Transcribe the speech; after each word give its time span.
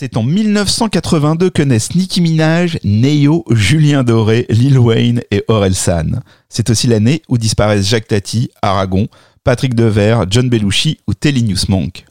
C'est 0.00 0.16
en 0.16 0.22
1982 0.22 1.50
que 1.50 1.62
naissent 1.62 1.96
Nicki 1.96 2.20
Minaj, 2.20 2.78
Neo, 2.84 3.44
Julien 3.50 4.04
Doré, 4.04 4.46
Lil 4.48 4.78
Wayne 4.78 5.22
et 5.32 5.42
Orelsan. 5.48 6.20
C'est 6.48 6.70
aussi 6.70 6.86
l'année 6.86 7.22
où 7.28 7.36
disparaissent 7.36 7.88
Jacques 7.88 8.06
Tati, 8.06 8.48
Aragon, 8.62 9.08
Patrick 9.42 9.74
Devers, 9.74 10.26
John 10.30 10.48
Belushi 10.48 11.00
ou 11.08 11.14
News 11.24 11.64
Monk. 11.68 12.04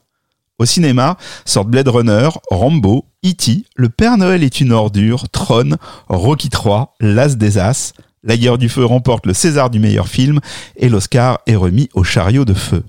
Au 0.60 0.66
cinéma 0.66 1.16
sortent 1.46 1.70
Blade 1.70 1.88
Runner, 1.88 2.28
Rambo, 2.52 3.06
E.T., 3.26 3.64
Le 3.78 3.88
Père 3.88 4.18
Noël 4.18 4.44
est 4.44 4.60
une 4.60 4.74
ordure, 4.74 5.30
Tron, 5.30 5.78
Rocky 6.10 6.50
3, 6.50 6.96
L'As 7.00 7.38
des 7.38 7.58
As. 7.58 7.94
La 8.22 8.36
guerre 8.36 8.58
du 8.58 8.68
feu 8.68 8.84
remporte 8.84 9.26
le 9.26 9.34
César 9.34 9.70
du 9.70 9.80
meilleur 9.80 10.10
film 10.10 10.42
et 10.76 10.90
l'Oscar 10.90 11.40
est 11.48 11.56
remis 11.56 11.88
au 11.94 12.04
chariot 12.04 12.44
de 12.44 12.54
feu. 12.54 12.84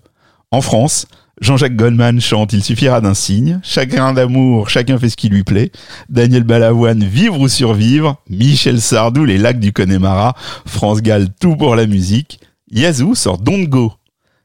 En 0.51 0.61
France, 0.61 1.07
Jean-Jacques 1.41 1.77
Goldman 1.77 2.21
chante 2.21 2.53
Il 2.53 2.63
suffira 2.63 3.01
d'un 3.01 3.15
signe. 3.15 3.61
Chagrin 3.63 4.13
d'amour, 4.13 4.69
chacun 4.69 4.99
fait 4.99 5.09
ce 5.09 5.17
qui 5.17 5.29
lui 5.29 5.45
plaît. 5.45 5.71
Daniel 6.09 6.43
Balavoine, 6.43 7.05
Vivre 7.05 7.39
ou 7.39 7.49
survivre. 7.49 8.17
Michel 8.29 8.81
Sardou, 8.81 9.25
Les 9.25 9.39
lacs 9.39 9.61
du 9.61 9.73
Connemara. 9.73 10.35
France 10.67 11.01
Gall, 11.03 11.29
tout 11.41 11.57
pour 11.57 11.77
la 11.77 11.87
musique. 11.87 12.41
Yazoo 12.71 13.15
sort 13.15 13.39
Don't 13.39 13.67
Go. 13.67 13.93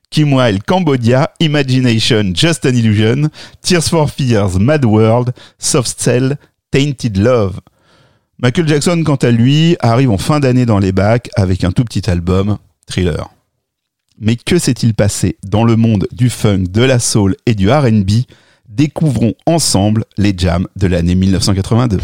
Kim 0.10 0.34
Wilde, 0.34 0.64
Cambodia. 0.64 1.32
Imagination, 1.40 2.32
Just 2.36 2.66
an 2.66 2.70
Illusion. 2.70 3.30
Tears 3.62 3.90
for 3.90 4.10
Fears, 4.10 4.60
Mad 4.60 4.86
World. 4.86 5.34
Soft 5.58 6.00
Cell, 6.00 6.38
Tainted 6.72 7.18
Love. 7.18 7.60
Michael 8.40 8.68
Jackson, 8.68 9.02
quant 9.06 9.16
à 9.16 9.32
lui, 9.32 9.78
arrive 9.80 10.12
en 10.12 10.18
fin 10.18 10.40
d'année 10.40 10.66
dans 10.66 10.80
les 10.80 10.92
bacs 10.92 11.30
avec 11.36 11.64
un 11.64 11.72
tout 11.72 11.84
petit 11.86 12.10
album, 12.10 12.58
Thriller. 12.88 13.30
Mais 14.20 14.36
que 14.36 14.60
s'est-il 14.60 14.94
passé 14.94 15.38
dans 15.44 15.64
le 15.64 15.76
monde 15.76 16.08
du 16.12 16.30
funk, 16.30 16.66
de 16.70 16.82
la 16.82 17.00
soul 17.00 17.36
et 17.46 17.56
du 17.56 17.72
RB 17.72 18.26
Découvrons 18.70 19.34
ensemble 19.46 20.06
les 20.18 20.34
jams 20.36 20.68
de 20.76 20.88
l'année 20.88 21.16
1982. 21.16 22.00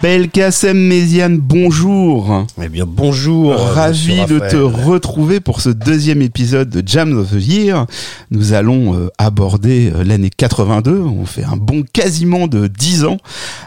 Belkacem 0.00 0.78
Méziane, 0.78 1.38
bonjour. 1.38 2.46
Eh 2.62 2.68
bien, 2.68 2.84
bonjour. 2.86 3.56
Ravi 3.56 4.24
de 4.26 4.38
te 4.38 4.54
retrouver 4.56 5.40
pour 5.40 5.60
ce 5.60 5.70
deuxième 5.70 6.22
épisode 6.22 6.70
de 6.70 6.86
Jams 6.86 7.18
of 7.18 7.30
the 7.32 7.44
Year. 7.44 7.84
Nous 8.30 8.52
allons 8.52 8.94
euh, 8.94 9.08
aborder 9.18 9.90
euh, 9.92 10.04
l'année 10.04 10.30
82. 10.30 11.00
On 11.00 11.26
fait 11.26 11.42
un 11.42 11.56
bond 11.56 11.82
quasiment 11.92 12.46
de 12.46 12.68
10 12.68 13.06
ans. 13.06 13.16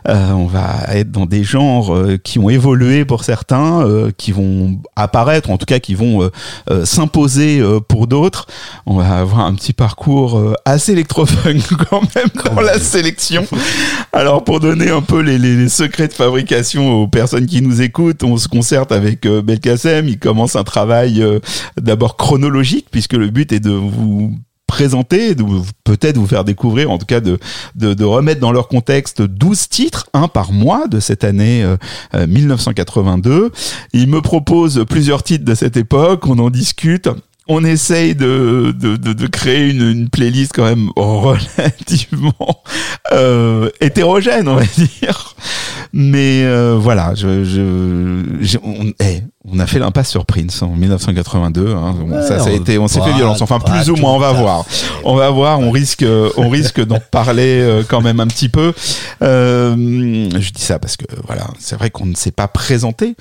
Euh, 0.07 0.31
on 0.31 0.45
va 0.45 0.85
être 0.93 1.11
dans 1.11 1.25
des 1.25 1.43
genres 1.43 1.93
qui 2.23 2.39
ont 2.39 2.49
évolué 2.49 3.03
pour 3.03 3.25
certains, 3.25 3.85
qui 4.15 4.31
vont 4.31 4.79
apparaître, 4.95 5.49
en 5.49 5.57
tout 5.57 5.65
cas 5.65 5.79
qui 5.79 5.95
vont 5.95 6.29
s'imposer 6.85 7.61
pour 7.89 8.07
d'autres. 8.07 8.47
On 8.85 8.95
va 8.95 9.17
avoir 9.17 9.41
un 9.41 9.53
petit 9.53 9.73
parcours 9.73 10.41
assez 10.63 10.93
électrofunk 10.93 11.61
quand 11.89 12.01
même 12.15 12.29
dans 12.45 12.61
la 12.61 12.79
sélection. 12.79 13.45
Alors, 14.13 14.43
pour 14.43 14.61
donner 14.61 14.89
un 14.89 15.01
peu 15.01 15.19
les, 15.19 15.37
les 15.37 15.67
secrets 15.67 16.07
de 16.07 16.13
fabrication 16.21 17.01
aux 17.01 17.07
personnes 17.07 17.47
qui 17.47 17.63
nous 17.63 17.81
écoutent. 17.81 18.23
On 18.23 18.37
se 18.37 18.47
concerte 18.47 18.91
avec 18.91 19.25
euh, 19.25 19.41
Belkacem. 19.41 20.07
Il 20.07 20.19
commence 20.19 20.55
un 20.55 20.63
travail 20.63 21.19
euh, 21.19 21.39
d'abord 21.77 22.15
chronologique, 22.15 22.85
puisque 22.91 23.13
le 23.13 23.31
but 23.31 23.51
est 23.51 23.59
de 23.59 23.71
vous 23.71 24.35
présenter, 24.67 25.35
peut-être 25.83 26.17
vous 26.17 26.27
faire 26.27 26.43
découvrir, 26.43 26.91
en 26.91 26.99
tout 26.99 27.07
cas 27.07 27.19
de, 27.19 27.39
de, 27.75 28.03
remettre 28.05 28.39
dans 28.39 28.51
leur 28.51 28.67
contexte 28.67 29.21
12 29.21 29.67
titres, 29.67 30.09
un 30.13 30.27
par 30.27 30.53
mois 30.53 30.87
de 30.87 30.99
cette 31.01 31.23
année 31.25 31.65
1982. 32.15 33.31
Euh, 33.31 33.49
Il 33.91 34.07
me 34.07 34.21
propose 34.21 34.85
plusieurs 34.87 35.23
titres 35.23 35.43
de 35.43 35.55
cette 35.55 35.75
époque, 35.75 36.27
on 36.27 36.37
en 36.37 36.49
discute 36.49 37.09
on 37.47 37.65
essaye 37.65 38.15
de, 38.15 38.73
de, 38.79 38.95
de, 38.95 39.27
créer 39.27 39.71
une, 39.71 40.07
playlist 40.07 40.53
quand 40.53 40.63
même 40.63 40.89
relativement 40.95 42.63
hétérogène, 43.81 44.47
on 44.47 44.55
va 44.55 44.63
dire. 44.63 45.35
Mais 45.93 46.43
euh, 46.45 46.77
voilà, 46.79 47.13
je, 47.15 47.43
je, 47.43 48.57
on, 48.63 48.91
eh, 48.99 49.21
on 49.43 49.57
a 49.59 49.65
fait 49.65 49.79
l'impasse 49.79 50.09
sur 50.09 50.25
Prince 50.25 50.61
en 50.61 50.69
1982. 50.69 51.73
Hein. 51.73 51.95
ça, 52.27 52.39
ça 52.39 52.49
a 52.49 52.51
été, 52.51 52.77
on 52.77 52.87
s'est 52.87 53.01
fait 53.01 53.13
violence. 53.13 53.41
Enfin, 53.41 53.59
plus 53.59 53.89
ou 53.89 53.95
moins, 53.95 54.13
on 54.13 54.19
va 54.19 54.33
voir. 54.33 54.65
On 55.03 55.15
va 55.15 55.31
voir. 55.31 55.59
On 55.59 55.71
risque, 55.71 56.05
on 56.37 56.49
risque 56.49 56.83
d'en 56.85 56.99
parler 57.11 57.59
euh, 57.61 57.83
quand 57.87 58.01
même 58.01 58.19
un 58.19 58.27
petit 58.27 58.49
peu. 58.49 58.73
Euh, 59.23 59.75
je 60.39 60.51
dis 60.51 60.61
ça 60.61 60.77
parce 60.77 60.95
que 60.95 61.05
voilà, 61.25 61.47
c'est 61.59 61.75
vrai 61.75 61.89
qu'on 61.89 62.05
ne 62.05 62.15
s'est 62.15 62.31
pas 62.31 62.47
présenté. 62.47 63.15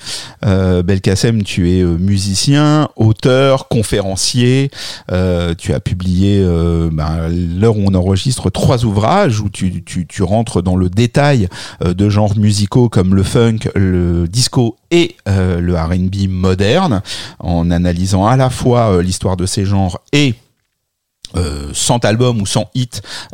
Euh, 0.45 0.83
Belkacem, 0.83 1.43
tu 1.43 1.71
es 1.71 1.81
euh, 1.81 1.97
musicien, 1.97 2.89
auteur, 2.95 3.67
conférencier. 3.67 4.69
Euh, 5.11 5.55
tu 5.57 5.73
as 5.73 5.79
publié 5.79 6.45
ben, 6.91 7.29
l'heure 7.29 7.77
où 7.77 7.83
on 7.85 7.95
enregistre 7.95 8.49
trois 8.49 8.85
ouvrages 8.85 9.39
où 9.39 9.49
tu, 9.49 9.83
tu, 9.83 10.05
tu 10.05 10.23
rentres 10.23 10.61
dans 10.61 10.75
le 10.75 10.89
détail 10.89 11.47
de 11.83 12.09
genres 12.09 12.37
musicaux 12.37 12.89
comme 12.89 13.15
le 13.15 13.23
funk, 13.23 13.59
le 13.75 14.27
disco 14.27 14.77
et 14.91 15.15
le 15.25 15.75
R&B 15.75 16.10
moderne, 16.27 17.01
en 17.39 17.71
analysant 17.71 18.25
à 18.25 18.35
la 18.35 18.49
fois 18.49 18.91
euh, 18.91 19.01
l'histoire 19.01 19.37
de 19.37 19.45
ces 19.45 19.65
genres 19.65 19.99
et 20.13 20.35
euh, 21.37 21.69
100 21.73 22.03
albums 22.03 22.41
ou 22.41 22.45
100 22.45 22.71
hits 22.75 22.89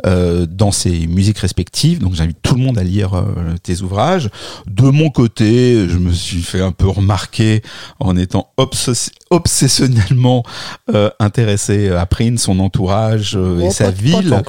euh, 0.06 0.46
dans 0.48 0.70
ses 0.70 1.06
musiques 1.08 1.38
respectives. 1.38 1.98
Donc 1.98 2.14
j'invite 2.14 2.38
tout 2.42 2.54
le 2.54 2.60
monde 2.60 2.78
à 2.78 2.84
lire 2.84 3.14
euh, 3.14 3.56
tes 3.62 3.82
ouvrages. 3.82 4.30
De 4.66 4.84
mon 4.84 5.10
côté, 5.10 5.88
je 5.88 5.98
me 5.98 6.12
suis 6.12 6.42
fait 6.42 6.60
un 6.60 6.70
peu 6.70 6.86
remarquer 6.88 7.62
en 7.98 8.16
étant 8.16 8.52
obsessionnellement 9.30 10.44
intéressé 11.18 11.90
à 11.90 12.06
Prince, 12.06 12.42
son 12.42 12.60
entourage 12.60 13.34
et 13.34 13.66
oh, 13.66 13.70
sa 13.70 13.90
ville. 13.90 14.42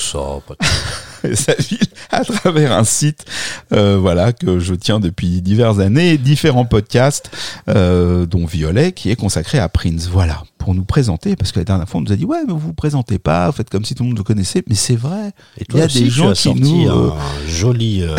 sa 1.34 1.54
ville 1.56 1.80
à 2.12 2.24
travers 2.24 2.72
un 2.72 2.84
site 2.84 3.26
euh, 3.74 3.98
voilà 3.98 4.34
que 4.34 4.60
je 4.60 4.74
tiens 4.74 5.00
depuis 5.00 5.42
diverses 5.42 5.80
années, 5.80 6.18
différents 6.18 6.66
podcasts, 6.66 7.32
euh, 7.70 8.26
dont 8.26 8.46
Violet, 8.46 8.92
qui 8.92 9.12
est 9.12 9.16
consacré 9.16 9.60
à 9.60 9.70
Prince. 9.70 10.08
Voilà, 10.12 10.44
pour 10.58 10.76
nous 10.76 10.86
présenter, 10.86 11.36
parce 11.36 11.52
que 11.52 11.60
la 11.60 11.66
dernière 11.66 11.88
fois 11.88 12.00
on 12.00 12.04
nous 12.04 12.12
a 12.12 12.16
dit 12.16 12.26
ouais 12.26 12.40
mais 12.48 12.54
vous 12.54 12.60
vous 12.60 12.74
présentez 12.74 13.20
pas, 13.20 13.48
vous 13.48 13.54
faites 13.54 13.70
comme 13.70 13.86
si 13.86 13.96
tout 13.96 14.04
le 14.04 14.10
monde 14.10 14.18
vous 14.18 14.24
connaissait, 14.24 14.64
mais 14.68 14.76
c'est 14.76 14.96
vrai. 14.96 15.32
Et 15.58 15.66
il 15.70 15.78
y 15.78 15.82
a 15.82 15.88
des 15.88 16.10
gens 16.10 16.34
qui 16.34 16.54
nous 16.54 16.88
euh, 16.88 17.12
un 17.12 17.48
joli 17.48 18.04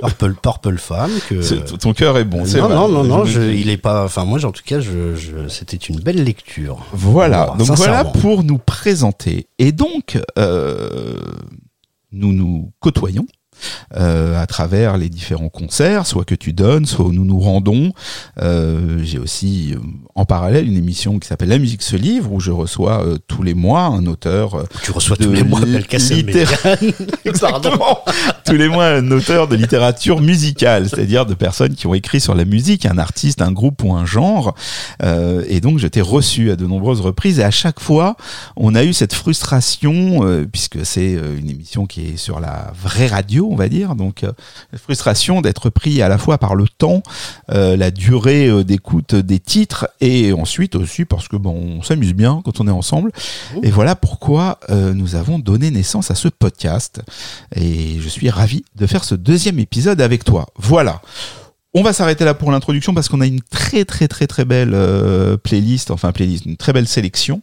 Purple, 0.00 0.34
Purple 0.34 0.78
Fan. 0.78 1.10
Que... 1.28 1.76
Ton 1.76 1.92
cœur 1.92 2.18
est 2.18 2.24
bon. 2.24 2.44
c'est 2.44 2.60
non, 2.60 2.68
non, 2.68 2.88
non, 2.88 3.04
non, 3.04 3.24
il 3.24 3.68
est 3.68 3.76
pas. 3.76 4.04
Enfin, 4.04 4.24
moi, 4.24 4.44
en 4.44 4.52
tout 4.52 4.62
cas, 4.64 4.80
je, 4.80 5.14
je, 5.14 5.48
c'était 5.48 5.76
une 5.76 6.00
belle 6.00 6.22
lecture. 6.22 6.86
Voilà. 6.92 7.54
donc 7.58 7.68
voilà 7.76 8.04
pour 8.04 8.44
nous 8.44 8.58
présenter. 8.58 9.48
Et 9.58 9.72
donc, 9.72 10.20
euh, 10.38 11.16
nous 12.12 12.32
nous 12.32 12.72
côtoyons 12.80 13.26
à 13.94 14.46
travers 14.46 14.96
les 14.96 15.08
différents 15.08 15.48
concerts, 15.48 16.06
soit 16.06 16.24
que 16.24 16.34
tu 16.34 16.52
donnes, 16.52 16.86
soit 16.86 17.06
où 17.06 17.12
nous 17.12 17.24
nous 17.24 17.40
rendons. 17.40 17.92
Euh, 18.40 19.00
j'ai 19.02 19.18
aussi 19.18 19.74
euh, 19.74 19.78
en 20.14 20.24
parallèle 20.24 20.66
une 20.66 20.76
émission 20.76 21.18
qui 21.18 21.28
s'appelle 21.28 21.48
La 21.48 21.58
musique 21.58 21.82
se 21.82 21.96
livre 21.96 22.32
où 22.32 22.40
je 22.40 22.50
reçois 22.50 23.04
euh, 23.04 23.18
tous 23.26 23.42
les 23.42 23.54
mois 23.54 23.82
un 23.82 24.06
auteur. 24.06 24.54
Euh, 24.54 24.64
tu 24.82 24.90
reçois 24.90 25.16
tous 25.16 25.32
les 25.32 25.44
mois. 25.44 25.60
Exactement. 27.24 28.00
tous 28.44 28.54
les 28.54 28.68
mois 28.68 28.86
un 28.86 29.10
auteur 29.10 29.48
de 29.48 29.56
littérature 29.56 30.20
musicale, 30.20 30.88
c'est-à-dire 30.88 31.26
de 31.26 31.34
personnes 31.34 31.74
qui 31.74 31.86
ont 31.86 31.94
écrit 31.94 32.20
sur 32.20 32.34
la 32.34 32.44
musique, 32.44 32.86
un 32.86 32.98
artiste, 32.98 33.42
un 33.42 33.52
groupe 33.52 33.82
ou 33.82 33.92
un 33.92 34.06
genre. 34.06 34.54
et 35.02 35.60
donc 35.60 35.78
j'étais 35.78 36.00
reçu 36.00 36.50
à 36.50 36.56
de 36.56 36.66
nombreuses 36.66 37.00
reprises 37.00 37.38
et 37.38 37.44
à 37.44 37.50
chaque 37.50 37.80
fois 37.80 38.16
on 38.56 38.74
a 38.74 38.84
eu 38.84 38.92
cette 38.92 39.14
frustration 39.14 40.46
puisque 40.50 40.84
c'est 40.84 41.12
une 41.12 41.50
émission 41.50 41.86
qui 41.86 42.08
est 42.08 42.16
sur 42.16 42.40
la 42.40 42.72
vraie 42.82 43.06
radio 43.06 43.47
on 43.50 43.56
va 43.56 43.68
dire. 43.68 43.94
Donc, 43.94 44.24
euh, 44.24 44.32
la 44.72 44.78
frustration 44.78 45.40
d'être 45.40 45.70
pris 45.70 46.02
à 46.02 46.08
la 46.08 46.18
fois 46.18 46.38
par 46.38 46.54
le 46.54 46.66
temps, 46.68 47.02
euh, 47.50 47.76
la 47.76 47.90
durée 47.90 48.48
euh, 48.48 48.64
d'écoute 48.64 49.14
des 49.14 49.38
titres, 49.38 49.88
et 50.00 50.32
ensuite 50.32 50.74
aussi 50.76 51.04
parce 51.04 51.28
que 51.28 51.36
bon, 51.36 51.78
on 51.78 51.82
s'amuse 51.82 52.14
bien 52.14 52.42
quand 52.44 52.60
on 52.60 52.68
est 52.68 52.72
ensemble. 52.72 53.12
Oh. 53.56 53.60
Et 53.62 53.70
voilà 53.70 53.94
pourquoi 53.94 54.58
nous 54.68 55.14
avons 55.14 55.38
donné 55.38 55.70
naissance 55.70 56.10
à 56.10 56.14
ce 56.14 56.28
podcast. 56.28 57.02
Et 57.54 57.98
je 58.00 58.08
suis 58.08 58.30
ravi 58.30 58.64
de 58.76 58.86
faire 58.86 59.04
ce 59.04 59.14
deuxième 59.14 59.58
épisode 59.58 60.00
avec 60.00 60.24
toi. 60.24 60.46
Voilà. 60.56 61.00
On 61.74 61.82
va 61.82 61.92
s'arrêter 61.92 62.24
là 62.24 62.34
pour 62.34 62.50
l'introduction 62.50 62.94
parce 62.94 63.08
qu'on 63.08 63.20
a 63.20 63.26
une 63.26 63.40
très 63.40 63.84
très 63.84 64.08
très 64.08 64.26
très 64.26 64.44
belle 64.44 64.76
playlist, 65.42 65.90
enfin 65.90 66.12
playlist, 66.12 66.46
une 66.46 66.56
très 66.56 66.72
belle 66.72 66.88
sélection. 66.88 67.42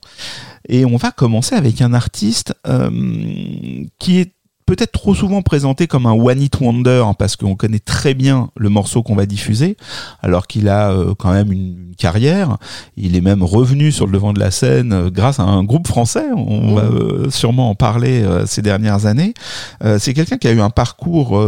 Et 0.67 0.85
on 0.85 0.97
va 0.97 1.11
commencer 1.11 1.55
avec 1.55 1.81
un 1.81 1.93
artiste 1.93 2.53
qui 3.99 4.19
est 4.19 4.35
peut-être 4.65 4.91
trop 4.91 5.13
souvent 5.13 5.41
présenté 5.41 5.87
comme 5.87 6.05
un 6.05 6.13
one 6.13 6.41
hit 6.41 6.59
wonder 6.59 7.03
hein, 7.05 7.13
parce 7.13 7.35
qu'on 7.35 7.55
connaît 7.55 7.79
très 7.79 8.13
bien 8.13 8.49
le 8.57 8.69
morceau 8.69 9.03
qu'on 9.03 9.15
va 9.15 9.25
diffuser, 9.25 9.77
alors 10.21 10.47
qu'il 10.47 10.69
a 10.69 10.91
euh, 10.91 11.13
quand 11.17 11.31
même 11.31 11.51
une, 11.51 11.85
carrière. 11.97 12.57
Il 12.97 13.15
est 13.15 13.21
même 13.21 13.41
revenu 13.41 13.89
sur 13.89 14.05
le 14.05 14.11
devant 14.11 14.33
de 14.33 14.39
la 14.39 14.51
scène 14.51 14.91
euh, 14.91 15.09
grâce 15.09 15.39
à 15.39 15.43
un 15.43 15.63
groupe 15.63 15.87
français. 15.87 16.25
On 16.35 16.75
va 16.75 16.83
mmh. 16.83 16.93
euh, 16.93 17.29
sûrement 17.29 17.69
en 17.69 17.75
parler 17.75 18.25
ces 18.45 18.61
dernières 18.61 19.05
années. 19.05 19.33
c'est 19.97 20.13
quelqu'un 20.13 20.37
qui 20.37 20.49
a 20.49 20.51
eu 20.51 20.59
un 20.59 20.69
parcours 20.69 21.41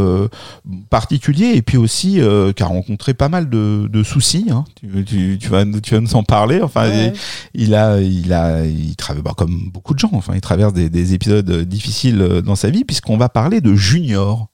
particulier 0.90 1.52
et 1.56 1.62
puis 1.62 1.78
aussi 1.78 2.22
qui 2.56 2.63
a 2.63 2.66
rencontré 2.66 3.13
pas 3.13 3.28
mal 3.28 3.50
de, 3.50 3.90
de 3.92 4.04
soucis. 4.04 4.46
Hein. 4.50 4.63
Tu, 4.75 5.38
tu, 5.38 5.50
vas, 5.50 5.66
tu 5.66 5.96
vas 5.96 6.00
nous 6.00 6.16
en 6.16 6.24
parler. 6.24 6.62
Enfin, 6.62 7.12
il, 7.54 7.75
a, 7.75 8.00
il 8.00 8.31
a, 8.31 8.66
il 8.66 8.96
travaille 8.96 9.24
bah, 9.24 9.34
comme 9.36 9.70
beaucoup 9.74 9.94
de 9.94 10.00
gens. 10.00 10.12
Enfin, 10.13 10.34
il 10.36 10.42
traverse 10.42 10.74
des, 10.74 10.90
des 10.90 11.13
épisodes 11.13 11.52
difficiles 11.63 12.42
dans 12.46 12.56
sa 12.56 12.70
vie 12.70 12.86
puisque 12.86 13.06
qu'on 13.07 13.18
va 13.18 13.30
parler 13.30 13.62
de 13.62 13.74
Junior. 13.74 14.50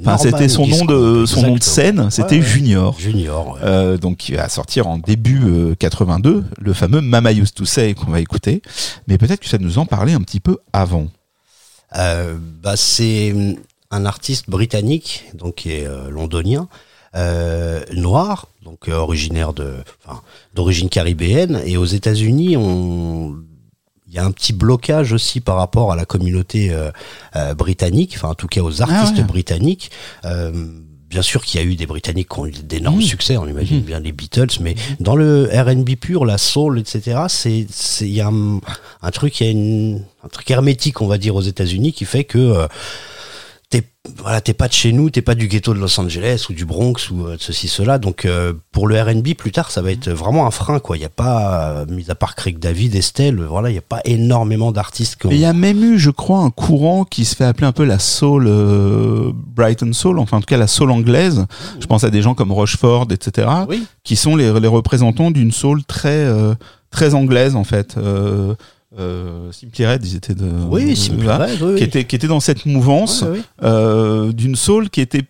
Enfin, 0.00 0.18
c'était 0.18 0.48
son 0.48 0.66
nom 0.66 0.84
de 0.84 1.26
son 1.26 1.42
nom 1.42 1.56
de 1.56 1.62
scène, 1.62 2.10
c'était 2.10 2.42
Junior. 2.42 2.98
Junior. 2.98 3.58
Euh, 3.62 3.96
donc 3.96 4.18
qui 4.18 4.32
va 4.32 4.48
sortir 4.48 4.86
en 4.86 4.98
début 4.98 5.74
82, 5.78 6.30
euh, 6.30 6.42
le 6.60 6.72
fameux 6.72 7.00
Mama 7.00 7.32
Used 7.32 7.54
to 7.54 7.64
Say 7.64 7.94
qu'on 7.94 8.10
va 8.10 8.20
écouter. 8.20 8.62
Mais 9.08 9.18
peut-être 9.18 9.40
que 9.40 9.48
ça 9.48 9.58
nous 9.58 9.78
en 9.78 9.86
parlait 9.86 10.12
un 10.12 10.20
petit 10.20 10.40
peu 10.40 10.58
avant. 10.72 11.08
Euh, 11.96 12.36
bah 12.62 12.76
c'est 12.76 13.34
un 13.90 14.04
artiste 14.04 14.48
britannique, 14.48 15.24
donc 15.34 15.56
qui 15.56 15.72
est 15.72 15.88
londonien, 16.08 16.68
noir, 17.92 18.46
donc 18.64 18.86
originaire 18.88 19.52
de, 19.52 19.74
d'origine 20.54 20.88
caribéenne, 20.88 21.60
et 21.64 21.76
aux 21.76 21.84
États-Unis, 21.84 22.56
on 22.56 23.34
il 24.10 24.16
y 24.16 24.18
a 24.18 24.24
un 24.24 24.32
petit 24.32 24.52
blocage 24.52 25.12
aussi 25.12 25.40
par 25.40 25.56
rapport 25.56 25.92
à 25.92 25.96
la 25.96 26.04
communauté 26.04 26.72
euh, 26.72 26.90
euh, 27.36 27.54
britannique, 27.54 28.14
enfin 28.16 28.30
en 28.30 28.34
tout 28.34 28.48
cas 28.48 28.60
aux 28.60 28.82
artistes 28.82 29.16
ah 29.18 29.22
britanniques. 29.22 29.92
Euh, 30.24 30.50
bien 31.08 31.22
sûr 31.22 31.44
qu'il 31.44 31.60
y 31.60 31.64
a 31.64 31.66
eu 31.66 31.74
des 31.74 31.86
Britanniques 31.86 32.28
qui 32.28 32.38
ont 32.38 32.46
eu 32.46 32.52
d'énormes 32.52 32.98
mmh. 32.98 33.02
succès, 33.02 33.36
on 33.36 33.46
imagine 33.46 33.78
mmh. 33.78 33.84
bien 33.84 34.00
les 34.00 34.12
Beatles, 34.12 34.60
mais 34.60 34.74
mmh. 34.74 35.02
dans 35.02 35.16
le 35.16 35.48
R&B 35.52 35.96
pur, 35.96 36.24
la 36.24 36.38
soul, 36.38 36.78
etc., 36.78 37.22
c'est 37.28 37.66
il 38.00 38.08
y 38.08 38.20
a 38.20 38.28
un, 38.28 39.10
truc, 39.10 39.40
il 39.40 39.44
y 39.44 39.48
a 39.48 39.50
une, 39.50 40.04
un 40.24 40.28
truc 40.28 40.48
hermétique, 40.50 41.00
on 41.00 41.08
va 41.08 41.18
dire, 41.18 41.34
aux 41.34 41.42
États-Unis 41.42 41.92
qui 41.92 42.04
fait 42.04 42.22
que 42.22 42.68
voilà 44.16 44.40
t'es 44.40 44.54
pas 44.54 44.66
de 44.66 44.72
chez 44.72 44.92
nous 44.92 45.10
t'es 45.10 45.20
pas 45.20 45.34
du 45.34 45.46
ghetto 45.46 45.74
de 45.74 45.78
Los 45.78 46.00
Angeles 46.00 46.46
ou 46.48 46.54
du 46.54 46.64
Bronx 46.64 47.10
ou 47.10 47.26
euh, 47.26 47.36
de 47.36 47.42
ceci 47.42 47.68
cela. 47.68 47.98
Donc 47.98 48.24
euh, 48.24 48.54
pour 48.72 48.88
le 48.88 49.00
R&B 49.00 49.34
plus 49.36 49.52
tard 49.52 49.70
ça 49.70 49.82
va 49.82 49.92
être 49.92 50.08
vraiment 50.08 50.46
un 50.46 50.50
frein 50.50 50.78
quoi. 50.78 50.96
Il 50.96 51.02
y 51.02 51.06
a 51.06 51.10
pas 51.10 51.70
euh, 51.70 51.86
mis 51.86 52.10
à 52.10 52.14
part 52.14 52.34
Craig 52.34 52.58
David 52.58 52.94
Estelle 52.94 53.42
voilà 53.42 53.68
il 53.68 53.74
y 53.74 53.78
a 53.78 53.82
pas 53.82 54.00
énormément 54.06 54.72
d'artistes 54.72 55.18
il 55.30 55.36
y 55.36 55.44
a 55.44 55.52
même 55.52 55.84
eu 55.84 55.98
je 55.98 56.10
crois 56.10 56.38
un 56.38 56.50
courant 56.50 57.04
qui 57.04 57.26
se 57.26 57.36
fait 57.36 57.44
appeler 57.44 57.66
un 57.66 57.72
peu 57.72 57.84
la 57.84 57.98
soul 57.98 58.48
Brighton 59.34 59.92
soul 59.92 60.18
enfin 60.18 60.38
en 60.38 60.40
tout 60.40 60.46
cas 60.46 60.56
la 60.56 60.66
soul 60.66 60.90
anglaise. 60.90 61.46
Je 61.78 61.86
pense 61.86 62.02
à 62.04 62.10
des 62.10 62.22
gens 62.22 62.34
comme 62.34 62.52
Rochefort 62.52 63.06
etc 63.10 63.48
qui 64.02 64.16
sont 64.16 64.34
les, 64.34 64.58
les 64.60 64.68
représentants 64.68 65.30
d'une 65.30 65.52
soul 65.52 65.84
très 65.84 66.26
très 66.90 67.14
anglaise 67.14 67.54
en 67.54 67.64
fait 67.64 67.96
euh, 68.98 69.52
Simply 69.52 69.86
Red, 69.86 70.04
ils 70.04 70.16
étaient 70.16 70.34
de, 70.34 70.48
oui, 70.68 70.96
Simply 70.96 71.28
Red, 71.28 71.62
oui, 71.62 71.76
qui 71.76 71.84
était 71.84 72.04
qui 72.04 72.16
était 72.16 72.26
dans 72.26 72.40
cette 72.40 72.66
mouvance 72.66 73.24
euh, 73.62 74.32
d'une 74.32 74.56
soul 74.56 74.90
qui 74.90 75.00
était 75.00 75.24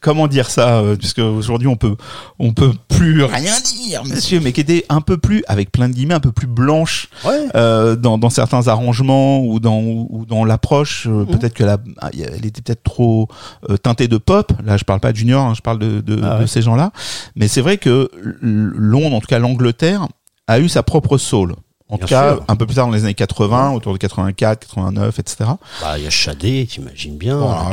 comment 0.00 0.26
dire 0.26 0.50
ça 0.50 0.78
euh, 0.78 0.96
puisque 0.96 1.18
aujourd'hui 1.18 1.68
on 1.68 1.76
peut 1.76 1.96
on 2.38 2.52
peut 2.52 2.72
plus 2.88 3.24
rien 3.24 3.54
dire 3.60 4.04
monsieur 4.04 4.40
mais 4.40 4.52
qui 4.52 4.60
était 4.60 4.84
un 4.88 5.00
peu 5.00 5.16
plus 5.16 5.42
avec 5.48 5.70
plein 5.72 5.88
de 5.88 5.94
guillemets 5.94 6.14
un 6.14 6.20
peu 6.20 6.32
plus 6.32 6.46
blanche 6.46 7.08
euh, 7.54 7.96
dans, 7.96 8.18
dans 8.18 8.30
certains 8.30 8.68
arrangements 8.68 9.40
ou 9.40 9.60
dans 9.60 9.80
ou 9.80 10.24
dans 10.26 10.44
l'approche 10.44 11.06
euh, 11.06 11.24
mhm. 11.24 11.26
peut-être 11.26 11.54
que 11.54 11.64
la 11.64 11.78
ah, 11.98 12.10
elle 12.12 12.46
était 12.46 12.62
peut-être 12.62 12.82
trop 12.82 13.28
euh, 13.70 13.76
teintée 13.76 14.08
de 14.08 14.18
pop. 14.18 14.52
Là 14.64 14.76
je 14.76 14.84
parle 14.84 15.00
pas 15.00 15.12
de 15.12 15.16
Junior 15.16 15.46
hein, 15.46 15.54
je 15.54 15.62
parle 15.62 15.78
de 15.78 16.00
de, 16.00 16.20
ah 16.22 16.40
de 16.40 16.46
ces 16.46 16.62
gens 16.62 16.76
là 16.76 16.92
mais 17.36 17.48
c'est 17.48 17.60
vrai 17.60 17.78
que 17.78 18.10
Londres 18.40 19.14
en 19.14 19.20
tout 19.20 19.26
cas 19.26 19.38
l'Angleterre 19.38 20.08
a 20.46 20.60
eu 20.60 20.68
sa 20.68 20.82
propre 20.82 21.18
soul 21.18 21.54
en 21.90 21.98
tout 21.98 22.06
cas, 22.06 22.38
un 22.48 22.56
peu 22.56 22.64
plus 22.64 22.76
tard 22.76 22.86
dans 22.86 22.94
les 22.94 23.04
années 23.04 23.14
80, 23.14 23.72
autour 23.72 23.92
de 23.92 23.98
84, 23.98 24.60
89, 24.60 25.18
etc. 25.18 25.50
Bah, 25.82 25.98
il 25.98 26.04
y 26.04 26.06
a 26.06 26.10
Shadé, 26.10 26.66
t'imagines 26.66 27.16
bien. 27.16 27.38
Bah, 27.38 27.70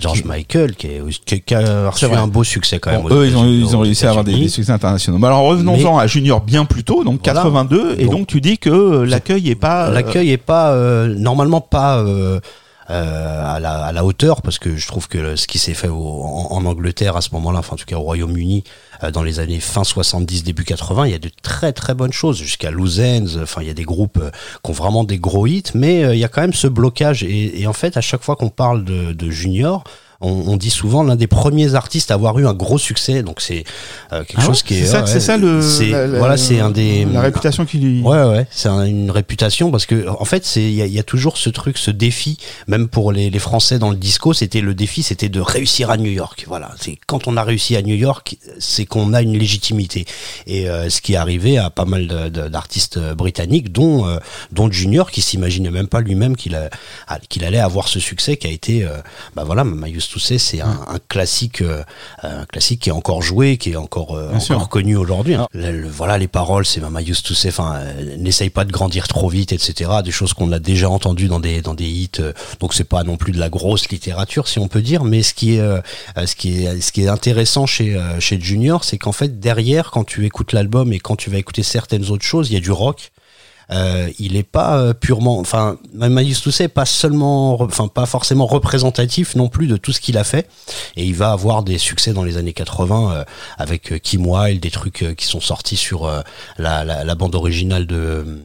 George 0.00 0.24
Michael, 0.24 0.76
qui, 0.76 1.54
a 1.54 1.90
reçu 1.90 2.04
un 2.04 2.26
beau 2.26 2.44
succès 2.44 2.78
quand 2.78 2.90
même. 2.90 3.06
eux, 3.10 3.26
ils 3.26 3.36
ont, 3.36 3.46
ils 3.46 3.74
ont 3.74 3.80
réussi 3.80 4.06
à 4.06 4.10
avoir 4.10 4.24
des, 4.24 4.48
succès 4.48 4.70
internationaux. 4.70 5.18
Mais 5.18 5.28
alors, 5.28 5.44
revenons-en 5.44 5.98
à 5.98 6.06
Junior 6.06 6.42
bien 6.42 6.66
plus 6.66 6.84
tôt, 6.84 7.04
donc 7.04 7.22
82, 7.22 7.96
et 7.98 8.06
donc, 8.06 8.26
tu 8.26 8.40
dis 8.40 8.58
que 8.58 9.02
l'accueil 9.02 9.50
est 9.50 9.54
pas... 9.54 9.88
Euh, 9.88 9.92
l'accueil 9.92 10.30
est 10.30 10.36
pas, 10.36 10.72
euh, 10.72 11.14
normalement 11.16 11.60
pas... 11.60 11.98
Euh, 11.98 12.18
euh, 12.18 12.40
à, 12.88 13.60
la, 13.60 13.84
à, 13.84 13.92
la, 13.92 14.04
hauteur 14.04 14.42
parce 14.42 14.58
que 14.58 14.76
je 14.76 14.86
trouve 14.86 15.08
que 15.08 15.36
ce 15.36 15.46
qui 15.46 15.58
s'est 15.58 15.74
fait 15.74 15.88
en, 15.88 15.94
en, 15.94 16.64
Angleterre 16.64 17.16
à 17.16 17.20
ce 17.20 17.30
moment-là, 17.32 17.58
enfin 17.58 17.74
en 17.74 17.76
tout 17.76 17.84
cas 17.84 17.96
au 17.96 18.00
Royaume-Uni 18.02 18.64
euh, 19.02 19.10
dans 19.10 19.22
les 19.22 19.40
années 19.40 19.60
fin 19.60 19.84
70 19.84 20.42
début 20.42 20.64
80, 20.64 21.06
il 21.06 21.12
y 21.12 21.14
a 21.14 21.18
de 21.18 21.30
très 21.42 21.72
très 21.72 21.94
bonnes 21.94 22.12
choses 22.12 22.38
jusqu'à 22.38 22.70
Loose 22.70 23.00
Enfin 23.42 23.60
il 23.62 23.68
y 23.68 23.70
a 23.70 23.74
des 23.74 23.84
groupes 23.84 24.18
euh, 24.22 24.30
qui 24.64 24.70
ont 24.70 24.74
vraiment 24.74 25.04
des 25.04 25.18
gros 25.18 25.46
hits, 25.46 25.64
mais 25.74 26.16
il 26.16 26.18
y 26.18 26.24
a 26.24 26.28
quand 26.28 26.40
même 26.40 26.54
ce 26.54 26.66
blocage. 26.66 27.22
Et, 27.22 27.60
et 27.60 27.66
en 27.66 27.72
fait 27.72 27.96
à 27.96 28.00
chaque 28.00 28.22
fois 28.22 28.36
qu'on 28.36 28.50
parle 28.50 28.84
de, 28.84 29.12
de 29.12 29.30
Junior 29.30 29.84
on, 30.20 30.56
dit 30.56 30.70
souvent 30.70 31.04
l'un 31.04 31.14
des 31.14 31.28
premiers 31.28 31.76
artistes 31.76 32.10
à 32.10 32.14
avoir 32.14 32.36
eu 32.40 32.46
un 32.46 32.54
gros 32.54 32.78
succès. 32.78 33.22
Donc 33.22 33.40
c'est 33.40 33.62
euh, 34.12 34.24
quelque 34.24 34.40
ah 34.40 34.46
chose 34.46 34.62
qui 34.64 34.74
est. 34.74 34.86
C'est 35.06 35.20
ça, 35.20 35.36
le. 35.36 35.60
voilà, 36.18 36.36
c'est 36.36 36.58
un 36.58 36.70
des. 36.70 37.04
La 37.04 37.20
réputation 37.20 37.64
qui 37.64 37.78
lui. 37.78 38.02
Ouais, 38.02 38.24
ouais, 38.24 38.46
c'est 38.50 38.68
une 38.68 39.12
réputation 39.12 39.70
parce 39.70 39.86
que 39.86 40.08
en 40.08 40.24
fait, 40.24 40.44
c'est 40.44 40.62
il 40.62 40.74
y, 40.74 40.98
a 40.98 41.02
toujours 41.04 41.36
ce 41.36 41.50
truc, 41.50 41.78
ce 41.78 41.92
défi, 41.92 42.38
même 42.66 42.88
pour 42.88 43.12
les, 43.12 43.30
les 43.30 43.38
Français 43.38 43.78
dans 43.78 43.90
le 43.90 43.96
disco, 43.96 44.32
c'était 44.32 44.60
le 44.60 44.74
défi, 44.74 45.04
c'était 45.04 45.28
de 45.28 45.40
réussir 45.40 45.90
à 45.90 45.96
New 45.96 46.10
York. 46.10 46.44
Voilà, 46.48 46.72
c'est 46.80 46.98
quand 47.06 47.28
on 47.28 47.36
a 47.36 47.44
réussi 47.44 47.76
à 47.76 47.82
New 47.82 47.94
York, 47.94 48.36
c'est 48.58 48.86
qu'on 48.86 49.14
a 49.14 49.22
une 49.22 49.38
légitimité. 49.38 50.04
Et 50.48 50.68
euh, 50.68 50.90
ce 50.90 51.00
qui 51.00 51.12
est 51.12 51.16
arrivé 51.16 51.58
à 51.58 51.70
pas 51.70 51.84
mal 51.84 52.08
d'artistes 52.30 52.98
britanniques, 52.98 53.70
dont 53.70 54.06
euh, 54.08 54.18
dont 54.50 54.68
Junior, 54.68 55.12
qui 55.12 55.22
s'imaginait 55.22 55.70
même 55.70 55.86
pas 55.86 56.00
lui-même 56.00 56.34
qu'il 56.34 56.58
qu'il 57.28 57.44
allait 57.44 57.58
avoir 57.58 57.86
ce 57.86 58.00
succès, 58.00 58.36
qui 58.36 58.48
a 58.48 58.50
été, 58.50 58.86
bah 59.36 59.44
voilà, 59.44 59.64
ça, 60.16 60.38
c'est 60.38 60.60
un, 60.60 60.98
classique, 61.08 61.60
euh, 61.60 61.82
un 62.22 62.46
classique 62.46 62.80
qui 62.80 62.88
est 62.88 62.92
encore 62.92 63.20
joué, 63.20 63.58
qui 63.58 63.72
est 63.72 63.76
encore, 63.76 64.16
euh, 64.16 64.32
encore 64.32 64.68
connu 64.68 64.96
aujourd'hui. 64.96 65.34
Hein. 65.34 65.46
Voilà, 65.90 66.16
les 66.16 66.28
paroles, 66.28 66.64
c'est 66.64 66.80
Mama 66.80 67.02
used 67.02 67.24
to 67.24 67.34
say, 67.34 67.48
enfin, 67.48 67.76
euh, 67.76 68.16
n'essaye 68.16 68.48
pas 68.48 68.64
de 68.64 68.72
grandir 68.72 69.06
trop 69.06 69.28
vite, 69.28 69.52
etc. 69.52 69.90
Des 70.02 70.10
choses 70.10 70.32
qu'on 70.32 70.50
a 70.52 70.58
déjà 70.58 70.88
entendues 70.88 71.28
dans 71.28 71.40
des 71.40 71.60
dans 71.60 71.74
des 71.74 71.88
hits. 71.88 72.22
donc 72.60 72.72
c'est 72.72 72.84
pas 72.84 73.04
non 73.04 73.16
plus 73.16 73.32
de 73.32 73.38
la 73.38 73.50
grosse 73.50 73.88
littérature, 73.90 74.48
si 74.48 74.58
on 74.58 74.68
peut 74.68 74.82
dire. 74.82 75.04
Mais 75.04 75.22
ce 75.22 75.34
qui 75.34 75.56
est 75.56 75.82
ce 76.24 76.34
qui 76.34 76.64
est 76.64 76.80
ce 76.80 76.92
qui 76.92 77.02
est 77.02 77.08
intéressant 77.08 77.66
chez 77.66 78.00
chez 78.20 78.40
Junior, 78.40 78.84
c'est 78.84 78.98
qu'en 78.98 79.12
fait 79.12 79.38
derrière, 79.40 79.90
quand 79.90 80.04
tu 80.04 80.24
écoutes 80.24 80.52
l'album 80.52 80.92
et 80.92 80.98
quand 81.00 81.16
tu 81.16 81.28
vas 81.28 81.38
écouter 81.38 81.62
certaines 81.62 82.10
autres 82.10 82.24
choses, 82.24 82.50
il 82.50 82.54
y 82.54 82.56
a 82.56 82.60
du 82.60 82.72
rock 82.72 83.10
euh, 83.70 84.08
il 84.18 84.36
est 84.36 84.42
pas 84.42 84.78
euh, 84.78 84.94
purement, 84.94 85.38
enfin, 85.38 85.78
Maïs 85.92 86.40
Toussaint 86.40 86.68
pas 86.68 86.86
seulement, 86.86 87.60
enfin, 87.60 87.88
pas 87.88 88.06
forcément 88.06 88.46
représentatif 88.46 89.36
non 89.36 89.48
plus 89.48 89.66
de 89.66 89.76
tout 89.76 89.92
ce 89.92 90.00
qu'il 90.00 90.16
a 90.16 90.24
fait. 90.24 90.48
Et 90.96 91.04
il 91.04 91.14
va 91.14 91.32
avoir 91.32 91.62
des 91.62 91.78
succès 91.78 92.12
dans 92.12 92.24
les 92.24 92.36
années 92.36 92.52
80 92.52 93.12
euh, 93.12 93.24
avec 93.58 94.00
Kim 94.02 94.26
Wilde, 94.26 94.60
des 94.60 94.70
trucs 94.70 95.14
qui 95.16 95.26
sont 95.26 95.40
sortis 95.40 95.76
sur 95.76 96.10
la, 96.58 97.14
bande 97.14 97.34
originale 97.34 97.86
de 97.86 98.42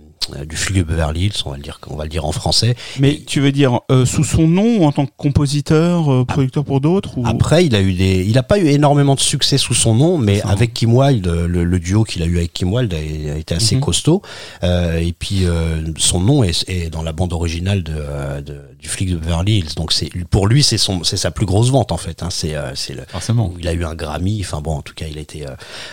du 0.48 0.56
Fugue 0.56 0.84
Beverly 0.84 1.25
Hills, 1.25 1.42
on 1.46 1.51
va 1.51 1.58
le 1.58 1.63
dire, 1.63 1.80
on 1.89 1.96
va 1.96 2.03
le 2.03 2.10
dire 2.10 2.25
en 2.25 2.32
français. 2.32 2.75
Mais 3.00 3.22
tu 3.25 3.39
veux 3.39 3.51
dire 3.51 3.82
euh, 3.92 4.06
sous 4.06 4.24
son 4.24 4.48
nom 4.48 4.86
en 4.86 4.92
tant 4.92 5.06
que 5.06 5.12
compositeur, 5.18 6.12
euh, 6.12 6.25
producteur 6.25 6.63
pour 6.63 6.82
d'autres 6.82 7.18
ou... 7.18 7.25
Après, 7.25 7.65
il 7.65 7.75
a 7.75 7.82
eu 7.82 7.94
des, 7.94 8.25
il 8.25 8.38
a 8.38 8.44
pas 8.44 8.60
eu 8.60 8.68
énormément 8.68 9.15
de 9.15 9.20
succès 9.20 9.58
sous 9.58 9.74
son 9.74 9.96
nom, 9.96 10.18
mais 10.18 10.42
avec 10.44 10.74
Kim 10.74 10.94
Wilde, 10.94 11.27
le, 11.27 11.80
duo 11.80 12.03
qu'il 12.03 12.22
a 12.24 12.25
eu 12.25 12.38
avec 12.38 12.53
Kim 12.53 12.72
Wilde 12.72 12.94
a, 12.94 13.38
été 13.38 13.56
assez 13.56 13.75
mhm. 13.75 13.82
costaud. 13.82 14.22
et 14.62 15.13
puis 15.18 15.46
son 15.98 16.20
nom 16.20 16.44
est, 16.44 16.68
est, 16.70 16.89
dans 16.89 17.03
la 17.03 17.12
bande 17.12 17.34
originale 17.34 17.84
de, 17.84 18.42
de, 18.42 18.62
du 18.80 18.88
Flic 18.88 19.10
de 19.10 19.18
Beverly 19.18 19.60
Hills, 19.60 19.75
donc 19.75 19.92
c'est 19.92 20.10
pour 20.30 20.48
lui 20.48 20.63
c'est 20.63 20.77
son, 20.77 21.03
c'est 21.03 21.18
sa 21.18 21.32
plus 21.32 21.46
grosse 21.46 21.72
vente 21.72 21.92
en 21.92 21.98
fait. 21.98 22.24
Hein, 22.24 22.30
c'est 22.30 22.56
c'est 22.75 22.94
le, 22.94 23.03
Forcément. 23.08 23.53
Il 23.60 23.68
a 23.68 23.74
eu 23.74 23.84
un 23.84 23.96
Grammy, 23.96 24.42
enfin 24.42 24.62
bon, 24.62 24.72
en 24.72 24.82
tout 24.82 24.94
cas, 24.94 25.06
il 25.10 25.18
a 25.18 25.22
été 25.22 25.46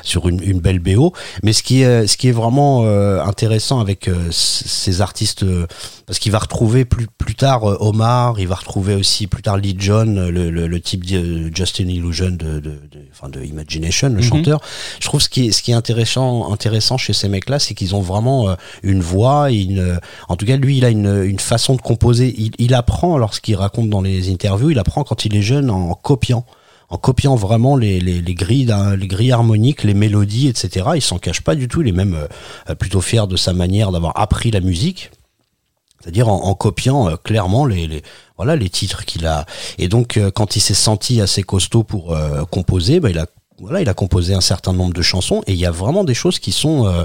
sur 0.03 0.29
une, 0.29 0.43
une 0.43 0.61
belle 0.61 0.79
BO. 0.79 1.13
Mais 1.43 1.53
ce 1.53 1.63
qui 1.63 1.83
est, 1.83 2.07
ce 2.07 2.17
qui 2.17 2.29
est 2.29 2.33
vraiment 2.33 2.85
intéressant 3.25 3.81
avec 3.81 4.09
ces 4.31 5.01
artistes 5.01 5.43
euh, 5.43 5.67
parce 6.07 6.19
qu'il 6.19 6.33
va 6.33 6.39
retrouver 6.39 6.85
plus 6.85 7.07
plus 7.07 7.35
tard 7.35 7.69
euh, 7.69 7.77
Omar, 7.81 8.41
il 8.41 8.49
va 8.49 8.55
retrouver 8.55 8.95
aussi 8.95 9.27
plus 9.27 9.43
tard 9.43 9.57
Lee 9.57 9.77
John, 9.79 10.19
euh, 10.19 10.31
le, 10.31 10.51
le, 10.51 10.81
type 10.81 11.05
de 11.05 11.51
Justin 11.55 11.89
Illusion 11.89 12.31
de, 12.31 12.61
de, 12.61 12.81
enfin 13.13 13.29
de 13.29 13.43
Imagination, 13.43 14.09
le 14.09 14.15
mhm. 14.17 14.23
chanteur. 14.23 14.61
Je 15.01 15.07
trouve 15.07 15.21
ce 15.21 15.29
qui 15.29 15.49
est 15.49 15.53
ce 15.53 15.63
qui 15.63 15.71
est 15.71 15.75
intéressant 15.75 16.53
intéressant 16.53 16.97
chez 16.97 17.13
ces 17.13 17.29
mecs-là, 17.29 17.59
c'est 17.59 17.75
qu'ils 17.75 17.95
ont 17.95 18.01
vraiment 18.01 18.57
une 18.83 19.01
voix, 19.01 19.51
une, 19.51 19.99
en 20.29 20.37
tout 20.37 20.47
cas 20.47 20.57
lui, 20.57 20.79
il 20.79 20.85
a 20.85 20.91
une, 20.91 21.25
une 21.25 21.39
façon 21.39 21.75
de 21.75 21.81
composer. 21.81 22.35
Il, 22.39 22.53
il 22.59 22.75
apprend 22.75 23.19
lorsqu'il 23.19 23.57
raconte 23.57 23.91
dans 23.91 24.03
les 24.03 24.31
interviews, 24.31 24.71
il 24.71 24.79
apprend 24.79 25.05
quand 25.05 25.25
il 25.25 25.37
est 25.37 25.43
jeune 25.43 25.71
en 25.71 25.95
copiant 25.95 26.45
en 26.91 26.99
copiant 26.99 27.37
vraiment 27.37 27.77
les, 27.77 28.01
les, 28.01 28.21
les 28.21 28.35
grilles, 28.35 28.75
les 28.99 29.07
grilles 29.07 29.33
harmoniques, 29.33 29.85
les 29.85 29.95
mélodies, 29.95 30.49
etc. 30.49 30.91
Il 30.97 31.03
s'en 31.03 31.19
cache 31.19 31.41
pas 31.41 31.55
du 31.55 31.69
tout. 31.69 31.83
Il 31.83 31.89
est 31.89 31.93
même 31.93 32.27
euh, 32.69 32.75
plutôt 32.75 33.01
fier 33.01 33.27
de 33.27 33.37
sa 33.37 33.53
manière 33.53 33.93
d'avoir 33.93 34.19
appris 34.19 34.51
la 34.51 34.61
musique. 34.61 35.11
c'est-à-dire 36.01 36.29
en, 36.29 36.55
copiant 36.55 37.17
clairement 37.23 37.65
les, 37.65 38.03
voilà 38.37 38.57
les 38.57 38.69
titres 38.69 39.05
qu'il 39.05 39.27
a. 39.27 39.47
Et 39.79 39.89
donc 39.89 40.19
quand 40.35 40.57
il 40.57 40.61
s'est 40.61 40.75
senti 40.75 41.21
assez 41.21 41.43
costaud 41.43 41.85
pour 41.85 42.17
composer, 42.51 43.01
bah, 43.01 43.11
il 43.11 43.19
a 43.19 43.27
voilà, 43.61 43.83
il 43.83 43.89
a 43.89 43.95
composé 43.95 44.35
un 44.35 44.41
certain 44.41 44.73
nombre 44.73 44.95
de 44.95 45.03
chansons 45.03 45.43
et 45.47 45.53
il 45.53 45.59
y 45.59 45.67
a 45.67 45.71
vraiment 45.71 46.05
des 46.05 46.15
choses 46.15 46.39
qui 46.39 46.51
sont. 46.51 46.87
Euh, 46.87 47.05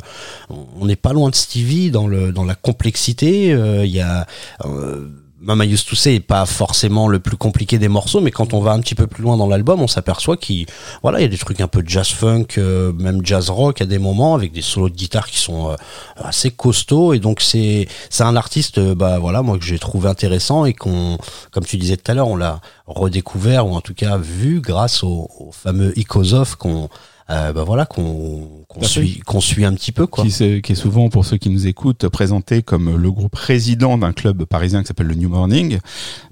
on 0.80 0.86
n'est 0.86 0.96
pas 0.96 1.12
loin 1.14 1.30
de 1.30 1.36
Stevie 1.36 1.92
dans 1.92 2.08
le 2.08 2.32
dans 2.32 2.46
la 2.46 2.56
complexité. 2.56 3.52
Euh, 3.54 3.86
il 3.86 3.92
y 3.92 4.02
a. 4.02 4.26
Euh, 4.64 5.10
Mama 5.46 5.66
Used 5.66 5.88
to 5.88 5.96
est 6.10 6.20
pas 6.20 6.46
forcément 6.48 7.08
le 7.08 7.20
plus 7.20 7.38
compliqué 7.38 7.78
des 7.78 7.88
morceaux, 7.88 8.20
mais 8.20 8.32
quand 8.32 8.54
on 8.54 8.62
va 8.62 8.72
un 8.72 8.80
petit 8.80 8.96
peu 8.96 9.06
plus 9.06 9.22
loin 9.22 9.38
dans 9.38 9.48
l'album, 9.48 9.80
on 9.80 9.88
s'aperçoit 9.88 10.38
qu'il, 10.38 10.66
voilà, 11.04 11.20
il 11.20 11.22
y 11.22 11.26
a 11.26 11.30
des 11.30 11.38
trucs 11.38 11.62
un 11.62 11.68
peu 11.68 11.84
jazz 11.86 12.10
funk, 12.10 12.58
euh, 12.58 12.92
même 12.94 13.24
jazz 13.24 13.52
rock 13.52 13.80
à 13.82 13.86
des 13.86 14.00
moments, 14.00 14.34
avec 14.34 14.52
des 14.52 14.64
solos 14.64 14.90
de 14.90 14.96
guitare 14.96 15.28
qui 15.28 15.38
sont 15.38 15.70
euh, 15.70 15.76
assez 16.18 16.50
costauds, 16.50 17.14
et 17.14 17.20
donc 17.20 17.42
c'est, 17.42 17.88
c'est 18.10 18.24
un 18.24 18.36
artiste, 18.36 18.80
euh, 18.80 18.96
bah 18.96 19.20
voilà, 19.20 19.44
moi 19.44 19.60
que 19.60 19.66
j'ai 19.66 19.78
trouvé 19.78 20.10
intéressant 20.10 20.66
et 20.66 20.74
qu'on, 20.74 21.20
comme 21.52 21.64
tu 21.64 21.78
disais 21.78 21.98
tout 21.98 22.12
à 22.12 22.16
l'heure, 22.16 22.28
on 22.28 22.38
l'a 22.38 22.60
redécouvert 22.88 23.68
ou 23.68 23.76
en 23.76 23.82
tout 23.82 23.94
cas 23.94 24.18
vu 24.18 24.62
grâce 24.62 25.04
au, 25.04 25.30
fameux 25.52 25.98
Ikozov 25.98 26.58
qu'on 26.58 26.90
euh, 27.30 27.54
bah 27.54 27.64
voilà 27.64 27.86
qu'on 27.86 28.66
suit 28.82 29.20
qu'on 29.26 29.42
suit 29.42 29.66
un 29.66 29.74
petit 29.74 29.92
peu 29.92 30.06
quoi. 30.06 30.24
Qui, 30.24 30.44
est, 30.44 30.62
qui 30.62 30.74
est 30.74 30.76
souvent 30.76 31.10
pour 31.10 31.26
ceux 31.26 31.38
qui 31.38 31.50
nous 31.50 31.66
écoutent 31.66 32.08
présenté 32.08 32.62
comme 32.62 32.96
le 32.96 33.12
groupe 33.12 33.36
résident 33.36 33.98
d'un 33.98 34.14
club 34.14 34.46
parisien 34.46 34.82
qui 34.82 34.88
s'appelle 34.88 35.08
le 35.08 35.16
New 35.16 35.30
Morning 35.30 35.80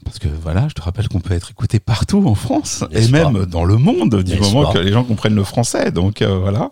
parce 0.04 0.20
que 0.20 0.28
voilà, 0.28 0.68
je 0.68 0.74
te 0.74 0.82
rappelle 0.82 1.08
qu'on 1.08 1.20
peut 1.20 1.34
être 1.34 1.50
écouté 1.52 1.80
partout 1.80 2.24
en 2.28 2.36
France 2.36 2.84
et 2.92 3.08
même 3.08 3.46
dans 3.46 3.64
le 3.64 3.78
monde 3.78 4.22
du 4.24 4.40
moment 4.40 4.72
que 4.72 4.78
les 4.78 4.92
gens 4.92 5.04
comprennent 5.04 5.36
le 5.36 5.44
français. 5.44 5.92
Donc 5.92 6.22
euh, 6.22 6.38
voilà. 6.40 6.70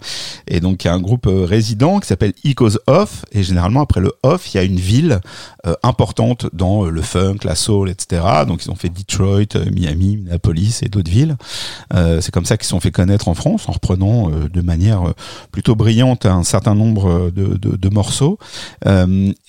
Et 0.48 0.60
donc 0.60 0.84
il 0.84 0.88
y 0.88 0.90
a 0.90 0.94
un 0.94 1.00
groupe 1.00 1.28
euh, 1.28 1.46
résident 1.46 2.00
qui 2.00 2.08
s'appelle 2.08 2.34
Echoes 2.44 2.78
Off 2.88 3.26
et 3.32 3.44
généralement 3.44 3.82
après 3.82 4.02
le 4.02 4.14
off, 4.24 4.54
il 4.54 4.58
y 4.58 4.60
a 4.60 4.64
une 4.64 4.80
ville 4.80 5.20
euh, 5.68 5.74
importante 5.84 6.48
dans 6.54 6.86
le 6.86 7.02
funk, 7.02 7.38
la 7.44 7.56
soul, 7.56 7.90
etc. 7.90 8.24
Donc 8.48 8.66
ils 8.66 8.72
ont 8.72 8.76
fait 8.76 8.90
Detroit, 8.90 9.56
Miami, 9.72 10.18
Minneapolis 10.18 10.82
et 10.84 10.90
d'autres 10.90 11.12
villes. 11.12 11.38
c'est 11.94 12.32
comme 12.32 12.46
ça 12.46 12.58
qu'ils 12.58 12.68
sont 12.68 12.80
fait 12.80 12.92
connaître 12.92 13.28
en 13.28 13.34
France 13.34 13.68
en 13.68 13.74
reprenant 13.74 14.30
de 14.30 14.62
manière 14.62 15.14
plutôt 15.52 15.76
brillante 15.76 16.26
un 16.26 16.44
certain 16.44 16.76
nombre 16.76 17.32
de, 17.32 17.58
de, 17.58 17.90
morceaux. 17.90 18.38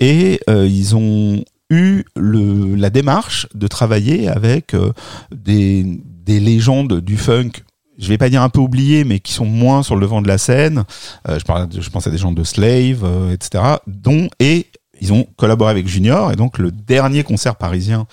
et 0.01 0.41
ils 0.49 0.97
ont 0.97 1.45
eu 1.73 2.05
le, 2.17 2.75
la 2.77 2.91
démarche 2.91 3.49
de 3.55 3.67
travailler 3.67 4.29
avec 4.29 4.75
euh, 4.75 4.93
des, 5.35 5.85
des 6.05 6.39
légendes 6.39 7.01
du 7.01 7.17
funk 7.17 7.51
je 7.99 8.09
vais 8.09 8.19
pas 8.19 8.31
dire 8.31 8.43
un 8.43 8.49
peu 8.49 8.59
oubliées, 8.59 9.05
mais 9.05 9.21
qui 9.21 9.33
sont 9.33 9.45
moins 9.45 9.83
sur 9.83 9.95
le 9.95 10.01
devant 10.01 10.23
de 10.23 10.27
la 10.27 10.39
scène. 10.39 10.85
Euh, 11.29 11.39
je, 11.39 11.45
parle, 11.45 11.69
je 11.71 11.89
pense 11.91 12.07
à 12.07 12.11
des 12.11 12.19
gens 12.19 12.33
de 12.33 12.43
Slave, 12.43 13.05
euh, 13.05 13.33
etc. 13.33 13.63
Dont 13.87 14.29
et 14.41 14.67
ils 15.03 15.13
ont 15.13 15.27
collaboré 15.37 15.71
avec 15.71 15.87
Junior 15.87 16.33
et 16.33 16.37
donc 16.37 16.59
le 16.59 16.71
dernier 16.71 17.25
concert 17.25 17.57
parisien 17.57 18.07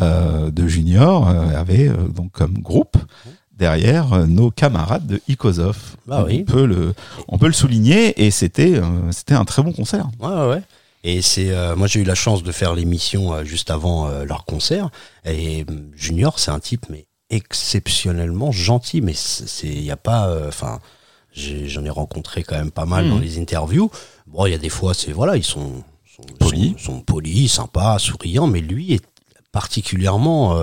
de 0.00 0.66
Junior 0.68 1.28
avait 1.28 1.90
donc 2.14 2.32
comme 2.32 2.58
groupe 2.58 2.96
derrière 3.56 4.26
nos 4.26 4.50
camarades 4.50 5.06
de 5.06 5.20
Ikozov. 5.28 5.96
Bah 6.06 6.24
oui. 6.26 6.44
On 6.46 6.52
peut 6.52 6.66
le 6.66 6.94
on 7.28 7.38
peut 7.38 7.46
le 7.46 7.52
souligner 7.52 8.24
et 8.24 8.30
c'était 8.30 8.80
c'était 9.10 9.34
un 9.34 9.44
très 9.44 9.62
bon 9.62 9.72
concert. 9.72 10.06
Ouais 10.20 10.28
ouais. 10.28 10.48
ouais. 10.48 10.62
Et 11.04 11.20
c'est 11.20 11.50
euh, 11.50 11.76
moi 11.76 11.86
j'ai 11.86 12.00
eu 12.00 12.04
la 12.04 12.14
chance 12.14 12.42
de 12.42 12.50
faire 12.50 12.74
l'émission 12.74 13.34
euh, 13.34 13.44
juste 13.44 13.70
avant 13.70 14.08
euh, 14.08 14.24
leur 14.24 14.46
concert. 14.46 14.88
Et 15.26 15.66
Junior, 15.94 16.38
c'est 16.38 16.50
un 16.50 16.60
type 16.60 16.86
mais 16.88 17.06
exceptionnellement 17.28 18.52
gentil. 18.52 19.02
Mais 19.02 19.12
c'est 19.14 19.68
il 19.68 19.84
y 19.84 19.90
a 19.90 19.98
pas, 19.98 20.34
enfin 20.48 20.80
j'en 21.34 21.84
ai, 21.84 21.90
rencontré 21.90 22.42
quand 22.42 22.56
même 22.56 22.70
pas 22.70 22.86
mal 22.86 23.08
dans 23.08 23.16
mmh. 23.16 23.22
les 23.22 23.38
interviews. 23.38 23.90
Bon, 24.26 24.46
il 24.46 24.52
y 24.52 24.54
a 24.54 24.58
des 24.58 24.70
fois 24.70 24.94
c'est 24.94 25.12
voilà 25.12 25.36
ils 25.36 25.44
sont, 25.44 25.84
sont 26.16 26.22
polis, 26.38 26.72
sont, 26.78 26.78
sont, 26.78 27.00
polis, 27.00 27.52
sympas, 27.52 27.98
souriants, 27.98 28.46
mais 28.46 28.60
lui 28.60 28.92
est 28.92 29.04
particulièrement 29.52 30.56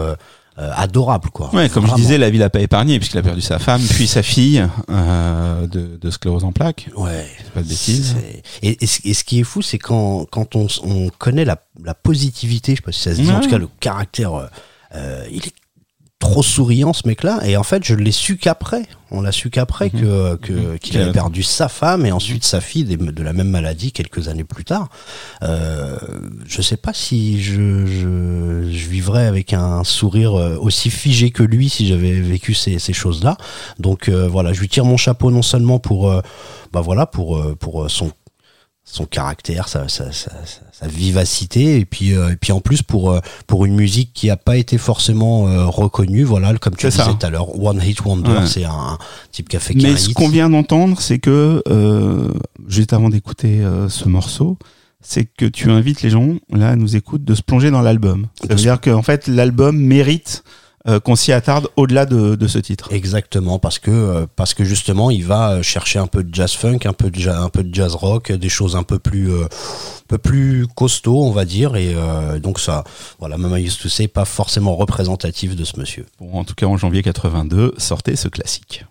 euh, 0.61 0.69
adorable 0.75 1.29
quoi. 1.29 1.49
Ouais, 1.55 1.69
comme 1.69 1.87
je 1.87 1.95
disais, 1.95 2.17
la 2.17 2.29
vie 2.29 2.37
l'a 2.37 2.49
pas 2.49 2.59
épargné 2.59 2.99
puisqu'il 2.99 3.17
a 3.17 3.23
perdu 3.23 3.41
sa 3.41 3.57
femme 3.57 3.81
puis 3.81 4.05
sa 4.05 4.21
fille 4.21 4.67
euh, 4.89 5.65
de, 5.65 5.95
de, 5.95 6.09
sclérose 6.11 6.43
en 6.43 6.51
plaques. 6.51 6.89
Ouais. 6.97 7.25
Pas 7.53 7.61
de 7.61 7.67
bêtises. 7.67 8.15
Et, 8.61 8.77
et, 8.81 9.13
ce 9.13 9.23
qui 9.23 9.39
est 9.39 9.43
fou, 9.43 9.61
c'est 9.61 9.79
quand 9.79 10.25
quand 10.29 10.55
on, 10.55 10.67
on 10.83 11.09
connaît 11.17 11.45
la, 11.45 11.57
la 11.83 11.93
positivité, 11.93 12.73
je 12.73 12.77
sais 12.77 12.81
pas 12.81 12.91
si 12.91 12.99
ça 12.99 13.15
se 13.15 13.21
dit, 13.21 13.31
en 13.31 13.39
tout 13.39 13.49
cas 13.49 13.57
le 13.57 13.69
caractère, 13.79 14.49
euh, 14.93 15.25
il 15.31 15.45
est 15.47 15.53
trop 16.21 16.43
souriant 16.43 16.93
ce 16.93 17.07
mec-là 17.07 17.39
et 17.43 17.57
en 17.57 17.63
fait 17.63 17.83
je 17.83 17.95
l'ai 17.95 18.11
su 18.11 18.37
qu'après 18.37 18.83
on 19.09 19.21
l'a 19.21 19.31
su 19.31 19.49
qu'après 19.49 19.89
mhm. 19.91 20.01
que 20.01 20.35
que 20.35 20.53
mhm. 20.53 20.79
qu'il 20.79 20.97
avait 21.01 21.11
perdu 21.11 21.43
sa 21.43 21.67
femme 21.67 22.05
et 22.05 22.11
ensuite 22.11 22.45
sa 22.45 22.61
fille 22.61 22.85
de, 22.85 23.23
la 23.23 23.33
même 23.33 23.49
maladie 23.49 23.91
quelques 23.91 24.27
années 24.29 24.43
plus 24.45 24.63
tard 24.63 24.87
euh, 25.43 25.97
je 26.45 26.61
sais 26.61 26.77
pas 26.77 26.93
si 26.93 27.41
je, 27.41 27.85
je, 27.85 28.69
je 28.71 28.87
vivrais 28.87 29.25
avec 29.25 29.51
un 29.51 29.83
sourire 29.83 30.39
euh, 30.39 30.57
aussi 30.61 30.91
figé 30.91 31.31
que 31.31 31.43
lui 31.43 31.69
si 31.69 31.87
j'avais 31.87 32.13
vécu 32.13 32.53
ces, 32.53 32.77
ces 32.77 32.93
choses 32.93 33.23
là 33.23 33.35
donc 33.79 34.07
euh, 34.07 34.27
voilà 34.27 34.53
je 34.53 34.61
lui 34.61 34.69
tire 34.69 34.85
mon 34.85 34.97
chapeau 34.97 35.31
non 35.31 35.41
seulement 35.41 35.79
pour 35.79 36.09
euh, 36.09 36.21
bah 36.71 36.81
voilà 36.81 37.07
pour 37.07 37.43
pour 37.57 37.89
son 37.89 38.11
son 38.83 39.05
caractère, 39.05 39.67
sa, 39.67 39.87
sa, 39.87 40.11
sa, 40.11 40.31
sa, 40.71 40.87
vivacité, 40.87 41.79
et 41.79 41.85
puis, 41.85 42.13
euh, 42.13 42.31
et 42.31 42.35
puis 42.35 42.51
en 42.51 42.59
plus 42.59 42.81
pour, 42.81 43.11
euh, 43.11 43.19
pour 43.47 43.65
une 43.65 43.75
musique 43.75 44.11
qui 44.13 44.29
a 44.29 44.37
pas 44.37 44.57
été 44.57 44.77
forcément 44.77 45.47
euh, 45.47 45.65
reconnue, 45.65 46.23
voilà, 46.23 46.53
comme 46.57 46.75
tu 46.75 46.87
disais 46.87 47.03
tout 47.03 47.25
à 47.25 47.29
l'heure, 47.29 47.57
One 47.59 47.81
Hit 47.81 48.03
Wonder, 48.03 48.47
c'est 48.47 48.65
un, 48.65 48.97
type 49.31 49.49
qui 49.49 49.57
a 49.57 49.59
fait 49.59 49.75
Mais 49.75 49.95
ce 49.95 50.09
qu'on 50.09 50.29
vient 50.29 50.49
d'entendre, 50.49 50.99
c'est 50.99 51.19
que, 51.19 51.63
juste 52.67 52.93
avant 52.93 53.09
d'écouter 53.09 53.63
ce 53.87 54.09
morceau, 54.09 54.57
c'est 55.01 55.25
que 55.25 55.45
tu 55.45 55.71
invites 55.71 56.01
les 56.01 56.09
gens, 56.09 56.35
là, 56.51 56.69
à 56.69 56.75
nous 56.75 56.95
écouter, 56.95 57.23
de 57.23 57.35
se 57.35 57.41
plonger 57.41 57.71
dans 57.71 57.81
l'album. 57.81 58.27
Ça 58.41 58.47
veut 58.49 58.55
dire 58.55 58.81
qu'en 58.81 59.01
fait, 59.01 59.27
l'album 59.27 59.77
mérite 59.77 60.43
euh, 60.87 60.99
qu'on 60.99 61.15
s'y 61.15 61.31
attarde 61.31 61.67
au-delà 61.75 62.05
de, 62.05 62.35
de, 62.35 62.47
ce 62.47 62.57
titre. 62.57 62.91
Exactement, 62.91 63.59
parce 63.59 63.77
que 63.77 63.91
euh, 63.91 64.25
parce 64.35 64.55
que 64.55 64.63
justement, 64.63 65.11
il 65.11 65.23
va 65.23 65.61
chercher 65.61 65.99
un 65.99 66.07
peu 66.07 66.23
de 66.23 66.33
jazz 66.33 66.53
funk, 66.53 66.79
un 66.85 66.93
peu 66.93 67.11
de 67.11 67.19
jazz, 67.19 67.37
un 67.37 67.49
peu 67.49 67.63
de 67.63 67.73
jazz 67.73 67.93
rock, 67.93 68.31
des 68.31 68.49
choses 68.49 68.75
un 68.75 68.83
peu 68.83 68.97
plus 68.97 69.31
euh, 69.31 69.43
un 69.43 70.07
peu 70.07 70.17
plus 70.17 70.65
costauds, 70.75 71.23
on 71.23 71.31
va 71.31 71.45
dire, 71.45 71.75
et 71.75 71.95
donc 72.41 72.59
ça, 72.59 72.83
voilà, 73.19 73.37
Mama 73.37 73.61
Used 73.61 73.79
to 73.79 73.87
Say, 73.87 74.09
pas 74.09 74.25
forcément 74.25 74.75
représentatif 74.75 75.55
de 75.55 75.63
ce 75.63 75.79
monsieur. 75.79 76.05
Bon, 76.19 76.33
en 76.33 76.43
tout 76.43 76.55
cas, 76.55 76.65
en 76.65 76.75
janvier 76.75 77.01
82, 77.01 77.75
sortait 77.77 78.17
ce 78.17 78.27
classique. 78.27 78.83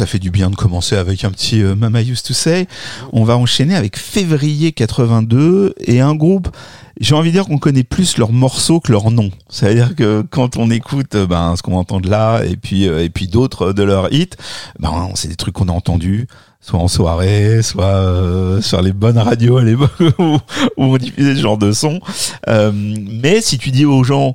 Ça 0.00 0.06
fait 0.06 0.18
du 0.18 0.30
bien 0.30 0.48
de 0.48 0.56
commencer 0.56 0.96
avec 0.96 1.24
un 1.24 1.30
petit 1.30 1.62
euh, 1.62 1.74
Mama 1.74 2.00
Used 2.00 2.24
to 2.24 2.32
Say. 2.32 2.66
On 3.12 3.22
va 3.22 3.36
enchaîner 3.36 3.76
avec 3.76 3.98
février 3.98 4.72
82 4.72 5.74
et 5.78 6.00
un 6.00 6.14
groupe. 6.14 6.48
J'ai 6.98 7.14
envie 7.14 7.28
de 7.28 7.34
dire 7.34 7.44
qu'on 7.44 7.58
connaît 7.58 7.84
plus 7.84 8.16
leurs 8.16 8.32
morceaux 8.32 8.80
que 8.80 8.92
leurs 8.92 9.10
noms. 9.10 9.28
C'est-à-dire 9.50 9.94
que 9.94 10.22
quand 10.30 10.56
on 10.56 10.70
écoute 10.70 11.16
euh, 11.16 11.26
ben, 11.26 11.54
ce 11.54 11.62
qu'on 11.62 11.76
entend 11.76 12.00
de 12.00 12.08
là 12.08 12.42
et 12.44 12.56
puis 12.56 12.88
euh, 12.88 13.04
et 13.04 13.10
puis 13.10 13.28
d'autres 13.28 13.74
de 13.74 13.82
leurs 13.82 14.10
hits, 14.10 14.30
ben 14.78 15.10
c'est 15.16 15.28
des 15.28 15.36
trucs 15.36 15.52
qu'on 15.52 15.68
a 15.68 15.72
entendus 15.72 16.26
soit 16.62 16.78
en 16.78 16.88
soirée, 16.88 17.60
soit 17.62 18.62
sur 18.62 18.80
les 18.80 18.92
bonnes 18.92 19.18
radios 19.18 19.58
à 19.58 19.64
l'époque 19.64 19.90
où, 20.18 20.38
on 20.78 20.96
diffusait 20.96 21.34
ce 21.34 21.40
genre 21.42 21.58
de 21.58 21.72
son. 21.72 22.00
Mais 22.46 23.40
si 23.40 23.56
tu 23.56 23.70
dis 23.70 23.86
aux 23.86 24.04
gens, 24.04 24.34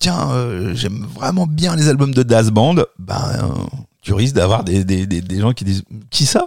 tiens, 0.00 0.28
j'aime 0.74 1.06
vraiment 1.14 1.46
bien 1.46 1.76
les 1.76 1.88
albums 1.88 2.12
de 2.12 2.24
Das 2.24 2.50
Band, 2.50 2.76
ben 2.98 3.54
tu 4.06 4.14
risques 4.14 4.34
d'avoir 4.36 4.62
des, 4.64 4.84
des, 4.84 5.06
des, 5.06 5.20
des 5.20 5.40
gens 5.40 5.52
qui 5.52 5.64
disent 5.64 5.82
qui 6.10 6.26
ça? 6.26 6.44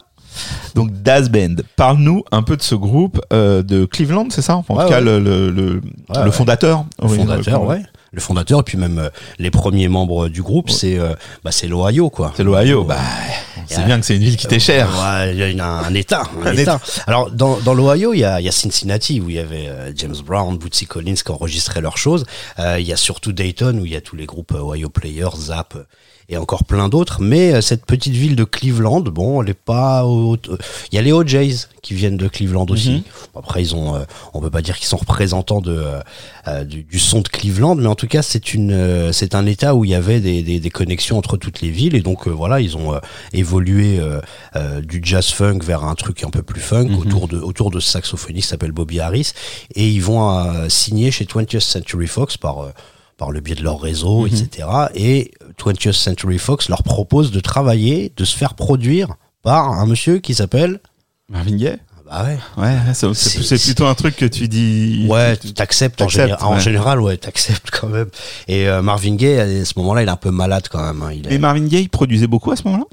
Donc 0.76 0.92
Das 1.02 1.24
Band, 1.30 1.56
parle-nous 1.76 2.24
un 2.32 2.44
peu 2.44 2.56
de 2.56 2.62
ce 2.62 2.76
groupe 2.76 3.20
euh, 3.34 3.62
de 3.64 3.86
Cleveland, 3.86 4.28
c'est 4.30 4.42
ça? 4.42 4.56
En 4.56 4.64
Ouais, 4.70 4.84
tout 4.86 4.90
cas, 4.90 5.00
ouais. 5.00 5.02
le, 5.02 5.20
le, 5.20 5.50
le, 5.52 5.82
Ouais, 6.10 6.24
le 6.24 6.32
fondateur. 6.32 6.86
Le 7.02 7.08
Oui, 7.10 7.18
fondateur, 7.18 7.64
euh, 7.64 7.68
ouais. 7.68 7.82
Le 8.12 8.22
fondateur, 8.22 8.60
et 8.62 8.64
puis 8.64 8.78
même 8.78 8.98
euh, 9.00 9.10
les 9.38 9.52
premiers 9.52 9.88
membres 9.88 10.30
du 10.30 10.42
groupe, 10.42 10.70
c'est 10.72 10.98
euh, 10.98 11.14
bah, 11.44 11.52
c'est 11.52 11.68
l'Ohio, 11.68 12.10
quoi. 12.10 12.32
C'est 12.38 12.44
l'Ohio. 12.44 12.84
Bah, 12.84 12.98
c'est 13.68 13.80
Ouais. 13.80 13.86
bien 13.86 14.00
que 14.00 14.06
c'est 14.06 14.16
une 14.16 14.24
ville 14.24 14.38
qui 14.38 14.48
t'est 14.48 14.60
chère. 14.60 14.88
Il 15.32 15.38
y 15.38 15.60
a 15.60 15.66
un, 15.68 15.84
un 15.84 15.94
état. 15.94 16.24
Un 16.44 16.48
Un 16.54 16.58
état. 16.58 16.80
Alors, 17.06 17.30
dans, 17.30 17.60
dans 17.60 17.74
l'Ohio, 17.76 18.14
il 18.14 18.20
y 18.20 18.24
a, 18.24 18.40
il 18.40 18.46
y 18.46 18.50
a 18.50 18.52
Cincinnati, 18.52 19.20
où 19.22 19.30
il 19.30 19.36
y 19.36 19.40
avait 19.40 19.68
euh, 19.68 19.92
James 19.96 20.16
Brown, 20.26 20.58
Bootsy 20.58 20.86
Collins 20.88 21.16
qui 21.24 21.32
enregistraient 21.32 21.82
leurs 21.82 21.98
choses. 21.98 22.26
Euh, 22.60 22.80
il 22.80 22.88
y 22.88 22.94
a 22.94 22.98
surtout 22.98 23.32
Dayton, 23.32 23.78
où 23.80 23.86
il 23.86 23.92
y 23.92 23.96
a 23.96 24.02
tous 24.02 24.16
les 24.16 24.26
groupes 24.26 24.54
euh, 24.54 24.62
Ohio 24.74 24.90
Players, 24.90 25.36
Zap, 25.38 25.76
euh, 25.76 25.84
et 26.30 26.38
encore 26.38 26.64
plein 26.64 26.90
d'autres. 26.90 27.22
Mais 27.22 27.54
euh, 27.54 27.62
cette 27.62 27.86
petite 27.86 28.14
ville 28.14 28.36
de 28.36 28.44
Cleveland, 28.44 29.02
bon, 29.02 29.42
elle 29.42 29.50
est 29.50 29.54
pas... 29.54 30.06
au- 30.06 30.38
Il 30.92 30.96
y 30.96 30.98
a 30.98 31.02
les 31.02 31.12
OJs 31.12 31.68
qui 31.82 31.94
viennent 31.96 32.18
de 32.18 32.28
Cleveland 32.28 32.66
aussi. 32.70 32.92
Mhm. 32.92 33.02
Après, 33.36 33.62
ils 33.62 33.76
ont... 33.76 33.96
euh, 33.96 34.00
on 34.34 34.42
peut 34.42 34.50
pas 34.52 34.62
dire 34.62 34.78
qu'ils 34.78 34.88
sont 34.88 34.98
représentants 34.98 35.62
de, 35.62 35.76
euh, 35.76 36.00
euh, 36.48 36.64
du, 36.64 36.84
du 36.84 37.00
son 37.00 37.22
de 37.22 37.28
Cleveland, 37.28 37.76
mais 37.76 37.88
en 37.88 37.96
tout 37.96 38.08
cas, 38.08 38.22
c'est 38.22 38.54
une, 38.54 38.72
euh, 38.72 39.12
c'est 39.12 39.34
un 39.34 39.46
état 39.46 39.74
où 39.76 39.86
il 39.86 39.92
y 39.92 39.96
avait 39.96 40.20
des, 40.20 40.44
des, 40.44 40.60
des 40.60 40.70
connexions 40.70 41.18
entre 41.18 41.36
toutes 41.38 41.62
les 41.62 41.70
villes. 41.70 41.96
Et 41.96 42.02
donc, 42.02 42.28
euh, 42.28 42.32
voilà, 42.32 42.60
ils 42.62 42.78
ont 42.78 42.94
euh, 42.94 43.00
évolué 43.34 44.00
du 44.84 45.02
jazz 45.04 45.28
funk 45.30 45.60
vers 45.64 45.84
un 45.84 45.96
truc 45.96 46.24
un 46.24 46.30
peu 46.30 46.44
plus 46.44 46.62
funk 46.62 46.90
Mhm. 46.90 46.96
autour 46.98 47.28
de 47.28 47.38
autour 47.40 47.72
de 47.72 47.80
ce 47.80 47.90
saxophoniste 47.90 48.46
qui 48.46 48.50
s'appelle 48.50 48.72
Bobby 48.72 49.00
Harris 49.00 49.32
et 49.76 49.88
ils 49.90 50.02
vont 50.02 50.30
euh, 50.38 50.70
signer 50.70 51.12
chez 51.12 51.26
20th 51.26 51.60
Century 51.60 52.08
Fox 52.08 52.38
par 52.38 52.60
euh, 52.64 52.70
par 53.20 53.30
le 53.32 53.40
biais 53.42 53.54
de 53.56 53.62
leur 53.64 53.80
réseau, 53.80 54.22
Mhm. 54.22 54.28
etc. 54.28 54.68
Et 54.96 55.32
20th 55.60 55.92
Century 55.92 56.40
Fox 56.40 56.70
leur 56.70 56.82
propose 56.82 57.30
de 57.32 57.40
travailler, 57.40 58.12
de 58.18 58.26
se 58.26 58.36
faire 58.36 58.56
produire 58.56 59.10
par 59.44 59.70
un 59.74 59.86
monsieur 59.86 60.18
qui 60.20 60.34
s'appelle 60.34 60.80
Marvin 61.30 61.58
Gaye 61.58 61.78
bah 62.10 62.26
ouais. 62.26 62.40
Ouais, 62.58 62.76
c'est- 62.96 63.64
plutôt 63.64 63.86
un 63.86 63.94
truc 63.94 64.16
que 64.16 64.26
tu 64.26 64.48
dis. 64.48 65.06
Ouais, 65.08 65.38
tu- 65.38 65.54
t'acceptes 65.54 66.02
en, 66.02 66.08
général. 66.08 66.40
en 66.42 66.56
ouais. 66.56 66.60
général, 66.60 67.00
ouais, 67.02 67.18
t'acceptes 67.18 67.70
quand 67.70 67.86
même. 67.88 68.08
Et 68.48 68.68
euh, 68.68 68.82
Marvin 68.82 69.14
Gaye, 69.16 69.40
à 69.62 69.64
ce 69.66 69.74
moment-là, 69.78 70.02
il 70.02 70.08
est 70.08 70.12
un 70.12 70.16
peu 70.16 70.32
malade 70.32 70.64
quand 70.72 70.84
même. 70.84 71.04
hein. 71.04 71.12
Il 71.14 71.28
est- 71.28 71.30
Mais 71.30 71.38
Marvin 71.38 71.68
Gaye 71.68 71.84
il 71.84 71.90
produisait 71.90 72.26
beaucoup 72.26 72.52
à 72.52 72.56
ce 72.56 72.64
moment-là? 72.64 72.86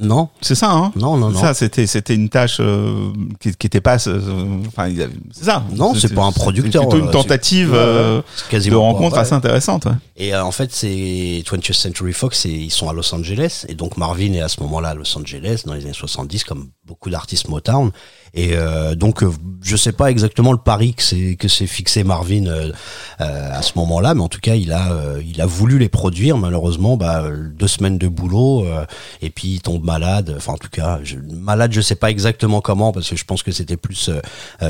Non, 0.00 0.28
C'est 0.40 0.54
ça, 0.54 0.70
hein? 0.70 0.92
Non, 0.94 1.16
non, 1.16 1.30
non. 1.30 1.38
Ça, 1.40 1.54
c'était 1.54 1.86
c'était 1.88 2.14
une 2.14 2.28
tâche 2.28 2.58
euh, 2.60 3.10
qui, 3.40 3.52
qui 3.56 3.66
était 3.66 3.80
pas. 3.80 3.96
euh, 4.06 4.60
Enfin, 4.68 4.88
c'est 5.32 5.44
ça. 5.44 5.64
Non, 5.74 5.92
c'est 5.94 6.14
pas 6.14 6.22
un 6.24 6.30
producteur, 6.32 6.88
Plutôt 6.88 7.02
euh, 7.02 7.06
une 7.06 7.10
tentative 7.10 7.70
c'est- 7.70 7.72
ouais, 7.72 7.78
euh, 7.78 8.22
C'est 8.48 8.64
de 8.64 8.70
pas- 8.70 8.76
rencontre 8.76 9.14
ouais. 9.16 9.22
assez 9.22 9.32
intéressante. 9.32 9.86
ouais. 9.86 9.92
Et 10.16 10.34
euh, 10.34 10.44
en 10.44 10.52
fait, 10.52 10.72
c'est 10.72 11.42
20th 11.44 11.72
Century 11.72 12.12
Fox, 12.12 12.46
et 12.46 12.50
ils 12.50 12.70
sont 12.70 12.88
à 12.88 12.92
Los 12.92 13.12
Angeles. 13.12 13.64
Et 13.68 13.74
donc 13.74 13.96
Marvin 13.96 14.32
est 14.34 14.40
à 14.40 14.48
ce 14.48 14.60
moment-là 14.62 14.90
à 14.90 14.94
Los 14.94 15.18
Angeles, 15.18 15.62
dans 15.66 15.74
les 15.74 15.84
années 15.84 15.92
70, 15.92 16.44
comme 16.44 16.68
beaucoup 16.86 17.10
d'artistes 17.10 17.48
Motown. 17.48 17.90
Et 18.34 18.50
euh, 18.52 18.94
donc, 18.94 19.22
euh, 19.22 19.30
je 19.62 19.76
sais 19.76 19.92
pas 19.92 20.10
exactement 20.10 20.52
le 20.52 20.58
pari 20.58 20.94
que 20.94 21.02
c'est 21.02 21.36
que 21.36 21.48
s'est 21.48 21.66
fixé 21.66 22.04
Marvin 22.04 22.46
euh, 22.46 22.72
euh, 23.20 23.50
à 23.52 23.62
ce 23.62 23.72
moment-là, 23.76 24.14
mais 24.14 24.22
en 24.22 24.28
tout 24.28 24.40
cas, 24.40 24.54
il 24.54 24.72
a 24.72 24.92
euh, 24.92 25.22
il 25.26 25.40
a 25.40 25.46
voulu 25.46 25.78
les 25.78 25.88
produire. 25.88 26.36
Malheureusement, 26.36 26.96
bah, 26.96 27.24
deux 27.54 27.66
semaines 27.68 27.98
de 27.98 28.08
boulot, 28.08 28.64
euh, 28.66 28.84
et 29.22 29.30
puis 29.30 29.48
il 29.48 29.60
tombe 29.60 29.84
malade. 29.84 30.34
Enfin, 30.36 30.52
en 30.52 30.58
tout 30.58 30.70
cas, 30.70 31.00
je, 31.02 31.16
malade, 31.16 31.72
je 31.72 31.80
sais 31.80 31.94
pas 31.96 32.10
exactement 32.10 32.60
comment, 32.60 32.92
parce 32.92 33.08
que 33.10 33.16
je 33.16 33.24
pense 33.24 33.42
que 33.42 33.52
c'était 33.52 33.76
plus 33.76 34.10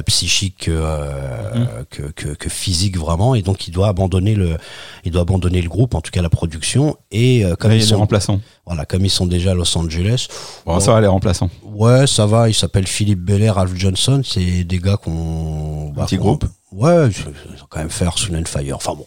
psychique 0.06 0.66
que, 0.66 0.70
euh, 0.72 1.84
que, 1.90 2.02
que 2.14 2.28
que 2.28 2.48
physique 2.48 2.96
vraiment. 2.98 3.34
Et 3.34 3.42
donc, 3.42 3.68
il 3.68 3.70
doit 3.72 3.88
abandonner 3.88 4.34
le 4.34 4.56
il 5.04 5.12
doit 5.12 5.22
abandonner 5.22 5.62
le 5.62 5.68
groupe, 5.68 5.94
en 5.94 6.00
tout 6.00 6.10
cas 6.10 6.22
la 6.22 6.30
production. 6.30 6.96
Et 7.10 7.44
euh, 7.44 7.56
comme 7.56 7.72
il 7.72 7.76
ils 7.76 7.80
des 7.80 7.86
sont 7.86 7.98
remplaçants. 7.98 8.40
Voilà, 8.68 8.84
comme 8.84 9.04
ils 9.04 9.10
sont 9.10 9.26
déjà 9.26 9.50
à 9.52 9.54
Los 9.54 9.76
Angeles, 9.76 10.28
Bon, 10.64 10.74
Bon. 10.74 10.80
ça 10.80 10.92
va, 10.92 11.00
les 11.00 11.06
remplaçants. 11.06 11.50
ouais, 11.64 12.06
ça 12.06 12.26
va. 12.26 12.48
Ils 12.48 12.54
s'appellent 12.54 12.86
Philippe 12.86 13.20
Belair, 13.20 13.54
Ralph 13.56 13.74
Johnson. 13.74 14.20
C'est 14.24 14.62
des 14.64 14.78
gars 14.78 14.96
qu'on 14.96 15.90
bah, 15.96 16.04
petit 16.04 16.18
groupe. 16.18 16.44
Ouais, 16.72 17.08
ils 17.08 17.62
ont 17.62 17.66
quand 17.68 17.80
même 17.80 17.88
fait 17.90 18.06
and 18.06 18.44
Fire. 18.46 18.76
Enfin 18.76 18.92
bon. 18.94 19.06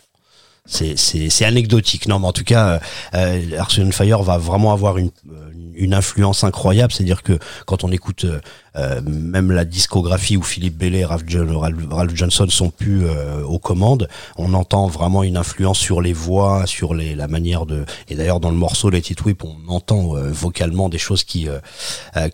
C'est, 0.68 1.44
anecdotique. 1.44 2.08
Non, 2.08 2.20
mais 2.20 2.28
en 2.28 2.34
tout 2.34 2.44
cas, 2.44 2.80
euh, 3.16 3.40
euh, 3.50 3.60
and 3.80 3.92
Fire 3.92 4.22
va 4.22 4.38
vraiment 4.38 4.72
avoir 4.72 5.00
une, 5.00 5.10
euh, 5.32 5.50
une 5.74 5.94
influence 5.96 6.44
incroyable. 6.44 6.94
C'est-à-dire 6.94 7.24
que 7.24 7.40
quand 7.66 7.84
on 7.84 7.92
écoute 7.92 8.26
euh, 8.26 8.40
euh, 8.76 9.02
même 9.02 9.52
la 9.52 9.66
discographie 9.66 10.38
où 10.38 10.44
Philippe 10.44 10.78
Bellet 10.78 11.00
et 11.00 11.06
Ralph, 11.06 11.24
Jo- 11.28 11.60
Ralph- 11.60 11.88
Ralph 11.90 12.12
Johnson 12.16 12.48
sont 12.50 12.70
plus 12.70 13.06
euh, 13.08 13.44
aux 13.44 13.58
commandes, 13.58 14.08
on 14.38 14.54
entend 14.54 14.86
vraiment 14.88 15.24
une 15.24 15.36
influence 15.36 15.80
sur 15.80 16.00
les 16.00 16.14
voix, 16.14 16.68
sur 16.68 16.94
les, 16.94 17.16
la 17.16 17.28
manière 17.28 17.66
de. 17.66 17.84
Et 18.08 18.16
d'ailleurs, 18.16 18.40
dans 18.40 18.52
le 18.52 18.58
morceau 18.58 18.92
Let 18.92 19.00
It 19.10 19.26
Whip, 19.26 19.44
on 19.44 19.58
entend 19.68 20.16
euh, 20.16 20.30
vocalement 20.32 20.90
des 20.90 21.00
choses 21.00 21.24
qui 21.24 21.48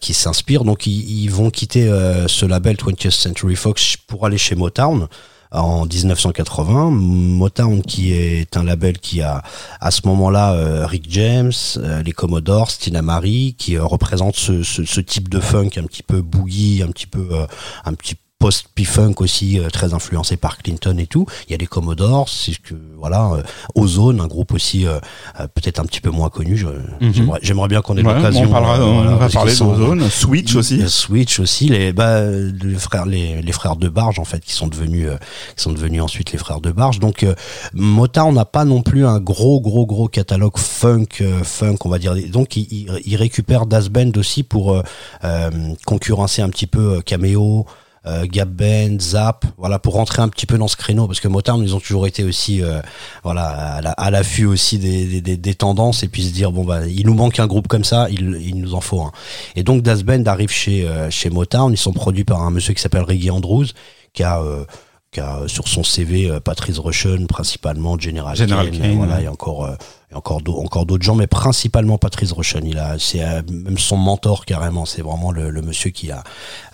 qui 0.01 0.13
s'inspirent. 0.13 0.65
Donc, 0.65 0.85
ils, 0.85 1.23
ils 1.23 1.31
vont 1.31 1.49
quitter 1.49 1.85
ce 2.27 2.45
label 2.45 2.75
20th 2.75 3.09
Century 3.09 3.55
Fox 3.55 3.95
pour 4.05 4.25
aller 4.25 4.37
chez 4.37 4.55
Motown 4.55 5.07
en 5.51 5.85
1980. 5.85 6.91
Motown 6.91 7.81
qui 7.81 8.13
est 8.13 8.57
un 8.57 8.63
label 8.63 8.99
qui 8.99 9.21
a 9.21 9.43
à 9.79 9.91
ce 9.91 10.01
moment-là 10.05 10.53
euh, 10.53 10.85
Rick 10.85 11.05
James, 11.09 11.51
euh, 11.77 12.03
les 12.03 12.11
Commodores, 12.11 12.71
Stina 12.71 13.01
Marie, 13.01 13.55
qui 13.57 13.77
euh, 13.77 13.83
représentent 13.83 14.35
ce, 14.35 14.63
ce, 14.63 15.01
type 15.01 15.29
de 15.29 15.39
funk 15.39 15.69
un 15.77 15.83
petit 15.83 16.03
peu 16.03 16.21
boogie, 16.21 16.83
un 16.83 16.91
petit 16.91 17.07
peu 17.07 17.29
un 17.85 17.93
petit 17.93 18.15
post 18.15 18.26
p-funk 18.75 19.15
aussi 19.19 19.59
euh, 19.59 19.69
très 19.69 19.93
influencé 19.93 20.37
par 20.37 20.57
Clinton 20.59 20.95
et 20.99 21.07
tout. 21.07 21.25
Il 21.47 21.51
y 21.51 21.55
a 21.55 21.57
les 21.57 21.65
Commodores, 21.65 22.29
c'est 22.29 22.53
ce 22.53 22.59
que 22.59 22.75
voilà, 22.97 23.31
euh, 23.33 23.43
Ozone, 23.75 24.21
un 24.21 24.27
groupe 24.27 24.53
aussi 24.53 24.85
euh, 24.85 24.99
peut-être 25.55 25.79
un 25.79 25.83
petit 25.85 26.01
peu 26.01 26.11
moins 26.11 26.29
connu. 26.29 26.55
Je- 26.55 26.67
J'aimerais 27.11 27.39
j'aimerais 27.41 27.67
bien 27.67 27.81
qu'on 27.81 27.97
ait 27.97 28.03
Ouais, 28.05 28.13
l'occasion. 28.13 28.43
on 28.43 28.49
parlera, 28.49 28.79
on 28.79 29.01
voilà, 29.01 29.15
va 29.15 29.29
parler 29.29 29.55
d'Ozone, 29.55 30.09
Switch 30.09 30.55
aussi. 30.55 30.77
le 30.77 30.87
Switch 30.87 31.39
aussi, 31.39 31.67
les, 31.69 31.91
bah, 31.93 32.21
les 32.29 32.75
frères, 32.75 33.05
les, 33.05 33.41
les 33.41 33.51
frères 33.51 33.75
de 33.75 33.89
Barge 33.89 34.19
en 34.19 34.25
fait, 34.25 34.39
qui 34.43 34.53
sont 34.53 34.67
devenus, 34.67 35.07
euh, 35.07 35.17
qui 35.55 35.63
sont 35.63 35.71
devenus 35.73 36.01
ensuite 36.01 36.31
les 36.31 36.37
frères 36.37 36.61
de 36.61 36.71
Barge. 36.71 36.99
Donc, 36.99 37.23
euh, 37.23 37.33
Motown 37.73 38.33
n'a 38.35 38.45
pas 38.45 38.65
non 38.65 38.81
plus 38.81 39.05
un 39.05 39.19
gros, 39.19 39.59
gros, 39.61 39.85
gros 39.85 40.07
catalogue 40.07 40.57
funk, 40.57 41.07
euh, 41.21 41.43
funk, 41.43 41.77
on 41.85 41.89
va 41.89 41.97
dire. 41.99 42.13
Donc, 42.31 42.55
il, 42.55 42.67
il, 42.71 43.01
il 43.05 43.15
récupère 43.15 43.65
Das 43.65 43.89
Band 43.89 44.11
aussi 44.15 44.43
pour 44.43 44.81
euh, 45.23 45.49
concurrencer 45.85 46.41
un 46.43 46.49
petit 46.49 46.67
peu 46.67 46.97
euh, 46.97 47.01
Cameo. 47.01 47.65
Euh, 48.07 48.25
Gap 48.25 48.47
Band, 48.49 48.97
Zap, 49.01 49.43
voilà 49.57 49.79
pour 49.79 49.95
rentrer 49.95 50.21
un 50.21 50.29
petit 50.29 50.45
peu 50.45 50.57
dans 50.57 50.69
ce 50.69 50.77
créneau 50.77 51.07
parce 51.07 51.19
que 51.19 51.27
Motown 51.27 51.61
ils 51.61 51.75
ont 51.75 51.79
toujours 51.81 52.07
été 52.07 52.23
aussi 52.23 52.63
euh, 52.63 52.79
voilà 53.23 53.43
à 53.47 53.81
la- 53.81 53.91
à 53.91 54.09
l'affût 54.11 54.45
aussi 54.45 54.77
des, 54.79 55.19
des, 55.19 55.35
des- 55.35 55.55
tendances 55.55 56.03
et 56.03 56.07
puis 56.07 56.23
se 56.23 56.31
dire 56.31 56.51
bon 56.53 56.63
bah 56.63 56.85
il 56.87 57.05
nous 57.05 57.13
manque 57.15 57.37
un 57.39 57.47
groupe 57.47 57.67
comme 57.67 57.83
ça 57.83 58.07
il, 58.09 58.37
il 58.41 58.55
nous 58.61 58.75
en 58.75 58.81
faut 58.81 59.01
un 59.01 59.11
et 59.57 59.63
donc 59.63 59.81
Das 59.81 60.03
Band 60.03 60.23
arrive 60.25 60.51
chez 60.51 60.87
euh, 60.87 61.09
chez 61.09 61.29
Motown 61.29 61.73
ils 61.73 61.77
sont 61.77 61.91
produits 61.91 62.23
par 62.23 62.41
un 62.43 62.51
monsieur 62.51 62.73
qui 62.73 62.81
s'appelle 62.81 63.01
Reggie 63.03 63.29
Andrews 63.31 63.65
qui 64.13 64.23
a 64.23 64.39
euh, 64.41 64.63
qui 65.11 65.19
a 65.19 65.39
euh, 65.39 65.47
sur 65.49 65.67
son 65.67 65.83
CV 65.83 66.29
euh, 66.31 66.39
Patrice 66.39 66.77
Rushen 66.79 67.27
principalement 67.27 67.97
General, 67.99 68.35
General 68.37 68.69
Kane, 68.71 68.79
Kane, 68.81 68.95
voilà 68.97 69.15
ouais. 69.17 69.23
et 69.23 69.27
encore 69.27 69.65
euh, 69.65 69.75
et 70.11 70.15
encore 70.15 70.39
encore 70.57 70.85
d'autres 70.85 71.03
gens 71.03 71.15
mais 71.15 71.27
principalement 71.27 71.97
Patrice 71.97 72.31
Rushen 72.31 72.65
il 72.65 72.77
a 72.77 72.95
c'est 72.97 73.21
euh, 73.23 73.41
même 73.51 73.77
son 73.77 73.97
mentor 73.97 74.45
carrément 74.45 74.85
c'est 74.85 75.01
vraiment 75.01 75.31
le, 75.31 75.49
le 75.49 75.61
monsieur 75.61 75.89
qui 75.89 76.11
a 76.11 76.23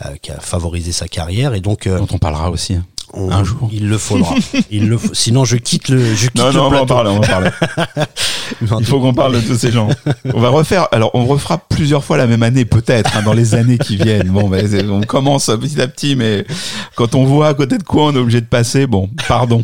euh, 0.06 0.16
qui 0.22 0.32
a 0.32 0.40
favorisé 0.40 0.92
sa 0.92 1.08
carrière 1.08 1.54
et 1.56 1.60
donc 1.62 1.88
euh, 1.88 1.98
Dont 1.98 2.08
on 2.14 2.18
parlera 2.20 2.52
aussi. 2.52 2.76
hein. 2.76 2.86
on- 3.14 3.32
un 3.32 3.44
jour. 3.44 3.70
il 3.74 3.90
le 3.90 3.98
faudra 3.98 4.36
il 4.70 4.88
le 4.88 4.98
faut- 5.00 5.14
sinon 5.16 5.46
je 5.46 5.58
quitte 5.58 5.90
le 5.90 6.14
je 6.14 6.28
quitte 6.28 6.36
Non, 6.36 6.48
le 6.48 6.54
non, 6.54 6.66
on 6.66 6.70
va 6.70 6.82
en 6.82 6.86
parler, 6.86 7.10
on 7.10 7.20
va 7.20 7.26
en 7.26 7.28
parler. 7.28 7.50
Il 8.62 8.86
faut 8.86 9.00
qu'on 9.00 9.14
parle 9.14 9.36
de 9.36 9.40
tous 9.42 9.58
ces 9.58 9.72
gens. 9.72 9.88
On 10.34 10.40
va 10.40 10.50
refaire. 10.50 10.88
Alors, 10.92 11.12
on 11.16 11.26
refera 11.26 11.58
plusieurs 11.58 12.04
fois 12.04 12.18
la 12.18 12.28
même 12.28 12.44
année, 12.44 12.66
peut-être, 12.66 13.16
hein, 13.18 13.22
dans 13.24 13.34
les 13.34 13.56
années 13.56 13.78
qui 13.78 13.96
viennent. 13.96 14.28
Bon, 14.30 14.52
c'est- 14.68 14.86
on 14.88 15.02
commence 15.02 15.46
petit 15.48 15.82
à 15.82 15.88
petit, 15.88 16.16
mais 16.16 16.46
quand 16.96 17.16
on 17.16 17.24
voit 17.26 17.48
à 17.48 17.54
côté 17.54 17.78
de 17.78 17.84
quoi 17.84 18.06
on 18.08 18.14
est 18.14 18.18
obligé 18.20 18.42
de 18.42 18.46
passer, 18.46 18.86
bon, 18.86 19.10
pardon. 19.28 19.64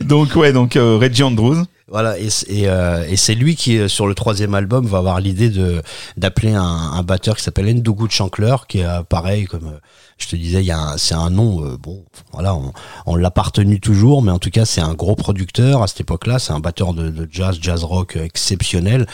Donc, 0.00 0.34
ouais, 0.34 0.52
donc 0.52 0.76
euh, 0.76 0.96
Reggie 1.00 1.22
Andrews. 1.22 1.62
Voilà, 1.94 2.18
et, 2.18 2.26
et, 2.48 2.68
euh, 2.68 3.06
et 3.08 3.14
c'est 3.14 3.36
lui 3.36 3.54
qui, 3.54 3.88
sur 3.88 4.08
le 4.08 4.16
troisième 4.16 4.52
album, 4.56 4.84
va 4.84 4.98
avoir 4.98 5.20
l'idée 5.20 5.48
de 5.48 5.80
d'appeler 6.16 6.52
un, 6.52 7.00
batteur 7.04 7.36
qui 7.36 7.44
s'appelle 7.44 7.72
Ndougou 7.72 8.10
Chancler, 8.10 8.56
qui 8.66 8.80
est 8.80 9.04
pareil, 9.08 9.44
comme 9.44 9.78
je 10.18 10.26
te 10.26 10.34
disais, 10.34 10.58
il 10.60 10.66
y 10.66 10.72
a 10.72 10.94
c'est 10.96 11.14
un 11.14 11.30
nom, 11.30 11.76
bon, 11.80 12.04
voilà, 12.32 12.52
on, 12.56 12.72
on 13.06 13.14
l'a 13.14 13.30
pas 13.30 13.42
retenu 13.42 13.78
toujours, 13.78 14.22
mais 14.22 14.32
en 14.32 14.40
tout 14.40 14.50
cas, 14.50 14.64
c'est 14.64 14.80
un 14.80 14.94
gros 14.94 15.14
producteur 15.14 15.84
à 15.84 15.86
cette 15.86 16.00
époque-là. 16.00 16.40
C'est 16.40 16.52
un 16.52 16.58
batteur 16.58 16.94
de, 16.94 17.10
de, 17.10 17.28
jazz, 17.30 17.58
jazz 17.60 17.84
rock 17.84 18.16
exceptionnel, 18.16 19.06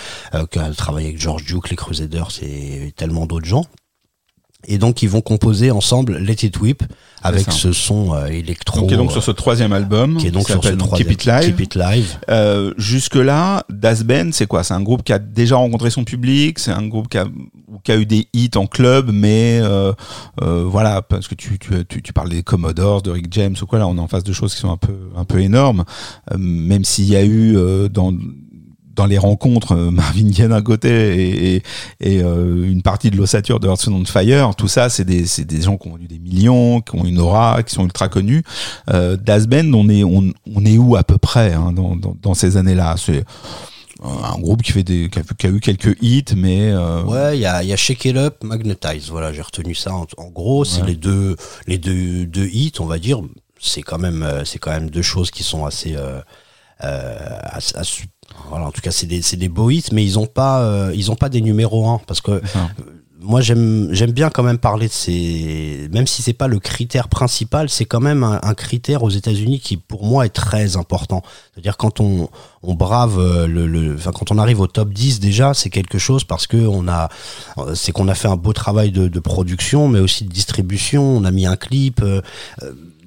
qui 0.50 0.58
a 0.58 0.72
travaillé 0.72 1.08
avec 1.08 1.20
George 1.20 1.44
Duke, 1.44 1.68
les 1.68 1.76
Crusaders 1.76 2.30
et 2.40 2.94
tellement 2.96 3.26
d'autres 3.26 3.44
gens. 3.44 3.66
Et 4.66 4.78
donc 4.78 5.02
ils 5.02 5.08
vont 5.08 5.20
composer 5.20 5.70
ensemble 5.70 6.18
Let 6.18 6.44
It 6.44 6.60
Whip 6.60 6.82
avec 7.22 7.50
ce 7.50 7.72
son 7.72 8.14
euh, 8.14 8.26
électro. 8.26 8.86
Qui 8.86 8.94
est 8.94 8.96
donc 8.96 9.12
sur 9.12 9.22
ce 9.22 9.30
troisième 9.30 9.72
album. 9.72 10.16
Qui 10.16 10.28
est 10.28 10.30
donc 10.30 10.46
sur 10.48 10.62
ce 10.62 10.70
troisième. 10.70 11.08
Keep 11.08 11.12
It 11.12 11.24
Live. 11.24 11.44
Keep 11.44 11.60
It 11.60 11.74
Live. 11.74 12.18
Euh, 12.30 12.72
jusque 12.78 13.16
là, 13.16 13.64
Das 13.68 14.04
Ben, 14.04 14.32
c'est 14.32 14.46
quoi? 14.46 14.64
C'est 14.64 14.74
un 14.74 14.82
groupe 14.82 15.02
qui 15.02 15.12
a 15.12 15.18
déjà 15.18 15.56
rencontré 15.56 15.90
son 15.90 16.04
public. 16.04 16.58
C'est 16.58 16.72
un 16.72 16.86
groupe 16.86 17.08
qui 17.08 17.18
a, 17.18 17.26
qui 17.84 17.92
a 17.92 17.96
eu 17.96 18.06
des 18.06 18.28
hits 18.32 18.50
en 18.56 18.66
club, 18.66 19.10
mais 19.12 19.60
euh, 19.62 19.92
euh, 20.42 20.64
voilà, 20.66 21.02
parce 21.02 21.28
que 21.28 21.34
tu, 21.34 21.58
tu, 21.58 21.84
tu, 21.86 22.02
tu, 22.02 22.12
parles 22.12 22.30
des 22.30 22.42
Commodores, 22.42 23.02
de 23.02 23.10
Rick 23.10 23.26
James 23.30 23.56
ou 23.60 23.66
quoi. 23.66 23.78
Là, 23.78 23.86
on 23.86 23.96
est 23.96 24.00
en 24.00 24.08
face 24.08 24.24
de 24.24 24.32
choses 24.32 24.54
qui 24.54 24.60
sont 24.60 24.70
un 24.70 24.76
peu 24.76 24.96
un 25.16 25.24
peu 25.24 25.40
énormes. 25.40 25.84
Euh, 26.32 26.36
même 26.38 26.84
s'il 26.84 27.06
y 27.06 27.16
a 27.16 27.24
eu 27.24 27.56
dans 27.90 28.12
dans 28.94 29.06
les 29.06 29.18
rencontres, 29.18 29.72
euh, 29.72 29.90
Marvin 29.90 30.28
Gaye 30.28 30.48
d'un 30.48 30.62
côté 30.62 30.88
et, 30.88 31.54
et, 31.56 31.62
et 32.00 32.22
euh, 32.22 32.70
une 32.70 32.82
partie 32.82 33.10
de 33.10 33.16
l'ossature 33.16 33.60
de 33.60 33.68
Earth, 33.68 33.88
on 33.88 34.04
Fire, 34.04 34.54
tout 34.54 34.68
ça, 34.68 34.88
c'est 34.88 35.04
des, 35.04 35.24
des 35.44 35.62
gens 35.62 35.76
qui 35.76 35.88
ont 35.88 35.98
eu 35.98 36.06
des 36.06 36.18
millions, 36.18 36.80
qui 36.80 36.96
ont 36.96 37.04
une 37.04 37.18
aura, 37.18 37.62
qui 37.62 37.74
sont 37.74 37.84
ultra 37.84 38.08
connus. 38.08 38.42
Euh, 38.90 39.16
Das 39.16 39.46
Band, 39.46 39.72
on 39.74 39.88
est, 39.88 40.04
on, 40.04 40.32
on, 40.54 40.64
est 40.64 40.78
où 40.78 40.96
à 40.96 41.04
peu 41.04 41.18
près 41.18 41.52
hein, 41.52 41.72
dans, 41.72 41.96
dans, 41.96 42.16
dans, 42.20 42.34
ces 42.34 42.56
années-là? 42.56 42.96
C'est 42.96 43.24
un 44.02 44.38
groupe 44.38 44.62
qui 44.62 44.72
fait 44.72 44.82
des 44.82 45.10
qui 45.10 45.18
a, 45.18 45.22
qui 45.22 45.46
a 45.46 45.50
eu 45.50 45.60
quelques 45.60 45.96
hits 46.00 46.24
mais 46.34 46.70
euh... 46.70 47.02
ouais 47.04 47.36
il 47.36 47.42
y 47.42 47.46
a 47.46 47.62
il 47.62 47.68
y 47.68 47.72
a 47.72 47.76
Shake 47.76 48.06
It 48.06 48.16
Up 48.16 48.42
Magnetize. 48.42 49.10
Voilà 49.10 49.32
j'ai 49.32 49.42
retenu 49.42 49.74
ça 49.74 49.92
en, 49.94 50.06
en 50.16 50.28
gros. 50.28 50.64
C'est 50.64 50.84
les 50.84 50.96
deux 50.96 51.36
les 51.66 51.78
deux 51.78 52.24
deux 52.26 52.46
hits 52.46 52.72
on 52.78 52.86
va 52.86 52.98
dire. 52.98 53.20
C'est 53.58 53.82
quand 53.82 53.98
même 53.98 54.22
euh, 54.22 54.44
c'est 54.44 54.58
quand 54.58 54.70
même 54.70 54.88
deux 54.88 55.02
choses 55.02 55.30
qui 55.30 55.42
sont 55.42 55.66
assez 55.66 55.96
euh, 55.96 56.20
assez, 56.80 57.76
assez 57.76 58.04
voilà, 58.48 58.66
en 58.66 58.72
tout 58.72 58.80
cas, 58.80 58.90
c'est 58.90 59.06
des, 59.06 59.20
des 59.20 59.48
beaux 59.48 59.70
hits, 59.70 59.84
mais 59.92 60.04
ils 60.04 60.18
ont 60.18 60.26
pas, 60.26 60.62
euh, 60.62 60.92
ils 60.94 61.10
ont 61.10 61.16
pas 61.16 61.28
des 61.28 61.40
numéros 61.40 61.88
1 61.88 62.00
parce 62.06 62.20
que 62.20 62.40
moi 63.22 63.40
j'aime 63.40 64.12
bien 64.12 64.30
quand 64.30 64.42
même 64.42 64.58
parler 64.58 64.88
de 64.88 64.92
ces 64.92 65.88
même 65.92 66.06
si 66.06 66.22
c'est 66.22 66.32
pas 66.32 66.48
le 66.48 66.58
critère 66.58 67.08
principal 67.08 67.68
c'est 67.68 67.84
quand 67.84 68.00
même 68.00 68.24
un, 68.24 68.40
un 68.42 68.54
critère 68.54 69.02
aux 69.02 69.10
États-Unis 69.10 69.60
qui 69.60 69.76
pour 69.76 70.04
moi 70.04 70.24
est 70.24 70.30
très 70.30 70.76
important. 70.76 71.22
C'est-à-dire 71.52 71.76
quand 71.76 72.00
on 72.00 72.30
on 72.62 72.74
brave 72.74 73.18
euh, 73.18 73.46
le, 73.46 73.66
le 73.66 73.94
enfin 73.94 74.12
quand 74.12 74.30
on 74.30 74.38
arrive 74.38 74.60
au 74.60 74.66
top 74.66 74.92
10 74.92 75.20
déjà 75.20 75.54
c'est 75.54 75.70
quelque 75.70 75.98
chose 75.98 76.24
parce 76.24 76.46
que 76.46 76.56
on 76.56 76.88
a 76.88 77.08
c'est 77.74 77.92
qu'on 77.92 78.08
a 78.08 78.14
fait 78.14 78.28
un 78.28 78.36
beau 78.36 78.52
travail 78.52 78.90
de, 78.90 79.08
de, 79.08 79.20
production 79.20 79.88
mais 79.88 80.00
aussi 80.00 80.24
de 80.24 80.32
distribution. 80.32 81.02
On 81.02 81.24
a 81.24 81.30
mis 81.30 81.46
un 81.46 81.56
clip 81.56 82.00
euh, 82.02 82.22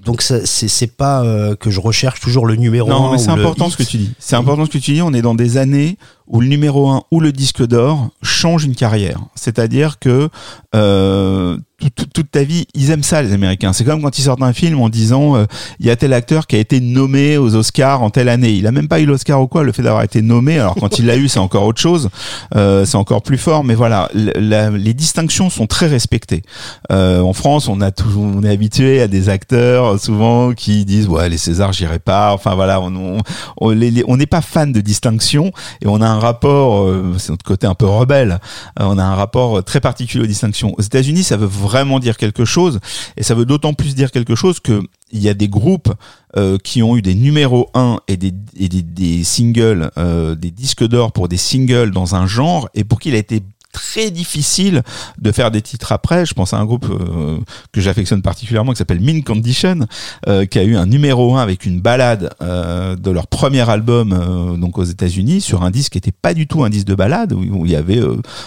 donc 0.06 0.22
c'est 0.22 0.98
pas 0.98 1.24
euh, 1.24 1.56
que 1.56 1.70
je 1.70 1.80
recherche 1.80 2.20
toujours 2.20 2.46
le 2.46 2.56
numéro 2.56 2.89
non, 2.89 3.08
1 3.08 3.12
mais 3.13 3.18
c'est 3.18 3.30
important 3.30 3.70
ce 3.70 3.78
que 3.78 3.84
tu 3.84 3.98
dis. 3.98 4.12
C'est 4.20 4.36
important 4.36 4.66
ce 4.66 4.70
que 4.70 4.78
tu 4.78 4.94
dis. 4.94 5.02
On 5.02 5.13
est 5.13 5.22
dans 5.22 5.36
des 5.36 5.58
années 5.58 5.98
où 6.27 6.41
le 6.41 6.47
numéro 6.47 6.89
1 6.89 7.03
ou 7.12 7.19
le 7.19 7.31
disque 7.31 7.65
d'or 7.65 8.09
change 8.21 8.65
une 8.65 8.75
carrière. 8.75 9.19
C'est-à-dire 9.36 9.99
que 9.99 10.29
euh, 10.75 11.57
toute, 11.89 12.31
ta 12.31 12.43
vie, 12.43 12.65
ils 12.73 12.91
aiment 12.91 13.03
ça 13.03 13.21
les 13.21 13.33
Américains. 13.33 13.73
C'est 13.73 13.83
comme 13.83 14.01
quand 14.01 14.17
ils 14.17 14.23
sortent 14.23 14.41
un 14.41 14.53
film 14.53 14.79
en 14.79 14.89
disant 14.89 15.36
euh, 15.36 15.45
il 15.79 15.86
y 15.86 15.89
a 15.89 15.95
tel 15.95 16.13
acteur 16.13 16.47
qui 16.47 16.55
a 16.55 16.59
été 16.59 16.79
nommé 16.79 17.38
aux 17.38 17.55
Oscars 17.55 18.01
en 18.01 18.09
telle 18.09 18.29
année. 18.29 18.51
Il 18.51 18.67
a 18.67 18.71
même 18.71 18.88
pas 18.88 18.99
eu 18.99 19.05
l'Oscar 19.05 19.41
ou 19.41 19.47
quoi. 19.47 19.63
Le 19.63 19.71
fait 19.71 19.81
d'avoir 19.81 20.03
été 20.03 20.21
nommé, 20.21 20.59
alors 20.59 20.75
quand 20.75 20.99
il 20.99 21.05
l'a 21.05 21.17
eu, 21.17 21.27
c'est 21.27 21.39
encore 21.39 21.65
autre 21.65 21.81
chose. 21.81 22.09
Euh, 22.55 22.86
c'est 22.86 22.97
encore 22.97 23.21
plus 23.21 23.38
fort. 23.38 23.63
Mais 23.63 23.75
voilà, 23.75 24.09
les 24.13 24.93
distinctions 24.93 25.49
sont 25.49 25.67
très 25.67 25.88
respectées. 25.88 26.43
Euh, 26.91 27.19
en 27.21 27.33
France, 27.33 27.67
on 27.67 27.81
a 27.81 27.91
toujours, 27.91 28.23
on 28.23 28.43
est 28.43 28.49
habitué 28.49 29.01
à 29.01 29.07
des 29.07 29.29
acteurs 29.29 29.99
souvent 29.99 30.53
qui 30.53 30.86
disent 30.86 31.07
ouais 31.07 31.29
les 31.29 31.38
Césars 31.38 31.73
j'irai 31.73 31.99
pas. 31.99 32.33
Enfin 32.33 32.55
voilà, 32.55 32.81
on 32.81 33.17
on 33.59 34.17
n'est 34.17 34.25
pas 34.25 34.41
fan 34.41 34.71
de 34.71 34.81
distinction 34.81 35.51
et 35.81 35.88
on 35.88 36.01
a 36.01 36.12
un 36.13 36.19
rapport, 36.19 36.84
euh, 36.84 37.15
c'est 37.17 37.32
notre 37.32 37.43
côté 37.43 37.67
un 37.67 37.76
peu 37.76 37.86
rebelle. 37.86 38.39
Euh, 38.80 38.86
on 38.86 38.97
a 38.97 39.04
un 39.04 39.15
rapport 39.15 39.63
très 39.63 39.82
particulier 39.82 40.23
aux 40.23 40.28
distinctions. 40.28 40.73
Aux 40.78 40.82
États-Unis, 40.82 41.23
ça 41.23 41.38
veut 41.38 41.47
vraiment 41.47 41.99
dire 41.99 42.17
quelque 42.17 42.45
chose, 42.45 42.80
et 43.17 43.23
ça 43.23 43.36
veut 43.36 43.45
d'autant 43.45 43.73
plus 43.73 43.95
dire 43.95 44.12
quelque 44.12 44.36
chose 44.36 44.60
que 44.60 44.82
il 45.13 45.21
y 45.21 45.30
a 45.30 45.34
des 45.34 45.47
groupes 45.47 45.93
euh, 46.36 46.58
qui 46.58 46.82
ont 46.82 46.97
eu 46.97 47.04
des 47.04 47.13
numéros 47.13 47.69
1 47.76 47.99
et 48.08 48.17
des, 48.17 48.34
et 48.58 48.67
des, 48.67 48.82
des 48.82 49.23
singles, 49.23 49.91
euh, 49.97 50.34
des 50.34 50.49
disques 50.49 50.84
d'or 50.84 51.12
pour 51.12 51.28
des 51.28 51.38
singles 51.38 51.91
dans 51.91 52.15
un 52.15 52.26
genre, 52.26 52.67
et 52.73 52.84
pour 52.84 52.99
qui 52.99 53.10
il 53.10 53.15
a 53.15 53.19
été 53.19 53.39
très 53.73 54.12
difficile 54.12 54.83
de 55.19 55.31
faire 55.33 55.51
des 55.51 55.62
titres 55.62 55.91
après. 55.91 56.25
Je 56.25 56.33
pense 56.33 56.53
à 56.53 56.57
un 56.57 56.65
groupe 56.65 56.88
euh, 56.89 57.38
que 57.73 57.81
j'affectionne 57.81 58.21
particulièrement 58.21 58.71
qui 58.71 58.77
s'appelle 58.77 59.01
Min 59.01 59.21
Condition, 59.21 59.79
euh, 60.27 60.45
qui 60.45 60.59
a 60.59 60.63
eu 60.63 60.75
un 60.77 60.86
numéro 60.86 61.36
1 61.36 61.41
avec 61.41 61.65
une 61.65 61.81
balade 61.81 62.33
euh, 62.41 62.95
de 62.95 63.12
leur 63.12 63.27
premier 63.27 63.67
album 63.69 64.13
euh, 64.13 64.55
donc 64.57 64.77
aux 64.77 64.83
États-Unis 64.83 65.41
sur 65.41 65.63
un 65.63 65.71
disque 65.71 65.93
qui 65.93 65.97
était 65.97 66.12
pas 66.12 66.33
du 66.33 66.47
tout 66.47 66.63
un 66.63 66.69
disque 66.69 66.88
de 66.88 66.95
balade 66.95 67.33
où, 67.33 67.65
il 67.65 67.71
y 67.71 67.75
avait 67.75 67.99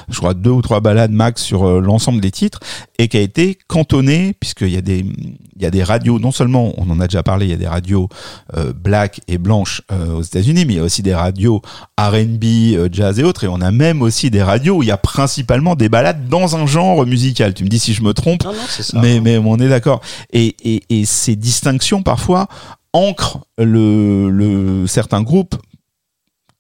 je 0.08 0.16
crois 0.16 0.34
deux 0.34 0.50
ou 0.50 0.62
trois 0.62 0.80
balades 0.80 1.10
max 1.10 1.42
sur 1.42 1.80
l'ensemble 1.80 2.20
des 2.20 2.30
titres 2.30 2.60
et 2.98 3.08
qui 3.08 3.16
a 3.16 3.20
été 3.20 3.58
cantonné 3.66 4.34
puisqu'il 4.38 4.70
y 4.70 4.76
a 4.76 4.80
des 4.80 5.04
il 5.56 5.62
y 5.62 5.66
a 5.66 5.70
des 5.70 5.82
radios 5.82 6.18
non 6.18 6.30
seulement 6.30 6.72
on 6.76 6.88
en 6.90 7.00
a 7.00 7.06
déjà 7.06 7.22
parlé 7.22 7.46
il 7.46 7.50
y 7.50 7.54
a 7.54 7.58
des 7.58 7.66
radios 7.66 8.08
black 8.74 9.20
et 9.26 9.38
blanches 9.38 9.82
aux 10.14 10.22
États-Unis 10.22 10.64
mais 10.66 10.74
il 10.74 10.76
y 10.76 10.80
a 10.80 10.84
aussi 10.84 11.02
des 11.02 11.14
radios 11.14 11.62
R&B 11.98 12.90
jazz 12.92 13.18
et 13.18 13.24
autres 13.24 13.44
et 13.44 13.48
on 13.48 13.60
a 13.60 13.70
même 13.70 14.02
aussi 14.02 14.30
des 14.30 14.42
radios 14.42 14.76
où 14.76 14.82
il 14.82 14.88
y 14.88 14.92
a 14.92 14.96
principalement 15.16 15.76
des 15.76 15.88
balades 15.88 16.29
dans 16.29 16.57
un 16.57 16.66
genre 16.66 17.07
musical. 17.07 17.55
Tu 17.55 17.64
me 17.64 17.70
dis 17.70 17.79
si 17.79 17.94
je 17.94 18.02
me 18.02 18.12
trompe, 18.12 18.44
non, 18.44 18.52
non, 18.52 18.59
ça, 18.68 19.00
mais, 19.00 19.18
mais 19.20 19.38
on 19.38 19.57
est 19.57 19.68
d'accord. 19.70 20.02
Et, 20.31 20.55
et, 20.62 20.83
et 20.90 21.07
ces 21.07 21.37
distinctions 21.37 22.02
parfois 22.02 22.48
ancrent 22.92 23.46
le, 23.57 24.29
le 24.29 24.87
certains 24.87 25.22
groupes 25.22 25.57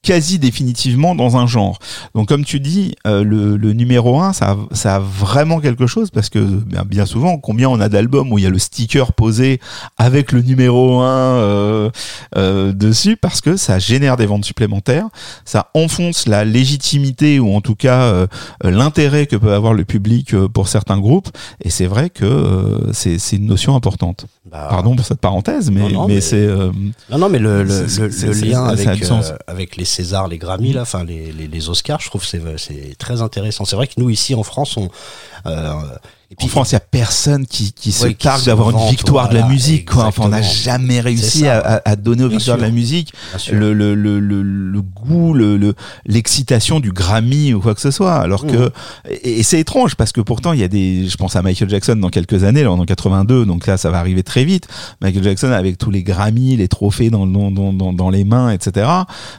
quasi 0.06 0.38
définitivement 0.38 1.16
dans 1.16 1.36
un 1.36 1.48
genre. 1.48 1.80
Donc 2.14 2.28
comme 2.28 2.44
tu 2.44 2.60
dis, 2.60 2.94
euh, 3.08 3.24
le, 3.24 3.56
le, 3.56 3.72
numéro 3.72 4.20
1, 4.20 4.32
ça 4.34 4.52
a, 4.52 4.56
ça 4.70 4.94
a 4.94 4.98
vraiment 5.00 5.58
quelque 5.58 5.88
chose 5.88 6.10
parce 6.12 6.30
que 6.30 6.38
bien, 6.38 6.84
bien 6.84 7.06
souvent, 7.06 7.38
combien 7.38 7.68
on 7.68 7.80
a 7.80 7.88
d'albums 7.88 8.32
où 8.32 8.38
il 8.38 8.44
y 8.44 8.46
a 8.46 8.50
le 8.50 8.60
sticker 8.60 9.12
posé 9.12 9.58
avec 9.98 10.30
le 10.30 10.42
numéro 10.42 11.00
1 11.00 11.06
euh, 11.08 11.90
euh, 12.36 12.72
dessus 12.72 13.16
parce 13.16 13.40
que 13.40 13.56
ça 13.56 13.80
génère 13.80 14.16
des 14.16 14.26
ventes 14.26 14.44
supplémentaires, 14.44 15.08
ça 15.44 15.70
enfonce 15.74 16.28
la 16.28 16.44
légitimité 16.44 17.40
ou 17.40 17.52
en 17.56 17.60
tout 17.60 17.74
cas 17.74 18.26
l'intérêt 18.62 19.26
que 19.26 19.34
peut 19.34 19.54
avoir 19.54 19.74
le 19.74 19.84
public 19.84 20.36
pour 20.54 20.68
certains 20.68 21.00
groupes 21.00 21.28
et 21.62 21.70
c'est 21.70 21.86
vrai 21.86 22.10
que 22.10 22.90
c'est 22.92 23.18
une 23.32 23.46
notion 23.46 23.74
importante. 23.74 24.26
Bah, 24.48 24.68
Pardon 24.70 24.94
pour 24.94 25.04
cette 25.04 25.20
parenthèse, 25.20 25.72
mais, 25.72 26.20
c'est... 26.20 26.46
non, 27.10 27.18
non, 27.18 27.28
mais 27.28 27.40
le, 27.40 27.64
le, 27.64 27.86
le, 27.86 28.08
le 28.08 28.32
lien 28.46 28.64
avec, 28.66 28.88
avec 29.48 29.76
les 29.76 29.84
César, 29.96 30.28
les 30.28 30.38
Grammy, 30.38 30.72
là, 30.72 30.82
enfin 30.82 31.04
les, 31.04 31.32
les, 31.32 31.48
les, 31.48 31.68
Oscars, 31.70 32.00
je 32.00 32.08
trouve 32.08 32.24
c'est 32.24 32.42
c'est 32.58 32.96
très 32.98 33.22
intéressant. 33.22 33.64
C'est 33.64 33.76
vrai 33.76 33.86
que 33.86 33.94
nous 33.96 34.10
ici 34.10 34.34
en 34.34 34.42
France, 34.42 34.76
on 34.76 34.90
euh, 35.46 35.72
et 36.28 36.34
puis, 36.34 36.46
en 36.46 36.50
France, 36.50 36.70
il 36.70 36.74
y 36.74 36.76
a 36.76 36.80
personne 36.80 37.46
qui, 37.46 37.72
qui 37.72 37.92
se 37.92 38.08
targue 38.08 38.46
d'avoir 38.46 38.70
une 38.70 38.90
victoire 38.90 39.26
voilà, 39.26 39.42
de 39.42 39.46
la 39.46 39.52
musique. 39.52 39.88
Quoi. 39.92 40.06
Enfin, 40.06 40.24
on 40.24 40.28
n'a 40.30 40.42
jamais 40.42 41.00
réussi 41.00 41.40
ça, 41.40 41.58
à, 41.58 41.88
à, 41.88 41.94
donner 41.94 42.24
aux 42.24 42.28
victoires 42.28 42.56
de 42.56 42.62
la 42.62 42.70
musique 42.70 43.12
le, 43.52 43.72
le, 43.72 43.94
le, 43.94 44.18
le, 44.18 44.42
le 44.42 44.82
goût, 44.82 45.34
le, 45.34 45.74
l'excitation 46.04 46.80
du 46.80 46.90
Grammy 46.90 47.54
ou 47.54 47.60
quoi 47.60 47.76
que 47.76 47.80
ce 47.80 47.92
soit. 47.92 48.14
Alors 48.14 48.44
mmh. 48.44 48.50
que 48.50 48.72
et, 49.08 49.38
et 49.38 49.42
c'est 49.44 49.60
étrange 49.60 49.94
parce 49.94 50.10
que 50.10 50.20
pourtant 50.20 50.52
il 50.52 50.58
y 50.58 50.64
a 50.64 50.68
des, 50.68 51.06
je 51.08 51.16
pense 51.16 51.36
à 51.36 51.42
Michael 51.42 51.70
Jackson 51.70 51.94
dans 51.94 52.10
quelques 52.10 52.42
années, 52.42 52.64
là, 52.64 52.72
en 52.72 52.84
82, 52.84 53.46
donc 53.46 53.68
là 53.68 53.76
ça 53.76 53.90
va 53.90 54.00
arriver 54.00 54.24
très 54.24 54.44
vite. 54.44 54.66
Michael 55.00 55.22
Jackson 55.22 55.52
avec 55.52 55.78
tous 55.78 55.92
les 55.92 56.02
Grammy, 56.02 56.56
les 56.56 56.66
trophées 56.66 57.08
dans 57.08 57.28
dans 57.28 57.52
dans, 57.52 57.92
dans 57.92 58.10
les 58.10 58.24
mains, 58.24 58.50
etc. 58.50 58.90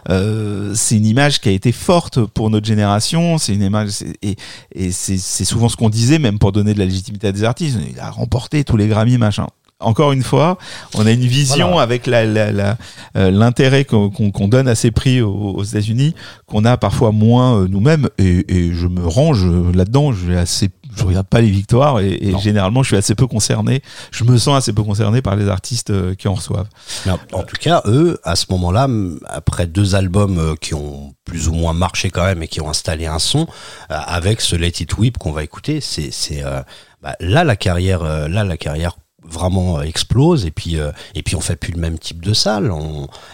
Euh, 0.09 0.71
c'est 0.73 0.95
une 0.95 1.05
image 1.05 1.41
qui 1.41 1.49
a 1.49 1.51
été 1.51 1.73
forte 1.73 2.23
pour 2.23 2.49
notre 2.49 2.65
génération. 2.65 3.37
C'est 3.37 3.53
une 3.53 3.63
image 3.63 3.89
et, 4.21 4.37
et 4.73 4.91
c'est 4.93 5.17
souvent 5.45 5.67
ce 5.67 5.75
qu'on 5.75 5.89
disait 5.89 6.19
même 6.19 6.39
pour 6.39 6.53
donner 6.53 6.76
de 6.77 6.83
la 6.83 6.85
légitimité 6.85 7.31
des 7.31 7.43
artistes. 7.43 7.77
Il 7.89 7.99
a 7.99 8.09
remporté 8.09 8.63
tous 8.63 8.77
les 8.77 8.87
Grammy, 8.87 9.17
machin. 9.17 9.47
Encore 9.79 10.11
une 10.11 10.23
fois, 10.23 10.57
on 10.95 11.05
a 11.05 11.11
une 11.11 11.19
vision 11.19 11.67
voilà. 11.67 11.83
avec 11.83 12.07
l'intérêt 12.07 12.51
la, 12.51 12.51
la, 12.51 13.29
la, 13.29 13.83
qu'on 13.83 14.09
qu 14.09 14.47
donne 14.47 14.67
à 14.67 14.73
ces 14.73 14.89
prix 14.89 15.21
aux, 15.21 15.53
aux 15.55 15.63
États-Unis 15.63 16.15
qu'on 16.47 16.65
a 16.65 16.77
parfois 16.77 17.11
moins 17.11 17.59
euh, 17.59 17.67
nous-mêmes. 17.67 18.09
Et, 18.17 18.43
et, 18.51 18.73
je 18.73 18.87
me 18.87 19.05
range 19.05 19.45
là-dedans. 19.75 20.13
Je 20.13 20.33
assez 20.33 20.69
je 20.97 21.05
regarde 21.05 21.27
pas 21.27 21.41
les 21.41 21.49
victoires 21.49 21.99
et, 21.99 22.17
et 22.21 22.37
généralement 22.39 22.83
je 22.83 22.89
suis 22.89 22.97
assez 22.97 23.15
peu 23.15 23.27
concerné. 23.27 23.81
Je 24.11 24.23
me 24.23 24.37
sens 24.37 24.57
assez 24.57 24.73
peu 24.73 24.83
concerné 24.83 25.21
par 25.21 25.35
les 25.35 25.47
artistes 25.47 25.89
euh, 25.89 26.15
qui 26.15 26.27
en 26.27 26.33
reçoivent. 26.33 26.69
Mais 27.05 27.11
en 27.33 27.43
tout 27.43 27.55
cas, 27.59 27.81
eux, 27.85 28.19
à 28.23 28.35
ce 28.35 28.45
moment-là, 28.49 28.87
après 29.25 29.67
deux 29.67 29.95
albums 29.95 30.37
euh, 30.39 30.55
qui 30.55 30.73
ont 30.73 31.13
plus 31.25 31.47
ou 31.47 31.53
moins 31.53 31.73
marché 31.73 32.09
quand 32.09 32.23
même 32.23 32.41
et 32.43 32.47
qui 32.47 32.61
ont 32.61 32.69
installé 32.69 33.05
un 33.05 33.19
son, 33.19 33.47
avec 33.89 34.41
ce 34.41 34.55
Let 34.55 34.73
It 34.79 34.97
Whip 34.97 35.17
qu'on 35.17 35.31
va 35.31 35.43
écouter, 35.43 35.81
c'est 35.81 36.11
euh, 36.31 36.61
bah, 37.01 37.15
là 37.19 37.43
la 37.43 37.55
carrière, 37.55 38.03
là 38.03 38.43
la 38.43 38.57
carrière 38.57 38.97
vraiment 39.23 39.81
explose 39.81 40.45
et 40.45 40.51
puis 40.51 40.77
et 41.15 41.23
puis 41.23 41.35
on 41.35 41.41
fait 41.41 41.57
plus 41.57 41.73
le 41.73 41.81
même 41.81 41.99
type 41.99 42.23
de 42.23 42.33
salle 42.33 42.71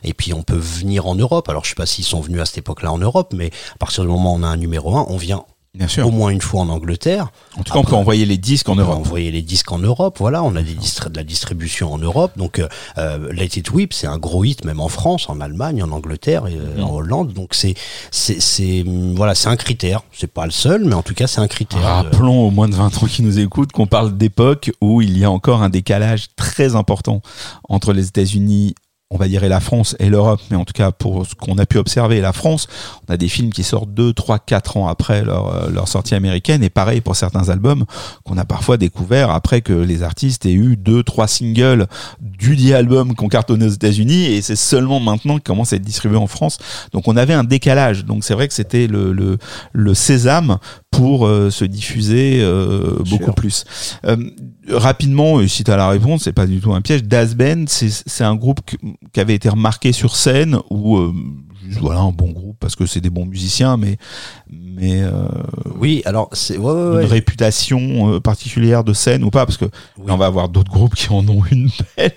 et 0.04 0.16
puis 0.16 0.34
on 0.34 0.42
peut 0.42 0.58
venir 0.58 1.06
en 1.06 1.14
Europe 1.14 1.48
alors 1.50 1.66
je 1.66 1.70
sais 1.70 1.76
pas 1.76 1.86
s'ils 1.86 2.06
sont 2.06 2.20
venus 2.20 2.42
à 2.42 2.46
cette 2.46 2.58
époque-là 2.58 2.92
en 2.92 2.98
Europe 2.98 3.32
mais 3.36 3.52
à 3.76 3.78
partir 3.78 4.04
du 4.04 4.10
moment 4.10 4.34
où 4.34 4.38
on 4.38 4.44
a 4.44 4.48
un 4.48 4.58
numéro 4.58 4.98
1 4.98 5.06
on 5.10 5.18
vient 5.18 5.44
Bien 5.76 5.88
sûr. 5.88 6.06
au 6.06 6.12
moins 6.12 6.30
une 6.30 6.40
fois 6.42 6.62
en 6.62 6.70
Angleterre. 6.70 7.30
En 7.58 7.64
tout 7.64 7.74
cas, 7.74 7.80
on 7.80 7.84
peut 7.84 7.96
envoyer 7.96 8.28
les 8.28 8.38
disques 8.38 8.70
en 8.70 8.76
Europe. 8.76 8.96
envoyer 8.96 9.32
les 9.32 9.42
disques 9.42 9.72
en 9.72 9.80
Europe, 9.80 10.18
voilà. 10.20 10.44
On 10.44 10.56
a 10.56 10.62
des 10.62 10.76
de 10.76 11.16
la 11.18 11.24
distribution 11.24 11.92
en 11.92 11.98
Europe. 11.98 12.34
Donc, 12.38 12.60
euh, 12.60 12.68
euh, 13.00 13.34
Let 13.34 13.58
It 13.58 13.72
Whip, 13.72 13.92
c'est 13.92 14.06
un 14.06 14.20
gros 14.20 14.44
hit, 14.44 14.66
même 14.66 14.80
en 14.80 14.88
France, 14.88 15.30
en 15.30 15.42
Allemagne, 15.42 15.82
en 15.82 15.92
Angleterre, 15.92 16.46
et, 16.46 16.56
euh, 16.56 16.84
en 16.84 16.94
Hollande. 16.94 17.34
Donc, 17.34 17.56
c'est, 17.56 17.74
c'est, 18.12 18.40
c'est, 18.40 18.86
voilà, 19.16 19.34
c'est 19.34 19.50
un 19.50 19.56
critère. 19.56 20.04
C'est 20.12 20.32
pas 20.32 20.46
le 20.46 20.52
seul, 20.52 20.86
mais 20.86 20.94
en 20.94 21.02
tout 21.02 21.16
cas, 21.16 21.26
c'est 21.26 21.42
un 21.42 21.48
critère. 21.48 21.82
Rappelons 21.82 22.46
aux 22.48 22.52
moins 22.52 22.70
de 22.70 22.76
20 22.76 23.02
ans 23.02 23.08
qui 23.08 23.24
nous 23.24 23.40
écoutent 23.40 23.72
qu'on 23.72 23.88
parle 23.88 24.16
d'époque 24.16 24.72
où 24.80 25.02
il 25.02 25.18
y 25.18 25.26
a 25.26 25.32
encore 25.32 25.64
un 25.64 25.70
décalage 25.70 26.28
très 26.36 26.76
important 26.76 27.24
entre 27.68 27.94
les 27.94 28.08
États-Unis 28.08 28.76
on 29.14 29.18
va 29.18 29.28
dire, 29.28 29.48
la 29.48 29.60
France 29.60 29.96
et 30.00 30.10
l'Europe, 30.10 30.42
mais 30.50 30.58
en 30.58 30.66
tout 30.66 30.74
cas 30.74 30.92
pour 30.92 31.26
ce 31.26 31.36
qu'on 31.36 31.58
a 31.60 31.66
pu 31.66 31.78
observer, 31.78 32.20
la 32.20 32.34
France, 32.34 32.68
on 33.08 33.14
a 33.14 33.18
des 33.18 33.28
films 33.28 33.52
qui 33.52 33.64
sortent 33.64 33.94
2, 33.94 34.14
3, 34.14 34.40
4 34.40 34.78
ans 34.78 34.88
après 34.88 35.24
leur, 35.24 35.54
euh, 35.54 35.70
leur 35.70 35.88
sortie 35.88 36.16
américaine, 36.16 36.64
et 36.64 36.70
pareil 36.70 37.00
pour 37.00 37.16
certains 37.16 37.50
albums 37.50 37.86
qu'on 38.24 38.38
a 38.38 38.46
parfois 38.46 38.78
découvert 38.78 39.30
après 39.30 39.62
que 39.62 39.74
les 39.74 40.02
artistes 40.02 40.46
aient 40.46 40.54
eu 40.54 40.76
2, 40.76 41.04
3 41.04 41.28
singles 41.28 41.88
du 42.20 42.56
dit 42.56 42.74
album 42.74 43.14
qu'on 43.16 43.30
cartonnait 43.30 43.68
aux 43.68 43.70
États-Unis, 43.70 44.26
et 44.26 44.42
c'est 44.42 44.56
seulement 44.56 45.00
maintenant 45.00 45.36
qu'ils 45.36 45.44
commencent 45.44 45.74
à 45.74 45.76
être 45.76 45.84
distribués 45.84 46.18
en 46.18 46.28
France. 46.28 46.58
Donc 46.92 47.08
on 47.08 47.16
avait 47.16 47.34
un 47.34 47.44
décalage, 47.44 48.06
donc 48.06 48.24
c'est 48.24 48.34
vrai 48.34 48.48
que 48.48 48.54
c'était 48.54 48.88
le, 48.88 49.14
le, 49.14 49.38
le 49.74 49.94
sésame 49.94 50.58
pour 50.94 51.26
euh, 51.26 51.50
se 51.50 51.66
diffuser 51.66 52.40
euh, 52.42 52.98
beaucoup 53.10 53.34
plus. 53.34 53.66
Euh, 54.06 54.16
rapidement, 54.70 55.46
si 55.48 55.64
tu 55.64 55.72
as 55.72 55.78
la 55.78 55.90
réponse, 55.90 56.24
c'est 56.24 56.34
pas 56.34 56.46
du 56.46 56.62
tout 56.62 56.74
un 56.74 56.82
piège. 56.82 57.04
Das 57.04 57.36
Band, 57.36 57.66
c'est 57.68 58.24
un 58.24 58.36
groupe 58.36 58.62
qui 59.12 59.20
avait 59.20 59.36
été 59.36 59.50
remarqué 59.50 59.92
sur 59.92 60.16
scène 60.16 60.60
ou 60.70 61.00
voilà 61.80 62.02
un 62.02 62.12
bon 62.12 62.32
groupe 62.32 62.58
parce 62.60 62.76
que 62.76 62.86
c'est 62.86 63.02
des 63.02 63.10
bons 63.10 63.26
musiciens, 63.26 63.78
mais 63.78 63.98
mais 64.50 65.02
euh, 65.02 65.12
oui, 65.80 66.02
alors 66.06 66.30
c'est 66.34 66.56
une 66.56 67.06
réputation 67.06 68.16
euh, 68.16 68.20
particulière 68.20 68.84
de 68.84 68.94
scène 68.94 69.24
ou 69.24 69.30
pas 69.30 69.46
parce 69.46 69.58
que 69.58 69.66
on 69.98 70.18
va 70.18 70.26
avoir 70.26 70.50
d'autres 70.50 70.72
groupes 70.72 70.96
qui 70.96 71.10
en 71.10 71.28
ont 71.28 71.44
une 71.52 71.70
belle. 71.96 72.14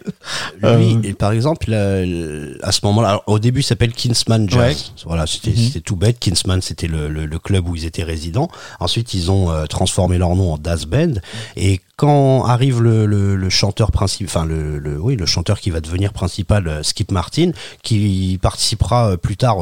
Lui, 0.63 1.11
euh, 1.11 1.15
par 1.15 1.33
exemple, 1.33 1.73
à 1.73 2.73
ce 2.73 2.81
moment-là, 2.85 3.23
au 3.27 3.39
début, 3.39 3.61
il 3.61 3.65
s'appelle 3.65 3.93
Kinsman 3.93 4.49
Jazz. 4.49 4.93
Voilà, 5.05 5.27
c'était 5.27 5.51
mhm. 5.51 5.57
c'était 5.57 5.81
tout 5.81 5.97
bête. 5.97 6.19
Kinsman, 6.19 6.61
c'était 6.63 6.89
le, 6.89 7.09
le, 7.09 7.39
club 7.39 7.69
où 7.69 7.77
ils 7.77 7.85
étaient 7.85 8.03
résidents. 8.03 8.49
Ensuite, 8.81 9.15
ils 9.15 9.31
ont 9.31 9.53
transformé 9.69 10.19
leur 10.19 10.35
nom 10.35 10.55
en 10.55 10.59
Das 10.59 10.87
Band. 10.87 11.15
Et 11.57 11.81
quand 11.97 12.45
arrive 12.45 12.83
le, 12.83 13.07
le, 13.07 13.51
chanteur 13.51 13.91
principal, 13.91 14.29
enfin 14.29 14.47
le, 14.47 14.79
le, 14.79 15.01
oui, 15.01 15.17
le 15.17 15.27
chanteur 15.27 15.61
qui 15.61 15.71
va 15.71 15.81
devenir 15.81 16.13
principal, 16.13 16.85
Skip 16.85 17.11
Martin, 17.11 17.53
qui 17.83 18.39
participera 18.41 19.17
plus 19.17 19.37
tard 19.37 19.59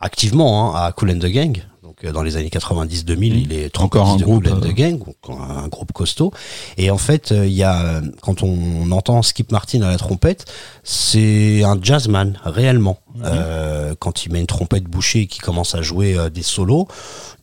activement 0.00 0.74
hein, 0.74 0.86
à 0.86 0.92
Cool 0.92 1.10
and 1.12 1.18
the 1.18 1.26
Gang 1.26 1.62
euh, 2.04 2.12
dans 2.12 2.22
les 2.22 2.36
années 2.36 2.48
90-2000, 2.48 3.14
mmh. 3.14 3.22
il 3.22 3.52
est 3.52 3.80
encore 3.80 4.08
un 4.08 4.16
groupe 4.16 4.44
de 4.44 4.68
euh, 4.68 4.72
gang, 4.72 5.00
un 5.28 5.68
groupe 5.68 5.92
costaud. 5.92 6.32
Et 6.76 6.90
en 6.90 6.98
fait, 6.98 7.32
euh, 7.32 7.46
il 7.46 7.52
y 7.52 7.62
a 7.62 8.00
quand 8.20 8.42
on 8.42 8.90
entend 8.90 9.22
Skip 9.22 9.52
Martin 9.52 9.82
à 9.82 9.90
la 9.90 9.96
trompette, 9.96 10.46
c'est 10.84 11.62
un 11.64 11.78
jazzman 11.80 12.38
réellement. 12.44 12.98
Mmh. 13.14 13.22
Euh, 13.24 13.94
quand 13.98 14.24
il 14.24 14.32
met 14.32 14.40
une 14.40 14.46
trompette 14.46 14.84
bouchée 14.84 15.22
et 15.22 15.26
qui 15.26 15.40
commence 15.40 15.74
à 15.74 15.82
jouer 15.82 16.16
des 16.32 16.42
solos, 16.42 16.86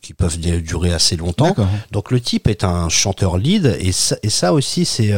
qui 0.00 0.14
peuvent 0.14 0.38
durer 0.38 0.92
assez 0.92 1.16
longtemps. 1.16 1.54
Donc 1.92 2.10
le 2.10 2.20
type 2.20 2.48
est 2.48 2.64
un 2.64 2.88
chanteur 2.88 3.36
lead 3.36 3.76
et 3.78 3.92
ça, 3.92 4.16
et 4.22 4.30
ça 4.30 4.54
aussi 4.54 4.86
c'est 4.86 5.12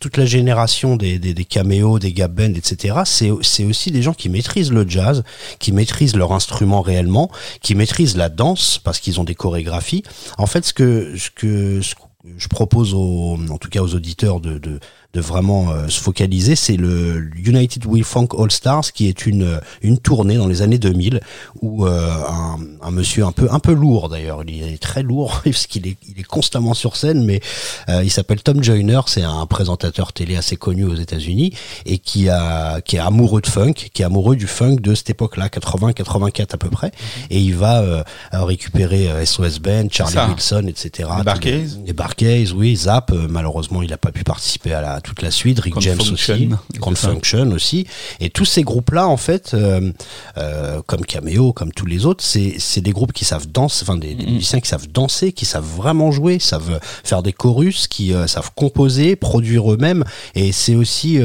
toute 0.00 0.18
la 0.18 0.26
génération 0.26 0.96
des, 0.96 1.18
des, 1.18 1.32
des 1.32 1.44
caméos, 1.44 1.98
des 1.98 2.12
gap 2.12 2.32
bands, 2.32 2.54
etc. 2.54 3.00
C'est 3.04 3.30
aussi 3.30 3.90
des 3.90 4.02
gens 4.02 4.12
qui 4.12 4.28
maîtrisent 4.28 4.72
le 4.72 4.86
jazz, 4.86 5.24
qui 5.58 5.72
maîtrisent 5.72 6.16
leur 6.16 6.32
instrument 6.32 6.82
réellement, 6.82 7.30
qui 7.62 7.74
maîtrisent 7.74 8.16
la 8.16 8.28
danse 8.28 8.73
parce 8.78 9.00
qu'ils 9.00 9.20
ont 9.20 9.24
des 9.24 9.34
chorégraphies. 9.34 10.02
En 10.38 10.46
fait, 10.46 10.64
ce 10.64 10.72
que 10.72 11.14
je 11.16 12.48
propose 12.48 12.94
aux, 12.94 13.38
en 13.50 13.58
tout 13.58 13.68
cas 13.68 13.82
aux 13.82 13.94
auditeurs 13.94 14.40
de 14.40 14.80
de 15.14 15.20
vraiment 15.20 15.70
euh, 15.70 15.88
se 15.88 16.00
focaliser, 16.00 16.56
c'est 16.56 16.76
le 16.76 17.30
United 17.36 17.86
We 17.86 18.04
Funk 18.04 18.28
All 18.36 18.50
Stars, 18.50 18.92
qui 18.92 19.08
est 19.08 19.26
une 19.26 19.60
une 19.82 19.98
tournée 19.98 20.36
dans 20.36 20.48
les 20.48 20.60
années 20.60 20.78
2000 20.78 21.20
où 21.62 21.86
euh, 21.86 22.10
un, 22.28 22.58
un, 22.82 22.90
monsieur 22.90 23.24
un 23.24 23.32
peu 23.32 23.48
un 23.50 23.60
peu 23.60 23.72
lourd 23.72 24.08
d'ailleurs, 24.08 24.42
il 24.46 24.62
est 24.62 24.82
très 24.82 25.02
lourd 25.02 25.40
parce 25.44 25.66
qu'il 25.66 25.86
est 25.86 25.96
il 26.08 26.20
est 26.20 26.24
constamment 26.26 26.74
sur 26.74 26.96
scène, 26.96 27.24
mais 27.24 27.40
euh, 27.88 28.02
il 28.02 28.10
s'appelle 28.10 28.42
Tom 28.42 28.62
Joyner, 28.62 29.00
c'est 29.06 29.22
un 29.22 29.46
présentateur 29.46 30.12
télé 30.12 30.36
assez 30.36 30.56
connu 30.56 30.84
aux 30.84 30.96
États-Unis 30.96 31.52
et 31.86 31.98
qui 31.98 32.28
a 32.28 32.80
qui 32.80 32.96
est 32.96 33.00
amoureux 33.00 33.40
de 33.40 33.46
funk, 33.46 33.74
qui 33.74 34.02
est 34.02 34.04
amoureux 34.04 34.34
du 34.34 34.48
funk 34.48 34.76
de 34.80 34.94
cette 34.94 35.10
époque-là, 35.10 35.46
80-84 35.46 36.54
à 36.54 36.56
peu 36.56 36.70
près, 36.70 36.90
et 37.30 37.38
il 37.38 37.54
va 37.54 38.04
récupérer 38.32 39.24
SOS 39.24 39.60
Band, 39.60 39.86
Charlie 39.90 40.32
Wilson, 40.32 40.64
etc. 40.66 41.08
Les 41.18 41.24
Barcays, 41.24 41.66
les 41.86 41.92
Barcays, 41.92 42.52
oui, 42.52 42.74
Zap. 42.74 43.12
malheureusement, 43.12 43.82
il 43.82 43.90
n'a 43.90 43.96
pas 43.96 44.10
pu 44.10 44.24
participer 44.24 44.72
à 44.72 44.80
la 44.80 45.00
toute 45.04 45.22
la 45.22 45.30
suite, 45.30 45.60
Rick 45.60 45.80
James 45.80 46.00
aussi, 46.00 46.48
Function 46.96 47.50
aussi, 47.52 47.86
et 48.20 48.30
tous 48.30 48.44
ces 48.44 48.62
groupes-là, 48.62 49.06
en 49.06 49.16
fait, 49.16 49.52
euh, 49.54 49.92
euh, 50.38 50.80
comme 50.86 51.04
Cameo, 51.04 51.52
comme 51.52 51.72
tous 51.72 51.86
les 51.86 52.06
autres, 52.06 52.24
c'est 52.24 52.80
des 52.80 52.90
groupes 52.90 53.12
qui 53.12 53.24
savent 53.24 53.46
danser, 53.46 53.82
enfin 53.82 53.96
des, 53.96 54.14
des, 54.14 54.24
mm. 54.24 54.30
musiciens 54.30 54.60
qui 54.60 54.68
savent 54.68 54.88
danser, 54.88 55.32
qui 55.32 55.44
savent 55.44 55.66
vraiment 55.66 56.10
jouer, 56.10 56.38
savent 56.38 56.80
faire 57.04 57.22
des 57.22 57.32
chorus, 57.32 57.86
qui 57.86 58.12
euh, 58.14 58.26
savent 58.26 58.50
composer, 58.56 59.14
produire 59.14 59.72
eux-mêmes, 59.72 60.04
et 60.34 60.50
c'est 60.50 60.74
aussi, 60.74 61.20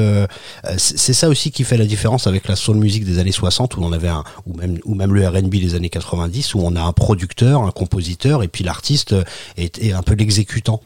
c'est 0.78 1.14
ça 1.14 1.30
aussi 1.30 1.52
qui 1.52 1.64
fait 1.64 1.78
la 1.78 1.86
différence 1.86 2.28
avec 2.28 2.48
la 2.48 2.56
soul 2.56 2.78
music 2.78 3.06
des 3.06 3.18
années 3.20 3.32
60 3.32 3.78
où 3.78 3.84
on 3.84 3.94
avait 3.94 4.10
un, 4.10 4.24
ou 4.46 4.54
même 4.54 4.78
ou 4.84 4.94
même 4.94 5.14
le 5.14 5.28
R&B 5.28 5.56
des 5.56 5.76
années 5.76 5.90
90 5.90 6.54
où 6.56 6.60
on 6.60 6.76
a 6.76 6.82
un 6.82 6.92
producteur, 6.92 7.64
un 7.64 7.72
compositeur, 7.72 8.44
et 8.44 8.50
puis 8.50 8.64
l'artiste 8.64 9.16
est, 9.58 9.82
est 9.82 9.94
un 9.94 10.04
peu 10.04 10.14
l'exécutant. 10.16 10.82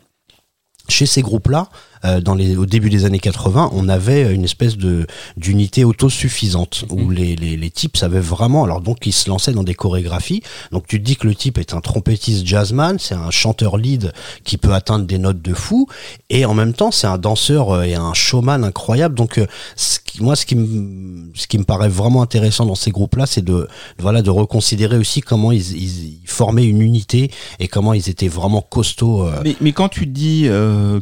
Chez 0.90 1.06
ces 1.06 1.22
groupes-là, 1.22 1.70
euh, 2.06 2.20
dans 2.20 2.36
les, 2.36 2.58
au 2.58 2.66
début 2.66 2.90
des 2.90 3.06
années 3.06 3.20
80, 3.20 3.72
on 3.74 3.88
avait 3.88 4.34
une 4.34 4.44
espèce 4.44 4.78
de 4.78 5.08
d'unité 5.38 5.86
autosuffisante 5.86 6.86
où 6.90 7.06
mm. 7.06 7.14
les, 7.14 7.36
les, 7.36 7.58
les, 7.58 7.70
types 7.70 7.96
savaient 7.96 8.20
vraiment. 8.20 8.64
Alors 8.66 8.82
donc 8.82 9.06
ils 9.06 9.14
se 9.14 9.30
lançaient 9.30 9.54
dans 9.54 9.64
des 9.64 9.74
chorégraphies. 9.74 10.44
Donc 10.72 10.86
tu 10.88 11.00
te 11.00 11.06
dis 11.06 11.16
que 11.16 11.28
le 11.28 11.36
type 11.36 11.58
est 11.58 11.74
un 11.74 11.82
trompettiste 11.82 12.46
jazzman, 12.46 13.00
c'est 13.00 13.16
un 13.16 13.32
chanteur 13.32 13.78
lead 13.78 14.12
qui 14.44 14.58
peut 14.58 14.74
atteindre 14.74 15.06
des 15.06 15.18
notes 15.18 15.42
de 15.42 15.54
fou, 15.54 15.88
et 16.30 16.46
en 16.46 16.54
même 16.54 16.74
temps 16.74 16.92
c'est 16.92 17.08
un 17.08 17.18
danseur 17.18 17.72
euh, 17.72 17.84
et 17.84 17.96
un 17.96 18.14
showman 18.14 18.64
incroyable. 18.64 19.16
Donc 19.16 19.38
euh, 19.38 19.48
ce 19.76 20.00
qui, 20.00 20.22
moi 20.22 20.36
ce 20.36 20.46
qui 20.46 20.56
me 20.56 21.32
ce 21.36 21.48
qui 21.48 21.58
me 21.58 21.64
paraît 21.64 21.90
vraiment 21.90 22.22
intéressant 22.22 22.66
dans 22.66 22.76
ces 22.76 22.92
groupes-là, 22.92 23.26
c'est 23.26 23.44
de 23.44 23.68
voilà 23.98 24.22
de 24.22 24.30
reconsidérer 24.30 24.98
aussi 24.98 25.22
comment 25.22 25.52
ils, 25.52 25.78
ils, 25.78 26.20
formaient 26.26 26.66
une 26.66 26.82
unité 26.82 27.30
et 27.60 27.68
comment 27.68 27.94
ils 27.94 28.10
étaient 28.10 28.28
vraiment 28.28 28.62
costauds. 28.62 29.30
Mais, 29.44 29.56
mais 29.62 29.72
quand 29.72 29.90
tu 29.90 30.08
dis 30.08 30.50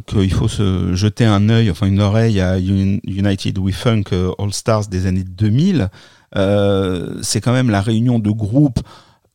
qu'il 0.06 0.32
faut 0.32 0.48
se 0.48 0.91
jeter 0.94 1.24
un 1.24 1.48
œil, 1.48 1.70
enfin 1.70 1.86
une 1.86 2.00
oreille 2.00 2.40
à 2.40 2.58
United 2.58 3.58
We 3.58 3.74
Funk 3.74 4.04
euh, 4.12 4.32
All 4.38 4.52
Stars 4.52 4.88
des 4.88 5.06
années 5.06 5.24
2000, 5.24 5.88
euh, 6.36 7.18
c'est 7.22 7.40
quand 7.40 7.52
même 7.52 7.70
la 7.70 7.80
réunion 7.80 8.18
de 8.18 8.30
groupes 8.30 8.80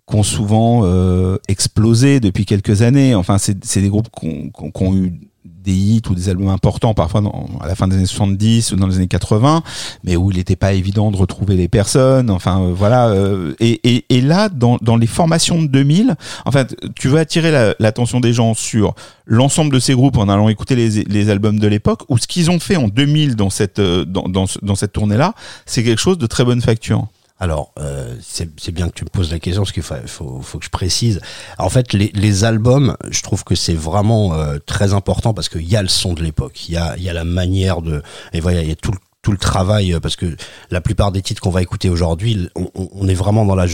qui 0.09 0.15
ont 0.15 0.23
souvent 0.23 0.81
euh, 0.83 1.37
explosé 1.47 2.19
depuis 2.19 2.45
quelques 2.45 2.81
années. 2.81 3.13
Enfin, 3.13 3.37
c'est 3.37 3.81
des 3.81 3.89
groupes 3.89 4.07
qui 4.19 4.51
ont 4.73 4.95
eu 4.95 5.19
des 5.67 5.73
hits 5.73 6.01
ou 6.09 6.15
des 6.15 6.29
albums 6.29 6.47
importants 6.47 6.93
parfois 6.93 7.21
à 7.59 7.67
la 7.67 7.75
fin 7.75 7.89
des 7.89 7.97
années 7.97 8.05
70 8.05 8.71
ou 8.71 8.75
dans 8.77 8.87
les 8.87 8.95
années 8.95 9.07
80 9.07 9.63
mais 10.05 10.15
où 10.15 10.31
il 10.31 10.37
n'était 10.37 10.55
pas 10.55 10.71
évident 10.71 11.11
de 11.11 11.17
retrouver 11.17 11.57
les 11.57 11.67
personnes 11.67 12.29
enfin 12.29 12.61
euh, 12.61 12.73
voilà 12.73 13.09
euh, 13.09 13.53
et, 13.59 14.21
là 14.21 14.47
dans, 14.47 14.77
dans 14.81 14.95
les 14.95 15.07
formations 15.07 15.61
de 15.61 15.67
2000 15.67 16.15
en 16.45 16.51
fait 16.51 16.75
tu 16.95 17.09
veux 17.09 17.19
attirer 17.19 17.73
l'attention 17.79 18.21
des 18.21 18.31
gens 18.31 18.53
sur 18.53 18.95
l'ensemble 19.25 19.73
de 19.73 19.79
ces 19.79 19.93
groupes 19.93 20.17
en 20.17 20.29
allant 20.29 20.47
écouter 20.47 20.77
les, 20.77 21.03
les 21.03 21.29
albums 21.29 21.59
de 21.59 21.67
l'époque 21.67 22.03
ou 22.07 22.17
ce 22.17 22.27
qu'ils 22.27 22.49
ont 22.49 22.59
fait 22.59 22.77
en 22.77 22.87
2000 22.87 23.35
dans 23.35 23.49
cette 23.49 23.79
euh, 23.79 24.05
dans, 24.05 24.29
dans, 24.29 24.45
dans 24.61 24.75
cette 24.75 24.93
tournée 24.93 25.17
là 25.17 25.33
c'est 25.65 25.83
quelque 25.83 26.01
chose 26.01 26.17
de 26.17 26.27
très 26.27 26.45
bonne 26.45 26.61
facture 26.61 27.07
alors, 27.39 27.71
euh, 27.79 28.15
c'est 28.21 28.71
bien 28.71 28.89
que 28.89 28.93
tu 28.93 29.03
me 29.03 29.09
poses 29.09 29.31
la 29.31 29.39
question 29.39 29.61
parce 29.61 29.71
qu'il 29.71 29.83
faut, 29.83 29.95
faut, 30.05 30.41
faut, 30.41 30.59
que 30.59 30.65
je 30.65 30.69
précise. 30.69 31.21
En 31.59 31.69
fait, 31.69 31.93
les, 31.93 32.11
les 32.15 32.43
albums, 32.43 32.97
je 33.09 33.21
trouve 33.21 33.43
que 33.43 33.53
c'est 33.53 33.75
vraiment 33.75 34.33
euh, 34.33 34.57
très 34.65 34.93
important 34.93 35.33
parce 35.33 35.47
qu'il 35.49 35.69
y 35.69 35.75
a 35.75 35.81
le 35.81 35.87
son 35.87 36.13
de 36.13 36.23
l'époque, 36.23 36.67
il 36.67 36.73
y 36.73 36.77
a, 36.77 36.97
y 36.97 37.09
a 37.09 37.13
la 37.13 37.23
manière 37.23 37.81
de, 37.81 38.01
et 38.33 38.39
voilà, 38.39 38.63
il 38.63 38.69
y 38.69 38.71
a 38.71 38.75
tout 38.75 38.91
le 38.91 38.97
tout 39.27 39.33
le 39.33 39.37
travail 39.37 39.93
euh, 39.93 39.99
parce 39.99 40.15
que 40.15 40.37
la 40.71 40.79
plupart 40.79 41.11
des 41.11 41.21
titres 41.21 41.41
qu'on 41.41 41.49
va 41.49 41.61
écouter 41.61 41.89
aujourd'hui, 41.89 42.49
on, 42.55 42.69
on, 42.75 43.09
est 43.09 43.13
vraiment 43.13 43.45
dans 43.45 43.55
la 43.55 43.65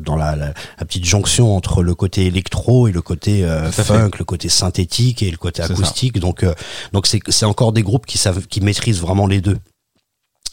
dans 0.00 0.16
la, 0.16 0.34
la, 0.34 0.54
petite 0.78 1.04
jonction 1.04 1.54
entre 1.54 1.82
le 1.82 1.94
côté 1.94 2.24
électro 2.24 2.88
et 2.88 2.92
le 2.92 3.02
côté 3.02 3.44
euh, 3.44 3.70
funk, 3.70 4.12
le 4.18 4.24
côté 4.24 4.48
synthétique 4.48 5.22
et 5.22 5.30
le 5.30 5.36
côté 5.36 5.62
acoustique. 5.62 6.18
Donc 6.18 6.42
euh, 6.42 6.54
donc 6.94 7.06
c'est 7.06 7.20
c'est 7.28 7.44
encore 7.44 7.72
des 7.72 7.82
groupes 7.82 8.06
qui 8.06 8.16
savent 8.16 8.46
qui 8.46 8.62
maîtrisent 8.62 9.02
vraiment 9.02 9.26
les 9.26 9.42
deux. 9.42 9.58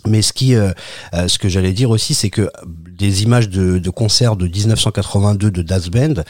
Mais 0.07 0.21
ce 0.21 0.33
qui, 0.33 0.55
euh, 0.55 0.71
euh, 1.13 1.27
ce 1.27 1.37
que 1.37 1.49
j'allais 1.49 1.73
dire 1.73 1.89
aussi, 1.89 2.13
c'est 2.13 2.29
que 2.29 2.49
des 2.65 3.23
images 3.23 3.49
de, 3.49 3.79
de 3.79 3.89
concerts 3.89 4.35
de 4.35 4.47
1982 4.47 5.51
de 5.51 5.61
Das 5.61 5.89
Band, 5.89 6.23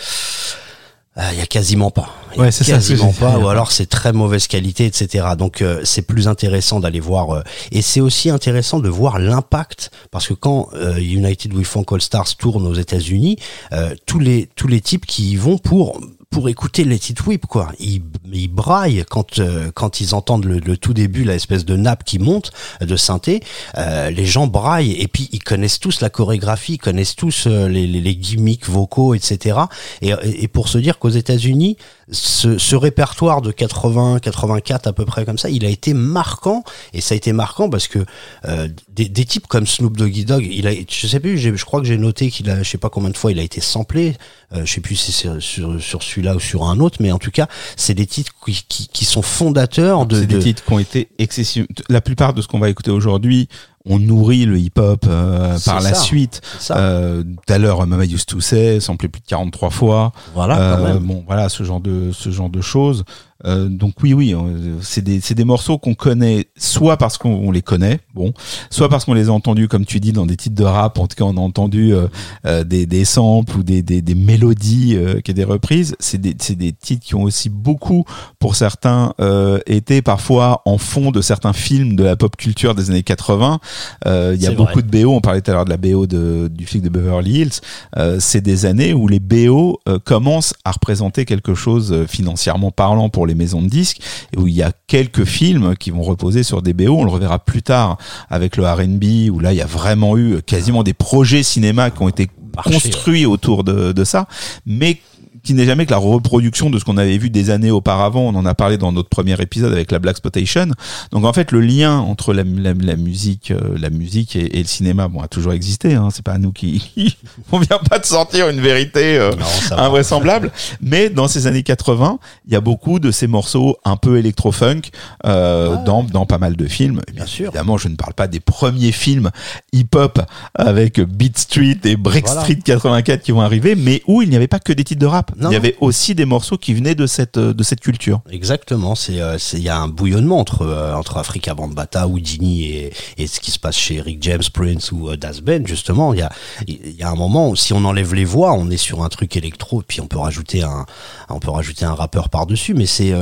Il 1.17 1.37
y 1.37 1.41
a 1.41 1.45
quasiment 1.45 1.91
pas. 1.91 2.09
Y 2.35 2.39
Ouais, 2.39 2.51
c'est 2.51 2.63
ça, 2.63 2.73
quasiment 2.73 3.11
j'ai 3.11 3.19
pas, 3.19 3.37
ou 3.37 3.49
alors 3.49 3.71
c'est 3.73 3.85
très 3.85 4.13
mauvaise 4.13 4.47
qualité, 4.47 4.85
etc. 4.85 5.25
Donc 5.37 5.61
euh, 5.61 5.81
c'est 5.83 6.03
plus 6.03 6.29
intéressant 6.29 6.79
d'aller 6.79 7.01
voir, 7.01 7.31
euh, 7.31 7.43
et 7.73 7.81
c'est 7.81 7.99
aussi 7.99 8.29
intéressant 8.29 8.79
de 8.79 8.87
voir 8.87 9.19
l'impact, 9.19 9.91
parce 10.09 10.27
que 10.27 10.33
quand 10.33 10.69
euh, 10.73 10.97
United 10.97 11.53
We 11.53 11.67
Funk 11.67 11.85
All 11.91 12.01
Stars 12.01 12.37
tourne 12.37 12.65
aux 12.65 12.75
États-Unis, 12.75 13.35
euh, 13.73 13.93
tous 14.05 14.19
les 14.19 14.47
tous 14.55 14.67
les 14.67 14.79
types 14.79 15.05
qui 15.05 15.31
y 15.31 15.35
vont 15.35 15.57
pour 15.57 15.99
pour 16.31 16.47
écouter 16.47 16.85
les 16.85 17.11
It 17.11 17.25
Whip 17.27 17.45
quoi, 17.45 17.71
ils, 17.77 18.01
ils 18.31 18.47
braillent 18.47 19.03
quand 19.09 19.39
euh, 19.39 19.69
quand 19.75 19.99
ils 19.99 20.15
entendent 20.15 20.45
le, 20.45 20.59
le 20.59 20.77
tout 20.77 20.93
début, 20.93 21.25
la 21.25 21.35
espèce 21.35 21.65
de 21.65 21.75
nappe 21.75 22.05
qui 22.05 22.19
monte 22.19 22.51
euh, 22.81 22.85
de 22.85 22.95
synthé, 22.95 23.41
euh, 23.77 24.09
les 24.09 24.25
gens 24.25 24.47
braillent 24.47 24.93
et 24.93 25.07
puis 25.09 25.29
ils 25.33 25.43
connaissent 25.43 25.79
tous 25.79 25.99
la 25.99 26.09
chorégraphie, 26.09 26.75
ils 26.75 26.77
connaissent 26.77 27.17
tous 27.17 27.47
euh, 27.47 27.67
les, 27.67 27.85
les, 27.85 27.99
les 27.99 28.15
gimmicks 28.15 28.67
vocaux, 28.67 29.13
etc. 29.13 29.59
Et, 30.01 30.13
et 30.23 30.47
pour 30.47 30.69
se 30.69 30.77
dire 30.77 30.99
qu'aux 30.99 31.09
États-Unis, 31.09 31.75
ce, 32.11 32.57
ce 32.57 32.75
répertoire 32.75 33.41
de 33.41 33.51
80, 33.51 34.19
84 34.19 34.87
à 34.87 34.93
peu 34.93 35.05
près 35.05 35.25
comme 35.25 35.37
ça, 35.37 35.49
il 35.49 35.65
a 35.65 35.69
été 35.69 35.93
marquant 35.93 36.63
et 36.93 37.01
ça 37.01 37.13
a 37.13 37.17
été 37.17 37.31
marquant 37.33 37.69
parce 37.69 37.87
que 37.87 37.99
euh, 38.45 38.67
des, 38.89 39.07
des 39.09 39.25
types 39.25 39.47
comme 39.47 39.65
Snoop 39.65 39.95
Doggy 39.97 40.25
Dogg, 40.25 40.45
il 40.49 40.67
a, 40.67 40.71
je 40.89 41.07
sais 41.07 41.19
plus, 41.19 41.37
je 41.37 41.63
crois 41.65 41.79
que 41.81 41.87
j'ai 41.87 41.97
noté 41.97 42.29
qu'il 42.29 42.49
a, 42.49 42.63
je 42.63 42.69
sais 42.69 42.77
pas 42.77 42.89
combien 42.89 43.09
de 43.09 43.17
fois 43.17 43.31
il 43.31 43.39
a 43.39 43.43
été 43.43 43.61
samplé, 43.61 44.15
euh, 44.53 44.65
je 44.65 44.73
sais 44.73 44.81
plus 44.81 44.95
si 44.97 45.11
c'est 45.11 45.39
sur, 45.39 45.81
sur, 45.81 46.03
celui-là 46.03 46.35
ou 46.35 46.39
sur 46.39 46.65
un 46.65 46.79
autre, 46.81 46.97
mais 46.99 47.11
en 47.11 47.19
tout 47.19 47.31
cas, 47.31 47.47
c'est 47.77 47.93
des 47.93 48.05
titres 48.07 48.33
qui, 48.45 48.61
qui, 48.67 48.87
qui 48.89 49.05
sont 49.05 49.21
fondateurs 49.21 50.05
de, 50.05 50.19
C'est 50.19 50.27
des 50.27 50.35
de- 50.35 50.41
titres 50.41 50.65
qui 50.65 50.73
ont 50.73 50.79
été 50.79 51.07
excessivement. 51.17 51.67
La 51.89 52.01
plupart 52.01 52.33
de 52.33 52.41
ce 52.41 52.47
qu'on 52.47 52.59
va 52.59 52.69
écouter 52.69 52.91
aujourd'hui, 52.91 53.47
on 53.85 53.97
nourrit 53.99 54.45
le 54.45 54.59
hip-hop 54.59 55.05
euh, 55.07 55.57
par 55.65 55.81
la 55.81 55.93
suite. 55.95 56.41
Euh, 56.71 57.23
Tout 57.23 57.53
à 57.53 57.57
l'heure, 57.57 57.85
Mama 57.87 58.05
Used 58.05 58.25
to 58.27 58.39
Say, 58.39 58.79
samplé 58.79 59.07
plus 59.09 59.21
de 59.21 59.25
43 59.27 59.69
fois. 59.71 60.11
voilà, 60.35 60.55
quand 60.55 60.61
Euh, 60.61 60.93
même. 60.93 60.99
bon, 61.03 61.23
voilà, 61.25 61.49
ce 61.49 61.63
genre 61.63 61.79
de 61.81 62.11
ce 62.11 62.29
genre 62.29 62.49
de 62.49 62.61
choses. 62.61 63.03
Euh, 63.45 63.67
donc 63.69 63.95
oui, 64.03 64.13
oui, 64.13 64.33
euh, 64.33 64.77
c'est 64.81 65.01
des 65.03 65.19
c'est 65.21 65.35
des 65.35 65.43
morceaux 65.43 65.77
qu'on 65.77 65.93
connaît 65.93 66.47
soit 66.57 66.97
parce 66.97 67.17
qu'on 67.17 67.33
on 67.33 67.51
les 67.51 67.61
connaît, 67.61 67.99
bon, 68.13 68.33
soit 68.69 68.89
parce 68.89 69.05
qu'on 69.05 69.13
les 69.13 69.29
a 69.29 69.31
entendus, 69.31 69.67
comme 69.67 69.85
tu 69.85 69.99
dis, 69.99 70.11
dans 70.11 70.25
des 70.25 70.37
titres 70.37 70.55
de 70.55 70.63
rap. 70.63 70.97
En 70.99 71.07
tout 71.07 71.15
cas, 71.15 71.25
on 71.25 71.37
a 71.37 71.41
entendu 71.41 71.93
euh, 71.93 72.07
euh, 72.45 72.63
des 72.63 72.85
des 72.85 73.05
samples 73.05 73.57
ou 73.57 73.63
des 73.63 73.81
des, 73.81 74.01
des 74.01 74.15
mélodies 74.15 74.95
euh, 74.95 75.21
qui 75.21 75.31
est 75.31 75.35
des 75.35 75.43
reprises. 75.43 75.95
C'est 75.99 76.19
des 76.19 76.35
c'est 76.39 76.55
des 76.55 76.71
titres 76.71 77.05
qui 77.05 77.15
ont 77.15 77.23
aussi 77.23 77.49
beaucoup, 77.49 78.05
pour 78.39 78.55
certains, 78.55 79.13
euh, 79.19 79.59
été 79.65 80.01
parfois 80.01 80.61
en 80.65 80.77
fond 80.77 81.11
de 81.11 81.21
certains 81.21 81.53
films 81.53 81.95
de 81.95 82.03
la 82.03 82.15
pop 82.15 82.35
culture 82.35 82.75
des 82.75 82.89
années 82.89 83.03
80. 83.03 83.59
Euh, 84.05 84.33
Il 84.35 84.41
y 84.41 84.47
a 84.47 84.51
beaucoup 84.51 84.73
vrai. 84.73 84.83
de 84.83 85.03
BO. 85.03 85.11
On 85.13 85.21
parlait 85.21 85.41
tout 85.41 85.51
à 85.51 85.53
l'heure 85.53 85.65
de 85.65 85.69
la 85.69 85.77
BO 85.77 86.07
de, 86.07 86.49
du 86.53 86.65
flic 86.65 86.81
de 86.81 86.89
Beverly 86.89 87.41
Hills. 87.41 87.59
Euh, 87.97 88.17
c'est 88.19 88.41
des 88.41 88.65
années 88.65 88.93
où 88.93 89.07
les 89.07 89.19
BO 89.19 89.79
euh, 89.87 89.99
commencent 90.03 90.53
à 90.65 90.71
représenter 90.71 91.25
quelque 91.25 91.53
chose 91.55 91.91
euh, 91.91 92.05
financièrement 92.07 92.71
parlant 92.71 93.09
pour 93.09 93.27
les 93.27 93.30
maisons 93.35 93.61
de 93.61 93.67
disques 93.67 94.01
et 94.33 94.39
où 94.39 94.47
il 94.47 94.53
y 94.53 94.63
a 94.63 94.71
quelques 94.87 95.25
films 95.25 95.75
qui 95.77 95.91
vont 95.91 96.03
reposer 96.03 96.43
sur 96.43 96.61
des 96.61 96.73
BO. 96.73 96.97
On 96.97 97.03
le 97.03 97.11
reverra 97.11 97.39
plus 97.39 97.63
tard 97.63 97.97
avec 98.29 98.57
le 98.57 98.65
R&B 98.65 99.29
où 99.31 99.39
là 99.39 99.53
il 99.53 99.57
y 99.57 99.61
a 99.61 99.65
vraiment 99.65 100.17
eu 100.17 100.41
quasiment 100.41 100.83
des 100.83 100.93
projets 100.93 101.43
cinéma 101.43 101.91
qui 101.91 102.01
ont 102.01 102.09
été 102.09 102.29
construits 102.63 103.25
autour 103.25 103.63
de, 103.63 103.91
de 103.91 104.03
ça, 104.03 104.27
mais 104.65 104.97
qui 105.43 105.53
n'est 105.53 105.65
jamais 105.65 105.85
que 105.85 105.91
la 105.91 105.97
reproduction 105.97 106.69
de 106.69 106.77
ce 106.79 106.85
qu'on 106.85 106.97
avait 106.97 107.17
vu 107.17 107.29
des 107.29 107.49
années 107.49 107.71
auparavant. 107.71 108.21
On 108.21 108.35
en 108.35 108.45
a 108.45 108.53
parlé 108.53 108.77
dans 108.77 108.91
notre 108.91 109.09
premier 109.09 109.39
épisode 109.41 109.71
avec 109.73 109.91
la 109.91 109.99
Black 109.99 110.17
Spotation. 110.17 110.67
Donc 111.11 111.25
en 111.25 111.33
fait, 111.33 111.51
le 111.51 111.61
lien 111.61 111.97
entre 111.99 112.33
la, 112.33 112.43
la, 112.43 112.73
la 112.73 112.95
musique, 112.95 113.51
euh, 113.51 113.75
la 113.77 113.89
musique 113.89 114.35
et, 114.35 114.57
et 114.57 114.61
le 114.61 114.67
cinéma, 114.67 115.07
bon, 115.07 115.21
a 115.21 115.27
toujours 115.27 115.53
existé. 115.53 115.93
Hein. 115.95 116.09
C'est 116.11 116.23
pas 116.23 116.33
à 116.33 116.37
nous 116.37 116.51
qui, 116.51 116.83
on 117.51 117.59
vient 117.59 117.79
pas 117.89 117.99
de 117.99 118.05
sortir 118.05 118.49
une 118.49 118.61
vérité 118.61 119.17
euh, 119.17 119.31
Non, 119.31 119.77
invraisemblable. 119.77 120.51
Mais 120.81 121.09
dans 121.09 121.27
ces 121.27 121.47
années 121.47 121.63
80, 121.63 122.19
il 122.47 122.53
y 122.53 122.55
a 122.55 122.61
beaucoup 122.61 122.99
de 122.99 123.11
ces 123.11 123.27
morceaux 123.27 123.77
un 123.85 123.97
peu 123.97 124.17
électro-funk 124.17 124.81
euh, 125.25 125.75
Ouais. 125.75 125.83
dans, 125.85 126.03
dans 126.03 126.25
pas 126.25 126.37
mal 126.37 126.55
de 126.55 126.67
films. 126.67 127.01
Bien 127.13 127.25
sûr. 127.25 127.47
Évidemment, 127.47 127.77
je 127.77 127.87
ne 127.87 127.95
parle 127.95 128.13
pas 128.13 128.27
des 128.27 128.39
premiers 128.39 128.91
films 128.91 129.29
hip-hop 129.73 130.19
avec 130.55 130.99
Beat 130.99 131.37
Street 131.37 131.77
et 131.83 131.95
Break 131.95 132.25
Voilà. 132.25 132.41
Street 132.41 132.59
84 132.63 133.21
qui 133.21 133.31
vont 133.31 133.41
arriver, 133.41 133.75
mais 133.75 134.01
où 134.07 134.21
il 134.21 134.29
n'y 134.29 134.35
avait 134.35 134.47
pas 134.47 134.59
que 134.59 134.73
des 134.73 134.83
titres 134.83 135.01
de 135.01 135.05
rap. 135.05 135.30
Non. 135.37 135.49
Il 135.49 135.53
y 135.53 135.55
avait 135.55 135.75
aussi 135.79 136.15
des 136.15 136.25
morceaux 136.25 136.57
qui 136.57 136.73
venaient 136.73 136.95
de 136.95 137.07
cette, 137.07 137.37
euh, 137.37 137.53
de 137.53 137.63
cette 137.63 137.79
culture. 137.79 138.21
Exactement, 138.29 138.95
c'est 138.95 139.21
euh, 139.21 139.37
c'est- 139.37 139.57
il 139.57 139.63
y 139.63 139.69
a 139.69 139.77
un 139.77 139.87
bouillonnement 139.87 140.39
entre 140.39 140.63
euh, 140.63 140.93
entre 140.93 141.17
Africa 141.17 141.53
Bambaataa, 141.53 142.07
Houdini 142.07 142.65
et 142.65 142.93
et 143.17 143.27
ce 143.27 143.39
qui 143.39 143.51
se 143.51 143.59
passe 143.59 143.75
chez 143.77 144.01
Rick 144.01 144.21
James, 144.23 144.41
Prince 144.53 144.91
ou 144.91 145.15
Das 145.15 145.41
Ben 145.41 145.65
justement, 145.65 146.13
il 146.13 146.19
y 146.19 146.23
a 146.23 146.31
il 146.67 146.95
y 146.95 147.03
a 147.03 147.09
un 147.09 147.15
moment 147.15 147.49
où 147.49 147.55
si 147.55 147.73
on 147.73 147.83
enlève 147.85 148.13
les 148.13 148.25
voix, 148.25 148.53
on 148.53 148.69
est 148.69 148.77
sur 148.77 149.03
un 149.03 149.09
truc 149.09 149.35
électro 149.37 149.81
et 149.81 149.85
puis 149.87 150.01
on 150.01 150.07
peut 150.07 150.19
rajouter 150.19 150.63
un 150.63 150.85
on 151.29 151.39
peut 151.39 151.51
rajouter 151.51 151.85
un 151.85 151.93
rappeur 151.93 152.29
par-dessus 152.29 152.73
mais 152.73 152.85
c'est 152.85 153.13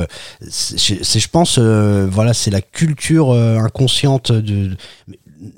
c'est 0.49 1.19
je 1.19 1.27
pense 1.29 1.59
voilà, 1.59 2.33
c'est 2.33 2.51
la 2.51 2.61
culture 2.61 3.31
inconsciente 3.33 4.31
de 4.31 4.75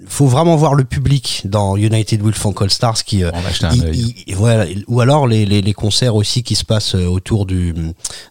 faut 0.07 0.27
vraiment 0.27 0.55
voir 0.57 0.75
le 0.75 0.83
public 0.83 1.41
dans 1.45 1.75
United 1.75 2.21
Will 2.21 2.35
Funk 2.35 2.53
All 2.61 2.69
Stars 2.69 3.03
qui 3.03 3.23
euh, 3.23 3.31
il- 3.73 4.13
il- 4.27 4.35
voilà, 4.35 4.65
ou 4.87 5.01
alors 5.01 5.25
les, 5.25 5.43
les, 5.45 5.61
les 5.63 5.73
concerts 5.73 6.13
aussi 6.15 6.43
qui 6.43 6.53
se 6.55 6.63
passent 6.63 6.93
euh, 6.93 7.05
autour 7.07 7.47
du 7.47 7.73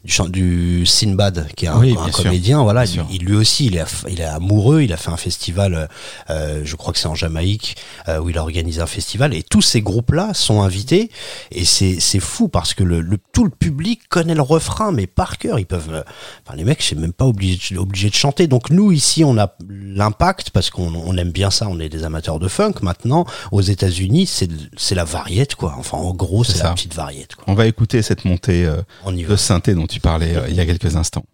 du, 0.04 0.20
du 0.28 0.86
Sinbad 0.86 1.48
qui 1.56 1.64
est 1.64 1.68
un, 1.68 1.78
Oui, 1.80 1.90
un 1.98 2.04
bien 2.04 2.12
sûr. 2.12 2.22
comédien 2.24 2.62
voilà 2.62 2.84
il, 2.84 3.24
lui 3.24 3.34
aussi 3.34 3.66
il 3.66 3.76
est 3.76 3.84
il 4.08 4.20
est 4.20 4.24
amoureux 4.24 4.82
il 4.82 4.92
a 4.92 4.96
fait 4.96 5.10
un 5.10 5.16
festival 5.16 5.74
euh, 5.74 5.86
euh, 6.30 6.60
je 6.64 6.76
crois 6.76 6.92
que 6.92 6.98
c'est 7.00 7.08
en 7.08 7.16
Jamaïque 7.16 7.76
euh, 8.08 8.20
où 8.20 8.28
il 8.30 8.38
a 8.38 8.42
organisé 8.42 8.80
un 8.80 8.86
festival 8.86 9.34
et 9.34 9.42
tous 9.42 9.62
ces 9.62 9.80
groupes 9.82 10.12
là 10.12 10.34
sont 10.34 10.62
invités 10.62 11.10
et 11.50 11.64
c'est 11.64 11.98
c'est 11.98 12.20
fou 12.20 12.46
parce 12.48 12.74
que 12.74 12.84
le, 12.84 13.00
le 13.00 13.18
tout 13.32 13.42
le 13.44 13.50
public 13.50 14.02
connaît 14.08 14.34
le 14.36 14.42
refrain 14.42 14.92
mais 14.92 15.08
par 15.08 15.38
cœur 15.38 15.58
ils 15.58 15.66
peuvent 15.66 15.88
euh, 15.92 16.02
enfin 16.46 16.56
les 16.56 16.64
mecs 16.64 16.82
c'est 16.82 16.96
même 16.96 17.12
pas 17.12 17.26
obligé 17.26 17.76
obligé 17.76 18.08
de 18.10 18.14
chanter. 18.14 18.46
Donc 18.46 18.70
nous 18.70 18.92
ici 18.92 19.24
on 19.24 19.36
a 19.38 19.54
l'impact 19.68 20.50
parce 20.50 20.70
qu'on 20.70 20.94
on 20.94 21.16
aime 21.16 21.30
bien 21.32 21.39
ça 21.48 21.66
on 21.70 21.80
est 21.80 21.88
des 21.88 22.04
amateurs 22.04 22.38
de 22.38 22.48
funk 22.48 22.74
maintenant 22.82 23.24
aux 23.52 23.62
États-Unis 23.62 24.26
c'est 24.76 24.94
la 24.94 25.04
variette 25.04 25.54
quoi 25.54 25.74
enfin 25.78 25.96
en 25.96 26.12
gros 26.12 26.44
C'est 26.44 26.58
ça. 26.58 26.64
la 26.64 26.74
petite 26.74 26.94
variette 26.94 27.36
quoi 27.36 27.44
On 27.46 27.54
va 27.54 27.66
écouter 27.66 28.02
cette 28.02 28.26
montée 28.26 28.66
euh, 28.66 28.82
on 29.06 29.16
y 29.16 29.22
va 29.22 29.30
de 29.30 29.36
synthé 29.36 29.74
dont 29.74 29.86
tu 29.86 30.00
parlais 30.00 30.36
euh, 30.36 30.48
il 30.48 30.54
y 30.54 30.60
a 30.60 30.66
quelques 30.66 30.96
instants. 30.96 31.24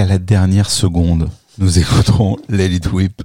Jusqu'à 0.00 0.14
la 0.14 0.18
dernière 0.18 0.70
seconde, 0.70 1.28
nous 1.58 1.78
écouterons 1.78 2.38
Let 2.48 2.68
It 2.72 2.90
Whip 2.90 3.20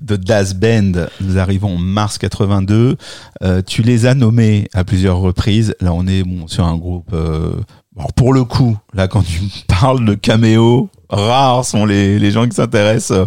de 0.00 0.16
Das 0.16 0.54
Band. 0.54 1.06
Nous 1.20 1.38
arrivons 1.38 1.76
en 1.76 1.78
mars 1.78 2.18
82. 2.18 2.96
Euh, 3.44 3.62
tu 3.64 3.82
les 3.82 4.06
as 4.06 4.14
nommés 4.16 4.68
à 4.74 4.82
plusieurs 4.82 5.18
reprises. 5.18 5.76
Là, 5.80 5.92
on 5.94 6.04
est 6.08 6.24
bon, 6.24 6.48
sur 6.48 6.64
un 6.66 6.76
groupe. 6.76 7.10
Euh, 7.12 7.52
alors 7.96 8.12
pour 8.12 8.32
le 8.32 8.42
coup, 8.42 8.76
là, 8.92 9.06
quand 9.06 9.22
tu 9.22 9.40
parles 9.68 10.04
de 10.04 10.14
caméo, 10.14 10.90
rares 11.08 11.64
sont 11.64 11.86
les, 11.86 12.18
les 12.18 12.30
gens 12.32 12.46
qui 12.48 12.56
s'intéressent 12.56 13.16
euh, 13.16 13.26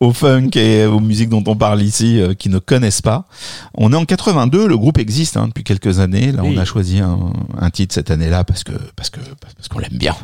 au 0.00 0.12
funk 0.12 0.50
et 0.56 0.84
aux 0.86 0.98
musiques 1.00 1.28
dont 1.28 1.44
on 1.46 1.54
parle 1.54 1.80
ici, 1.80 2.20
qui 2.38 2.48
ne 2.48 2.58
connaissent 2.58 3.00
pas. 3.02 3.26
On 3.74 3.92
est 3.92 3.96
en 3.96 4.04
82, 4.04 4.66
le 4.66 4.76
groupe 4.76 4.98
existe 4.98 5.36
hein, 5.36 5.46
depuis 5.46 5.62
quelques 5.62 6.00
années. 6.00 6.32
Là, 6.32 6.42
Oui. 6.42 6.54
on 6.56 6.58
a 6.60 6.64
choisi 6.64 6.98
un, 6.98 7.16
un 7.58 7.70
titre 7.70 7.94
cette 7.94 8.10
année-là 8.10 8.42
parce 8.42 8.64
que 8.64 8.72
parce 8.96 9.08
que 9.08 9.20
parce 9.56 9.68
qu'on 9.68 9.78
l'aime 9.78 9.96
bien. 9.96 10.16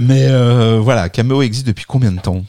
Mais 0.00 0.26
euh, 0.28 0.78
voilà, 0.80 1.08
Cameo 1.08 1.42
existe 1.42 1.66
depuis 1.66 1.84
combien 1.86 2.12
de 2.12 2.20
temps? 2.20 2.44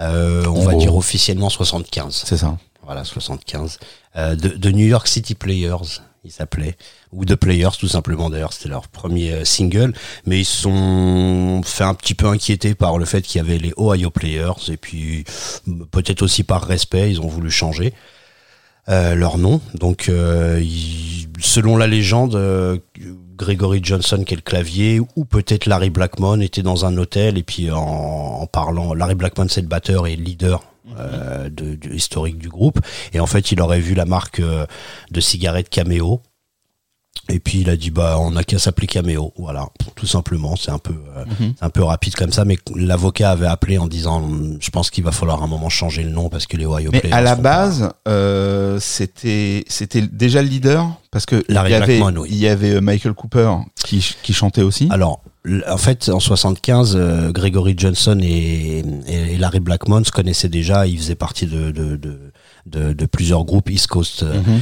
Euh, 0.00 0.44
on 0.46 0.64
va 0.64 0.74
dire 0.74 0.94
officiellement 0.96 1.48
75. 1.50 2.22
C'est 2.26 2.36
ça. 2.38 2.56
Voilà, 2.84 3.04
75. 3.04 3.78
Euh, 4.16 4.34
de, 4.34 4.48
de 4.48 4.70
New 4.70 4.86
York 4.86 5.06
City 5.06 5.34
Players, 5.34 6.00
ils 6.24 6.32
s'appelaient. 6.32 6.76
Ou 7.12 7.24
The 7.24 7.36
Players, 7.36 7.70
tout 7.78 7.88
simplement. 7.88 8.28
D'ailleurs, 8.30 8.52
c'était 8.52 8.68
leur 8.68 8.88
premier 8.88 9.32
euh, 9.32 9.44
single. 9.44 9.92
Mais 10.26 10.40
ils 10.40 10.44
se 10.44 10.62
sont 10.62 11.60
fait 11.64 11.84
un 11.84 11.94
petit 11.94 12.14
peu 12.14 12.26
inquiétés 12.26 12.74
par 12.74 12.98
le 12.98 13.04
fait 13.04 13.22
qu'il 13.22 13.40
y 13.40 13.44
avait 13.44 13.58
les 13.58 13.72
Ohio 13.76 14.10
Players. 14.10 14.68
Et 14.70 14.76
puis, 14.76 15.24
peut-être 15.92 16.22
aussi 16.22 16.42
par 16.42 16.62
respect, 16.64 17.10
ils 17.10 17.20
ont 17.20 17.28
voulu 17.28 17.50
changer 17.50 17.92
euh, 18.88 19.14
leur 19.14 19.38
nom. 19.38 19.60
Donc, 19.74 20.08
euh, 20.08 20.58
ils- 20.60 21.28
selon 21.40 21.76
la 21.76 21.86
légende, 21.86 22.34
euh, 22.34 22.78
Gregory 23.36 23.80
Johnson, 23.82 24.24
qui 24.26 24.34
est 24.34 24.36
le 24.36 24.42
clavier, 24.42 25.00
ou 25.16 25.24
peut-être 25.24 25.66
Larry 25.66 25.90
Blackmon, 25.90 26.40
était 26.40 26.62
dans 26.62 26.84
un 26.84 26.96
hôtel. 26.96 27.38
Et 27.38 27.42
puis, 27.42 27.70
en, 27.70 27.78
en 27.78 28.46
parlant, 28.46 28.94
Larry 28.94 29.14
Blackmon, 29.14 29.46
c'est 29.48 29.62
le 29.62 29.68
batteur 29.68 30.06
et 30.06 30.16
le 30.16 30.22
leader 30.22 30.62
euh, 30.98 31.48
de, 31.48 31.78
historique 31.94 32.38
du 32.38 32.48
groupe. 32.48 32.80
Et 33.12 33.20
en 33.20 33.26
fait, 33.26 33.52
il 33.52 33.60
aurait 33.60 33.78
vu 33.78 33.94
la 33.94 34.04
marque 34.04 34.40
euh, 34.40 34.66
de 35.12 35.20
cigarettes 35.20 35.68
Cameo. 35.68 36.20
Et 37.28 37.38
puis 37.38 37.60
il 37.60 37.70
a 37.70 37.76
dit 37.76 37.90
bah 37.90 38.16
on 38.18 38.32
n'a 38.32 38.42
qu'à 38.42 38.58
s'appeler 38.58 38.88
Cameo, 38.88 39.32
voilà, 39.38 39.68
tout 39.94 40.06
simplement. 40.08 40.56
C'est 40.56 40.72
un 40.72 40.78
peu 40.78 40.92
euh, 41.16 41.24
c'est 41.56 41.64
un 41.64 41.70
peu 41.70 41.82
rapide 41.84 42.14
comme 42.16 42.32
ça, 42.32 42.44
mais 42.44 42.58
l'avocat 42.74 43.30
avait 43.30 43.46
appelé 43.46 43.78
en 43.78 43.86
disant 43.86 44.28
je 44.60 44.70
pense 44.70 44.90
qu'il 44.90 45.04
va 45.04 45.12
falloir 45.12 45.40
un 45.42 45.46
moment 45.46 45.68
changer 45.68 46.02
le 46.02 46.10
nom 46.10 46.28
parce 46.28 46.46
que 46.46 46.56
les 46.56 46.66
Ohio 46.66 46.90
Mais 46.92 46.98
Players 47.00 47.14
à 47.14 47.20
la 47.20 47.36
base, 47.36 47.90
euh, 48.08 48.78
c'était 48.80 49.64
c'était 49.68 50.02
déjà 50.02 50.42
le 50.42 50.48
leader 50.48 50.88
parce 51.12 51.24
que 51.26 51.44
il 51.48 51.54
Larry 51.54 51.70
y 51.70 51.74
avait 51.74 51.98
Blackmon, 52.00 52.22
oui. 52.22 52.28
il 52.32 52.38
y 52.38 52.48
avait 52.48 52.70
euh, 52.72 52.80
Michael 52.80 53.14
Cooper 53.14 53.52
qui 53.84 54.02
ch- 54.02 54.16
qui 54.22 54.32
chantait 54.32 54.62
aussi. 54.62 54.88
Alors 54.90 55.20
en 55.68 55.76
fait 55.76 56.08
en 56.08 56.20
75, 56.20 56.94
euh, 56.96 57.30
Gregory 57.32 57.74
Johnson 57.76 58.18
et, 58.22 58.84
et 59.06 59.36
Larry 59.38 59.60
Blackmon 59.60 60.02
se 60.04 60.10
connaissaient 60.10 60.48
déjà. 60.48 60.86
Ils 60.88 60.98
faisaient 60.98 61.14
partie 61.14 61.46
de 61.46 61.70
de, 61.70 61.96
de, 61.96 62.18
de- 62.66 62.92
de 62.92 63.06
plusieurs 63.06 63.44
groupes 63.44 63.70
East 63.70 63.86
Coast. 63.86 64.24
euh, 64.24 64.40
Mhm. 64.40 64.60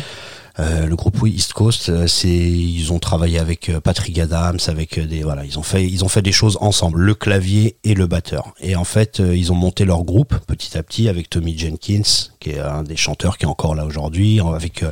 Euh, 0.60 0.86
le 0.86 0.94
groupe 0.96 1.16
East 1.26 1.52
Coast, 1.54 1.88
euh, 1.88 2.06
c'est 2.06 2.28
ils 2.28 2.92
ont 2.92 2.98
travaillé 2.98 3.38
avec 3.38 3.68
euh, 3.70 3.80
Patrick 3.80 4.18
Adams, 4.18 4.58
avec 4.68 4.98
des 5.00 5.22
voilà, 5.22 5.44
ils 5.44 5.58
ont 5.58 5.62
fait 5.62 5.86
ils 5.86 6.04
ont 6.04 6.08
fait 6.08 6.22
des 6.22 6.32
choses 6.32 6.58
ensemble, 6.60 7.00
le 7.00 7.14
clavier 7.14 7.76
et 7.84 7.94
le 7.94 8.06
batteur. 8.06 8.52
Et 8.60 8.76
en 8.76 8.84
fait, 8.84 9.20
ils 9.20 9.50
ont 9.52 9.54
monté 9.54 9.84
leur 9.84 10.04
groupe 10.04 10.34
petit 10.46 10.76
à 10.76 10.82
petit 10.82 11.08
avec 11.08 11.30
Tommy 11.30 11.56
Jenkins, 11.58 12.02
qui 12.40 12.50
est 12.50 12.58
un 12.60 12.82
des 12.82 12.96
chanteurs 12.96 13.38
qui 13.38 13.44
est 13.44 13.48
encore 13.48 13.74
là 13.74 13.86
aujourd'hui, 13.86 14.40
avec 14.54 14.84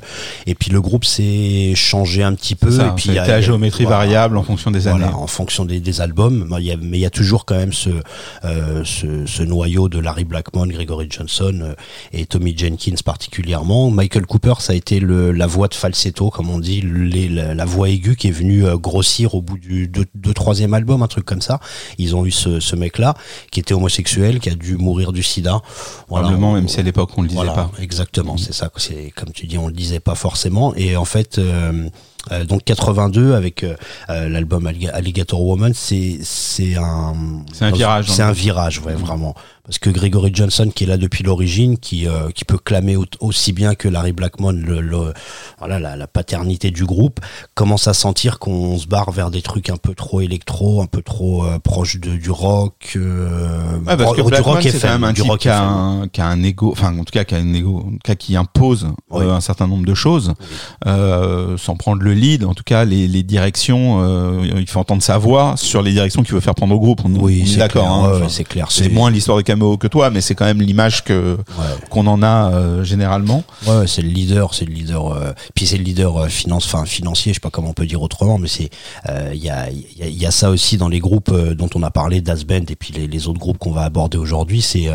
et 0.47 0.55
puis 0.55 0.71
le 0.71 0.81
groupe 0.81 1.05
s'est 1.05 1.73
changé 1.75 2.23
un 2.23 2.35
petit 2.35 2.55
peu 2.55 2.71
ça, 2.71 2.89
et 2.89 2.91
puis 2.97 3.07
il 3.09 3.15
y 3.15 3.19
a- 3.19 3.25
à 3.25 3.41
géométrie 3.41 3.85
voilà. 3.85 3.99
variable 3.99 4.37
en 4.39 4.43
fonction 4.43 4.71
des 4.71 4.81
Voilà, 4.81 5.07
années. 5.09 5.15
en 5.15 5.27
fonction 5.27 5.65
des, 5.65 5.81
des 5.81 6.01
albums, 6.01 6.47
mais 6.51 6.57
il 6.61 6.67
y 6.67 6.73
a, 6.73 6.77
mais 6.77 6.99
il 6.99 7.01
y 7.03 7.07
a 7.07 7.11
toujours 7.11 7.45
quand 7.45 7.57
même 7.57 7.73
ce, 7.75 7.91
euh, 8.45 8.83
ce, 8.85 9.27
ce 9.27 9.43
noyau 9.43 9.89
de 9.89 9.99
Larry 9.99 10.25
Blackmon, 10.25 10.67
Gregory 10.67 11.09
Johnson 11.11 11.75
et 12.13 12.25
Tommy 12.27 12.57
Jenkins 12.57 12.95
particulièrement. 13.05 13.91
Michael 13.91 14.25
Cooper, 14.27 14.55
ça 14.61 14.73
a 14.73 14.77
été 14.77 15.01
le, 15.01 15.33
la 15.33 15.47
voix 15.47 15.58
de 15.67 15.75
falsetto, 15.75 16.31
comme 16.31 16.49
on 16.51 16.61
dit, 16.61 16.81
les- 16.83 17.29
la, 17.29 17.55
la 17.55 17.65
voix 17.65 17.89
aiguë 17.89 18.15
qui 18.15 18.29
est 18.29 18.31
venue 18.31 18.65
euh, 18.65 18.77
grossir 18.77 19.35
au 19.35 19.43
bout 19.43 19.59
du 19.59 19.89
deux, 19.89 20.05
deux, 20.15 20.33
troisième 20.35 20.75
album, 20.75 21.03
un 21.03 21.09
truc 21.09 21.25
comme 21.25 21.41
ça. 21.41 21.59
Ils 21.99 22.15
ont 22.15 22.25
eu 22.25 22.31
ce, 22.31 22.61
ce 22.61 22.77
mec-là 22.77 23.15
qui 23.51 23.59
était 23.59 23.75
homosexuel, 23.75 24.39
qui 24.39 24.51
a 24.51 24.55
dû 24.55 24.77
mourir 24.77 25.11
du 25.13 25.25
sida. 25.25 25.61
Probablement, 26.07 26.51
on- 26.53 26.55
même 26.55 26.69
si 26.69 26.79
à 26.79 26.83
l'époque 26.85 27.11
on 27.17 27.23
le 27.23 27.29
disait 27.29 27.39
voilà, 27.43 27.53
pas. 27.55 27.71
Exactement, 27.81 28.37
c'est 28.37 28.53
ça. 28.55 28.71
C'est 28.77 29.11
comme 29.17 29.33
tu 29.33 29.47
dis, 29.49 29.59
on 29.59 29.67
le 29.67 29.73
disait 29.73 29.99
pas 30.01 30.15
forcément. 30.15 30.75
Et 30.77 30.97
en 30.97 31.05
fait, 31.07 31.39
euh, 31.39 31.89
euh, 32.31 32.45
donc 32.45 32.63
82 32.65 33.35
avec 33.35 33.65
euh, 33.65 33.75
euh, 34.11 34.29
l'album 34.29 34.67
Alliga- 34.67 34.91
Alligator 34.93 35.41
Woman, 35.43 35.73
c'est 35.75 36.19
c'est 36.23 36.77
un 36.77 37.15
C'est 37.53 37.65
un 37.65 37.71
virage, 37.71 38.11
C'est 38.11 38.23
hein. 38.23 38.29
un 38.29 38.33
virage, 38.33 38.81
ouais, 38.81 38.95
vraiment. 38.95 39.35
Parce 39.69 39.79
que 39.79 39.91
Gregory 39.91 40.31
Johnson, 40.33 40.73
qui 40.75 40.85
est 40.85 40.87
là 40.87 40.97
depuis 40.97 41.23
l'origine, 41.23 41.77
qui 41.77 42.07
euh, 42.09 42.31
qui 42.35 42.47
peut 42.47 42.57
clamer 42.57 42.97
au- 42.97 43.05
aussi 43.21 43.53
bien 43.53 43.75
que 43.75 43.87
Larry 43.87 44.13
Blackmon, 44.13 44.51
le, 44.53 44.81
le- 44.81 45.13
voilà 45.59 45.79
la, 45.79 45.95
la 45.95 46.07
paternité 46.07 46.71
du 46.71 46.87
groupe, 46.87 47.21
commence 47.55 47.87
à 47.87 47.93
sentir 47.93 48.39
qu'on 48.39 48.79
se 48.79 48.87
barre 48.87 49.11
vers 49.11 49.31
des 49.31 49.43
trucs 49.43 49.69
un 49.69 49.77
peu 49.77 49.95
trop 49.95 50.23
électro, 50.23 50.81
un 50.81 50.87
peu 50.87 51.03
trop 51.03 51.45
euh, 51.45 51.59
proche 51.59 52.01
de, 52.01 52.17
du 52.17 52.31
rock, 52.31 52.95
euh, 52.97 53.77
Ouais, 53.87 53.97
parce 53.97 54.17
que 54.17 54.23
du 54.23 54.29
Blackmon, 54.29 54.53
rock 54.55 54.63
c'est 54.63 54.71
quand 54.73 54.77
FM, 54.79 54.91
même 54.93 55.05
un 55.05 55.13
du 55.13 55.21
rock 55.23 55.41
qui 55.41 55.49
a 55.51 55.63
un, 55.63 56.09
qui 56.09 56.21
a 56.23 56.27
un 56.27 56.43
ego, 56.43 56.71
enfin 56.73 56.93
en 56.99 57.05
tout 57.05 57.13
cas 57.13 57.25
qui 57.25 57.35
a 57.35 57.39
un 57.39 57.53
ego, 57.53 57.85
en 57.87 57.91
tout 57.91 57.99
cas 58.03 58.15
qui 58.15 58.37
impose 58.37 58.89
Oui. 59.11 59.23
euh, 59.25 59.35
un 59.35 59.41
certain 59.43 59.67
nombre 59.67 59.85
de 59.85 59.95
choses, 59.95 60.33
euh, 60.87 61.57
sans 61.59 61.77
prendre 61.77 62.03
le 62.03 62.15
lead. 62.15 62.45
En 62.45 62.55
tout 62.55 62.65
cas, 62.65 62.85
les, 62.85 63.07
les 63.09 63.23
directions, 63.23 64.43
il 64.57 64.67
fait 64.67 64.79
entendre 64.79 65.03
sa 65.03 65.19
voix 65.19 65.55
sur 65.57 65.83
les 65.83 65.93
directions 65.93 66.23
qu'il 66.23 66.35
veut 66.35 66.41
faire 66.41 66.55
prendre 66.55 66.75
au 66.75 66.81
groupe. 66.81 67.01
On, 67.05 67.15
Oui, 67.17 67.43
est 67.43 67.47
c'est 67.47 67.59
d'accord. 67.59 67.83
clair, 67.85 67.93
hein. 67.93 68.21
ouais, 68.23 68.29
c'est 68.29 68.45
clair. 68.45 68.67
c'est 68.71 68.89
moins 68.89 69.11
l'histoire 69.11 69.37
de 69.39 69.43
Que 69.79 69.87
toi, 69.87 70.11
mais 70.11 70.21
c'est 70.21 70.35
quand 70.35 70.45
même 70.45 70.61
l'image 70.63 71.05
que 71.05 71.37
Ouais. 71.37 71.65
qu'on 71.91 72.07
en 72.07 72.23
a 72.23 72.53
euh, 72.53 72.85
généralement. 72.85 73.43
Ouais, 73.67 73.87
c'est 73.87 74.03
le 74.03 74.09
leader, 74.09 74.55
c'est 74.55 74.65
le 74.65 74.73
leader. 74.73 75.13
euh, 75.13 75.33
puis 75.55 75.67
c'est 75.67 75.77
le 75.79 75.85
leader 75.85 76.17
euh, 76.17 76.29
finance, 76.29 76.65
enfin 76.67 76.85
financier, 76.85 77.33
je 77.33 77.37
sais 77.37 77.41
pas 77.41 77.51
comment 77.51 77.71
on 77.71 77.73
peut 77.75 77.87
dire 77.87 78.03
autrement, 78.03 78.39
mais 78.39 78.49
c'est 78.49 78.71
il 79.33 79.43
y 79.43 79.51
a 79.51 79.71
y, 79.71 80.03
a- 80.03 80.09
y 80.09 80.27
a 80.27 80.31
ça 80.31 80.51
aussi 80.51 80.77
dans 80.77 80.89
les 80.89 81.01
groupes 81.01 81.33
dont 81.55 81.69
on 81.75 81.83
a 81.83 81.91
parlé, 81.91 82.21
Das 82.21 82.45
Band 82.45 82.65
et 82.69 82.77
puis 82.77 82.93
les, 82.95 83.07
les 83.07 83.29
autres 83.29 83.39
groupes 83.41 83.59
qu'on 83.59 83.73
va 83.73 83.83
aborder 83.83 84.19
aujourd'hui. 84.19 84.63
C'est 84.63 84.87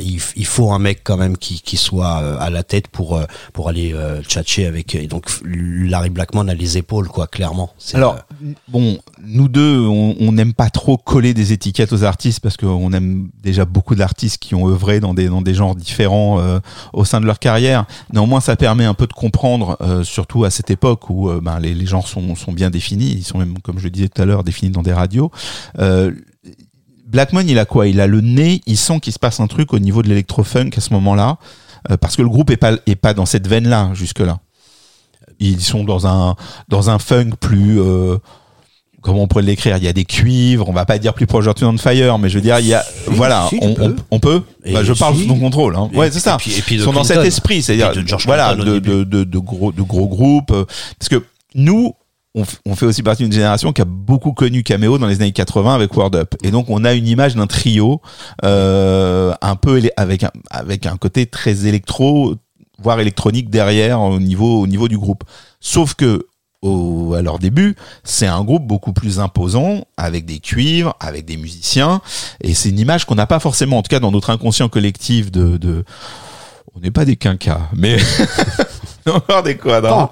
il, 0.00 0.20
faut 0.46 0.70
un 0.72 0.78
mec 0.78 1.00
quand 1.04 1.16
même 1.16 1.36
qui 1.36 1.60
qui 1.60 1.76
soit 1.76 2.16
à 2.40 2.50
la 2.50 2.62
tête 2.62 2.88
pour 2.88 3.20
pour 3.52 3.68
aller 3.68 3.94
tchatcher 4.22 4.66
avec. 4.66 4.94
Et 4.94 5.06
donc 5.06 5.26
Larry 5.44 6.10
Blackmon 6.10 6.48
a 6.48 6.54
les 6.54 6.78
épaules 6.78 7.08
quoi, 7.08 7.26
clairement. 7.26 7.70
Alors, 7.94 8.18
bon, 8.68 8.98
nous 9.26 9.48
deux, 9.48 9.80
on 9.80 10.32
n'aime 10.32 10.54
pas 10.54 10.70
trop 10.70 10.96
coller 10.96 11.34
des 11.34 11.52
étiquettes 11.52 11.92
aux 11.92 12.04
artistes 12.04 12.40
parce 12.40 12.56
qu'on 12.56 12.92
aime 12.92 13.28
déjà 13.42 13.64
beaucoup 13.64 13.94
d'artistes 13.94 14.38
qui 14.38 14.54
ont 14.54 14.68
œuvré 14.68 15.00
dans 15.00 15.14
des, 15.14 15.28
dans 15.28 15.42
des 15.42 15.54
genres 15.54 15.74
différents 15.74 16.40
euh, 16.40 16.60
au 16.92 17.04
sein 17.04 17.20
de 17.20 17.26
leur 17.26 17.38
carrière. 17.38 17.86
Néanmoins, 18.12 18.40
ça 18.40 18.56
permet 18.56 18.84
un 18.84 18.94
peu 18.94 19.06
de 19.06 19.12
comprendre, 19.12 19.76
euh, 19.80 20.04
surtout 20.04 20.44
à 20.44 20.50
cette 20.50 20.70
époque 20.70 21.10
où 21.10 21.28
euh, 21.28 21.40
ben, 21.42 21.58
les, 21.58 21.86
genres 21.86 22.08
sont, 22.08 22.34
sont 22.36 22.52
bien 22.52 22.70
définis. 22.70 23.12
Ils 23.12 23.24
sont 23.24 23.38
même, 23.38 23.58
comme 23.58 23.78
je 23.78 23.84
le 23.84 23.90
disais 23.90 24.08
tout 24.08 24.22
à 24.22 24.24
l'heure, 24.24 24.44
définis 24.44 24.70
dans 24.70 24.82
des 24.82 24.92
radios. 24.92 25.30
Blackmon, 27.06 27.44
il 27.46 27.58
a 27.58 27.64
quoi? 27.64 27.86
Il 27.86 28.00
a 28.00 28.06
le 28.06 28.20
nez, 28.20 28.62
il 28.66 28.76
sent 28.76 29.00
qu'il 29.00 29.12
se 29.12 29.18
passe 29.18 29.38
un 29.40 29.46
truc 29.46 29.72
au 29.72 29.78
niveau 29.78 30.02
de 30.02 30.08
l'électro-funk 30.08 30.70
à 30.76 30.80
ce 30.80 30.92
moment-là, 30.94 31.38
parce 32.00 32.16
que 32.16 32.22
le 32.22 32.28
groupe 32.28 32.50
est 32.50 32.56
pas, 32.56 32.72
est 32.86 32.96
pas 32.96 33.14
dans 33.14 33.26
cette 33.26 33.46
veine-là 33.46 33.90
jusque-là. 33.94 34.40
Ils 35.38 35.60
sont 35.60 35.84
dans 35.84 36.06
un, 36.06 36.34
dans 36.68 36.90
un 36.90 36.98
funk 36.98 37.30
plus... 37.40 37.80
Comment 39.02 39.22
on 39.22 39.26
pourrait 39.28 39.44
l'écrire? 39.44 39.76
Il 39.76 39.84
y 39.84 39.88
a 39.88 39.92
des 39.92 40.04
cuivres, 40.04 40.68
on 40.68 40.72
va 40.72 40.84
pas 40.84 40.98
dire 40.98 41.14
plus 41.14 41.26
proche 41.26 41.44
d'Earth 41.44 41.62
on 41.62 41.78
Fire, 41.78 42.18
mais 42.18 42.28
je 42.28 42.34
veux 42.36 42.40
dire, 42.40 42.58
il 42.58 42.66
y 42.66 42.74
a... 42.74 42.82
Si, 42.82 43.10
voilà, 43.10 43.46
si, 43.50 43.58
on, 43.62 43.74
peux. 43.74 43.82
on, 43.84 44.16
on 44.16 44.18
peut 44.18 44.42
Bah, 44.72 44.82
Je 44.82 44.92
parle 44.94 45.16
sous 45.16 45.26
ton 45.26 45.38
contrôle. 45.38 45.76
Hein. 45.76 45.88
Ouais, 45.94 46.10
c'est 46.10 46.18
ça. 46.20 46.36
puis- 46.38 46.50
puis 46.64 46.76
Ils 46.76 46.82
sont 46.82 46.92
dans 46.92 47.04
cet 47.04 47.24
esprit, 47.24 47.62
c'est-à-dire 47.62 47.92
voilà, 48.24 48.54
de, 48.54 48.64
début. 48.64 48.88
de, 48.90 49.04
de, 49.04 49.24
de 49.24 49.38
gros, 49.38 49.70
de 49.72 49.82
gros 49.82 50.08
groupes. 50.08 50.50
euh, 50.50 50.64
Parce 50.98 51.08
que 51.08 51.22
nous, 51.54 51.92
on, 52.66 52.74
fait 52.74 52.84
aussi 52.86 53.02
partie 53.02 53.22
d'une 53.22 53.32
génération 53.32 53.72
qui 53.72 53.80
a 53.80 53.86
beaucoup 53.86 54.32
connu 54.32 54.62
Cameo 54.62 54.98
dans 54.98 55.06
les 55.06 55.16
années 55.22 55.32
80 55.32 55.74
avec 55.74 55.96
Word 55.96 56.14
Up. 56.14 56.34
Et 56.42 56.50
donc, 56.50 56.66
on 56.68 56.84
a 56.84 56.92
une 56.92 57.06
image 57.06 57.34
d'un 57.34 57.46
trio 57.46 58.02
euh, 58.44 59.32
un 59.40 59.56
peu 59.56 59.80
avec 59.96 60.22
un, 60.24 60.30
avec 60.50 60.84
un 60.86 60.96
côté 60.96 61.26
très 61.26 61.66
électro, 61.66 62.34
voire 62.82 63.00
électronique 63.00 63.48
derrière 63.50 64.00
au 64.00 64.18
niveau, 64.20 64.60
au 64.60 64.66
niveau 64.66 64.88
du 64.88 64.98
groupe. 64.98 65.24
Sauf 65.60 65.94
que 65.94 66.26
au, 66.66 67.14
à 67.14 67.22
leur 67.22 67.38
début, 67.38 67.76
c'est 68.04 68.26
un 68.26 68.42
groupe 68.44 68.66
beaucoup 68.66 68.92
plus 68.92 69.20
imposant, 69.20 69.86
avec 69.96 70.26
des 70.26 70.38
cuivres, 70.38 70.94
avec 71.00 71.24
des 71.24 71.36
musiciens, 71.36 72.00
et 72.40 72.54
c'est 72.54 72.68
une 72.70 72.78
image 72.78 73.04
qu'on 73.04 73.14
n'a 73.14 73.26
pas 73.26 73.40
forcément, 73.40 73.78
en 73.78 73.82
tout 73.82 73.88
cas 73.88 74.00
dans 74.00 74.12
notre 74.12 74.30
inconscient 74.30 74.68
collectif 74.68 75.30
de, 75.30 75.56
de 75.56 75.84
on 76.74 76.80
n'est 76.80 76.90
pas 76.90 77.04
des 77.04 77.16
quinquas, 77.16 77.68
mais 77.74 77.96
encore 79.06 79.42
des 79.42 79.56
quadras 79.56 80.10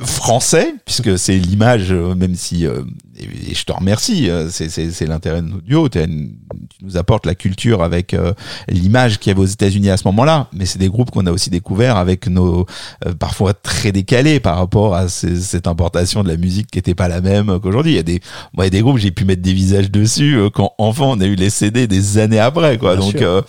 français, 0.00 0.74
puisque 0.84 1.18
c'est 1.18 1.36
l'image, 1.36 1.90
euh, 1.90 2.14
même 2.14 2.36
si 2.36 2.66
euh, 2.66 2.82
et, 3.22 3.54
je 3.54 3.64
te 3.64 3.72
remercie. 3.72 4.30
euh, 4.30 4.48
C'est, 4.50 4.68
c'est, 4.68 4.90
c'est 4.90 5.06
l'intérêt 5.06 5.42
de 5.42 5.46
notre 5.48 5.64
duo. 5.64 5.88
T'es 5.88 6.04
une- 6.04 6.32
tu 6.78 6.84
nous 6.84 6.96
apportes 6.96 7.26
la 7.26 7.34
culture 7.34 7.82
avec 7.82 8.14
euh, 8.14 8.32
l'image 8.68 9.18
qu'il 9.18 9.30
y 9.30 9.32
avait 9.32 9.40
aux 9.42 9.46
États-Unis 9.46 9.90
à 9.90 9.96
ce 9.96 10.04
moment-là. 10.08 10.48
Mais 10.52 10.66
c'est 10.66 10.78
des 10.78 10.88
groupes 10.88 11.10
qu'on 11.10 11.26
a 11.26 11.32
aussi 11.32 11.50
découverts 11.50 11.96
avec 11.96 12.26
nos 12.28 12.66
euh, 13.06 13.12
parfois 13.18 13.54
très 13.54 13.92
décalés 13.92 14.40
par 14.40 14.56
rapport 14.56 14.94
à 14.94 15.08
ces- 15.08 15.40
cette 15.40 15.66
importation 15.66 16.22
de 16.22 16.28
la 16.28 16.36
musique 16.36 16.68
qui 16.70 16.78
était 16.78 16.94
pas 16.94 17.08
la 17.08 17.20
même 17.20 17.58
qu'aujourd'hui. 17.60 17.92
Il 17.92 17.96
y 17.96 17.98
a 17.98 18.02
des, 18.02 18.20
moi, 18.54 18.64
il 18.64 18.66
y 18.66 18.68
a 18.68 18.70
des 18.70 18.80
groupes 18.82 18.98
j'ai 18.98 19.10
pu 19.10 19.24
mettre 19.24 19.42
des 19.42 19.52
visages 19.52 19.90
dessus 19.90 20.36
euh, 20.36 20.50
quand 20.50 20.72
enfant 20.78 21.12
on 21.12 21.20
a 21.20 21.26
eu 21.26 21.34
les 21.34 21.50
CD 21.50 21.86
des 21.86 22.18
années 22.18 22.38
après, 22.40 22.78
quoi. 22.78 22.96
Bien 22.96 23.04
donc, 23.04 23.16
euh, 23.22 23.42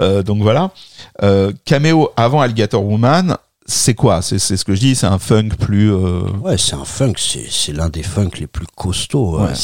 euh, 0.00 0.22
donc 0.22 0.42
voilà. 0.42 0.70
Euh, 1.22 1.52
Cameo 1.64 2.10
avant 2.16 2.40
Alligator 2.40 2.84
Woman, 2.84 3.36
c'est 3.70 3.94
quoi? 3.94 4.22
C'est 4.22 4.38
c'est 4.38 4.56
ce 4.56 4.64
que 4.64 4.74
je 4.74 4.80
dis, 4.80 4.94
c'est 4.96 5.06
un 5.06 5.18
funk 5.18 5.50
plus. 5.60 5.92
euh, 5.92 6.22
Ouais, 6.42 6.56
c'est 6.56 6.74
un 6.74 6.84
funk, 6.86 7.12
c'est 7.18 7.46
c'est 7.50 7.72
l'un 7.72 7.90
des 7.90 8.02
funks 8.02 8.38
les 8.38 8.46
plus 8.46 8.66
costauds. 8.74 9.36
Ouais. 9.38 9.48
Ouais. 9.48 9.54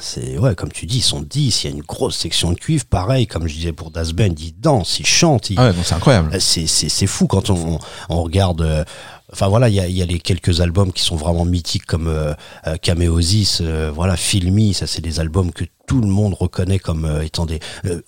C'est 0.00 0.38
ouais, 0.38 0.54
comme 0.54 0.70
tu 0.70 0.84
dis, 0.86 0.98
ils 0.98 1.02
sont 1.02 1.22
10, 1.22 1.64
il 1.64 1.70
y 1.70 1.72
a 1.72 1.76
une 1.76 1.82
grosse 1.82 2.16
section 2.16 2.52
de 2.52 2.58
cuivre, 2.58 2.84
pareil, 2.84 3.26
comme 3.26 3.48
je 3.48 3.54
disais 3.54 3.72
pour 3.72 3.90
Das 3.90 4.12
Band, 4.12 4.34
ils 4.38 4.52
dansent, 4.58 5.00
ils 5.00 5.06
chantent, 5.06 5.48
ils- 5.50 5.58
Ah 5.58 5.68
ouais, 5.68 5.72
donc 5.72 5.84
c'est 5.84 5.94
incroyable. 5.94 6.30
Euh, 6.34 6.38
c'est 6.40 6.66
c'est 6.66 6.88
c'est 6.90 7.06
fou 7.06 7.26
quand 7.26 7.48
on 7.50 7.78
on 8.10 8.22
regarde 8.22 8.60
euh, 8.62 8.84
Enfin 9.32 9.48
voilà, 9.48 9.68
il 9.68 9.74
y 9.74 9.80
a, 9.80 9.88
y 9.88 10.00
a 10.02 10.06
les 10.06 10.20
quelques 10.20 10.60
albums 10.60 10.92
qui 10.92 11.02
sont 11.02 11.16
vraiment 11.16 11.44
mythiques 11.46 11.86
comme 11.86 12.06
euh, 12.06 12.34
euh, 12.68 12.76
Cameosis, 12.76 13.58
euh, 13.62 13.90
voilà, 13.92 14.16
Filmy, 14.16 14.74
ça 14.74 14.86
c'est 14.86 15.00
des 15.00 15.18
albums 15.18 15.50
que 15.50 15.64
tout 15.88 16.00
le 16.02 16.06
monde 16.06 16.34
reconnaît 16.38 16.78
comme 16.78 17.04
euh, 17.06 17.22
étant 17.24 17.44
des 17.46 17.58
euh, 17.86 18.00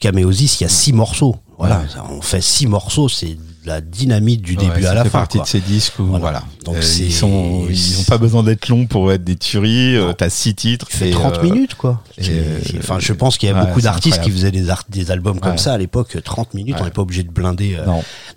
Cameosis, 0.00 0.60
il 0.60 0.64
y 0.64 0.66
a 0.66 0.68
six 0.68 0.92
morceaux. 0.92 1.36
Voilà, 1.58 1.78
Ouais. 1.78 1.86
on 2.10 2.20
fait 2.20 2.42
six 2.42 2.66
morceaux, 2.66 3.08
c'est 3.08 3.38
la 3.66 3.80
dynamite 3.80 4.40
du 4.42 4.56
début 4.56 4.86
à 4.86 4.94
la 4.94 5.02
fait 5.04 5.10
fin. 5.10 5.18
partie 5.18 5.38
quoi. 5.38 5.44
de 5.44 5.48
ces 5.50 5.60
disques 5.60 5.98
où 5.98 6.04
Voilà. 6.04 6.20
voilà. 6.22 6.42
Donc 6.64 6.76
Euh, 6.76 6.82
c'est- 6.82 7.02
ils 7.04 7.12
sont, 7.12 7.66
ils 7.68 7.98
ont 8.00 8.04
pas 8.04 8.16
besoin 8.18 8.42
d'être 8.42 8.68
longs 8.68 8.86
pour 8.86 9.12
être 9.12 9.24
des 9.24 9.36
tueries. 9.36 9.96
euh. 9.96 10.12
T'as 10.12 10.30
six 10.30 10.54
titres. 10.54 10.86
Et, 11.02 11.10
30 11.10 11.38
euh, 11.38 11.42
minutes 11.42 11.74
quoi. 11.74 12.02
C'est- 12.18 12.30
euh, 12.30 12.58
Enfin, 12.78 12.98
je 13.00 13.12
pense 13.12 13.36
qu'il 13.38 13.48
y 13.48 13.52
a 13.52 13.54
ouais, 13.54 13.66
beaucoup 13.66 13.80
c'est 13.80 13.84
d'artistes 13.86 14.20
qui 14.22 14.30
faisaient 14.30 14.50
des, 14.52 14.70
art- 14.70 14.84
des 14.88 15.10
albums 15.10 15.40
comme 15.40 15.52
Ouais. 15.52 15.58
ça 15.58 15.72
à 15.74 15.78
l'époque. 15.78 16.16
30 16.24 16.54
minutes, 16.54 16.76
on 16.80 16.84
n'est 16.84 16.90
pas 16.90 17.02
obligé 17.02 17.22
de 17.24 17.30
blinder 17.30 17.76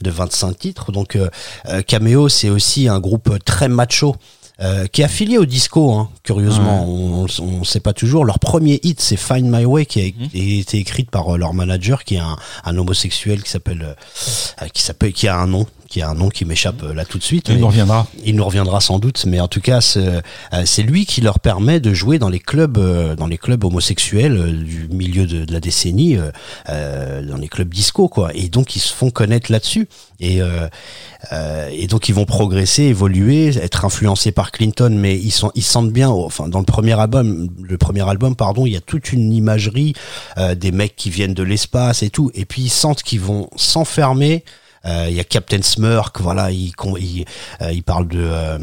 de 0.01 0.09
25 0.09 0.57
titres. 0.57 0.91
Donc 0.91 1.17
Cameo, 1.87 2.27
c'est 2.29 2.49
aussi 2.49 2.87
un 2.87 2.99
groupe 2.99 3.37
très 3.45 3.67
macho. 3.69 4.15
Euh, 4.61 4.87
qui 4.87 5.01
est 5.01 5.05
affilié 5.05 5.37
au 5.37 5.45
disco, 5.45 5.93
hein, 5.93 6.09
curieusement, 6.23 6.85
on 6.87 7.25
on 7.41 7.59
ne 7.59 7.63
sait 7.63 7.79
pas 7.79 7.93
toujours. 7.93 8.25
Leur 8.25 8.39
premier 8.39 8.79
hit, 8.83 8.99
c'est 8.99 9.15
Find 9.17 9.45
My 9.49 9.65
Way, 9.65 9.85
qui 9.85 10.01
a 10.01 10.03
Mhm. 10.05 10.29
été 10.33 10.77
écrite 10.77 11.09
par 11.11 11.33
euh, 11.33 11.37
leur 11.37 11.53
manager, 11.53 12.03
qui 12.03 12.15
est 12.15 12.19
un, 12.19 12.35
un 12.65 12.77
homosexuel 12.77 13.41
qui 13.43 13.49
s'appelle, 13.49 13.95
euh, 14.61 14.67
qui 14.73 14.81
s'appelle, 14.81 15.13
qui 15.13 15.27
a 15.27 15.37
un 15.37 15.47
nom, 15.47 15.65
qui 15.89 16.01
a 16.01 16.09
un 16.09 16.13
nom 16.13 16.29
qui 16.29 16.45
m'échappe 16.45 16.83
euh, 16.83 16.93
là 16.93 17.05
tout 17.05 17.17
de 17.17 17.23
suite. 17.23 17.49
Il 17.49 17.57
nous 17.57 17.67
reviendra. 17.67 18.07
il 18.25 18.35
nous 18.35 18.45
reviendra 18.45 18.79
sans 18.79 18.99
doute, 18.99 19.25
mais 19.25 19.39
en 19.39 19.47
tout 19.47 19.61
cas, 19.61 19.81
c'est 19.81 19.99
euh, 19.99 20.21
c'est 20.65 20.83
lui 20.83 21.05
qui 21.05 21.21
leur 21.21 21.39
permet 21.39 21.79
de 21.79 21.93
jouer 21.93 22.19
dans 22.19 22.29
les 22.29 22.39
clubs, 22.39 22.77
euh, 22.77 23.15
dans 23.15 23.27
les 23.27 23.37
clubs 23.37 23.63
homosexuels 23.63 24.63
du 24.63 24.87
milieu 24.89 25.25
de, 25.25 25.45
de 25.45 25.53
la 25.53 25.59
décennie, 25.59 26.17
euh, 26.69 27.21
dans 27.23 27.37
les 27.37 27.47
clubs 27.47 27.69
disco, 27.69 28.07
quoi. 28.07 28.31
Et 28.33 28.49
donc 28.49 28.75
ils 28.75 28.79
se 28.79 28.93
font 28.93 29.09
connaître 29.09 29.51
là-dessus. 29.51 29.87
Et, 30.19 30.41
euh, 30.41 30.67
euh, 31.31 31.69
et 31.71 31.87
donc 31.87 32.09
ils 32.09 32.15
vont 32.15 32.25
progresser, 32.25 32.83
évoluer, 32.83 33.57
être 33.57 33.85
influencés 33.85 34.31
par 34.31 34.51
Clinton, 34.51 34.95
mais 34.95 35.17
ils 35.17 35.31
sont, 35.31 35.51
ils 35.55 35.63
se 35.63 35.71
sentent 35.71 35.91
bien. 35.91 36.09
Enfin, 36.09 36.47
dans 36.47 36.59
le 36.59 36.65
premier 36.65 36.99
album, 36.99 37.49
le 37.61 37.77
premier 37.77 38.07
album, 38.07 38.35
pardon, 38.35 38.65
il 38.65 38.73
y 38.73 38.77
a 38.77 38.81
toute 38.81 39.11
une 39.11 39.31
imagerie 39.31 39.93
des 40.55 40.71
mecs 40.71 40.95
qui 40.95 41.09
viennent 41.09 41.33
de 41.33 41.43
l'espace 41.43 42.03
et 42.03 42.09
tout, 42.09 42.31
et 42.33 42.45
puis 42.45 42.63
ils 42.63 42.69
sentent 42.69 43.03
qu'ils 43.03 43.21
vont 43.21 43.49
s'enfermer. 43.55 44.43
Euh, 44.85 45.07
Il 45.09 45.15
y 45.15 45.19
a 45.19 45.23
Captain 45.23 45.61
Smurk, 45.61 46.21
voilà, 46.21 46.51
il, 46.51 46.71
il, 46.99 47.25
euh, 47.61 47.71
il 47.71 47.83
parle 47.83 48.07
de, 48.07 48.19
euh, 48.21 48.57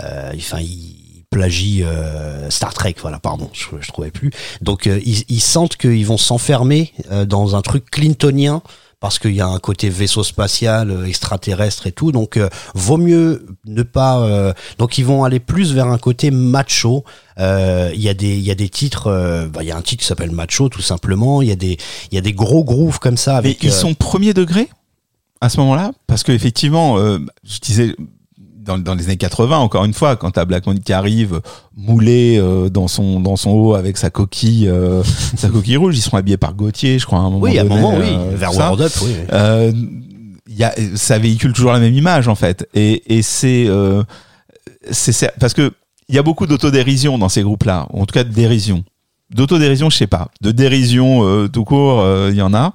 euh, 0.00 0.32
enfin, 0.36 0.58
il 0.60 1.24
plagie 1.30 1.84
euh, 1.84 2.50
Star 2.50 2.74
Trek, 2.74 2.96
voilà, 3.00 3.18
pardon, 3.20 3.50
je, 3.52 3.66
je 3.80 3.88
trouvais 3.88 4.10
plus. 4.10 4.30
Donc 4.62 4.86
euh, 4.86 4.98
ils, 5.04 5.24
ils 5.28 5.40
sentent 5.40 5.76
qu'ils 5.76 6.04
vont 6.06 6.18
s'enfermer 6.18 6.92
euh, 7.12 7.24
dans 7.24 7.54
un 7.54 7.62
truc 7.62 7.88
clintonien 7.90 8.62
parce 8.98 9.18
qu'il 9.18 9.34
y 9.34 9.40
a 9.40 9.46
un 9.46 9.58
côté 9.60 9.88
vaisseau 9.88 10.22
spatial, 10.22 11.06
extraterrestre 11.06 11.86
et 11.86 11.92
tout. 11.92 12.12
Donc, 12.12 12.36
euh, 12.36 12.50
vaut 12.74 12.98
mieux 12.98 13.46
ne 13.64 13.82
pas. 13.82 14.18
euh, 14.20 14.52
donc, 14.76 14.98
ils 14.98 15.06
vont 15.06 15.24
aller 15.24 15.40
plus 15.40 15.72
vers 15.72 15.86
un 15.86 15.96
côté 15.96 16.30
macho. 16.30 17.02
Euh, 17.38 17.90
Il 17.94 18.02
y 18.02 18.10
a 18.10 18.14
des, 18.14 18.34
il 18.36 18.42
y 18.44 18.50
a 18.50 18.54
des 18.54 18.68
titres. 18.68 19.06
euh, 19.06 19.46
bah, 19.46 19.62
Il 19.62 19.68
y 19.68 19.72
a 19.72 19.76
un 19.78 19.80
titre 19.80 20.02
qui 20.02 20.06
s'appelle 20.06 20.32
Macho, 20.32 20.68
tout 20.68 20.82
simplement. 20.82 21.40
Il 21.40 21.48
y 21.48 21.52
a 21.52 21.56
des, 21.56 21.78
il 22.12 22.14
y 22.14 22.18
a 22.18 22.20
des 22.20 22.34
gros 22.34 22.62
grooves 22.62 22.98
comme 22.98 23.16
ça 23.16 23.32
Mais 23.32 23.38
avec. 23.38 23.62
ils 23.62 23.70
euh, 23.70 23.72
sont 23.72 23.94
premier 23.94 24.34
degré? 24.34 24.68
À 25.40 25.48
ce 25.48 25.58
moment-là 25.60 25.92
Parce 26.06 26.22
que 26.22 26.32
effectivement, 26.32 26.98
euh, 26.98 27.18
je 27.44 27.58
disais 27.60 27.94
dans, 28.38 28.76
dans 28.78 28.94
les 28.94 29.04
années 29.06 29.16
80, 29.16 29.56
encore 29.58 29.84
une 29.84 29.94
fois, 29.94 30.16
quand 30.16 30.32
t'as 30.32 30.44
Black 30.44 30.66
Moon 30.66 30.74
qui 30.76 30.92
arrive 30.92 31.40
moulé 31.76 32.36
euh, 32.38 32.68
dans 32.68 32.88
son 32.88 33.18
dans 33.20 33.36
son 33.36 33.50
haut 33.50 33.74
avec 33.74 33.96
sa 33.96 34.10
coquille 34.10 34.68
euh, 34.68 35.02
sa 35.36 35.48
coquille 35.48 35.76
rouge, 35.78 35.96
ils 35.96 36.02
sont 36.02 36.16
habillés 36.16 36.36
par 36.36 36.54
Gauthier, 36.54 36.98
je 36.98 37.06
crois 37.06 37.18
à 37.18 37.22
un 37.22 37.30
moment 37.30 37.40
oui, 37.40 37.58
à 37.58 37.62
un 37.62 37.64
moment, 37.64 37.96
oui, 37.96 38.06
euh, 38.10 38.36
vers. 38.36 38.54
World 38.54 38.82
Up, 38.82 38.92
oui. 39.02 39.10
oui. 39.18 39.24
Euh, 39.32 39.72
y 40.48 40.62
a, 40.64 40.74
ça 40.96 41.18
véhicule 41.18 41.52
toujours 41.52 41.72
la 41.72 41.78
même 41.80 41.94
image 41.94 42.28
en 42.28 42.34
fait, 42.34 42.68
et, 42.74 43.16
et 43.16 43.22
c'est 43.22 43.64
euh, 43.68 44.02
c'est 44.90 45.12
c'est- 45.12 45.32
parce 45.40 45.54
que 45.54 45.72
il 46.08 46.14
y 46.14 46.18
a 46.18 46.22
beaucoup 46.22 46.46
d'autodérision 46.46 47.18
dans 47.18 47.28
ces 47.28 47.42
groupes-là, 47.42 47.86
ou 47.92 48.02
en 48.02 48.06
tout 48.06 48.12
cas 48.12 48.24
de 48.24 48.32
dérision. 48.32 48.84
D'autodérision, 49.32 49.90
je 49.90 49.96
sais 49.96 50.06
pas. 50.08 50.28
De 50.40 50.50
dérision 50.50 51.24
euh, 51.24 51.48
tout 51.48 51.64
court, 51.64 52.00
euh, 52.00 52.30
il 52.32 52.36
y 52.36 52.42
en 52.42 52.52
a. 52.52 52.72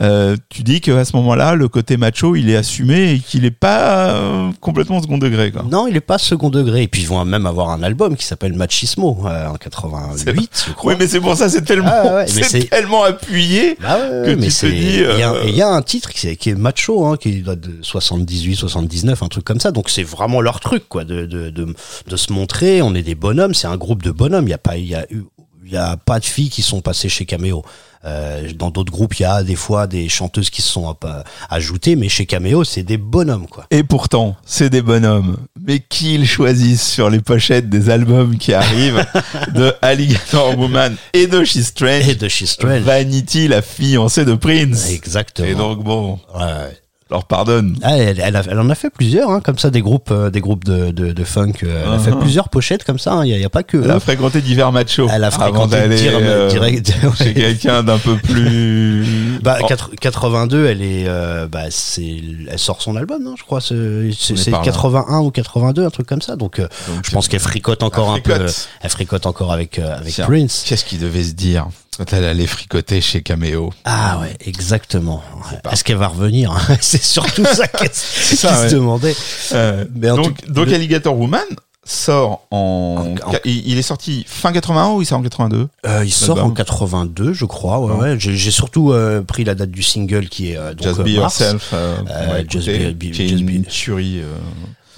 Euh, 0.00 0.36
tu 0.48 0.62
dis 0.62 0.80
qu'à 0.80 1.04
ce 1.04 1.14
moment-là, 1.16 1.54
le 1.54 1.68
côté 1.68 1.96
macho, 1.98 2.34
il 2.34 2.48
est 2.48 2.56
assumé 2.56 3.12
et 3.12 3.18
qu'il 3.18 3.44
est 3.44 3.50
pas 3.50 4.10
euh, 4.10 4.50
complètement 4.60 5.02
second 5.02 5.18
degré. 5.18 5.52
Quoi. 5.52 5.64
Non, 5.70 5.86
il 5.86 5.96
est 5.96 6.00
pas 6.00 6.16
second 6.18 6.48
degré. 6.48 6.84
Et 6.84 6.88
puis 6.88 7.02
ils 7.02 7.08
vont 7.08 7.22
même 7.24 7.44
avoir 7.46 7.70
un 7.70 7.82
album 7.82 8.16
qui 8.16 8.24
s'appelle 8.24 8.54
Machismo 8.54 9.18
euh, 9.26 9.48
en 9.48 9.54
88, 9.54 10.64
je 10.68 10.72
crois. 10.72 10.92
Oui, 10.92 10.96
mais 10.98 11.06
c'est 11.06 11.20
pour 11.20 11.36
ça, 11.36 11.48
c'est 11.50 11.62
tellement, 11.62 11.90
Ah 11.92 12.14
ouais, 12.14 12.26
c'est 12.26 12.70
tellement 12.70 13.02
appuyé. 13.04 13.76
Bah 13.80 13.98
ouais, 13.98 14.26
que 14.26 14.30
mais 14.40 14.46
tu 14.48 14.54
te 14.54 14.66
dis, 14.66 14.76
Il 14.76 15.00
y, 15.00 15.04
euh, 15.04 15.50
y 15.50 15.62
a 15.62 15.68
un 15.68 15.82
titre 15.82 16.10
qui 16.10 16.28
est, 16.28 16.36
qui 16.36 16.50
est 16.50 16.54
macho, 16.54 17.04
hein, 17.04 17.16
qui 17.18 17.42
date 17.42 17.60
de 17.60 17.78
78, 17.82 18.54
79, 18.56 19.22
un 19.22 19.28
truc 19.28 19.44
comme 19.44 19.60
ça. 19.60 19.72
Donc 19.72 19.90
c'est 19.90 20.02
vraiment 20.04 20.40
leur 20.40 20.60
truc, 20.60 20.84
quoi, 20.88 21.04
de, 21.04 21.26
de, 21.26 21.50
de, 21.50 21.66
de 22.08 22.16
se 22.16 22.32
montrer. 22.32 22.80
On 22.80 22.94
est 22.94 23.02
des 23.02 23.14
bonhommes. 23.14 23.52
C'est 23.54 23.66
un 23.66 23.76
groupe 23.76 24.02
de 24.02 24.10
bonhommes. 24.10 24.46
Il 24.46 24.50
y 24.50 24.54
a 24.54 24.58
pas, 24.58 24.76
il 24.78 24.86
y 24.86 24.94
a 24.94 25.04
eu, 25.10 25.24
il 25.68 25.74
y 25.74 25.76
a 25.76 25.96
pas 25.96 26.18
de 26.18 26.24
filles 26.24 26.48
qui 26.48 26.62
sont 26.62 26.80
passées 26.80 27.08
chez 27.10 27.26
Cameo. 27.26 27.62
Euh, 28.04 28.48
dans 28.54 28.70
d'autres 28.70 28.92
groupes, 28.92 29.18
il 29.18 29.22
y 29.22 29.26
a 29.26 29.42
des 29.42 29.56
fois 29.56 29.86
des 29.86 30.08
chanteuses 30.08 30.50
qui 30.50 30.62
se 30.62 30.68
sont 30.68 30.96
euh, 31.04 31.22
ajoutées, 31.50 31.94
mais 31.96 32.08
chez 32.08 32.26
Cameo, 32.26 32.64
c'est 32.64 32.84
des 32.84 32.96
bonhommes, 32.96 33.46
quoi. 33.48 33.66
Et 33.70 33.82
pourtant, 33.82 34.36
c'est 34.46 34.70
des 34.70 34.82
bonhommes. 34.82 35.36
Mais 35.60 35.80
qui 35.80 36.14
ils 36.14 36.26
choisissent 36.26 36.88
sur 36.88 37.10
les 37.10 37.20
pochettes 37.20 37.68
des 37.68 37.90
albums 37.90 38.38
qui 38.38 38.54
arrivent 38.54 39.04
de 39.54 39.74
Alligator 39.82 40.56
Woman 40.56 40.96
et 41.12 41.26
de 41.26 41.44
She's 41.44 41.66
Strange 41.66 42.08
Et 42.08 42.14
de 42.14 42.28
She's 42.28 42.52
Strange. 42.52 42.82
Vanity, 42.82 43.48
la 43.48 43.62
fiancée 43.62 44.24
de 44.24 44.34
Prince. 44.34 44.88
Exactement. 44.90 45.48
Et 45.48 45.54
donc 45.54 45.82
bon, 45.82 46.18
Ouais, 46.34 46.78
leur 47.10 47.24
pardonne. 47.24 47.76
Ah, 47.82 47.96
elle, 47.96 48.20
elle, 48.20 48.36
a- 48.36 48.42
elle 48.50 48.58
en 48.60 48.68
a 48.70 48.74
fait 48.74 48.90
plusieurs, 48.90 49.30
hein, 49.30 49.40
comme 49.40 49.58
ça, 49.58 49.70
des 49.70 49.80
groupes, 49.80 50.10
euh, 50.10 50.28
des 50.30 50.40
groupes 50.40 50.64
de, 50.64 50.90
de, 50.90 51.12
de 51.12 51.24
funk. 51.24 51.52
euh, 51.62 51.84
Elle 51.86 51.92
a 51.94 51.98
fait 51.98 52.10
Uh-huh. 52.10 52.18
plusieurs 52.20 52.48
pochettes 52.50 52.84
comme 52.84 52.98
ça. 52.98 53.22
Il 53.24 53.36
n'y 53.36 53.44
a, 53.44 53.48
pas 53.48 53.62
que. 53.62 53.76
Elle 53.78 53.90
a 53.90 54.00
fréquenté 54.00 54.40
divers 54.40 54.72
machos. 54.72 55.08
Elle 55.12 55.24
a 55.24 55.30
fréquenté 55.30 55.88
dire- 55.88 56.12
euh, 56.20 56.48
direct- 56.50 56.92
chez 57.18 57.24
ouais. 57.28 57.34
quelqu'un 57.34 57.82
d'un 57.82 57.98
peu 57.98 58.16
plus. 58.16 59.38
Bah, 59.42 59.58
Oh, 59.62 59.66
4- 59.66 59.94
82, 60.00 60.66
elle 60.66 60.82
est, 60.82 61.06
bah, 61.50 61.64
c'est, 61.70 62.16
elle 62.50 62.58
sort 62.58 62.82
son 62.82 62.96
album, 62.96 63.22
non, 63.22 63.36
je 63.36 63.44
crois. 63.44 63.60
C'est, 63.60 63.74
c'est, 64.18 64.32
On 64.32 64.36
est 64.36 64.38
c'est 64.38 64.50
par 64.50 64.60
là. 64.60 64.66
81 64.66 65.20
ou 65.20 65.30
82, 65.30 65.86
un 65.86 65.90
truc 65.90 66.06
comme 66.06 66.22
ça. 66.22 66.36
Donc, 66.36 66.60
donc, 66.60 66.68
je 67.04 67.10
pense 67.10 67.28
qu'elle 67.28 67.40
fricote 67.40 67.82
encore 67.82 68.12
un 68.12 68.20
peu. 68.20 68.32
Elle 68.82 68.90
fricote 68.90 69.26
encore 69.26 69.52
avec. 69.52 69.80
Prince. 70.26 70.64
Qu'est-ce 70.66 70.84
qu'il 70.84 70.98
devait 71.00 71.22
se 71.22 71.32
dire? 71.32 71.68
Quand 71.98 72.12
elle 72.14 72.24
allait 72.24 72.46
fricoter 72.46 73.00
chez 73.02 73.22
Cameo 73.22 73.72
Ah 73.84 74.18
ouais, 74.20 74.34
exactement. 74.46 75.22
Est-ce 75.70 75.84
qu'elle 75.84 75.96
va 75.98 76.08
revenir 76.08 76.56
C'est 76.80 77.02
surtout 77.02 77.44
ça 77.44 77.66
qu'elle 77.68 77.90
se 77.92 78.46
ouais. 78.46 78.70
demandait. 78.70 79.14
Euh, 79.52 79.84
Mais 79.94 80.08
donc, 80.08 80.40
tout- 80.42 80.50
donc 80.52 80.66
le- 80.68 80.74
Alligator 80.74 81.14
Woman 81.18 81.44
sort 81.84 82.46
en, 82.50 83.14
En- 83.24 83.30
en- 83.30 83.34
il, 83.44 83.66
il 83.70 83.78
est 83.78 83.82
sorti 83.82 84.24
fin 84.28 84.52
81 84.52 84.90
ou 84.90 85.02
il 85.02 85.06
sort 85.06 85.18
en 85.18 85.22
82 85.22 85.68
Euh, 85.86 86.04
il 86.04 86.12
sort 86.12 86.42
en 86.44 86.50
82, 86.50 87.32
je 87.32 87.44
crois. 87.46 87.78
Ouais. 87.80 88.16
J'ai, 88.18 88.50
surtout 88.50 88.92
euh, 88.92 89.22
pris 89.22 89.44
la 89.44 89.54
date 89.54 89.70
du 89.70 89.82
single 89.82 90.28
qui 90.28 90.52
est 90.52 90.56
donc, 90.56 90.82
Just 90.82 91.00
Be 91.00 91.16
mars. 91.18 91.40
Yourself 91.40 91.74
Just 92.48 92.68
Be- 92.68 92.92
Be- 92.94 93.12
Just 93.14 93.30
une 93.40 93.62
Be- 93.62 93.66
tuerie 93.66 94.20
euh, 94.20 94.34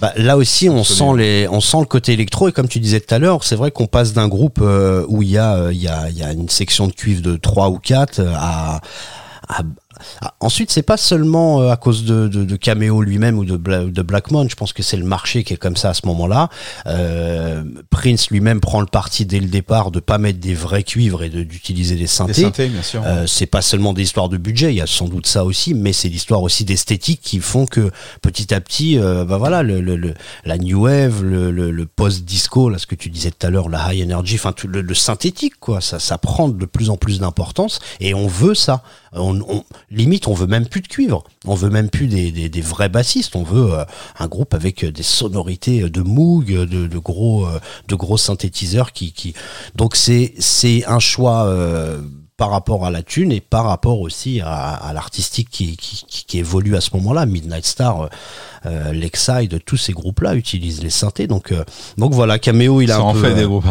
Bah, 0.00 0.12
là 0.16 0.38
aussi, 0.38 0.70
on 0.70 0.82
sent 0.82 1.16
les, 1.16 1.46
on 1.48 1.60
sent 1.60 1.80
le 1.80 1.84
côté 1.84 2.12
électro. 2.12 2.48
Et 2.48 2.52
comme 2.52 2.68
tu 2.68 2.80
disais 2.80 3.00
tout 3.00 3.14
à 3.14 3.18
l'heure, 3.18 3.44
c'est 3.44 3.56
vrai 3.56 3.70
qu'on 3.70 3.86
passe 3.86 4.12
d'un 4.14 4.28
groupe 4.28 4.60
euh, 4.62 5.04
où 5.08 5.22
il 5.22 5.30
y 5.30 5.38
a, 5.38 5.56
euh, 5.56 5.72
il 5.72 5.82
y 5.82 5.88
a, 5.88 6.08
il 6.08 6.16
y 6.16 6.22
a 6.22 6.32
une 6.32 6.48
section 6.48 6.86
de 6.86 6.92
cuivre 6.92 7.22
de 7.22 7.36
3 7.36 7.68
ou 7.68 7.78
4 7.78 8.20
à, 8.34 8.80
à, 9.48 9.62
à- 10.20 10.34
Ensuite, 10.40 10.70
c'est 10.70 10.82
pas 10.82 10.96
seulement 10.96 11.60
euh, 11.60 11.70
à 11.70 11.76
cause 11.76 12.04
de, 12.04 12.28
de, 12.28 12.44
de 12.44 12.56
Cameo 12.56 13.02
lui-même 13.02 13.38
ou 13.38 13.44
de, 13.44 13.56
Bla- 13.56 13.84
de 13.84 14.02
Blackmon. 14.02 14.48
Je 14.48 14.54
pense 14.56 14.72
que 14.72 14.82
c'est 14.82 14.96
le 14.96 15.04
marché 15.04 15.44
qui 15.44 15.54
est 15.54 15.56
comme 15.56 15.76
ça 15.76 15.90
à 15.90 15.94
ce 15.94 16.06
moment-là. 16.06 16.48
Euh, 16.86 17.62
Prince 17.90 18.30
lui-même 18.30 18.60
prend 18.60 18.80
le 18.80 18.86
parti 18.86 19.26
dès 19.26 19.40
le 19.40 19.46
départ 19.48 19.90
de 19.90 20.00
pas 20.00 20.18
mettre 20.18 20.38
des 20.40 20.54
vrais 20.54 20.82
cuivres 20.82 21.22
et 21.22 21.28
d'utiliser 21.30 21.94
des 21.94 22.02
Des 22.02 22.06
synthés. 22.06 22.42
synthés, 22.42 22.68
bien 22.68 22.82
sûr. 22.82 23.02
Euh, 23.06 23.26
c'est 23.26 23.46
pas 23.46 23.62
seulement 23.62 23.92
des 23.92 24.02
histoires 24.02 24.28
de 24.28 24.36
budget, 24.36 24.72
il 24.72 24.76
y 24.76 24.80
a 24.80 24.86
sans 24.86 25.08
doute 25.08 25.26
ça 25.26 25.44
aussi, 25.44 25.74
mais 25.74 25.92
c'est 25.92 26.08
l'histoire 26.08 26.42
aussi 26.42 26.64
d'esthétique 26.64 27.20
qui 27.22 27.38
font 27.40 27.66
que 27.66 27.90
petit 28.22 28.52
à 28.54 28.60
petit, 28.60 28.98
euh, 28.98 29.24
bah 29.24 29.36
voilà, 29.38 29.62
le, 29.62 29.80
le, 29.80 29.96
le- 29.96 30.14
la 30.44 30.58
new 30.58 30.82
wave, 30.84 31.22
le, 31.22 31.86
post-disco, 31.86 32.70
là, 32.70 32.78
ce 32.78 32.86
que 32.86 32.94
tu 32.94 33.10
disais 33.10 33.30
tout 33.30 33.46
à 33.46 33.50
l'heure, 33.50 33.68
la 33.68 33.92
high 33.92 34.02
energy, 34.10 34.36
enfin 34.36 34.54
le, 34.66 34.80
le 34.80 34.94
synthétique, 34.94 35.54
quoi, 35.60 35.80
ça, 35.80 35.98
ça 35.98 36.18
prend 36.18 36.48
de 36.48 36.64
plus 36.66 36.90
en 36.90 36.96
plus 36.96 37.20
d'importance 37.20 37.78
et 38.00 38.14
on 38.14 38.26
veut 38.26 38.54
ça. 38.54 38.82
On, 39.12 39.40
on- 39.40 39.64
limite, 39.90 40.28
on 40.28 40.34
veut 40.34 40.46
même 40.46 40.66
plus 40.66 40.80
de 40.82 40.86
cuivre, 40.88 41.24
on 41.44 41.54
veut 41.54 41.70
même 41.70 41.90
plus 41.90 42.06
des, 42.06 42.30
des, 42.30 42.48
des 42.48 42.60
vrais 42.60 42.88
bassistes, 42.88 43.34
on 43.34 43.42
veut 43.42 43.72
euh, 43.74 43.84
un 44.18 44.28
groupe 44.28 44.54
avec 44.54 44.84
des 44.84 45.02
sonorités 45.02 45.88
de 45.90 46.02
Moog, 46.02 46.46
de, 46.46 46.86
de 46.86 46.98
gros, 46.98 47.46
euh, 47.46 47.58
de 47.88 47.94
gros 47.96 48.16
synthétiseurs 48.16 48.92
qui, 48.92 49.12
qui... 49.12 49.34
donc 49.74 49.96
c'est 49.96 50.34
c'est 50.38 50.84
un 50.86 50.98
choix. 51.00 51.46
euh, 51.46 52.00
par 52.36 52.48
rapport 52.52 52.86
à 52.86 52.90
la 52.90 53.02
thune 53.02 53.32
et 53.32 53.42
par 53.42 53.66
rapport 53.66 54.00
aussi 54.00 54.40
à, 54.40 54.70
à 54.72 54.94
l'artistique 54.94 55.50
qui, 55.50 55.76
qui, 55.76 56.06
qui, 56.26 56.38
évolue 56.38 56.74
à 56.74 56.80
ce 56.80 56.88
moment-là. 56.94 57.26
Midnight 57.26 57.66
Star, 57.66 58.00
euh, 58.00 58.08
euh, 58.64 58.92
Lexide, 58.94 59.60
tous 59.66 59.76
ces 59.76 59.92
groupes-là 59.92 60.34
utilisent 60.36 60.82
les 60.82 60.88
synthés. 60.88 61.26
Donc, 61.26 61.52
euh, 61.52 61.64
donc 61.98 62.14
voilà, 62.14 62.38
Cameo, 62.38 62.80
il 62.80 62.90
a 62.92 62.94
Ça 62.94 63.00
un 63.02 63.04
en 63.04 63.12
peu, 63.12 63.20
fait 63.24 63.34
des 63.34 63.42
euh, 63.42 63.46
groupes 63.46 63.66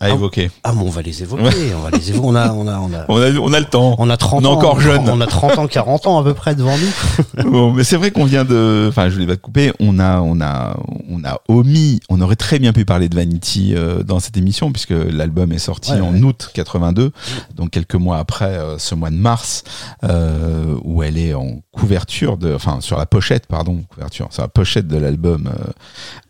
à, 0.00 0.06
Ah. 0.06 0.10
évoquer. 0.10 0.50
Ah, 0.64 0.72
mais 0.74 0.82
on 0.82 0.90
va 0.90 1.02
les 1.02 1.22
évoquer. 1.22 1.42
On 1.76 1.80
va 1.80 1.90
les 1.90 2.10
évoquer. 2.10 2.26
On 2.26 2.34
a, 2.34 2.52
on 2.52 2.66
a, 2.66 2.78
on 2.78 2.92
a, 2.92 3.04
On 3.08 3.20
a, 3.22 3.30
on 3.40 3.52
a 3.52 3.58
le 3.60 3.66
temps. 3.66 3.94
on 3.98 4.10
a 4.10 4.16
30 4.16 4.42
On 4.42 4.44
est 4.44 4.48
ans. 4.48 4.52
encore 4.52 4.80
jeune. 4.80 5.08
On 5.08 5.20
a 5.20 5.26
30 5.26 5.58
ans, 5.58 5.66
40 5.66 6.06
ans 6.06 6.18
à 6.18 6.24
peu 6.24 6.34
près 6.34 6.54
devant 6.54 6.76
nous. 6.76 7.44
Bon, 7.50 7.72
mais 7.72 7.84
c'est 7.84 7.96
vrai 7.96 8.10
qu'on 8.10 8.24
vient 8.24 8.44
de, 8.44 8.86
enfin, 8.88 9.08
je 9.08 9.14
voulais 9.14 9.26
pas 9.26 9.36
te 9.36 9.40
couper. 9.42 9.72
On 9.80 9.98
a, 9.98 10.20
on 10.20 10.40
a, 10.40 10.76
on 11.10 11.22
a 11.24 11.38
omis. 11.48 12.00
On 12.08 12.20
aurait 12.20 12.36
très 12.36 12.58
bien 12.58 12.72
pu 12.72 12.84
parler 12.84 13.08
de 13.08 13.14
Vanity 13.14 13.74
euh, 13.74 14.02
dans 14.02 14.18
cette 14.20 14.36
émission 14.36 14.72
puisque 14.72 14.90
l'album 14.90 15.52
est 15.52 15.58
sorti 15.58 15.92
Ouais, 15.92 16.00
en 16.00 16.12
ouais. 16.14 16.22
août 16.22 16.50
82, 16.54 17.12
donc 17.54 17.70
quelques 17.70 17.94
mois 17.94 18.18
après 18.18 18.46
euh, 18.56 18.78
ce 18.78 18.94
mois 18.94 19.10
de 19.10 19.16
mars 19.16 19.62
euh, 20.04 20.74
où 20.84 21.02
elle 21.02 21.18
est 21.18 21.34
en 21.34 21.60
couverture 21.72 22.36
de, 22.36 22.54
enfin, 22.54 22.78
sur 22.80 22.96
la 22.98 23.06
pochette, 23.06 23.46
pardon, 23.46 23.84
couverture, 23.92 24.28
sur 24.30 24.42
la 24.42 24.48
pochette 24.48 24.86
de 24.88 24.96
l'album 24.96 25.48
euh, 25.48 25.70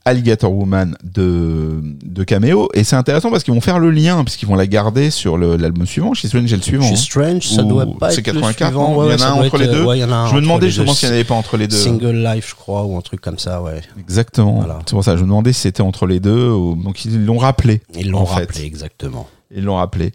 Alligator 0.07 0.53
Woman 0.53 0.97
de 1.03 1.81
de 2.05 2.25
Cameo. 2.25 2.69
Et 2.75 2.85
c'est 2.85 2.97
intéressant 2.97 3.31
parce 3.31 3.43
qu'ils 3.43 3.55
vont 3.55 3.61
faire 3.61 3.79
le 3.79 3.91
lien 3.91 4.23
puisqu'ils 4.25 4.47
vont 4.47 4.55
la 4.55 4.67
garder 4.67 5.11
sur 5.11 5.37
le- 5.39 5.57
l'album 5.57 5.87
suivant. 5.87 6.13
Chez 6.15 6.29
Strange, 6.29 6.47
j'ai 6.47 6.57
le 6.57 6.63
suivant. 6.63 6.85
Chez 6.87 6.93
hein. 6.93 6.97
Strange, 6.97 7.43
ça 7.49 7.63
doit 7.63 7.87
pas 7.99 8.11
c'est 8.11 8.19
être 8.21 8.27
le 8.29 8.33
84, 8.35 8.69
suivant. 8.69 8.91
non 8.91 8.99
Ouais, 8.99 9.07
Il 9.15 9.21
y 9.21 9.23
en 9.23 9.27
a 9.27 9.31
un 9.31 9.33
entre 9.45 9.57
les 9.59 9.67
deux. 9.67 9.81
euh, 9.81 9.85
ouais, 9.87 9.99
Je 10.01 10.35
me 10.35 10.41
demandais 10.41 10.67
justement 10.69 10.93
s'il 10.95 11.09
n'y 11.09 11.13
en 11.13 11.17
avait 11.17 11.25
pas 11.25 11.35
entre 11.35 11.57
les 11.57 11.69
deux. 11.69 11.77
Single 11.77 12.17
Life, 12.17 12.49
je 12.51 12.55
crois, 12.55 12.85
ou 12.85 12.97
un 12.97 13.01
truc 13.01 13.21
comme 13.21 13.39
ça, 13.39 13.63
ouais. 13.63 13.81
Exactement. 13.99 14.57
Voilà. 14.57 14.79
C'est 14.87 14.95
pour 14.95 15.05
ça, 15.05 15.17
je 15.17 15.23
me 15.23 15.27
demandais 15.29 15.53
si 15.53 15.61
c'était 15.63 15.81
entre 15.83 16.07
les 16.07 16.21
deux. 16.21 16.51
Ou... 16.51 16.77
Donc 16.77 17.05
ils 17.05 17.25
l'ont 17.25 17.39
rappelé. 17.39 17.81
Ils 17.99 18.11
l'ont 18.11 18.27
fait. 18.27 18.41
rappelé, 18.41 18.65
exactement. 18.65 19.27
Ils 19.57 19.65
l'ont 19.65 19.77
rappelé. 19.77 20.13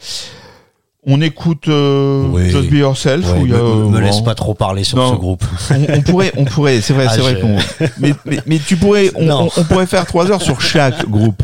On 1.12 1.22
écoute 1.22 1.68
euh, 1.68 2.24
Oui. 2.30 2.50
Just 2.52 2.70
Be 2.70 2.76
Yourself 2.76 3.26
Ouais, 3.34 3.48
y 3.50 3.54
a, 3.54 3.58
me, 3.58 3.90
me 3.90 3.98
euh, 3.98 4.02
laisse 4.02 4.22
pas 4.22 4.36
trop 4.36 4.54
parler 4.54 4.84
sur 4.84 4.98
Non. 4.98 5.12
ce 5.14 5.16
groupe. 5.18 5.44
on, 5.72 5.94
on 5.98 6.02
pourrait, 6.02 6.32
on 6.38 6.46
pourrait, 6.46 6.82
c'est 6.82 6.94
vrai, 6.94 7.06
Ah, 7.10 7.14
c'est 7.16 7.22
vrai 7.22 7.42
je-. 7.42 7.86
Mais, 8.00 8.14
mais, 8.26 8.40
mais 8.46 8.60
tu 8.60 8.78
pourrais, 8.78 9.12
on, 9.16 9.26
Non. 9.26 9.50
on, 9.58 9.62
on 9.62 9.64
pourrait 9.66 9.88
faire 9.88 10.06
trois 10.06 10.30
heures 10.32 10.42
sur 10.42 10.62
chaque 10.62 11.10
groupe. 11.10 11.42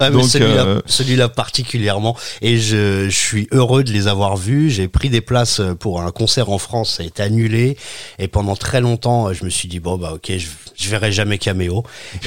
Celui-là, 0.00 0.64
euh, 0.64 0.80
celui-là 0.86 1.28
particulièrement. 1.28 2.16
Et 2.40 2.58
je, 2.58 3.08
je 3.08 3.16
suis 3.16 3.48
heureux 3.50 3.82
de 3.84 3.92
les 3.92 4.06
avoir 4.06 4.36
vus. 4.36 4.70
J'ai 4.70 4.88
pris 4.88 5.08
des 5.10 5.20
places 5.20 5.60
pour 5.80 6.00
un 6.00 6.10
concert 6.10 6.50
en 6.50 6.58
France. 6.58 6.96
Ça 6.98 7.02
a 7.02 7.06
été 7.06 7.22
annulé. 7.22 7.76
Et 8.18 8.28
pendant 8.28 8.56
très 8.56 8.80
longtemps, 8.80 9.32
je 9.32 9.44
me 9.44 9.50
suis 9.50 9.68
dit, 9.68 9.80
bon, 9.80 9.98
bah, 9.98 10.12
ok, 10.14 10.30
je, 10.38 10.46
je 10.76 10.88
verrai 10.90 11.10
jamais 11.12 11.38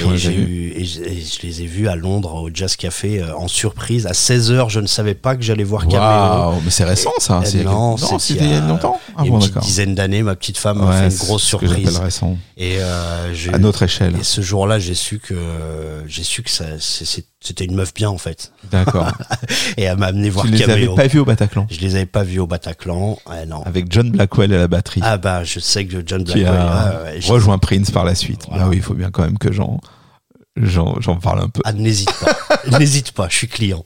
on 0.04 0.14
Et, 0.14 0.16
j'ai 0.18 0.34
eu, 0.34 0.74
je, 0.84 1.00
et 1.02 1.22
je 1.22 1.46
les 1.46 1.62
ai 1.62 1.66
vus 1.66 1.88
à 1.88 1.96
Londres, 1.96 2.34
au 2.34 2.50
Jazz 2.52 2.76
Café, 2.76 3.22
euh, 3.22 3.34
en 3.36 3.48
surprise. 3.48 4.06
À 4.06 4.12
16h, 4.12 4.68
je 4.68 4.80
ne 4.80 4.86
savais 4.86 5.14
pas 5.14 5.36
que 5.36 5.42
j'allais 5.42 5.64
voir 5.64 5.86
Cameo. 5.86 6.00
Waouh, 6.02 6.60
mais 6.64 6.70
c'est 6.74 6.84
récent 6.84 7.10
ça. 7.18 7.40
Eh 7.42 7.46
c'est- 7.46 7.64
non, 7.64 7.96
c'était 7.96 8.44
il 8.44 8.50
y 8.50 8.54
a 8.54 8.60
longtemps. 8.60 9.00
Ah 9.16 9.22
a 9.22 9.24
bon, 9.24 9.40
une 9.40 9.60
dizaine 9.60 9.94
d'années, 9.94 10.22
ma 10.22 10.34
petite 10.34 10.58
femme 10.58 10.78
m'a 10.78 10.90
Ouais, 10.90 11.08
fait 11.08 11.14
une 11.14 11.18
grosse 11.22 11.42
que 11.42 11.48
surprise. 11.48 11.84
j'appelle 11.86 12.02
récent. 12.04 12.36
Et 12.56 12.76
euh, 12.80 13.32
À 13.52 13.58
notre 13.58 13.82
échelle. 13.84 14.16
et 14.18 14.22
ce 14.24 14.40
jour-là, 14.40 14.78
j'ai 14.78 14.94
su 14.94 15.18
que 15.20 15.34
j'ai 16.06 16.22
su 16.24 16.42
que 16.42 16.50
ça 16.50 16.64
c'était 16.78 17.64
une 17.66 17.74
meuf 17.74 17.92
bien 17.94 18.08
en 18.10 18.18
fait. 18.18 18.52
D'accord. 18.70 19.12
Et 19.76 19.82
elle 19.82 19.98
m'a 19.98 20.06
amené 20.06 20.30
voir 20.30 20.46
tu 20.46 20.52
les 20.52 20.62
avais 20.62 20.86
pas 20.88 21.06
vus 21.06 21.18
au 21.18 21.24
Bataclan 21.26 21.66
Je 21.70 21.78
les 21.80 21.94
avais 21.94 22.06
pas 22.06 22.22
vus 22.24 22.38
au 22.40 22.46
Bataclan. 22.46 23.18
Ouais, 23.28 23.44
non. 23.46 23.62
avec 23.64 23.92
John 23.92 24.10
Blackwell 24.10 24.52
à 24.54 24.58
la 24.58 24.68
batterie. 24.68 25.00
Ah 25.04 25.18
bah 25.18 25.44
je 25.44 25.60
sais 25.60 25.84
que 25.84 26.02
John 26.06 26.24
qui 26.24 26.40
Blackwell. 26.40 26.60
a 26.60 27.02
ouais, 27.04 27.12
ouais, 27.12 27.20
je- 27.20 27.30
rejoint 27.32 27.58
Prince 27.58 27.90
par 27.90 28.04
la 28.04 28.14
suite. 28.14 28.46
Voilà. 28.48 28.64
Ah 28.64 28.68
oui, 28.68 28.76
il 28.76 28.82
faut 28.82 28.94
bien 28.94 29.10
quand 29.10 29.22
même 29.22 29.36
que 29.38 29.52
j'en 29.52 29.78
j'en 30.56 31.16
parle 31.16 31.40
un 31.40 31.48
peu. 31.48 31.60
Ah 31.64 31.72
n'hésite 31.72 32.12
pas. 32.20 32.60
n'hésite 32.78 33.12
pas. 33.12 33.28
Je 33.30 33.36
suis 33.36 33.48
client. 33.48 33.84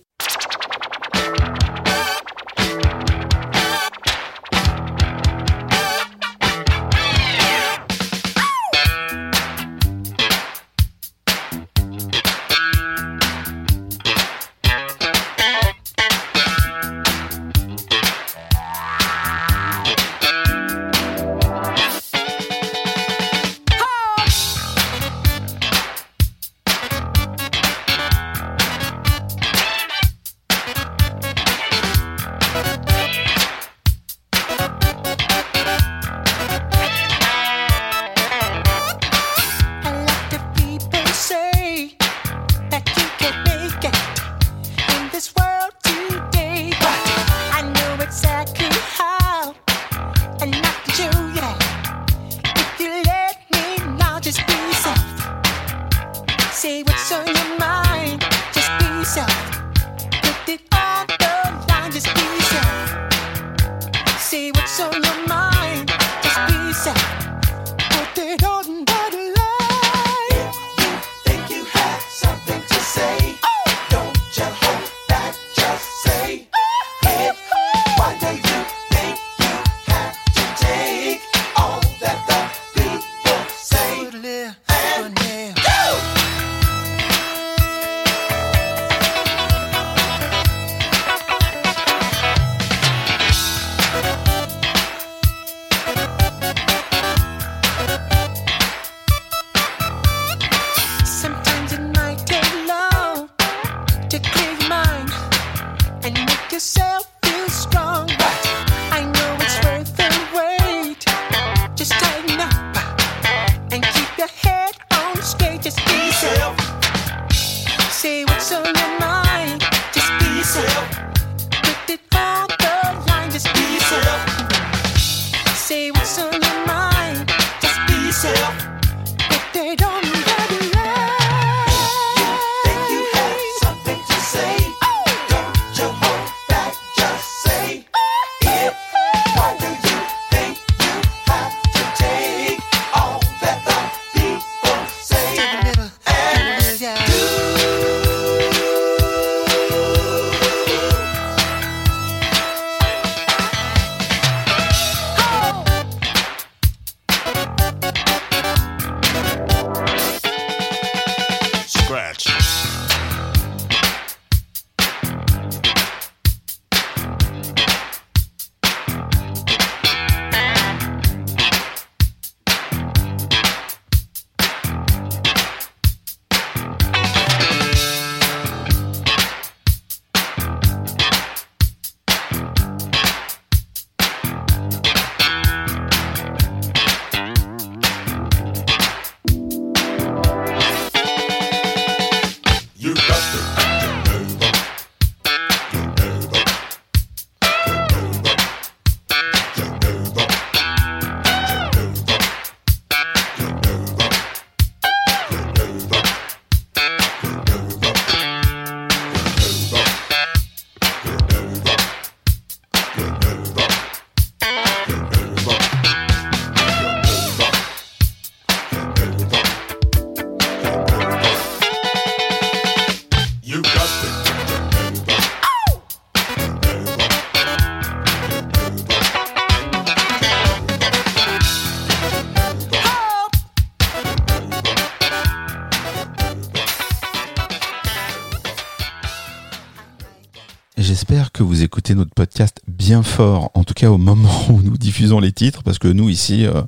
En 243.25 243.65
tout 243.65 243.75
cas 243.75 243.91
au 243.91 243.99
moment 243.99 244.31
où 244.51 244.61
nous 244.63 244.77
diffusons 244.77 245.21
les 245.21 245.33
titres, 245.33 245.63
parce 245.63 245.79
que 245.79 245.89
nous 245.89 246.09
ici, 246.09 246.47
euh, 246.47 246.63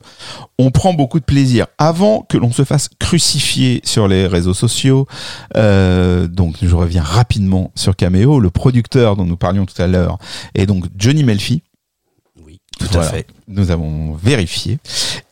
on 0.59 0.70
prend 0.70 0.94
beaucoup 0.94 1.20
de 1.20 1.24
plaisir. 1.24 1.66
Avant 1.78 2.26
que 2.28 2.36
l'on 2.36 2.53
se 2.53 2.64
fasse 2.64 2.88
crucifier 2.98 3.80
sur 3.84 4.09
les 4.09 4.26
réseaux 4.26 4.55
sociaux, 4.55 5.07
euh, 5.57 6.26
donc 6.26 6.57
je 6.62 6.74
reviens 6.74 7.03
rapidement 7.03 7.70
sur 7.74 7.96
Cameo, 7.96 8.40
le 8.40 8.51
producteur 8.51 9.16
dont 9.16 9.24
nous 9.24 9.36
parlions 9.36 9.66
tout 9.66 9.80
à 9.80 9.86
l'heure 9.86 10.18
est 10.55 10.66
donc 10.66 10.84
Johnny 10.96 11.24
Melfi. 11.24 11.62
Tout 12.80 12.86
Voilà. 12.92 13.08
à 13.08 13.12
fait. 13.12 13.26
Nous 13.48 13.70
avons 13.70 14.14
vérifié. 14.14 14.78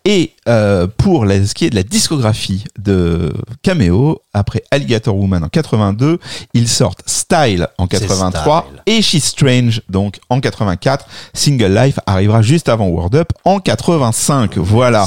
Et 0.04 0.32
euh, 0.48 0.86
pour 0.86 1.24
la- 1.26 1.44
ce 1.46 1.54
qui 1.54 1.64
est 1.66 1.70
de 1.70 1.74
la 1.76 1.82
discographie 1.82 2.64
de 2.78 3.32
Cameo, 3.62 4.20
après 4.32 4.62
Alligator 4.70 5.14
Woman 5.16 5.44
en 5.44 5.48
82, 5.48 6.18
ils 6.54 6.68
sortent 6.68 7.02
Style 7.06 7.68
en 7.78 7.86
C'est 7.90 8.00
83 8.00 8.66
Style. 8.68 8.82
et 8.86 9.02
She's 9.02 9.24
Strange 9.24 9.82
donc 9.88 10.18
en 10.30 10.40
84. 10.40 11.06
Single 11.34 11.74
Life 11.74 11.98
arrivera 12.06 12.42
juste 12.42 12.68
avant 12.68 12.86
Word 12.88 13.14
Up 13.14 13.32
en 13.44 13.60
85. 13.60 14.56
Voilà 14.58 15.06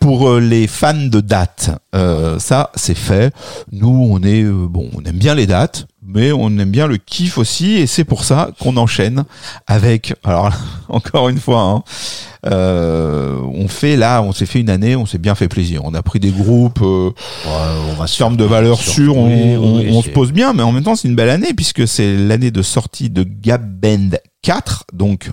pour 0.00 0.28
euh, 0.28 0.40
les 0.40 0.66
fans 0.66 0.92
de 0.94 1.20
dates, 1.20 1.70
euh, 1.94 2.38
ça 2.38 2.70
c'est 2.74 2.96
fait. 2.96 3.32
Nous, 3.72 4.08
on 4.10 4.20
est 4.22 4.42
euh, 4.42 4.66
bon, 4.68 4.90
on 4.94 5.02
aime 5.04 5.16
bien 5.16 5.34
les 5.34 5.46
dates, 5.46 5.86
mais 6.06 6.32
on 6.32 6.50
aime 6.58 6.70
bien 6.70 6.86
le 6.86 6.96
kiff 6.96 7.38
aussi, 7.38 7.72
et 7.72 7.86
c'est 7.86 8.04
pour 8.04 8.24
ça 8.24 8.50
qu'on 8.60 8.76
enchaîne 8.76 9.24
avec. 9.66 10.14
Alors 10.22 10.50
encore 10.88 11.28
une 11.28 11.38
fois, 11.38 11.60
hein, 11.60 11.82
euh, 12.46 13.38
on 13.54 13.68
fait 13.68 13.96
là, 13.96 14.22
on 14.22 14.32
s'est 14.32 14.46
fait 14.46 14.60
une 14.60 14.70
année, 14.70 14.96
on 14.96 15.06
s'est 15.06 15.18
bien 15.18 15.34
fait 15.34 15.48
plaisir. 15.48 15.82
On 15.84 15.94
a 15.94 16.02
pris 16.02 16.20
des 16.20 16.30
groupes. 16.30 16.82
euh, 16.82 17.10
ouais, 17.46 17.92
on 17.92 17.94
va 17.94 18.06
se 18.06 18.18
termes 18.18 18.36
de 18.36 18.44
valeur 18.44 18.78
sûre, 18.78 19.16
on, 19.16 20.02
se 20.02 20.10
pose 20.10 20.32
bien, 20.32 20.52
mais 20.52 20.62
en 20.62 20.72
même 20.72 20.82
temps, 20.82 20.96
c'est 20.96 21.08
une 21.08 21.16
belle 21.16 21.30
année 21.30 21.54
puisque 21.54 21.88
c'est 21.88 22.16
l'année 22.16 22.50
de 22.50 22.62
sortie 22.62 23.10
de 23.10 23.22
Gap 23.24 23.62
Band 23.62 24.10
4, 24.42 24.84
donc 24.92 25.30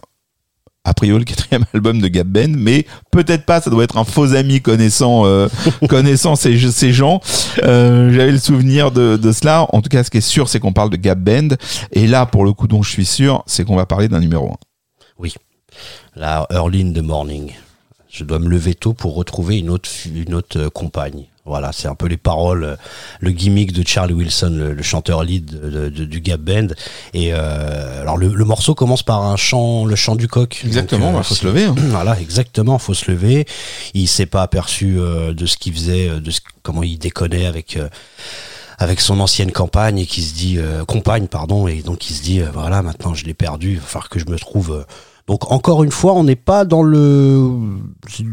a 0.83 0.93
priori 0.93 1.19
le 1.19 1.25
quatrième 1.25 1.65
album 1.73 2.01
de 2.01 2.07
Gap 2.07 2.27
Band, 2.27 2.53
mais 2.55 2.85
peut-être 3.11 3.45
pas, 3.45 3.61
ça 3.61 3.69
doit 3.69 3.83
être 3.83 3.97
un 3.97 4.03
faux 4.03 4.33
ami 4.33 4.61
connaissant 4.61 5.25
euh, 5.25 5.47
connaissant 5.89 6.35
ces, 6.35 6.57
ces 6.71 6.91
gens. 6.91 7.21
Euh, 7.63 8.11
J'avais 8.11 8.31
le 8.31 8.39
souvenir 8.39 8.91
de, 8.91 9.17
de 9.17 9.31
cela. 9.31 9.67
En 9.73 9.81
tout 9.81 9.89
cas, 9.89 10.03
ce 10.03 10.09
qui 10.09 10.17
est 10.17 10.21
sûr, 10.21 10.49
c'est 10.49 10.59
qu'on 10.59 10.73
parle 10.73 10.89
de 10.89 10.97
Gap 10.97 11.19
Band, 11.19 11.49
et 11.91 12.07
là, 12.07 12.25
pour 12.25 12.45
le 12.45 12.53
coup, 12.53 12.67
dont 12.67 12.81
je 12.83 12.91
suis 12.91 13.05
sûr, 13.05 13.43
c'est 13.45 13.63
qu'on 13.65 13.75
va 13.75 13.85
parler 13.85 14.07
d'un 14.07 14.19
numéro 14.19 14.51
1. 14.51 15.27
La 16.15 16.45
Early 16.51 16.81
in 16.81 16.93
the 16.93 17.03
Morning. 17.03 17.53
Je 18.11 18.23
dois 18.25 18.39
me 18.39 18.49
lever 18.49 18.75
tôt 18.75 18.93
pour 18.93 19.15
retrouver 19.15 19.57
une 19.59 19.69
autre, 19.69 19.89
une 20.13 20.33
autre 20.33 20.59
euh, 20.59 20.69
compagne. 20.69 21.25
Voilà, 21.45 21.71
c'est 21.71 21.87
un 21.87 21.95
peu 21.95 22.05
les 22.07 22.17
paroles, 22.17 22.63
euh, 22.63 22.75
le 23.19 23.31
gimmick 23.31 23.71
de 23.73 23.87
Charlie 23.87 24.13
Wilson, 24.13 24.51
le, 24.55 24.73
le 24.73 24.83
chanteur 24.83 25.23
lead 25.23 25.45
de- 25.45 25.89
de- 25.89 26.05
du 26.05 26.19
Gap 26.21 26.39
Band. 26.41 26.67
Et 27.15 27.33
euh, 27.33 28.01
alors 28.01 28.17
le, 28.17 28.27
le 28.27 28.45
morceau 28.45 28.75
commence 28.75 29.01
par 29.01 29.23
un 29.23 29.37
chant, 29.37 29.85
le 29.85 29.95
chant 29.95 30.15
du 30.15 30.27
coq. 30.27 30.61
Exactement, 30.65 31.15
euh, 31.15 31.17
il 31.19 31.23
faut 31.23 31.33
se 31.35 31.45
lever. 31.47 31.63
hein. 31.63 31.75
Voilà, 31.89 32.19
exactement, 32.19 32.77
faut 32.77 32.93
se 32.93 33.09
lever. 33.09 33.45
Il 33.95 34.07
s'est 34.07 34.27
pas 34.27 34.43
aperçu 34.43 34.99
euh, 34.99 35.33
de 35.33 35.45
ce 35.47 35.57
qu'il 35.57 35.73
faisait, 35.73 36.19
de 36.19 36.29
ce, 36.31 36.41
comment 36.63 36.83
il 36.83 36.99
déconnait 36.99 37.45
avec 37.47 37.77
euh, 37.77 37.87
avec 38.77 38.99
son 38.99 39.19
ancienne 39.19 39.51
campagne 39.51 39.99
et 39.99 40.05
qui 40.05 40.21
se 40.23 40.33
dit 40.33 40.57
euh, 40.57 40.83
compagne 40.85 41.27
pardon 41.27 41.67
et 41.67 41.81
donc 41.83 42.09
il 42.09 42.13
se 42.15 42.23
dit 42.23 42.41
voilà 42.53 42.81
maintenant 42.81 43.13
je 43.13 43.25
l'ai 43.25 43.33
perdu, 43.35 43.73
il 43.73 43.79
va 43.79 43.85
falloir 43.85 44.09
que 44.09 44.19
je 44.19 44.25
me 44.25 44.37
trouve 44.37 44.71
euh. 44.71 44.83
Donc 45.31 45.49
encore 45.49 45.85
une 45.85 45.91
fois, 45.91 46.11
on 46.11 46.25
n'est 46.25 46.35
pas 46.35 46.65
dans 46.65 46.83
le 46.83 47.51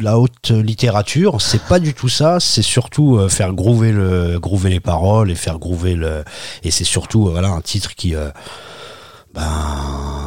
la 0.00 0.18
haute 0.18 0.50
littérature, 0.50 1.40
c'est 1.40 1.62
pas 1.62 1.78
du 1.78 1.94
tout 1.94 2.08
ça, 2.08 2.40
c'est 2.40 2.60
surtout 2.60 3.18
euh, 3.18 3.28
faire 3.28 3.52
groover 3.52 3.92
le 3.92 4.40
groover 4.40 4.68
les 4.68 4.80
paroles 4.80 5.30
et 5.30 5.36
faire 5.36 5.60
groover 5.60 5.94
le 5.94 6.24
et 6.64 6.72
c'est 6.72 6.82
surtout 6.82 7.28
euh, 7.28 7.30
voilà 7.30 7.50
un 7.50 7.60
titre 7.60 7.94
qui 7.94 8.16
euh, 8.16 8.30
ben 9.32 9.46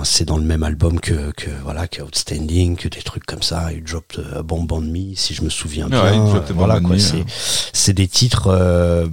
c'est 0.05 0.23
dans 0.23 0.37
le 0.37 0.45
même 0.45 0.63
album 0.63 1.01
que, 1.01 1.31
que 1.31 1.49
voilà 1.61 1.89
que 1.89 2.01
Outstanding 2.01 2.77
que 2.77 2.87
des 2.87 3.01
trucs 3.01 3.25
comme 3.25 3.43
ça. 3.43 3.73
You 3.73 3.81
Dropped 3.81 4.25
a 4.33 4.41
Bomb 4.41 4.67
on 4.71 4.79
Me 4.79 5.13
si 5.15 5.33
je 5.33 5.41
me 5.41 5.49
souviens 5.49 5.89
bien. 5.89 6.23
Ouais, 6.23 6.39
voilà 6.55 6.79
quoi 6.79 6.95
Me, 6.95 7.25
c'est 7.73 7.91
des 7.91 8.07
titres 8.07 8.47
euh, 8.47 9.07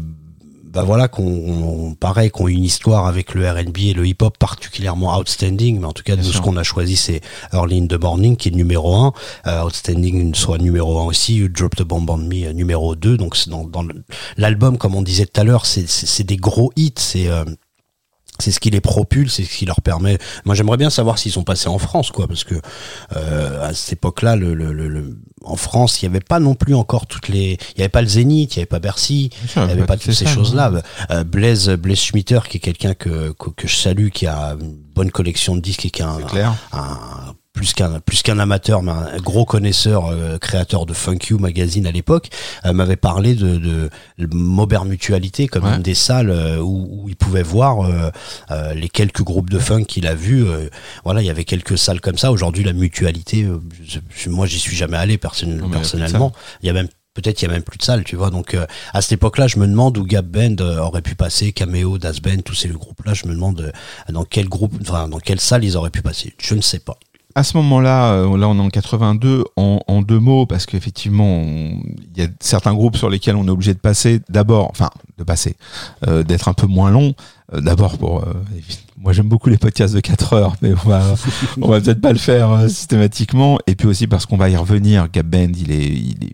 bah 0.73 0.83
voilà 0.83 1.09
qu'on 1.09 1.25
on- 1.27 1.95
pareil 1.95 2.31
qu'on 2.31 2.49
une 2.49 2.65
histoire 2.65 3.07
avec 3.07 3.35
le 3.35 3.49
R&B 3.51 3.79
et 3.79 3.95
le 3.95 4.07
hip-hop 4.07 4.37
particulièrement 4.39 5.17
outstanding 5.19 5.81
mais 5.81 5.87
en 5.87 5.93
tout 5.93 6.03
cas 6.03 6.15
Bien 6.17 6.25
nous 6.25 6.33
ce 6.33 6.41
qu'on 6.41 6.57
a 6.57 6.63
choisi 6.63 6.97
c'est 6.97 7.21
Early 7.53 7.81
in 7.81 7.87
the 7.87 8.01
Morning 8.01 8.37
qui 8.37 8.49
est 8.49 8.53
numéro 8.53 8.95
1 8.95 9.13
euh, 9.47 9.63
outstanding 9.65 10.35
soit 10.35 10.59
numéro 10.59 10.99
1 11.01 11.05
aussi 11.07 11.37
You 11.37 11.49
Drop 11.49 11.75
the 11.77 11.83
Bomb 11.83 12.09
on 12.11 12.19
Me 12.19 12.47
euh, 12.47 12.53
numéro 12.53 12.95
2 12.95 13.17
donc 13.17 13.37
c'est 13.37 13.51
dans, 13.51 13.65
dans 13.65 13.85
l'album 14.37 14.79
comme 14.79 14.95
on 14.95 15.03
disait 15.03 15.27
tout 15.27 15.41
à 15.41 15.45
l'heure 15.45 15.67
c'est 15.67 15.89
c'est 15.89 16.07
c'est 16.07 16.25
des 16.25 16.37
gros 16.37 16.71
hits 16.77 16.93
c'est 16.97 17.29
euh, 17.29 17.45
c'est 18.41 18.51
ce 18.53 18.61
qui 18.61 18.71
les 18.71 18.81
propulse, 18.81 19.35
c'est 19.35 19.45
ce 19.45 19.57
qui 19.57 19.67
leur 19.67 19.81
permet. 19.81 20.19
Moi, 20.45 20.55
j'aimerais 20.55 20.77
bien 20.77 20.91
savoir 20.91 21.19
s'ils 21.19 21.33
sont 21.33 21.45
passés 21.45 21.69
en 21.69 21.79
France, 21.79 22.11
quoi, 22.11 22.29
parce 22.29 22.45
que 22.45 22.55
euh, 23.17 23.69
à 23.69 23.75
cette 23.75 23.95
époque-là, 23.95 24.37
le, 24.37 24.55
le, 24.55 24.73
le- 24.73 24.89
le- 24.89 25.19
en 25.45 25.57
France, 25.57 26.03
il 26.03 26.09
n'y 26.09 26.15
avait 26.17 26.25
pas 26.25 26.41
non 26.41 26.55
plus 26.55 26.75
encore 26.75 27.07
toutes 27.07 27.29
les. 27.29 27.53
Il 27.53 27.79
n'y 27.79 27.83
avait 27.83 27.89
pas 27.89 28.03
le 28.03 28.09
Zénith, 28.09 28.57
il 28.57 28.59
n'y 28.59 28.63
avait 28.63 28.67
pas 28.67 28.81
Bercy, 28.81 29.31
il 29.57 29.63
n'y 29.63 29.71
avait 29.73 29.87
pas 29.87 29.97
toutes 29.97 30.13
ces 30.13 30.25
salles, 30.25 30.35
choses-là. 30.35 30.73
Euh, 31.11 31.25
Blaise 31.25 31.69
Blaise 31.71 31.99
Schmitter, 31.99 32.41
qui 32.49 32.57
est 32.59 32.61
quelqu'un 32.61 32.95
que, 32.95 33.33
que 33.39 33.51
que 33.51 33.69
je 33.69 33.77
salue, 33.77 34.09
qui 34.09 34.27
a 34.27 34.57
une 34.61 34.77
bonne 34.95 35.11
collection 35.11 35.55
de 35.57 35.61
disques 35.61 35.87
et 35.87 35.91
qui 35.91 36.03
a 36.03 36.11
un, 36.11 36.21
clair. 36.23 36.55
un- 36.73 37.35
plus 37.59 37.73
qu'un 37.75 37.99
plus 37.99 38.23
qu'un 38.23 38.39
amateur, 38.39 38.83
mais 38.83 38.93
un 38.93 39.17
gros 39.19 39.45
connaisseur, 39.45 40.07
euh, 40.07 40.39
créateur 40.39 40.87
de 40.87 40.93
Funk 40.93 41.19
You 41.31 41.39
magazine 41.39 41.87
à 41.89 41.91
l'époque, 41.91 42.29
euh, 42.65 42.73
m'avait 42.73 42.95
parlé 42.97 43.35
de, 43.35 43.59
de 43.59 43.91
Maubert 44.33 44.85
Mutualité 44.85 45.49
comme 45.49 45.65
Ouais. 45.65 45.75
une 45.75 45.83
des 45.83 45.97
salles 45.97 46.31
euh, 46.31 46.59
où, 46.61 47.03
où 47.03 47.09
il 47.09 47.17
pouvait 47.17 47.43
voir 47.43 47.81
euh, 47.81 48.75
les 48.75 48.89
quelques 48.89 49.23
groupes 49.23 49.51
de 49.51 49.59
funk 49.59 49.85
qu'il 49.85 50.07
a 50.07 50.15
vus. 50.15 50.47
voilà, 51.05 51.21
il 51.21 51.27
y 51.27 51.31
avait 51.31 51.45
quelques 51.45 51.77
salles 51.77 52.01
comme 52.01 52.17
ça. 52.17 52.31
Aujourd'hui, 52.31 52.63
la 52.63 52.73
Mutualité, 52.73 53.47
je- 53.85 54.31
moi, 54.31 54.47
j'y 54.47 54.61
suis 54.61 54.77
jamais 54.77 54.97
allé 54.97 55.19
Non, 55.47 55.69
personnellement. 55.69 56.33
Il 56.63 56.67
y 56.67 56.71
a 56.71 56.73
même 56.73 56.89
peut-être 57.15 57.43
il 57.43 57.47
y 57.47 57.49
a 57.49 57.51
même 57.51 57.63
plus 57.65 57.79
de 57.79 57.83
salles, 57.83 58.05
tu 58.05 58.15
vois. 58.15 58.31
Donc 58.31 58.55
euh, 58.55 58.65
à 58.95 59.03
cette 59.03 59.11
époque-là, 59.13 59.49
je 59.49 59.59
me 59.59 59.67
demande 59.67 59.99
où 59.99 60.05
Gap 60.05 60.25
Band 60.27 60.55
euh, 60.61 60.79
aurait 60.79 61.03
pu 61.03 61.17
passer, 61.17 61.51
Cameo, 61.51 61.99
Das 61.99 62.21
Band, 62.23 62.43
tous 62.45 62.55
ces 62.55 62.69
groupes-là. 62.69 63.13
Je 63.15 63.27
me 63.27 63.33
demande 63.35 63.61
euh, 63.61 64.13
dans 64.13 64.25
quel 64.25 64.49
groupe, 64.49 64.75
enfin 64.83 65.09
dans 65.09 65.19
quelle 65.19 65.41
salle 65.41 65.65
ils 65.65 65.77
auraient 65.77 65.91
pu 65.91 66.01
passer. 66.03 66.35
Je 66.41 66.55
ne 66.55 66.61
sais 66.61 66.79
pas. 66.79 66.97
À 67.39 67.43
ce 67.45 67.57
moment-là, 67.57 68.13
euh, 68.13 68.37
là 68.37 68.49
on 68.49 68.57
est 68.57 68.61
en 68.61 68.69
82, 68.69 69.45
en, 69.57 69.81
en 69.87 70.03
deux 70.03 70.19
mots, 70.19 70.45
parce 70.47 70.67
qu'effectivement, 70.67 71.41
il 71.43 72.19
y 72.19 72.23
a 72.23 72.29
certains 72.41 72.75
groupes 72.75 72.97
sur 72.97 73.09
lesquels 73.11 73.37
on 73.37 73.47
est 73.47 73.51
obligé 73.51 73.75
de 73.75 73.79
passer, 73.79 74.21
d'abord, 74.29 74.69
enfin, 74.71 74.91
de 75.19 75.25
passer, 75.25 75.57
euh, 76.07 76.23
d'être 76.23 76.49
un 76.49 76.55
peu 76.55 76.67
moins 76.67 76.91
long, 76.91 77.15
euh, 77.55 77.61
d'abord 77.61 77.97
pour... 77.99 78.23
euh, 78.25 78.33
moi 79.01 79.13
j'aime 79.13 79.29
beaucoup 79.29 79.49
les 79.49 79.59
podcasts 79.59 79.95
de 79.95 80.01
4 80.01 80.33
heures, 80.33 80.57
mais 80.61 80.73
on 80.85 80.89
va, 80.89 81.03
on 81.63 81.69
va 81.69 81.81
peut-être 81.81 82.01
pas 82.01 82.13
le 82.13 82.19
faire 82.19 82.51
euh, 82.51 82.69
systématiquement, 82.69 83.59
et 83.69 83.75
puis 83.77 83.87
aussi 83.87 84.07
parce 84.09 84.27
qu'on 84.27 84.37
va 84.37 84.49
y 84.51 84.57
revenir, 84.57 85.09
Gap 85.11 85.27
Band, 85.27 85.53
il 85.57 85.71
est... 85.71 85.87
Il 85.87 86.25
est 86.25 86.33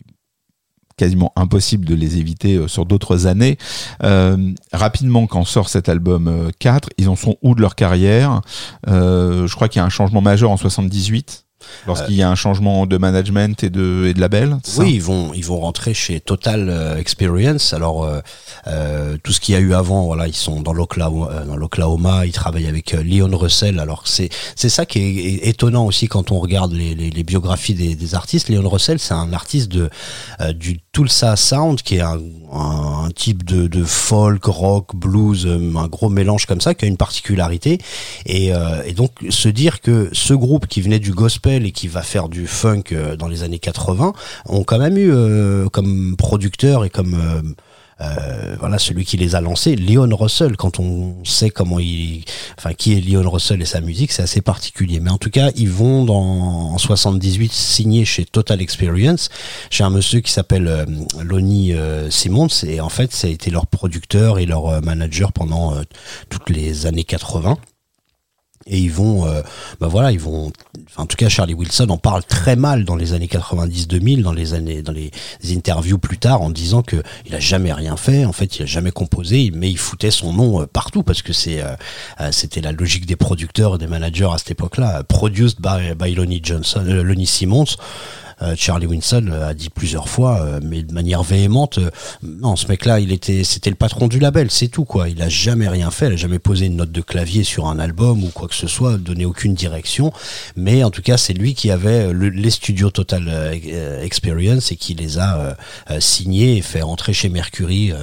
quasiment 0.96 1.32
impossible 1.36 1.84
de 1.84 1.94
les 1.94 2.18
éviter 2.18 2.56
euh, 2.56 2.68
sur 2.68 2.86
d'autres 2.86 3.26
années. 3.26 3.58
Euh, 4.02 4.52
rapidement, 4.72 5.26
quand 5.26 5.44
sort 5.44 5.68
cet 5.68 5.88
album 5.88 6.28
euh, 6.28 6.50
4, 6.58 6.90
ils 6.98 7.08
en 7.08 7.16
sont 7.16 7.36
où 7.42 7.54
de 7.54 7.60
leur 7.60 7.74
carrière? 7.74 8.40
Euh, 8.88 9.46
Je 9.46 9.54
crois 9.54 9.68
qu'il 9.68 9.80
y 9.80 9.82
a 9.82 9.86
un 9.86 9.90
changement 9.90 10.20
majeur 10.20 10.50
en 10.50 10.56
78, 10.56 11.43
lorsqu'il 11.86 12.14
y 12.14 12.22
a 12.22 12.30
un 12.30 12.34
changement 12.34 12.86
de 12.86 12.96
management 12.96 13.62
et 13.62 13.70
de, 13.70 14.06
et 14.08 14.14
de 14.14 14.20
label. 14.20 14.58
Oui, 14.78 14.94
ils 14.94 15.02
vont 15.02 15.32
ils 15.34 15.44
vont 15.44 15.60
rentrer 15.60 15.94
chez 15.94 16.20
Total 16.20 16.68
euh, 16.68 16.96
Experience. 16.96 17.72
Alors 17.72 18.04
euh, 18.04 18.20
euh, 18.66 19.16
tout 19.22 19.32
ce 19.32 19.40
qu'il 19.40 19.54
y 19.54 19.56
a 19.56 19.60
eu 19.60 19.74
avant, 19.74 20.04
voilà, 20.04 20.26
ils 20.26 20.34
sont 20.34 20.60
dans 20.60 20.72
l'Oklahoma, 20.72 22.26
ils 22.26 22.32
travaillent 22.32 22.66
avec 22.66 22.92
Leon 22.92 23.36
Russell. 23.36 23.78
Alors 23.78 24.04
c'est 24.06 24.30
ça 24.56 24.86
qui 24.86 24.98
est, 24.98 25.48
étonnant 25.48 25.86
aussi 25.86 26.08
quand 26.08 26.30
on 26.30 26.38
regarde 26.38 26.72
les, 26.72 26.94
les, 26.94 27.24
biographies 27.24 27.74
des, 27.74 27.94
des 27.94 28.14
artistes. 28.14 28.48
Leon 28.48 28.68
Russell, 28.68 28.98
c'est 28.98 29.14
un 29.14 29.32
artiste 29.32 29.68
de 29.68 29.90
du 30.54 30.80
Tulsa 30.92 31.36
Sound, 31.36 31.82
qui 31.82 31.96
est 31.96 32.00
un, 32.00 32.20
un, 32.52 33.04
un 33.04 33.10
type 33.10 33.44
de, 33.44 33.66
de 33.66 33.84
folk, 33.84 34.44
rock, 34.44 34.94
blues, 34.94 35.46
un 35.46 35.86
gros 35.88 36.08
mélange 36.08 36.46
comme 36.46 36.60
ça, 36.60 36.74
qui 36.74 36.84
a 36.84 36.88
une 36.88 36.96
particularité. 36.96 37.78
Et, 38.26 38.52
et 38.86 38.92
donc 38.92 39.12
se 39.28 39.48
dire 39.48 39.80
que 39.80 40.08
ce 40.12 40.34
groupe 40.34 40.66
qui 40.66 40.80
venait 40.80 40.98
du 40.98 41.12
gospel 41.12 41.53
et 41.62 41.72
qui 41.72 41.88
va 41.88 42.02
faire 42.02 42.28
du 42.28 42.46
funk 42.46 42.84
euh, 42.92 43.16
dans 43.16 43.28
les 43.28 43.42
années 43.42 43.58
80 43.58 44.12
ont 44.46 44.64
quand 44.64 44.78
même 44.78 44.96
eu 44.98 45.10
euh, 45.12 45.68
comme 45.68 46.16
producteur 46.16 46.84
et 46.84 46.90
comme 46.90 47.54
euh, 48.00 48.56
voilà 48.58 48.78
celui 48.78 49.04
qui 49.04 49.16
les 49.16 49.34
a 49.34 49.40
lancés, 49.40 49.76
Leon 49.76 50.08
Russell. 50.16 50.56
Quand 50.56 50.80
on 50.80 51.24
sait 51.24 51.50
comment 51.50 51.78
il, 51.78 52.24
enfin 52.58 52.72
qui 52.72 52.94
est 52.94 53.00
Leon 53.00 53.28
Russell 53.28 53.62
et 53.62 53.66
sa 53.66 53.80
musique, 53.80 54.12
c'est 54.12 54.22
assez 54.22 54.40
particulier. 54.40 55.00
Mais 55.00 55.10
en 55.10 55.18
tout 55.18 55.30
cas, 55.30 55.50
ils 55.56 55.70
vont 55.70 56.04
dans 56.04 56.72
en 56.72 56.78
78 56.78 57.52
signer 57.52 58.04
chez 58.04 58.24
Total 58.24 58.60
Experience, 58.60 59.28
chez 59.70 59.84
un 59.84 59.90
monsieur 59.90 60.20
qui 60.20 60.32
s'appelle 60.32 60.66
euh, 60.66 60.84
Lonnie. 61.22 61.74
Et 62.64 62.80
en 62.80 62.88
fait, 62.88 63.12
ça 63.12 63.26
a 63.26 63.30
été 63.30 63.50
leur 63.50 63.66
producteur 63.66 64.38
et 64.38 64.46
leur 64.46 64.82
manager 64.82 65.32
pendant 65.32 65.74
toutes 66.28 66.50
les 66.50 66.86
années 66.86 67.04
80. 67.04 67.58
Et 68.66 68.78
ils 68.78 68.90
vont 68.90 69.26
euh, 69.26 69.42
bah 69.80 69.88
voilà 69.88 70.12
ils 70.12 70.20
vont 70.20 70.52
en 70.96 71.06
tout 71.06 71.16
cas 71.16 71.28
Charlie 71.28 71.54
Wilson 71.54 71.86
en 71.90 71.98
parle 71.98 72.24
très 72.24 72.56
mal 72.56 72.84
dans 72.84 72.96
les 72.96 73.12
années 73.12 73.28
90 73.28 73.88
2000 73.88 74.22
dans 74.22 74.32
les 74.32 74.54
années 74.54 74.82
dans 74.82 74.92
les 74.92 75.10
interviews 75.50 75.98
plus 75.98 76.18
tard 76.18 76.42
en 76.42 76.50
disant 76.50 76.82
que 76.82 77.02
il 77.26 77.34
a 77.34 77.40
jamais 77.40 77.72
rien 77.72 77.96
fait. 77.96 78.24
En 78.24 78.32
fait 78.32 78.58
il 78.58 78.62
a 78.62 78.66
jamais 78.66 78.90
composé 78.90 79.50
mais 79.54 79.70
il 79.70 79.78
foutait 79.78 80.10
son 80.10 80.32
nom 80.32 80.62
euh, 80.62 80.66
partout 80.66 81.02
parce 81.02 81.22
que 81.22 81.32
c'est 81.32 81.62
euh, 81.62 81.74
euh, 82.20 82.32
c'était 82.32 82.60
la 82.60 82.72
logique 82.72 83.06
des 83.06 83.16
producteurs 83.16 83.74
et 83.74 83.78
des 83.78 83.86
managers 83.86 84.30
à 84.32 84.38
cette 84.38 84.52
époque-là. 84.52 85.02
Produced 85.04 85.58
by, 85.60 85.94
by 85.96 86.14
Lonnie 86.14 86.40
Johnson 86.42 86.84
Lonnie 86.84 87.26
Simmons 87.26 87.76
Charlie 88.56 88.86
Winston 88.86 89.28
euh, 89.30 89.48
a 89.48 89.54
dit 89.54 89.70
plusieurs 89.70 90.08
fois, 90.08 90.40
euh, 90.42 90.60
mais 90.62 90.82
de 90.82 90.92
manière 90.92 91.22
véhémente, 91.22 91.78
euh, 91.78 91.90
non, 92.22 92.56
ce 92.56 92.66
mec-là, 92.68 93.00
il 93.00 93.12
était, 93.12 93.44
c'était 93.44 93.70
le 93.70 93.76
patron 93.76 94.08
du 94.08 94.18
label, 94.18 94.50
c'est 94.50 94.68
tout 94.68 94.84
quoi. 94.84 95.08
Il 95.08 95.20
a 95.22 95.28
jamais 95.28 95.68
rien 95.68 95.90
fait, 95.90 96.06
il 96.08 96.12
a 96.14 96.16
jamais 96.16 96.38
posé 96.38 96.66
une 96.66 96.76
note 96.76 96.92
de 96.92 97.00
clavier 97.00 97.44
sur 97.44 97.66
un 97.66 97.78
album 97.78 98.22
ou 98.24 98.28
quoi 98.28 98.48
que 98.48 98.54
ce 98.54 98.66
soit, 98.66 98.96
donné 98.98 99.24
aucune 99.24 99.54
direction. 99.54 100.12
Mais 100.56 100.84
en 100.84 100.90
tout 100.90 101.02
cas, 101.02 101.16
c'est 101.16 101.32
lui 101.34 101.54
qui 101.54 101.70
avait 101.70 102.12
le- 102.12 102.28
les 102.28 102.50
studios 102.50 102.90
Total 102.90 103.26
euh, 103.28 103.54
euh, 103.66 104.02
Experience 104.02 104.72
et 104.72 104.76
qui 104.76 104.94
les 104.94 105.18
a 105.18 105.38
euh, 105.38 105.54
euh, 105.90 106.00
signés 106.00 106.56
et 106.56 106.62
fait 106.62 106.82
rentrer 106.82 107.12
chez 107.12 107.28
Mercury, 107.28 107.92
euh, 107.92 107.96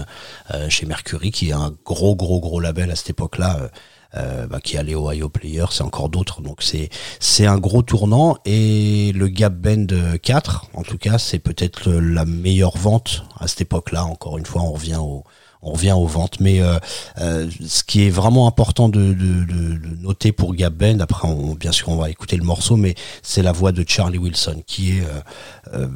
euh, 0.53 0.69
chez 0.69 0.85
Mercury, 0.85 1.31
qui 1.31 1.49
est 1.49 1.53
un 1.53 1.73
gros, 1.85 2.15
gros, 2.15 2.39
gros 2.39 2.59
label 2.59 2.91
à 2.91 2.95
cette 2.95 3.09
époque-là. 3.11 3.69
Euh, 4.15 4.47
bah, 4.47 4.59
qui 4.61 4.77
allait 4.77 4.95
Ohio 4.95 5.29
Player, 5.29 5.65
c'est 5.71 5.83
encore 5.83 6.09
d'autres. 6.09 6.41
Donc 6.41 6.61
c'est 6.61 6.89
c'est 7.19 7.45
un 7.45 7.57
gros 7.57 7.81
tournant 7.81 8.37
et 8.45 9.11
le 9.13 9.27
Gap 9.27 9.53
Band 9.53 9.87
4, 10.21 10.67
en 10.73 10.83
tout 10.83 10.97
cas, 10.97 11.17
c'est 11.17 11.39
peut-être 11.39 11.91
la 11.91 12.25
meilleure 12.25 12.77
vente 12.77 13.23
à 13.39 13.47
cette 13.47 13.61
époque-là. 13.61 14.05
Encore 14.05 14.37
une 14.37 14.45
fois, 14.45 14.61
on 14.61 14.71
revient 14.71 14.99
au 14.99 15.23
on 15.61 15.73
revient 15.73 15.91
aux 15.91 16.07
ventes, 16.07 16.39
mais 16.39 16.61
euh, 16.61 16.79
euh, 17.19 17.49
ce 17.65 17.83
qui 17.83 18.05
est 18.05 18.09
vraiment 18.09 18.47
important 18.47 18.89
de, 18.89 19.13
de, 19.13 19.79
noter 20.01 20.31
pour 20.31 20.55
Gap 20.55 20.73
Band, 20.73 20.99
après 20.99 21.27
on, 21.27 21.53
bien 21.53 21.71
sûr 21.71 21.89
on 21.89 21.97
va 21.97 22.09
écouter 22.09 22.37
le 22.37 22.43
morceau, 22.43 22.75
mais 22.75 22.95
c'est 23.21 23.43
la 23.43 23.51
voix 23.51 23.71
de 23.71 23.83
Charlie 23.87 24.17
Wilson 24.17 24.63
qui 24.65 24.97
est 24.97 25.03
euh, 25.73 25.87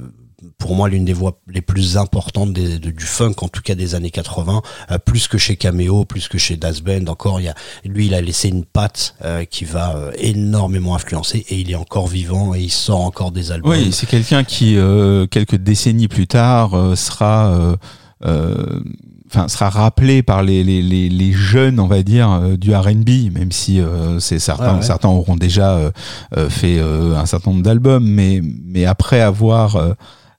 pour 0.58 0.76
moi 0.76 0.90
l'une 0.90 1.06
des 1.06 1.14
voix 1.14 1.40
les 1.48 1.62
plus 1.62 1.98
importantes 1.98 2.54
des- 2.54 2.80
de- 2.80 2.92
du 2.92 3.04
funk 3.06 3.34
en 3.42 3.48
tout 3.48 3.62
cas 3.62 3.76
des 3.76 3.96
années 3.96 4.12
80 4.12 4.62
euh, 4.92 4.98
plus 4.98 5.28
que 5.28 5.38
chez 5.38 5.56
Cameo 5.56 6.06
plus 6.06 6.28
que 6.28 6.38
chez 6.38 6.58
Das 6.58 6.82
Band. 6.82 7.08
Encore 7.08 7.40
il 7.40 7.44
y 7.46 7.48
a 7.50 7.56
lui 7.84 8.08
il 8.08 8.14
a 8.14 8.22
laissé 8.22 8.50
une 8.50 8.66
patte 8.66 9.16
euh, 9.24 9.46
qui 9.46 9.66
va 9.66 9.96
euh, 9.96 10.12
énormément 10.18 10.96
influencer 10.96 11.46
et 11.50 11.56
il 11.60 11.72
est 11.72 11.76
encore 11.76 12.08
vivant 12.08 12.54
et 12.56 12.62
il 12.62 12.70
sort 12.72 13.02
encore 13.02 13.32
des 13.32 13.52
albums. 13.52 13.72
Oui, 13.72 13.92
c'est 13.92 14.06
quelqu'un 14.08 14.44
qui, 14.44 14.78
euh, 14.78 15.28
quelques 15.28 15.56
décennies 15.58 16.08
plus 16.08 16.28
tard, 16.28 16.74
euh, 16.74 16.96
sera, 16.96 17.48
euh, 17.54 17.76
euh, 18.26 18.80
enfin, 19.28 19.48
sera 19.48 19.70
rappelé 19.70 20.24
par 20.24 20.44
les, 20.44 20.64
les, 20.64 20.82
les, 20.82 21.10
les 21.10 21.32
jeunes, 21.34 21.80
on 21.80 21.88
va 21.88 22.04
dire, 22.04 22.58
du 22.58 22.74
R&B, 22.74 23.32
même 23.34 23.52
si 23.52 23.80
euh, 23.80 24.20
c'est 24.20 24.40
certains, 24.40 24.78
ouais. 24.78 24.82
certains 24.82 25.10
auront 25.10 25.36
déjà 25.36 25.76
euh, 25.76 25.92
euh, 26.38 26.50
fait 26.50 26.78
euh, 26.80 27.16
un 27.16 27.26
certain 27.26 27.52
nombre 27.52 27.64
d'albums, 27.64 28.06
mais, 28.06 28.42
mais 28.44 28.86
après 28.86 29.22
avoir 29.22 29.76
euh, 29.76 29.94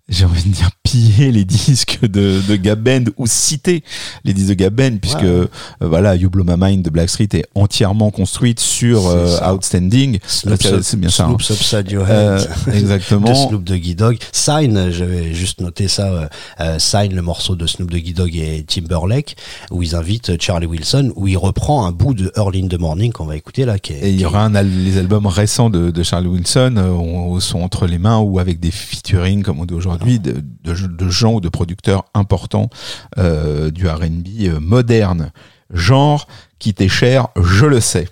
j'ai 0.09 0.25
envie 0.25 0.45
de 0.49 0.55
dire 0.55 0.71
piller 0.85 1.33
les 1.33 1.45
disques 1.67 2.01
de, 2.03 2.41
de 2.49 2.57
Gab 2.57 2.81
Band 2.81 3.11
ou 3.17 3.27
citer 3.27 3.83
les 4.25 4.33
disques 4.35 4.51
de 4.51 4.55
Gab 4.55 4.75
Band 4.75 4.99
puisque 5.01 5.17
Ouais. 5.17 5.25
euh, 5.25 5.47
voilà 5.81 6.15
You 6.15 6.31
Blow 6.31 6.45
My 6.45 6.55
Mind 6.57 6.85
de 6.85 6.91
Blackstreet 6.91 7.29
est 7.35 7.47
entièrement 7.57 8.11
construite 8.11 8.61
sur 8.61 9.07
euh. 9.09 9.39
Outstanding 9.53 10.19
Snoop, 10.27 10.63
C'est- 10.63 10.97
bien 10.97 11.09
ça 11.11 11.25
hein. 11.27 11.83
Your 11.91 12.05
Euh, 12.09 12.39
Head. 12.69 12.75
exactement 12.77 13.29
de 13.31 13.35
Snoop 13.35 13.65
Doggy 13.65 13.95
Dogg. 13.97 14.19
Sign, 14.33 14.91
j'avais 14.93 15.35
juste 15.35 15.61
noté 15.61 15.89
ça, 15.89 16.07
euh, 16.07 16.29
euh, 16.61 16.79
Sign, 16.79 17.13
le 17.15 17.23
morceau 17.23 17.57
de 17.57 17.67
Snoop 17.67 17.91
Doggy 17.91 18.13
Dogg 18.15 18.37
et 18.37 18.65
Timberlake, 18.65 19.37
où 19.71 19.83
ils 19.83 19.95
invitent 19.97 20.41
Charlie 20.41 20.67
Wilson, 20.67 21.13
où 21.17 21.27
il 21.27 21.37
reprend 21.37 21.85
un 21.87 21.93
bout 21.93 22.15
de 22.15 22.31
Early 22.37 22.63
in 22.65 22.69
the 22.69 22.79
Morning 22.79 23.11
qu'on 23.13 23.27
va 23.27 23.37
écouter 23.37 23.65
là. 23.65 23.79
Qui 23.79 23.95
est, 23.95 24.01
Et 24.03 24.11
il 24.11 24.21
y 24.21 24.25
aura 24.25 24.45
un, 24.45 24.63
les 24.63 24.99
albums 24.99 25.27
récents 25.27 25.71
de, 25.71 25.91
de 25.91 26.03
Charlie 26.03 26.29
Wilson 26.29 26.75
euh, 26.77 26.91
ont- 26.91 27.41
sont 27.41 27.61
entre 27.61 27.87
les 27.87 27.99
mains 27.99 28.19
ou 28.19 28.39
avec 28.39 28.61
des 28.61 28.71
featuring, 28.71 29.43
comme 29.43 29.61
on 29.61 29.65
dit 29.67 29.75
aujourd'hui, 29.75 29.96
de, 29.99 31.09
gens 31.09 31.35
ou 31.35 31.41
de 31.41 31.49
producteurs 31.49 32.05
importants 32.15 32.71
euh, 33.19 33.71
du 33.71 33.89
RB 33.89 34.03
euh, 34.43 34.61
moderne, 34.61 35.33
genre 35.71 36.27
qui 36.59 36.75
t'est 36.75 36.89
cher, 36.89 37.29
je 37.37 37.67
le 37.67 37.81
sais. 37.81 38.09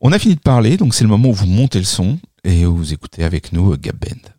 On 0.00 0.12
a 0.12 0.18
fini 0.18 0.34
de 0.34 0.40
parler, 0.40 0.76
donc 0.76 0.94
c'est 0.94 1.04
le 1.04 1.10
moment 1.10 1.28
où 1.28 1.34
vous 1.34 1.46
montez 1.46 1.78
le 1.78 1.84
son 1.84 2.18
et 2.44 2.66
où 2.66 2.76
vous 2.76 2.92
écoutez 2.92 3.24
avec 3.24 3.52
nous 3.52 3.72
euh, 3.72 3.76
Gap 3.76 3.96
Band. 3.96 4.32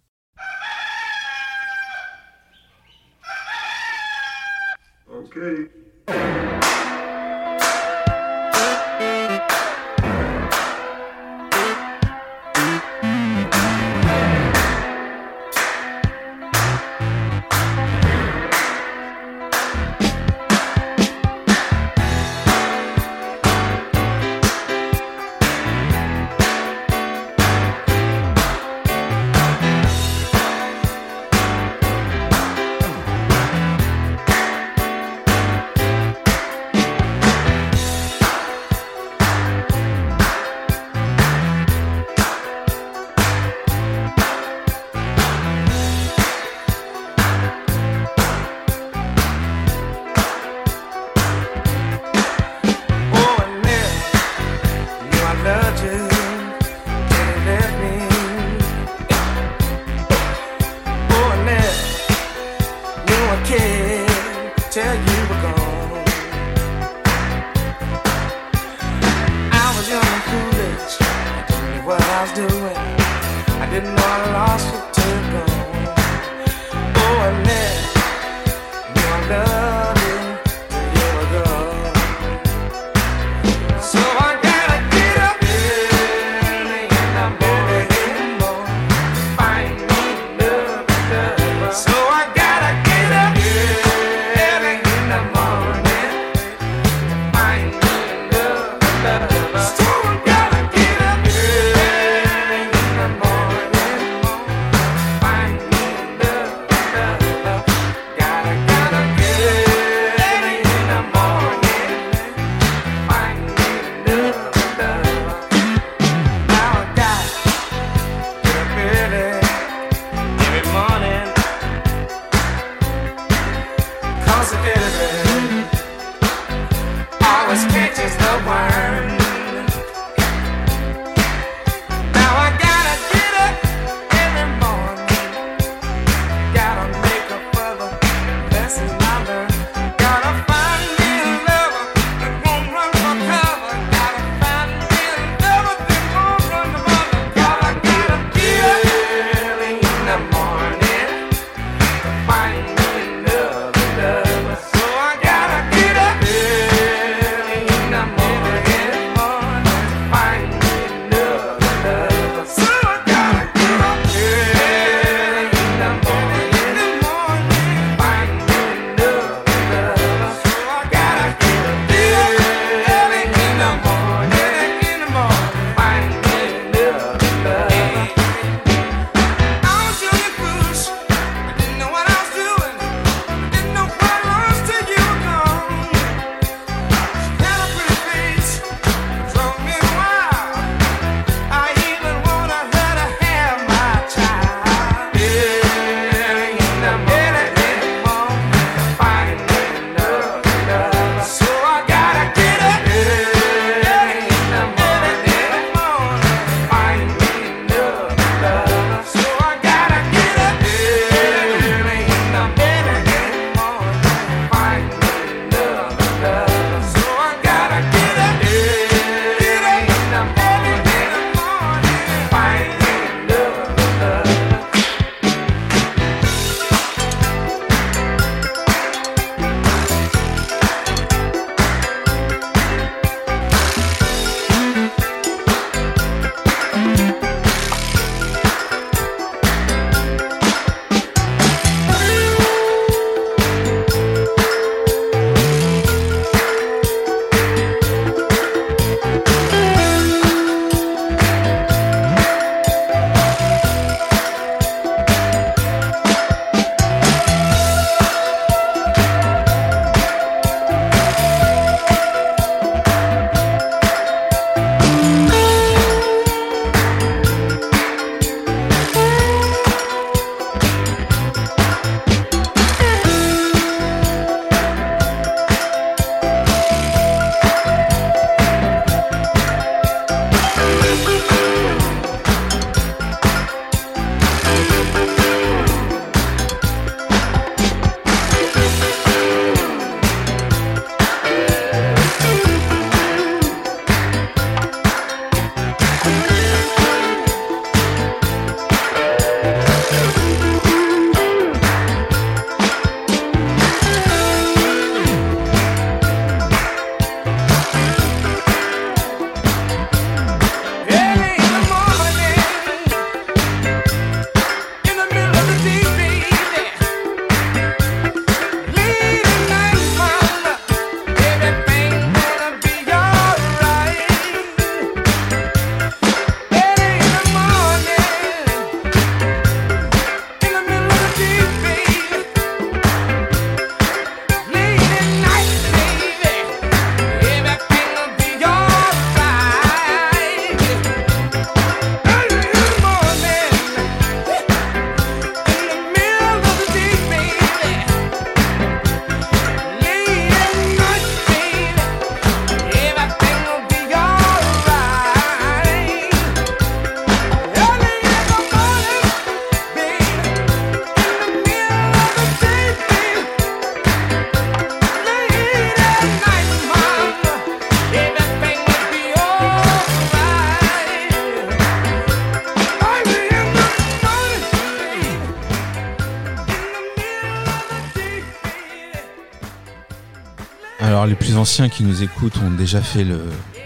Anciens 381.43 381.67
qui 381.67 381.83
nous 381.83 382.03
écoutent 382.03 382.37
ont 382.37 382.51
déjà 382.51 382.81
fait 382.81 383.03
le, 383.03 383.19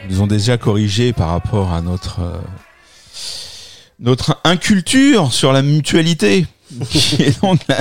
nous 0.10 0.22
ont 0.22 0.26
déjà 0.26 0.58
corrigé 0.58 1.14
par 1.14 1.30
rapport 1.30 1.72
à 1.74 1.82
notre 1.82 2.22
euh, 2.22 2.38
notre 4.00 4.40
inculture 4.44 5.32
sur 5.32 5.54
la 5.54 5.62
mutualité. 5.62 6.48
Qui 6.90 7.22
est 7.22 7.40
donc 7.42 7.62
la- 7.70 7.76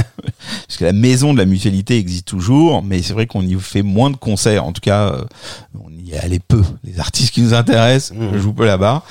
Parce 0.66 0.76
que 0.78 0.84
la 0.84 0.92
maison 0.92 1.32
de 1.32 1.38
la 1.38 1.46
mutualité 1.46 1.96
existe 1.96 2.26
toujours, 2.28 2.82
mais 2.82 3.00
c'est 3.00 3.14
vrai 3.14 3.26
qu'on 3.26 3.40
y 3.42 3.54
fait 3.58 3.80
moins 3.82 4.10
de 4.10 4.16
concerts. 4.16 4.64
En 4.66 4.72
tout 4.72 4.82
cas, 4.82 5.12
euh, 5.12 5.24
on 5.82 5.90
y 5.96 6.12
est 6.12 6.18
allé 6.18 6.40
peu. 6.40 6.62
Les 6.84 7.00
artistes 7.00 7.32
qui 7.32 7.40
nous 7.40 7.54
intéressent, 7.54 8.16
Mhm. 8.16 8.30
je 8.34 8.38
joue 8.38 8.52
peu 8.52 8.66
là-bas. 8.66 9.02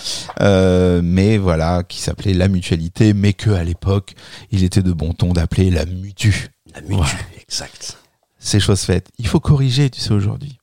Euh, 0.41 1.01
mais 1.03 1.37
voilà, 1.39 1.81
qui 1.83 1.99
s'appelait 1.99 2.33
la 2.35 2.47
mutualité, 2.47 3.13
mais 3.15 3.33
que 3.33 3.49
à 3.49 3.63
l'époque, 3.63 4.13
il 4.51 4.63
était 4.63 4.83
de 4.83 4.93
bon 4.93 5.13
ton 5.13 5.33
d'appeler 5.33 5.71
la 5.71 5.85
mutu 5.87 6.49
La 6.75 6.81
mutu, 6.81 6.93
Ouais. 6.93 7.07
exact. 7.41 7.97
c'est 8.39 8.59
chose 8.59 8.81
faite. 8.81 9.07
Il 9.17 9.27
faut 9.27 9.39
corriger, 9.39 9.89
tu 9.89 9.99
sais, 9.99 10.11
aujourd'hui. 10.13 10.54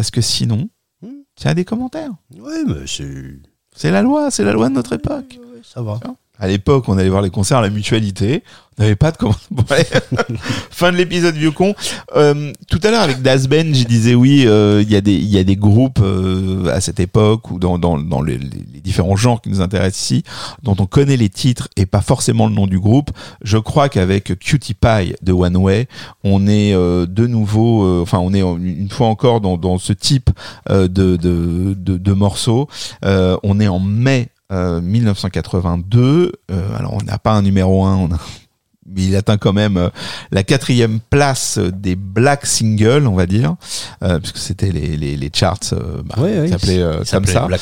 Parce 0.00 0.10
que 0.10 0.22
sinon, 0.22 0.70
Hmm. 1.02 1.08
tu 1.36 1.46
as 1.46 1.52
des 1.52 1.66
commentaires. 1.66 2.12
Ouais, 2.34 2.64
mais 2.64 2.86
c'est. 2.86 3.38
C'est 3.76 3.90
la 3.90 4.00
loi, 4.00 4.30
c'est 4.30 4.44
la 4.44 4.54
loi 4.54 4.70
de 4.70 4.74
notre 4.74 4.94
époque. 4.94 5.38
Ouais, 5.38 5.60
ça 5.62 5.82
va. 5.82 6.00
À 6.40 6.48
l'époque, 6.48 6.88
on 6.88 6.98
allait 6.98 7.10
voir 7.10 7.22
les 7.22 7.30
concerts 7.30 7.58
à 7.58 7.62
la 7.62 7.70
mutualité. 7.70 8.42
On 8.78 8.82
n'avait 8.82 8.96
pas 8.96 9.10
de. 9.12 9.16
Bon, 9.50 9.64
allez. 9.68 9.84
fin 10.70 10.90
de 10.90 10.96
l'épisode 10.96 11.34
vieux 11.34 11.50
con. 11.50 11.74
Euh, 12.16 12.52
tout 12.68 12.80
à 12.82 12.90
l'heure 12.90 13.02
avec 13.02 13.20
Dasben, 13.20 13.74
je 13.74 13.84
disais 13.84 14.14
oui, 14.14 14.44
euh, 14.46 14.82
il 14.82 14.90
y 14.90 14.96
a 14.96 15.02
des 15.02 15.14
y 15.14 15.38
a 15.38 15.44
des 15.44 15.56
groupes 15.56 16.00
euh, 16.02 16.66
à 16.74 16.80
cette 16.80 16.98
époque 16.98 17.50
ou 17.50 17.58
dans 17.58 17.78
dans 17.78 17.98
dans 17.98 18.22
les, 18.22 18.38
les 18.38 18.80
différents 18.82 19.16
genres 19.16 19.42
qui 19.42 19.50
nous 19.50 19.60
intéressent 19.60 20.00
ici, 20.00 20.22
dont 20.62 20.76
on 20.78 20.86
connaît 20.86 21.18
les 21.18 21.28
titres 21.28 21.68
et 21.76 21.84
pas 21.84 22.00
forcément 22.00 22.46
le 22.46 22.54
nom 22.54 22.66
du 22.66 22.78
groupe. 22.80 23.10
Je 23.42 23.58
crois 23.58 23.88
qu'avec 23.88 24.38
Cutie 24.38 24.74
Pie 24.74 25.14
de 25.22 25.32
One 25.32 25.56
Way, 25.56 25.88
on 26.24 26.46
est 26.46 26.74
euh, 26.74 27.06
de 27.06 27.26
nouveau, 27.26 27.84
euh, 27.84 28.00
enfin 28.02 28.18
on 28.18 28.32
est 28.32 28.40
une 28.40 28.90
fois 28.90 29.08
encore 29.08 29.40
dans 29.40 29.58
dans 29.58 29.78
ce 29.78 29.92
type 29.92 30.30
euh, 30.70 30.88
de, 30.88 31.16
de 31.16 31.74
de 31.76 31.98
de 31.98 32.12
morceaux. 32.12 32.68
Euh, 33.04 33.36
on 33.42 33.60
est 33.60 33.68
en 33.68 33.78
mai 33.80 34.28
euh, 34.50 34.80
1982. 34.80 36.32
Euh, 36.50 36.76
alors 36.78 36.94
on 36.94 37.04
n'a 37.04 37.18
pas 37.18 37.32
un 37.32 37.42
numéro 37.42 37.84
1, 37.84 37.96
on 37.96 38.12
a 38.12 38.18
mais 38.92 39.04
il 39.04 39.14
atteint 39.14 39.36
quand 39.36 39.52
même 39.52 39.76
euh, 39.76 39.88
la 40.32 40.42
quatrième 40.42 40.98
place 41.10 41.58
des 41.58 41.94
black 41.94 42.44
singles, 42.44 43.06
on 43.06 43.14
va 43.14 43.26
dire, 43.26 43.54
euh, 44.02 44.18
puisque 44.18 44.38
c'était 44.38 44.72
les, 44.72 44.96
les, 44.96 45.16
les 45.16 45.30
charts 45.32 45.60
euh, 45.74 46.02
bah, 46.04 46.20
ouais, 46.20 46.46
qui 46.46 46.50
s'appelaient 46.50 46.82
euh, 46.82 47.04
comme 47.08 47.24
ça. 47.24 47.46
Black 47.46 47.60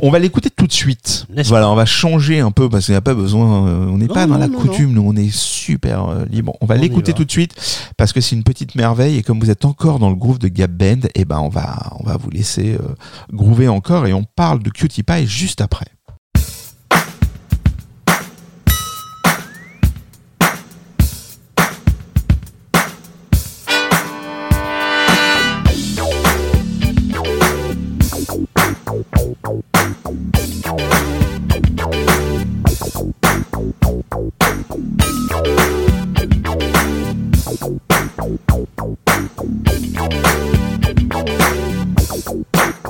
On 0.00 0.10
va 0.10 0.18
l'écouter 0.18 0.48
tout 0.48 0.66
de 0.66 0.72
suite. 0.72 1.26
Voilà, 1.48 1.68
on 1.68 1.74
va 1.74 1.84
changer 1.84 2.40
un 2.40 2.52
peu 2.52 2.70
parce 2.70 2.86
qu'il 2.86 2.94
n'y 2.94 2.96
a 2.98 3.02
pas 3.02 3.12
besoin. 3.12 3.66
euh, 3.68 3.86
on 3.88 3.98
n'est 3.98 4.06
Non, 4.06 4.14
pas 4.14 4.26
dans 4.26 4.34
non, 4.34 4.40
la 4.40 4.48
non, 4.48 4.58
coutume, 4.58 4.92
nous 4.94 5.02
on 5.04 5.14
est 5.14 5.30
super 5.34 6.08
euh, 6.08 6.24
libre. 6.30 6.54
On 6.62 6.66
va 6.66 6.76
l'écouter 6.76 7.12
tout 7.12 7.24
de 7.26 7.30
suite 7.30 7.54
parce 7.98 8.14
que 8.14 8.22
c'est 8.22 8.34
une 8.36 8.44
petite 8.44 8.74
merveille 8.74 9.18
et 9.18 9.22
comme 9.22 9.40
vous 9.40 9.50
êtes 9.50 9.66
encore 9.66 9.98
dans 9.98 10.08
le 10.08 10.16
groove 10.16 10.38
de 10.38 10.48
Gap 10.48 10.70
Band, 10.70 11.00
eh 11.14 11.26
ben 11.26 11.40
on 11.40 11.50
va 11.50 11.90
on 12.00 12.04
va 12.04 12.16
vous 12.16 12.30
laisser 12.30 12.78
euh, 12.80 12.94
groover 13.30 13.68
encore 13.68 14.06
et 14.06 14.14
on 14.14 14.24
parle 14.24 14.62
de 14.62 14.70
Cutie 14.70 15.02
Pie 15.02 15.26
juste 15.26 15.60
après. 15.60 15.86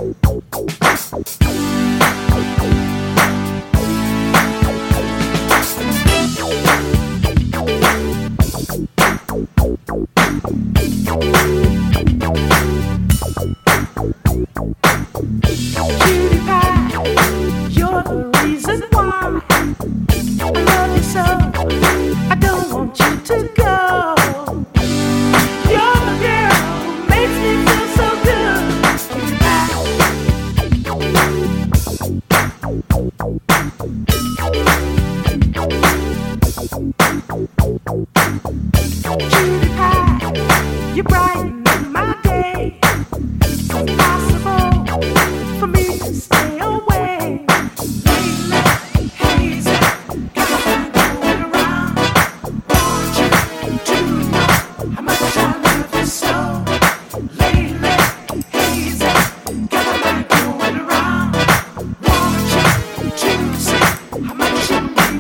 Cutie 0.03 0.43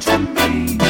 to 0.02 0.18
me. 0.18 0.81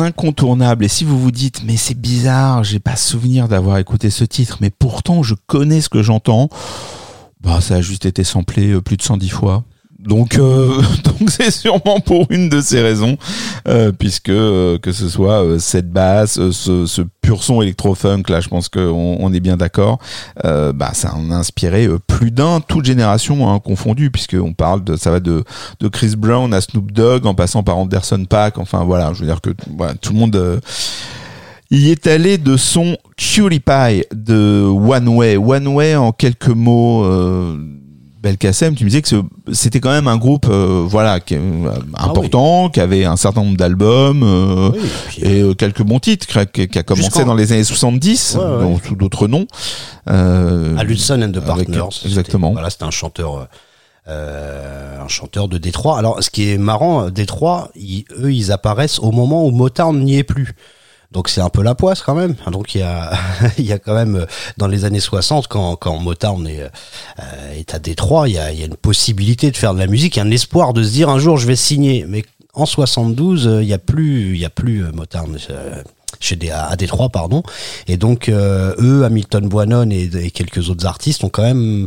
Incontournable. 0.00 0.84
Et 0.84 0.88
si 0.88 1.04
vous 1.04 1.18
vous 1.18 1.30
dites, 1.30 1.62
mais 1.64 1.76
c'est 1.76 1.98
bizarre, 1.98 2.64
j'ai 2.64 2.78
pas 2.78 2.96
souvenir 2.96 3.48
d'avoir 3.48 3.78
écouté 3.78 4.10
ce 4.10 4.24
titre, 4.24 4.58
mais 4.60 4.70
pourtant 4.70 5.22
je 5.22 5.34
connais 5.46 5.80
ce 5.80 5.88
que 5.88 6.02
j'entends, 6.02 6.48
bah 7.40 7.60
ça 7.60 7.76
a 7.76 7.80
juste 7.80 8.06
été 8.06 8.24
samplé 8.24 8.68
euh, 8.72 8.80
plus 8.80 8.96
de 8.96 9.02
110 9.02 9.28
fois. 9.28 9.64
Donc, 9.98 10.38
euh, 10.38 10.80
donc 11.04 11.30
c'est 11.30 11.50
sûrement 11.50 12.00
pour 12.00 12.26
une 12.30 12.48
de 12.48 12.60
ces 12.60 12.80
raisons, 12.80 13.18
euh, 13.66 13.92
puisque 13.92 14.26
que 14.26 14.92
ce 14.92 15.08
soit 15.08 15.58
cette 15.58 15.90
basse, 15.90 16.50
ce 16.50 17.02
son 17.36 17.62
électro-funk, 17.62 18.22
là, 18.28 18.40
je 18.40 18.48
pense 18.48 18.68
qu'on 18.68 19.16
on 19.20 19.32
est 19.32 19.40
bien 19.40 19.56
d'accord. 19.56 19.98
euh, 20.44 20.72
bah, 20.72 20.90
ça 20.94 21.14
en 21.14 21.30
a 21.30 21.34
inspiré 21.34 21.86
euh, 21.86 21.98
plus 21.98 22.30
d'un, 22.30 22.60
toute 22.60 22.84
génération 22.84 23.50
hein, 23.50 23.58
confondue, 23.60 24.10
puisque 24.10 24.36
on 24.40 24.52
parle 24.52 24.82
de, 24.84 24.96
ça 24.96 25.10
va 25.10 25.20
de, 25.20 25.44
Chris 25.92 26.14
Brown 26.16 26.52
à 26.54 26.60
Snoop 26.60 26.92
Dogg, 26.92 27.26
en 27.26 27.34
passant 27.34 27.62
par 27.62 27.78
Anderson 27.78 28.24
Paak. 28.28 28.58
Enfin 28.58 28.84
voilà, 28.84 29.12
je 29.12 29.20
veux 29.20 29.26
dire 29.26 29.40
que 29.40 29.50
tout 30.00 30.12
le 30.12 30.18
monde. 30.18 30.36
euh, 30.36 30.60
y 31.70 31.90
est 31.90 32.06
allé 32.06 32.38
de 32.38 32.56
son 32.56 32.96
Cutie 33.16 33.60
Pie 33.60 34.04
de 34.14 34.62
One 34.62 35.08
Way. 35.08 35.36
One 35.36 35.68
Way, 35.68 35.96
en 35.96 36.12
quelques 36.12 36.48
mots, 36.48 37.04
euh, 37.04 37.56
Belkacem, 38.20 38.74
tu 38.74 38.84
me 38.84 38.90
disais 38.90 39.02
que 39.02 39.08
c'était 39.52 39.78
quand 39.80 39.90
même 39.90 40.08
un 40.08 40.16
groupe 40.16 40.46
euh, 40.50 40.84
voilà, 40.86 41.20
qui, 41.20 41.36
euh, 41.36 41.70
important, 41.94 42.68
qui 42.68 42.80
avait 42.80 43.04
un 43.04 43.16
certain 43.16 43.42
nombre 43.44 43.56
d'albums 43.56 44.22
euh, 44.24 44.70
Oui, 44.72 44.80
puis, 45.08 45.22
et 45.22 45.42
euh, 45.42 45.54
quelques 45.54 45.82
bons 45.82 46.00
titres, 46.00 46.26
qui 46.26 46.38
a, 46.38 46.44
qui 46.66 46.78
a 46.78 46.82
commencé 46.82 47.24
dans 47.24 47.34
les 47.34 47.52
années 47.52 47.62
70, 47.64 48.36
Ouais, 48.38 48.44
ouais. 48.44 48.50
dont- 48.62 48.80
sous 48.84 48.96
d'autres 48.96 49.28
noms. 49.28 49.46
Euh, 50.08 50.76
à 50.76 50.80
and 50.82 51.30
the 51.32 51.40
Partners. 51.40 51.82
exactement. 52.04 52.52
Voilà, 52.52 52.70
c'était 52.70 52.84
un 52.84 52.90
chanteur, 52.90 53.46
euh, 54.08 55.00
un 55.04 55.08
chanteur 55.08 55.46
de 55.48 55.58
Détroit. 55.58 55.96
Alors, 55.98 56.22
ce 56.22 56.30
qui 56.30 56.50
est 56.50 56.58
marrant, 56.58 57.10
Détroit, 57.10 57.70
ils- 57.76 58.04
eux, 58.20 58.32
ils 58.32 58.50
apparaissent 58.50 58.98
au 58.98 59.12
moment 59.12 59.46
où 59.46 59.50
Motown 59.52 59.96
n'y 60.02 60.16
est 60.18 60.24
plus. 60.24 60.54
Donc 61.10 61.30
c'est 61.30 61.40
un 61.40 61.48
peu 61.48 61.62
la 61.62 61.74
poisse 61.74 62.02
quand 62.02 62.14
même. 62.14 62.34
Donc 62.50 62.74
il 62.74 62.78
y 62.80 62.84
a, 62.84 63.12
il 63.58 63.64
y 63.64 63.72
a 63.72 63.78
quand 63.78 63.94
même 63.94 64.16
euh, 64.16 64.26
dans 64.58 64.66
les 64.66 64.84
années 64.84 65.00
60 65.00 65.48
quand, 65.48 65.76
quand 65.76 65.98
Motown 65.98 66.46
est, 66.46 66.62
euh, 66.62 67.54
est 67.54 67.74
à 67.74 67.78
Détroit, 67.78 68.28
il 68.28 68.34
y 68.34 68.38
a, 68.38 68.52
une 68.52 68.76
possibilité 68.76 69.50
de 69.50 69.56
faire 69.56 69.74
de 69.74 69.78
la 69.78 69.86
musique, 69.86 70.16
il 70.16 70.18
y 70.18 70.22
a 70.22 70.24
un 70.24 70.30
espoir 70.30 70.74
de 70.74 70.82
se 70.82 70.90
dire 70.90 71.08
un 71.08 71.18
jour 71.18 71.38
je 71.38 71.46
vais 71.46 71.56
signer. 71.56 72.04
Mais 72.06 72.24
en 72.52 72.66
72, 72.66 73.46
euh, 73.46 73.62
il 73.62 73.68
y 73.68 73.72
a 73.72 73.78
plus, 73.78 74.34
il 74.34 74.40
y 74.40 74.44
a 74.44 74.50
plus 74.50 74.84
Motown. 74.92 75.38
chez 76.20 76.38
à 76.50 76.74
Détroit 76.74 77.10
pardon 77.10 77.44
et 77.86 77.96
donc 77.96 78.28
eux 78.28 79.04
Hamilton 79.04 79.48
Boinon 79.48 79.88
et, 79.90 80.10
et 80.20 80.30
quelques 80.32 80.68
autres 80.68 80.84
artistes 80.84 81.22
ont 81.22 81.28
quand 81.28 81.42
même 81.42 81.86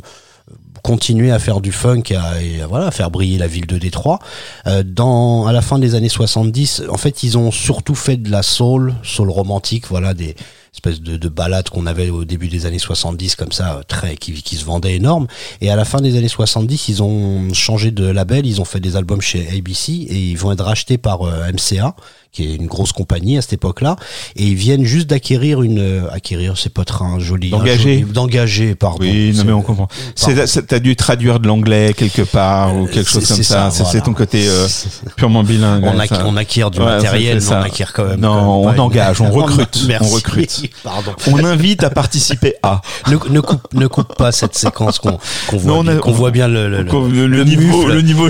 continué 0.82 1.32
à 1.32 1.40
faire 1.40 1.62
du 1.62 1.72
funk 1.72 2.03
et 2.10 2.16
à, 2.16 2.41
et 2.41 2.62
voilà 2.68 2.91
faire 2.91 3.12
briller 3.12 3.38
la 3.38 3.48
ville 3.48 3.68
de 3.68 3.78
Détroit. 3.78 4.20
Euh, 4.68 4.84
dans 4.84 5.45
à 5.45 5.52
la 5.52 5.62
fin 5.62 5.80
des 5.80 5.95
années 5.95 6.10
70 6.10 6.84
en 6.90 6.98
fait 6.98 7.24
ils 7.24 7.38
ont 7.38 7.52
surtout 7.52 7.95
fait 7.95 8.18
de 8.18 8.30
la 8.30 8.44
soul 8.44 8.94
soul 9.03 9.30
romantique 9.30 9.88
voilà 9.88 10.14
des 10.14 10.36
espèces 10.74 11.02
de, 11.02 11.18
de 11.18 11.30
ballades 11.30 11.70
qu'on 11.70 11.86
avait 11.86 12.10
au 12.10 12.24
début 12.24 12.48
des 12.48 12.66
années 12.66 12.80
70 12.80 13.36
comme 13.36 13.52
ça 13.52 13.78
euh, 13.78 13.84
très 13.88 14.16
qui, 14.16 14.34
qui 14.34 14.56
se 14.56 14.66
vendaient 14.66 14.95
énorme 14.95 15.28
et 15.60 15.70
à 15.70 15.76
la 15.76 15.86
fin 15.86 16.02
des 16.02 16.18
années 16.18 16.28
70 16.28 16.88
ils 16.90 17.03
ont 17.03 17.53
changé 17.53 17.91
de 17.91 18.06
label 18.06 18.45
ils 18.45 18.62
ont 18.62 18.66
fait 18.66 18.80
des 18.80 18.95
albums 18.95 19.22
chez 19.22 19.48
ABC 19.49 19.91
et 19.91 20.16
ils 20.32 20.38
vont 20.38 20.52
être 20.52 20.64
rachetés 20.64 20.98
par 20.98 21.24
euh, 21.24 21.52
MCA 21.52 21.95
qui 22.32 22.49
est 22.49 22.56
une 22.56 22.68
grosse 22.68 22.94
compagnie 22.94 23.38
à 23.38 23.41
cette 23.41 23.53
époque-là, 23.53 23.98
et 24.38 24.44
ils 24.44 24.56
viennent 24.56 24.86
juste 24.86 25.08
d'acquérir 25.10 25.62
une, 25.64 25.80
euh, 25.80 26.10
acquérir, 26.12 26.58
c'est 26.58 26.74
pas 26.74 26.86
très 26.86 27.03
joli, 27.20 27.49
D'engager. 27.49 28.76
pardon. 28.76 28.99
Oui, 29.02 29.34
non 29.36 29.44
mais 29.45 29.52
on 29.52 29.62
comprend. 29.62 29.88
C'est, 30.16 30.66
t'as 30.68 30.80
dû 30.80 30.95
traduire 30.95 31.40
de 31.40 31.48
l'anglais 31.48 31.94
quelque 31.94 32.22
part 32.22 32.76
ou 32.76 32.86
quelque 32.88 33.10
chose 33.10 33.28
comme 33.28 33.38
ça. 33.38 33.44
ça, 33.44 33.72
C'est, 33.72 33.84
voilà. 33.84 33.91
c'est 33.99 34.02
ton 34.06 34.14
côté 34.14 34.48
euh, 34.48 34.68
purement 35.18 35.44
bilingue. 35.44 35.84
On, 35.84 36.38
acquiert 36.38 36.72
du 36.72 36.80
Ouais, 36.80 36.86
matériel, 36.86 37.40
mais 37.41 37.48
on 37.56 37.62
acquiert 37.62 37.91
quand 37.94 38.06
même. 38.06 38.20
Non, 38.20 38.30
quand 38.34 38.40
même 38.40 38.48
on 38.49 38.74
une- 38.74 38.80
engage, 38.80 39.22
on 39.22 39.30
recrute, 39.32 39.84
Merci. 39.88 40.10
on 40.10 40.16
recrute. 40.16 40.62
Pardon. 40.84 41.12
On 41.28 41.44
invite 41.44 41.84
à 41.84 41.90
participer 41.90 42.56
à. 42.64 42.82
Ne, 43.12 43.18
ne 43.30 43.40
coupe, 43.41 43.68
ne 43.74 43.88
coupe 43.88 44.16
pas 44.16 44.32
cette 44.32 44.56
séquence 44.56 44.99
qu'on 44.99 45.18
qu'on 45.48 45.58
voit, 45.58 45.74
Non, 45.74 45.80
on 45.80 45.88
a- 45.88 45.91
bien, 45.94 45.99
qu'on 45.99 46.12
voit 46.12 46.32
bien 46.32 46.48
le, 46.48 46.70
le, 46.70 46.84
Le, 46.84 47.10
le, 47.10 47.28
le 47.28 47.44
niveau, 47.44 47.80
mufle. 47.82 47.94
le 47.94 48.02
niveau, 48.02 48.28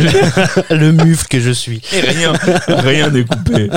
le 0.70 0.92
mufle 0.92 1.28
que 1.28 1.40
je 1.40 1.52
suis. 1.52 1.82
rien, 1.92 2.34
rien 2.68 3.10
n'est 3.10 3.26
coupé. 3.26 3.70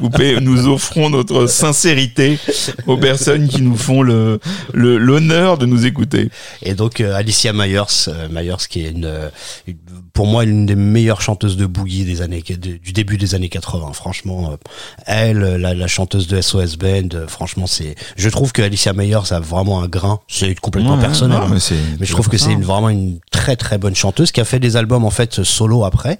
Coupé. 0.00 0.40
Nous 0.40 0.66
offrons 0.68 1.10
notre 1.10 1.46
sincérité 1.46 2.38
aux 2.86 2.96
personnes 2.96 3.48
qui 3.48 3.62
nous 3.62 3.76
font 3.76 4.02
le, 4.02 4.40
l'honneur 4.72 5.58
de 5.58 5.66
nous 5.66 5.86
écouter. 5.86 6.30
Et 6.62 6.74
donc 6.74 7.00
euh, 7.00 7.14
Alicia 7.14 7.52
Myers, 7.52 7.82
euh, 8.08 8.28
Myers 8.30 8.66
qui 8.68 8.84
est 8.84 8.90
une, 8.90 9.04
euh, 9.04 9.28
une- 9.66 9.76
pour 10.12 10.26
moi 10.26 10.44
une 10.44 10.66
des 10.66 10.74
meilleures 10.76 11.22
chanteuses 11.22 11.56
de 11.56 11.66
boogie 11.66 12.04
des 12.04 12.20
années 12.22 12.42
de- 12.46 12.76
du 12.76 12.92
début 12.92 13.16
des 13.16 13.34
années 13.34 13.48
80. 13.48 13.92
Franchement, 13.92 14.50
euh, 14.52 14.56
elle, 15.06 15.38
la, 15.38 15.74
la 15.74 15.86
chanteuse 15.86 16.26
de 16.26 16.40
SOS 16.40 16.76
Band, 16.76 17.08
euh, 17.14 17.26
franchement 17.26 17.66
c'est, 17.66 17.94
je 18.16 18.28
trouve 18.28 18.52
que 18.52 18.62
Alicia 18.62 18.92
Myers 18.92 19.32
a 19.32 19.40
vraiment 19.40 19.82
un 19.82 19.88
grain. 19.88 20.20
C'est 20.28 20.54
complètement 20.58 20.96
Ouais, 20.96 21.00
personnel. 21.00 21.38
hein. 21.42 21.48
mais 21.98 22.06
je 22.06 22.12
trouve 22.12 22.28
que 22.28 22.36
c'est 22.38 22.52
une, 22.52 22.62
vraiment 22.64 22.88
une 22.90 23.18
très 23.30 23.56
très 23.56 23.78
bonne 23.78 23.94
chanteuse 23.94 24.32
qui 24.32 24.40
a 24.40 24.44
fait 24.44 24.58
des 24.58 24.76
albums 24.76 25.04
en 25.04 25.10
fait 25.10 25.42
solo 25.44 25.84
après, 25.84 26.18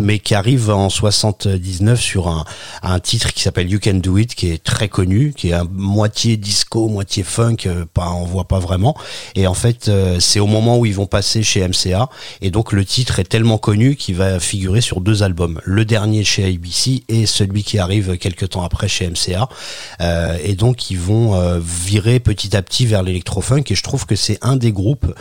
mais 0.00 0.18
qui 0.18 0.34
arrive 0.34 0.70
en 0.70 0.88
79 0.88 2.00
sur 2.00 2.28
un, 2.28 2.44
un 2.92 3.00
titre 3.00 3.32
qui 3.32 3.42
s'appelle 3.42 3.70
You 3.70 3.78
Can 3.82 3.94
Do 3.94 4.18
It, 4.18 4.34
qui 4.34 4.50
est 4.50 4.62
très 4.62 4.88
connu, 4.88 5.32
qui 5.36 5.48
est 5.48 5.52
à 5.52 5.64
moitié 5.64 6.36
disco 6.36 6.88
moitié 6.88 7.22
funk, 7.22 7.56
euh, 7.66 7.84
pas, 7.92 8.10
on 8.10 8.24
voit 8.24 8.48
pas 8.48 8.58
vraiment. 8.58 8.96
Et 9.34 9.46
en 9.46 9.54
fait, 9.54 9.88
euh, 9.88 10.20
c'est 10.20 10.40
au 10.40 10.46
moment 10.46 10.78
où 10.78 10.86
ils 10.86 10.94
vont 10.94 11.06
passer 11.06 11.42
chez 11.42 11.66
MCA. 11.66 12.08
Et 12.40 12.50
donc, 12.50 12.72
le 12.72 12.84
titre 12.84 13.18
est 13.18 13.24
tellement 13.24 13.58
connu 13.58 13.96
qu'il 13.96 14.14
va 14.14 14.38
figurer 14.40 14.80
sur 14.80 15.00
deux 15.00 15.22
albums. 15.22 15.60
Le 15.64 15.84
dernier 15.84 16.24
chez 16.24 16.44
ABC 16.44 17.04
et 17.08 17.26
celui 17.26 17.64
qui 17.64 17.78
arrive 17.78 18.18
quelques 18.18 18.50
temps 18.50 18.62
après 18.62 18.88
chez 18.88 19.08
MCA. 19.08 19.48
Euh, 20.00 20.36
et 20.42 20.54
donc, 20.54 20.90
ils 20.90 20.98
vont 20.98 21.36
virer 21.60 22.20
petit 22.20 22.56
à 22.56 22.62
petit 22.62 22.86
vers 22.86 23.02
l'électrofunk. 23.02 23.70
Et 23.70 23.74
je 23.74 23.82
trouve 23.82 24.06
que 24.06 24.16
c'est 24.16 24.38
un 24.42 24.56
des 24.56 24.72
groupes 24.72 25.12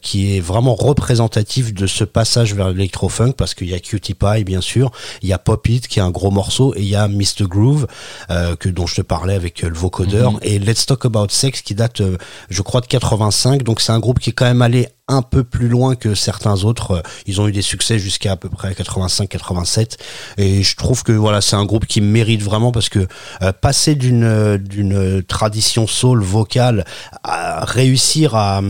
qui 0.00 0.36
est 0.36 0.40
vraiment 0.40 0.74
représentatif 0.74 1.72
de 1.72 1.86
ce 1.86 2.04
passage 2.04 2.54
vers 2.54 2.70
l'électrofunk 2.70 3.36
parce 3.36 3.54
qu'il 3.54 3.68
y 3.68 3.74
a 3.74 3.80
Cutie 3.80 4.14
Pie, 4.14 4.44
bien 4.44 4.60
sûr. 4.60 4.90
Il 5.22 5.28
y 5.28 5.32
a 5.32 5.38
Pop 5.38 5.68
It 5.68 5.88
qui 5.88 5.98
est 5.98 6.02
un 6.02 6.10
gros 6.10 6.30
morceau 6.30 6.74
et 6.76 6.80
il 6.80 6.88
y 6.88 6.96
a 6.96 6.97
Mr. 7.06 7.46
Groove 7.46 7.86
euh, 8.30 8.56
que 8.56 8.68
dont 8.68 8.86
je 8.86 8.96
te 8.96 9.02
parlais 9.02 9.34
avec 9.34 9.62
euh, 9.62 9.68
le 9.68 9.76
vocodeur 9.76 10.32
et 10.42 10.58
Let's 10.58 10.86
Talk 10.86 11.04
About 11.04 11.28
Sex 11.28 11.62
qui 11.62 11.74
date 11.74 12.00
euh, 12.00 12.16
je 12.50 12.62
crois 12.62 12.80
de 12.80 12.86
85 12.86 13.62
donc 13.62 13.80
c'est 13.80 13.92
un 13.92 14.00
groupe 14.00 14.18
qui 14.18 14.30
est 14.30 14.32
quand 14.32 14.46
même 14.46 14.62
allé 14.62 14.88
un 15.08 15.22
peu 15.22 15.44
plus 15.44 15.68
loin 15.68 15.94
que 15.94 16.14
certains 16.14 16.64
autres. 16.64 16.90
Euh, 16.92 17.02
ils 17.26 17.40
ont 17.40 17.48
eu 17.48 17.52
des 17.52 17.62
succès 17.62 17.98
jusqu'à 17.98 18.32
à 18.32 18.36
peu 18.36 18.48
près 18.48 18.74
85 18.74 19.28
87 19.28 19.98
et 20.36 20.62
je 20.62 20.76
trouve 20.76 21.02
que 21.02 21.12
voilà 21.12 21.40
c'est 21.40 21.56
un 21.56 21.64
groupe 21.64 21.86
qui 21.86 22.00
mérite 22.00 22.42
vraiment 22.42 22.72
parce 22.72 22.88
que 22.88 23.06
euh, 23.42 23.52
passer 23.52 23.94
d'une 23.94 24.24
euh, 24.24 24.58
d'une 24.58 25.22
tradition 25.22 25.86
soul 25.86 26.22
vocale 26.22 26.84
à 27.24 27.64
réussir 27.64 28.34
à, 28.34 28.60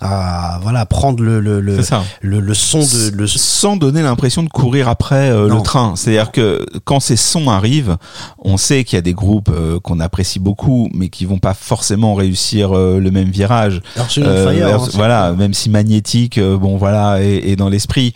à 0.00 0.58
voilà 0.62 0.86
prendre 0.86 1.22
le 1.22 1.40
le 1.40 1.60
le, 1.60 2.54
son 2.54 2.80
de 2.80 3.16
le 3.16 3.26
sans 3.26 3.76
donner 3.76 4.02
l'impression 4.02 4.42
de 4.42 4.48
courir 4.48 4.88
après 4.88 5.30
euh, 5.30 5.48
le 5.48 5.60
train. 5.62 5.94
C'est-à-dire 5.96 6.30
que 6.32 6.64
quand 6.84 7.00
ces 7.00 7.16
sons 7.16 7.48
arrivent, 7.50 7.96
on 8.38 8.56
sait 8.56 8.84
qu'il 8.84 8.96
y 8.96 8.98
a 8.98 9.02
des 9.02 9.14
groupes 9.14 9.50
euh, 9.52 9.80
qu'on 9.80 10.00
apprécie 10.00 10.38
beaucoup, 10.38 10.88
mais 10.94 11.08
qui 11.08 11.24
vont 11.24 11.38
pas 11.38 11.54
forcément 11.54 12.14
réussir 12.14 12.72
le 12.74 13.10
même 13.10 13.30
virage. 13.30 13.82
Euh, 14.18 14.52
Fire, 14.52 14.80
hein, 14.82 14.88
voilà, 14.94 15.32
même 15.32 15.54
si 15.54 15.70
magnétique, 15.80 16.36
euh, 16.36 16.58
bon 16.58 16.76
voilà, 16.76 17.22
est 17.22 17.56
dans 17.56 17.70
l'esprit. 17.70 18.12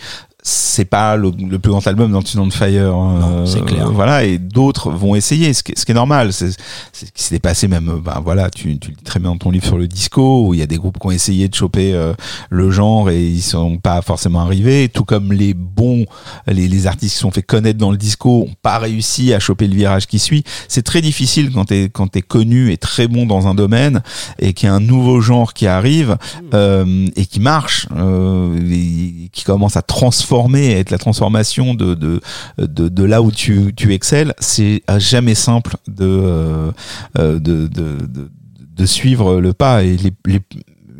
C'est 0.47 0.85
pas 0.85 1.17
le, 1.17 1.31
le 1.39 1.59
plus 1.59 1.71
grand 1.71 1.87
album 1.87 2.13
dans 2.13 2.21
on 2.37 2.51
Fire. 2.51 2.95
hein, 2.95 3.19
Non, 3.19 3.47
c'est 3.47 3.65
clair. 3.65 3.91
Voilà, 3.91 4.25
et 4.25 4.37
d'autres 4.37 4.91
vont 4.91 5.15
essayer, 5.15 5.55
ce 5.55 5.63
qui, 5.63 5.73
ce 5.75 5.87
qui 5.87 5.93
est 5.93 5.95
normal. 5.95 6.35
C'est 6.35 6.51
c'est 6.93 7.07
ce 7.07 7.13
qui 7.13 7.23
s'est 7.23 7.39
passé 7.39 7.67
même, 7.67 7.89
euh, 7.89 7.99
ben 8.05 8.21
voilà, 8.23 8.51
tu, 8.51 8.79
tu 8.79 8.91
le 8.91 8.97
dis 8.97 9.03
très 9.05 9.21
bien 9.21 9.31
dans 9.31 9.39
ton 9.39 9.51
livre 9.51 9.65
sur 9.65 9.79
le 9.79 9.89
disco, 9.89 10.47
où 10.47 10.53
il 10.53 10.61
y 10.61 10.63
a 10.63 10.67
des 10.67 10.77
groupes 10.77 10.99
qui 10.99 11.07
ont 11.07 11.11
essayé 11.11 11.49
de 11.49 11.55
choper 11.55 11.95
euh, 11.95 12.13
le 12.51 12.71
genre 12.71 13.09
et 13.09 13.25
ils 13.25 13.41
sont 13.41 13.79
pas 13.79 14.03
forcément 14.03 14.41
arrivés. 14.41 14.91
Tout 14.93 15.05
comme 15.05 15.33
les 15.33 15.55
bons, 15.55 16.05
les, 16.47 16.69
les 16.69 16.87
artistes 16.87 17.13
qui 17.13 17.17
se 17.17 17.23
sont 17.23 17.31
fait 17.31 17.43
connaître 17.43 17.79
dans 17.79 17.91
le 17.91 17.97
disco 17.97 18.43
ont 18.43 18.55
pas 18.61 18.79
réussi 18.79 19.33
à 19.33 19.39
choper 19.41 19.67
le 19.67 19.75
virage 19.75 20.07
qui 20.07 20.19
suit. 20.19 20.45
C'est 20.69 20.83
très 20.83 21.01
difficile 21.01 21.53
quand 21.55 21.65
t'es 21.65 21.85
quand 21.85 22.09
t'es 22.09 22.23
connu 22.23 22.71
et 22.71 22.77
très 22.77 23.09
bon 23.09 23.25
dans 23.25 23.47
un 23.47 23.55
domaine 23.55 24.03
et 24.39 24.53
qu'il 24.53 24.67
y 24.69 24.71
a 24.71 24.75
un 24.75 24.81
nouveau 24.81 25.23
genre 25.23 25.55
qui 25.55 25.67
arrive 25.67 26.19
euh, 26.53 27.07
et 27.17 27.25
qui 27.25 27.41
marche, 27.41 27.87
euh, 27.97 28.59
et 28.71 29.31
qui 29.33 29.45
commence 29.45 29.79
à 29.79 29.83
transformer, 29.83 30.34
à 30.43 30.79
être 30.79 30.91
la 30.91 30.99
transformation 30.99 31.75
de 31.75 31.95
de 31.95 32.21
de, 32.59 32.89
de 32.89 33.05
là 33.05 33.23
où 33.23 33.31
tu 33.31 33.73
tu 33.77 33.93
excelles. 33.93 34.35
C'est 34.39 34.83
à 34.87 34.99
jamais 34.99 35.35
simple 35.35 35.77
de 35.89 36.05
euh, 36.07 36.71
euh, 37.19 37.39
de, 37.39 37.67
de, 37.67 37.97
de 38.77 38.87
suivre 38.87 39.41
le 39.41 39.53
pas 39.53 39.83
et 39.85 39.97
les, 39.97 40.13
les 40.27 40.41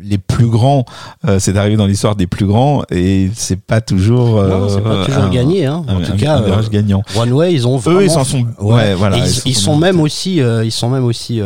les 0.07 0.19
plus 0.19 0.45
grands, 0.45 0.85
euh, 1.27 1.39
c'est 1.39 1.51
d'arriver 1.51 1.77
dans 1.77 1.87
l'histoire 1.87 2.15
des 2.15 2.27
plus 2.27 2.45
grands 2.45 2.83
et 2.91 3.31
c'est 3.33 3.59
pas 3.59 3.81
toujours. 3.81 4.37
euh, 4.39 4.49
Non, 4.49 4.69
c'est 4.69 4.81
pas 4.81 5.03
toujours 5.05 5.23
un- 5.23 5.29
gagné. 5.31 5.65
Hein. 5.65 5.83
En 5.87 5.97
un- 5.97 6.01
tout 6.01 6.11
un- 6.13 6.17
cas, 6.17 6.41
euh, 6.41 6.61
gagnant. 6.71 7.01
One 7.17 7.33
Way, 7.33 7.53
ils 7.53 7.67
ont 7.67 7.77
vraiment. 7.77 7.99
Eux, 8.01 8.03
ils 8.03 8.11
s'en 8.11 8.23
sont. 8.23 8.45
Ouais, 8.59 8.93
voilà. 8.93 9.17
Et 9.17 9.21
ils, 9.45 9.55
sont 9.55 9.77
même 9.77 9.99
aussi, 9.99 10.35
ils 10.63 10.71
sont 10.71 10.89
même 10.91 11.05
aussi, 11.05 11.41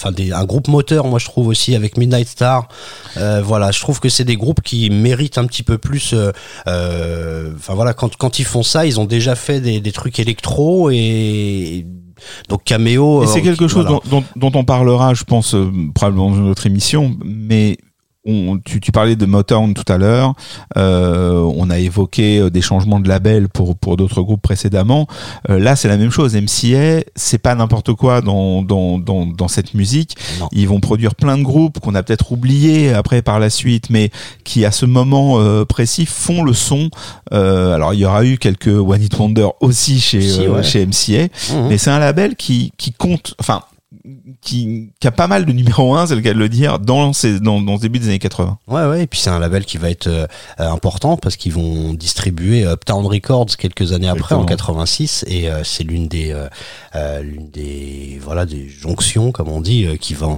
enfin 0.00 0.12
des, 0.12 0.32
un 0.32 0.44
groupe 0.44 0.68
moteur, 0.68 1.06
moi 1.06 1.18
je 1.18 1.26
trouve 1.26 1.48
aussi 1.48 1.74
avec 1.74 1.98
Midnight 1.98 2.26
Star. 2.28 2.68
Euh, 3.18 3.42
voilà, 3.44 3.70
je 3.70 3.80
trouve 3.80 4.00
que 4.00 4.08
c'est 4.08 4.24
des 4.24 4.36
groupes 4.36 4.62
qui 4.62 4.88
méritent 4.88 5.36
un 5.36 5.44
petit 5.44 5.62
peu 5.62 5.76
plus. 5.76 6.14
euh, 6.14 6.32
euh, 6.66 7.52
Enfin 7.56 7.74
voilà, 7.74 7.92
quand 7.92 8.16
quand 8.16 8.38
ils 8.38 8.44
font 8.46 8.62
ça, 8.62 8.86
ils 8.86 8.98
ont 8.98 9.04
déjà 9.04 9.34
fait 9.34 9.60
des, 9.60 9.80
des 9.80 9.92
trucs 9.92 10.18
électro 10.18 10.90
et 10.90 11.86
donc 12.48 12.64
caméo. 12.64 13.22
Et 13.22 13.26
c'est 13.26 13.40
euh, 13.40 13.42
quelque 13.42 13.68
chose 13.68 13.84
voilà. 13.86 14.00
dont, 14.10 14.22
dont, 14.36 14.50
dont 14.50 14.58
on 14.58 14.64
parlera, 14.64 15.12
je 15.14 15.24
pense, 15.24 15.54
euh, 15.54 15.70
probablement 15.94 16.30
dans 16.30 16.36
une 16.36 16.48
autre 16.50 16.66
émission, 16.66 17.16
mais 17.24 17.76
on, 18.26 18.58
tu, 18.58 18.80
tu 18.80 18.92
parlais 18.92 19.16
de 19.16 19.24
Motown 19.24 19.72
tout 19.72 19.90
à 19.90 19.96
l'heure, 19.96 20.34
euh, 20.76 21.40
on 21.56 21.70
a 21.70 21.78
évoqué 21.78 22.38
euh, 22.38 22.50
des 22.50 22.60
changements 22.60 23.00
de 23.00 23.08
label 23.08 23.48
pour, 23.48 23.76
pour 23.76 23.96
d'autres 23.96 24.20
groupes 24.20 24.42
précédemment. 24.42 25.06
Euh, 25.48 25.58
là, 25.58 25.74
c'est 25.74 25.88
la 25.88 25.96
même 25.96 26.10
chose. 26.10 26.34
MCA, 26.36 27.02
c'est 27.16 27.38
pas 27.38 27.54
n'importe 27.54 27.94
quoi 27.94 28.20
dans, 28.20 28.62
dans, 28.62 28.98
dans, 28.98 29.24
dans 29.24 29.48
cette 29.48 29.72
musique. 29.72 30.16
Non. 30.38 30.48
Ils 30.52 30.68
vont 30.68 30.80
produire 30.80 31.14
plein 31.14 31.38
de 31.38 31.42
groupes 31.42 31.80
qu'on 31.80 31.94
a 31.94 32.02
peut-être 32.02 32.32
oubliés 32.32 32.92
après 32.92 33.22
par 33.22 33.40
la 33.40 33.48
suite, 33.48 33.88
mais 33.88 34.10
qui 34.44 34.64
à 34.66 34.70
ce 34.70 34.84
moment 34.84 35.40
euh, 35.40 35.64
précis 35.64 36.04
font 36.04 36.42
le 36.42 36.52
son. 36.52 36.90
Euh, 37.32 37.74
alors, 37.74 37.94
il 37.94 38.00
y 38.00 38.04
aura 38.04 38.24
eu 38.24 38.36
quelques 38.36 38.68
One 38.68 39.02
Hit 39.02 39.18
Wonder 39.18 39.48
aussi 39.60 39.98
chez, 39.98 40.20
Si, 40.20 40.40
euh, 40.44 40.56
ouais. 40.56 40.62
chez 40.62 40.84
MCA. 40.84 41.28
Mhm. 41.54 41.68
Mais 41.68 41.78
c'est 41.78 41.90
un 41.90 41.98
label 41.98 42.36
qui, 42.36 42.72
qui 42.76 42.92
compte, 42.92 43.34
enfin, 43.40 43.62
qui, 44.40 44.90
qui 45.00 45.06
a 45.06 45.10
pas 45.10 45.26
mal 45.26 45.44
de 45.44 45.52
numéro 45.52 45.94
1, 45.94 46.06
c'est 46.06 46.14
le 46.14 46.20
cas 46.20 46.32
de 46.34 46.38
le 46.38 46.48
dire, 46.48 46.78
dans, 46.78 47.12
ces, 47.12 47.40
dans, 47.40 47.60
dans 47.60 47.76
ce 47.76 47.82
début 47.82 47.98
des 47.98 48.08
années 48.08 48.18
80. 48.18 48.58
Ouais, 48.68 48.86
ouais, 48.86 49.02
et 49.02 49.06
puis 49.06 49.18
c'est 49.20 49.30
un 49.30 49.38
label 49.38 49.64
qui 49.64 49.78
va 49.78 49.90
être 49.90 50.06
euh, 50.06 50.26
euh, 50.60 50.70
important 50.70 51.16
parce 51.16 51.36
qu'ils 51.36 51.52
vont 51.52 51.94
distribuer 51.94 52.64
Uptown 52.64 53.06
Records 53.06 53.56
quelques 53.58 53.92
années 53.92 54.08
après, 54.08 54.34
en 54.34 54.42
Exactement. 54.42 54.74
86, 54.80 55.24
et 55.28 55.48
euh, 55.50 55.62
c'est 55.64 55.84
l'une 55.84 56.08
des, 56.08 56.32
euh, 56.32 56.48
euh, 56.94 57.22
l'une 57.22 57.50
des, 57.50 58.20
voilà, 58.22 58.46
des 58.46 58.68
jonctions, 58.68 59.32
comme 59.32 59.48
on 59.48 59.60
dit, 59.60 59.86
euh, 59.86 59.96
qui 59.96 60.14
va, 60.14 60.28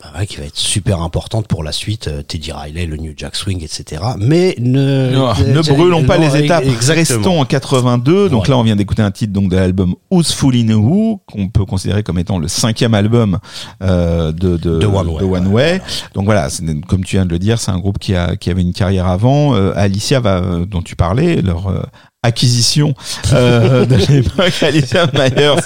bah 0.00 0.12
ouais, 0.18 0.26
qui 0.26 0.36
va 0.36 0.44
être 0.44 0.56
super 0.56 1.00
importante 1.02 1.46
pour 1.48 1.62
la 1.62 1.72
suite. 1.72 2.08
euh, 2.08 2.22
Teddy 2.22 2.52
Riley, 2.52 2.86
le 2.86 2.96
New 2.96 3.12
Jack 3.16 3.36
Swing, 3.36 3.62
etc. 3.64 4.02
Mais 4.18 4.54
ne, 4.58 5.10
Non, 5.12 5.32
ne 5.34 5.60
brûlons 5.62 6.04
pas 6.04 6.18
les 6.18 6.36
étapes. 6.44 6.64
Exactement. 6.64 7.18
Restons 7.18 7.40
en 7.40 7.44
82. 7.44 8.28
Donc 8.28 8.42
Ouais. 8.44 8.48
là, 8.50 8.58
on 8.58 8.62
vient 8.62 8.76
d'écouter 8.76 9.02
un 9.02 9.10
titre 9.10 9.32
donc 9.32 9.50
de 9.50 9.56
l'album 9.56 9.94
Who's 10.10 10.32
Fooling 10.32 10.72
Who, 10.72 11.20
qu'on 11.26 11.48
peut 11.48 11.64
considérer 11.64 12.02
comme 12.02 12.18
étant 12.18 12.38
le 12.38 12.48
cinquième 12.48 12.94
album 12.94 13.34
euh, 13.34 13.38
de, 13.80 14.30
de, 14.32 14.56
De 14.56 14.86
One 14.86 15.08
Way, 15.08 15.24
One 15.24 15.46
ouais, 15.48 15.72
Way. 15.72 15.82
Donc 16.14 16.24
voilà, 16.24 16.48
comme 16.88 17.04
tu 17.04 17.16
viens 17.16 17.26
de 17.26 17.30
le 17.30 17.38
dire, 17.38 17.58
c'est 17.60 17.70
un 17.70 17.78
groupe 17.78 17.98
qui, 17.98 18.14
a, 18.14 18.36
qui 18.36 18.50
avait 18.50 18.62
une 18.62 18.72
carrière 18.72 19.06
avant. 19.06 19.54
Euh, 19.54 19.72
Alicia, 19.76 20.20
va, 20.20 20.38
euh, 20.38 20.66
dont 20.66 20.82
tu 20.82 20.96
parlais, 20.96 21.42
leur 21.42 21.68
euh, 21.68 21.82
acquisition 22.22 22.94
euh, 23.32 23.86
de 23.86 23.96
l'époque, 23.96 24.62
Alicia 24.62 25.06
Myers, 25.14 25.60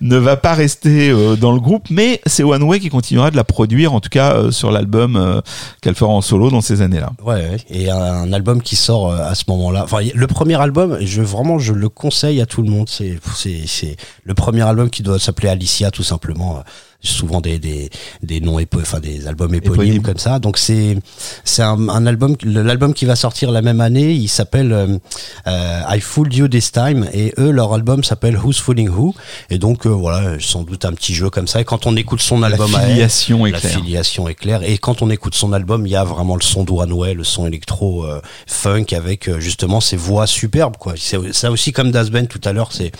ne 0.00 0.16
va 0.16 0.36
pas 0.36 0.54
rester 0.54 1.10
euh, 1.10 1.36
dans 1.36 1.52
le 1.52 1.60
groupe, 1.60 1.86
mais 1.90 2.20
c'est 2.26 2.42
One 2.42 2.62
Way 2.64 2.80
qui 2.80 2.88
continuera 2.88 3.30
de 3.30 3.36
la 3.36 3.44
produire, 3.44 3.94
en 3.94 4.00
tout 4.00 4.08
cas 4.08 4.34
euh, 4.34 4.50
sur 4.50 4.72
l'album 4.72 5.16
euh, 5.16 5.40
qu'elle 5.82 5.94
fera 5.94 6.10
en 6.10 6.20
solo 6.20 6.50
dans 6.50 6.60
ces 6.60 6.82
années-là. 6.82 7.12
Ouais, 7.24 7.34
ouais. 7.34 7.56
et 7.70 7.90
un 7.90 8.32
album 8.32 8.60
qui 8.60 8.76
sort 8.76 9.12
euh, 9.12 9.18
à 9.24 9.34
ce 9.34 9.44
moment-là. 9.48 9.84
Enfin, 9.84 9.98
le 10.12 10.26
premier 10.26 10.60
album, 10.60 10.98
je 11.00 11.22
vraiment, 11.22 11.58
je 11.58 11.72
le 11.72 11.88
conseille 11.88 12.40
à 12.40 12.46
tout 12.46 12.62
le 12.62 12.70
monde. 12.70 12.88
C'est, 12.88 13.18
c'est, 13.36 13.62
c'est 13.66 13.96
le 14.24 14.34
premier 14.34 14.62
album 14.62 14.90
qui 14.90 15.02
doit 15.02 15.18
s'appeler 15.18 15.48
Alicia, 15.48 15.90
tout 15.90 16.02
simplement. 16.02 16.62
Souvent 17.02 17.40
des 17.40 17.58
des 17.58 17.90
des 18.22 18.40
noms 18.40 18.58
épo 18.58 18.78
enfin 18.80 19.00
des 19.00 19.26
albums 19.26 19.54
éponymes 19.54 19.82
Éponymes. 19.82 20.02
comme 20.02 20.18
ça. 20.18 20.38
Donc 20.38 20.58
c'est 20.58 20.98
c'est 21.44 21.62
un, 21.62 21.88
un 21.88 22.06
album, 22.06 22.36
l'album 22.44 22.92
qui 22.94 23.04
va 23.06 23.16
sortir 23.16 23.50
la 23.52 23.62
même 23.62 23.80
année. 23.80 24.12
Il 24.12 24.28
s'appelle 24.28 24.72
euh, 24.72 24.98
euh, 25.46 25.80
I 25.88 26.00
Fooled 26.00 26.34
You 26.34 26.48
This 26.48 26.72
Time 26.72 27.08
et 27.12 27.32
eux 27.38 27.50
leur 27.50 27.72
album 27.74 28.04
s'appelle 28.04 28.36
Who's 28.36 28.58
Fooling 28.58 28.88
Who? 28.90 29.14
Et 29.50 29.58
donc 29.58 29.86
euh, 29.86 29.90
voilà, 29.90 30.38
sans 30.40 30.62
doute 30.62 30.84
un 30.84 30.92
petit 30.92 31.14
jeu 31.14 31.30
comme 31.30 31.48
ça. 31.48 31.60
Et 31.60 31.64
quand 31.64 31.86
on 31.86 31.96
écoute 31.96 32.20
son 32.20 32.40
La 32.40 32.48
album 32.48 32.74
à 32.74 32.82
elle, 32.82 32.90
filiation 32.90 33.46
est 33.46 33.50
la 33.52 33.60
claire. 33.60 33.72
filiation 33.72 34.28
est 34.28 34.34
claire. 34.34 34.62
Et 34.62 34.78
quand 34.78 35.02
on 35.02 35.10
écoute 35.10 35.34
son 35.34 35.52
album, 35.52 35.86
il 35.86 35.90
y 35.90 35.96
a 35.96 36.04
vraiment 36.04 36.36
le 36.36 36.42
son 36.42 36.64
Way, 36.70 37.14
le 37.14 37.24
son 37.24 37.46
électro 37.46 38.04
euh, 38.04 38.20
funk 38.46 38.86
avec 38.92 39.28
euh, 39.28 39.40
justement 39.40 39.80
ces 39.80 39.96
voix 39.96 40.26
superbes. 40.26 40.76
Quoi. 40.78 40.94
Ça 41.32 41.50
aussi 41.50 41.72
comme 41.72 41.90
Das 41.90 42.10
Band 42.10 42.26
tout 42.26 42.40
à 42.44 42.52
l'heure. 42.52 42.72
C'est 42.72 42.92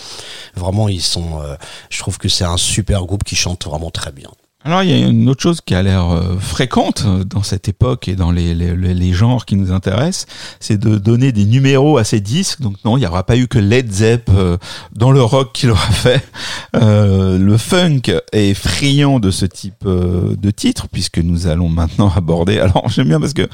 vraiment 0.56 0.88
ils 0.88 1.02
sont. 1.02 1.40
euh, 1.42 1.54
je 1.90 1.98
trouve 1.98 2.18
que 2.18 2.28
c'est 2.28 2.44
un 2.44 2.56
super 2.56 3.04
groupe 3.04 3.24
qui 3.24 3.36
chante 3.36 3.64
vraiment 3.66 3.89
très 3.90 4.12
bien. 4.12 4.30
Alors 4.62 4.82
il 4.82 4.90
y 4.90 4.92
a 4.92 5.06
une 5.06 5.26
autre 5.30 5.42
chose 5.42 5.62
qui 5.62 5.74
a 5.74 5.82
l'air 5.82 6.10
euh, 6.10 6.38
fréquente 6.38 7.04
euh, 7.06 7.24
dans 7.24 7.42
cette 7.42 7.66
époque 7.68 8.08
et 8.08 8.14
dans 8.14 8.30
les, 8.30 8.54
les, 8.54 9.12
genres 9.14 9.46
qui 9.46 9.56
nous 9.56 9.72
intéressent, 9.72 10.26
c'est 10.60 10.76
de 10.76 10.98
donner 10.98 11.32
des 11.32 11.46
numéros 11.46 11.96
à 11.96 12.04
ces 12.04 12.20
disques. 12.20 12.60
Donc 12.60 12.74
non, 12.84 12.98
il 12.98 13.00
n'y 13.00 13.06
aura 13.06 13.24
pas 13.24 13.38
eu 13.38 13.48
que 13.48 13.58
Led 13.58 13.90
Zepp 13.90 14.28
euh, 14.28 14.58
dans 14.92 15.12
le 15.12 15.22
rock 15.22 15.52
qui 15.54 15.66
l'aura 15.66 15.90
fait. 15.90 16.22
Le 16.74 17.56
funk 17.56 18.02
est 18.32 18.52
friand 18.52 19.18
de 19.18 19.30
ce 19.30 19.46
type 19.46 19.86
de 19.86 20.50
titre 20.50 20.88
puisque 20.92 21.18
nous 21.18 21.46
allons 21.46 21.70
maintenant 21.70 22.12
aborder. 22.14 22.58
Alors 22.58 22.86
j'aime 22.90 23.08
bien 23.08 23.18
parce 23.18 23.32
que 23.32 23.48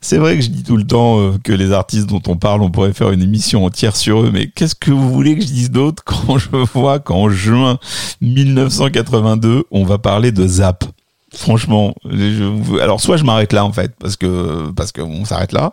c'est 0.00 0.18
vrai 0.18 0.36
que 0.36 0.42
je 0.42 0.48
dis 0.48 0.62
tout 0.62 0.76
le 0.76 0.86
temps 0.86 1.20
euh, 1.20 1.32
que 1.44 1.52
les 1.52 1.72
artistes 1.72 2.06
dont 2.08 2.22
on 2.26 2.36
parle, 2.36 2.62
on 2.62 2.70
pourrait 2.70 2.92
faire 2.92 3.10
une 3.10 3.22
émission 3.22 3.64
entière 3.64 3.96
sur 3.96 4.22
eux, 4.22 4.30
mais 4.32 4.46
qu'est-ce 4.48 4.74
que 4.74 4.90
vous 4.90 5.10
voulez 5.12 5.36
que 5.36 5.42
je 5.42 5.46
dise 5.48 5.70
d'autre 5.70 6.02
quand 6.06 6.38
je 6.38 6.48
vois 6.72 6.98
qu'en 7.00 7.28
juin 7.28 7.78
1982, 8.20 9.64
on 9.70 9.84
va 9.84 9.98
parler 9.98 10.32
de 10.32 10.46
Zap? 10.46 10.84
Franchement, 11.32 11.94
je- 12.10 12.80
alors 12.80 13.00
soit 13.00 13.16
je 13.16 13.22
m'arrête 13.22 13.52
là 13.52 13.64
en 13.64 13.70
fait 13.72 13.92
parce 14.00 14.16
que 14.16 14.72
parce 14.72 14.90
qu'on 14.90 15.24
s'arrête 15.24 15.52
là, 15.52 15.72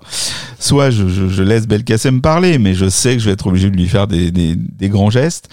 soit 0.59 0.91
je, 0.91 1.07
je, 1.07 1.29
je 1.29 1.41
laisse 1.41 1.65
Belkacem 1.67 2.21
parler, 2.21 2.59
mais 2.59 2.75
je 2.75 2.87
sais 2.87 3.13
que 3.13 3.19
je 3.19 3.25
vais 3.25 3.31
être 3.31 3.47
obligé 3.47 3.71
de 3.71 3.75
lui 3.75 3.87
faire 3.87 4.05
des, 4.05 4.29
des, 4.29 4.55
des 4.55 4.89
grands 4.89 5.09
gestes, 5.09 5.49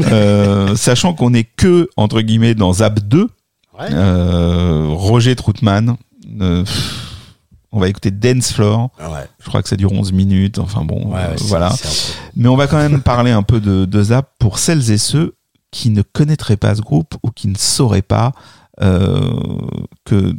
Euh, 0.00 0.74
sachant 0.76 1.12
qu'on 1.12 1.34
est 1.34 1.44
que 1.44 1.90
entre 1.98 2.22
guillemets 2.22 2.54
dans 2.54 2.72
Zap 2.72 3.00
2 3.00 3.28
Ouais. 3.78 3.86
Euh, 3.92 4.86
Roger 4.88 5.34
Troutman. 5.36 5.96
euh, 6.40 6.62
pff, 6.62 7.11
on 7.72 7.80
va 7.80 7.88
écouter 7.88 8.10
Dance 8.10 8.52
Floor. 8.52 8.90
Ouais. 9.00 9.26
Je 9.40 9.48
crois 9.48 9.62
que 9.62 9.68
ça 9.68 9.76
dure 9.76 9.92
11 9.92 10.12
minutes. 10.12 10.58
Enfin 10.58 10.84
bon, 10.84 11.12
Ouais, 11.12 11.20
euh, 11.30 11.36
voilà. 11.42 11.70
peu- 11.70 11.88
Mais 12.36 12.48
on 12.48 12.56
va 12.56 12.66
quand 12.66 12.76
même 12.78 13.00
parler 13.02 13.30
un 13.30 13.42
peu 13.42 13.60
de, 13.60 13.84
de 13.86 14.02
Zap 14.02 14.30
pour 14.38 14.58
celles 14.58 14.90
et 14.90 14.98
ceux 14.98 15.34
qui 15.70 15.90
ne 15.90 16.02
connaîtraient 16.02 16.56
pas 16.58 16.74
ce 16.74 16.82
groupe 16.82 17.14
ou 17.22 17.30
qui 17.30 17.48
ne 17.48 17.56
sauraient 17.56 18.02
pas 18.02 18.32
euh, 18.80 19.20
que 20.04 20.34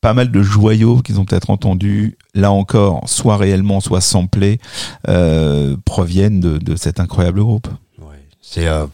pas 0.00 0.12
mal 0.14 0.30
de 0.30 0.42
joyaux 0.42 1.02
qu'ils 1.02 1.18
ont 1.18 1.24
peut-être 1.24 1.50
entendus, 1.50 2.16
là 2.34 2.52
encore, 2.52 3.08
soit 3.08 3.36
réellement, 3.36 3.80
soit 3.80 4.00
samplés, 4.00 4.60
euh, 5.08 5.76
proviennent 5.84 6.38
de, 6.38 6.58
de 6.58 6.76
cet 6.76 7.00
incroyable 7.00 7.40
groupe. 7.40 7.66
C'est 8.48 8.68
euh, 8.68 8.86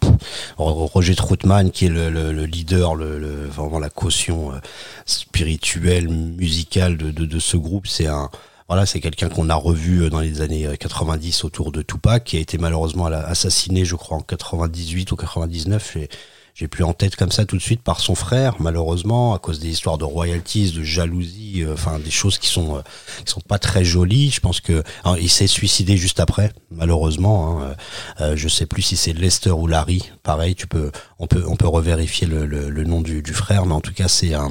Roger 0.56 1.14
Troutman 1.14 1.70
qui 1.70 1.84
est 1.86 1.88
le, 1.90 2.08
le- 2.10 2.32
le 2.32 2.44
leader, 2.46 2.94
le, 2.94 3.46
vraiment 3.46 3.78
la 3.78 3.90
caution 3.90 4.52
euh, 4.52 4.56
spirituelle, 5.04 6.08
musicale 6.08 6.96
de, 6.96 7.10
de, 7.10 7.38
ce 7.38 7.56
groupe. 7.58 7.86
C'est 7.86 8.06
un 8.06 8.30
voilà, 8.68 8.86
c'est 8.86 9.00
quelqu'un 9.00 9.28
qu'on 9.28 9.50
a 9.50 9.54
revu 9.54 10.04
euh, 10.04 10.08
dans 10.10 10.20
les 10.20 10.40
années 10.40 10.66
euh, 10.66 10.76
90 10.76 11.44
autour 11.44 11.70
de 11.70 11.82
Tupac, 11.82 12.24
qui 12.24 12.38
a 12.38 12.40
été 12.40 12.56
malheureusement 12.56 13.06
assassiné, 13.06 13.84
je 13.84 13.94
crois, 13.96 14.16
en 14.16 14.20
98 14.22 15.12
ou 15.12 15.16
99. 15.16 15.90
J'ai- 15.94 16.08
J'ai 16.54 16.68
plus 16.68 16.84
en 16.84 16.92
tête 16.92 17.16
comme 17.16 17.32
ça 17.32 17.46
tout 17.46 17.56
de 17.56 17.62
suite 17.62 17.82
par 17.82 18.00
son 18.00 18.14
frère, 18.14 18.56
malheureusement, 18.60 19.34
à 19.34 19.38
cause 19.38 19.58
des 19.58 19.68
histoires 19.68 19.96
de 19.96 20.04
royalties, 20.04 20.72
de 20.72 20.82
jalousie, 20.82 21.62
euh, 21.64 21.72
enfin 21.72 21.98
des 21.98 22.10
choses 22.10 22.38
qui 22.38 22.48
sont 22.48 22.76
euh, 22.76 22.80
qui 23.24 23.32
sont 23.32 23.40
pas 23.40 23.58
très 23.58 23.84
jolies. 23.84 24.30
Je 24.30 24.40
pense 24.40 24.60
que 24.60 24.82
alors, 25.04 25.16
il 25.18 25.30
s'est 25.30 25.46
suicidé 25.46 25.96
juste 25.96 26.20
après, 26.20 26.52
malheureusement. 26.70 27.62
Hein. 27.62 27.74
Euh, 28.20 28.36
je 28.36 28.48
sais 28.48 28.66
plus 28.66 28.82
si 28.82 28.96
c'est 28.96 29.12
Lester 29.12 29.50
ou 29.50 29.66
Larry. 29.66 30.10
Pareil, 30.22 30.54
tu 30.54 30.66
peux, 30.66 30.92
on 31.18 31.26
peut, 31.26 31.44
on 31.46 31.56
peut 31.56 31.68
revérifier 31.68 32.26
le, 32.26 32.46
le, 32.46 32.84
nom 32.84 33.00
du, 33.00 33.22
frère, 33.32 33.64
mais 33.64 33.74
en 33.74 33.80
tout 33.80 33.94
cas, 33.94 34.08
c'est 34.08 34.34
un, 34.34 34.50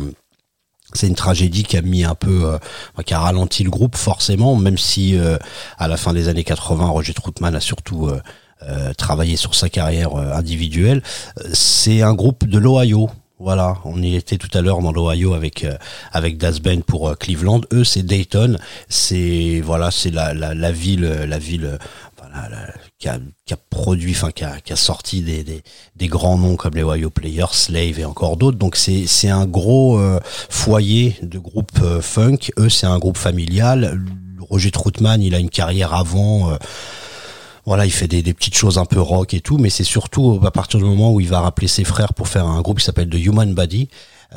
c'est 0.94 1.08
une 1.08 1.16
tragédie 1.16 1.64
qui 1.64 1.78
a 1.78 1.82
mis 1.82 2.04
un 2.04 2.16
peu, 2.16 2.46
euh, 2.46 3.04
qui 3.06 3.14
a 3.14 3.20
ralenti 3.20 3.64
le 3.64 3.70
groupe 3.70 3.96
forcément, 3.96 4.56
même 4.56 4.78
si 4.78 5.18
euh, 5.18 5.38
à 5.78 5.88
la 5.88 5.98
fin 5.98 6.14
des 6.14 6.28
années 6.28 6.44
80, 6.44 6.88
Roger 6.88 7.14
Troutman 7.14 7.56
a 7.56 7.60
surtout 7.60 8.10
euh, 8.68 8.94
travaillé 8.94 9.36
sur 9.38 9.56
sa 9.56 9.70
carrière 9.70 10.16
euh, 10.16 10.34
individuelle. 10.34 11.02
Euh, 11.40 11.50
C'est 11.54 12.02
un 12.02 12.14
groupe 12.14 12.46
de 12.48 12.58
l'Ohio. 12.60 13.10
Voilà, 13.40 13.78
on 13.86 14.00
y 14.04 14.16
était 14.16 14.38
tout 14.38 14.56
à 14.56 14.62
l'heure 14.62 14.82
dans 14.82 14.92
l'Ohio 14.92 15.34
avec 15.34 15.64
euh, 15.64 15.76
avec 16.12 16.38
Das 16.38 16.60
Ben 16.62 16.84
pour 16.84 17.10
euh, 17.10 17.16
Cleveland. 17.16 17.62
Eux, 17.74 17.84
c'est 17.84 18.04
Dayton. 18.04 18.58
C'est 18.88 19.62
voilà, 19.66 19.90
c'est 19.90 20.12
la, 20.12 20.34
la 20.36 20.54
la 20.54 20.72
ville, 20.72 21.06
la 21.28 21.40
ville 21.40 21.80
voilà, 22.20 22.50
la- 22.50 22.74
qui 23.00 23.08
a, 23.10 23.18
qui 23.48 23.54
a 23.56 23.58
produit, 23.72 24.12
enfin 24.12 24.30
qui 24.30 24.44
a, 24.44 24.60
qui 24.62 24.72
a 24.74 24.76
sorti 24.76 25.22
des, 25.24 25.44
des, 25.44 25.64
des 25.96 26.08
grands 26.08 26.38
noms 26.38 26.56
comme 26.56 26.76
les 26.76 26.84
Ohio 26.84 27.10
Players, 27.10 27.48
Slave 27.54 27.98
et 28.00 28.06
encore 28.06 28.38
d'autres. 28.38 28.60
Donc 28.60 28.76
c'est 28.76 29.08
c'est 29.08 29.30
un 29.30 29.48
gros 29.48 29.98
euh, 29.98 30.20
foyer 30.50 31.16
de 31.24 31.40
groupe 31.40 31.80
funk. 32.02 32.52
Eux, 32.60 32.70
c'est 32.70 32.86
un 32.86 33.00
groupe 33.00 33.18
familial. 33.18 34.00
Roger 34.52 34.70
Troutman, 34.70 35.20
il 35.24 35.34
a 35.34 35.40
une 35.40 35.50
carrière 35.50 35.96
avant. 35.96 36.52
Voilà, 37.66 37.86
il 37.86 37.92
fait 37.92 38.08
des, 38.08 38.22
des 38.22 38.34
petites 38.34 38.56
choses 38.56 38.78
un 38.78 38.86
peu 38.86 39.00
rock 39.00 39.34
et 39.34 39.42
tout, 39.42 39.58
mais 39.58 39.70
c'est 39.70 39.84
surtout 39.84 40.40
à 40.44 40.52
partir 40.52 40.80
du 40.80 40.86
moment 40.86 41.14
où 41.14 41.20
il 41.20 41.30
va 41.30 41.42
rappeler 41.42 41.68
ses 41.68 41.84
frères 41.84 42.14
pour 42.14 42.28
faire 42.28 42.48
un 42.48 42.62
groupe 42.62 42.80
qui 42.80 42.86
s'appelle 42.86 43.10
The 43.10 43.26
Human 43.26 43.54
Body, 43.54 43.88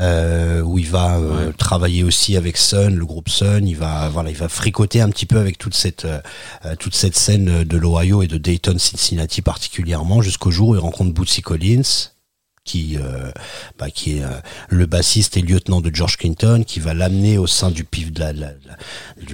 euh, 0.00 0.60
où 0.62 0.78
il 0.78 0.88
va 0.88 1.18
euh, 1.18 1.52
travailler 1.52 2.02
aussi 2.02 2.36
avec 2.36 2.56
Sun, 2.56 2.96
le 2.96 3.06
groupe 3.06 3.28
Sun. 3.28 3.66
Il 3.66 3.76
va, 3.76 4.08
voilà, 4.08 4.30
il 4.30 4.36
va 4.36 4.48
fricoter 4.48 5.00
un 5.00 5.08
petit 5.08 5.26
peu 5.26 5.38
avec 5.38 5.58
toute 5.58 5.74
cette, 5.74 6.04
euh, 6.04 6.20
euh, 6.66 6.74
toute 6.76 6.94
cette 6.94 7.16
scène 7.16 7.64
de 7.64 7.76
l'Ohio 7.76 8.22
et 8.22 8.26
de 8.26 8.38
Dayton, 8.38 8.76
Cincinnati 8.78 9.42
particulièrement, 9.42 10.20
jusqu'au 10.20 10.50
jour 10.50 10.70
où 10.70 10.74
il 10.74 10.80
rencontre 10.80 11.12
Bootsy 11.12 11.42
Collins, 11.42 12.10
qui, 12.64 12.96
euh, 12.96 13.30
bah, 13.78 13.90
qui 13.90 14.18
est 14.18 14.24
euh, 14.24 14.40
le 14.68 14.86
bassiste 14.86 15.36
et 15.36 15.42
lieutenant 15.42 15.80
de 15.80 15.94
George 15.94 16.16
Clinton, 16.16 16.64
qui 16.66 16.80
va 16.80 16.94
l'amener 16.94 17.36
au 17.36 17.46
sein 17.46 17.70
du 17.70 17.84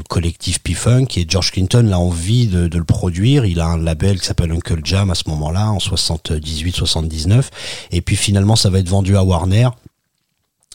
collectif 0.09 0.59
P-Funk. 0.61 1.07
Et 1.17 1.27
George 1.29 1.53
Clinton 1.53 1.91
a 1.93 1.97
envie 1.97 2.49
de, 2.49 2.67
de 2.67 2.79
le 2.79 2.85
produire. 2.85 3.45
Il 3.45 3.61
a 3.61 3.67
un 3.67 3.79
label 3.79 4.19
qui 4.19 4.27
s'appelle 4.27 4.51
Uncle 4.51 4.81
Jam 4.83 5.11
à 5.11 5.15
ce 5.15 5.29
moment-là, 5.29 5.71
en 5.71 5.79
78-79. 5.79 7.45
Et 7.93 8.01
puis 8.01 8.17
finalement, 8.17 8.57
ça 8.57 8.69
va 8.69 8.81
être 8.81 8.89
vendu 8.89 9.17
à 9.17 9.23
Warner. 9.23 9.69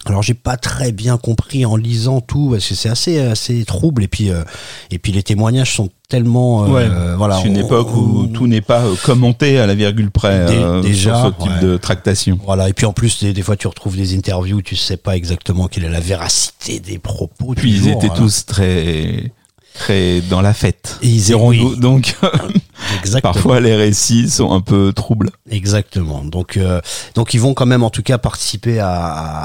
Alors 0.08 0.22
j'ai 0.22 0.34
pas 0.36 0.56
très 0.58 0.92
bien 0.92 1.18
compris 1.18 1.66
en 1.66 1.76
lisant 1.76 2.22
tout 2.22 2.50
parce 2.52 2.68
que 2.68 2.76
c'est 2.76 2.90
assez 2.90 3.20
assez 3.20 3.66
trouble 3.66 4.04
et 4.04 4.08
puis 4.08 4.30
euh, 4.30 4.44
et 4.92 5.00
puis 5.00 5.12
les 5.12 5.24
témoignages 5.24 5.76
sont 5.76 5.90
tellement 6.10 6.66
euh, 6.76 7.16
voilà 7.18 7.40
c'est 7.42 7.48
une 7.48 7.58
on- 7.58 7.66
époque 7.66 7.88
où 7.96 8.22
on- 8.24 8.28
tout 8.28 8.46
n'est 8.46 8.62
pas 8.62 8.82
euh, 8.84 8.94
commenté 9.04 9.58
à 9.58 9.66
la 9.66 9.74
virgule 9.74 10.12
près 10.12 10.46
Dé- 10.46 10.54
euh, 10.58 10.82
déjà, 10.82 11.16
sur 11.22 11.34
ce 11.38 11.44
type 11.44 11.52
ouais. 11.62 11.68
de 11.68 11.78
tractation. 11.78 12.40
Voilà, 12.46 12.70
et 12.70 12.74
puis 12.74 12.86
en 12.86 12.94
plus, 12.94 13.24
des, 13.24 13.34
des 13.34 13.42
fois, 13.42 13.56
tu 13.56 13.68
retrouves 13.68 13.96
des 13.98 14.16
interviews 14.16 14.58
où 14.58 14.62
tu 14.62 14.76
sais 14.76 14.98
pas 14.98 15.16
exactement 15.16 15.68
quelle 15.68 15.86
est 15.86 15.90
la 15.90 16.00
véracité 16.00 16.80
des 16.80 17.00
propos. 17.00 17.54
Puis 17.56 17.72
ils 17.72 17.88
étaient 17.88 18.08
voilà. 18.08 18.14
tous 18.22 18.46
très 18.46 19.32
très 19.78 20.22
dans 20.22 20.42
la 20.42 20.54
fête. 20.54 20.98
Et 21.02 21.08
ils- 21.08 21.24
Dirons-nous. 21.24 21.72
oui. 21.74 21.80
Donc 21.80 22.16
parfois 23.22 23.60
les 23.60 23.76
récits 23.76 24.30
sont 24.30 24.52
un 24.52 24.62
peu 24.62 24.92
troubles. 24.94 25.30
Exactement. 25.50 26.24
Donc, 26.24 26.58
euh, 26.58 26.82
donc 27.16 27.34
ils 27.34 27.40
vont 27.40 27.54
quand 27.54 27.66
même 27.66 27.84
en 27.84 27.90
tout 27.90 28.02
cas 28.04 28.18
participer 28.18 28.80
à, 28.80 28.90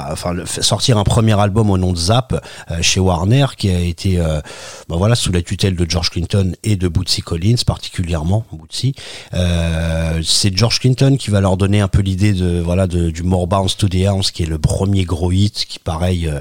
à- 0.07 0.13
enfin, 0.13 0.33
le- 0.33 0.45
sortir 0.45 0.97
un 0.97 1.03
premier 1.03 1.39
album 1.39 1.69
au 1.69 1.77
nom 1.77 1.91
de 1.93 1.97
Zap 1.97 2.33
euh, 2.71 2.77
chez 2.81 2.99
Warner, 2.99 3.45
qui 3.57 3.69
a 3.69 3.79
été, 3.79 4.19
euh, 4.19 4.41
ben 4.89 4.95
voilà, 4.97 5.15
sous 5.15 5.31
la 5.31 5.41
tutelle 5.41 5.75
de 5.75 5.85
George 5.89 6.09
Clinton 6.09 6.53
et 6.63 6.75
de 6.75 6.87
Bootsy 6.87 7.21
Collins 7.21 7.63
particulièrement. 7.65 8.45
Bootsy, 8.51 8.93
euh, 9.33 10.21
c'est 10.23 10.55
George 10.55 10.79
Clinton 10.79 11.15
qui 11.19 11.29
va 11.29 11.41
leur 11.41 11.57
donner 11.57 11.81
un 11.81 11.87
peu 11.87 12.01
l'idée 12.01 12.33
de, 12.33 12.59
voilà, 12.59 12.87
de, 12.87 13.09
du 13.11 13.23
More 13.23 13.47
Bounce 13.47 13.77
to 13.77 13.87
the 13.87 14.05
House, 14.05 14.31
qui 14.31 14.43
est 14.43 14.47
le 14.47 14.59
premier 14.59 15.03
gros 15.03 15.31
hit, 15.31 15.65
qui 15.67 15.79
pareil. 15.79 16.27
euh, 16.27 16.39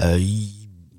euh, 0.00 0.18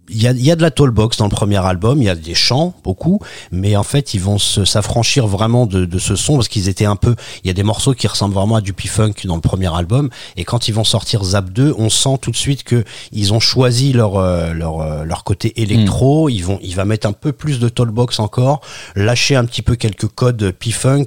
il- 0.10 0.22
y 0.22 0.28
a, 0.28 0.32
il 0.32 0.46
y 0.46 0.52
a 0.52 0.56
de 0.56 0.62
la 0.62 0.72
tollbox 0.72 1.18
dans 1.18 1.26
le 1.26 1.30
premier 1.32 1.58
album, 1.66 2.02
il 2.02 2.06
y 2.06 2.10
a 2.10 2.16
des 2.16 2.34
chants, 2.36 2.74
beaucoup, 2.84 3.20
mais 3.52 3.76
en 3.76 3.84
fait, 3.84 4.14
ils 4.14 4.22
vont 4.22 4.38
s'affranchir 4.38 5.28
vraiment 5.28 5.66
de, 5.66 5.86
de 5.86 6.00
ce 6.00 6.16
son 6.16 6.36
parce 6.36 6.48
qu'ils 6.48 6.70
étaient 6.70 6.86
un 6.86 6.96
peu. 6.96 7.16
Il 7.44 7.48
y 7.48 7.50
a 7.50 7.54
des 7.54 7.64
morceaux 7.64 7.94
qui 7.94 8.08
ressemblent 8.08 8.36
vraiment 8.36 8.56
à 8.58 8.62
du 8.62 8.74
P-Funk 8.74 9.14
dans 9.26 9.36
le 9.36 9.42
premier 9.42 9.74
album, 9.76 10.10
et 10.38 10.44
quand 10.44 10.68
ils 10.68 10.74
vont 10.74 10.84
sortir 10.84 11.24
Zap 11.24 11.50
2, 11.52 11.74
on 11.78 11.90
sent 11.90 12.18
tout 12.22 12.32
de 12.32 12.36
suite 12.36 12.64
que 12.64 12.84
ils 13.12 13.34
ont 13.34 13.40
choisi 13.40 13.94
leur 13.94 14.18
euh, 14.18 14.54
leur 14.54 14.82
euh, 14.82 15.04
leur 15.04 15.24
côté 15.24 15.62
électro. 15.62 16.30
Ils 16.30 16.42
vont, 16.42 16.60
il 16.62 16.76
va 16.76 16.86
mettre 16.86 17.08
un 17.08 17.14
peu 17.14 17.32
plus 17.32 17.60
de 17.60 17.70
tollbox 17.70 18.20
encore, 18.20 18.62
lâcher 18.96 19.36
un 19.36 19.46
petit 19.46 19.62
peu 19.62 19.76
quelques 19.76 20.08
codes 20.08 20.52
P-Funk, 20.52 21.06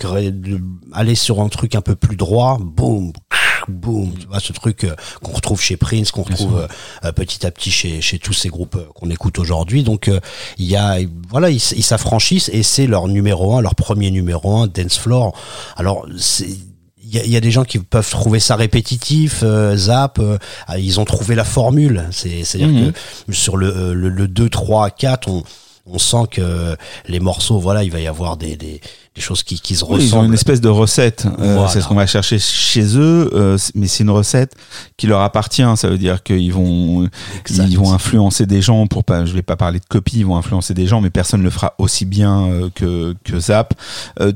aller 0.93 1.15
sur 1.15 1.41
un 1.41 1.49
truc 1.49 1.75
un 1.75 1.81
peu 1.81 1.95
plus 1.95 2.16
droit, 2.16 2.59
boum, 2.61 3.12
boum, 3.69 4.12
tu 4.19 4.27
vois 4.27 4.40
ce 4.40 4.53
truc 4.53 4.85
euh, 4.85 4.95
qu'on 5.23 5.32
retrouve 5.32 5.61
chez 5.61 5.77
Prince, 5.77 6.11
qu'on 6.11 6.23
retrouve 6.23 6.59
euh, 6.59 6.66
euh, 7.05 7.12
petit 7.12 7.47
à 7.47 7.51
petit 7.51 7.70
chez, 7.70 8.01
chez 8.01 8.19
tous 8.19 8.32
ces 8.32 8.49
groupes 8.49 8.77
euh, 8.77 8.86
qu'on 8.95 9.11
écoute 9.11 9.39
aujourd'hui. 9.39 9.82
Donc 9.82 10.09
euh, 10.09 10.20
il 10.59 10.66
y 10.66 10.77
a 10.77 10.99
voilà, 11.31 11.51
ils 11.51 11.61
s'affranchissent 11.61 12.51
et 12.53 12.62
c'est 12.62 12.86
leur 12.86 13.09
numéro 13.09 13.57
un, 13.57 13.61
leur 13.61 13.74
premier 13.74 14.11
numéro 14.11 14.57
un, 14.57 14.66
Dance 14.66 14.99
Floor. 14.99 15.32
Alors 15.77 16.07
c'est 16.19 16.49
il 17.11 17.24
y 17.27 17.31
y 17.31 17.36
a 17.36 17.40
des 17.40 17.51
gens 17.51 17.65
qui 17.65 17.78
peuvent 17.78 18.11
trouver 18.11 18.39
ça 18.39 18.55
répétitif, 18.55 19.40
euh, 19.43 19.74
zap, 19.77 20.19
euh, 20.19 20.36
ah, 20.66 20.78
ils 20.78 21.01
ont 21.01 21.07
trouvé 21.07 21.35
la 21.35 21.45
formule. 21.45 22.05
C'est, 22.11 22.45
c'est-à-dire 22.45 22.69
Mhm. 22.69 22.93
que 22.93 23.32
sur 23.32 23.57
le, 23.57 23.95
le, 23.95 24.11
le 24.11 24.28
2, 24.28 24.51
3, 24.51 24.90
4, 24.90 25.28
on, 25.31 25.43
on 25.86 25.99
sent 25.99 26.27
que 26.31 26.77
les 27.07 27.19
morceaux, 27.19 27.59
voilà, 27.59 27.82
il 27.82 27.90
va 27.90 28.01
y 28.01 28.07
avoir 28.07 28.36
des, 28.36 28.57
des, 28.57 28.82
des 29.19 29.24
choses 29.24 29.43
qui, 29.43 29.61
qui 29.61 29.74
se 29.74 29.85
Oui, 29.85 30.05
ils 30.05 30.15
ont 30.15 30.23
une 30.24 30.32
espèce 30.32 30.61
de 30.61 30.69
recette. 30.69 31.27
Euh, 31.27 31.55
Voilà. 31.55 31.69
C'est 31.69 31.81
ce 31.81 31.89
qu'on 31.89 31.97
va 31.97 32.07
chercher 32.07 32.39
chez 32.39 32.97
eux, 32.97 33.31
euh, 33.35 33.59
mais 33.74 33.89
c'est 33.89 34.05
une 34.05 34.11
recette 34.11 34.55
qui 34.97 35.09
leur 35.09 35.20
appartient. 35.23 35.65
Ça 35.77 35.89
veut 35.89 35.99
dire 35.99 36.23
qu'ils 36.23 36.53
vont, 36.53 37.09
Exact. 37.40 37.66
ils 37.69 37.77
vont 37.77 37.93
influencer 37.93 38.47
des 38.47 38.62
gens 38.62 38.86
pour 38.86 39.03
pas. 39.03 39.24
Je 39.24 39.32
vais 39.35 39.43
pas 39.43 39.57
parler 39.57 39.81
de 39.81 39.85
copie. 39.86 40.19
Ils 40.20 40.27
vont 40.27 40.36
influencer 40.36 40.73
des 40.73 40.86
gens, 40.86 41.01
mais 41.01 41.11
personne 41.11 41.40
ne 41.40 41.45
le 41.45 41.51
fera 41.51 41.74
aussi 41.78 42.05
bien 42.05 42.45
euh, 42.47 42.70
que 42.73 43.16
que 43.24 43.40
Zap. 43.40 43.74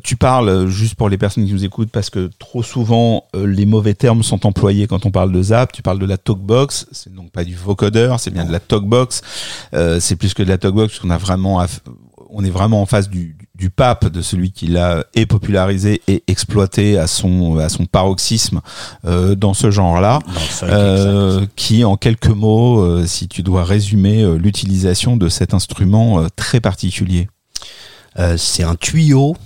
Tu 0.03 0.17
parles 0.17 0.67
juste 0.69 0.97
pour 0.97 1.09
les 1.09 1.19
personnes 1.19 1.47
qui 1.47 1.53
nous 1.53 1.65
écoutent 1.65 1.91
parce 1.91 2.11
que 2.11 2.31
trop 2.41 2.63
souvent 2.65 3.25
les 3.35 3.67
mauvais 3.67 3.95
termes 3.95 4.23
sont 4.25 4.45
employés 4.47 4.87
quand 4.89 5.07
on 5.07 5.11
parle 5.13 5.31
de 5.31 5.43
Zap. 5.43 5.73
Tu 5.73 5.83
parles 5.83 6.01
de 6.01 6.07
la 6.07 6.17
talkbox. 6.19 6.87
C'est 6.91 7.15
donc 7.15 7.31
pas 7.31 7.45
du 7.45 7.55
vocodeur, 7.55 8.19
c'est 8.19 8.33
bien 8.33 8.45
de 8.45 8.53
la 8.53 8.61
talkbox. 8.61 9.23
C'est 10.01 10.17
plus 10.17 10.35
que 10.35 10.43
de 10.43 10.49
la 10.49 10.59
talkbox 10.59 10.99
qu'on 10.99 11.11
a 11.11 11.19
vraiment 11.19 11.65
on 12.33 12.43
est 12.45 12.51
vraiment 12.51 12.81
en 12.81 12.87
face 12.87 13.09
du, 13.11 13.37
du 13.39 13.47
pape, 13.71 14.09
de 14.09 14.23
celui 14.23 14.53
qui 14.53 14.67
l'a 14.67 15.05
et 15.15 15.27
popularisé 15.27 16.03
et 16.09 16.23
exploité 16.27 16.99
à 16.99 17.07
son, 17.07 17.59
à 17.59 17.69
son 17.69 17.87
paroxysme 17.87 18.61
euh, 19.05 19.35
dans 19.35 19.55
ce 19.55 19.71
genre-là. 19.71 20.21
Euh, 20.63 21.47
qui, 21.57 21.85
en 21.85 21.97
quelques 21.97 22.29
mots, 22.29 22.81
euh, 22.81 23.07
si 23.07 23.29
tu 23.29 23.43
dois 23.43 23.65
résumer 23.65 24.23
euh, 24.23 24.37
l'utilisation 24.37 25.17
de 25.17 25.29
cet 25.29 25.55
instrument 25.55 26.21
euh, 26.21 26.27
très 26.37 26.61
particulier. 26.61 27.29
Euh, 28.19 28.37
c'est 28.37 28.63
un 28.63 28.75
tuyau 28.75 29.37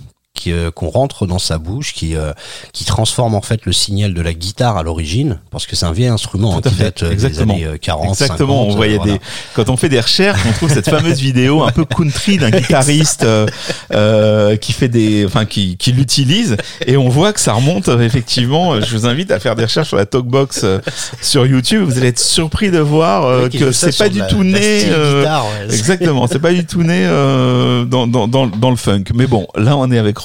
qu'on 0.75 0.89
rentre 0.89 1.25
dans 1.27 1.39
sa 1.39 1.57
bouche, 1.57 1.93
qui 1.93 2.15
euh, 2.15 2.31
qui 2.73 2.85
transforme 2.85 3.35
en 3.35 3.41
fait 3.41 3.65
le 3.65 3.73
signal 3.73 4.13
de 4.13 4.21
la 4.21 4.33
guitare 4.33 4.77
à 4.77 4.83
l'origine, 4.83 5.39
parce 5.51 5.65
que 5.65 5.75
c'est 5.75 5.85
un 5.85 5.91
vieil 5.91 6.07
instrument 6.07 6.57
hein, 6.57 6.61
qui 6.61 6.69
fait. 6.73 6.83
date 6.83 7.03
euh, 7.03 7.07
des 7.07 7.13
Exactement. 7.13 7.53
années 7.53 7.65
euh, 7.65 7.77
40, 7.77 8.09
Exactement, 8.09 8.63
50, 8.63 8.71
on 8.71 8.75
voyait 8.75 8.95
euh, 8.95 8.97
voilà. 8.97 9.13
des 9.13 9.19
quand 9.55 9.69
on 9.69 9.77
fait 9.77 9.89
des 9.89 9.99
recherches, 9.99 10.39
on 10.47 10.51
trouve 10.53 10.71
cette 10.71 10.89
fameuse 10.89 11.19
vidéo 11.21 11.63
un 11.63 11.71
peu 11.71 11.85
country 11.85 12.37
d'un 12.37 12.49
guitariste 12.51 13.23
euh, 13.23 13.45
euh, 13.93 14.55
qui 14.57 14.73
fait 14.73 14.87
des 14.89 15.25
enfin 15.25 15.45
qui 15.45 15.77
qui 15.77 15.91
l'utilise 15.91 16.57
et 16.85 16.97
on 16.97 17.09
voit 17.09 17.33
que 17.33 17.39
ça 17.39 17.53
remonte 17.53 17.87
euh, 17.89 17.99
effectivement, 18.01 18.79
je 18.81 18.95
vous 18.95 19.05
invite 19.05 19.31
à 19.31 19.39
faire 19.39 19.55
des 19.55 19.63
recherches 19.63 19.87
sur 19.89 19.97
la 19.97 20.05
Talkbox 20.05 20.61
euh, 20.63 20.79
sur 21.21 21.45
YouTube, 21.45 21.83
vous 21.83 21.97
allez 21.97 22.07
être 22.07 22.19
surpris 22.19 22.71
de 22.71 22.79
voir 22.79 23.25
euh, 23.25 23.49
que 23.49 23.71
c'est 23.71 23.87
pas 23.97 24.05
sur 24.05 24.09
du 24.09 24.21
tout 24.29 24.43
né 24.43 24.83
euh. 24.89 25.25
Exactement, 25.69 26.27
c'est 26.27 26.39
pas 26.39 26.51
du 26.53 26.65
tout 26.65 26.83
né 26.83 27.05
euh, 27.05 27.85
dans, 27.85 28.07
dans 28.07 28.69
le 28.69 28.75
funk. 28.75 29.03
Mais 29.13 29.27
bon, 29.27 29.47
là 29.55 29.77
on 29.77 29.91
est 29.91 29.97
avec 29.97 30.19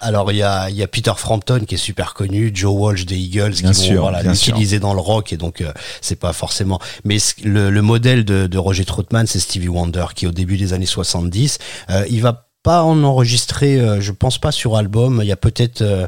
Alors 0.00 0.30
il 0.32 0.36
y 0.38 0.42
a, 0.42 0.70
y 0.70 0.82
a 0.82 0.86
Peter 0.86 1.12
Frampton 1.16 1.60
qui 1.66 1.74
est 1.74 1.78
super 1.78 2.14
connu, 2.14 2.50
Joe 2.54 2.72
Walsh 2.74 3.06
des 3.06 3.16
Eagles 3.16 3.52
qui 3.54 3.62
Bien 3.62 3.72
vont 3.72 3.82
sûr, 3.82 4.00
voilà, 4.02 4.22
sûr. 4.34 4.52
l'utiliser 4.54 4.78
dans 4.80 4.94
le 4.94 5.00
rock 5.00 5.32
et 5.32 5.36
donc 5.36 5.60
euh, 5.60 5.72
c'est 6.00 6.16
pas 6.18 6.32
forcément. 6.32 6.78
Mais 7.04 7.18
le, 7.44 7.70
le 7.70 7.82
modèle 7.82 8.24
de, 8.24 8.46
de 8.46 8.58
Roger 8.58 8.84
Troutman 8.84 9.26
c'est 9.26 9.40
Stevie 9.40 9.68
Wonder 9.68 10.06
qui 10.14 10.26
au 10.26 10.32
début 10.32 10.56
des 10.56 10.72
années 10.72 10.86
70, 10.86 11.58
euh, 11.90 12.04
il 12.10 12.22
va 12.22 12.46
pas 12.62 12.82
en 12.82 13.02
enregistrer, 13.04 13.78
euh, 13.80 14.00
je 14.00 14.12
pense 14.12 14.38
pas 14.38 14.50
sur 14.52 14.76
album. 14.76 15.20
Il 15.22 15.28
y 15.28 15.32
a 15.32 15.36
peut-être 15.36 15.80
euh, 15.82 16.06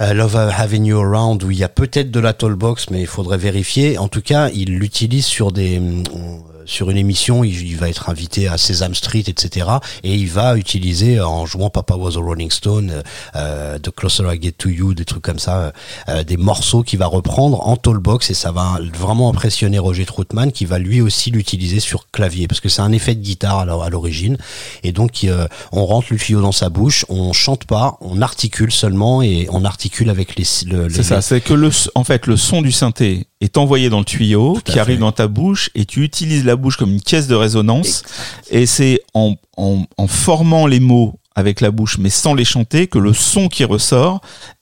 euh, 0.00 0.14
Love 0.14 0.36
Having 0.36 0.86
You 0.86 0.98
Around 1.00 1.44
où 1.44 1.50
il 1.50 1.58
y 1.58 1.64
a 1.64 1.68
peut-être 1.68 2.10
de 2.10 2.20
la 2.20 2.32
tollbox 2.32 2.90
mais 2.90 3.00
il 3.02 3.06
faudrait 3.06 3.38
vérifier. 3.38 3.98
En 3.98 4.08
tout 4.08 4.22
cas, 4.22 4.48
il 4.54 4.76
l'utilise 4.78 5.26
sur 5.26 5.52
des 5.52 5.78
on- 5.80 6.42
sur 6.66 6.90
une 6.90 6.96
émission, 6.96 7.44
il, 7.44 7.66
il 7.66 7.76
va 7.76 7.88
être 7.88 8.08
invité 8.10 8.48
à 8.48 8.58
Sesame 8.58 8.94
Street, 8.94 9.24
etc. 9.26 9.66
Et 10.02 10.14
il 10.14 10.28
va 10.28 10.56
utiliser 10.56 11.18
euh, 11.18 11.26
en 11.26 11.46
jouant 11.46 11.70
Papa 11.70 11.94
Was 11.94 12.16
a 12.16 12.20
Rolling 12.20 12.50
Stone, 12.50 12.90
euh, 12.90 13.02
euh, 13.36 13.78
The 13.78 13.90
Closer 13.90 14.24
I 14.34 14.40
Get 14.40 14.52
to 14.52 14.68
You, 14.68 14.94
des 14.94 15.04
trucs 15.04 15.22
comme 15.22 15.38
ça, 15.38 15.56
euh, 15.58 15.70
euh, 16.08 16.24
des 16.24 16.36
morceaux 16.36 16.82
qu'il 16.82 16.98
va 16.98 17.06
reprendre 17.06 17.66
en 17.66 17.76
tollbox 17.76 18.30
et 18.30 18.34
ça 18.34 18.52
va 18.52 18.78
vraiment 18.98 19.28
impressionner 19.30 19.78
Roger 19.78 20.04
Troutman 20.06 20.52
qui 20.52 20.64
va 20.64 20.78
lui 20.78 21.00
aussi 21.00 21.30
l'utiliser 21.30 21.80
sur 21.80 22.10
clavier 22.10 22.46
parce 22.48 22.60
que 22.60 22.68
c'est 22.68 22.82
un 22.82 22.92
effet 22.92 23.14
de 23.14 23.20
guitare 23.22 23.58
à 23.60 23.64
l'or- 23.64 23.84
à 23.84 23.90
l'origine 23.90 24.36
et 24.82 24.92
donc 24.92 25.24
euh, 25.24 25.46
on 25.72 25.84
rentre 25.86 26.08
le 26.10 26.18
tuyau 26.18 26.40
dans 26.40 26.52
sa 26.52 26.68
bouche, 26.68 27.04
on 27.08 27.32
chante 27.32 27.64
pas, 27.64 27.96
on 28.00 28.22
articule 28.22 28.72
seulement 28.72 29.22
et 29.22 29.48
on 29.50 29.64
articule 29.64 30.10
avec 30.10 30.36
les 30.36 30.44
le, 30.66 30.88
C'est 30.90 31.02
ça, 31.02 31.22
c'est 31.22 31.40
que 31.40 31.54
le, 31.54 31.70
en 31.94 32.04
fait, 32.04 32.26
le 32.26 32.36
son 32.36 32.62
du 32.62 32.72
synthé 32.72 33.26
est 33.42 33.56
envoyé 33.56 33.90
dans 33.90 33.98
le 33.98 34.04
tuyau, 34.04 34.58
qui 34.64 34.78
arrive 34.78 35.00
dans 35.00 35.12
ta 35.12 35.26
bouche, 35.26 35.70
et 35.74 35.84
tu 35.84 36.02
utilises 36.02 36.44
la 36.44 36.56
bouche 36.56 36.76
comme 36.76 36.92
une 36.92 37.00
caisse 37.00 37.26
de 37.26 37.34
résonance. 37.34 38.04
Et 38.50 38.66
c'est 38.66 39.02
en, 39.14 39.34
en, 39.56 39.84
en 39.96 40.06
formant 40.06 40.66
les 40.66 40.80
mots 40.80 41.18
avec 41.34 41.60
la 41.60 41.70
bouche, 41.70 41.98
mais 41.98 42.10
sans 42.10 42.34
les 42.34 42.44
chanter, 42.44 42.86
que 42.86 42.98
le 42.98 43.12
son 43.12 43.48
qui 43.48 43.64
ressort 43.64 44.20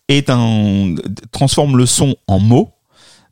est 0.09 0.31
un 0.31 0.95
transforme 1.31 1.77
le 1.77 1.87
son 1.87 2.17
en 2.27 2.39
mots. 2.39 2.71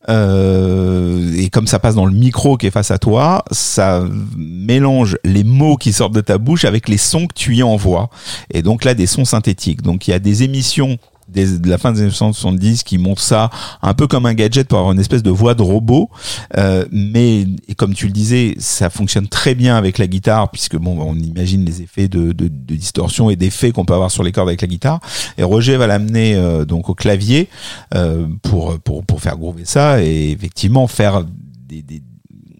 Euh, 0.08 1.34
et 1.36 1.50
comme 1.50 1.66
ça 1.66 1.78
passe 1.78 1.94
dans 1.94 2.06
le 2.06 2.14
micro 2.14 2.56
qui 2.56 2.66
est 2.66 2.70
face 2.70 2.90
à 2.90 2.98
toi, 2.98 3.44
ça 3.50 4.04
mélange 4.36 5.18
les 5.24 5.44
mots 5.44 5.76
qui 5.76 5.92
sortent 5.92 6.14
de 6.14 6.20
ta 6.20 6.38
bouche 6.38 6.64
avec 6.64 6.88
les 6.88 6.96
sons 6.96 7.26
que 7.26 7.34
tu 7.34 7.56
y 7.56 7.62
envoies. 7.62 8.08
Et 8.52 8.62
donc 8.62 8.84
là, 8.84 8.94
des 8.94 9.06
sons 9.06 9.24
synthétiques. 9.24 9.82
Donc 9.82 10.08
il 10.08 10.12
y 10.12 10.14
a 10.14 10.18
des 10.18 10.44
émissions 10.44 10.98
de 11.32 11.68
la 11.68 11.78
fin 11.78 11.92
des 11.92 11.98
années 12.00 12.08
1970 12.08 12.82
qui 12.82 12.98
montrent 12.98 13.22
ça 13.22 13.50
un 13.82 13.94
peu 13.94 14.06
comme 14.06 14.26
un 14.26 14.34
gadget 14.34 14.68
pour 14.68 14.78
avoir 14.78 14.92
une 14.92 15.00
espèce 15.00 15.22
de 15.22 15.30
voix 15.30 15.54
de 15.54 15.62
robot. 15.62 16.10
Euh, 16.56 16.84
mais 16.90 17.46
comme 17.76 17.94
tu 17.94 18.06
le 18.06 18.12
disais, 18.12 18.54
ça 18.58 18.90
fonctionne 18.90 19.28
très 19.28 19.54
bien 19.54 19.76
avec 19.76 19.98
la 19.98 20.06
guitare 20.06 20.50
puisque 20.50 20.76
bon, 20.76 20.98
on 21.00 21.14
imagine 21.16 21.64
les 21.64 21.82
effets 21.82 22.08
de, 22.08 22.32
de, 22.32 22.48
de 22.48 22.74
distorsion 22.74 23.30
et 23.30 23.36
d'effets 23.36 23.72
qu'on 23.72 23.84
peut 23.84 23.94
avoir 23.94 24.10
sur 24.10 24.22
les 24.22 24.32
cordes 24.32 24.48
avec 24.48 24.62
la 24.62 24.68
guitare. 24.68 25.00
Et 25.36 25.42
Roger 25.42 25.76
va 25.76 25.86
l'amener 25.86 26.34
euh, 26.34 26.64
donc 26.64 26.88
au 26.88 26.94
clavier 26.94 27.48
euh, 27.94 28.26
pour 28.42 28.78
pour 28.80 29.04
pour 29.04 29.20
faire 29.20 29.36
groover 29.36 29.64
ça 29.64 30.02
et 30.02 30.30
effectivement 30.30 30.86
faire 30.86 31.24
des, 31.68 31.82
des 31.82 32.02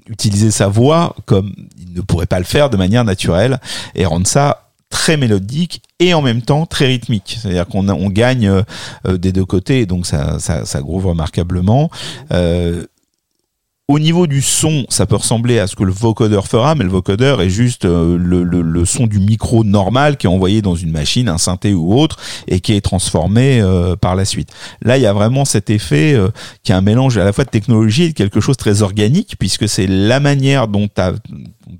utiliser 0.08 0.50
sa 0.50 0.68
voix 0.68 1.14
comme 1.26 1.52
il 1.78 1.92
ne 1.92 2.00
pourrait 2.00 2.26
pas 2.26 2.38
le 2.38 2.44
faire 2.44 2.70
de 2.70 2.76
manière 2.76 3.04
naturelle 3.04 3.60
et 3.94 4.06
rendre 4.06 4.26
ça 4.26 4.67
très 4.90 5.16
mélodique 5.16 5.82
et 5.98 6.14
en 6.14 6.22
même 6.22 6.42
temps 6.42 6.66
très 6.66 6.86
rythmique. 6.86 7.38
C'est-à-dire 7.40 7.66
qu'on 7.66 7.88
on 7.88 8.08
gagne 8.10 8.48
euh, 8.48 8.62
euh, 9.06 9.18
des 9.18 9.32
deux 9.32 9.44
côtés, 9.44 9.86
donc 9.86 10.06
ça, 10.06 10.38
ça, 10.38 10.64
ça 10.64 10.80
groove 10.80 11.06
remarquablement. 11.06 11.90
Euh, 12.32 12.86
au 13.90 13.98
niveau 13.98 14.26
du 14.26 14.42
son, 14.42 14.84
ça 14.90 15.06
peut 15.06 15.16
ressembler 15.16 15.58
à 15.58 15.66
ce 15.66 15.74
que 15.74 15.82
le 15.82 15.92
vocodeur 15.92 16.46
fera, 16.46 16.74
mais 16.74 16.84
le 16.84 16.90
vocodeur 16.90 17.40
est 17.40 17.48
juste 17.48 17.86
euh, 17.86 18.18
le, 18.18 18.42
le, 18.44 18.60
le 18.60 18.84
son 18.84 19.06
du 19.06 19.18
micro 19.18 19.64
normal 19.64 20.18
qui 20.18 20.26
est 20.26 20.30
envoyé 20.30 20.60
dans 20.60 20.76
une 20.76 20.90
machine, 20.90 21.26
un 21.26 21.38
synthé 21.38 21.72
ou 21.72 21.98
autre, 21.98 22.18
et 22.48 22.60
qui 22.60 22.74
est 22.74 22.82
transformé 22.82 23.62
euh, 23.62 23.96
par 23.96 24.14
la 24.14 24.26
suite. 24.26 24.50
Là, 24.82 24.98
il 24.98 25.02
y 25.02 25.06
a 25.06 25.14
vraiment 25.14 25.46
cet 25.46 25.70
effet 25.70 26.12
euh, 26.12 26.28
qui 26.64 26.72
est 26.72 26.74
un 26.74 26.82
mélange 26.82 27.16
à 27.16 27.24
la 27.24 27.32
fois 27.32 27.44
de 27.44 27.50
technologie 27.50 28.02
et 28.04 28.08
de 28.10 28.14
quelque 28.14 28.40
chose 28.40 28.58
de 28.58 28.62
très 28.62 28.82
organique, 28.82 29.36
puisque 29.38 29.66
c'est 29.66 29.86
la 29.86 30.20
manière 30.20 30.68
dont 30.68 30.86
ta, 30.86 31.14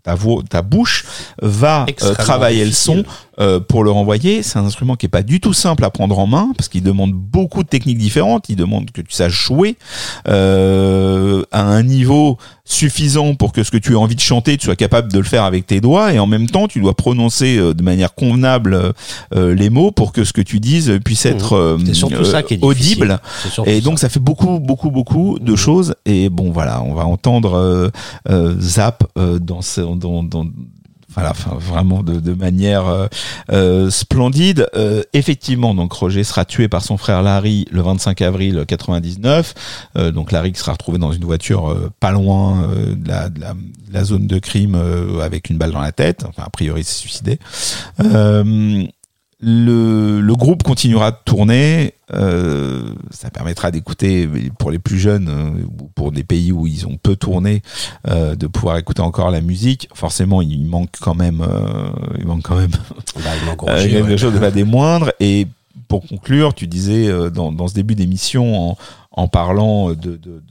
ta, 0.02 0.14
voix, 0.14 0.43
ta 0.48 0.62
bouche 0.62 1.05
va 1.43 1.85
euh, 2.02 2.14
travailler 2.14 2.64
le 2.64 2.72
son. 2.72 3.05
Euh, 3.40 3.60
pour 3.60 3.85
le 3.85 3.90
renvoyer. 3.90 4.43
C'est 4.43 4.59
un 4.59 4.65
instrument 4.65 4.97
qui 4.97 5.06
est 5.06 5.10
pas 5.10 5.23
du 5.23 5.40
tout 5.40 5.52
simple 5.52 5.85
à 5.85 5.90
prendre 5.90 6.19
en 6.19 6.27
main 6.27 6.52
parce 6.56 6.69
qu'il 6.69 6.82
demande 6.82 7.12
beaucoup 7.12 7.62
de 7.62 7.69
techniques 7.69 7.98
différentes. 7.98 8.48
Il 8.48 8.56
demande 8.56 8.90
que 8.90 9.01
tu 9.01 9.12
saches 9.12 9.32
jouer 9.32 9.77
euh, 10.28 11.43
à 11.52 11.62
un 11.62 11.82
niveau 11.82 12.39
suffisant 12.65 13.35
pour 13.35 13.52
que 13.52 13.62
ce 13.62 13.70
que 13.70 13.78
tu 13.78 13.94
as 13.97 13.98
envie 13.98 14.15
de 14.15 14.20
chanter, 14.20 14.56
tu 14.59 14.66
sois 14.66 14.77
capable 14.77 15.10
de 15.10 15.19
le 15.19 15.24
faire 15.24 15.44
avec 15.44 15.66
tes 15.66 15.81
doigts 15.81 16.12
et 16.12 16.19
en 16.19 16.27
même 16.27 16.48
temps, 16.48 16.69
tu 16.69 16.81
dois 16.81 16.94
prononcer 16.94 17.56
euh, 17.56 17.73
de 17.73 17.82
manière 17.82 18.15
convenable 18.15 18.93
euh, 19.35 19.55
les 19.55 19.70
mots 19.70 19.90
pour 19.90 20.12
que 20.12 20.24
ce 20.24 20.32
que 20.32 20.43
tu 20.43 20.60
dises 20.60 20.98
puisse 21.05 21.24
être 21.24 21.55
euh, 21.56 21.78
surtout 21.94 22.16
euh, 22.16 22.24
ça 22.24 22.43
qui 22.43 22.55
est 22.55 22.62
audible. 22.62 23.20
Et 23.65 23.81
donc 23.81 23.98
ça 23.98 24.09
fait 24.09 24.20
beaucoup, 24.20 24.59
beaucoup, 24.60 24.90
beaucoup 24.90 25.39
de 25.39 25.56
choses. 25.56 25.94
Et 26.05 26.28
bon, 26.28 26.51
voilà, 26.51 26.82
on 26.82 26.94
va 26.94 27.06
entendre 27.06 27.55
euh, 27.55 27.89
euh, 28.28 28.55
Zap 28.60 29.05
euh, 29.16 29.39
dans, 29.39 29.62
ce, 29.62 29.81
dans, 29.81 30.23
dans 30.23 30.47
voilà, 31.18 31.30
enfin, 31.32 31.56
vraiment 31.58 32.02
de, 32.02 32.20
de 32.20 32.32
manière 32.34 32.86
euh, 32.86 33.06
euh, 33.50 33.90
splendide. 33.90 34.68
Euh, 34.76 35.02
effectivement, 35.12 35.74
donc 35.74 35.92
Roger 35.92 36.22
sera 36.24 36.44
tué 36.44 36.68
par 36.68 36.82
son 36.84 36.96
frère 36.96 37.22
Larry 37.22 37.66
le 37.70 37.82
25 37.82 38.22
avril 38.22 38.64
99. 38.66 39.54
Euh, 39.96 40.10
donc 40.12 40.30
Larry 40.32 40.52
sera 40.54 40.72
retrouvé 40.72 40.98
dans 40.98 41.12
une 41.12 41.24
voiture 41.24 41.70
euh, 41.70 41.90
pas 42.00 42.12
loin 42.12 42.62
euh, 42.62 42.94
de, 42.94 43.08
la, 43.08 43.28
de 43.28 43.40
la- 43.40 43.54
de 43.54 43.94
la 43.94 44.04
zone 44.04 44.26
de 44.26 44.38
crime 44.38 44.78
avec 45.22 45.48
une 45.48 45.56
balle 45.56 45.72
dans 45.72 45.80
la 45.80 45.92
tête. 45.92 46.24
Enfin, 46.28 46.42
a 46.46 46.50
priori, 46.50 46.82
il 46.82 46.84
s'est 46.84 46.92
suicidé. 47.00 47.38
Le, 49.40 50.20
le 50.20 50.35
groupe 50.35 50.65
continuera 50.65 51.12
de 51.12 51.16
tourner. 51.24 51.94
euh, 52.12 52.93
ça 53.10 53.31
permettra 53.31 53.70
d'écouter 53.70 54.28
pour 54.59 54.70
les 54.73 54.81
plus 54.81 54.98
jeunes 54.98 55.28
euh, 55.28 55.62
ou 55.81 55.89
pour 55.94 56.10
des 56.10 56.24
pays 56.24 56.51
où 56.51 56.66
ils 56.66 56.86
ont 56.89 56.97
peu 57.01 57.15
tourné, 57.15 57.62
euh, 58.09 58.35
de 58.35 58.47
pouvoir 58.48 58.78
écouter 58.78 59.01
encore 59.02 59.31
la 59.31 59.40
musique. 59.40 59.89
Forcément, 59.94 60.43
il 60.43 60.65
manque 60.66 60.90
quand 61.01 61.15
même, 61.15 61.40
euh, 61.40 61.89
il 62.19 62.27
manque 62.27 62.43
quand 62.43 62.56
même 62.56 62.73
Bah, 63.16 63.31
il 63.40 63.47
manque 63.47 63.62
euh, 63.69 63.74
Roger, 63.77 63.90
quelque 63.90 64.09
ouais. 64.09 64.19
chose 64.19 64.35
de 64.35 64.39
pas 64.40 64.51
des 64.51 64.65
moindres. 64.65 65.12
Et 65.20 65.47
pour 65.86 66.05
conclure, 66.06 66.52
tu 66.55 66.66
disais 66.66 67.06
euh, 67.06 67.31
dans, 67.31 67.52
dans 67.52 67.69
ce 67.69 67.74
début 67.74 67.94
d'émission, 67.94 68.70
en, 68.70 68.78
en 69.12 69.28
parlant 69.28 69.90
de, 69.90 69.94
de, 69.94 70.16
de, 70.16 70.43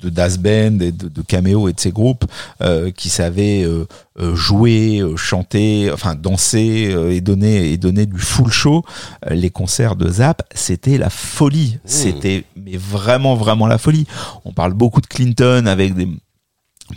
de 0.00 0.08
Das 0.10 0.38
Band 0.38 0.80
et 0.80 0.92
de, 0.92 1.08
de 1.08 1.22
Cameo 1.22 1.68
et 1.68 1.72
de 1.72 1.80
ces 1.80 1.90
groupes 1.90 2.24
euh, 2.62 2.90
qui 2.90 3.08
savaient 3.08 3.64
euh, 3.64 3.86
euh, 4.20 4.34
jouer, 4.34 5.00
euh, 5.00 5.16
chanter, 5.16 5.90
enfin 5.92 6.14
danser 6.14 6.90
euh, 6.92 7.12
et 7.12 7.20
donner 7.20 7.72
et 7.72 7.76
donner 7.76 8.06
du 8.06 8.18
full 8.18 8.50
show. 8.50 8.84
Les 9.30 9.50
concerts 9.50 9.96
de 9.96 10.08
Zap, 10.08 10.42
c'était 10.54 10.98
la 10.98 11.10
folie. 11.10 11.78
C'était 11.84 12.44
mais 12.56 12.76
vraiment 12.76 13.34
vraiment 13.34 13.66
la 13.66 13.78
folie. 13.78 14.06
On 14.44 14.52
parle 14.52 14.74
beaucoup 14.74 15.00
de 15.00 15.06
Clinton 15.06 15.66
avec 15.66 15.94
des 15.94 16.08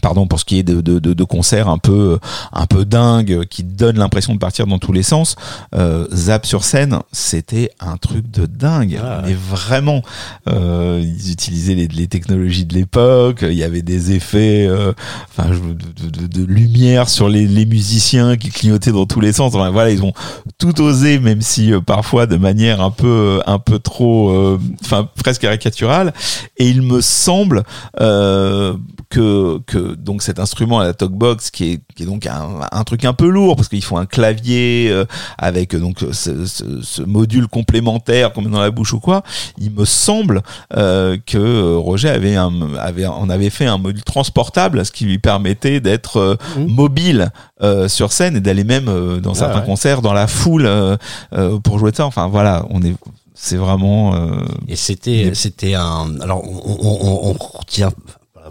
pardon 0.02 0.26
pour 0.28 0.40
ce 0.40 0.46
qui 0.46 0.58
est 0.60 0.64
de, 0.64 0.80
de, 0.82 1.00
de, 1.00 1.14
de 1.14 1.24
concerts 1.24 1.68
un 1.68 1.78
peu 1.78 2.18
un 2.54 2.66
peu 2.66 2.86
dingue 2.86 3.46
qui 3.46 3.64
donnent 3.64 3.98
l'impression 4.00 4.34
de 4.34 4.40
partir 4.40 4.66
dans 4.68 4.80
tous 4.80 4.94
les 4.94 5.04
sens 5.04 5.36
euh, 5.76 6.08
Zap 6.14 6.46
sur 6.46 6.64
scène 6.64 7.00
c'était 7.12 7.72
un 7.80 7.98
truc 7.98 8.30
de 8.32 8.46
dingue. 8.46 9.00
Ah 9.04 9.22
mais 9.26 9.34
vraiment 9.34 10.02
euh, 10.48 11.02
ils 11.04 11.32
utilisaient 11.32 11.76
les, 11.76 11.88
les 11.88 12.08
technologies 12.08 12.66
de 12.66 12.74
l'époque 12.74 13.40
il 13.44 13.54
y 13.54 13.64
avait 13.64 13.82
des 13.82 14.14
effets 14.14 14.66
euh, 14.68 14.94
enfin 15.30 15.50
de, 15.50 16.10
de- 16.10 16.28
de 16.28 16.46
lumière 16.46 17.10
sur 17.10 17.28
les, 17.28 17.46
les 17.48 17.66
musiciens 17.66 18.38
qui 18.38 18.50
clignotaient 18.50 18.92
dans 18.92 19.06
tous 19.06 19.20
les 19.20 19.34
sens. 19.34 19.54
Enfin, 19.56 19.70
voilà 19.72 19.92
ils 19.92 20.04
ont 20.04 20.14
tout 20.58 20.80
osé 20.82 21.20
même 21.20 21.42
si 21.42 21.74
euh, 21.74 21.82
parfois 21.82 22.26
de 22.28 22.38
manière 22.38 22.82
un 22.82 22.92
peu 22.92 23.42
un 23.46 23.60
peu 23.60 23.80
trop 23.80 24.30
euh, 24.30 24.60
enfin 24.84 25.10
presque 25.22 25.42
caricaturale. 25.42 26.14
Et 26.58 26.70
il 26.70 26.82
me 26.82 27.02
semble 27.02 27.64
euh, 28.00 28.76
que 29.10 29.60
que 29.66 29.81
donc 29.98 30.22
cet 30.24 30.40
instrument 30.40 30.80
à 30.80 30.84
la 30.86 30.94
talkbox 30.94 31.52
qui 31.52 31.72
est, 31.74 31.82
qui 31.96 32.04
est 32.04 32.06
donc 32.06 32.26
un, 32.26 32.50
un 32.72 32.84
truc 32.84 33.06
un 33.06 33.14
peu 33.14 33.28
lourd 33.28 33.56
parce 33.56 33.68
qu'il 33.70 33.84
faut 33.84 33.98
un 33.98 34.06
clavier 34.06 34.88
euh, 34.92 35.06
avec 35.38 35.74
euh, 35.76 35.80
donc 35.80 36.00
ce, 36.12 36.46
ce- 36.46 36.82
ce 36.82 37.02
module 37.02 37.48
complémentaire 37.48 38.34
qu'on 38.34 38.42
met 38.42 38.50
dans 38.50 38.60
la 38.62 38.72
bouche 38.72 38.94
ou 38.94 39.00
quoi. 39.00 39.24
Il 39.58 39.72
me 39.72 39.86
semble 39.86 40.42
euh, 40.76 41.18
que 41.26 41.76
Roger 41.76 42.10
avait 42.10 42.36
un, 42.36 42.52
avait 42.80 43.06
on 43.08 43.30
avait 43.30 43.50
fait 43.50 43.66
un 43.66 43.78
module 43.78 44.04
transportable, 44.04 44.86
ce 44.86 44.92
qui 44.92 45.06
lui 45.06 45.20
permettait 45.20 45.80
d'être 45.80 46.18
euh, 46.18 46.36
Mhm. 46.58 46.68
mobile 46.68 47.30
euh, 47.62 47.88
sur 47.88 48.12
scène 48.12 48.36
et 48.36 48.40
d'aller 48.42 48.64
même 48.64 48.88
euh, 48.88 49.20
dans 49.20 49.34
certains 49.34 49.60
ouais. 49.60 49.66
concerts 49.66 50.02
dans 50.02 50.14
la 50.14 50.28
foule 50.28 50.66
euh, 50.66 50.98
euh, 51.34 51.60
pour 51.60 51.78
jouer 51.80 51.92
de 51.92 51.96
ça. 51.96 52.06
Enfin 52.06 52.28
voilà, 52.28 52.66
on 52.70 52.82
est 52.82 52.94
c'est 53.34 53.58
vraiment 53.58 54.14
euh, 54.16 54.44
Et 54.68 54.76
c'était, 54.76 55.30
Des- 55.30 55.36
c'était 55.36 55.74
un. 55.74 56.20
Alors, 56.22 56.44
on, 56.44 56.78
on, 56.80 57.08
on, 57.08 57.30
on 57.32 57.58
retient. 57.58 57.92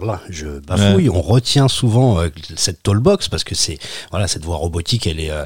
Voilà, 0.01 0.19
je 0.31 0.47
bafouille. 0.59 1.09
On 1.09 1.21
retient 1.21 1.67
souvent 1.67 2.19
euh, 2.19 2.29
cette 2.55 2.81
tollbox 2.81 3.27
parce 3.27 3.43
que 3.43 3.53
c'est 3.53 3.77
voilà 4.09 4.27
cette 4.27 4.43
voix 4.43 4.55
robotique, 4.57 5.05
elle 5.05 5.19
est. 5.19 5.29
Euh, 5.29 5.45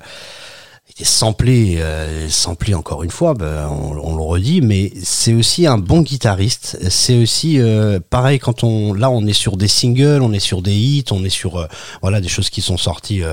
elle 0.87 1.01
est 1.01 1.05
samplée, 1.05 1.77
euh, 1.79 2.29
samplée 2.29 2.75
encore 2.75 3.03
une 3.03 3.09
fois, 3.09 3.33
ben, 3.33 3.67
on, 3.69 3.97
on 3.97 4.15
le 4.15 4.21
redit, 4.21 4.61
mais 4.61 4.93
c'est 5.01 5.33
aussi 5.33 5.65
un 5.65 5.79
bon 5.79 6.01
guitariste. 6.01 6.77
C'est 6.91 7.17
aussi 7.17 7.59
euh, 7.59 7.99
pareil 8.07 8.37
quand 8.37 8.63
on, 8.63 8.93
là, 8.93 9.09
on 9.09 9.25
est 9.25 9.33
sur 9.33 9.57
des 9.57 9.67
singles, 9.67 10.21
on 10.21 10.31
est 10.31 10.39
sur 10.39 10.61
des 10.61 10.75
hits, 10.75 11.05
on 11.09 11.25
est 11.25 11.29
sur 11.29 11.67
voilà 12.03 12.21
des 12.21 12.27
choses 12.27 12.51
qui 12.51 12.61
sont 12.61 12.77
sorties 12.77 13.23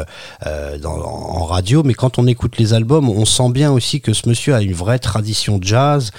dans, 0.81 0.93
en 0.93 1.45
radio, 1.45 1.83
mais 1.83 1.93
quand 1.93 2.19
on 2.19 2.27
écoute 2.27 2.57
les 2.57 2.73
albums, 2.73 3.11
on 3.11 3.27
sent 3.27 3.51
bien 3.51 3.71
aussi 3.71 4.01
que 4.01 4.15
ce 4.15 4.31
monsieur 4.31 4.55
a 4.55 4.63
une 4.63 4.73
vraie 4.73 4.99
tradition 4.99 5.61
jazz, 5.61 6.11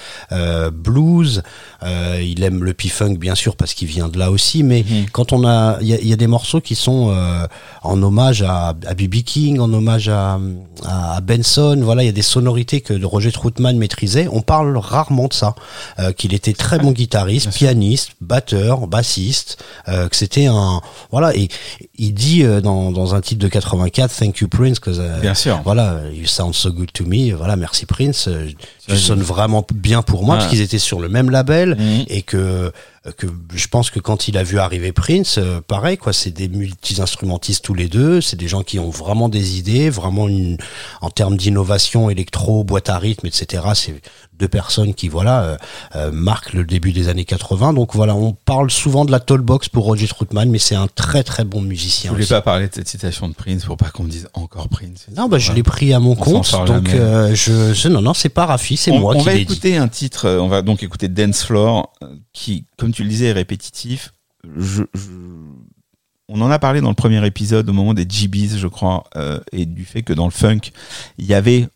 blues. 0.72 1.42
Euh, 1.84 2.20
il 2.22 2.42
aime 2.42 2.64
le 2.64 2.72
P-funk 2.72 3.14
bien 3.18 3.34
sûr 3.34 3.56
parce 3.56 3.74
qu'il 3.74 3.88
vient 3.88 4.08
de 4.08 4.18
là 4.18 4.30
aussi, 4.30 4.62
mais 4.62 4.84
Mhm. 4.88 5.06
quand 5.12 5.32
on 5.32 5.46
a, 5.46 5.76
il 5.80 5.86
y 5.88 5.92
a, 5.94 5.98
il 6.00 6.08
y 6.08 6.12
a 6.12 6.16
des 6.16 6.26
morceaux 6.26 6.60
qui 6.60 6.74
sont 6.74 7.10
euh, 7.10 7.46
en 7.82 8.02
hommage 8.02 8.42
à, 8.42 8.68
à 8.86 8.94
B.B. 8.94 9.16
King, 9.24 9.58
en 9.58 9.72
hommage 9.72 10.08
à, 10.08 10.38
à 10.86 11.20
Benson. 11.20 11.78
Voilà, 11.82 12.02
il 12.02 12.06
y 12.06 12.08
a 12.08 12.12
des 12.12 12.22
sonorités 12.22 12.80
que 12.80 13.04
Roger 13.04 13.32
Troutman 13.32 13.76
maîtrisait. 13.76 14.28
On 14.32 14.40
parle 14.40 14.76
rarement 14.78 15.28
de 15.28 15.34
ça, 15.34 15.54
euh, 15.98 16.12
qu'il 16.12 16.32
était 16.34 16.54
très 16.54 16.78
bon 16.78 16.92
guitariste, 16.92 17.50
pianiste, 17.54 18.12
batteur, 18.20 18.86
bassiste, 18.86 19.62
euh, 19.88 20.08
que 20.08 20.16
c'était 20.16 20.46
un, 20.46 20.80
voilà. 21.10 21.36
Et 21.36 21.48
il 21.98 22.14
dit 22.14 22.42
euh, 22.44 22.60
dans, 22.60 22.92
dans 22.92 23.14
un 23.14 23.20
titre 23.20 23.40
de 23.42 23.48
84, 23.48 24.14
Thank 24.16 24.38
you 24.38 24.48
Prince, 24.48 24.78
que 24.78 25.20
bien 25.20 25.34
sûr. 25.34 25.60
voilà, 25.64 25.98
you 26.14 26.26
sound 26.26 26.54
so 26.54 26.70
good 26.72 26.90
to 26.92 27.04
me. 27.04 27.32
Voilà, 27.32 27.56
merci 27.56 27.84
Prince. 27.86 28.26
euh, 28.28 28.48
Tu 28.88 28.96
sonnes 28.96 29.22
vraiment 29.22 29.64
bien 29.74 30.02
pour 30.02 30.22
moi 30.24 30.34
Ouais. 30.34 30.40
parce 30.40 30.50
qu'ils 30.50 30.60
étaient 30.62 30.78
sur 30.78 31.00
le 31.00 31.08
même 31.08 31.30
label 31.30 31.73
Mhm. 31.78 32.04
et 32.08 32.22
que 32.22 32.72
que 33.12 33.26
je 33.54 33.66
pense 33.68 33.90
que 33.90 34.00
quand 34.00 34.28
il 34.28 34.38
a 34.38 34.42
vu 34.42 34.58
arriver 34.58 34.92
Prince, 34.92 35.36
euh, 35.38 35.60
pareil 35.60 35.98
quoi, 35.98 36.12
c'est 36.12 36.30
des 36.30 36.48
multi-instrumentistes 36.48 37.64
tous 37.64 37.74
les 37.74 37.88
deux, 37.88 38.20
c'est 38.20 38.36
des 38.36 38.48
gens 38.48 38.62
qui 38.62 38.78
ont 38.78 38.90
vraiment 38.90 39.28
des 39.28 39.58
idées, 39.58 39.90
vraiment 39.90 40.28
une 40.28 40.56
en 41.00 41.10
termes 41.10 41.36
d'innovation 41.36 42.08
électro, 42.10 42.64
boîte 42.64 42.88
à 42.88 42.98
rythme, 42.98 43.26
etc. 43.26 43.62
C'est 43.74 44.00
deux 44.38 44.48
personnes 44.48 44.94
qui 44.94 45.08
voilà 45.08 45.42
euh, 45.44 45.56
euh, 45.96 46.10
marquent 46.12 46.54
le 46.54 46.64
début 46.64 46.92
des 46.92 47.08
années 47.08 47.24
80. 47.24 47.72
Donc 47.74 47.94
voilà, 47.94 48.14
on 48.14 48.32
parle 48.32 48.70
souvent 48.70 49.04
de 49.04 49.12
la 49.12 49.20
Tollbox 49.20 49.68
pour 49.68 49.84
Roger 49.84 50.08
Troutman, 50.08 50.48
mais 50.50 50.58
c'est 50.58 50.74
un 50.74 50.88
très 50.88 51.22
très 51.22 51.44
bon 51.44 51.60
Je 51.60 51.66
musicien. 51.66 52.10
voulais 52.10 52.22
aussi. 52.24 52.30
pas 52.32 52.42
parler 52.42 52.68
de 52.68 52.74
cette 52.74 52.88
citation 52.88 53.28
de 53.28 53.34
Prince 53.34 53.64
pour 53.64 53.76
pas 53.76 53.90
qu'on 53.90 54.04
me 54.04 54.10
dise 54.10 54.28
encore 54.34 54.68
Prince. 54.68 55.06
Non, 55.16 55.28
bah 55.28 55.38
je 55.38 55.52
l'ai 55.52 55.62
pris 55.62 55.92
à 55.92 56.00
mon 56.00 56.12
On 56.12 56.16
compte, 56.16 56.50
donc 56.66 56.88
euh, 56.94 57.34
je, 57.34 57.72
je 57.74 57.88
non 57.88 58.00
non 58.02 58.14
c'est 58.14 58.28
pas 58.28 58.46
Rafi, 58.46 58.76
c'est 58.76 58.90
on, 58.90 58.98
moi 59.00 59.14
on 59.14 59.18
qui 59.20 59.24
va 59.26 59.32
l'ai 59.32 59.38
dit. 59.38 59.42
écouter 59.52 59.76
un 59.76 59.88
titre, 59.88 60.26
euh, 60.26 60.38
on 60.40 60.48
va 60.48 60.62
donc 60.62 60.82
écouter 60.82 61.08
Dance 61.08 61.44
Floor, 61.44 61.92
qui, 62.32 62.64
comme 62.78 62.93
tu 62.94 63.32
répétitif. 63.32 64.12
On 66.28 66.40
en 66.40 66.50
a 66.50 66.58
parlé 66.58 66.80
dans 66.80 66.88
le 66.88 66.94
premier 66.94 67.24
épisode 67.26 67.68
au 67.68 67.72
moment 67.72 67.94
des 67.94 68.06
GBs, 68.08 68.56
je 68.56 68.66
crois, 68.66 69.04
euh, 69.16 69.40
et 69.52 69.66
du 69.66 69.84
fait 69.84 70.02
que 70.02 70.12
dans 70.12 70.24
le 70.24 70.30
funk, 70.30 70.70
il 71.18 71.26
y 71.26 71.34
avait 71.34 71.68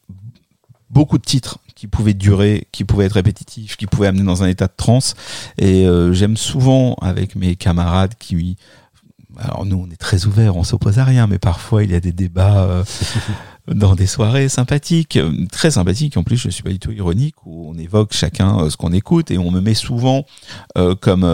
beaucoup 0.91 1.19
de 1.19 1.25
titres 1.25 1.59
qui 1.75 1.87
pouvaient 1.87 2.15
durer, 2.15 2.67
qui 2.73 2.85
pouvaient 2.85 3.07
être 3.07 3.13
répétitifs, 3.13 3.77
qui 3.77 3.87
pouvaient 3.87 4.09
amener 4.09 4.25
dans 4.25 4.43
un 4.43 4.49
état 4.49 4.67
de 4.67 4.73
transe. 4.77 5.15
Et 5.59 5.87
euh, 5.87 6.13
j'aime 6.13 6.37
souvent 6.37 6.95
avec 7.01 7.37
mes 7.37 7.57
camarades 7.57 8.15
qui 8.19 8.57
alors 9.39 9.65
nous, 9.65 9.77
on 9.77 9.91
est 9.91 9.97
très 9.97 10.27
ouverts, 10.27 10.57
on 10.57 10.65
s'oppose 10.65 10.99
à 10.99 11.05
rien, 11.05 11.27
mais 11.29 11.39
parfois 11.39 11.85
il 11.85 11.93
y 11.93 11.95
a 11.95 12.01
des 12.01 12.13
débats 12.13 12.65
euh, 12.65 12.85
dans 13.75 13.95
des 13.95 14.07
soirées 14.07 14.49
sympathiques, 14.49 15.17
euh, 15.17 15.33
très 15.51 15.73
sympathiques. 15.73 16.17
En 16.17 16.23
plus, 16.23 16.37
je 16.37 16.49
suis 16.49 16.63
pas 16.63 16.71
du 16.71 16.79
tout 16.79 16.93
ironique 16.93 17.35
où 17.45 17.71
on 17.71 17.79
évoque 17.79 18.13
chacun 18.13 18.61
euh, 18.61 18.71
ce 18.71 18.77
qu'on 18.77 18.93
écoute 18.93 19.31
et 19.31 19.39
on 19.39 19.51
me 19.51 19.61
met 19.61 19.75
souvent 19.75 20.25
euh, 20.77 20.95
comme 20.95 21.25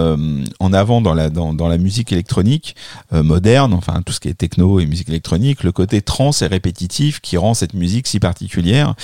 en 0.61 0.73
avant 0.73 1.01
dans 1.01 1.15
la 1.15 1.31
dans, 1.31 1.55
dans 1.55 1.69
la 1.69 1.79
musique 1.79 2.13
électronique 2.13 2.77
moderne, 3.13 3.73
enfin 3.75 4.03
tout 4.05 4.13
ce 4.13 4.21
qui 4.21 4.29
est 4.29 4.35
techno 4.35 4.81
et 4.81 4.87
musique 4.87 5.09
électronique, 5.09 5.63
le 5.63 5.73
côté 5.73 6.03
trans 6.03 6.31
et 6.41 6.47
répétitif 6.47 7.21
qui 7.21 7.37
rend 7.37 7.55
cette 7.55 7.75
musique 7.75 8.07
si 8.07 8.21
particulière. 8.21 8.95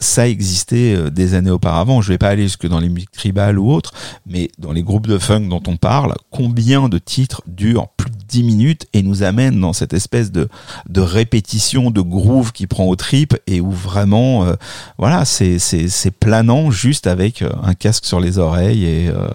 Ça 0.00 0.28
existait 0.28 1.10
des 1.10 1.34
années 1.34 1.50
auparavant. 1.50 2.00
Je 2.00 2.08
vais 2.08 2.18
pas 2.18 2.28
aller 2.28 2.44
jusque 2.44 2.66
dans 2.66 2.80
les 2.80 2.88
musiques 2.88 3.12
tribales 3.12 3.58
ou 3.58 3.70
autres, 3.72 3.92
mais 4.26 4.50
dans 4.58 4.72
les 4.72 4.82
groupes 4.82 5.06
de 5.06 5.18
funk 5.18 5.48
dont 5.48 5.62
on 5.66 5.76
parle, 5.76 6.14
combien 6.30 6.88
de 6.88 6.98
titres 6.98 7.42
durent 7.46 7.88
plus 7.88 8.13
10 8.34 8.42
minutes 8.42 8.86
et 8.92 9.02
nous 9.02 9.22
amènent 9.22 9.60
dans 9.60 9.72
cette 9.72 9.92
espèce 9.92 10.32
de, 10.32 10.48
répétition, 10.96 11.92
de 11.92 12.00
groove 12.00 12.50
qui 12.50 12.66
prend 12.66 12.84
aux 12.86 12.96
tripes 12.96 13.36
et 13.46 13.60
où 13.60 13.70
vraiment, 13.70 14.44
euh, 14.44 14.54
voilà, 14.98 15.24
c'est, 15.24 15.60
c'est, 15.60 16.10
planant 16.10 16.72
juste 16.72 17.06
avec 17.06 17.42
euh, 17.42 17.50
un 17.62 17.74
casque 17.74 18.06
sur 18.06 18.18
les 18.18 18.38
oreilles 18.38 18.84
et, 18.84 19.08
euh, 19.08 19.28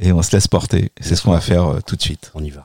et 0.00 0.12
on 0.12 0.22
se 0.22 0.30
laisse 0.36 0.46
porter. 0.46 0.92
C'est 1.00 1.16
ce 1.16 1.22
qu'on 1.22 1.32
va 1.32 1.40
faire 1.40 1.80
tout 1.84 1.96
de 1.96 2.02
suite. 2.02 2.30
On 2.34 2.44
y 2.44 2.50
va. 2.50 2.64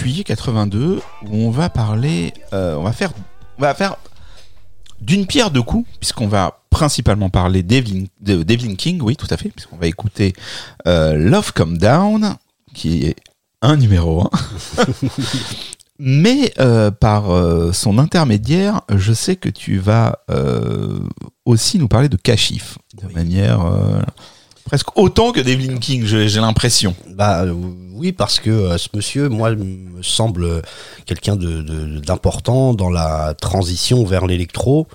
Juillet 0.00 0.24
82, 0.24 1.00
où 1.26 1.36
on 1.36 1.50
va 1.50 1.68
parler, 1.68 2.32
euh, 2.54 2.74
on 2.76 2.82
va 2.82 2.92
faire, 2.92 3.12
on 3.58 3.62
va 3.62 3.74
faire 3.74 3.96
d'une 5.02 5.26
pierre 5.26 5.50
deux 5.50 5.62
coups, 5.62 5.86
puisqu'on 5.98 6.26
va 6.26 6.60
principalement 6.70 7.28
parler 7.28 7.62
d'Evelyn, 7.62 8.04
de 8.22 8.42
d'Evelyn 8.42 8.76
King, 8.76 9.00
oui, 9.02 9.16
tout 9.16 9.26
à 9.28 9.36
fait, 9.36 9.50
puisqu'on 9.50 9.76
va 9.76 9.86
écouter 9.88 10.32
euh, 10.86 11.14
Love 11.16 11.52
Come 11.52 11.76
Down, 11.76 12.36
qui 12.72 13.04
est 13.04 13.16
un 13.60 13.76
numéro 13.76 14.22
un. 14.22 14.30
Mais 15.98 16.54
euh, 16.58 16.90
par 16.90 17.30
euh, 17.30 17.72
son 17.72 17.98
intermédiaire, 17.98 18.80
je 18.88 19.12
sais 19.12 19.36
que 19.36 19.50
tu 19.50 19.76
vas 19.76 20.20
euh, 20.30 20.98
aussi 21.44 21.78
nous 21.78 21.88
parler 21.88 22.08
de 22.08 22.16
Kashif, 22.16 22.78
de 22.98 23.06
Oui. 23.06 23.14
manière 23.14 23.60
presque 24.64 24.96
autant 24.96 25.32
que 25.32 25.40
d'Evelyn 25.40 25.76
King, 25.78 26.04
j'ai 26.06 26.40
l'impression. 26.40 26.94
Bah 27.14 27.44
oui, 27.92 28.12
parce 28.12 28.40
que 28.40 28.78
ce 28.78 28.88
monsieur, 28.94 29.28
moi, 29.28 29.50
semble 30.02 30.62
quelqu'un 31.06 31.36
d'important 31.36 32.74
dans 32.74 32.90
la 32.90 33.34
transition 33.34 34.04
vers 34.04 34.26
l'électro. 34.26 34.86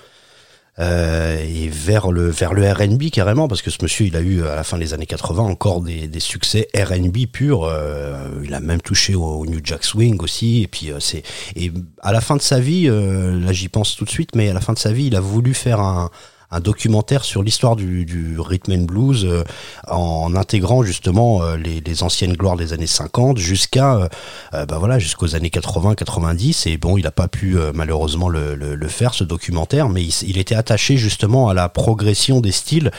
euh, 0.78 1.42
et 1.42 1.70
vers 1.70 2.12
le 2.12 2.30
vers 2.30 2.52
R&B 2.52 3.10
carrément 3.10 3.48
parce 3.48 3.62
que 3.62 3.72
ce 3.72 3.78
monsieur 3.82 4.08
il 4.08 4.16
a 4.18 4.20
eu 4.20 4.44
à 4.44 4.56
la 4.56 4.64
fin 4.66 4.78
des 4.78 4.94
années 4.94 5.06
80 5.06 5.44
encore 5.44 5.82
des, 5.82 6.10
succès 6.20 6.68
R&B 6.76 7.28
purs 7.32 7.64
euh, 7.64 8.28
il 8.44 8.54
a 8.54 8.60
même 8.60 8.82
touché 8.82 9.16
au, 9.16 9.46
New 9.46 9.62
Jack 9.64 9.86
Swing 9.86 10.20
aussi 10.22 10.64
et 10.64 10.68
puis 10.68 10.92
euh, 10.92 11.00
c'est 11.00 11.24
et 11.56 11.72
à 12.02 12.12
la 12.12 12.20
fin 12.20 12.36
de 12.36 12.42
sa 12.42 12.60
vie 12.60 12.88
là 12.88 13.54
j'y 13.54 13.70
pense 13.70 13.96
tout 13.96 14.04
de 14.04 14.10
suite 14.10 14.36
mais 14.36 14.50
à 14.50 14.54
la 14.54 14.60
fin 14.60 14.74
de 14.74 14.80
sa 14.80 14.92
vie 14.92 15.06
il 15.06 15.16
a 15.16 15.22
voulu 15.22 15.54
faire 15.54 15.80
un 15.80 16.10
un 16.52 16.60
documentaire 16.60 17.24
sur 17.24 17.44
l'histoire 17.44 17.76
du, 17.76 18.06
du 18.06 18.40
rhythm 18.40 18.72
and 18.74 18.84
blues 18.86 19.26
euh, 19.26 19.44
en 19.88 20.36
intégrant 20.36 20.84
justement 20.84 21.42
euh, 21.42 21.58
les, 21.58 21.82
les 21.82 22.04
anciennes 22.04 22.34
gloires 22.34 22.56
des 22.58 22.74
années 22.74 22.88
50 22.88 23.38
jusqu'à 23.38 23.96
euh, 23.96 24.08
euh, 24.54 24.66
bah 24.66 24.78
voilà 24.80 25.00
jusqu'aux 25.00 25.36
années 25.36 25.50
80 25.50 25.96
90 25.96 26.68
et 26.68 26.78
bon 26.78 26.98
il 26.98 27.04
n'a 27.04 27.12
pas 27.12 27.28
pu 27.28 27.58
euh, 27.58 27.72
malheureusement 27.74 28.30
le, 28.30 28.56
le, 28.56 28.76
le 28.76 28.88
faire 28.88 29.14
ce 29.14 29.24
documentaire 29.24 29.90
mais 29.90 30.04
il, 30.04 30.14
il 30.28 30.38
était 30.38 30.56
attaché 30.56 30.98
justement 30.98 31.50
à 31.50 31.54
la 31.54 31.70
progression 31.70 32.42
des 32.42 32.52
styles 32.52 32.92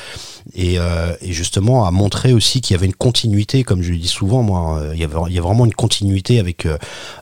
et, 0.54 0.78
euh, 0.78 1.14
et 1.20 1.32
justement 1.32 1.86
à 1.86 1.90
montrer 1.90 2.32
aussi 2.32 2.60
qu'il 2.60 2.74
y 2.74 2.78
avait 2.78 2.86
une 2.86 2.94
continuité 2.94 3.64
comme 3.64 3.82
je 3.82 3.92
le 3.92 3.98
dis 3.98 4.08
souvent 4.08 4.42
moi 4.42 4.78
euh, 4.80 4.90
il 4.94 5.00
y 5.00 5.04
avait 5.04 5.16
il 5.28 5.32
y 5.34 5.38
a 5.38 5.42
vraiment 5.42 5.64
une 5.64 5.74
continuité 5.74 6.38
avec 6.40 6.66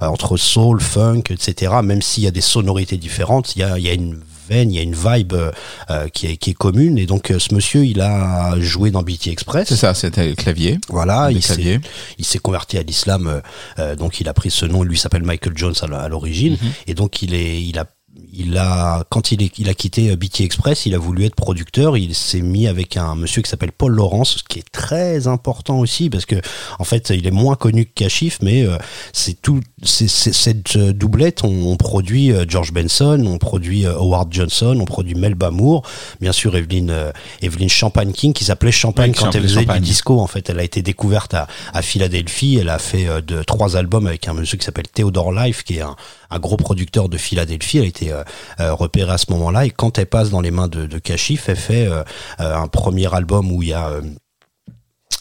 entre 0.01 0.37
soul 0.37 0.81
funk 0.81 1.23
etc 1.31 1.73
même 1.83 2.03
s'il 2.03 2.25
y 2.25 2.27
a 2.27 2.31
des 2.31 2.41
sonorités 2.41 2.97
différentes 2.97 3.57
il 3.57 3.61
y 3.61 3.63
a, 3.63 3.79
il 3.79 3.85
y 3.85 3.89
a 3.89 3.93
une 3.93 4.19
veine, 4.49 4.71
il 4.73 4.77
y 4.77 4.79
a 4.79 4.83
une 4.83 4.95
vibe 4.95 5.33
euh, 5.35 6.09
qui, 6.13 6.27
est, 6.27 6.37
qui 6.37 6.51
est 6.51 6.55
commune 6.55 6.99
et 6.99 7.07
donc 7.07 7.31
euh, 7.31 7.39
ce 7.39 7.55
monsieur 7.55 7.85
il 7.85 8.01
a 8.01 8.55
joué 8.61 8.91
dans 8.91 9.03
BT 9.03 9.29
Express 9.29 9.69
C'est 9.69 9.77
ça, 9.77 9.95
c'était 9.95 10.29
le 10.29 10.35
clavier. 10.35 10.79
voilà, 10.89 11.31
il 11.31 11.43
s'est, 11.43 11.81
il 12.19 12.25
s'est 12.25 12.39
converti 12.39 12.79
à 12.79 12.83
l'islam, 12.83 13.41
euh, 13.79 13.97
donc 13.97 14.21
il 14.21 14.29
a 14.29 14.35
pris 14.35 14.51
ce 14.51 14.67
nom. 14.67 14.83
Lui 14.83 14.99
s'appelle 14.99 15.23
Michael 15.23 15.57
Jones 15.57 15.75
à 15.83 16.09
l'origine, 16.09 16.55
Mhm. 16.61 16.71
et 16.87 16.95
donc 16.95 17.23
il 17.23 17.35
est, 17.35 17.63
il 17.63 17.79
a, 17.79 17.85
il 18.33 18.57
a, 18.59 19.05
quand 19.11 19.33
il, 19.33 19.43
est, 19.43 19.59
il 19.59 19.69
a 19.69 19.75
quitté 19.75 20.11
euh, 20.11 20.17
BT 20.17 20.41
Express, 20.43 20.87
il 20.87 20.95
a 20.95 20.99
voulu 20.99 21.25
être 21.25 21.35
producteur. 21.35 21.97
Il 21.97 22.15
s'est 22.15 22.41
mis 22.43 22.67
avec 22.69 22.97
un 22.97 23.15
monsieur 23.17 23.43
qui 23.43 23.51
s'appelle 23.51 23.73
Paul 23.73 23.93
Laurence, 23.93 24.37
ce 24.39 24.43
qui 24.45 24.59
est 24.61 24.71
très 24.73 25.27
important 25.27 25.79
aussi 25.79 26.11
parce 26.11 26.25
que 26.27 26.37
en 26.79 26.85
fait, 26.85 27.11
il 27.11 27.27
est 27.27 27.31
moins 27.33 27.57
connu 27.57 27.87
que 27.87 27.93
Kashif, 27.95 28.39
mais 28.43 28.63
euh, 28.67 28.77
c'est 29.13 29.41
tout, 29.41 29.61
c'est, 29.83 30.09
c'est- 30.09 30.33
cette 30.33 30.77
euh, 30.77 30.93
doublette. 30.93 31.43
On, 31.45 31.73
on 31.73 31.77
produit 31.77 32.33
George 32.49 32.73
Benson, 32.73 33.23
on 33.27 33.39
produit 33.39 33.87
Howard 33.87 34.33
Johnson, 34.33 34.77
on 34.81 34.85
produit 34.85 35.15
Melba 35.15 35.51
Moore, 35.51 35.83
bien 36.21 36.33
sûr 36.33 36.57
Evelyn, 36.57 36.89
euh, 36.91 37.13
Evelyn 37.43 37.69
Champagne 37.69 38.13
King 38.13 38.33
qui 38.33 38.45
s'appelait 38.45 38.73
Champagne 38.73 39.11
Oui, 39.11 39.17
quand 39.19 39.35
elle 39.35 39.43
faisait 39.43 39.61
Champagne. 39.61 39.81
du 39.81 39.89
disco. 39.89 40.21
En 40.21 40.27
fait, 40.27 40.49
elle 40.51 40.59
a 40.61 40.65
été 40.65 40.83
découverte 40.83 41.35
à, 41.35 41.47
à 41.73 41.83
Philadelphie. 41.83 42.59
Elle 42.61 42.69
a 42.69 42.79
fait 42.79 43.09
euh, 43.09 43.21
de, 43.21 43.43
trois 43.43 43.77
albums 43.77 44.07
avec 44.07 44.29
un 44.29 44.35
monsieur 44.35 44.57
qui 44.59 44.65
s'appelle 44.65 44.87
Theodore 44.93 45.33
Life, 45.33 45.63
qui 45.65 45.79
est 45.79 45.81
un, 45.83 45.97
un 46.35 46.39
gros 46.39 46.57
producteur 46.57 47.09
de 47.09 47.17
Philadelphie. 47.17 47.81
A 47.81 47.85
été 47.85 48.13
euh, 48.13 48.23
euh, 48.61 48.75
repérée 48.75 49.13
à 49.13 49.19
ce 49.19 49.31
moment-là. 49.33 49.67
Et 49.67 49.71
quand 49.71 49.99
elle 49.99 50.07
passe 50.07 50.31
dans 50.31 50.41
les 50.41 50.51
mains 50.51 50.69
de, 50.69 50.87
de 50.87 51.01
elle 51.07 51.57
fait 51.57 51.87
euh, 51.87 52.03
euh, 52.41 52.57
un 52.57 52.69
premier 52.69 53.13
album 53.15 53.53
où 53.53 53.63
il 53.63 53.69
y 53.69 53.73
a 53.73 53.91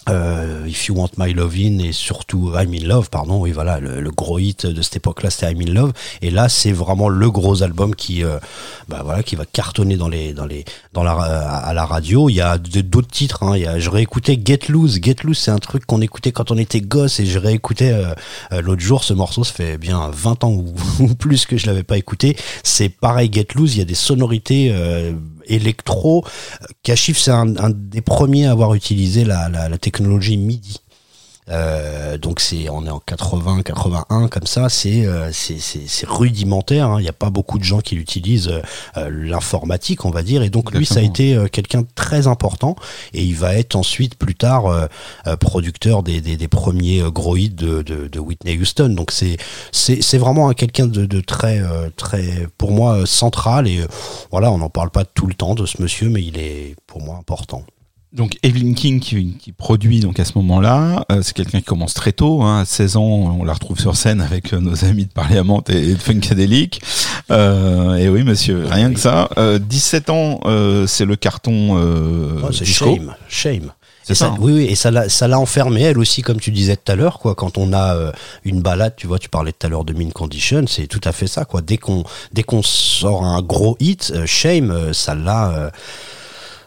euh, 0.09 0.63
euh, 0.63 0.67
If 0.67 0.87
You 0.87 0.95
Want 0.95 1.11
My 1.17 1.33
Lovin' 1.33 1.79
et 1.79 1.91
surtout 1.91 2.51
I'm 2.55 2.73
in 2.73 2.87
Love, 2.87 3.09
pardon, 3.09 3.41
oui 3.41 3.51
voilà, 3.51 3.79
le, 3.79 4.01
le 4.01 4.11
gros 4.11 4.39
hit 4.39 4.65
de 4.65 4.81
cette 4.81 4.97
époque-là 4.97 5.29
c'était 5.29 5.51
I'm 5.51 5.61
in 5.61 5.71
Love, 5.71 5.93
et 6.21 6.31
là 6.31 6.49
c'est 6.49 6.71
vraiment 6.71 7.09
le 7.09 7.29
gros 7.31 7.63
album 7.63 7.95
qui, 7.95 8.23
euh, 8.23 8.39
bah 8.87 9.01
voilà, 9.03 9.23
qui 9.23 9.35
va 9.35 9.45
cartonner 9.45 9.97
dans 9.97 10.09
les, 10.09 10.33
dans 10.33 10.45
les, 10.45 10.65
dans 10.93 11.03
la, 11.03 11.13
à 11.13 11.73
la 11.73 11.85
radio. 11.85 12.29
Il 12.29 12.35
y 12.35 12.41
a 12.41 12.57
d'autres 12.57 13.09
titres, 13.09 13.43
hein. 13.43 13.55
Il 13.55 13.63
y 13.63 13.67
a, 13.67 13.79
je 13.79 13.89
réécoutais 13.89 14.39
Get 14.43 14.67
Loose, 14.69 14.99
Get 15.01 15.17
Loose 15.23 15.37
c'est 15.37 15.51
un 15.51 15.59
truc 15.59 15.85
qu'on 15.85 16.01
écoutait 16.01 16.31
quand 16.31 16.51
on 16.51 16.57
était 16.57 16.81
gosse 16.81 17.19
et 17.19 17.25
je 17.25 17.39
réécoutais 17.39 17.91
euh, 17.91 18.13
euh, 18.51 18.61
l'autre 18.61 18.81
jour 18.81 19.03
ce 19.03 19.13
morceau, 19.13 19.43
ça 19.43 19.53
fait 19.53 19.77
bien 19.77 20.09
20 20.13 20.43
ans 20.43 20.51
ou, 20.51 20.73
ou 20.99 21.15
plus 21.15 21.45
que 21.45 21.57
je 21.57 21.67
l'avais 21.67 21.83
pas 21.83 21.97
écouté. 21.97 22.37
C'est 22.63 22.89
pareil 22.89 23.29
Get 23.31 23.47
Loose, 23.55 23.75
il 23.75 23.79
y 23.79 23.81
a 23.81 23.85
des 23.85 23.95
sonorités 23.95 24.69
euh, 24.71 25.13
électro. 25.45 26.25
Kashif 26.83 27.17
c'est 27.17 27.31
un, 27.31 27.45
des 27.69 28.01
premiers 28.01 28.47
à 28.47 28.51
avoir 28.51 28.73
utilisé 28.73 29.23
la, 29.25 29.49
la 29.49 29.77
technologie 29.77 30.37
MIDI. 30.37 30.82
Euh, 31.49 32.17
donc 32.17 32.39
c'est 32.39 32.69
on 32.69 32.85
est 32.85 32.89
en 32.89 32.99
80 32.99 33.63
81 33.63 34.27
comme 34.29 34.47
ça 34.47 34.69
c'est 34.69 35.05
euh, 35.05 35.29
c'est 35.33 36.07
rudimentaire 36.07 36.87
hein. 36.87 36.99
il 36.99 37.03
n'y 37.03 37.09
a 37.09 37.13
pas 37.13 37.29
beaucoup 37.29 37.59
de 37.59 37.65
gens 37.65 37.81
qui 37.81 37.95
utilisent 37.95 38.47
euh, 38.47 38.61
euh, 38.97 39.09
l'informatique 39.09 40.05
on 40.05 40.09
va 40.09 40.23
dire. 40.23 40.41
Et 40.43 40.49
donc 40.49 40.73
lui 40.73 40.85
ça 40.85 40.99
a 40.99 41.03
été 41.03 41.35
euh, 41.35 41.47
quelqu'un 41.47 41.81
de 41.81 41.87
très 41.95 42.27
important. 42.27 42.75
Et 43.13 43.23
il 43.23 43.35
va 43.35 43.55
être 43.55 43.75
ensuite 43.75 44.15
plus 44.15 44.35
tard 44.35 44.87
producteur 45.39 46.03
des, 46.03 46.21
des, 46.21 46.37
des 46.37 46.47
premiers 46.47 47.01
euh, 47.01 47.11
gros 47.11 47.37
hits 47.37 47.49
de, 47.49 47.81
de, 47.81 48.07
de 48.07 48.19
Whitney 48.19 48.57
Houston. 48.57 48.89
Donc 48.89 49.11
c'est 49.11 49.37
c'est 49.71 50.01
c'est 50.01 50.17
vraiment 50.17 50.49
un 50.49 50.53
quelqu'un 50.53 50.87
de, 50.87 51.05
de 51.05 51.21
très 51.21 51.59
euh, 51.59 51.89
très 51.95 52.47
pour 52.57 52.71
moi 52.71 52.99
euh, 52.99 53.05
central. 53.05 53.67
Et 53.67 53.81
voilà 54.31 54.51
on 54.51 54.57
n'en 54.57 54.69
parle 54.69 54.89
pas 54.89 55.05
tout 55.05 55.27
le 55.27 55.33
temps 55.33 55.55
de 55.55 55.65
ce 55.65 55.81
monsieur 55.81 56.09
mais 56.09 56.23
il 56.23 56.37
est 56.37 56.75
pour 56.87 57.01
moi 57.01 57.17
important 57.17 57.63
Donc 58.13 58.37
Evelyn 58.43 58.73
King 58.75 58.99
qui, 58.99 59.33
qui 59.39 59.51
produit 59.51 59.99
donc 59.99 60.19
à 60.19 60.25
ce 60.25 60.33
moment-là, 60.35 61.03
euh, 61.11 61.21
c'est 61.23 61.33
quelqu'un 61.35 61.59
qui 61.59 61.65
commence 61.65 61.95
très 61.95 62.11
tôt, 62.11 62.43
hein, 62.43 62.59
à 62.61 62.65
16 62.65 62.97
ans, 62.97 63.01
on 63.01 63.43
la 63.43 63.53
retrouve 63.53 63.79
sur 63.79 63.95
scène 63.95 64.21
avec 64.21 64.53
euh, 64.53 64.59
nos 64.59 64.85
amis 64.85 65.05
de 65.05 65.11
Parliament 65.11 65.63
et, 65.67 65.77
et 65.77 65.93
de 65.93 65.99
Funkadelic. 65.99 66.79
Euh, 67.31 67.95
et 67.95 68.09
oui 68.09 68.23
monsieur, 68.23 68.65
rien 68.69 68.93
que 68.93 68.99
ça. 68.99 69.29
Euh, 69.39 69.57
17 69.57 70.11
ans, 70.11 70.41
euh, 70.45 70.85
c'est 70.85 71.05
le 71.05 71.15
carton 71.15 71.75
euh, 71.77 72.39
Oh, 72.43 72.51
c'est 72.51 72.65
shame, 72.65 73.15
shame. 73.27 73.71
C'est 74.03 74.11
Et 74.11 74.15
ça, 74.15 74.25
ça, 74.25 74.31
hein. 74.33 74.37
oui, 74.39 74.51
oui, 74.53 74.63
et 74.65 74.75
ça 74.75 74.91
l'a, 74.91 75.07
ça 75.09 75.27
l'a 75.27 75.39
enfermé 75.39 75.81
elle 75.81 75.97
aussi, 75.97 76.21
comme 76.21 76.39
tu 76.39 76.51
disais 76.51 76.75
tout 76.75 76.91
à 76.91 76.95
l'heure, 76.95 77.19
quoi. 77.19 77.35
Quand 77.35 77.57
on 77.57 77.71
a 77.71 77.95
euh, 77.95 78.11
une 78.43 78.61
balade, 78.61 78.93
tu 78.97 79.07
vois, 79.07 79.17
tu 79.17 79.29
parlais 79.29 79.53
tout 79.53 79.65
à 79.65 79.69
l'heure 79.69 79.85
de 79.85 79.93
Mean 79.93 80.11
Condition, 80.11 80.65
c'est 80.67 80.87
tout 80.87 80.99
à 81.05 81.13
fait 81.13 81.27
ça, 81.27 81.45
quoi. 81.45 81.61
Dès 81.61 81.77
qu'on, 81.77 82.03
dès 82.33 82.43
qu'on 82.43 82.61
sort 82.61 83.23
un 83.23 83.41
gros 83.41 83.77
hit, 83.79 84.11
euh, 84.13 84.25
Shame, 84.25 84.71
euh, 84.71 84.91
ça 84.91 85.15
l'a, 85.15 85.49
euh, 85.51 85.69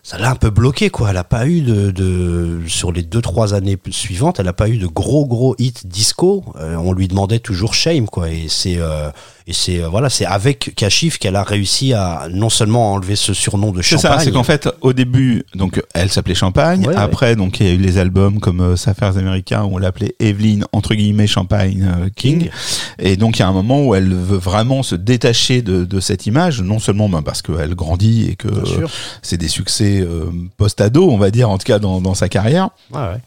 ça 0.06 0.18
l'a 0.18 0.30
un 0.30 0.36
peu 0.36 0.50
bloqué, 0.50 0.88
quoi. 0.88 1.10
Elle 1.10 1.16
a 1.16 1.24
pas 1.24 1.48
eu 1.48 1.62
de, 1.62 1.90
de 1.90 2.60
sur 2.68 2.92
les 2.92 3.02
deux 3.02 3.20
trois 3.20 3.54
années 3.54 3.76
suivantes, 3.90 4.38
elle 4.38 4.46
a 4.46 4.52
pas 4.52 4.68
eu 4.68 4.78
de 4.78 4.86
gros 4.86 5.26
gros 5.26 5.56
hits 5.58 5.84
disco. 5.84 6.44
Euh, 6.60 6.76
on 6.76 6.92
lui 6.92 7.08
demandait 7.08 7.40
toujours 7.40 7.74
Shame, 7.74 8.06
quoi. 8.06 8.30
Et 8.30 8.46
c'est 8.48 8.76
euh, 8.78 9.10
et 9.48 9.52
c'est 9.52 9.80
euh, 9.80 9.88
voilà, 9.88 10.10
c'est 10.10 10.26
avec 10.26 10.74
Kashif 10.74 11.18
qu'elle 11.18 11.36
a 11.36 11.42
réussi 11.44 11.92
à 11.92 12.26
non 12.32 12.48
seulement 12.50 12.92
enlever 12.94 13.14
ce 13.16 13.32
surnom 13.32 13.70
de 13.72 13.80
C'est 13.82 13.96
champagne. 13.96 14.18
ça, 14.18 14.24
c'est 14.24 14.32
qu'en 14.32 14.42
fait, 14.42 14.68
au 14.80 14.92
début, 14.92 15.44
donc 15.54 15.82
elle 15.94 16.10
s'appelait 16.10 16.34
Champagne. 16.34 16.80
Ouais, 16.80 16.88
ouais. 16.88 16.96
Après, 16.96 17.36
donc 17.36 17.60
il 17.60 17.66
y 17.66 17.70
a 17.70 17.72
eu 17.72 17.78
les 17.78 17.98
albums 17.98 18.40
comme 18.40 18.60
euh, 18.60 18.74
Affaires 18.86 19.16
américains 19.16 19.64
où 19.64 19.74
on 19.74 19.78
l'appelait 19.78 20.14
Evelyn 20.20 20.60
entre 20.72 20.94
guillemets 20.94 21.26
Champagne 21.26 21.88
euh, 21.88 22.08
King. 22.16 22.40
King. 22.40 22.50
Et 22.98 23.16
donc 23.16 23.36
il 23.38 23.40
y 23.40 23.42
a 23.42 23.48
un 23.48 23.52
moment 23.52 23.84
où 23.84 23.94
elle 23.94 24.12
veut 24.12 24.36
vraiment 24.38 24.82
se 24.82 24.94
détacher 24.94 25.62
de, 25.62 25.84
de 25.84 26.00
cette 26.00 26.26
image, 26.26 26.60
non 26.62 26.78
seulement 26.78 27.08
ben, 27.08 27.22
parce 27.22 27.42
qu'elle 27.42 27.74
grandit 27.74 28.28
et 28.30 28.36
que 28.36 28.48
euh, 28.48 28.86
c'est 29.22 29.36
des 29.36 29.48
succès 29.48 30.00
euh, 30.00 30.24
post-ado, 30.56 31.08
on 31.10 31.18
va 31.18 31.30
dire 31.30 31.50
en 31.50 31.58
tout 31.58 31.64
cas 31.66 31.78
dans, 31.78 32.00
dans 32.00 32.14
sa 32.14 32.28
carrière, 32.28 32.70
Ouais, 32.92 33.00
ouais. 33.00 33.20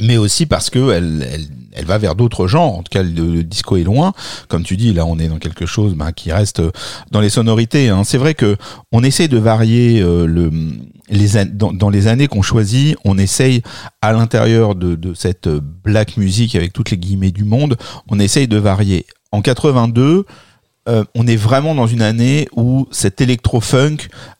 Mais 0.00 0.16
aussi 0.16 0.46
parce 0.46 0.70
que 0.70 0.90
elle, 0.92 1.26
elle, 1.32 1.46
elle 1.74 1.84
va 1.84 1.98
vers 1.98 2.14
d'autres 2.14 2.46
genres. 2.46 2.78
En 2.78 2.82
tout 2.82 2.90
cas, 2.90 3.02
le, 3.02 3.42
disco 3.42 3.76
est 3.76 3.84
loin. 3.84 4.12
Comme 4.48 4.62
tu 4.62 4.76
dis, 4.76 4.92
là, 4.92 5.06
on 5.06 5.18
est 5.18 5.28
dans 5.28 5.38
quelque 5.38 5.66
chose 5.66 5.94
ben, 5.94 6.12
qui 6.12 6.32
reste 6.32 6.60
euh, 6.60 6.70
dans 7.10 7.20
les 7.20 7.30
sonorités. 7.30 7.88
hein. 7.88 8.02
C'est 8.04 8.18
vrai 8.18 8.34
que 8.34 8.56
on 8.92 9.02
essaie 9.02 9.28
de 9.28 9.38
varier 9.38 10.00
euh, 10.00 10.26
le 10.26 10.50
les 11.10 11.36
an- 11.36 11.46
dans, 11.52 11.72
dans 11.72 11.90
les 11.90 12.06
années 12.06 12.28
qu'on 12.28 12.42
choisit, 12.42 12.96
on 13.04 13.18
essaye 13.18 13.62
à 14.00 14.12
l'intérieur 14.12 14.74
de, 14.74 14.94
de 14.94 15.14
cette 15.14 15.46
euh, 15.48 15.60
black 15.62 16.16
music 16.16 16.54
avec 16.54 16.72
toutes 16.72 16.90
les 16.90 16.96
guillemets 16.96 17.30
du 17.30 17.44
monde, 17.44 17.76
on 18.08 18.18
essaye 18.18 18.48
de 18.48 18.56
varier. 18.56 19.06
En 19.30 19.42
82, 19.42 20.24
euh, 20.88 21.04
on 21.14 21.26
est 21.26 21.36
vraiment 21.36 21.74
dans 21.74 21.86
une 21.86 22.02
année 22.02 22.48
où 22.54 22.86
cet 22.90 23.20
électro-funk 23.20 23.96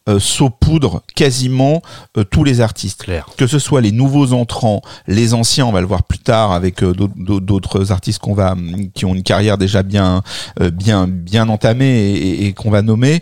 euh, 0.08 0.18
saupoudre 0.18 1.02
quasiment 1.14 1.80
euh, 2.18 2.24
tous 2.24 2.44
les 2.44 2.60
artistes 2.60 3.04
Clair. 3.04 3.26
que 3.38 3.46
ce 3.46 3.58
soit 3.58 3.80
les 3.80 3.92
nouveaux 3.92 4.32
entrants, 4.34 4.82
les 5.06 5.32
anciens, 5.32 5.64
on 5.66 5.72
va 5.72 5.80
le 5.80 5.86
voir 5.86 6.02
plus 6.02 6.18
tard 6.18 6.52
avec 6.52 6.82
euh, 6.82 6.92
d'autres- 6.94 7.90
artistes 7.90 8.18
qu'on 8.18 8.34
va 8.34 8.54
qui 8.94 9.04
ont 9.06 9.14
une 9.14 9.22
carrière 9.22 9.56
déjà 9.58 9.82
bien 9.82 10.22
euh, 10.60 10.70
bien 10.70 11.06
bien 11.08 11.48
entamée 11.48 12.10
et, 12.12 12.46
et- 12.46 12.52
qu'on 12.52 12.70
va 12.70 12.82
nommer. 12.82 13.20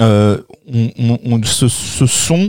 Euh, 0.00 0.38
on, 0.72 0.90
on- 0.98 1.18
on- 1.24 1.42
ce, 1.44 1.68
ce 1.68 2.06
son, 2.06 2.48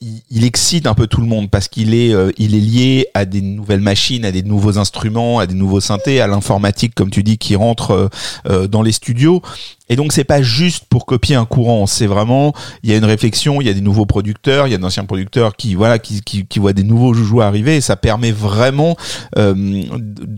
il, 0.00 0.44
excite 0.44 0.86
un 0.86 0.94
peu 0.94 1.06
tout 1.06 1.20
le 1.22 1.26
monde 1.26 1.50
parce 1.50 1.68
qu'il 1.68 1.94
est, 1.94 2.12
euh, 2.12 2.30
il 2.36 2.54
est 2.54 2.60
lié 2.60 3.06
à 3.14 3.24
des 3.24 3.40
nouvelles 3.40 3.80
machines, 3.80 4.24
à 4.26 4.32
des 4.32 4.42
nouveaux 4.42 4.78
instruments, 4.78 5.38
à 5.38 5.46
des 5.46 5.54
nouveaux 5.54 5.80
synthés, 5.80 6.20
à 6.20 6.26
l'informatique, 6.26 6.94
comme 6.94 7.10
tu 7.10 7.22
dis, 7.22 7.38
qui 7.38 7.56
rentre 7.56 7.90
euh, 7.92 8.08
euh, 8.46 8.66
dans 8.68 8.82
les 8.82 8.92
studios. 8.92 9.40
Et 9.88 9.96
donc 9.96 10.12
c'est 10.12 10.24
pas 10.24 10.42
juste 10.42 10.84
pour 10.88 11.06
copier 11.06 11.36
un 11.36 11.44
courant, 11.44 11.86
c'est 11.86 12.06
vraiment 12.06 12.52
il 12.82 12.90
y 12.90 12.92
a 12.92 12.96
une 12.96 13.04
réflexion, 13.04 13.60
il 13.60 13.66
y 13.66 13.70
a 13.70 13.72
des 13.72 13.80
nouveaux 13.80 14.06
producteurs, 14.06 14.66
il 14.66 14.70
y 14.70 14.74
a 14.74 14.78
d'anciens 14.78 15.04
producteurs 15.04 15.56
qui 15.56 15.74
voilà 15.74 15.98
qui, 15.98 16.22
qui, 16.22 16.58
voient 16.58 16.72
des 16.72 16.82
nouveaux 16.82 17.14
joujoux 17.14 17.40
arriver 17.40 17.76
et 17.76 17.80
ça 17.80 17.96
permet 17.96 18.32
vraiment 18.32 18.96
euh, 19.38 19.82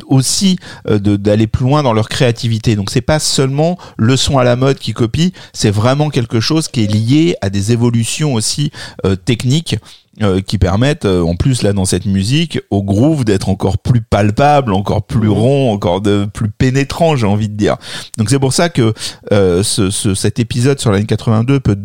aussi 0.07 0.59
euh, 0.89 0.99
d'aller 0.99 1.47
plus 1.47 1.65
loin 1.65 1.83
dans 1.83 1.93
leur 1.93 2.09
créativité. 2.09 2.77
Donc 2.77 2.91
c'est 2.91 3.01
pas 3.01 3.19
seulement 3.19 3.79
le 3.97 4.17
son 4.17 4.39
à 4.39 4.45
la 4.45 4.57
mode 4.57 4.79
qui 4.79 4.93
copie, 4.93 5.33
c'est 5.53 5.71
vraiment 5.71 6.11
quelque 6.11 6.41
chose 6.41 6.69
qui 6.69 6.85
est 6.85 6.93
lié 6.93 7.37
à 7.41 7.49
des 7.49 7.73
évolutions 7.73 8.35
aussi 8.35 8.71
euh, 9.07 9.17
techniques 9.17 9.77
euh, 10.23 10.41
qui 10.41 10.59
permettent, 10.59 11.05
euh, 11.05 11.23
en 11.23 11.37
plus 11.37 11.63
là 11.63 11.73
dans 11.73 11.85
cette 11.85 12.07
musique, 12.07 12.61
au 12.71 12.83
groove 12.83 13.25
d'être 13.25 13.49
encore 13.49 13.79
plus 13.79 14.01
palpable, 14.01 14.73
encore 14.73 15.03
plus 15.07 15.29
rond, 15.29 15.73
encore 15.73 16.01
de 16.01 16.27
plus 16.33 16.51
pénétrant, 16.51 17.17
j'ai 17.17 17.27
envie 17.27 17.49
de 17.49 17.55
dire. 17.57 17.77
Donc 18.17 18.31
c'est 18.31 18.39
pour 18.39 18.53
ça 18.53 18.69
que 18.69 18.93
euh, 19.33 19.63
ce, 19.63 19.91
ce- 19.91 20.15
cet 20.15 20.39
épisode 20.41 20.81
sur 20.81 20.91
l'année 20.91 21.07
82 21.07 21.61
peut 21.61 21.77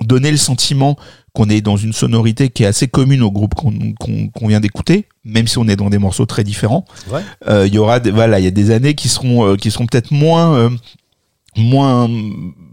donner 0.00 0.30
le 0.30 0.36
sentiment 0.36 0.96
qu'on 1.32 1.48
est 1.48 1.60
dans 1.60 1.76
une 1.76 1.92
sonorité 1.92 2.48
qui 2.48 2.62
est 2.62 2.66
assez 2.66 2.86
commune 2.88 3.22
au 3.22 3.30
groupe 3.30 3.54
qu'on 3.54 3.72
qu'on- 3.98 4.28
qu'on 4.28 4.46
vient 4.48 4.60
d'écouter, 4.60 5.06
même 5.24 5.46
si 5.48 5.58
on 5.58 5.66
est 5.68 5.76
dans 5.76 5.90
des 5.90 5.98
morceaux 5.98 6.26
très 6.26 6.44
différents. 6.44 6.84
Ouais. 7.10 7.20
Euh, 7.48 7.66
Il 7.66 7.74
y 7.74 7.78
aura, 7.78 7.98
des, 8.00 8.10
voilà, 8.12 8.38
il 8.38 8.44
y 8.44 8.48
a 8.48 8.52
des 8.52 8.70
années 8.70 8.94
qui 8.94 9.08
seront, 9.08 9.46
euh, 9.46 9.56
qui 9.56 9.70
seront 9.70 9.86
peut-être 9.86 10.10
moins, 10.12 10.54
euh, 10.54 10.70
moins, 11.56 12.08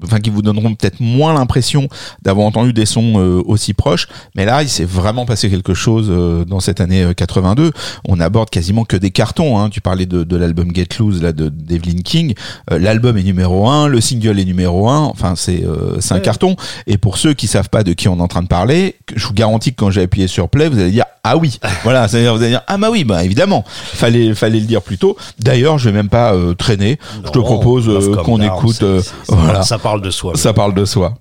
enfin 0.03 0.19
qui 0.19 0.29
vous 0.29 0.41
donneront 0.41 0.73
peut-être 0.73 0.99
moins 0.99 1.33
l'impression 1.33 1.87
d'avoir 2.21 2.47
entendu 2.47 2.73
des 2.73 2.85
sons 2.85 3.13
euh, 3.17 3.41
aussi 3.45 3.73
proches. 3.73 4.07
Mais 4.35 4.45
là, 4.45 4.63
il 4.63 4.69
s'est 4.69 4.85
vraiment 4.85 5.25
passé 5.25 5.49
quelque 5.49 5.73
chose 5.73 6.07
euh, 6.09 6.45
dans 6.45 6.59
cette 6.59 6.81
année 6.81 7.03
euh, 7.03 7.13
82. 7.13 7.71
On 8.07 8.19
aborde 8.19 8.49
quasiment 8.49 8.85
que 8.85 8.97
des 8.97 9.11
cartons. 9.11 9.57
Hein. 9.59 9.69
Tu 9.69 9.81
parlais 9.81 10.05
de, 10.05 10.23
de 10.23 10.37
l'album 10.37 10.73
Get 10.73 10.87
Loose 10.99 11.21
là 11.21 11.31
de 11.31 11.49
d'Evelyn 11.49 12.01
King. 12.03 12.33
Euh, 12.71 12.79
L'album 12.79 13.17
est 13.17 13.23
numéro 13.23 13.67
un, 13.69 13.87
le 13.87 14.01
single 14.01 14.39
est 14.39 14.45
numéro 14.45 14.89
un. 14.89 15.05
Enfin, 15.05 15.35
c'est 15.35 15.63
euh, 15.63 15.99
c'est 15.99 16.13
un 16.13 16.19
carton. 16.19 16.55
Et 16.87 16.97
pour 16.97 17.17
ceux 17.17 17.33
qui 17.33 17.47
savent 17.47 17.69
pas 17.69 17.83
de 17.83 17.93
qui 17.93 18.07
on 18.07 18.17
est 18.17 18.21
en 18.21 18.27
train 18.27 18.43
de 18.43 18.47
parler, 18.47 18.95
je 19.15 19.27
vous 19.27 19.33
garantis 19.33 19.71
que 19.71 19.77
quand 19.77 19.91
j'ai 19.91 20.01
appuyé 20.01 20.27
sur 20.27 20.49
play, 20.49 20.69
vous 20.69 20.79
allez 20.79 20.91
dire 20.91 21.05
ah 21.23 21.37
oui. 21.37 21.59
voilà, 21.83 22.07
c'est-à-dire 22.07 22.35
vous 22.35 22.41
allez 22.41 22.51
dire 22.51 22.63
ah 22.67 22.77
bah 22.77 22.89
oui, 22.91 23.03
bah 23.03 23.23
évidemment. 23.23 23.63
Fallait 23.67 24.33
fallait 24.33 24.59
le 24.59 24.65
dire 24.65 24.81
plus 24.81 24.97
tôt. 24.97 25.17
D'ailleurs, 25.39 25.77
je 25.77 25.89
vais 25.89 25.95
même 25.95 26.09
pas 26.09 26.33
euh, 26.33 26.53
traîner. 26.53 26.97
je 27.25 27.31
te 27.31 27.39
propose 27.39 27.87
euh, 27.89 28.15
qu'on 28.23 28.41
écoute. 28.41 28.81
euh, 28.83 29.01
voilà. 29.27 29.61
ça 29.63 29.77
parle 29.77 30.01
de 30.01 30.09
soi. 30.09 30.33
Ça 30.35 30.53
parle 30.53 30.73
de 30.73 30.85
soi. 30.85 31.13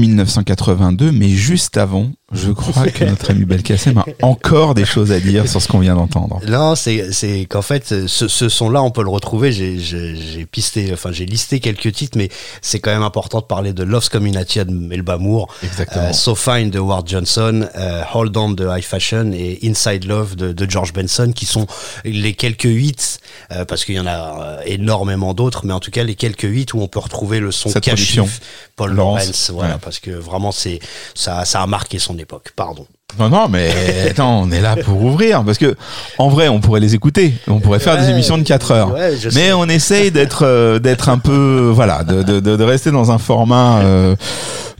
1982, 0.00 1.12
mais 1.12 1.28
juste 1.28 1.76
avant, 1.76 2.10
je 2.32 2.50
crois 2.52 2.86
que 2.88 3.04
notre 3.04 3.30
ami 3.30 3.44
Belkacem 3.44 3.98
a 3.98 4.04
encore 4.22 4.74
des 4.74 4.84
choses 4.84 5.10
à 5.12 5.18
dire 5.20 5.48
sur 5.48 5.60
ce 5.60 5.66
qu'on 5.68 5.80
vient 5.80 5.96
d'entendre. 5.96 6.40
Non, 6.46 6.74
c'est 6.76 7.46
qu'en 7.48 7.62
fait 7.62 8.06
ce, 8.06 8.28
ce 8.28 8.48
son-là 8.48 8.82
on 8.82 8.90
peut 8.90 9.02
le 9.02 9.08
retrouver. 9.10 9.50
J'ai 9.52 10.46
pisté, 10.50 10.90
enfin 10.92 11.10
j'ai 11.12 11.26
listé 11.26 11.60
quelques 11.60 11.92
titres, 11.92 12.16
mais 12.16 12.28
c'est 12.62 12.78
quand 12.78 12.92
même 12.92 13.02
important 13.02 13.40
de 13.40 13.44
parler 13.44 13.72
de 13.72 13.82
Love's 13.82 14.08
Community 14.08 14.60
de 14.64 14.70
Melba 14.70 15.18
Moore, 15.18 15.52
Exactement. 15.62 16.04
euh, 16.06 16.12
So 16.12 16.34
Fine 16.34 16.70
de 16.70 16.78
Ward 16.78 17.08
Johnson, 17.08 17.66
euh, 17.76 18.02
Hold 18.14 18.36
On 18.36 18.50
de 18.50 18.66
High 18.68 18.84
Fashion 18.84 19.32
et 19.32 19.58
Inside 19.64 20.04
Love 20.04 20.36
de, 20.36 20.52
de 20.52 20.70
George 20.70 20.92
Benson, 20.92 21.32
qui 21.34 21.46
sont 21.46 21.66
les 22.04 22.34
quelques 22.34 22.64
hits, 22.64 23.18
euh, 23.52 23.64
parce 23.64 23.84
qu'il 23.84 23.96
y 23.96 24.00
en 24.00 24.06
a 24.06 24.10
euh, 24.10 24.62
énormément 24.66 25.34
d'autres, 25.34 25.66
mais 25.66 25.72
en 25.72 25.80
tout 25.80 25.90
cas 25.90 26.04
les 26.04 26.14
quelques 26.14 26.44
hits 26.44 26.66
où 26.74 26.80
on 26.82 26.88
peut 26.88 27.00
retrouver 27.00 27.40
le 27.40 27.50
son 27.50 27.70
Cette 27.70 27.84
production. 27.86 28.28
Paul 28.86 28.94
Laurence. 28.96 29.20
Lawrence, 29.20 29.50
voilà, 29.54 29.74
Ouais. 29.74 29.80
parce 29.82 29.98
que 29.98 30.10
vraiment 30.10 30.52
c'est 30.52 30.78
ça 31.14 31.44
ça 31.44 31.62
a 31.62 31.66
marqué 31.66 31.98
son 31.98 32.18
époque. 32.18 32.52
Pardon. 32.56 32.86
Non, 33.18 33.28
non, 33.28 33.48
mais 33.48 33.70
attends, 34.10 34.42
on 34.42 34.50
est 34.52 34.60
là 34.60 34.76
pour 34.76 35.02
ouvrir, 35.02 35.42
parce 35.44 35.58
que 35.58 35.74
en 36.18 36.28
vrai, 36.28 36.46
on 36.48 36.60
pourrait 36.60 36.78
les 36.80 36.94
écouter, 36.94 37.34
on 37.48 37.58
pourrait 37.58 37.80
faire 37.80 37.98
des 37.98 38.08
émissions 38.08 38.38
de 38.38 38.44
4 38.44 38.70
heures. 38.70 38.92
ouais, 38.92 39.10
mais 39.24 39.30
sais. 39.30 39.52
on 39.52 39.64
essaye 39.68 40.10
d'être 40.12 40.44
euh, 40.46 40.78
d'être 40.78 41.08
un 41.08 41.18
peu, 41.18 41.70
voilà, 41.74 42.04
de, 42.04 42.22
de, 42.22 42.38
de, 42.38 42.64
rester 42.64 42.92
dans 42.92 43.10
un 43.10 43.18
format 43.18 43.80
euh, 43.80 44.14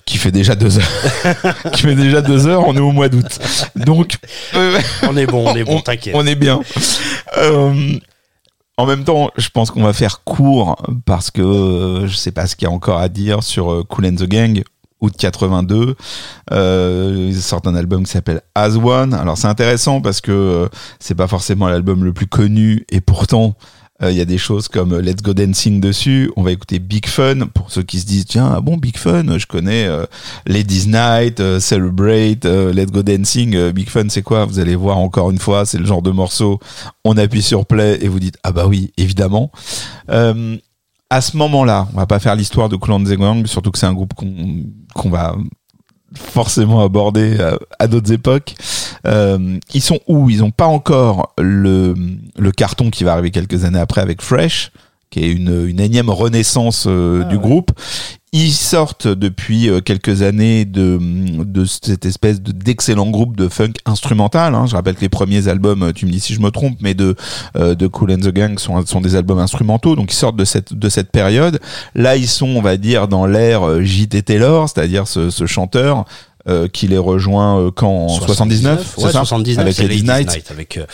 qui 0.07 0.17
fait 0.17 0.31
déjà 0.31 0.55
deux 0.55 0.79
heures. 0.79 1.25
qui 1.73 1.83
fait 1.83 1.97
déjà 1.97 2.21
deux 2.23 2.47
heures, 2.47 2.63
on 2.69 2.77
est 2.77 2.81
au 2.81 2.93
mois 2.93 3.09
d'août. 3.09 3.39
Donc, 3.75 4.15
euh, 4.55 4.79
On 5.09 5.17
est 5.17 5.27
bon, 5.27 5.45
on 5.49 5.57
est 5.57 5.65
bon, 5.65 5.77
on, 5.79 5.81
t'inquiète. 5.81 6.15
on 6.17 6.25
est 6.27 6.37
bien. 6.37 6.61
Euh, 7.39 7.75
en 8.81 8.87
même 8.87 9.05
temps, 9.05 9.31
je 9.37 9.51
pense 9.51 9.71
qu'on 9.71 9.83
va 9.83 9.93
faire 9.93 10.25
court 10.25 10.77
parce 11.05 11.31
que 11.31 11.43
euh, 11.43 12.07
je 12.07 12.17
sais 12.17 12.33
pas 12.33 12.47
ce 12.47 12.57
qu'il 12.57 12.67
y 12.67 12.71
a 12.71 12.75
encore 12.75 12.99
à 12.99 13.11
dire 13.11 13.43
sur 13.43 13.71
euh, 13.71 13.85
Cool 13.85 14.07
and 14.07 14.15
the 14.15 14.25
Gang, 14.25 14.63
août 15.03 15.13
82. 15.19 15.97
Euh, 16.53 17.27
ils 17.29 17.43
sortent 17.43 17.67
un 17.67 17.75
album 17.75 18.05
qui 18.05 18.11
s'appelle 18.11 18.41
As 18.55 18.77
One. 18.77 19.13
Alors 19.13 19.37
c'est 19.37 19.49
intéressant 19.49 20.01
parce 20.01 20.23
que 20.23 20.71
c'est 20.99 21.15
pas 21.15 21.27
forcément 21.27 21.69
l'album 21.69 22.05
le 22.05 22.15
plus 22.15 22.27
connu 22.27 22.87
et 22.89 23.03
pourtant 23.03 23.55
euh, 24.03 24.11
il 24.11 24.17
y 24.17 24.21
a 24.21 24.25
des 24.25 24.39
choses 24.39 24.69
comme 24.69 24.93
euh, 24.93 25.03
Let's 25.03 25.23
Go 25.23 25.35
Dancing 25.35 25.81
dessus. 25.81 26.31
On 26.37 26.43
va 26.43 26.53
écouter 26.53 26.79
Big 26.79 27.07
Fun 27.07 27.47
pour 27.53 27.71
ceux 27.71 27.83
qui 27.83 28.01
se 28.01 28.07
disent 28.07 28.25
tiens 28.27 28.53
ah 28.57 28.61
bon 28.61 28.77
Big 28.77 28.97
Fun, 28.97 29.39
je 29.39 29.47
connais 29.47 29.87
euh, 29.87 30.07
Ladies 30.47 30.87
Night, 30.87 31.41
euh, 31.41 31.61
Celebrate, 31.61 32.45
euh, 32.45 32.73
Let's 32.73 32.91
Go 32.91 33.03
Dancing. 33.03 33.71
Big 33.73 33.89
Fun 33.89 34.09
c'est 34.09 34.23
quoi? 34.23 34.45
Vous 34.45 34.59
allez 34.59 34.77
voir 34.77 34.99
encore 34.99 35.31
une 35.31 35.39
fois, 35.39 35.67
c'est 35.67 35.79
le 35.79 35.87
genre 35.87 36.03
de 36.03 36.11
morceau. 36.11 36.59
On 37.05 37.17
appuie 37.17 37.43
sur 37.43 37.67
play 37.67 37.99
et 38.03 38.09
vous 38.09 38.21
dites 38.21 38.39
ah 38.43 38.53
bah 38.53 38.67
oui 38.67 38.93
évidemment. 38.97 39.51
À 41.13 41.21
ce 41.21 41.37
moment-là, 41.39 41.89
on 41.93 41.97
va 41.97 42.07
pas 42.07 42.21
faire 42.21 42.37
l'histoire 42.37 42.69
de 42.69 42.77
Cool 42.77 42.93
and 42.93 43.03
the 43.03 43.15
Gang, 43.15 43.45
surtout 43.47 43.73
que 43.73 43.79
c'est 43.79 43.87
un 43.87 43.95
groupe 43.95 44.15
qu'on 44.15 44.65
qu'on 44.95 45.11
va 45.11 45.35
forcément 46.15 46.81
aborder 46.83 47.39
à, 47.41 47.59
à 47.79 47.87
d'autres 47.87 48.13
époques. 48.13 48.55
Euh, 49.07 49.59
ils 49.75 49.83
sont 49.83 50.01
où? 50.09 50.31
Ils 50.31 50.41
n'ont 50.41 50.51
pas 50.51 50.67
encore 50.67 51.33
le, 51.39 51.95
le 52.37 52.53
carton 52.53 52.91
qui 52.91 53.05
va 53.05 53.13
arriver 53.13 53.31
quelques 53.31 53.65
années 53.65 53.79
après 53.79 54.01
avec 54.01 54.23
Fresh, 54.23 54.73
qui 55.11 55.21
est 55.21 55.31
une, 55.33 55.67
une 55.69 55.81
énième 55.81 56.11
renaissance 56.11 56.85
euh, 56.87 57.25
du 57.25 57.39
groupe. 57.39 57.73
Ils 58.33 58.53
sortent 58.53 59.09
depuis 59.09 59.69
euh, 59.69 59.81
quelques 59.81 60.23
années 60.23 60.65
de, 60.65 61.01
de 61.43 61.65
cette 61.65 62.07
espèce 62.07 62.41
de- 62.41 62.53
d'excellent 62.53 63.11
groupe 63.11 63.37
de 63.37 63.49
funk 63.49 63.73
instrumental. 63.87 64.55
hein. 64.55 64.67
Je 64.67 64.77
rappelle 64.77 64.95
que 64.95 65.01
les 65.01 65.09
premiers 65.09 65.49
albums, 65.49 65.83
euh, 65.83 65.93
tu 65.93 66.07
me 66.07 66.13
dis 66.13 66.21
si 66.21 66.33
je 66.35 66.41
me 66.41 66.51
trompe, 66.53 66.77
mais 66.81 66.95
de, 66.95 67.17
euh, 67.57 67.75
de 67.75 67.89
Cool 67.89 68.13
and 68.13 68.19
the 68.19 68.29
Gang 68.29 68.57
sont, 68.61 68.87
sont 68.87 69.01
des 69.01 69.17
albums 69.17 69.41
instrumentaux. 69.41 69.97
Donc 69.97 70.13
ils 70.13 70.17
sortent 70.17 70.37
de 70.37 70.45
cette, 70.45 70.75
de 70.75 70.89
cette 70.89 71.11
période. 71.11 71.59
Là, 71.97 72.15
ils 72.15 72.29
sont, 72.29 72.47
on 72.51 72.63
va 72.63 72.77
dire, 72.77 73.09
dans 73.09 73.27
l'ère 73.27 73.83
J.T. 73.83 74.23
Taylor, 74.23 74.69
c'est-à-dire 74.69 75.09
ce, 75.09 75.29
ce 75.31 75.47
chanteur 75.47 76.05
euh, 76.51 76.69
qui 76.69 76.89
les 76.89 76.99
rejoint 76.99 77.59
euh, 77.59 77.71
quand 77.71 77.89
en 77.91 78.09
79, 78.09 78.95
c'est 78.97 79.05
ouais, 79.05 79.13
ça 79.13 79.21
79, 79.21 79.59
avec 79.59 79.79
Ladies 79.79 80.03
Ladies 80.03 80.25
Night 80.25 80.51
avec, 80.51 80.77
euh, 80.77 80.87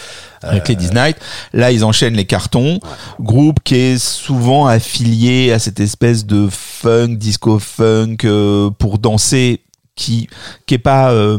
avec 0.43 0.69
Ladies 0.69 0.91
Night. 0.95 1.17
Là, 1.53 1.73
ils 1.73 1.85
enchaînent 1.85 2.15
les 2.15 2.25
cartons. 2.27 2.79
Groupe 3.21 3.59
qui 3.65 3.75
est 3.77 3.99
souvent 3.99 4.67
affilié 4.67 5.53
à 5.53 5.59
cette 5.59 5.81
espèce 5.81 6.27
de 6.27 6.49
funk, 6.51 7.17
disco 7.17 7.59
funk 7.59 8.19
euh, 8.25 8.71
pour 8.71 8.99
danser, 8.99 9.61
qui 9.95 10.29
qui 10.67 10.75
est 10.75 10.79
pas 10.79 11.11
euh, 11.13 11.39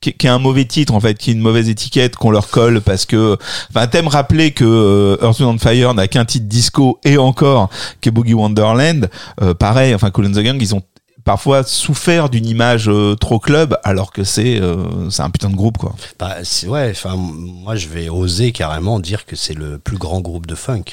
qui, 0.00 0.12
qui 0.12 0.26
est 0.26 0.30
un 0.30 0.38
mauvais 0.38 0.64
titre 0.64 0.94
en 0.94 1.00
fait, 1.00 1.14
qui 1.18 1.30
est 1.30 1.32
une 1.32 1.40
mauvaise 1.40 1.68
étiquette 1.68 2.16
qu'on 2.16 2.30
leur 2.30 2.48
colle 2.48 2.80
parce 2.80 3.06
que, 3.06 3.36
enfin, 3.70 3.86
t'aimes 3.86 4.08
rappeler 4.08 4.52
que 4.52 4.64
euh, 4.64 5.16
Earth, 5.22 5.40
Wind 5.40 5.54
and 5.54 5.58
Fire 5.58 5.94
n'a 5.94 6.08
qu'un 6.08 6.24
titre 6.24 6.46
disco 6.46 6.98
et 7.04 7.18
encore 7.18 7.70
qui 8.00 8.08
est 8.08 8.12
Boogie 8.12 8.34
Wonderland. 8.34 9.08
Euh, 9.42 9.54
pareil, 9.54 9.94
enfin, 9.94 10.10
Cool 10.10 10.26
and 10.26 10.32
the 10.32 10.40
Gang, 10.40 10.58
ils 10.60 10.74
ont 10.74 10.82
parfois 11.28 11.62
souffert 11.62 12.30
d'une 12.30 12.46
image 12.46 12.88
euh, 12.88 13.14
trop 13.14 13.38
club 13.38 13.78
alors 13.84 14.12
que 14.14 14.24
c'est 14.24 14.58
euh, 14.62 15.10
c'est 15.10 15.20
un 15.20 15.28
putain 15.28 15.50
de 15.50 15.56
groupe 15.56 15.76
quoi. 15.76 15.94
bah, 16.18 16.36
c'est- 16.42 16.66
ouais, 16.66 16.88
enfin, 16.90 17.16
moi 17.16 17.76
je 17.76 17.86
vais 17.88 18.08
oser 18.08 18.50
carrément 18.52 18.98
dire 18.98 19.26
que 19.26 19.36
c'est 19.36 19.52
le 19.52 19.76
plus 19.78 19.98
grand 19.98 20.22
groupe 20.22 20.46
de 20.46 20.54
funk. 20.54 20.84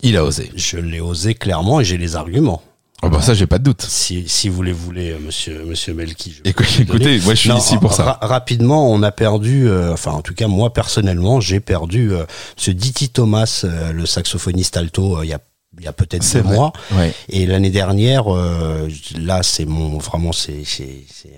Il 0.00 0.16
a 0.16 0.24
osé. 0.24 0.50
Je 0.56 0.78
l'ai 0.78 1.00
osé 1.00 1.34
clairement 1.34 1.80
et 1.80 1.84
j'ai 1.84 1.98
les 1.98 2.16
arguments. 2.16 2.62
Oh 3.02 3.10
bah 3.10 3.20
ça 3.20 3.34
j'ai 3.34 3.46
pas 3.46 3.58
de 3.58 3.64
doute. 3.64 3.82
Si, 3.82 4.26
si 4.26 4.48
vous 4.48 4.62
les 4.62 4.72
voulez, 4.72 5.10
euh, 5.10 5.18
monsieur, 5.18 5.64
monsieur 5.66 5.92
Melki. 5.92 6.40
écoutez, 6.46 7.20
moi 7.20 7.34
je 7.34 7.40
suis 7.40 7.50
Non, 7.50 7.58
ici 7.58 7.76
pour 7.76 7.92
ça. 7.92 8.04
ra- 8.04 8.18
rapidement, 8.22 8.90
on 8.90 9.02
a 9.02 9.12
perdu, 9.12 9.68
euh, 9.68 9.92
enfin 9.92 10.12
en 10.12 10.22
tout 10.22 10.32
cas 10.32 10.46
moi 10.48 10.72
personnellement, 10.72 11.40
j'ai 11.40 11.60
perdu 11.60 12.10
euh, 12.10 12.24
ce 12.56 12.70
Diti 12.70 13.10
Thomas, 13.10 13.60
euh, 13.64 13.92
le 13.92 14.06
saxophoniste 14.06 14.78
alto, 14.78 15.18
euh, 15.18 15.24
il 15.26 15.28
y 15.28 15.34
a, 15.34 15.40
il 15.78 15.84
y 15.84 15.88
a 15.88 15.92
peut-être 15.92 16.30
deux 16.32 16.40
vrai. 16.40 16.54
mois. 16.54 16.72
Ouais. 16.92 17.12
Et 17.28 17.46
l'année 17.46 17.70
dernière, 17.70 18.34
euh, 18.34 18.88
là, 19.18 19.42
c'est 19.42 19.64
mon 19.66 19.98
vraiment, 19.98 20.32
c'est 20.32 20.62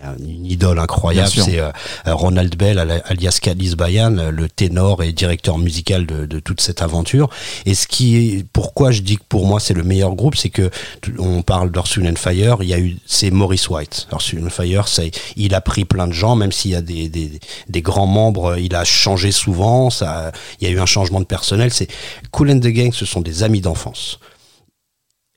un- 0.03 0.17
une 0.25 0.47
idole 0.47 0.79
incroyable. 0.79 1.29
C'est 1.31 1.59
euh, 1.61 1.71
Ronald 2.07 2.57
Bell, 2.57 2.79
alias 3.05 3.39
Kalis 3.41 3.75
Bayan, 3.77 4.17
euh, 4.19 4.31
le 4.31 4.49
ténor 4.49 5.03
et 5.03 5.13
directeur 5.13 5.59
musical 5.59 6.07
de, 6.07 6.27
de 6.27 6.39
toute 6.41 6.61
cette 6.61 6.83
aventure. 6.83 7.29
Et 7.67 7.75
ce 7.75 7.87
qui 7.87 8.17
est, 8.17 8.47
pourquoi 8.53 8.91
je 8.91 9.03
dis 9.03 9.17
que 9.17 9.23
pour 9.29 9.47
moi 9.47 9.61
c'est 9.61 9.75
le 9.75 9.83
meilleur 9.83 10.15
groupe, 10.15 10.37
c'est 10.37 10.51
que 10.51 10.71
on 11.19 11.43
parle 11.43 11.71
Wind 11.97 12.13
and 12.13 12.17
Fire. 12.17 12.57
Il 12.61 12.69
y 12.69 12.75
a 12.75 12.79
eu, 12.79 12.97
c'est 13.07 13.31
Maurice 13.31 13.69
White. 13.69 14.09
Wind 14.33 14.47
and 14.47 14.51
Fire, 14.51 14.89
c'est, 14.89 15.11
il 15.37 15.55
a 15.55 15.61
pris 15.61 15.85
plein 15.85 16.07
de 16.07 16.13
gens, 16.13 16.37
même 16.37 16.53
s'il 16.53 16.71
y 16.73 16.77
a 16.77 16.83
des, 16.83 17.09
des 17.09 17.41
des 17.69 17.83
grands 17.83 18.07
membres, 18.07 18.57
il 18.59 18.75
a 18.75 18.85
changé 18.85 19.33
souvent. 19.33 19.91
Ça, 19.91 20.33
il 20.61 20.69
y 20.69 20.71
a 20.71 20.75
eu 20.75 20.81
un 20.81 20.87
changement 20.87 21.21
de 21.21 21.25
personnel. 21.27 21.73
C'est 21.73 21.89
Cool 22.31 22.51
and 22.51 22.61
the 22.61 22.69
Gang, 22.69 22.93
ce 22.93 23.05
sont 23.07 23.21
des 23.21 23.43
amis 23.43 23.61
d'enfance 23.61 24.19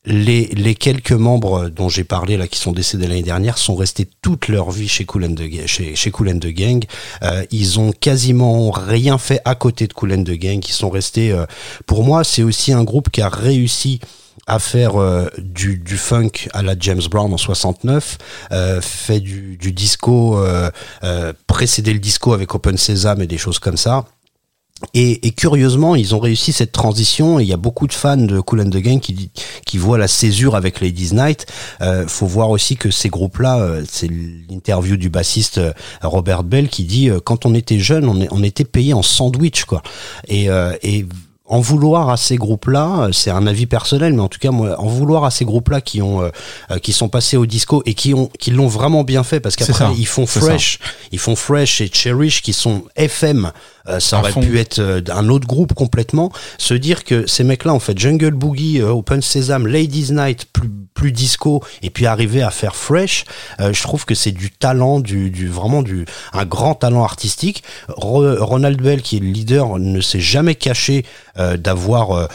les, 0.06 0.76
quelques 0.76 1.12
membres 1.12 1.70
dont 1.70 1.90
j'ai 1.90 2.04
parlé 2.04 2.38
là 2.38 2.48
qui 2.48 2.60
sont 2.60 2.72
décédés 2.72 3.08
l'année 3.08 3.24
dernière 3.24 3.58
sont 3.58 3.76
restés 3.76 4.08
toute 4.22 4.48
leur 4.48 4.72
vie 4.72 4.88
chez 4.88 5.06
Cool 5.06 5.26
and 5.26 5.36
the, 5.36 5.68
chez, 5.68 5.96
chez 5.96 6.12
Gang. 6.12 6.84
Euh, 7.24 7.46
ils 7.52 7.80
ont 7.80 7.92
quasiment 7.92 8.72
rien 8.72 9.18
fait 9.18 9.42
à 9.46 9.56
côté 9.56 9.88
de 9.88 9.94
Cool 9.94 10.14
and 10.14 10.24
the 10.24 10.32
Gang. 10.32 10.64
Ils 10.68 10.74
sont 10.74 10.90
restés. 10.90 11.32
euh, 11.32 11.46
pour 11.86 12.04
moi, 12.04 12.24
c'est 12.24 12.44
aussi 12.44 12.74
un 12.74 12.84
groupe 12.84 13.10
qui 13.10 13.22
a 13.22 13.30
réussi 13.30 14.00
à 14.48 14.60
faire 14.60 15.02
euh, 15.02 15.30
du, 15.38 15.98
funk 15.98 16.32
à 16.54 16.62
la 16.62 16.76
James 16.80 17.02
Brown 17.10 17.34
en 17.34 17.38
69, 17.38 18.18
euh, 18.52 18.82
fait 18.82 19.20
du, 19.20 19.58
disco, 19.72 20.38
euh, 20.38 20.70
précédé 21.48 21.94
le 21.94 22.00
disco 22.00 22.34
avec 22.34 22.54
Open 22.54 22.78
Sesame 22.78 23.22
et 23.22 23.28
des 23.28 23.38
choses 23.38 23.60
comme 23.60 23.78
ça. 23.78 24.06
Et, 24.94 25.28
et 25.28 25.32
curieusement, 25.32 25.96
ils 25.96 26.16
ont 26.16 26.20
réussi 26.20 26.52
cette 26.54 26.72
transition. 26.72 27.40
Et 27.40 27.44
il 27.44 27.50
y 27.50 27.54
a 27.54 27.58
beaucoup 27.58 27.88
de 27.88 27.94
fans 27.94 28.18
de 28.18 28.40
Cool 28.40 28.62
and 28.62 28.70
the 28.70 28.78
Gang 28.78 29.00
qui, 29.00 29.30
qui 29.66 29.78
voient 29.78 29.98
la 29.98 30.08
césure 30.08 30.56
avec 30.56 30.82
Ladies 30.82 31.14
Night. 31.14 31.46
Euh, 31.82 32.08
faut 32.08 32.26
voir 32.28 32.50
aussi 32.50 32.76
que 32.76 32.92
ces 32.92 33.10
groupes-là, 33.10 33.60
euh, 33.60 33.84
c'est 33.90 34.10
l'interview 34.50 34.98
du 34.98 35.10
bassiste 35.10 35.60
euh, 35.60 35.74
Robert 36.02 36.44
Bell 36.44 36.70
qui 36.70 36.84
dit 36.84 37.10
euh, 37.10 37.20
quand 37.24 37.46
on 37.46 37.54
était 37.54 37.80
jeune, 37.80 38.08
on, 38.08 38.20
on 38.32 38.44
était 38.44 38.66
payé 38.66 38.94
en 38.94 39.04
sandwich, 39.04 39.66
quoi. 39.66 39.82
Et, 40.28 40.50
euh, 40.50 40.76
et 40.84 41.06
en 41.52 41.60
vouloir 41.60 42.10
à 42.10 42.16
ces 42.16 42.38
groupes-là, 42.38 43.10
c'est 43.12 43.30
un 43.30 43.46
avis 43.46 43.66
personnel, 43.66 44.14
mais 44.14 44.22
en 44.22 44.30
tout 44.30 44.40
cas, 44.40 44.52
moi, 44.52 44.80
en 44.80 44.88
vouloir 44.88 45.26
à 45.26 45.32
ces 45.32 45.44
groupes-là 45.44 45.82
qui 45.82 46.02
ont, 46.02 46.22
euh, 46.22 46.78
qui 46.82 46.94
sont 46.94 47.10
passés 47.10 47.36
au 47.36 47.46
disco 47.46 47.84
et 47.86 47.94
qui 47.94 48.14
ont, 48.14 48.30
qui 48.40 48.52
l'ont 48.52 48.68
vraiment 48.68 49.04
bien 49.04 49.24
fait, 49.24 49.42
parce 49.42 49.58
qu'après 49.58 49.94
ils 49.98 50.08
font 50.08 50.26
Fresh, 50.26 50.80
ils 51.12 51.20
font 51.20 51.36
Fresh 51.36 51.82
et 51.82 51.90
Cherish 51.92 52.42
qui 52.42 52.54
sont 52.54 52.86
FM. 52.96 53.52
Euh, 53.88 54.00
ça 54.00 54.20
aurait 54.20 54.32
pu 54.34 54.60
être 54.60 54.80
euh, 54.80 55.02
un 55.12 55.28
autre 55.30 55.48
groupe 55.48 55.74
complètement. 55.74 56.32
Se 56.58 56.74
dire 56.74 57.04
que 57.04 57.26
ces 57.28 57.44
mecs-là 57.44 57.74
ont 57.74 57.80
fait 57.80 57.98
Jungle 57.98 58.32
Boogie, 58.32 58.80
euh, 58.80 58.90
Open 58.90 59.22
Sesame, 59.22 59.68
Ladies 59.68 60.12
Night, 60.12 60.46
plus, 60.54 60.70
plus 60.94 61.12
disco, 61.12 61.64
et 61.82 61.90
puis 61.90 62.06
arriver 62.06 62.42
à 62.44 62.52
faire 62.52 62.76
Fresh, 62.76 63.26
euh, 63.60 63.74
je 63.74 63.82
trouve 63.82 64.06
que 64.06 64.14
c'est 64.16 64.32
du 64.32 64.52
talent, 64.52 65.00
du, 65.00 65.30
du 65.32 65.48
vraiment 65.48 65.82
du 65.82 66.06
un 66.34 66.46
grand 66.46 66.76
talent 66.76 67.04
artistique. 67.04 67.64
Ro- 67.90 68.36
Ronald 68.44 68.82
Bell, 68.82 69.02
qui 69.02 69.18
est 69.18 69.20
le 69.22 69.28
leader, 69.28 69.80
ne 69.80 70.02
s'est 70.02 70.20
jamais 70.20 70.56
caché 70.56 71.06
euh, 71.40 71.58
d'avoir 71.58 72.12
euh, 72.12 72.28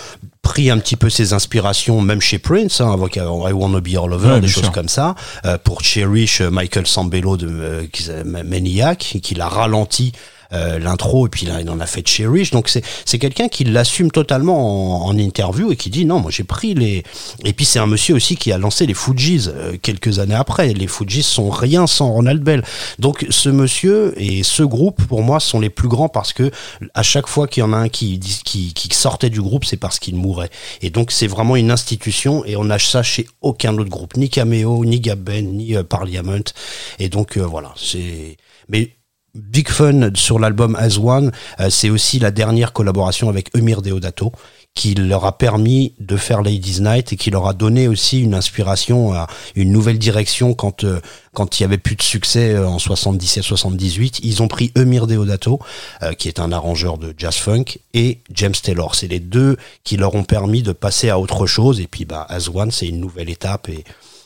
pris 0.42 0.70
un 0.70 0.78
petit 0.78 0.96
peu 0.96 1.10
ses 1.10 1.32
inspirations, 1.32 2.00
même 2.00 2.20
chez 2.20 2.38
Prince, 2.38 2.80
hein, 2.80 2.92
avec 2.92 3.16
euh, 3.16 3.48
I 3.48 3.52
Wanna 3.52 3.80
Be 3.80 3.96
All 3.96 4.12
Over, 4.12 4.28
Ouais, 4.34 4.40
des 4.40 4.48
choses 4.48 4.64
sûr. 4.64 4.72
comme 4.72 4.88
ça. 4.88 5.14
Euh, 5.44 5.58
pour 5.58 5.82
Cherish, 5.82 6.40
Michael 6.40 6.86
Sambello 6.86 7.36
de 7.36 7.48
euh, 7.48 8.24
Maniac, 8.24 9.18
qui 9.22 9.34
l'a 9.34 9.48
ralenti 9.48 10.12
euh, 10.52 10.78
l'intro 10.78 11.26
et 11.26 11.30
puis 11.30 11.46
là 11.46 11.60
il 11.60 11.70
en 11.70 11.80
a 11.80 11.86
fait 11.86 12.06
Cherish. 12.06 12.50
Donc 12.50 12.68
c'est 12.68 12.84
c'est 13.04 13.18
quelqu'un 13.18 13.48
qui 13.48 13.64
l'assume 13.64 14.10
totalement 14.10 15.06
en, 15.06 15.16
interview 15.16 15.72
et 15.72 15.76
qui 15.76 15.88
dit 15.88 16.04
non 16.04 16.20
moi 16.20 16.30
j'ai 16.30 16.44
pris 16.44 16.74
les 16.74 17.02
et 17.44 17.52
puis 17.52 17.64
c'est 17.64 17.78
un 17.78 17.86
monsieur 17.86 18.14
aussi 18.14 18.36
qui 18.36 18.52
a 18.52 18.58
lancé 18.58 18.86
les 18.86 18.94
Fujis 18.94 19.46
euh, 19.48 19.76
quelques 19.80 20.18
années 20.18 20.34
après. 20.34 20.72
Les 20.74 20.86
Fujis 20.86 21.22
sont 21.22 21.48
rien 21.48 21.86
sans 21.86 22.12
Ronald 22.12 22.42
Bell. 22.42 22.62
Donc 22.98 23.26
ce 23.30 23.48
monsieur 23.48 24.14
et 24.16 24.42
ce 24.42 24.62
groupe 24.62 25.02
pour 25.06 25.22
moi 25.22 25.40
sont 25.40 25.60
les 25.60 25.70
plus 25.70 25.88
grands 25.88 26.08
parce 26.08 26.32
que 26.32 26.50
à 26.94 27.02
chaque 27.02 27.26
fois 27.26 27.46
qu'il 27.46 27.62
y 27.62 27.64
en 27.64 27.72
a 27.72 27.76
un 27.76 27.88
qui 27.88 28.18
qui, 28.18 28.74
qui 28.74 28.94
sortait 28.94 29.30
du 29.30 29.40
groupe 29.40 29.64
c'est 29.64 29.76
parce 29.76 29.98
qu'il 29.98 30.16
mourait. 30.16 30.50
Et 30.82 30.90
donc 30.90 31.10
c'est 31.10 31.26
vraiment 31.26 31.56
une 31.56 31.70
institution 31.70 32.44
et 32.44 32.56
on 32.56 32.70
a 32.70 32.78
ça 32.78 33.02
chez 33.02 33.26
aucun 33.40 33.76
autre 33.78 33.90
groupe, 33.90 34.16
ni 34.16 34.28
Cameo, 34.28 34.84
ni 34.84 35.00
Gab 35.00 35.18
Ben, 35.18 35.46
ni 35.52 35.76
euh, 35.76 35.82
Parliament. 35.82 36.52
Et 36.98 37.08
donc 37.08 37.36
euh, 37.36 37.42
voilà, 37.42 37.72
c'est 37.76 38.36
mais 38.68 38.90
Big 39.36 39.68
Fun 39.68 40.10
sur 40.14 40.38
l'album 40.38 40.76
As 40.76 40.98
One, 40.98 41.30
euh, 41.60 41.70
c'est 41.70 41.90
aussi 41.90 42.18
la 42.18 42.30
dernière 42.30 42.72
collaboration 42.72 43.28
avec 43.28 43.54
Emir 43.56 43.82
Deodato 43.82 44.32
qui 44.76 44.94
leur 44.94 45.24
a 45.24 45.36
permis 45.36 45.94
de 45.98 46.16
faire 46.16 46.42
Ladies 46.42 46.82
Night 46.82 47.12
et 47.12 47.16
qui 47.16 47.30
leur 47.30 47.48
a 47.48 47.54
donné 47.54 47.88
aussi 47.88 48.20
une 48.20 48.34
inspiration 48.34 49.12
à 49.14 49.26
une 49.56 49.72
nouvelle 49.72 49.98
direction 49.98 50.52
quand 50.54 50.84
euh, 50.84 51.00
quand 51.32 51.58
il 51.58 51.62
y 51.62 51.64
avait 51.64 51.78
plus 51.78 51.96
de 51.96 52.02
succès 52.02 52.52
euh, 52.52 52.68
en 52.68 52.76
77-78. 52.76 54.20
Ils 54.22 54.42
ont 54.42 54.48
pris 54.48 54.72
Emir 54.76 55.06
Deodato, 55.06 55.60
euh, 56.02 56.12
qui 56.12 56.28
est 56.28 56.38
un 56.40 56.52
arrangeur 56.52 56.98
de 56.98 57.14
jazz 57.16 57.36
funk, 57.36 57.64
et 57.94 58.20
James 58.32 58.54
Taylor. 58.62 58.94
C'est 58.94 59.08
les 59.08 59.20
deux 59.20 59.56
qui 59.82 59.96
leur 59.96 60.14
ont 60.14 60.24
permis 60.24 60.62
de 60.62 60.72
passer 60.72 61.08
à 61.08 61.18
autre 61.18 61.46
chose. 61.46 61.80
Et 61.80 61.86
puis, 61.86 62.04
bah, 62.04 62.26
As 62.28 62.48
One, 62.48 62.70
c'est 62.70 62.86
une 62.86 63.00
nouvelle 63.00 63.30
étape 63.30 63.68
et 63.68 63.84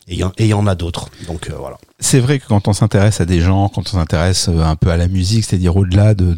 et 0.08 0.14
il 0.14 0.46
y 0.46 0.54
en- 0.54 0.66
a 0.66 0.74
d'autres. 0.74 1.08
Donc 1.26 1.48
euh, 1.48 1.54
voilà. 1.56 1.78
C'est 1.98 2.18
vrai 2.18 2.38
que 2.38 2.46
quand 2.46 2.68
on 2.68 2.72
s'intéresse 2.72 3.20
à 3.20 3.26
des 3.26 3.40
gens, 3.40 3.68
quand 3.68 3.82
on 3.82 3.98
s'intéresse 3.98 4.48
euh, 4.48 4.62
un 4.62 4.74
peu 4.74 4.90
à 4.90 4.96
la 4.96 5.08
musique, 5.08 5.44
c'est-à-dire 5.44 5.76
au-delà 5.76 6.14
de, 6.14 6.34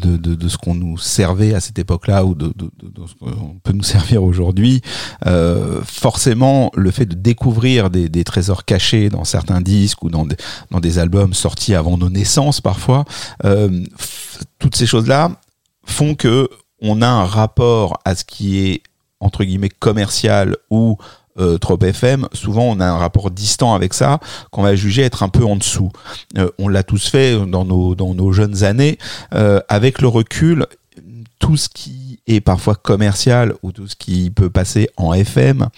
ce 0.47 0.57
qu'on 0.57 0.75
nous 0.75 0.97
servait 0.97 1.53
à 1.53 1.59
cette 1.59 1.79
époque-là 1.79 2.25
ou 2.25 2.35
de, 2.35 2.53
ce 3.07 3.13
qu'on 3.15 3.57
peut 3.63 3.71
nous 3.71 3.83
servir 3.83 4.23
aujourd'hui, 4.23 4.81
euh, 5.25 5.81
forcément, 5.85 6.71
le 6.75 6.91
fait 6.91 7.05
de 7.05 7.15
découvrir 7.15 7.89
des, 7.89 8.23
trésors 8.23 8.65
cachés 8.65 9.09
dans 9.09 9.23
certains 9.23 9.61
disques 9.61 10.03
ou 10.03 10.09
dans 10.09 10.25
des, 10.25 10.99
albums 10.99 11.33
sortis 11.33 11.73
avant 11.73 11.97
nos 11.97 12.09
naissances 12.09 12.61
parfois, 12.61 13.05
toutes 14.59 14.75
ces 14.75 14.85
choses-là 14.85 15.31
font 15.85 16.15
que 16.15 16.49
on 16.81 17.01
a 17.01 17.07
un 17.07 17.25
rapport 17.25 17.99
à 18.05 18.15
ce 18.15 18.23
qui 18.23 18.59
est 18.59 18.83
entre 19.19 19.43
guillemets 19.43 19.69
commercial 19.69 20.57
ou 20.69 20.97
euh, 21.39 21.57
trop 21.57 21.79
FM, 21.79 22.27
souvent 22.33 22.65
on 22.65 22.79
a 22.79 22.85
un 22.85 22.97
rapport 22.97 23.31
distant 23.31 23.73
avec 23.73 23.93
ça 23.93 24.19
qu'on 24.51 24.61
va 24.61 24.75
juger 24.75 25.01
être 25.01 25.23
un 25.23 25.29
peu 25.29 25.43
en 25.43 25.55
dessous. 25.55 25.91
Euh, 26.37 26.49
on 26.59 26.67
l'a 26.67 26.83
tous 26.83 27.09
fait 27.09 27.37
dans 27.45 27.65
nos, 27.65 27.95
dans 27.95 28.13
nos 28.13 28.31
jeunes 28.31 28.63
années. 28.63 28.97
Euh, 29.33 29.59
avec 29.67 30.01
le 30.01 30.07
recul, 30.07 30.67
tout 31.39 31.57
ce 31.57 31.69
qui 31.69 32.19
est 32.27 32.41
parfois 32.41 32.75
commercial 32.75 33.53
ou 33.63 33.71
tout 33.71 33.87
ce 33.87 33.95
qui 33.95 34.29
peut 34.29 34.49
passer 34.49 34.89
en 34.95 35.13
FM, 35.13 35.69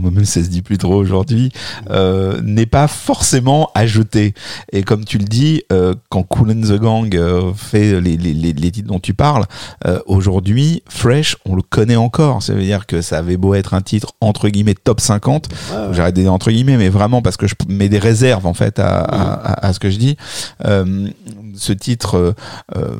même 0.00 0.24
ça 0.24 0.42
se 0.42 0.48
dit 0.48 0.62
plus 0.62 0.78
trop 0.78 0.94
aujourd'hui, 0.94 1.50
euh, 1.90 2.40
n'est 2.42 2.66
pas 2.66 2.88
forcément 2.88 3.70
à 3.74 3.86
jeter. 3.86 4.34
Et 4.72 4.82
comme 4.82 5.04
tu 5.04 5.18
le 5.18 5.24
dis, 5.24 5.62
euh, 5.72 5.94
quand 6.08 6.22
Cool 6.22 6.50
and 6.52 6.60
the 6.62 6.78
Gang 6.80 7.14
euh, 7.14 7.52
fait 7.54 8.00
les, 8.00 8.16
les, 8.16 8.34
les, 8.34 8.52
les 8.52 8.70
titres 8.70 8.88
dont 8.88 9.00
tu 9.00 9.14
parles, 9.14 9.44
euh, 9.86 10.00
aujourd'hui, 10.06 10.82
Fresh, 10.88 11.36
on 11.44 11.54
le 11.54 11.62
connaît 11.62 11.96
encore. 11.96 12.42
Ça 12.42 12.54
veut 12.54 12.62
dire 12.62 12.86
que 12.86 13.02
ça 13.02 13.18
avait 13.18 13.36
beau 13.36 13.54
être 13.54 13.74
un 13.74 13.80
titre 13.82 14.12
entre 14.20 14.48
guillemets 14.48 14.74
top 14.74 15.00
50, 15.00 15.48
j'arrête 15.92 16.14
de 16.16 16.22
dire 16.22 16.32
entre 16.32 16.50
guillemets, 16.50 16.76
mais 16.76 16.88
vraiment 16.88 17.22
parce 17.22 17.36
que 17.36 17.46
je 17.46 17.54
mets 17.68 17.88
des 17.88 17.98
réserves 17.98 18.46
en 18.46 18.54
fait 18.54 18.78
à, 18.78 18.98
à, 19.00 19.32
à- 19.34 19.66
à 19.66 19.72
ce 19.72 19.78
que 19.80 19.90
je 19.90 19.98
dis. 19.98 20.16
Euh, 20.64 21.08
ce 21.56 21.72
titre 21.72 22.34
euh, 22.76 22.96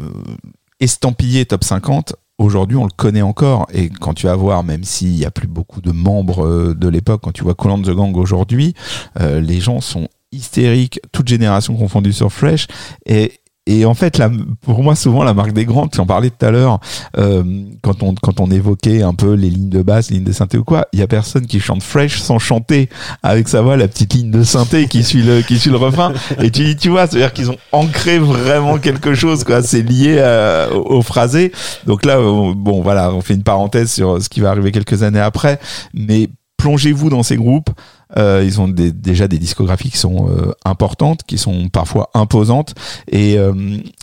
estampillé 0.81 1.47
top 1.47 1.65
50, 1.65 2.15
aujourd'hui 2.39 2.77
on 2.77 2.85
le 2.85 2.91
connaît 2.95 3.23
encore. 3.23 3.67
Et 3.73 3.89
quand 3.89 4.15
tu 4.15 4.27
vas 4.27 4.37
voir, 4.37 4.65
même 4.65 4.85
s'il 4.85 5.17
y 5.17 5.25
a 5.25 5.31
plus 5.31 5.49
beaucoup 5.49 5.81
de 5.81 5.93
membres 5.93 6.47
euh, 6.47 6.75
de 6.75 6.89
l'époque, 6.89 7.23
quand 7.23 7.33
tu 7.33 7.43
vois 7.45 7.55
Call 7.55 7.73
on 7.73 7.83
the 7.83 7.91
Gang 7.91 8.17
aujourd'hui, 8.17 8.75
euh, 9.21 9.41
les 9.41 9.61
gens 9.61 9.81
sont 9.81 10.09
hystériques, 10.33 11.01
toutes 11.13 11.29
générations 11.29 11.77
confondues 11.77 12.13
sur 12.13 12.33
Fresh. 12.33 12.67
Et 13.07 13.41
et 13.67 13.85
en 13.85 13.95
fait, 13.95 14.19
la, 14.19 14.31
pour 14.63 14.83
moi, 14.83 14.95
souvent, 14.95 15.25
la 15.25 15.35
marque 15.35 15.53
des 15.53 15.65
grands, 15.65 15.89
tu 15.89 16.01
en 16.01 16.07
parlais 16.07 16.31
tout 16.31 16.45
à 16.47 16.51
l'heure, 16.51 16.79
euh, 17.19 17.43
quand, 17.83 18.03
on, 18.03 18.15
quand 18.15 18.39
on 18.41 18.51
évoquait 18.51 19.03
un 19.03 19.13
peu 19.15 19.33
les 19.35 19.51
lignes 19.51 19.69
de 19.69 19.83
basse, 19.83 20.11
lignes 20.11 20.25
de 20.25 20.33
synthé 20.33 20.57
ou 20.59 20.65
quoi, 20.65 20.87
il 20.93 21.01
y 21.01 21.03
a 21.03 21.07
personne 21.09 21.47
qui 21.47 21.59
chante 21.61 21.83
fresh 21.83 22.21
sans 22.21 22.39
chanter 22.39 22.89
avec 23.23 23.49
sa 23.49 23.63
voix 23.63 23.77
la 23.77 23.89
petite 23.89 24.15
ligne 24.15 24.31
de 24.31 24.43
synthé 24.45 24.87
qui 24.87 25.03
suit 25.03 25.23
le, 25.23 25.43
qui 25.43 25.59
suit 25.59 25.71
le 25.71 25.77
refrain. 25.77 26.13
Et 26.41 26.51
tu 26.51 26.65
dis, 26.65 26.77
tu 26.77 26.89
vois, 26.91 27.07
c'est-à-dire 27.07 27.33
qu'ils 27.33 27.51
ont 27.51 27.59
ancré 27.73 28.19
vraiment 28.19 28.79
quelque 28.79 29.15
chose, 29.15 29.43
quoi. 29.45 29.63
C'est 29.63 29.83
lié 29.83 30.21
à- 30.21 30.69
au, 30.73 30.99
au 30.99 31.03
phrasé. 31.03 31.53
Donc 31.87 32.05
là, 32.05 32.21
on- 32.21 32.53
bon, 32.53 32.83
voilà, 32.83 33.13
on 33.13 33.21
fait 33.21 33.35
une 33.35 33.43
parenthèse 33.43 33.91
sur 33.93 34.23
ce 34.23 34.29
qui 34.29 34.41
va 34.41 34.51
arriver 34.51 34.71
quelques 34.73 35.03
années 35.03 35.19
après, 35.21 35.59
mais 35.93 36.29
plongez-vous 36.57 37.11
dans 37.11 37.23
ces 37.23 37.37
groupes. 37.37 37.71
Euh, 38.17 38.43
ils 38.45 38.61
ont 38.61 38.69
des- 38.69 38.93
déjà 38.93 39.27
des 39.27 39.39
discographies 39.39 39.91
qui 39.91 39.99
sont 39.99 40.29
euh, 40.31 40.53
importantes, 40.65 41.23
qui 41.27 41.39
sont 41.39 41.69
parfois 41.69 42.11
imposantes. 42.15 42.75
Et, 43.11 43.37
euh, 43.37 43.53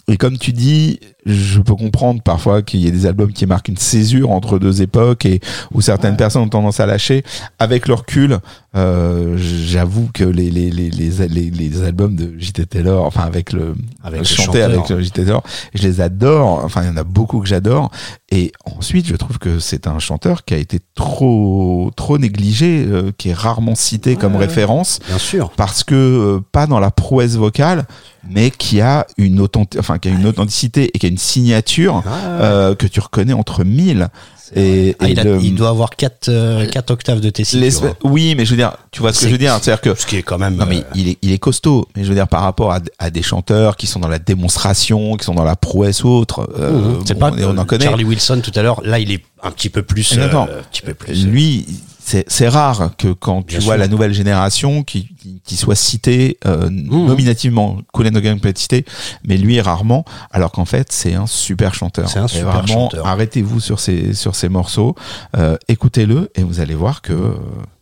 et 0.10 0.18
comme 0.18 0.38
tu 0.38 0.52
dis, 0.52 1.00
je 1.26 1.62
peux 1.62 1.76
comprendre 1.76 2.22
parfois 2.22 2.64
qu'il 2.64 2.82
y 2.82 2.88
ait 2.88 2.92
des 2.92 3.06
albums 3.06 3.32
qui 3.32 3.46
marquent 3.46 3.70
une 3.70 3.78
césure 3.78 4.32
entre 4.32 4.60
deux 4.60 4.82
époques 4.82 5.26
et 5.26 5.40
où 5.74 5.80
certaines 5.80 6.18
personnes 6.18 6.42
ont 6.42 6.50
tendance 6.50 6.82
à 6.82 6.86
lâcher. 6.86 7.24
Avec 7.60 7.88
le 7.88 7.94
recul, 7.94 8.40
euh, 8.76 9.38
j'avoue 9.38 10.10
que 10.14 10.26
les, 10.26 10.52
les, 10.52 10.70
les, 10.70 10.90
les, 10.90 11.50
les, 11.50 11.84
albums 11.84 12.18
de 12.18 12.34
J.T. 12.38 12.66
Taylor, 12.66 13.06
enfin 13.06 13.22
avec 13.24 13.54
le, 13.54 13.74
Avec 14.04 14.20
le 14.20 14.26
chanter 14.26 14.62
chanteur. 14.64 14.70
avec 14.80 14.90
le 14.90 15.02
J.T. 15.02 15.24
Taylor, 15.24 15.44
je 15.74 15.84
les 15.84 16.02
adore. 16.02 16.62
Enfin, 16.66 16.84
il 16.84 16.88
y 16.88 16.92
en 16.92 16.98
a 16.98 17.06
beaucoup 17.06 17.40
que 17.40 17.48
j'adore. 17.48 17.90
Et 18.30 18.52
ensuite, 18.66 19.08
je 19.08 19.16
trouve 19.16 19.38
que 19.40 19.60
c'est 19.60 19.88
un 19.88 20.00
chanteur 20.00 20.44
qui 20.44 20.56
a 20.56 20.58
été 20.58 20.80
trop, 20.96 21.92
trop 21.96 22.18
négligé, 22.18 22.86
euh, 22.86 23.12
qui 23.18 23.30
est 23.30 23.34
rarement 23.34 23.76
comme 24.20 24.36
référence 24.36 25.00
Bien 25.08 25.18
sûr. 25.18 25.52
parce 25.56 25.84
que 25.84 25.96
euh, 25.96 26.40
pas 26.52 26.68
dans 26.68 26.80
la 26.80 26.92
prouesse 26.92 27.36
vocale, 27.36 27.86
mais 28.30 28.52
qui 28.52 28.82
a 28.82 29.06
une 29.18 29.40
authentic- 29.40 29.80
enfin 29.80 29.98
qui 30.00 30.10
a 30.10 30.12
une 30.12 30.26
authenticité 30.26 30.90
et 30.94 31.00
qui 31.00 31.06
a 31.06 31.10
une 31.10 31.18
signature 31.18 32.04
euh, 32.08 32.76
que 32.76 32.88
tu 32.88 33.00
reconnais 33.00 33.34
entre 33.34 33.64
mille. 33.64 34.08
Et, 34.56 34.96
Ah, 35.00 35.08
et 35.08 35.12
il, 35.14 35.20
a- 35.20 35.24
le- 35.24 35.42
il 35.42 35.56
doit 35.56 35.70
avoir 35.70 35.90
4 35.92 36.30
quatre 36.70 36.92
octaves 36.92 37.20
de 37.20 37.30
tessiture. 37.32 37.96
oui, 38.04 38.36
mais 38.38 38.46
je 38.46 38.52
veux 38.52 38.56
dire, 38.58 38.74
tu 38.92 39.00
vois 39.02 39.12
ce 39.12 39.22
que 39.22 39.26
je 39.28 39.32
veux 39.32 39.38
dire, 39.40 39.58
c'est-à-dire 39.60 39.82
que 39.82 39.96
Ce 40.00 40.06
qui 40.06 40.18
est 40.18 40.22
quand 40.22 40.38
même. 40.38 40.56
non 40.58 40.66
mais 40.70 40.78
euh, 40.80 40.84
il 40.94 41.08
est, 41.10 41.18
il 41.24 41.32
est 41.32 41.40
costaud, 41.40 41.88
mais 41.96 42.04
je 42.04 42.10
veux 42.10 42.14
dire 42.14 42.28
par 42.28 42.42
rapport 42.42 42.72
à, 42.72 42.80
à 43.00 43.10
des 43.10 43.24
chanteurs 43.24 43.76
qui 43.78 43.88
sont 43.88 44.00
dans 44.00 44.08
la 44.10 44.20
démonstration, 44.20 45.16
qui 45.18 45.26
sont 45.26 45.34
dans 45.34 45.44
la 45.44 45.56
prouesse 45.56 46.04
ou 46.04 46.10
autre, 46.10 46.48
euh, 46.60 46.98
c'est 47.06 47.16
bon, 47.16 47.32
pas 47.32 47.36
on, 47.40 47.56
on 47.56 47.58
en 47.58 47.66
connaît. 47.66 47.86
Charlie 47.86 48.04
Wilson 48.04 48.42
tout 48.44 48.52
à 48.56 48.62
l'heure. 48.62 48.80
Là, 48.84 49.00
il 49.00 49.12
est 49.12 49.24
un 49.42 49.50
petit 49.50 49.70
peu 49.70 49.82
plus. 49.82 50.12
euh, 50.12 50.16
Exactement. 50.18 50.44
un 50.44 50.64
petit 50.72 50.84
peu 50.84 50.94
plus. 50.94 51.26
Lui, 51.26 51.66
c'est 52.06 52.26
c'est 52.28 52.48
rare 52.48 52.92
que 52.98 53.14
quand 53.14 53.44
tu 53.44 53.60
vois 53.60 53.78
la 53.78 53.88
nouvelle 53.88 54.14
génération 54.14 54.84
qui, 54.84 55.08
qui, 55.16 55.42
qui 55.44 55.56
soit 55.56 55.76
citée 55.76 56.38
euh, 56.46 56.70
Mmh. 56.70 57.06
nominativement, 57.08 57.78
Colin 57.94 58.14
Hogan 58.16 58.40
peut 58.40 58.50
être 58.50 58.58
cité, 58.58 58.86
mais 59.26 59.38
lui 59.38 59.60
rarement, 59.62 60.04
alors 60.32 60.52
qu'en 60.52 60.66
fait 60.66 60.92
c'est 60.92 61.14
un 61.16 61.28
super 61.28 61.74
chanteur. 61.74 62.10
C'est 62.10 62.20
un 62.20 62.28
super 62.28 62.68
chanteur. 62.68 63.08
Arrêtez-vous 63.08 63.60
sur 63.60 63.80
ces 63.80 64.14
sur 64.14 64.36
ces 64.36 64.50
morceaux, 64.50 64.96
euh, 65.38 65.58
écoutez-le 65.68 66.30
et 66.36 66.44
vous 66.44 66.60
allez 66.60 66.76
voir 66.76 67.02
que, 67.02 67.14
euh, 67.14 67.34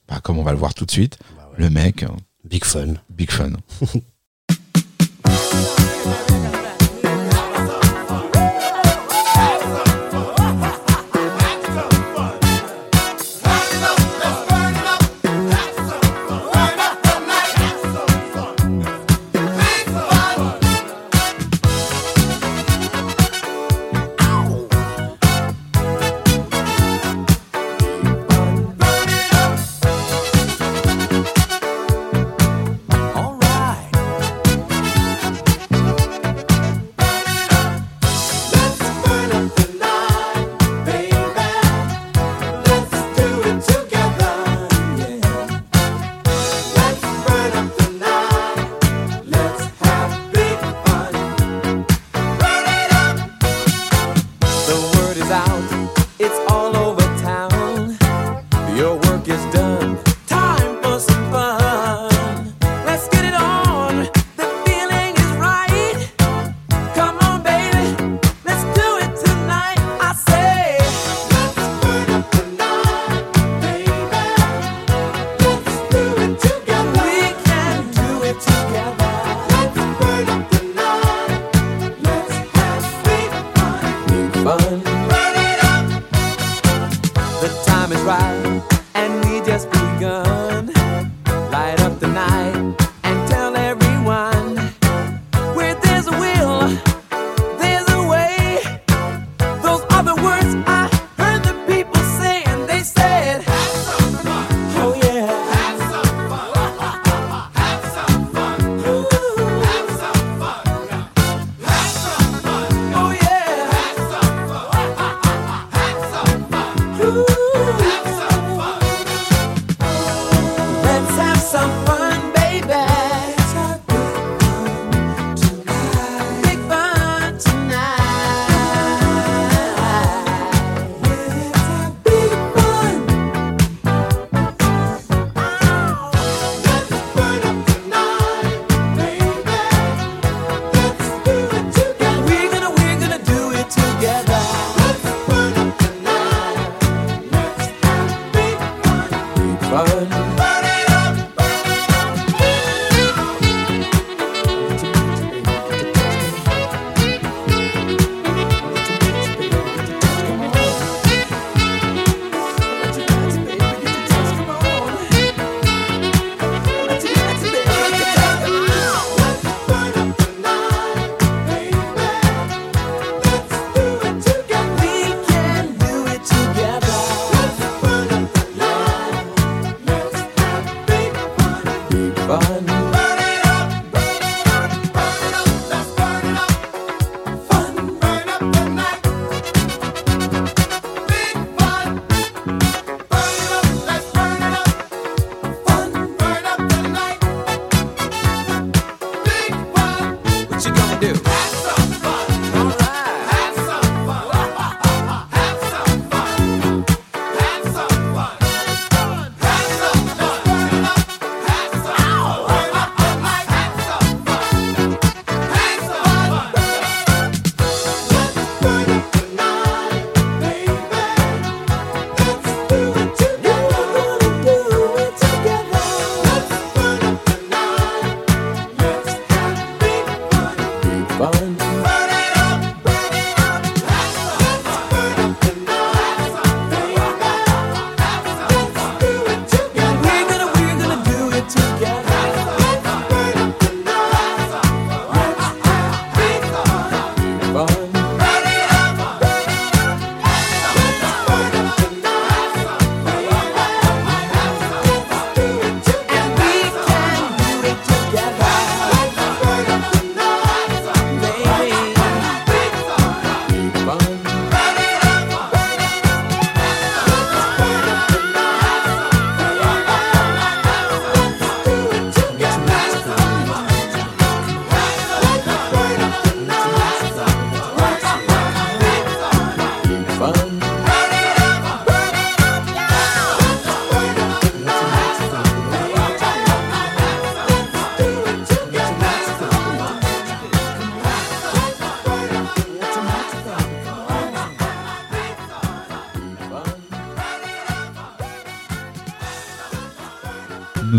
bah, 0.07 0.19
comme 0.23 0.37
on 0.37 0.43
va 0.43 0.51
le 0.51 0.57
voir 0.57 0.73
tout 0.73 0.85
de 0.85 0.91
suite, 0.91 1.17
Bah 1.37 1.49
le 1.57 1.69
mec, 1.69 2.03
euh, 2.03 2.07
Big 2.49 2.63
fun. 2.65 2.93
big 3.09 3.31
fun. 3.31 3.51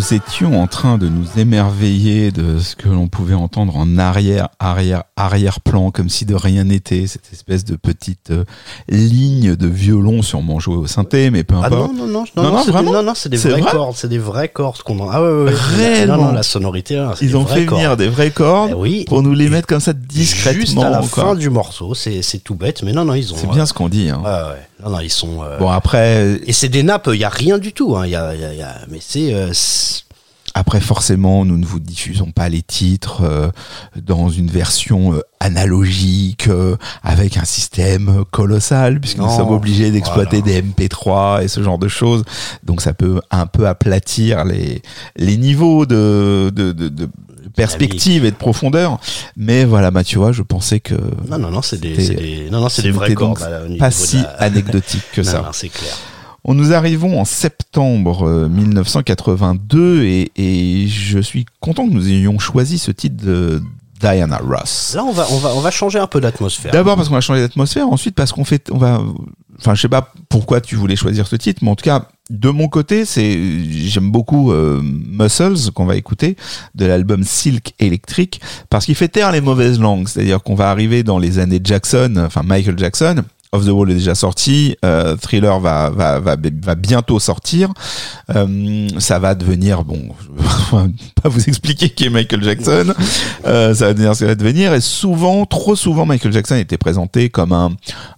Nous 0.03 0.15
étions 0.15 0.61
en 0.61 0.67
train 0.67 0.99
de 0.99 1.07
nous 1.09 1.27
émerveiller 1.39 2.33
de 2.33 2.59
ce 2.59 2.75
que 2.75 2.89
l'on 2.89 3.07
pouvait 3.07 3.35
entendre 3.37 3.77
en 3.77 3.99
arrière, 3.99 4.49
arrière, 4.59 5.05
arrière-plan, 5.15 5.93
comme 5.93 6.09
si 6.09 6.25
de 6.27 6.35
rien 6.35 6.65
n'était, 6.65 7.07
cette 7.07 7.33
espèce 7.33 7.65
de 7.65 7.77
petite 7.77 8.33
euh, 8.33 8.43
ligne 8.89 9.55
de 9.55 9.69
violon 9.69 10.23
sûrement 10.23 10.59
jouée 10.59 10.75
au 10.75 10.87
synthé, 10.89 11.31
mais 11.31 11.45
peu 11.45 11.55
Ah 11.63 11.67
importe. 11.69 11.93
non, 11.95 12.07
non, 12.07 12.07
non, 12.09 12.25
Non, 12.35 12.43
non, 12.43 12.51
non, 12.51 12.63
c'est 12.65 12.73
non, 12.83 13.03
non, 13.05 13.13
c'est 13.15 13.29
des 13.29 13.37
vraies 13.37 13.61
vrai 13.61 13.71
cordes, 13.71 13.95
c'est 13.97 14.09
des 14.09 14.19
vraies 14.19 14.49
cordes 14.49 14.83
qu'on 14.83 15.09
a. 15.09 15.13
Ah 15.13 15.23
ouais, 15.23 15.29
ouais, 15.31 15.45
ouais. 15.45 15.55
Réellement. 15.77 16.17
Non, 16.17 16.25
non, 16.25 16.33
la 16.33 16.43
sonorité, 16.43 16.97
hein, 16.99 17.13
Ils 17.21 17.29
des 17.29 17.35
ont 17.37 17.47
fait 17.47 17.65
venir 17.65 17.97
des 17.97 18.09
vraies 18.09 18.33
cordes 18.33 18.71
Eh 18.73 18.75
oui. 18.75 19.05
pour 19.07 19.23
nous 19.23 19.35
les 19.35 19.49
mettre 19.51 19.69
comme 19.69 19.79
ça 19.81 19.93
discrètement. 19.93 20.61
Juste 20.63 20.79
à 20.79 20.91
la 20.91 20.99
quoi. 20.99 21.25
fin 21.27 21.35
du 21.37 21.49
morceau, 21.49 21.95
c'est 21.95 22.23
c'est 22.23 22.39
tout 22.39 22.57
bête, 22.57 22.83
mais 22.83 22.93
non, 22.93 23.05
non, 23.05 23.15
ils 23.15 23.33
ont. 23.33 23.37
C'est 23.37 23.47
bien 23.49 23.67
ce 23.67 23.73
qu'on 23.73 23.89
dit. 23.89 24.09
hein. 24.11 24.21
Ouais, 24.25 24.31
ouais. 24.31 24.67
Non, 24.83 24.91
non, 24.91 25.01
ils 25.01 25.11
sont. 25.11 25.43
euh, 25.43 25.59
Bon 25.59 25.69
après, 25.69 26.41
Et 26.47 26.53
c'est 26.53 26.69
des 26.69 26.83
nappes, 26.83 27.09
il 27.13 27.21
y 27.21 27.25
a 27.25 27.29
rien 27.29 27.59
du 27.59 27.73
tout. 27.73 27.97
Hein. 27.97 28.07
y 28.07 28.17
a, 28.17 28.35
y 28.35 28.45
a- 28.45 28.55
y 28.55 28.63
a- 28.63 28.79
Mais 28.91 28.99
c'est. 29.01 29.33
euh, 29.35 29.51
c'est- 29.53 30.03
Après, 30.55 30.81
forcément, 30.83 31.47
nous 31.47 31.57
ne 31.57 31.65
vous 31.65 31.81
diffusons 31.81 32.31
pas 32.31 32.51
les 32.51 32.61
titres 32.61 33.23
euh, 33.23 33.49
dans 33.97 34.29
une 34.29 34.49
version 34.51 35.15
euh, 35.15 35.21
analogique 35.41 36.49
euh, 36.49 36.77
avec 37.03 37.39
un 37.39 37.45
système 37.47 38.25
colossal, 38.31 39.01
puisque 39.01 39.17
nous 39.19 39.31
sommes 39.31 39.51
obligés 39.51 39.91
d'exploiter 39.91 40.41
voilà. 40.43 40.61
des 40.61 40.63
MP3 40.63 41.43
et 41.45 41.49
ce 41.49 41.63
genre 41.63 41.79
de 41.79 41.89
choses. 41.89 42.23
Donc, 42.65 42.83
ça 42.83 42.93
peut 42.93 43.21
un 43.31 43.47
peu 43.47 43.67
aplatir 43.67 44.45
les 44.45 44.83
les 45.17 45.37
niveaux 45.39 45.87
de 45.87 46.53
de, 46.55 46.73
de, 46.73 46.89
de 46.91 47.09
perspective 47.55 48.25
et 48.25 48.31
de 48.31 48.37
profondeur. 48.37 48.99
Mais 49.37 49.65
voilà, 49.65 49.91
bah, 49.91 50.05
tu 50.05 50.19
vois, 50.19 50.33
je 50.33 50.43
pensais 50.43 50.81
que 50.81 50.95
Non, 51.29 51.39
non, 51.39 51.51
non, 51.51 51.63
c'est 51.63 51.81
des, 51.81 51.97
des- 51.97 52.51
non, 52.51 52.61
non, 52.61 52.69
c'est 52.69 52.83
des 52.83 52.93
là, 52.93 52.99
au 53.65 53.69
niveau 53.69 53.79
pas 53.79 53.91
si 53.91 54.17
la- 54.17 54.29
anecdotique 54.39 55.03
que 55.13 55.21
Non, 55.23 55.31
ça. 55.31 55.39
non, 55.43 55.53
c'est 55.53 55.69
clair. 55.69 55.93
On 56.45 56.55
nous 56.55 56.73
arrivons 56.73 57.21
en 57.21 57.25
septembre 57.25 58.27
euh, 58.29 58.49
1982 58.49 60.03
et, 60.05 60.33
et 60.37 60.89
je 60.89 61.19
suis 61.21 61.47
content 61.61 61.87
que 61.89 61.93
nous 61.93 62.09
ayons 62.09 62.39
choisi 62.39 62.79
ce 62.79 62.91
titre 62.91 63.25
de 63.25 63.63
Diana 64.01 64.39
Ross. 64.39 64.95
Là, 64.97 65.05
on 65.05 65.13
va, 65.13 65.27
on 65.31 65.39
va, 65.39 65.51
on 65.55 65.61
va 65.61 65.71
changer 65.71 66.01
un 66.01 66.09
peu 66.09 66.21
d'atmosphère. 66.21 66.73
D'abord 66.73 66.97
parce 66.97 67.09
qu'on 67.09 67.15
va 67.15 67.21
changer 67.21 67.41
d'atmosphère, 67.43 67.87
ensuite 67.89 68.17
parce 68.17 68.33
qu'on 68.33 68.45
fait, 68.45 68.69
on 68.73 68.79
va, 68.79 69.01
enfin 69.63 69.75
je 69.77 69.83
sais 69.83 69.89
pas 69.89 70.13
pourquoi 70.29 70.61
tu 70.61 70.75
voulais 70.75 70.97
choisir 70.97 71.27
ce 71.27 71.37
titre, 71.37 71.63
mais 71.63 71.71
en 71.71 71.77
tout 71.77 71.85
cas 71.85 72.09
de 72.31 72.51
mon 72.51 72.69
côté 72.69 73.05
c'est, 73.05 73.39
j'aime 73.71 74.11
beaucoup 74.11 74.53
euh, 74.53 74.81
Muscles 74.83 75.71
qu'on 75.73 75.85
va 75.85 75.97
écouter 75.97 76.37
de 76.75 76.85
l'album 76.85 77.23
Silk 77.23 77.75
Electric 77.79 78.41
parce 78.71 78.87
qu'il 78.87 78.97
fait 78.97 79.09
taire 79.09 79.31
les 79.31 79.41
mauvaises 79.41 79.79
langues, 79.79 80.09
c'est-à-dire 80.09 80.43
qu'on 80.43 80.55
va 80.55 80.71
arriver 80.71 81.05
dans 81.05 81.19
les 81.19 81.39
années 81.39 81.61
Jackson, 81.63 82.15
enfin 82.19 82.43
Michael 82.43 82.79
Jackson 82.79 83.23
Off 83.53 83.67
the 83.67 83.69
Wall 83.69 83.91
est 83.91 83.95
déjà 83.95 84.15
sorti, 84.15 84.77
euh, 84.83 85.15
Thriller 85.17 85.61
va, 85.61 85.91
va, 85.91 86.21
va, 86.21 86.37
va 86.37 86.75
bientôt 86.75 87.21
sortir. 87.21 87.71
Euh, 88.35 88.89
ça 88.99 89.19
va 89.19 89.35
devenir, 89.35 89.85
bon, 89.85 90.09
je 90.21 90.77
vais 90.77 90.93
pas 91.23 91.29
vous 91.29 91.49
expliquer 91.49 91.91
qui 91.91 92.07
est 92.07 92.11
Michael 92.11 92.43
Jackson, 92.43 92.95
euh, 93.47 93.75
ça 93.75 93.87
va 93.89 93.93
devenir 93.93 94.17
ce 94.17 94.21
que 94.21 94.25
va 94.25 94.35
devenir. 94.35 94.73
Et 94.73 94.81
souvent, 94.81 95.45
trop 95.45 95.77
souvent, 95.77 96.07
Michael 96.07 96.33
Jackson 96.33 96.57
était 96.57 96.79
présenté 96.79 97.29
comme 97.29 97.53
un, 97.53 97.73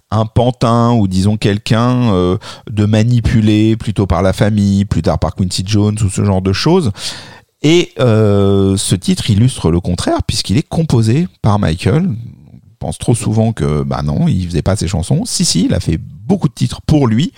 un 0.09 0.25
pantin 0.25 0.93
ou 0.93 1.07
disons 1.07 1.37
quelqu'un 1.37 2.13
euh, 2.13 2.37
de 2.69 2.85
manipulé 2.85 3.75
plutôt 3.75 4.07
par 4.07 4.21
la 4.21 4.33
famille, 4.33 4.85
plus 4.85 5.01
tard 5.01 5.19
par 5.19 5.35
Quincy 5.35 5.63
Jones 5.65 5.97
ou 6.03 6.09
ce 6.09 6.23
genre 6.23 6.41
de 6.41 6.53
choses. 6.53 6.91
Et 7.61 7.91
euh, 7.99 8.77
ce 8.77 8.95
titre 8.95 9.29
illustre 9.29 9.71
le 9.71 9.79
contraire 9.79 10.23
puisqu'il 10.23 10.57
est 10.57 10.67
composé 10.67 11.27
par 11.41 11.59
Michael. 11.59 12.09
Pense 12.85 12.99
trop 12.99 13.15
souvent 13.15 13.51
que 13.51 13.81
bah 13.81 14.03
non, 14.03 14.27
il 14.27 14.45
faisait 14.45 14.61
pas 14.61 14.75
ses 14.75 14.87
chansons. 14.87 15.25
Si 15.25 15.43
si, 15.43 15.65
il 15.65 15.73
a 15.73 15.79
fait 15.79 15.97
beaucoup 15.97 16.47
de 16.47 16.53
titres 16.53 16.83
pour 16.83 17.07
lui. 17.07 17.33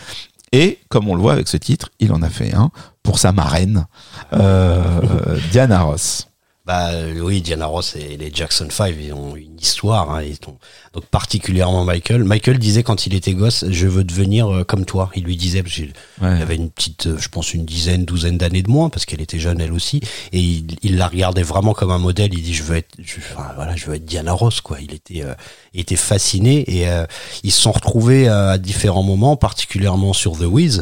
Et 0.51 0.77
comme 0.89 1.07
on 1.07 1.15
le 1.15 1.21
voit 1.21 1.31
avec 1.31 1.47
ce 1.47 1.55
titre, 1.55 1.89
il 2.01 2.11
en 2.11 2.21
a 2.21 2.29
fait 2.29 2.53
un 2.53 2.69
pour 3.01 3.17
sa 3.17 3.31
marraine, 3.31 3.85
euh, 4.33 5.39
Diana 5.51 5.83
Ross. 5.83 6.27
Bah 6.67 6.89
oui, 7.21 7.41
Diana 7.41 7.65
Ross 7.65 7.95
et 7.95 8.17
les 8.17 8.29
Jackson 8.33 8.67
5 8.69 8.93
ils 8.99 9.13
ont 9.13 9.37
une 9.37 9.57
histoire. 9.57 10.11
Hein, 10.13 10.23
ils 10.23 10.35
ont- 10.49 10.57
donc 10.93 11.05
particulièrement 11.05 11.85
Michael. 11.85 12.25
Michael 12.25 12.59
disait 12.59 12.83
quand 12.83 13.07
il 13.07 13.13
était 13.15 13.33
gosse, 13.33 13.63
je 13.69 13.87
veux 13.87 14.03
devenir 14.03 14.53
euh, 14.53 14.63
comme 14.65 14.83
toi. 14.83 15.09
Il 15.15 15.23
lui 15.23 15.37
disait, 15.37 15.63
parce 15.63 15.75
qu'il 15.75 15.93
Ouais. 16.21 16.27
avait 16.41 16.57
une 16.57 16.69
petite, 16.69 17.07
euh, 17.07 17.17
je 17.17 17.29
pense 17.29 17.53
une 17.53 17.63
dizaine, 17.63 18.03
douzaine 18.03 18.37
d'années 18.37 18.63
de 18.63 18.69
moins, 18.69 18.89
parce 18.89 19.05
qu'elle 19.05 19.21
était 19.21 19.39
jeune 19.39 19.61
elle 19.61 19.71
aussi, 19.71 20.01
et 20.33 20.39
il, 20.41 20.75
il 20.83 20.97
la 20.97 21.07
regardait 21.07 21.41
vraiment 21.43 21.73
comme 21.73 21.91
un 21.91 21.99
modèle. 21.99 22.33
Il 22.33 22.41
dit, 22.43 22.53
je 22.53 22.63
veux 22.63 22.75
être, 22.75 22.95
je, 22.99 23.15
enfin, 23.19 23.51
voilà, 23.55 23.77
je 23.77 23.85
veux 23.85 23.95
être 23.95 24.05
Diana 24.05 24.33
Ross, 24.33 24.59
quoi. 24.59 24.79
Il 24.81 24.93
était, 24.93 25.23
euh, 25.23 25.35
il 25.73 25.79
était 25.79 25.95
fasciné, 25.95 26.65
et 26.67 26.89
euh, 26.89 27.05
ils 27.43 27.51
se 27.53 27.61
sont 27.61 27.71
retrouvés 27.71 28.27
euh, 28.27 28.51
à 28.51 28.57
différents 28.57 29.03
moments, 29.03 29.37
particulièrement 29.37 30.11
sur 30.11 30.33
The 30.33 30.41
Wiz. 30.41 30.81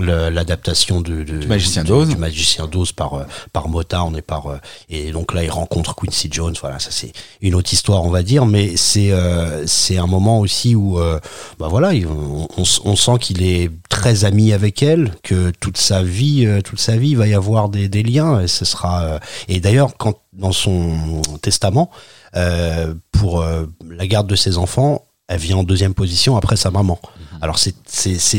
L'adaptation 0.00 1.00
de- 1.00 1.22
Du 1.22 1.46
Magicien 1.46 1.82
du- 1.82 1.88
d'Oz. 1.88 2.08
du 2.08 2.16
Magicien 2.16 2.66
d'Oz 2.66 2.92
par 2.92 3.14
euh, 3.14 3.24
par 3.52 3.68
Motown 3.68 4.16
et 4.16 4.22
par 4.22 4.46
euh, 4.48 4.56
et 4.88 5.10
donc 5.12 5.34
là 5.34 5.42
il 5.44 5.50
rencontre 5.50 5.94
Quincy 5.94 6.28
Jones 6.30 6.54
voilà 6.60 6.78
ça 6.78 6.90
c'est 6.90 7.12
une 7.40 7.54
autre 7.54 7.72
histoire 7.72 8.02
on 8.04 8.10
va 8.10 8.22
dire 8.22 8.46
mais 8.46 8.76
c'est 8.76 9.10
euh, 9.12 9.66
c'est 9.66 9.98
un 9.98 10.06
moment 10.06 10.40
aussi 10.40 10.74
où 10.74 10.98
euh, 10.98 11.18
bah 11.58 11.68
voilà 11.68 11.94
il- 11.94 12.06
on, 12.06 12.48
on, 12.56 12.64
on 12.84 12.96
sent 12.96 13.18
qu'il 13.20 13.42
est 13.42 13.70
très 13.88 14.24
ami 14.24 14.52
avec 14.52 14.82
elle 14.82 15.12
que 15.22 15.50
toute 15.60 15.76
sa 15.78 16.02
vie 16.02 16.46
toute 16.64 16.80
sa 16.80 16.96
vie 16.96 17.10
il 17.10 17.16
va 17.16 17.26
y 17.26 17.34
avoir 17.34 17.68
des, 17.68 17.88
des 17.88 18.02
liens 18.02 18.40
et 18.40 18.48
ce 18.48 18.64
sera 18.64 19.02
euh, 19.04 19.18
et 19.48 19.60
d'ailleurs 19.60 19.96
quand 19.98 20.14
dans 20.32 20.52
son 20.52 21.20
testament 21.42 21.90
euh, 22.36 22.94
pour 23.10 23.44
la 23.90 24.06
garde 24.06 24.26
de 24.26 24.36
ses 24.36 24.56
enfants 24.58 25.04
elle 25.28 25.38
vient 25.38 25.56
en 25.58 25.62
deuxième 25.62 25.94
position 25.94 26.36
après 26.36 26.56
sa 26.56 26.70
maman. 26.70 26.98
Alors 27.44 27.58
c'est 27.58 27.74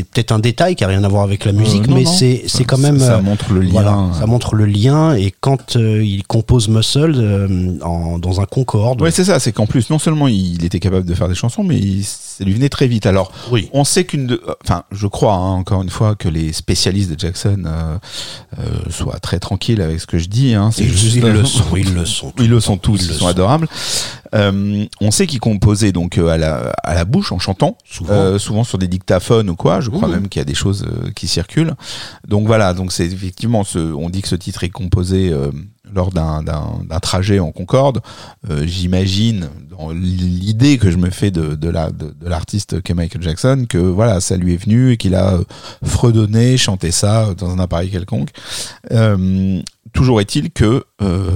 peut-être 0.04 0.32
un 0.32 0.38
détail 0.38 0.76
qui 0.76 0.82
a 0.82 0.86
rien 0.88 1.04
à 1.04 1.08
voir 1.08 1.24
avec 1.24 1.44
la 1.44 1.52
musique, 1.52 1.82
Euh, 1.84 1.88
non, 1.88 1.94
mais 1.96 2.06
c'est 2.06 2.64
quand 2.64 2.78
même 2.78 2.98
ça 2.98 3.16
euh, 3.18 3.20
montre 3.22 3.52
le 3.52 3.60
lien. 3.60 3.70
voilà, 3.72 3.98
ça 4.18 4.24
montre 4.24 4.54
le 4.54 4.64
lien 4.64 5.14
et 5.14 5.30
quand 5.40 5.76
euh, 5.76 6.02
il 6.02 6.24
compose 6.26 6.68
Muscle 6.68 7.12
euh, 7.16 7.78
en, 7.82 8.18
dans 8.18 8.40
un 8.40 8.46
Concorde. 8.46 9.02
Ouais, 9.02 9.10
c'est 9.10 9.24
ça. 9.24 9.38
C'est 9.40 9.52
qu'en 9.52 9.66
plus, 9.66 9.90
non 9.90 9.98
seulement 9.98 10.26
il 10.26 10.64
était 10.64 10.80
capable 10.80 11.04
de 11.06 11.12
faire 11.14 11.28
des 11.28 11.34
chansons, 11.34 11.62
mais 11.64 11.76
il- 11.76 12.02
ça 12.04 12.42
lui 12.44 12.54
venait 12.54 12.70
très 12.70 12.86
vite. 12.88 13.04
Alors, 13.06 13.30
Oui. 13.52 13.68
on 13.74 13.84
sait 13.84 14.04
qu'une, 14.04 14.26
de- 14.26 14.42
enfin, 14.64 14.84
je 14.90 15.06
crois 15.06 15.34
hein, 15.34 15.52
encore 15.52 15.82
une 15.82 15.90
fois 15.90 16.14
que 16.16 16.28
les 16.28 16.52
spécialistes 16.54 17.10
de 17.12 17.18
Jackson 17.20 17.62
soient 18.90 19.18
très 19.20 19.38
tranquilles 19.38 19.80
avec 19.82 20.00
ce 20.00 20.06
que 20.06 20.18
je 20.18 20.28
dis. 20.28 20.54
Hein, 20.54 20.70
Ils, 20.78 20.88
juste 20.88 21.14
ils 21.16 21.22
le 21.22 21.44
sont, 21.44 21.76
ils 21.76 21.94
le 21.94 22.04
sont. 22.06 22.32
Ils 22.38 22.48
le 22.48 22.58
sont 22.60 22.76
tous, 22.78 22.96
Ils 23.00 23.04
ils, 23.04 23.08
le 23.08 23.14
sont, 23.14 23.26
adorables. 23.26 23.68
On 24.32 25.10
sait 25.10 25.26
qu'ils 25.26 25.40
composaient 25.40 25.92
donc 25.92 26.18
à 26.18 26.36
la, 26.38 26.72
à 26.82 26.94
la 26.94 27.04
bouche 27.04 27.30
en 27.32 27.38
chantant, 27.38 27.76
Souvent. 27.84 28.38
Souvent 28.38 28.64
sur 28.64 28.78
des 28.78 28.88
dictaphones 28.94 29.50
ou 29.50 29.56
quoi. 29.56 29.80
Je 29.80 29.90
crois 29.90 30.08
même 30.08 30.28
qu'il 30.28 30.40
y 30.40 30.46
a 30.48 30.50
des 30.54 30.60
choses 30.64 30.84
euh, 30.84 31.10
qui 31.18 31.26
circulent. 31.26 31.74
Donc 32.26 32.46
voilà, 32.46 32.74
donc 32.74 32.92
c'est 32.92 33.06
effectivement 33.06 33.64
ce, 33.64 33.78
on 33.78 34.08
dit 34.10 34.22
que 34.22 34.28
ce 34.28 34.36
titre 34.36 34.64
est 34.64 34.70
composé 34.70 35.30
euh, 35.30 35.50
lors 35.92 36.10
d'un 36.10 37.00
trajet 37.00 37.38
en 37.40 37.52
Concorde. 37.52 38.00
Euh, 38.50 38.66
J'imagine 38.66 39.48
dans 39.70 39.90
l'idée 39.90 40.78
que 40.78 40.90
je 40.90 40.96
me 40.96 41.10
fais 41.10 41.30
de, 41.30 41.54
de 41.54 41.68
la 41.68 41.90
de, 41.90 42.06
de 42.22 42.28
l'artiste 42.28 42.82
qu'est 42.82 42.94
Michael 42.94 43.22
Jackson 43.22 43.66
que 43.68 43.78
voilà 43.78 44.20
ça 44.20 44.36
lui 44.36 44.54
est 44.54 44.62
venu 44.64 44.92
et 44.92 44.96
qu'il 44.96 45.14
a 45.14 45.38
fredonné, 45.84 46.56
chanté 46.56 46.90
ça 46.90 47.34
dans 47.36 47.50
un 47.50 47.58
appareil 47.58 47.90
quelconque. 47.90 48.30
Euh, 48.92 49.60
toujours 49.92 50.20
est-il 50.20 50.50
que 50.50 50.84
euh, 51.02 51.30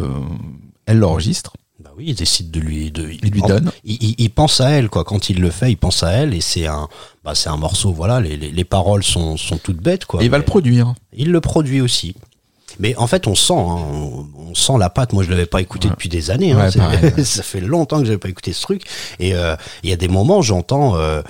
elle 0.86 0.98
l'enregistre. 0.98 1.52
Oui, 1.98 2.04
il 2.08 2.14
décide 2.14 2.50
de 2.52 2.60
lui 2.60 2.90
de 2.92 3.10
Il 3.10 3.30
lui 3.30 3.42
donne. 3.42 3.70
Il, 3.84 3.96
il- 4.00 4.14
il 4.18 4.30
pense 4.30 4.60
à 4.60 4.70
elle 4.70 4.88
quoi. 4.88 5.02
Quand 5.04 5.28
il 5.30 5.40
le 5.40 5.50
fait, 5.50 5.70
il 5.72 5.76
pense 5.76 6.02
à 6.04 6.10
elle 6.12 6.32
et 6.32 6.40
c'est 6.40 6.66
un 6.66 6.88
bah 7.24 7.34
c'est 7.34 7.48
un 7.48 7.56
morceau. 7.56 7.92
Voilà, 7.92 8.20
les, 8.20 8.36
les, 8.36 8.50
les 8.50 8.64
paroles 8.64 9.02
sont 9.02 9.36
sont 9.36 9.58
toutes 9.58 9.82
bêtes 9.82 10.04
quoi. 10.06 10.22
Et 10.22 10.26
il 10.26 10.30
va 10.30 10.38
le 10.38 10.44
produire. 10.44 10.94
Il 11.12 11.32
le 11.32 11.40
produit 11.40 11.80
aussi. 11.80 12.14
Mais 12.78 12.94
en 12.96 13.08
fait, 13.08 13.26
on 13.26 13.34
sent, 13.34 13.54
hein, 13.54 13.56
on, 13.92 14.26
on 14.50 14.54
sent 14.54 14.74
la 14.78 14.88
patte. 14.90 15.12
Moi, 15.12 15.24
je 15.24 15.30
l'avais 15.30 15.46
pas 15.46 15.60
écouté 15.60 15.88
depuis 15.88 16.08
des 16.08 16.30
années. 16.30 16.52
hein. 16.52 16.58
Ouais, 16.66 16.70
C'est- 16.70 16.78
pareil, 16.78 17.12
ouais. 17.16 17.24
ça 17.24 17.42
fait 17.42 17.60
longtemps 17.60 17.98
que 17.98 18.04
j'avais 18.04 18.18
pas 18.18 18.28
écouté 18.28 18.52
ce 18.52 18.62
truc. 18.62 18.82
Et 19.18 19.34
euh, 19.34 19.56
il 19.82 19.90
y 19.90 19.92
a 19.92 19.96
des 19.96 20.06
moments, 20.06 20.42
j'entends, 20.42 20.96
euh, 20.96 21.22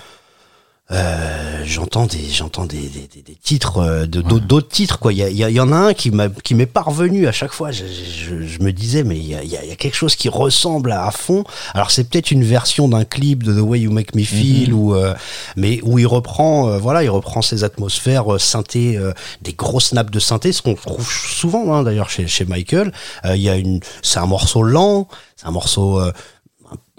euh, 0.91 1.63
j'entends 1.67 2.07
des, 2.07 2.31
j'entends 2.33 2.65
des, 2.65 2.79
des, 2.79 3.09
des- 3.15 3.23
des 3.23 3.35
titres, 3.35 3.77
euh, 3.79 4.07
de 4.07 4.23
d'autres 4.23 4.47
d'autres 4.47 4.69
titres. 4.69 4.99
Quoi. 4.99 5.13
Il 5.13 5.19
y, 5.19 5.23
a- 5.23 5.29
il 5.29 5.37
y, 5.55 5.61
en 5.61 5.71
a 5.71 5.77
un 5.77 5.93
qui 5.93 6.11
m'a, 6.11 6.29
qui 6.31 6.55
m'est 6.55 6.65
parvenu 6.67 7.27
à 7.27 7.33
chaque 7.33 7.53
fois. 7.53 7.71
Je, 7.73 7.85
je, 7.85 8.43
je 8.47 8.63
me 8.63 8.73
disais, 8.73 9.05
mais 9.05 9.17
il 9.19 9.27
y 9.29 9.35
a, 9.35 9.43
il 9.43 9.51
y 9.51 9.57
a- 9.57 9.77
quelque 9.77 9.97
chose 9.97 10.17
qui 10.17 10.31
ressemble 10.31 10.93
à, 10.93 11.07
à 11.07 11.11
fond. 11.11 11.45
Alors 11.75 11.91
c'est 11.91 12.05
peut-être 12.09 12.31
une 12.31 12.43
version 12.43 12.89
d'un 12.89 13.05
clip 13.05 13.43
de 13.43 13.53
The 13.55 13.61
Way 13.63 13.81
You 13.81 13.93
Make 13.93 14.15
Me 14.15 14.25
Feel, 14.25 14.73
ou 14.73 14.95
euh, 14.95 15.15
mais 15.57 15.81
où 15.83 15.99
il 15.99 16.07
reprend, 16.07 16.69
euh, 16.71 16.79
voilà, 16.79 17.05
il 17.05 17.11
reprend 17.11 17.43
ces 17.43 17.65
atmosphères 17.65 18.33
euh, 18.35 18.39
synthé, 18.39 18.97
euh, 18.97 19.13
des 19.43 19.53
grosses 19.53 19.93
nappes 19.93 20.11
de 20.11 20.19
synthé, 20.21 20.53
ce 20.53 20.63
qu'on 20.63 20.75
trouve 20.75 21.11
souvent 21.13 21.75
hein, 21.75 21.83
d'ailleurs 21.83 22.09
chez, 22.09 22.27
chez 22.27 22.47
Michael. 22.47 22.93
Il 23.27 23.37
y 23.43 23.51
a 23.51 23.57
une, 23.57 23.81
c'est 24.03 24.21
un 24.21 24.27
morceau 24.27 24.63
lent, 24.63 25.07
c'est 25.37 25.47
un 25.47 25.51
morceau 25.51 26.01
euh, 26.01 26.13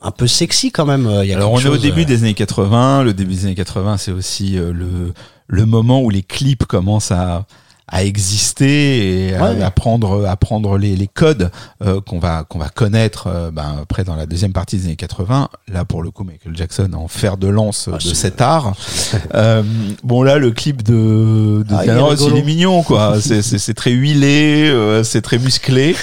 un, 0.02 0.12
peu 0.12 0.28
sexy 0.28 0.72
quand 0.72 0.86
même. 0.86 1.08
euh, 1.08 1.26
Il 1.26 1.30
y 1.30 1.34
a 1.34 1.38
Alors 1.38 1.52
on 1.52 1.60
est 1.60 1.68
au 1.68 1.78
début 1.78 2.02
euh, 2.02 2.06
des 2.06 2.24
années 2.24 2.34
80. 2.34 3.04
Le 3.04 3.14
début 3.14 3.34
des 3.34 3.46
années 3.46 3.56
80, 3.56 3.98
c'est 3.98 4.12
aussi 4.12 4.58
euh, 4.58 4.72
le 4.74 5.14
le 5.48 5.66
moment 5.66 6.02
où 6.02 6.10
les 6.12 6.22
clips 6.22 6.66
commencent 6.66 7.12
à 7.12 7.46
à 7.92 8.04
exister 8.04 9.30
et 9.30 9.36
à, 9.36 9.44
Ouais. 9.52 9.62
à 9.64 9.72
prendre 9.72 10.26
à 10.28 10.36
prendre 10.38 10.78
les, 10.78 10.96
les 10.96 11.08
codes 11.08 11.50
euh, 11.84 12.02
qu'on 12.02 12.20
va 12.20 12.44
qu'on 12.48 12.60
va 12.60 12.70
connaître 12.70 13.28
euh, 13.28 13.52
ben, 13.52 13.78
après 13.82 14.04
dans 14.04 14.16
la 14.16 14.26
deuxième 14.26 14.54
partie 14.54 14.78
des 14.78 14.86
années 14.86 14.96
80 14.96 15.50
là 15.72 15.86
pour 15.86 16.04
le 16.04 16.12
coup 16.12 16.24
Michael 16.24 16.56
Jackson 16.56 16.90
en 16.94 17.08
fer 17.08 17.38
de 17.38 17.48
lance 17.48 17.90
Ah, 17.92 17.98
de 17.98 18.14
cet 18.14 18.42
art. 18.42 18.74
Euh, 19.36 19.64
bon 20.04 20.22
là 20.24 20.38
le 20.38 20.52
clip 20.52 20.82
de, 20.84 21.64
de 21.68 21.74
Ah, 21.74 21.80
il 21.82 21.84
Diana 21.86 22.00
est 22.00 22.04
Ross, 22.04 22.20
il 22.20 22.24
rigolo. 22.26 22.38
est 22.38 22.46
mignon 22.46 22.84
quoi. 22.84 23.16
C'est 23.22 23.74
très 23.74 23.92
huilé 23.92 24.68
euh, 24.70 25.04
c'est 25.04 25.22
très 25.22 25.38
musclé. 25.40 25.96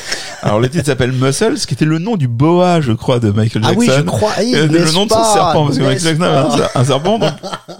Alors 0.42 0.60
le 0.60 0.68
titre 0.68 0.86
s'appelle 0.86 1.12
Muscle 1.12 1.56
ce 1.58 1.66
qui 1.66 1.74
était 1.74 1.84
le 1.84 1.98
nom 1.98 2.16
du 2.16 2.28
boa 2.28 2.80
je 2.80 2.92
crois 2.92 3.18
de 3.20 3.30
Michael 3.30 3.62
Ah 3.64 3.68
Jackson 3.68 3.80
oui, 3.80 3.90
je 3.96 4.00
crois. 4.02 4.32
eh, 4.42 4.54
euh, 4.56 4.66
le 4.66 4.78
nom 4.92 5.06
de 5.06 5.10
son 5.10 5.16
pas, 5.16 5.32
serpent 5.32 5.64
parce 5.66 5.78
que 5.78 5.82
Michael 5.82 6.00
Jackson 6.00 6.22
avait 6.22 6.36
un, 6.36 6.44
pas 6.44 6.56
ser- 6.56 6.78
un 6.78 6.84
serpent. 6.84 7.18
Donc, 7.18 7.32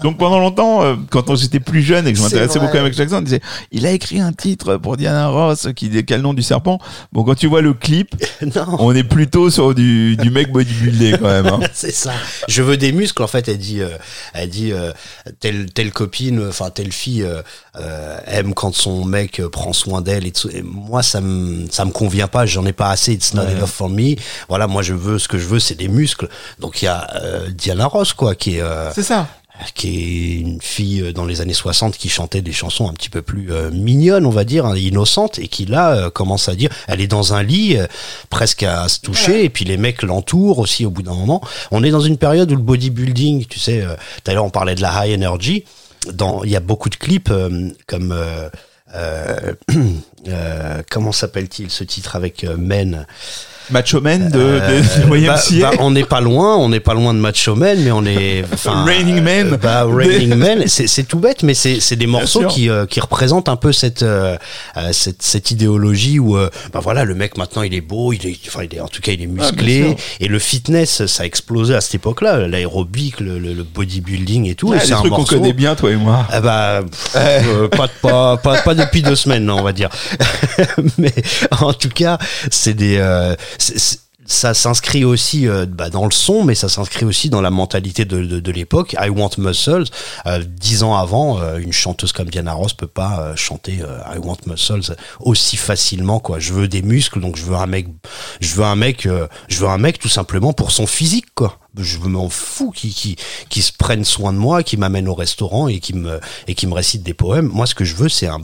donc 0.03 0.17
pendant 0.17 0.39
longtemps 0.39 0.83
euh, 0.83 0.95
quand 1.09 1.35
j'étais 1.35 1.59
plus 1.59 1.81
jeune 1.81 2.07
et 2.07 2.13
que 2.13 2.17
je 2.17 2.23
m'intéressais 2.23 2.59
beaucoup 2.59 2.77
à 2.77 2.81
Michael 2.81 2.93
Jackson 2.97 3.15
on 3.17 3.21
disait 3.21 3.41
il 3.71 3.85
a 3.85 3.91
écrit 3.97 4.19
un 4.19 4.31
titre 4.31 4.77
pour 4.77 4.95
Diana 4.95 5.27
Ross 5.27 5.67
qui 5.75 5.87
a 5.87 6.15
le 6.15 6.23
nom 6.23 6.33
du 6.33 6.43
serpent? 6.43 6.79
Bon 7.11 7.23
quand 7.23 7.35
tu 7.35 7.47
vois 7.47 7.61
le 7.61 7.73
clip 7.73 8.15
Non. 8.55 8.77
on 8.79 8.95
est 8.95 9.03
plutôt 9.03 9.49
sur 9.49 9.73
du, 9.73 10.15
du 10.15 10.29
mec 10.29 10.51
bodybuildé 10.51 11.17
quand 11.19 11.27
même 11.27 11.47
hein. 11.47 11.59
c'est 11.73 11.91
ça. 11.91 12.13
Je 12.47 12.61
veux 12.61 12.77
des 12.77 12.91
muscles. 12.91 13.21
En 13.23 13.27
fait, 13.27 13.47
elle 13.47 13.57
dit, 13.57 13.81
euh, 13.81 13.89
elle 14.33 14.49
dit 14.49 14.71
euh, 14.71 14.91
telle 15.39 15.71
telle 15.71 15.91
copine, 15.91 16.47
enfin 16.47 16.69
telle 16.69 16.91
fille 16.91 17.23
euh, 17.23 18.19
aime 18.27 18.53
quand 18.53 18.73
son 18.73 19.05
mec 19.05 19.41
prend 19.51 19.73
soin 19.73 20.01
d'elle 20.01 20.25
et. 20.25 20.33
Et 20.53 20.61
moi 20.61 21.01
ça 21.01 21.19
me 21.19 21.67
ça 21.71 21.83
me 21.83 21.91
convient 21.91 22.27
pas. 22.27 22.45
J'en 22.45 22.65
ai 22.65 22.73
pas 22.73 22.89
assez. 22.89 23.13
It's 23.13 23.33
not 23.33 23.43
enough 23.43 23.69
for 23.69 23.89
me. 23.89 24.15
Voilà, 24.49 24.67
moi 24.67 24.81
je 24.81 24.93
veux 24.93 25.17
ce 25.17 25.27
que 25.27 25.37
je 25.39 25.47
veux, 25.47 25.59
c'est 25.59 25.75
des 25.75 25.87
muscles. 25.87 26.29
Donc 26.59 26.81
il 26.81 26.85
y 26.85 26.87
a 26.87 27.07
Diana 27.49 27.87
Ross 27.87 28.13
quoi, 28.13 28.35
qui 28.35 28.57
est 28.57 28.63
c'est 28.93 29.03
ça 29.03 29.27
qui 29.73 29.87
est 29.87 30.39
une 30.39 30.61
fille 30.61 31.01
euh, 31.01 31.13
dans 31.13 31.25
les 31.25 31.41
années 31.41 31.53
60 31.53 31.97
qui 31.97 32.09
chantait 32.09 32.41
des 32.41 32.51
chansons 32.51 32.89
un 32.89 32.93
petit 32.93 33.09
peu 33.09 33.21
plus 33.21 33.51
euh, 33.51 33.71
mignonnes, 33.71 34.25
on 34.25 34.31
va 34.31 34.43
dire, 34.43 34.65
hein, 34.65 34.75
innocentes, 34.77 35.39
et 35.39 35.47
qui 35.47 35.65
là 35.65 35.93
euh, 35.95 36.09
commence 36.09 36.49
à 36.49 36.55
dire, 36.55 36.69
elle 36.87 37.01
est 37.01 37.07
dans 37.07 37.33
un 37.33 37.43
lit, 37.43 37.77
euh, 37.77 37.87
presque 38.29 38.63
à 38.63 38.87
se 38.87 38.99
toucher, 38.99 39.43
et 39.43 39.49
puis 39.49 39.65
les 39.65 39.77
mecs 39.77 40.03
l'entourent 40.03 40.59
aussi 40.59 40.85
au 40.85 40.89
bout 40.89 41.03
d'un 41.03 41.15
moment. 41.15 41.41
On 41.71 41.83
est 41.83 41.91
dans 41.91 42.01
une 42.01 42.17
période 42.17 42.51
où 42.51 42.55
le 42.55 42.61
bodybuilding, 42.61 43.45
tu 43.45 43.59
sais, 43.59 43.83
tout 44.23 44.31
à 44.31 44.33
l'heure 44.33 44.45
on 44.45 44.49
parlait 44.49 44.75
de 44.75 44.81
la 44.81 45.05
high 45.05 45.15
energy, 45.15 45.63
dans, 46.13 46.43
il 46.43 46.51
y 46.51 46.55
a 46.55 46.59
beaucoup 46.61 46.89
de 46.89 46.95
clips 46.95 47.29
euh, 47.31 47.69
comme... 47.87 48.11
euh, 48.11 48.49
euh, 48.95 49.53
euh, 50.27 50.81
comment 50.89 51.11
s'appelle-t-il 51.11 51.69
ce 51.69 51.83
titre 51.83 52.15
avec 52.15 52.43
euh, 52.43 52.55
Men? 52.57 53.05
Macho 53.69 54.01
Man 54.01 54.29
de, 54.29 54.39
Euh, 54.39 54.81
de, 54.81 55.03
de 55.03 55.27
bah, 55.27 55.35
bah, 55.61 55.71
on 55.79 55.91
n'est 55.91 56.03
pas 56.03 56.21
loin, 56.21 56.55
on 56.57 56.69
n'est 56.69 56.79
pas 56.79 56.93
loin 56.93 57.13
de 57.13 57.19
Macho 57.19 57.55
Man, 57.55 57.77
mais 57.83 57.91
on 57.91 58.05
est. 58.05 58.43
Raining 58.65 59.21
Man. 59.21 59.53
euh, 59.53 59.57
Bah, 59.57 59.85
Raining 59.89 60.35
Man, 60.35 60.63
c'est 60.67 61.03
tout 61.07 61.19
bête, 61.19 61.43
mais 61.43 61.53
c'est 61.53 61.95
des 61.95 62.07
morceaux 62.07 62.45
qui, 62.47 62.69
euh, 62.69 62.85
qui 62.85 62.99
représentent 62.99 63.49
un 63.49 63.55
peu 63.55 63.71
cette, 63.71 64.03
euh, 64.03 64.37
euh, 64.77 64.89
cette, 64.93 65.21
cette 65.21 65.51
idéologie 65.51 66.19
où, 66.19 66.37
euh, 66.37 66.49
bah 66.73 66.79
voilà, 66.81 67.03
le 67.03 67.15
mec 67.15 67.37
maintenant 67.37 67.61
il 67.63 67.73
est 67.73 67.81
beau, 67.81 68.13
il 68.13 68.25
est, 68.27 68.37
enfin, 68.47 68.63
il 68.63 68.75
est, 68.75 68.79
en 68.81 68.87
tout 68.87 69.01
cas 69.01 69.11
il 69.11 69.21
est 69.21 69.29
Ah, 69.39 69.51
musclé, 69.51 69.83
sûr. 69.83 69.95
et 70.21 70.27
le 70.27 70.39
fitness 70.39 71.05
ça 71.05 71.23
a 71.23 71.25
explosé 71.25 71.75
à 71.75 71.81
cette 71.81 71.95
époque-là, 71.95 72.47
l'aérobic, 72.47 73.19
le, 73.19 73.39
le, 73.39 73.53
le 73.53 73.63
bodybuilding 73.63 74.45
et 74.49 74.55
tout. 74.55 74.73
Ah, 74.75 74.79
c'est 74.79 74.93
un 74.93 74.97
trucs 74.97 75.13
qu'on 75.13 75.23
connaît 75.25 75.53
bien, 75.53 75.75
toi 75.75 75.91
et 75.91 75.95
moi. 75.95 76.25
ah 76.31 76.41
bah, 76.41 76.81
pff, 76.83 77.69
pas, 77.71 77.87
pas, 78.01 78.37
pas, 78.37 78.61
pas 78.61 78.75
depuis 78.75 79.01
deux 79.01 79.15
semaines, 79.15 79.45
non, 79.45 79.57
on 79.59 79.63
va 79.63 79.73
dire. 79.73 79.89
Mais 80.97 81.13
en 81.61 81.73
tout 81.73 81.89
cas, 81.89 82.17
c'est 82.51 82.73
des, 82.73 82.97
ça 84.27 84.53
s'inscrit 84.53 85.05
aussi 85.05 85.47
euh, 85.47 85.65
bah, 85.65 85.89
dans 85.89 86.05
le 86.05 86.11
son, 86.11 86.43
mais 86.43 86.53
ça 86.53 86.67
s'inscrit 86.67 87.05
aussi 87.05 87.29
dans 87.29 87.41
la 87.41 87.49
mentalité 87.49 88.03
de, 88.05 88.51
l'époque. 88.51 88.95
I 88.99 89.09
Want 89.09 89.31
Muscles. 89.37 89.85
Euh, 90.25 90.43
dix 90.43 90.83
ans 90.83 90.95
avant, 90.95 91.39
euh, 91.39 91.57
une 91.57 91.71
chanteuse 91.71 92.11
comme 92.11 92.29
Diana 92.29 92.53
Ross 92.53 92.73
peut 92.73 92.87
pas 92.87 93.21
euh, 93.21 93.35
chanter 93.35 93.79
I 94.13 94.17
Want 94.19 94.37
Muscles 94.45 94.95
aussi 95.21 95.55
facilement. 95.55 96.19
Quoi. 96.19 96.39
Je 96.39 96.53
veux 96.53 96.67
des 96.67 96.81
muscles, 96.81 97.21
donc 97.21 97.37
je 97.37 97.43
veux 97.43 97.55
un 97.55 97.67
mec, 97.67 97.87
je 98.41 98.53
veux 98.55 98.65
un 98.65 98.75
mec, 98.75 99.07
je 99.47 99.59
veux 99.59 99.67
un 99.67 99.77
mec 99.77 99.97
tout 99.97 100.09
simplement 100.09 100.53
pour 100.53 100.71
son 100.71 100.85
physique, 100.85 101.27
quoi. 101.33 101.59
Je 101.77 101.99
m'en 101.99 102.27
fous 102.27 102.71
qui, 102.71 102.89
qui, 102.89 103.17
qui 103.49 103.61
se 103.61 103.71
prenne 103.71 104.03
soin 104.03 104.33
de 104.33 104.37
moi, 104.37 104.63
qui 104.63 104.77
m'amène 104.77 105.07
au 105.07 105.13
restaurant 105.13 105.67
et 105.67 105.79
qui 105.79 105.93
me, 105.93 106.19
et 106.47 106.55
qui 106.55 106.65
me 106.65 106.73
récite 106.73 107.03
des 107.03 107.13
poèmes. 107.13 107.47
Moi, 107.53 107.67
ce 107.67 107.75
que 107.75 107.85
je 107.85 107.95
veux, 107.95 108.09
c'est 108.09 108.25
un, 108.25 108.41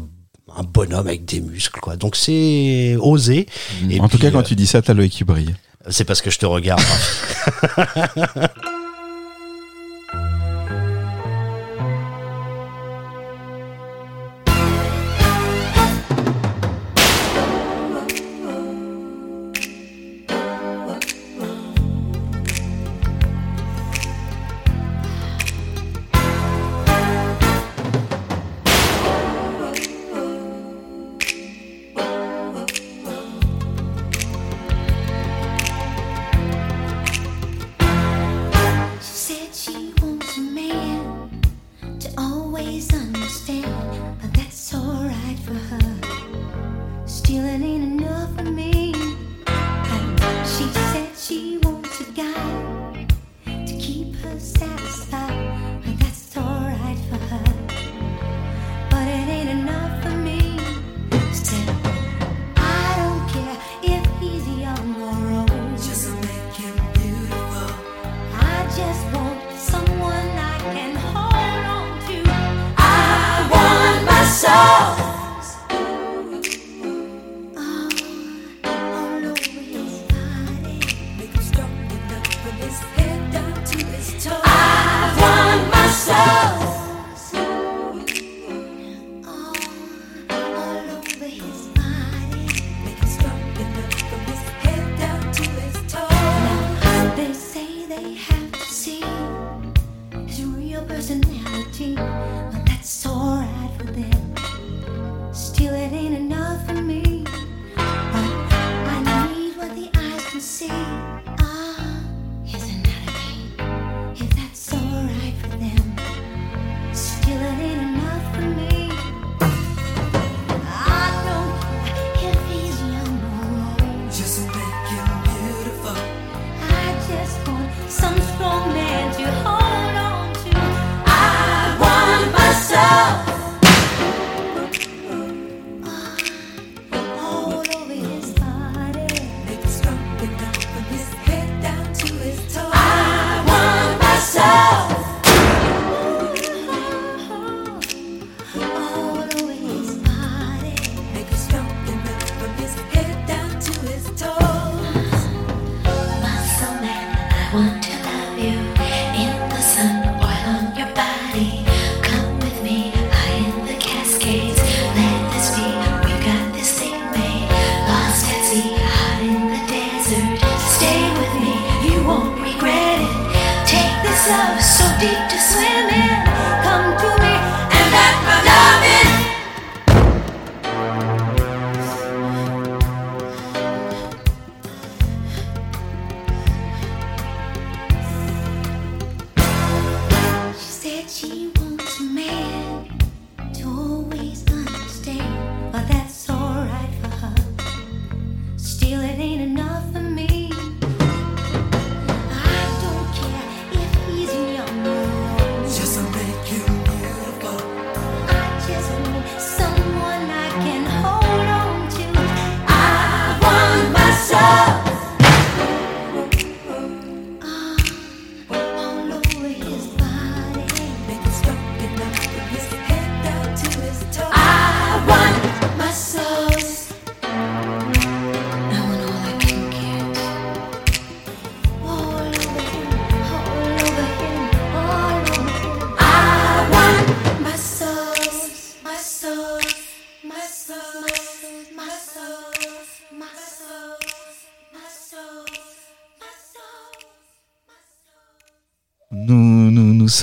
un 0.57 0.63
bonhomme 0.63 1.07
avec 1.07 1.25
des 1.25 1.41
muscles, 1.41 1.79
quoi. 1.79 1.95
Donc 1.95 2.15
c'est 2.15 2.95
osé. 2.99 3.47
Et 3.89 3.99
en 3.99 4.09
tout 4.09 4.17
cas, 4.17 4.31
quand 4.31 4.39
euh, 4.39 4.43
tu 4.43 4.55
dis 4.55 4.67
ça, 4.67 4.81
t'as 4.81 4.93
l'œil 4.93 5.09
qui 5.09 5.23
brille. 5.23 5.55
c'est 5.89 6.05
parce 6.05 6.21
que 6.21 6.29
je 6.29 6.39
te 6.39 6.45
regarde. 6.45 6.81
nous 8.17 8.23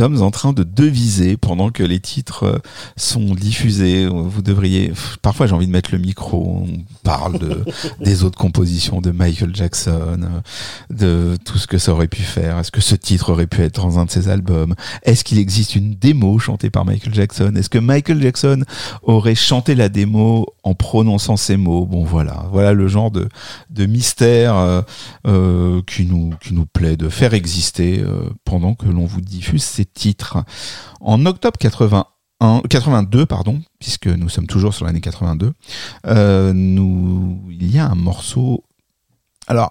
sommes 0.00 0.22
en 0.22 0.30
train 0.30 0.54
de 0.54 0.62
deviser 0.62 1.36
pendant 1.36 1.70
que 1.70 1.82
les 1.82 2.00
titres 2.00 2.44
euh, 2.44 2.58
sont 2.96 3.34
diffusés. 3.34 4.06
Vous 4.06 4.40
devriez. 4.40 4.92
Parfois, 5.20 5.46
j'ai 5.46 5.52
envie 5.52 5.66
de 5.66 5.72
mettre 5.72 5.90
le 5.92 5.98
micro. 5.98 6.66
Parle 7.20 7.38
de 7.38 7.64
des 8.00 8.24
autres 8.24 8.38
compositions 8.38 9.00
de 9.00 9.10
Michael 9.10 9.54
Jackson, 9.54 10.20
euh, 10.22 10.40
de 10.90 11.36
tout 11.44 11.58
ce 11.58 11.66
que 11.66 11.78
ça 11.78 11.92
aurait 11.92 12.08
pu 12.08 12.22
faire. 12.22 12.58
Est-ce 12.58 12.70
que 12.70 12.80
ce 12.80 12.94
titre 12.94 13.30
aurait 13.30 13.46
pu 13.46 13.62
être 13.62 13.82
dans 13.82 13.98
un 13.98 14.06
de 14.06 14.10
ses 14.10 14.28
albums? 14.28 14.74
Est-ce 15.02 15.22
qu'il 15.24 15.38
existe 15.38 15.76
une 15.76 15.94
démo 15.94 16.38
chantée 16.38 16.70
par 16.70 16.84
Michael 16.84 17.14
Jackson? 17.14 17.52
Est-ce 17.56 17.68
que 17.68 17.78
Michael 17.78 18.22
Jackson 18.22 18.64
aurait 19.02 19.34
chanté 19.34 19.74
la 19.74 19.88
démo 19.88 20.46
en 20.62 20.74
prononçant 20.74 21.36
ces 21.36 21.56
mots? 21.56 21.84
Bon, 21.84 22.04
voilà, 22.04 22.46
voilà 22.50 22.72
le 22.72 22.88
genre 22.88 23.10
de 23.10 23.86
mystère 23.86 24.56
euh, 24.56 24.82
euh, 25.26 25.82
qui 25.86 26.06
nous 26.06 26.66
plaît 26.72 26.96
de 26.96 27.08
faire 27.08 27.34
exister 27.34 28.02
pendant 28.44 28.74
que 28.74 28.86
l'on 28.86 29.04
vous 29.04 29.20
diffuse 29.20 29.62
ces 29.62 29.84
titres. 29.84 30.38
En 31.00 31.26
octobre 31.26 31.58
81, 31.58 32.06
82, 32.40 33.26
pardon, 33.26 33.60
puisque 33.78 34.06
nous 34.06 34.28
sommes 34.28 34.46
toujours 34.46 34.74
sur 34.74 34.86
l'année 34.86 35.00
82, 35.00 35.52
euh, 36.06 36.52
nous, 36.54 37.40
il 37.50 37.70
y 37.70 37.78
a 37.78 37.86
un 37.86 37.94
morceau. 37.94 38.64
Alors, 39.46 39.70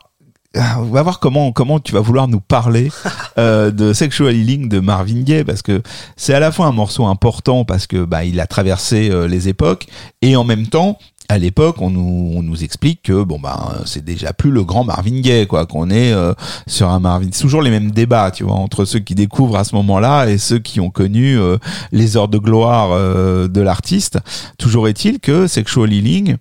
on 0.55 0.83
va 0.85 1.03
voir 1.03 1.19
comment 1.19 1.51
comment 1.51 1.79
tu 1.79 1.93
vas 1.93 1.99
vouloir 1.99 2.27
nous 2.27 2.39
parler 2.39 2.91
euh, 3.37 3.69
de 3.71 3.93
Sexual 3.93 4.35
Healing 4.35 4.67
de 4.67 4.79
Marvin 4.79 5.21
Gaye 5.21 5.43
parce 5.43 5.61
que 5.61 5.83
c'est 6.15 6.33
à 6.33 6.39
la 6.39 6.51
fois 6.51 6.65
un 6.65 6.71
morceau 6.71 7.05
important 7.05 7.65
parce 7.65 7.85
que 7.85 8.03
bah 8.03 8.25
il 8.25 8.39
a 8.39 8.47
traversé 8.47 9.11
euh, 9.11 9.27
les 9.27 9.47
époques 9.47 9.85
et 10.23 10.35
en 10.35 10.43
même 10.43 10.65
temps 10.65 10.97
à 11.29 11.37
l'époque, 11.37 11.75
on 11.79 11.91
nous, 11.91 12.33
on 12.35 12.41
nous 12.41 12.63
explique 12.63 13.03
que 13.03 13.21
bon 13.23 13.39
bah 13.39 13.75
c'est 13.85 14.03
déjà 14.03 14.33
plus 14.33 14.49
le 14.49 14.63
grand 14.63 14.83
Marvin 14.83 15.21
Gaye 15.21 15.45
quoi, 15.45 15.67
qu'on 15.67 15.91
est 15.91 16.11
euh, 16.11 16.33
sur 16.65 16.89
un 16.89 16.99
Marvin. 16.99 17.29
C'est 17.31 17.41
toujours 17.43 17.61
les 17.61 17.69
mêmes 17.69 17.91
débats, 17.91 18.31
tu 18.31 18.43
vois, 18.43 18.55
entre 18.55 18.83
ceux 18.83 18.97
qui 18.97 19.13
découvrent 19.13 19.55
à 19.57 19.63
ce 19.63 19.75
moment-là 19.75 20.25
et 20.25 20.39
ceux 20.39 20.57
qui 20.57 20.79
ont 20.79 20.89
connu 20.89 21.37
euh, 21.37 21.57
les 21.91 22.17
heures 22.17 22.29
de 22.29 22.39
gloire 22.39 22.89
euh, 22.93 23.47
de 23.47 23.61
l'artiste. 23.61 24.17
Toujours 24.57 24.87
est-il 24.87 25.19
que 25.19 25.45
Sexual 25.45 25.93
Healing, 25.93 26.37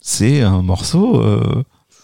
c'est 0.00 0.42
un 0.42 0.62
morceau 0.62 1.20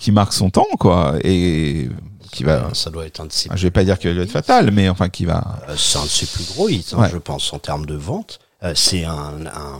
qui 0.00 0.10
marque 0.10 0.32
son 0.32 0.50
temps 0.50 0.66
quoi 0.80 1.14
et 1.22 1.88
qui 2.32 2.42
va. 2.42 2.70
Ça 2.74 2.90
doit 2.90 3.06
être 3.06 3.20
un 3.20 3.26
de 3.26 3.32
ses, 3.32 3.48
Je 3.54 3.62
vais 3.62 3.70
pas 3.70 3.84
dire 3.84 3.98
qu'il 4.00 4.12
va 4.14 4.22
être 4.22 4.30
fatal, 4.30 4.72
mais 4.72 4.88
enfin 4.88 5.08
qui 5.08 5.24
va. 5.24 5.60
c'est 5.76 5.98
un 5.98 6.02
de 6.02 6.08
ses 6.08 6.26
plus 6.26 6.44
gros 6.54 6.68
hits, 6.68 6.84
hein, 6.92 7.02
Ouais. 7.02 7.08
je 7.10 7.18
pense, 7.18 7.52
en 7.52 7.58
termes 7.60 7.86
de 7.86 7.94
vente. 7.94 8.40
C'est 8.74 9.04
un, 9.04 9.46
un, 9.46 9.78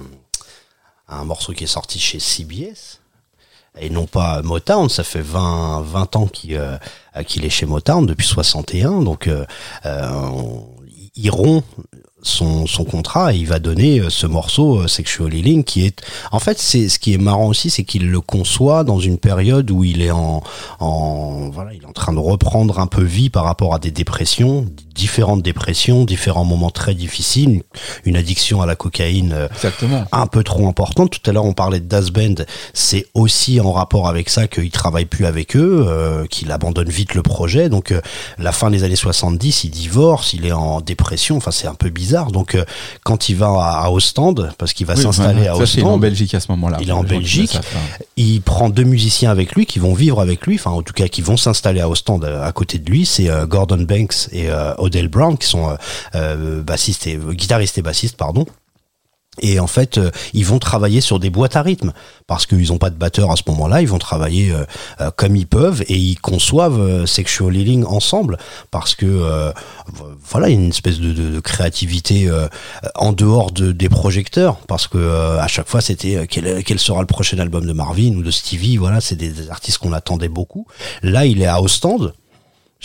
un 1.09 1.25
morceau 1.25 1.53
qui 1.53 1.65
est 1.65 1.69
sorti 1.69 1.99
chez 1.99 2.21
CBS. 2.21 3.01
Et 3.81 3.91
non 3.91 4.07
pas 4.07 4.43
Motown, 4.43 4.89
ça 4.89 5.05
fait 5.05 5.21
20, 5.21 5.83
20 5.83 6.17
ans 6.17 6.27
qu'il 6.27 6.57
euh, 6.57 6.77
qu'il 7.27 7.45
est 7.45 7.51
chez 7.51 7.67
Motown, 7.67 8.07
depuis 8.07 8.27
61. 8.27 9.03
Donc, 9.03 9.29
euh, 9.29 9.45
euh, 9.87 10.29
il 11.15 11.31
rompt 11.31 11.65
son, 12.23 12.67
son 12.67 12.85
contrat 12.85 13.33
et 13.33 13.37
il 13.37 13.47
va 13.47 13.59
donner 13.59 14.01
euh, 14.01 14.11
ce 14.11 14.27
morceau 14.27 14.87
Sexual 14.89 15.33
Healing 15.35 15.65
qui 15.65 15.87
est 15.87 16.03
en 16.33 16.39
fait 16.39 16.59
c'est 16.59 16.89
ce 16.89 16.99
qui 16.99 17.15
est 17.15 17.19
marrant 17.19 17.47
aussi 17.47 17.71
c'est 17.71 17.85
qu'il 17.85 18.11
le 18.11 18.21
conçoit 18.21 18.83
dans 18.85 18.99
une 18.99 19.19
période 19.19 19.71
où 19.71 19.85
il 19.85 20.03
est 20.03 20.11
en 20.11 20.43
en 20.81 21.49
voilà 21.51 21.75
il 21.75 21.83
est 21.83 21.87
en 21.87 21.93
train 21.93 22.13
de 22.13 22.19
reprendre 22.19 22.81
un 22.81 22.87
peu 22.87 23.03
vie 23.03 23.31
par 23.31 23.45
rapport 23.45 23.75
à 23.75 23.79
des 23.79 23.91
dépressions 23.91 24.67
différentes 24.99 25.43
dépressions 25.43 26.05
différents 26.05 26.45
moments 26.45 26.71
très 26.71 26.95
difficiles 26.95 27.63
une 28.05 28.17
addiction 28.17 28.61
à 28.61 28.67
la 28.67 28.75
cocaïne 28.75 29.33
euh, 29.33 29.49
Exactement. 29.55 30.05
un 30.13 30.27
peu 30.27 30.43
trop 30.43 30.67
importante. 30.69 31.11
Tout 31.11 31.31
à 31.31 31.33
l'heure, 31.33 31.45
on 31.45 31.53
parlait 31.53 31.81
de 31.81 31.87
Das 31.87 32.11
Band. 32.11 32.35
C'est 32.75 33.07
aussi 33.15 33.61
en 33.61 33.73
rapport 33.73 34.09
avec 34.09 34.29
ça 34.29 34.49
qu'il 34.49 34.71
travaille 34.71 35.05
plus 35.05 35.27
avec 35.27 35.57
eux, 35.57 35.85
euh, 35.89 36.27
qu'il 36.27 36.51
abandonne 36.51 36.89
vite 36.89 37.15
le 37.15 37.23
projet. 37.23 37.69
Donc, 37.69 37.93
euh, 37.93 38.01
la 38.39 38.53
fin 38.53 38.71
des 38.71 38.83
années 38.85 38.97
70, 38.97 39.65
il 39.65 39.71
divorce, 39.71 40.33
il 40.33 40.47
est 40.47 40.53
en 40.53 40.81
dépression. 40.81 41.37
Enfin, 41.37 41.51
c'est 41.51 41.67
un 41.69 41.75
peu 41.75 41.91
bizarre. 41.91 42.33
Donc, 42.33 42.55
euh, 42.55 42.65
quand 43.05 43.29
il 43.29 43.37
va 43.37 43.47
à, 43.47 43.85
à 43.85 43.91
Ostende, 43.91 44.53
parce 44.59 44.73
qu'il 44.73 44.87
va 44.87 44.95
Oui, 44.95 45.03
s'installer 45.03 45.43
ouais, 45.43 45.49
à 45.49 45.55
ça, 45.55 45.67
c'est 45.67 45.83
en 45.83 45.87
Ostende, 45.87 46.01
Belgique 46.01 46.35
à 46.35 46.41
ce 46.41 46.51
moment-là. 46.53 46.79
Il 46.81 46.89
est 46.89 46.93
en 46.93 47.05
Belgique. 47.05 47.59
il 48.17 48.41
prend 48.43 48.69
deux 48.69 48.85
musiciens 48.85 49.31
avec 49.31 49.55
lui 49.55 49.67
qui 49.67 49.79
vont 49.79 49.95
vivre 49.95 50.21
avec 50.21 50.47
lui, 50.47 50.57
enfin 50.57 50.71
en 50.71 50.83
tout 50.83 50.93
cas 50.93 51.09
qui 51.09 51.23
vont 51.23 51.37
s'installer 51.37 51.81
à 51.81 51.89
Ostende 51.89 52.25
à 52.25 52.51
côté 52.53 52.79
de 52.79 52.91
lui. 52.91 53.07
C'est 53.07 53.29
Gordon 53.49 53.85
Banks 53.89 54.29
et 54.33 54.49
Odell 54.89 55.09
Brown 55.09 55.37
qui 55.37 55.47
sont 55.47 55.71
euh, 55.71 55.77
euh, 56.15 56.63
bassistes 56.63 57.07
et 57.07 57.17
euh, 57.17 57.33
guitaristes 57.33 57.79
et 57.79 57.83
bassistes, 57.83 58.17
pardon. 58.17 58.47
Et 59.41 59.61
en 59.61 59.69
fait, 59.69 60.01
ils 60.33 60.45
vont 60.45 60.59
travailler 60.59 61.01
sur 61.01 61.21
des 61.21 61.31
boîtes 61.31 61.55
à 61.55 61.63
rythme 61.63 61.93
parce 62.27 62.45
qu'ils 62.45 62.73
n'ont 62.73 62.79
pas 62.79 62.91
de 62.91 62.97
batteur 62.97 63.31
à 63.31 63.37
ce 63.37 63.45
moment-là. 63.47 63.81
Ils 63.83 63.87
vont 63.87 64.01
travailler 64.01 64.53
comme 65.15 65.37
ils 65.37 65.47
peuvent 65.47 65.85
et 65.87 65.95
ils 65.95 66.19
conçoivent 66.21 67.07
Sexual 67.07 67.55
Healing 67.55 67.85
ensemble 67.85 68.37
parce 68.73 68.97
que 68.97 69.53
voilà, 70.29 70.49
il 70.49 70.55
y 70.57 70.57
a 70.57 70.61
une 70.61 70.71
espèce 70.71 70.99
de, 70.99 71.39
créativité 71.39 72.29
en 72.97 73.13
dehors 73.13 73.53
de, 73.53 73.71
des 73.71 73.89
projecteurs 73.89 74.57
parce 74.67 74.89
que 74.89 75.39
à 75.39 75.47
chaque 75.47 75.69
fois 75.69 75.83
c'était 75.83 76.27
quel, 76.27 76.65
quel 76.65 76.81
sera 76.81 77.01
le 77.01 77.07
prochain 77.07 77.39
album 77.39 77.65
de 77.65 77.73
Marvin 77.73 78.17
ou 78.17 78.25
de 78.25 78.33
Stevie. 78.33 78.77
Voilà, 78.77 79.01
c'est 79.01 79.15
des, 79.15 79.29
des 79.29 79.51
artistes 79.51 79.79
qu'on 79.79 79.93
attendait 79.93 80.27
beaucoup. 80.27 80.67
Là, 81.05 81.27
il 81.27 81.43
est 81.43 81.47
à 81.47 81.63
Ostende. 81.63 82.13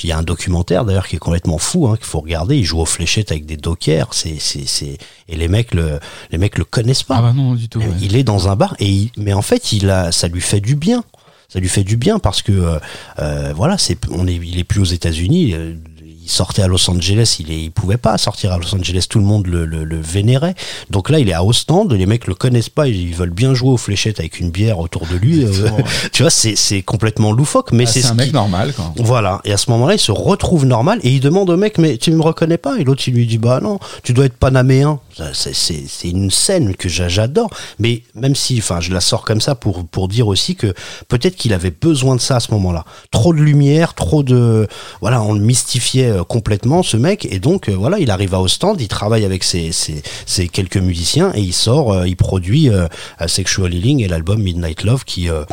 Il 0.02 0.10
y 0.10 0.12
a 0.12 0.18
un 0.18 0.24
documentaire 0.24 0.86
d'ailleurs 0.86 1.08
qui 1.08 1.18
est 1.18 1.20
complètement 1.20 1.60
fou, 1.60 1.88
hein, 1.88 1.98
qu'il 1.98 2.06
faut 2.08 2.20
regarder. 2.20 2.58
Il 2.58 2.64
joue 2.64 2.80
aux 2.80 2.86
fléchettes 2.86 3.32
avec 3.32 3.46
des 3.46 3.58
dockers. 3.58 4.14
C'est, 4.14 4.40
c'est, 4.40 4.66
c'est, 4.66 4.98
et 5.30 5.36
les 5.36 5.48
mecs 5.48 5.74
le, 5.74 6.00
les 6.32 6.38
mecs 6.40 6.58
le 6.58 6.64
connaissent 6.66 7.04
pas. 7.04 7.18
Ah 7.18 7.22
bah 7.22 7.34
non, 7.34 7.54
du 7.54 7.70
tout. 7.70 7.80
ouais. 7.80 7.86
Il 8.02 8.16
est 8.16 8.24
dans 8.24 8.48
un 8.50 8.56
bar 8.56 8.76
et 8.80 8.90
il- 8.90 9.12
mais 9.18 9.34
en 9.34 9.44
fait, 9.44 9.72
il 9.72 9.90
a, 9.92 10.12
ça 10.12 10.28
lui 10.28 10.42
fait 10.42 10.62
du 10.62 10.76
bien. 10.76 11.04
Ça 11.48 11.60
lui 11.60 11.70
fait 11.70 11.84
du 11.84 11.98
bien 11.98 12.18
parce 12.18 12.42
que 12.42 12.52
euh, 12.52 12.80
euh, 13.20 13.54
voilà, 13.56 13.78
c'est, 13.78 13.98
on 14.10 14.28
est, 14.28 14.34
il 14.36 14.58
est 14.58 14.64
plus 14.64 14.82
aux 14.82 14.86
États-Unis. 14.86 15.54
euh, 15.54 15.76
il 16.24 16.30
sortait 16.30 16.62
à 16.62 16.68
Los 16.68 16.90
Angeles, 16.90 17.38
il, 17.40 17.52
est, 17.52 17.64
il 17.66 17.72
pouvait 17.72 17.98
pas 17.98 18.18
sortir 18.18 18.52
à 18.54 18.58
Los 18.58 18.74
Angeles, 18.74 19.06
tout 19.10 19.20
le 19.20 19.26
monde 19.26 19.48
le, 19.48 19.66
le, 19.66 19.84
le 19.84 20.00
vénérait. 20.00 20.56
Donc 20.90 21.10
là, 21.10 21.20
il 21.20 21.30
est 21.30 21.34
à 21.34 21.44
Ostende, 21.44 21.92
les 21.94 22.06
mecs 22.06 22.28
le 22.28 22.34
connaissent 22.36 22.70
pas, 22.70 22.88
ils 22.88 23.14
veulent 23.14 23.30
bien 23.30 23.54
jouer 23.54 23.72
aux 23.72 23.78
fléchettes 23.78 24.20
avec 24.20 24.40
une 24.40 24.50
bière 24.50 24.80
autour 24.80 25.06
de 25.08 25.16
lui. 25.16 25.44
euh, 25.44 25.70
tu 26.14 26.24
vois, 26.24 26.30
c'est, 26.30 26.82
complètement 26.84 27.32
loufoque, 27.32 27.72
mais 27.72 27.84
Ah, 27.88 27.92
c'est, 27.92 28.02
c'est 28.02 28.08
ce 28.08 28.12
un 28.14 28.16
mec 28.16 28.28
qui- 28.28 28.34
normal, 28.34 28.74
voilà. 28.98 29.42
Et 29.46 29.52
à 29.52 29.58
ce 29.58 29.70
moment-là, 29.72 29.94
il 29.96 30.00
se 30.00 30.12
retrouve 30.12 30.66
normal 30.66 31.00
et 31.04 31.10
il 31.12 31.20
demande 31.20 31.50
au 31.50 31.58
mec, 31.58 31.78
mais 31.78 31.98
tu 31.98 32.12
me 32.12 32.22
reconnais 32.22 32.58
pas? 32.58 32.78
Et 32.80 32.84
l'autre, 32.84 33.04
il 33.08 33.14
lui 33.14 33.28
dit, 33.28 33.38
bah 33.38 33.60
non, 33.62 33.80
tu 34.04 34.14
dois 34.14 34.26
être 34.26 34.38
panaméen. 34.38 35.00
C'est, 35.34 36.10
une 36.10 36.32
scène 36.32 36.76
que 36.76 36.90
j'a- 36.90 37.08
j'adore. 37.10 37.50
Mais 37.80 38.04
même 38.16 38.36
si, 38.36 38.58
enfin, 38.60 38.80
je 38.80 38.92
la 38.94 39.02
sors 39.02 39.24
comme 39.24 39.42
ça 39.42 39.56
pour, 39.56 39.86
pour 39.86 40.08
dire 40.08 40.28
aussi 40.28 40.56
que 40.56 40.74
peut-être 41.08 41.36
qu'il 41.36 41.54
avait 41.54 41.72
besoin 41.72 42.16
de 42.16 42.22
ça 42.22 42.38
à 42.38 42.40
ce 42.40 42.52
moment-là. 42.52 42.86
Trop 43.12 43.34
de 43.34 43.40
lumière, 43.40 43.94
trop 43.94 44.24
de, 44.24 44.68
voilà, 45.02 45.22
on 45.22 45.34
le 45.34 45.40
mystifiait 45.40 46.10
complètement, 46.22 46.84
ce 46.84 46.98
mec. 46.98 47.26
Et 47.32 47.40
donc, 47.40 47.70
euh, 47.70 47.76
voilà, 47.76 48.00
il 48.00 48.12
arrive 48.12 48.36
à 48.36 48.42
Ostende, 48.42 48.82
il 48.82 48.88
travaille 48.88 49.26
avec 49.26 49.44
ses, 49.44 49.72
ses, 49.72 50.04
ses 50.26 50.48
quelques 50.48 50.78
musiciens 50.78 51.32
et 51.34 51.42
il 51.42 51.54
sort, 51.54 51.94
euh, 51.94 52.08
il 52.08 52.16
produit 52.16 52.70
euh, 52.70 52.88
Sexual 53.28 53.74
Healing 53.74 54.04
et 54.04 54.08
l'album 54.08 54.42
Midnight 54.42 54.84
Love 54.84 55.06
qui, 55.06 55.30
euh, 55.30 55.46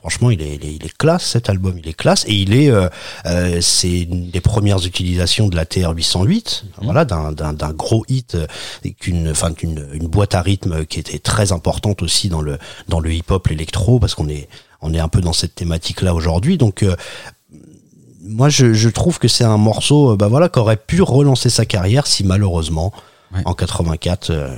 Franchement, 0.00 0.30
il 0.30 0.42
est, 0.42 0.54
il 0.54 0.64
est, 0.64 0.74
il 0.74 0.84
est 0.86 0.96
classe 0.96 1.24
cet 1.24 1.50
album, 1.50 1.76
il 1.78 1.88
est 1.88 1.92
classe 1.92 2.24
et 2.26 2.34
il 2.34 2.54
est, 2.54 2.70
euh, 2.70 2.88
euh, 3.26 3.60
c'est 3.60 4.02
une 4.02 4.30
des 4.30 4.40
premières 4.40 4.84
utilisations 4.86 5.48
de 5.48 5.56
la 5.56 5.66
TR 5.66 5.90
808, 5.90 6.64
voilà, 6.82 7.04
d'un, 7.04 7.72
gros 7.72 8.04
hit, 8.08 8.34
euh, 8.36 8.46
et 8.84 8.92
qu'une, 8.92 9.28
enfin, 9.28 9.52
qu'une, 9.52 9.88
une 9.92 10.06
boîte 10.06 10.34
à 10.34 10.42
rythme 10.42 10.86
qui 10.86 11.00
était 11.00 11.18
très 11.18 11.52
importante 11.52 12.02
aussi 12.02 12.28
dans 12.28 12.42
le, 12.42 12.58
dans 12.88 13.00
le 13.00 13.12
hip-hop, 13.12 13.48
l'électro, 13.48 13.98
parce 13.98 14.14
qu'on 14.14 14.28
est, 14.28 14.48
on 14.80 14.94
est 14.94 15.00
un 15.00 15.08
peu 15.08 15.20
dans 15.20 15.32
cette 15.32 15.56
thématique-là 15.56 16.14
aujourd'hui. 16.14 16.58
Donc, 16.58 16.84
euh, 16.84 16.94
moi, 18.28 18.48
je, 18.48 18.72
je 18.74 18.88
trouve 18.88 19.18
que 19.18 19.26
c'est 19.28 19.44
un 19.44 19.56
morceau, 19.56 20.12
euh, 20.12 20.16
bah 20.16 20.28
voilà, 20.28 20.48
qui 20.48 20.58
aurait 20.58 20.76
pu 20.76 21.02
relancer 21.02 21.50
sa 21.50 21.64
carrière 21.64 22.06
si 22.06 22.24
malheureusement, 22.24 22.92
Ouais. 23.34 23.42
en 23.44 23.52
84, 23.54 24.30
euh, 24.30 24.48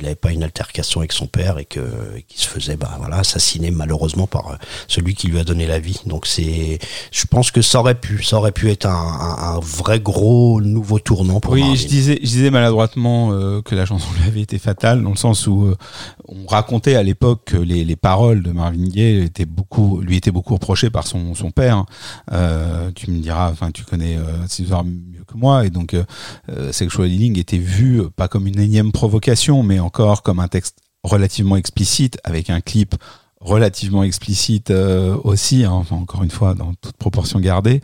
il 0.00 0.04
n'avait 0.04 0.14
pas 0.16 0.32
une 0.32 0.42
altercation 0.42 1.00
avec 1.00 1.12
son 1.12 1.26
père 1.26 1.58
et 1.58 1.64
que 1.64 1.80
et 2.16 2.22
qu'il 2.22 2.40
se 2.40 2.48
faisait, 2.48 2.76
bah 2.76 2.96
voilà, 2.98 3.18
assassiner 3.18 3.70
malheureusement 3.70 4.26
par 4.26 4.48
euh, 4.48 4.56
celui 4.88 5.14
qui 5.14 5.28
lui 5.28 5.38
a 5.38 5.44
donné 5.44 5.66
la 5.66 5.78
vie. 5.78 6.00
Donc 6.06 6.26
c'est, 6.26 6.78
je 7.12 7.26
pense 7.26 7.50
que 7.50 7.62
ça 7.62 7.80
aurait 7.80 7.94
pu, 7.94 8.22
ça 8.22 8.38
aurait 8.38 8.52
pu 8.52 8.70
être 8.70 8.86
un, 8.86 8.90
un, 8.90 9.54
un 9.56 9.60
vrai 9.60 10.00
gros 10.00 10.60
nouveau 10.60 10.98
tournant 10.98 11.40
pour 11.40 11.52
Oui, 11.52 11.60
Marvin. 11.60 11.74
je 11.76 11.86
disais, 11.86 12.18
je 12.22 12.26
disais 12.28 12.50
maladroitement 12.50 13.32
euh, 13.32 13.62
que 13.62 13.74
la 13.74 13.86
chanson 13.86 14.08
lui 14.20 14.26
avait 14.26 14.40
été 14.40 14.58
fatale, 14.58 15.02
dans 15.02 15.10
le 15.10 15.16
sens 15.16 15.46
où 15.46 15.64
euh, 15.66 15.76
on 16.26 16.46
racontait 16.46 16.94
à 16.94 17.02
l'époque 17.02 17.42
que 17.46 17.56
les, 17.56 17.84
les 17.84 17.96
paroles 17.96 18.42
de 18.42 18.52
Marvin 18.52 18.88
Gaye 18.88 19.24
étaient 19.24 19.44
beaucoup, 19.46 20.00
lui 20.00 20.16
étaient 20.16 20.30
beaucoup 20.30 20.54
reprochées 20.54 20.90
par 20.90 21.06
son, 21.06 21.34
son 21.34 21.50
père. 21.50 21.84
Euh, 22.32 22.90
tu 22.94 23.10
me 23.10 23.20
diras, 23.20 23.50
enfin, 23.50 23.70
tu 23.70 23.84
connais 23.84 24.18
ces 24.48 24.62
histoires 24.62 24.84
mieux 24.84 25.24
que 25.26 25.36
moi, 25.36 25.66
et 25.66 25.70
donc 25.70 25.94
euh, 25.94 26.72
Sexual 26.72 27.08
Healing 27.10 27.38
était 27.38 27.58
vu 27.58 28.02
pas 28.16 28.28
comme 28.28 28.46
une 28.46 28.58
énième 28.58 28.92
provocation, 28.92 29.62
mais 29.62 29.80
encore 29.90 30.22
comme 30.22 30.38
un 30.38 30.46
texte 30.48 30.76
relativement 31.02 31.56
explicite, 31.56 32.18
avec 32.22 32.48
un 32.48 32.60
clip 32.60 32.94
relativement 33.40 34.04
explicite 34.04 34.70
euh, 34.70 35.16
aussi, 35.24 35.64
hein, 35.64 35.84
encore 35.90 36.22
une 36.22 36.30
fois 36.30 36.54
dans 36.54 36.74
toute 36.80 36.96
proportion 36.96 37.40
gardée. 37.40 37.80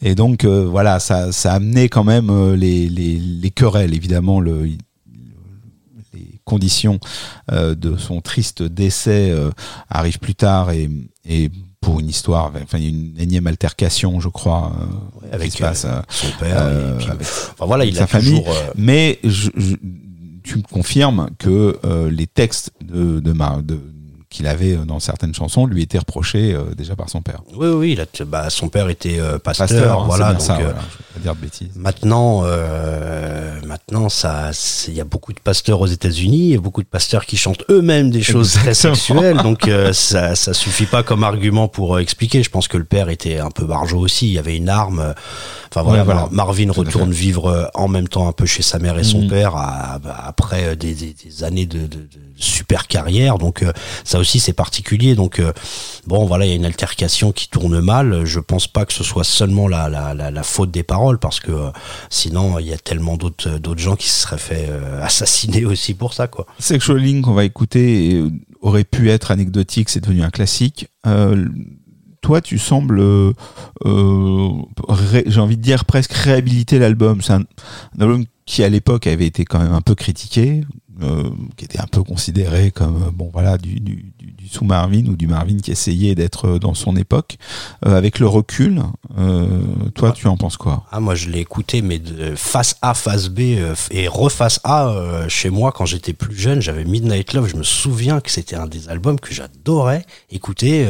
Et 0.00 0.14
donc 0.14 0.44
euh, 0.44 0.64
voilà, 0.66 1.00
ça, 1.00 1.32
ça 1.32 1.52
a 1.52 1.56
amené 1.56 1.88
quand 1.90 2.04
même 2.04 2.30
euh, 2.30 2.56
les, 2.56 2.88
les, 2.88 3.18
les 3.18 3.50
querelles, 3.50 3.92
évidemment, 3.92 4.40
le, 4.40 4.64
les 6.14 6.40
conditions 6.44 6.98
de 7.52 7.96
son 7.96 8.20
triste 8.20 8.62
décès 8.62 9.32
arrivent 9.88 10.18
plus 10.18 10.34
tard 10.34 10.70
et, 10.70 10.88
et 11.28 11.50
pour 11.80 12.00
une 12.00 12.08
histoire. 12.08 12.52
Enfin, 12.62 12.78
une 12.78 13.14
énième 13.18 13.46
altercation, 13.46 14.18
je 14.20 14.28
crois, 14.28 14.72
qui 15.28 15.34
avec 15.34 15.52
se 15.52 15.58
passe. 15.58 15.86
son 16.08 16.26
père. 16.40 16.68
et 16.68 16.98
puis, 16.98 17.08
avec- 17.10 17.26
enfin, 17.52 17.66
voilà, 17.66 17.84
il 17.84 17.94
sa 17.94 18.04
a 18.04 18.06
famille. 18.06 18.38
toujours. 18.40 18.54
Mais 18.76 19.18
je, 19.24 19.50
je- 19.56 19.76
tu 20.42 20.56
me 20.58 20.62
confirmes 20.62 21.30
que 21.38 21.78
euh, 21.84 22.10
les 22.10 22.26
textes 22.26 22.72
de, 22.82 23.20
de, 23.20 23.32
ma- 23.32 23.60
de- 23.62 23.80
qu'il 24.28 24.46
avait 24.46 24.76
dans 24.76 25.00
certaines 25.00 25.34
chansons 25.34 25.66
lui 25.66 25.82
étaient 25.82 25.98
reprochés 25.98 26.54
euh, 26.54 26.74
déjà 26.76 26.94
par 26.96 27.08
son 27.10 27.20
père. 27.22 27.42
oui, 27.56 27.68
oui, 27.68 27.98
bah, 28.26 28.48
son 28.50 28.68
père 28.68 28.88
était 28.88 29.18
euh, 29.18 29.38
pasteur, 29.38 29.66
Pasteur, 29.68 30.00
hein, 30.00 30.04
voilà. 30.06 30.32
donc, 30.32 30.40
ça, 30.42 30.54
voilà, 30.54 30.78
pas 31.20 31.24
dire 31.24 31.34
de 31.36 31.40
bêtises. 31.40 31.68
Maintenant, 31.76 32.42
euh, 32.44 33.60
maintenant, 33.66 34.08
ça, 34.08 34.50
il 34.88 34.94
y 34.94 35.00
a 35.00 35.04
beaucoup 35.04 35.32
de 35.32 35.40
pasteurs 35.40 35.80
aux 35.80 35.86
États-Unis, 35.86 36.56
beaucoup 36.58 36.82
de 36.82 36.88
pasteurs 36.88 37.26
qui 37.26 37.36
chantent 37.36 37.64
eux-mêmes 37.70 38.10
des 38.10 38.22
choses 38.22 38.52
très 38.52 38.74
sexuelles, 38.74 39.38
donc 39.38 39.68
euh, 39.68 39.92
ça, 39.92 40.34
ça 40.34 40.54
suffit 40.54 40.86
pas 40.86 41.02
comme 41.02 41.24
argument 41.24 41.68
pour 41.68 41.96
euh, 41.96 41.98
expliquer. 42.00 42.42
Je 42.42 42.50
pense 42.50 42.68
que 42.68 42.76
le 42.76 42.84
père 42.84 43.08
était 43.08 43.38
un 43.38 43.50
peu 43.50 43.64
barjot 43.64 43.98
aussi. 43.98 44.26
Il 44.28 44.32
y 44.32 44.38
avait 44.38 44.56
une 44.56 44.68
arme. 44.68 45.14
Enfin 45.70 45.82
voilà, 45.82 46.00
Ouais, 46.00 46.04
voilà. 46.04 46.20
Mar- 46.22 46.32
Marvin 46.32 46.70
retourne 46.72 47.12
vivre 47.12 47.70
en 47.74 47.86
même 47.88 48.08
temps 48.08 48.26
un 48.28 48.32
peu 48.32 48.46
chez 48.46 48.62
sa 48.62 48.78
mère 48.78 48.98
et 48.98 49.04
son 49.04 49.22
Mhm. 49.22 49.28
père 49.28 49.56
à- 49.56 49.98
bah, 50.02 50.16
après 50.26 50.74
des, 50.76 50.94
des- 50.94 51.14
des 51.14 51.44
années 51.44 51.66
de, 51.66 51.80
de- 51.80 51.86
de 51.86 52.08
super 52.36 52.86
carrière. 52.88 53.38
Donc 53.38 53.64
ça 54.04 54.18
aussi 54.18 54.40
c'est 54.40 54.52
particulier. 54.52 55.14
Donc 55.14 55.40
bon 56.06 56.24
voilà, 56.26 56.46
il 56.46 56.48
y 56.48 56.52
a 56.52 56.56
une 56.56 56.64
altercation 56.64 57.30
qui 57.32 57.48
tourne 57.48 57.80
mal. 57.80 58.24
Je 58.24 58.40
pense 58.40 58.66
pas 58.66 58.84
que 58.84 58.92
ce 58.92 59.04
soit 59.04 59.24
seulement 59.24 59.68
la, 59.68 59.88
la, 59.88 60.14
la, 60.14 60.30
la 60.30 60.42
faute 60.42 60.70
des 60.70 60.82
parce 61.18 61.40
que 61.40 61.52
euh, 61.52 61.70
sinon 62.08 62.58
il 62.58 62.66
y 62.66 62.72
a 62.72 62.78
tellement 62.78 63.16
d'autres 63.16 63.58
d'autres 63.58 63.80
gens 63.80 63.96
qui 63.96 64.08
se 64.08 64.22
seraient 64.22 64.38
fait 64.38 64.66
euh, 64.68 65.02
assassiner 65.02 65.64
aussi 65.64 65.94
pour 65.94 66.14
ça 66.14 66.28
quoi. 66.28 66.46
Sexual 66.58 66.98
Link 66.98 67.24
qu'on 67.24 67.34
va 67.34 67.44
écouter 67.44 68.14
euh, 68.14 68.30
aurait 68.60 68.84
pu 68.84 69.10
être 69.10 69.30
anecdotique, 69.30 69.88
c'est 69.88 70.00
devenu 70.00 70.22
un 70.22 70.30
classique. 70.30 70.88
Euh, 71.06 71.46
toi, 72.20 72.40
tu 72.40 72.58
sembles, 72.58 73.00
euh, 73.00 73.32
euh, 73.86 74.50
j'ai 75.26 75.40
envie 75.40 75.56
de 75.56 75.62
dire 75.62 75.84
presque 75.84 76.12
réhabiliter 76.12 76.78
l'album. 76.78 77.22
C'est 77.22 77.32
un 77.32 77.44
album 77.98 78.24
qui 78.44 78.62
à 78.62 78.68
l'époque 78.68 79.06
avait 79.06 79.26
été 79.26 79.44
quand 79.44 79.58
même 79.58 79.72
un 79.72 79.80
peu 79.80 79.94
critiqué, 79.94 80.62
euh, 81.02 81.30
qui 81.56 81.64
était 81.64 81.80
un 81.80 81.86
peu 81.86 82.02
considéré 82.02 82.70
comme 82.70 82.96
euh, 82.96 83.10
bon 83.12 83.30
voilà 83.32 83.58
du, 83.58 83.80
du, 83.80 84.12
du, 84.18 84.48
sous 84.48 84.64
Marvin 84.64 85.06
ou 85.06 85.16
du 85.16 85.26
Marvin 85.26 85.56
qui 85.58 85.70
essayait 85.70 86.14
d'être 86.14 86.46
euh, 86.46 86.58
dans 86.58 86.74
son 86.74 86.96
époque. 86.96 87.36
Avec 87.82 88.18
le 88.18 88.26
recul, 88.26 88.82
toi, 89.94 90.12
tu 90.12 90.26
en 90.26 90.36
penses 90.36 90.56
quoi? 90.56 90.84
Ah 90.90 91.00
moi 91.00 91.14
je 91.14 91.28
l'ai 91.28 91.40
écouté 91.40 91.82
mais 91.82 91.98
de 91.98 92.34
face 92.36 92.76
A 92.82 92.94
face 92.94 93.28
B 93.28 93.40
et 93.90 94.08
reface 94.08 94.60
A 94.64 95.26
chez 95.28 95.50
moi 95.50 95.72
quand 95.72 95.86
j'étais 95.86 96.12
plus 96.12 96.36
jeune 96.36 96.60
j'avais 96.60 96.84
Midnight 96.84 97.32
Love 97.32 97.48
je 97.48 97.56
me 97.56 97.62
souviens 97.62 98.20
que 98.20 98.30
c'était 98.30 98.56
un 98.56 98.66
des 98.66 98.88
albums 98.88 99.18
que 99.18 99.32
j'adorais 99.32 100.04
écouter 100.30 100.86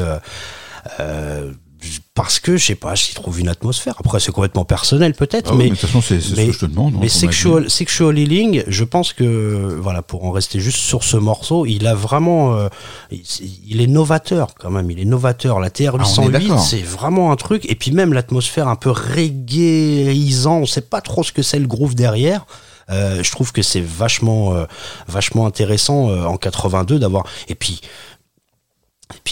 parce 2.14 2.38
que 2.38 2.56
je 2.56 2.66
sais 2.66 2.74
pas 2.74 2.94
j'y 2.94 3.14
trouve 3.14 3.40
une 3.40 3.48
atmosphère 3.48 3.94
après 3.98 4.20
c'est 4.20 4.32
complètement 4.32 4.64
personnel 4.66 5.14
peut-être 5.14 5.50
Ah 5.52 5.54
oui, 5.56 5.64
mais 5.64 5.70
de 5.70 5.74
toute 5.76 5.80
façon, 5.88 6.02
c'est 6.02 6.20
ce 6.20 6.34
que 6.34 6.52
je 6.52 6.58
te 6.58 6.66
demande. 6.66 6.94
hein, 6.94 6.98
mais 7.00 7.08
sexual, 7.08 7.70
sexual 7.70 8.18
Healing, 8.18 8.62
je 8.66 8.84
pense 8.84 9.12
que, 9.12 9.78
voilà, 9.80 10.02
pour 10.02 10.24
en 10.24 10.30
rester 10.30 10.60
juste 10.60 10.76
sur 10.78 11.02
ce 11.04 11.16
morceau, 11.16 11.64
il 11.66 11.86
a 11.86 11.94
vraiment, 11.94 12.54
euh, 12.56 12.68
il, 13.10 13.22
il 13.66 13.80
est 13.80 13.86
novateur 13.86 14.54
quand 14.58 14.70
même, 14.70 14.90
il 14.90 15.00
est 15.00 15.04
novateur. 15.06 15.60
La 15.60 15.70
TR 15.70 15.92
Ah, 15.98 16.02
on 16.18 16.22
est 16.24 16.26
808, 16.26 16.30
d'accord. 16.48 16.60
c'est 16.64 16.82
vraiment 16.82 17.32
un 17.32 17.36
truc. 17.36 17.64
Et 17.70 17.74
puis 17.74 17.92
même 17.92 18.12
l'atmosphère 18.12 18.68
un 18.68 18.76
peu 18.76 18.90
reggaeisant, 18.90 20.58
on 20.58 20.66
sait 20.66 20.80
pas 20.82 21.00
trop 21.00 21.22
ce 21.22 21.32
que 21.32 21.42
c'est 21.42 21.58
le 21.58 21.66
groove 21.66 21.94
derrière. 21.94 22.44
Euh, 22.90 23.22
je 23.22 23.30
trouve 23.30 23.52
que 23.52 23.62
c'est 23.62 23.80
vachement, 23.80 24.52
euh, 24.54 24.64
vachement 25.06 25.46
intéressant 25.46 26.10
en 26.26 26.36
82 26.36 26.98
d'avoir. 26.98 27.24
Et 27.48 27.54
puis, 27.54 27.80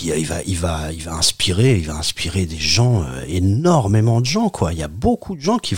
euh, 0.06 0.16
il 0.18 0.26
va, 0.26 0.42
il 0.92 1.02
va, 1.02 1.12
inspirer, 1.12 1.76
il 1.76 1.86
va 1.86 1.94
inspirer 1.94 2.46
des 2.46 2.58
gens, 2.58 3.02
euh, 3.02 3.24
énormément 3.28 4.20
de 4.20 4.26
gens 4.26 4.48
quoi. 4.48 4.72
Il 4.72 4.78
y 4.78 4.82
a 4.82 4.88
beaucoup 4.88 5.36
de 5.36 5.40
gens 5.40 5.58
qui, 5.58 5.76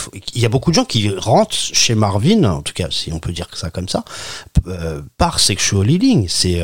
rentrent 1.16 1.54
chez 1.54 1.94
Marvin, 1.94 2.44
en 2.44 2.62
tout 2.62 2.72
cas 2.72 2.88
si 2.90 3.12
on 3.12 3.18
peut 3.18 3.32
dire 3.32 3.48
ça 3.54 3.70
comme 3.70 3.88
ça, 3.88 4.04
euh, 4.66 5.00
par 5.18 5.40
sexual 5.40 5.90
healing. 5.90 6.26
C'est 6.28 6.60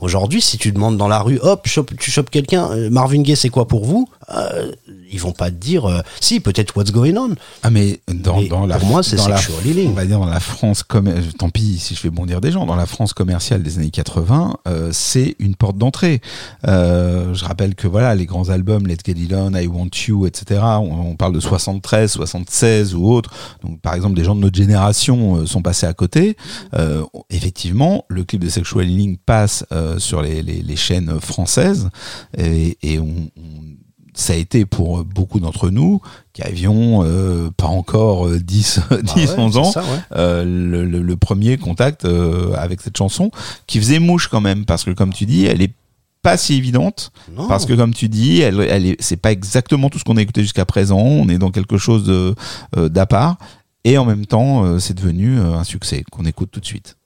aujourd'hui 0.00 0.40
si 0.40 0.58
tu 0.58 0.72
demandes 0.72 0.96
dans 0.96 1.08
la 1.08 1.20
rue, 1.20 1.38
hop, 1.42 1.66
tu 1.98 2.10
chopes 2.10 2.30
quelqu'un, 2.30 2.90
Marvin 2.90 3.22
Gaye 3.22 3.36
c'est 3.36 3.48
quoi 3.48 3.66
pour 3.66 3.84
vous? 3.84 4.08
Euh, 4.34 4.72
Ils 5.10 5.20
vont 5.20 5.32
pas 5.32 5.50
te 5.50 5.56
dire, 5.56 5.86
euh, 5.86 6.00
si 6.20 6.40
peut-être 6.40 6.76
What's 6.76 6.92
Going 6.92 7.16
On. 7.16 7.34
Ah 7.62 7.70
mais 7.70 8.00
dans, 8.08 8.38
Mais 8.40 8.48
dans 8.48 8.66
la 8.66 8.78
pour 8.78 8.88
moi, 8.88 9.02
c'est 9.02 9.16
sexual 9.16 9.66
healing. 9.66 9.90
On 9.90 9.94
va 9.94 10.04
dire 10.04 10.18
dans 10.18 10.26
la 10.26 10.40
France 10.40 10.82
comme 10.82 11.10
tant 11.38 11.48
pis 11.50 11.78
si 11.78 11.94
je 11.94 12.00
fais 12.00 12.10
bondir 12.10 12.40
des 12.40 12.52
gens 12.52 12.66
dans 12.66 12.76
la 12.76 12.86
France 12.86 13.12
commerciale 13.14 13.62
des 13.62 13.78
années 13.78 13.90
80, 13.90 14.56
euh, 14.68 14.90
c'est 14.92 15.34
une 15.38 15.54
porte 15.54 15.78
d'entrée. 15.78 16.20
Euh, 16.66 17.32
je 17.34 17.44
rappelle 17.44 17.74
que 17.74 17.88
voilà 17.88 18.14
les 18.14 18.26
grands 18.26 18.48
albums 18.50 18.86
Let's 18.86 18.98
Get 19.04 19.12
It 19.12 19.32
On, 19.32 19.54
I 19.54 19.66
Want 19.66 19.90
You, 20.06 20.26
etc. 20.26 20.60
On, 20.62 21.10
on 21.10 21.16
parle 21.16 21.32
de 21.32 21.40
73, 21.40 22.10
76 22.12 22.94
ou 22.94 23.06
autres. 23.06 23.30
Donc 23.64 23.80
par 23.80 23.94
exemple 23.94 24.14
des 24.14 24.24
gens 24.24 24.34
de 24.34 24.40
notre 24.40 24.56
génération 24.56 25.36
euh, 25.36 25.46
sont 25.46 25.62
passés 25.62 25.86
à 25.86 25.94
côté. 25.94 26.36
Euh, 26.74 27.02
effectivement, 27.30 28.04
le 28.08 28.24
clip 28.24 28.42
de 28.44 28.48
Sexual 28.50 28.86
Healing 28.86 29.16
passe 29.16 29.64
euh, 29.72 29.98
sur 29.98 30.20
les, 30.22 30.42
les, 30.42 30.62
les 30.62 30.76
chaînes 30.76 31.18
françaises 31.20 31.88
et, 32.36 32.76
et 32.82 32.98
on, 32.98 33.30
on- 33.36 33.78
ça 34.20 34.32
a 34.32 34.36
été 34.36 34.66
pour 34.66 35.04
beaucoup 35.04 35.38
d'entre 35.38 35.70
nous 35.70 36.00
qui 36.32 36.42
avions 36.42 37.04
euh, 37.04 37.50
pas 37.56 37.66
encore 37.68 38.26
euh, 38.26 38.40
10, 38.40 38.80
10 38.90 38.90
Ah 38.90 39.14
ouais, 39.16 39.28
11 39.38 39.52
c'est 39.52 39.58
ans, 39.60 39.64
ça, 39.72 39.82
ouais. 39.82 39.86
euh, 40.16 40.44
le, 40.44 40.84
le- 40.84 41.02
le 41.02 41.16
premier 41.16 41.56
contact 41.56 42.04
euh, 42.04 42.52
avec 42.56 42.80
cette 42.80 42.96
chanson 42.96 43.30
qui 43.68 43.78
faisait 43.78 44.00
mouche 44.00 44.26
quand 44.28 44.40
même 44.40 44.64
parce 44.64 44.82
que 44.84 44.90
comme 44.90 45.12
tu 45.12 45.24
dis, 45.24 45.44
elle 45.46 45.62
est 45.62 45.72
pas 46.20 46.36
si 46.36 46.54
évidente 46.54 47.12
Non. 47.36 47.46
parce 47.46 47.64
que 47.64 47.74
comme 47.74 47.94
tu 47.94 48.08
dis, 48.08 48.40
elle, 48.40 48.60
elle 48.60 48.86
est, 48.86 48.96
c'est 49.00 49.16
pas 49.16 49.30
exactement 49.30 49.88
tout 49.88 50.00
ce 50.00 50.04
qu'on 50.04 50.16
a 50.16 50.20
écouté 50.22 50.42
jusqu'à 50.42 50.64
présent. 50.64 50.98
On 50.98 51.28
est 51.28 51.38
dans 51.38 51.52
quelque 51.52 51.78
chose 51.78 52.06
euh, 52.08 52.34
d'à 52.88 53.06
part 53.06 53.38
et 53.84 53.96
en 53.98 54.04
même 54.04 54.26
temps, 54.26 54.64
euh, 54.64 54.80
c'est 54.80 54.94
devenu 54.94 55.38
euh, 55.38 55.54
un 55.54 55.62
succès 55.64 56.02
qu'on 56.10 56.24
écoute 56.24 56.50
tout 56.50 56.58
de 56.60 56.66
suite. 56.66 56.97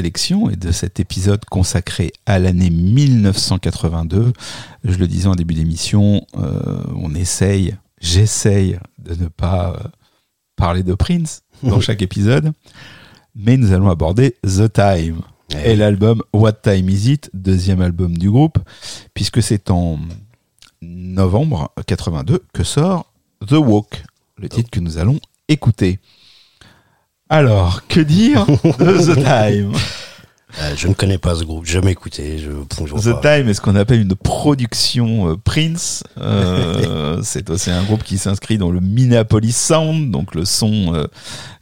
Sélection 0.00 0.48
et 0.48 0.56
de 0.56 0.72
cet 0.72 0.98
épisode 0.98 1.44
consacré 1.44 2.10
à 2.24 2.38
l'année 2.38 2.70
1982. 2.70 4.32
Je 4.82 4.96
le 4.96 5.06
disais 5.06 5.26
en 5.26 5.34
début 5.34 5.52
d'émission, 5.52 6.26
euh, 6.38 6.82
on 6.96 7.14
essaye, 7.14 7.76
j'essaye 8.00 8.78
de 8.98 9.14
ne 9.22 9.28
pas 9.28 9.74
euh, 9.74 9.88
parler 10.56 10.82
de 10.82 10.94
Prince 10.94 11.42
dans 11.62 11.82
chaque 11.82 12.00
épisode, 12.00 12.52
mais 13.34 13.58
nous 13.58 13.74
allons 13.74 13.90
aborder 13.90 14.36
The 14.42 14.72
Time 14.72 15.20
et 15.66 15.76
l'album 15.76 16.22
What 16.32 16.54
Time 16.62 16.88
Is 16.88 17.12
It, 17.12 17.30
deuxième 17.34 17.82
album 17.82 18.16
du 18.16 18.30
groupe, 18.30 18.58
puisque 19.12 19.42
c'est 19.42 19.70
en 19.70 19.98
novembre 20.80 21.74
82 21.86 22.42
que 22.54 22.64
sort 22.64 23.12
The 23.46 23.52
Walk, 23.52 24.02
le 24.38 24.48
titre 24.48 24.70
que 24.70 24.80
nous 24.80 24.96
allons 24.96 25.20
écouter. 25.48 25.98
Alors, 27.32 27.86
que 27.86 28.00
dire 28.00 28.44
de 28.44 29.14
The 29.14 29.14
Time 29.24 29.72
Euh, 30.60 30.74
je 30.76 30.88
ne 30.88 30.94
connais 30.94 31.16
pas 31.16 31.36
ce 31.36 31.44
groupe, 31.44 31.64
jamais 31.64 31.92
écouté. 31.92 32.38
Je, 32.38 32.50
The 32.50 33.20
pas. 33.22 33.38
Time 33.38 33.48
est 33.48 33.54
ce 33.54 33.60
qu'on 33.60 33.76
appelle 33.76 34.00
une 34.00 34.16
production 34.16 35.30
euh, 35.30 35.36
Prince. 35.36 36.02
Euh, 36.18 37.20
c'est 37.22 37.48
aussi 37.50 37.70
un 37.70 37.84
groupe 37.84 38.02
qui 38.02 38.18
s'inscrit 38.18 38.58
dans 38.58 38.72
le 38.72 38.80
Minneapolis 38.80 39.56
Sound, 39.56 40.10
donc 40.10 40.34
le 40.34 40.44
son 40.44 41.06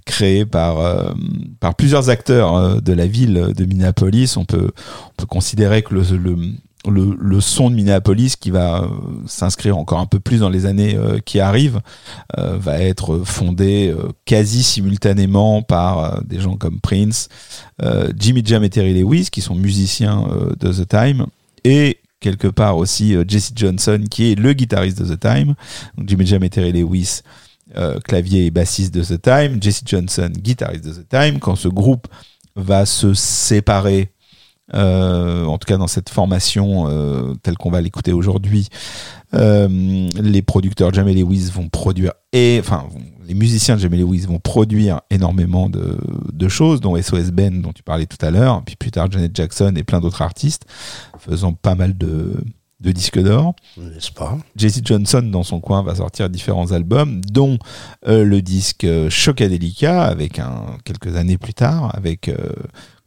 créé 0.07 0.47
par 0.47 1.15
par 1.61 1.75
plusieurs 1.75 2.09
acteurs 2.09 2.81
de 2.81 2.93
la 2.95 3.07
ville 3.07 3.53
de 3.55 3.65
Minneapolis. 3.67 4.39
On 4.39 4.47
peut 4.47 4.71
on 5.09 5.13
peut 5.19 5.27
considérer 5.27 5.83
que 5.83 5.95
le 5.95 6.03
le, 6.17 6.37
le, 6.87 7.41
son 7.41 7.71
de 7.71 7.75
Minneapolis 7.75 8.37
qui 8.37 8.51
va 8.51 8.83
euh, 8.83 8.89
s'inscrire 9.27 9.77
encore 9.77 9.99
un 9.99 10.07
peu 10.07 10.21
plus 10.21 10.41
dans 10.41 10.49
les 10.49 10.67
années 10.67 10.97
euh, 10.97 11.19
qui 11.19 11.41
arrivent 11.41 11.81
euh, 12.39 12.57
va 12.57 12.79
être 12.79 13.23
fondé 13.25 13.95
quasi 14.25 14.63
simultanément 14.63 15.63
par 15.63 16.23
des 16.25 16.41
gens 16.41 16.57
comme 16.57 16.81
Prince, 16.81 17.29
Jimmy 18.17 18.43
Jam 18.45 18.65
et 18.65 18.71
Terry 18.71 18.95
Lewis 18.95 19.29
qui 19.31 19.41
sont 19.41 19.55
musiciens 19.55 20.27
de 20.59 20.73
The 20.73 20.89
Time 20.89 21.27
et 21.65 21.99
quelque 22.21 22.49
part 22.49 22.77
aussi 22.77 23.17
Jesse 23.27 23.53
Johnson 23.55 24.03
qui 24.11 24.33
est 24.33 24.35
le 24.35 24.53
guitariste 24.53 25.03
de 25.03 25.15
The 25.15 25.21
Time. 25.21 25.55
Jimmy 26.05 26.27
Jam 26.27 26.43
et 26.45 26.51
Terry 26.51 26.73
Lewis 26.73 27.21
clavier 28.05 28.47
et 28.47 28.51
bassiste 28.51 28.95
de 28.95 29.03
The 29.03 29.21
Time, 29.21 29.63
Jesse 29.63 29.83
Johnson 29.87 30.31
guitariste 30.37 30.85
de 30.85 30.93
The 30.93 31.09
Time. 31.09 31.39
Quand 31.39 31.57
ce 31.57 31.69
groupe 31.69 32.09
va 32.57 32.87
se 32.87 33.15
séparer 33.15 34.11
euh, 34.75 35.45
en 35.47 35.57
tout 35.57 35.67
cas 35.67 35.79
dans 35.79 35.87
cette 35.87 36.11
formation 36.11 36.87
euh, 36.89 37.35
telle 37.43 37.57
qu'on 37.57 37.71
va 37.71 37.81
l'écouter 37.81 38.13
aujourd'hui, 38.13 38.69
euh, 39.35 40.09
les 40.15 40.43
producteurs 40.43 40.93
Jamie 40.93 41.15
Lewis 41.15 41.51
vont 41.53 41.69
produire 41.69 42.13
et 42.33 42.59
enfin 42.61 42.87
les 43.27 43.35
musiciens 43.35 43.77
de 43.77 43.81
Jamie 43.81 43.99
Lewis 43.99 44.27
vont 44.27 44.39
produire 44.39 45.01
énormément 45.11 45.69
de, 45.69 45.99
de 46.33 46.49
choses, 46.49 46.81
dont 46.81 47.01
SOS 47.01 47.31
Ben 47.31 47.63
dont 47.63 47.73
tu 47.73 47.83
parlais 47.83 48.07
tout 48.07 48.25
à 48.25 48.31
l'heure, 48.31 48.63
puis 48.65 48.77
plus 48.77 48.91
tard 48.91 49.11
Janet 49.11 49.35
Jackson 49.35 49.73
et 49.77 49.85
plein 49.85 50.01
d'autres 50.01 50.23
artistes, 50.23 50.65
faisant 51.19 51.53
pas 51.53 51.75
mal 51.75 51.97
de, 51.97 52.35
de 52.81 52.93
disques 52.93 53.23
d'or. 53.23 53.55
N'est-ce 53.77 54.13
pas? 54.13 54.39
Jesse 54.57 54.81
Johnson, 54.83 55.23
dans 55.23 55.43
son 55.43 55.61
coin, 55.61 55.83
va 55.83 55.95
sortir 55.95 56.31
différents 56.31 56.73
albums, 56.73 57.21
dont 57.21 57.59
le 58.07 58.41
disque 58.41 58.87
Chocadelica, 59.11 60.05
avec 60.05 60.39
un, 60.39 60.79
quelques 60.85 61.15
années 61.17 61.37
plus 61.37 61.55
tard, 61.55 61.95
avec 61.95 62.31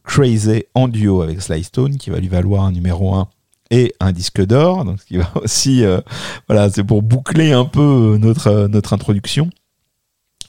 Crazy 0.04 0.64
en 0.74 0.88
duo 0.88 1.22
avec 1.22 1.40
Sly 1.40 1.64
Stone, 1.64 1.96
qui 1.96 2.10
va 2.10 2.18
lui 2.18 2.28
valoir 2.28 2.64
un 2.64 2.72
numéro 2.72 3.14
1 3.14 3.28
et 3.72 3.94
un 4.00 4.12
disque 4.12 4.44
d'or. 4.44 4.84
Donc, 4.84 5.00
ce 5.00 5.06
qui 5.06 5.16
va 5.16 5.30
aussi, 5.42 5.84
euh, 5.84 6.00
voilà, 6.48 6.70
c'est 6.70 6.84
pour 6.84 7.02
boucler 7.02 7.52
un 7.52 7.64
peu 7.64 8.14
euh, 8.14 8.18
notre, 8.18 8.48
euh, 8.48 8.68
notre 8.68 8.92
introduction. 8.92 9.50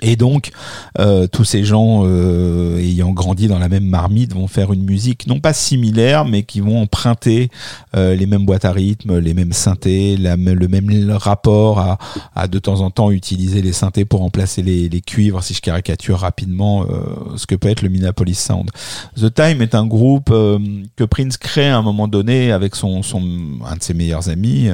Et 0.04 0.18
donc, 0.18 0.52
euh, 1.00 1.28
tous 1.28 1.46
ces 1.46 1.64
gens 1.64 2.02
euh, 2.04 2.78
ayant 2.78 3.12
grandi 3.12 3.48
dans 3.48 3.58
la 3.58 3.70
même 3.70 3.86
marmite 3.86 4.34
vont 4.34 4.48
faire 4.48 4.74
une 4.74 4.84
musique 4.84 5.28
non 5.28 5.40
pas 5.40 5.54
similaire, 5.54 6.26
mais 6.26 6.44
qui 6.44 6.60
vont 6.60 6.82
emprunter 6.82 7.50
euh, 7.96 8.14
les 8.14 8.26
mêmes 8.26 8.46
boîtes 8.46 8.66
à 8.66 8.74
rythme, 8.74 9.18
les 9.18 9.34
mêmes 9.34 9.54
synthés, 9.54 10.18
le 10.18 10.68
même 10.68 11.12
rapport 11.12 11.80
à, 11.80 11.98
à 12.36 12.48
de 12.50 12.60
temps 12.60 12.82
en 12.82 12.92
temps 12.92 13.12
utiliser 13.12 13.62
les 13.62 13.72
synthés 13.72 14.04
pour 14.04 14.20
remplacer 14.20 14.62
les, 14.62 15.02
cuivres, 15.02 15.42
si 15.42 15.54
je 15.54 15.62
caricature 15.62 16.20
rapidement 16.20 16.84
euh, 16.84 17.38
ce 17.38 17.48
que 17.48 17.56
peut 17.56 17.70
être 17.70 17.82
le 17.82 17.90
Minneapolis 17.90 18.40
Sound. 18.40 18.70
The 19.16 19.34
Time 19.34 19.62
est 19.62 19.76
un 19.76 19.86
groupe 19.86 20.30
euh, 20.32 20.60
que 20.98 21.06
Prince 21.06 21.38
crée 21.38 21.70
à 21.70 21.78
un 21.78 21.82
moment 21.82 22.10
donné 22.10 22.52
avec 22.52 22.76
son, 22.76 23.04
son 23.04 23.22
un 23.66 23.78
de 23.78 23.84
ses 23.84 23.94
meilleurs 23.94 24.30
amis. 24.30 24.70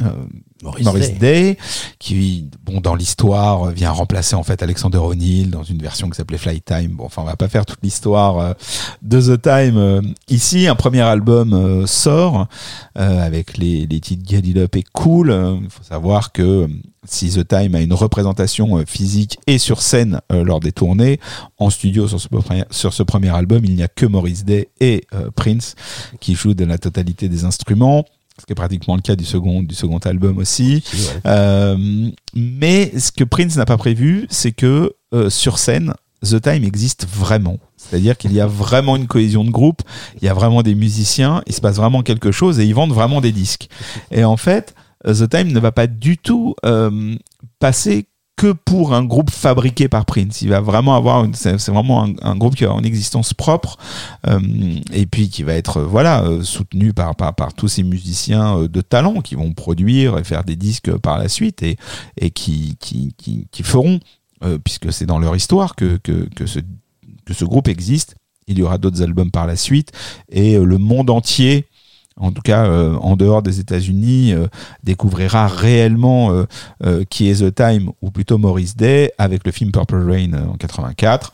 Euh, 0.00 0.10
Maurice, 0.62 0.84
Maurice 0.84 1.10
Day. 1.10 1.18
Day, 1.18 1.58
qui, 1.98 2.46
bon, 2.64 2.80
dans 2.80 2.94
l'histoire, 2.94 3.68
euh, 3.68 3.70
vient 3.72 3.90
remplacer 3.90 4.36
en 4.36 4.42
fait 4.42 4.62
Alexander 4.62 4.98
O'Neill 4.98 5.50
dans 5.50 5.62
une 5.62 5.78
version 5.78 6.08
qui 6.08 6.16
s'appelait 6.16 6.38
Flight 6.38 6.64
Time. 6.64 6.92
Bon, 6.92 7.04
enfin, 7.06 7.22
on 7.22 7.26
va 7.26 7.36
pas 7.36 7.48
faire 7.48 7.66
toute 7.66 7.80
l'histoire 7.82 8.38
euh, 8.38 8.52
de 9.02 9.20
The 9.20 9.42
Time 9.42 10.14
ici. 10.28 10.66
Un 10.68 10.74
premier 10.74 11.00
album 11.02 11.86
sort 11.86 12.46
avec 12.94 13.56
les, 13.58 13.86
les 13.86 14.00
titres 14.00 14.22
Get 14.28 14.38
It 14.40 14.56
Up 14.56 14.76
et 14.76 14.84
Cool. 14.92 15.58
Il 15.62 15.70
faut 15.70 15.82
savoir 15.84 16.32
que 16.32 16.68
si 17.04 17.30
The 17.30 17.46
Time 17.46 17.74
a 17.74 17.80
une 17.80 17.92
représentation 17.94 18.84
physique 18.86 19.38
et 19.46 19.58
sur 19.58 19.80
scène 19.82 20.20
lors 20.30 20.60
des 20.60 20.72
tournées, 20.72 21.20
en 21.58 21.70
studio 21.70 22.06
sur 22.08 22.20
ce, 22.20 22.28
premier- 22.28 22.64
sur 22.70 22.92
ce 22.92 23.02
premier 23.02 23.30
album, 23.30 23.64
il 23.64 23.74
n'y 23.74 23.82
a 23.82 23.88
que 23.88 24.06
Maurice 24.06 24.44
Day 24.44 24.68
et 24.80 25.06
Prince 25.36 25.74
qui 26.20 26.34
jouent 26.34 26.54
de 26.54 26.64
la 26.64 26.78
totalité 26.78 27.28
des 27.28 27.44
instruments. 27.44 28.04
Ce 28.40 28.46
qui 28.46 28.52
est 28.52 28.54
pratiquement 28.54 28.94
le 28.96 29.02
cas 29.02 29.16
du 29.16 29.24
second, 29.24 29.62
du 29.62 29.74
second 29.74 29.98
album 29.98 30.38
aussi. 30.38 30.82
Ouais. 30.92 31.00
Euh, 31.26 32.10
mais 32.34 32.98
ce 32.98 33.10
que 33.12 33.24
Prince 33.24 33.56
n'a 33.56 33.64
pas 33.64 33.76
prévu, 33.76 34.26
c'est 34.30 34.52
que 34.52 34.94
euh, 35.12 35.28
sur 35.28 35.58
scène, 35.58 35.94
The 36.22 36.40
Time 36.40 36.64
existe 36.64 37.06
vraiment. 37.08 37.58
C'est-à-dire 37.76 38.16
qu'il 38.16 38.32
y 38.32 38.40
a 38.40 38.46
vraiment 38.46 38.96
une 38.96 39.06
cohésion 39.06 39.44
de 39.44 39.50
groupe, 39.50 39.82
il 40.20 40.24
y 40.24 40.28
a 40.28 40.34
vraiment 40.34 40.62
des 40.62 40.74
musiciens, 40.74 41.42
il 41.46 41.54
se 41.54 41.60
passe 41.60 41.76
vraiment 41.76 42.02
quelque 42.02 42.32
chose 42.32 42.58
et 42.58 42.64
ils 42.64 42.74
vendent 42.74 42.92
vraiment 42.92 43.20
des 43.20 43.32
disques. 43.32 43.68
Et 44.10 44.24
en 44.24 44.36
fait, 44.36 44.74
euh, 45.06 45.14
The 45.14 45.28
Time 45.30 45.52
ne 45.52 45.60
va 45.60 45.72
pas 45.72 45.86
du 45.86 46.18
tout 46.18 46.54
euh, 46.64 47.14
passer 47.60 48.06
que 48.38 48.52
pour 48.52 48.94
un 48.94 49.04
groupe 49.04 49.30
fabriqué 49.30 49.88
par 49.88 50.06
Prince. 50.06 50.42
Il 50.42 50.50
va 50.50 50.60
vraiment 50.60 50.94
avoir, 50.94 51.26
c'est 51.34 51.68
vraiment 51.68 52.06
un, 52.22 52.36
groupe 52.36 52.54
qui 52.54 52.64
a 52.64 52.70
une 52.70 52.86
existence 52.86 53.34
propre 53.34 53.76
euh, 54.28 54.38
et 54.92 55.06
puis 55.06 55.28
qui 55.28 55.42
va 55.42 55.54
être 55.54 55.78
euh, 55.78 55.84
voilà 55.84 56.22
euh, 56.22 56.42
soutenu 56.44 56.92
par, 56.92 57.16
par 57.16 57.52
tous 57.54 57.66
ces 57.66 57.82
musiciens 57.82 58.62
de 58.62 58.80
talent 58.80 59.22
qui 59.22 59.34
vont 59.34 59.52
produire 59.52 60.18
et 60.18 60.24
faire 60.24 60.44
des 60.44 60.54
disques 60.54 60.96
par 60.98 61.18
la 61.18 61.28
suite 61.28 61.64
et 61.64 61.76
et 62.16 62.30
qui 62.30 62.76
qui 62.78 63.12
qui, 63.18 63.62
feront 63.64 63.98
puisque 64.62 64.92
c'est 64.92 65.04
dans 65.04 65.18
leur 65.18 65.34
histoire 65.34 65.74
que 65.74 65.96
que 65.96 66.28
que 66.36 66.46
ce 66.46 66.60
que 67.24 67.34
ce 67.34 67.44
groupe 67.44 67.66
existe 67.66 68.14
il 68.46 68.58
y 68.58 68.62
aura 68.62 68.78
d'autres 68.78 69.02
albums 69.02 69.30
par 69.30 69.46
la 69.46 69.56
suite, 69.56 69.92
et 70.30 70.56
le 70.56 70.78
monde 70.78 71.10
entier, 71.10 71.66
en 72.18 72.32
tout 72.32 72.42
cas 72.42 72.66
euh, 72.66 72.94
en 72.96 73.16
dehors 73.16 73.42
des 73.42 73.60
États-Unis, 73.60 74.32
euh, 74.32 74.46
découvrira 74.82 75.46
réellement 75.48 76.44
euh, 76.84 77.04
qui 77.08 77.28
est 77.28 77.42
The 77.42 77.54
Time, 77.54 77.90
ou 78.02 78.10
plutôt 78.10 78.38
Maurice 78.38 78.76
Day, 78.76 79.12
avec 79.18 79.44
le 79.44 79.52
film 79.52 79.72
Purple 79.72 80.10
Rain 80.10 80.32
en 80.34 80.54
84, 80.54 81.32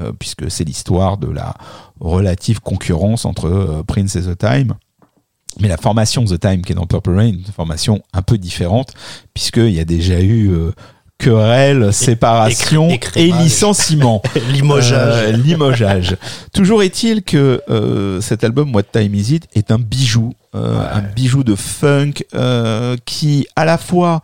euh, 0.00 0.12
puisque 0.18 0.50
c'est 0.50 0.64
l'histoire 0.64 1.18
de 1.18 1.28
la 1.28 1.54
relative 2.00 2.60
concurrence 2.60 3.24
entre 3.24 3.82
Prince 3.86 4.16
et 4.16 4.22
The 4.22 4.38
Time. 4.38 4.74
Mais 5.60 5.68
la 5.68 5.76
formation 5.76 6.24
The 6.24 6.40
Time 6.40 6.62
qui 6.62 6.72
est 6.72 6.74
dans 6.74 6.86
Purple 6.86 7.14
Rain, 7.14 7.28
une 7.28 7.44
formation 7.44 8.02
un 8.12 8.22
peu 8.22 8.38
différente, 8.38 8.92
puisqu'il 9.34 9.70
y 9.70 9.78
a 9.78 9.84
déjà 9.84 10.20
eu 10.20 10.52
querelle, 11.18 11.92
séparation 11.92 12.88
et 13.16 13.32
licenciement. 13.32 14.22
Limogeage. 14.52 14.92
Euh, 14.94 15.32
limogeage. 15.32 16.16
Toujours 16.52 16.82
est-il 16.82 17.22
que 17.22 17.62
euh, 17.70 18.20
cet 18.20 18.44
album 18.44 18.74
What 18.74 18.84
Time 18.84 19.14
Is 19.14 19.34
It 19.34 19.48
est 19.54 19.70
un 19.70 19.78
bijou, 19.78 20.34
euh, 20.54 20.78
un 20.92 21.00
bijou 21.00 21.44
de 21.44 21.54
funk 21.54 22.24
euh, 22.34 22.96
qui 23.04 23.46
à 23.56 23.64
la 23.64 23.78
fois 23.78 24.22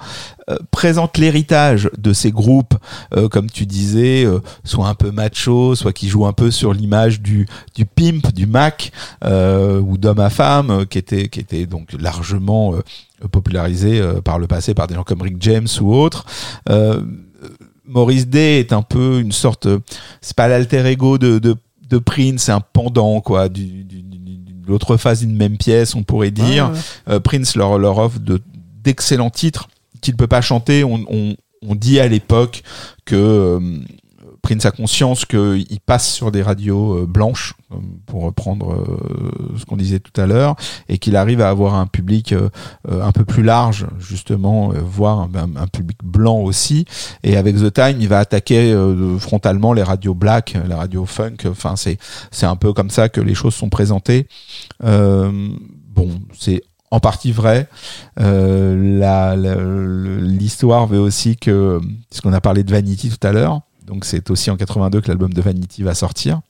présente 0.70 1.19
l'héritage 1.19 1.91
de 1.99 2.12
ces 2.12 2.31
groupes, 2.31 2.75
euh, 3.17 3.28
comme 3.28 3.51
tu 3.51 3.67
disais, 3.67 4.25
euh, 4.25 4.41
soit 4.65 4.89
un 4.89 4.94
peu 4.94 5.10
macho, 5.10 5.75
soit 5.75 5.93
qui 5.93 6.09
joue 6.09 6.27
un 6.27 6.33
peu 6.33 6.51
sur 6.51 6.73
l'image 6.73 7.20
du, 7.20 7.47
du 7.75 7.85
pimp, 7.85 8.33
du 8.33 8.47
Mac, 8.47 8.93
euh, 9.25 9.81
ou 9.81 9.99
d'homme 9.99 10.20
à 10.20 10.31
femme, 10.31 10.86
qui 10.86 10.99
était 10.99 11.28
qui 11.28 11.41
était 11.41 11.67
donc 11.67 11.93
largement 11.99 12.75
euh, 12.75 12.83
popularisé 13.28 14.00
euh, 14.00 14.20
par 14.20 14.39
le 14.39 14.47
passé 14.47 14.74
par 14.74 14.86
des 14.86 14.94
gens 14.94 15.02
comme 15.05 15.23
Rick 15.23 15.36
James 15.40 15.68
ou 15.81 15.94
autres. 15.94 16.24
Euh, 16.68 17.00
Maurice 17.86 18.28
Day 18.28 18.60
est 18.60 18.73
un 18.73 18.82
peu 18.82 19.18
une 19.20 19.32
sorte, 19.32 19.66
euh, 19.66 19.78
c'est 20.20 20.36
pas 20.36 20.47
l'alter 20.49 20.84
ego 20.86 21.18
de, 21.18 21.39
de, 21.39 21.57
de 21.89 21.99
Prince, 21.99 22.42
c'est 22.44 22.52
un 22.52 22.60
pendant 22.60 23.20
quoi, 23.20 23.49
du, 23.49 23.65
du- 23.84 24.02
du- 24.02 24.18
de 24.18 24.66
l'autre 24.68 24.97
face 24.97 25.20
d'une 25.20 25.34
même 25.36 25.57
pièce, 25.57 25.94
on 25.97 26.05
pourrait 26.05 26.31
dire. 26.31 26.70
Euh, 27.08 27.18
Prince 27.18 27.57
leur, 27.57 27.78
leur 27.78 27.99
offre 27.99 28.20
de 28.20 28.40
d'excellents 28.84 29.31
titres 29.31 29.68
qu'il 30.00 30.16
peut 30.16 30.28
pas 30.28 30.40
chanter. 30.40 30.84
On, 30.84 31.05
on, 31.10 31.34
on 31.66 31.74
dit 31.74 31.99
à 32.00 32.07
l'époque 32.08 32.62
que 33.05 33.16
euh, 33.16 33.60
Prince 34.43 34.65
a 34.67 34.70
conscience 34.70 35.25
qu'il 35.25 35.81
passe 35.85 36.12
sur 36.12 36.31
des 36.33 36.43
radios 36.43 36.99
euh, 36.99 37.07
blanches, 37.07 37.55
euh, 37.73 37.77
pour 38.07 38.23
reprendre 38.23 38.73
euh, 38.73 39.57
ce 39.59 39.65
qu'on 39.65 39.77
disait 39.77 40.01
tout 40.01 40.19
à 40.20 40.27
l'heure, 40.27 40.57
et 40.89 40.99
qu'il 40.99 41.17
arrive 41.17 41.41
à 41.41 41.49
avoir 41.49 41.75
un 41.75 41.86
public 41.86 42.35
un 42.89 43.12
peu 43.12 43.25
plus 43.25 43.43
large, 43.43 43.86
justement, 43.99 44.73
voire 44.85 45.28
un, 45.35 45.67
public 45.67 45.99
blanc 46.02 46.39
aussi. 46.39 46.85
Et 47.23 47.36
avec 47.36 47.57
The 47.57 47.73
Time, 47.73 47.97
il 48.01 48.09
va 48.09 48.19
attaquer 48.19 48.77
frontalement 49.19 49.73
les 49.73 49.83
radios 49.83 50.15
black, 50.15 50.57
les 50.67 50.75
radios 50.75 51.07
funk. 51.07 51.36
Enfin, 51.47 51.75
c'est 51.77 51.99
un 52.47 52.57
peu 52.57 52.73
comme 52.73 52.91
ça 52.91 53.09
que 53.09 53.20
les 53.20 53.35
choses 53.35 53.55
sont 53.55 53.69
présentées. 53.69 54.27
Euh, 54.85 55.49
bon, 55.94 56.09
c'est 56.39 56.62
en 56.91 57.01
partie 57.01 57.33
vrai. 57.33 57.69
Euh, 58.19 58.99
la- 58.99 59.36
la- 59.36 60.20
L'histoire 60.20 60.86
veut 60.86 60.99
aussi 60.99 61.36
que, 61.36 61.81
puisqu'on 62.10 62.33
a 62.33 62.41
parlé 62.41 62.65
de 62.65 62.70
Vanity 62.70 63.10
tout 63.10 63.27
à 63.27 63.33
l'heure, 63.33 63.60
donc 63.91 64.05
c'est 64.05 64.31
aussi 64.31 64.51
en 64.51 64.57
82 64.57 65.01
que 65.01 65.09
l'album 65.09 65.33
de 65.33 65.43
Vanity 65.43 65.83
va 65.83 65.94
sortir. 65.94 66.41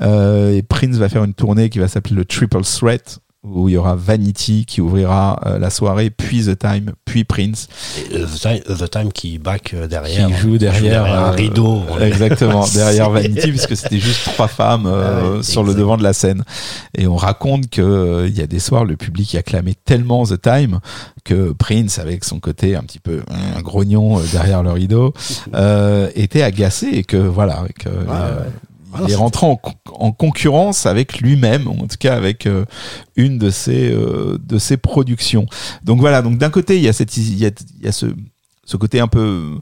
Euh, 0.00 0.56
et 0.56 0.62
Prince 0.62 0.96
va 0.96 1.08
faire 1.08 1.22
une 1.24 1.34
tournée 1.34 1.68
qui 1.68 1.78
va 1.78 1.88
s'appeler 1.88 2.16
le 2.16 2.24
Triple 2.24 2.62
Threat, 2.62 3.20
où 3.42 3.68
il 3.70 3.72
y 3.72 3.76
aura 3.78 3.96
Vanity 3.96 4.66
qui 4.66 4.80
ouvrira 4.80 5.40
euh, 5.46 5.58
la 5.58 5.70
soirée, 5.70 6.10
puis 6.10 6.44
The 6.44 6.58
Time, 6.58 6.92
puis 7.06 7.24
Prince. 7.24 7.68
Et, 8.12 8.20
The, 8.20 8.40
Time, 8.40 8.60
The 8.76 8.90
Time 8.90 9.12
qui 9.12 9.38
back 9.38 9.72
euh, 9.72 9.86
derrière. 9.86 10.26
qui 10.28 10.34
joue 10.34 10.58
derrière, 10.58 11.04
un 11.04 11.28
euh, 11.28 11.30
rideau. 11.30 11.82
Exactement, 12.00 12.66
derrière 12.74 13.10
Vanity, 13.10 13.48
puisque 13.48 13.76
c'était 13.76 13.98
juste 13.98 14.24
trois 14.24 14.48
femmes 14.48 14.86
euh, 14.86 15.04
Ah 15.06 15.36
ouais, 15.36 15.42
sur 15.42 15.64
le 15.64 15.74
devant 15.74 15.96
de 15.96 16.02
la 16.02 16.12
scène. 16.12 16.44
Et 16.94 17.06
on 17.06 17.16
raconte 17.16 17.70
que 17.70 17.80
euh, 17.80 18.28
il 18.28 18.36
y 18.36 18.42
a 18.42 18.46
des 18.46 18.60
soirs, 18.60 18.84
le 18.84 18.96
public 18.96 19.34
acclamait 19.34 19.76
tellement 19.84 20.24
The 20.26 20.40
Time 20.40 20.80
que 21.24 21.52
Prince, 21.52 21.98
avec 21.98 22.24
son 22.24 22.40
côté 22.40 22.76
un 22.76 22.82
petit 22.82 22.98
peu 22.98 23.22
un 23.30 23.60
grognon 23.60 24.18
euh, 24.18 24.22
derrière 24.32 24.62
le 24.62 24.72
rideau, 24.72 25.14
euh, 25.54 26.10
était 26.14 26.42
agacé 26.42 26.88
et 26.92 27.04
que 27.04 27.16
voilà, 27.16 27.64
que, 27.78 27.88
euh, 27.88 28.40
Ah, 28.92 28.98
il 29.06 29.12
est 29.12 29.16
rentré 29.16 29.46
en, 29.46 29.56
con- 29.56 29.74
en 29.92 30.12
concurrence 30.12 30.86
avec 30.86 31.20
lui-même, 31.20 31.68
en 31.68 31.74
tout 31.86 31.96
cas 31.98 32.16
avec 32.16 32.46
euh, 32.46 32.64
une 33.16 33.38
de 33.38 33.50
ses 33.50 33.90
euh, 33.92 34.38
de 34.44 34.58
ses 34.58 34.76
productions. 34.76 35.46
Donc 35.84 36.00
voilà, 36.00 36.22
donc 36.22 36.38
d'un 36.38 36.50
côté 36.50 36.76
il 36.76 36.82
y 36.82 36.88
a 36.88 36.92
cette 36.92 37.16
il 37.16 37.38
y 37.38 37.46
a, 37.46 37.50
il 37.78 37.84
y 37.84 37.88
a 37.88 37.92
ce 37.92 38.06
ce 38.64 38.76
côté 38.76 39.00
un 39.00 39.08
peu 39.08 39.58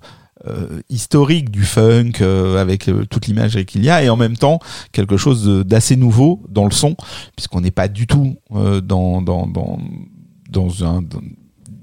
euh, 0.47 0.81
historique 0.89 1.51
du 1.51 1.65
funk 1.65 2.13
euh, 2.21 2.61
avec 2.61 2.89
euh, 2.89 3.05
toute 3.11 3.27
l'imagerie 3.27 3.67
qu'il 3.67 3.83
y 3.85 3.91
a 3.91 4.03
et 4.05 4.09
en 4.09 4.17
même 4.17 4.37
temps 4.37 4.61
quelque 4.93 5.17
chose 5.17 5.65
d'assez 5.67 5.97
nouveau 5.97 6.43
dans 6.49 6.65
le 6.65 6.71
son 6.71 6.95
puisqu'on 7.37 7.61
n'est 7.61 7.71
pas 7.73 7.89
du 7.89 8.07
tout 8.07 8.37
dans 8.51 9.21
dans 9.23 9.47
dans 9.47 9.79
dans 10.49 10.85
un 10.85 11.03
dans- 11.03 11.21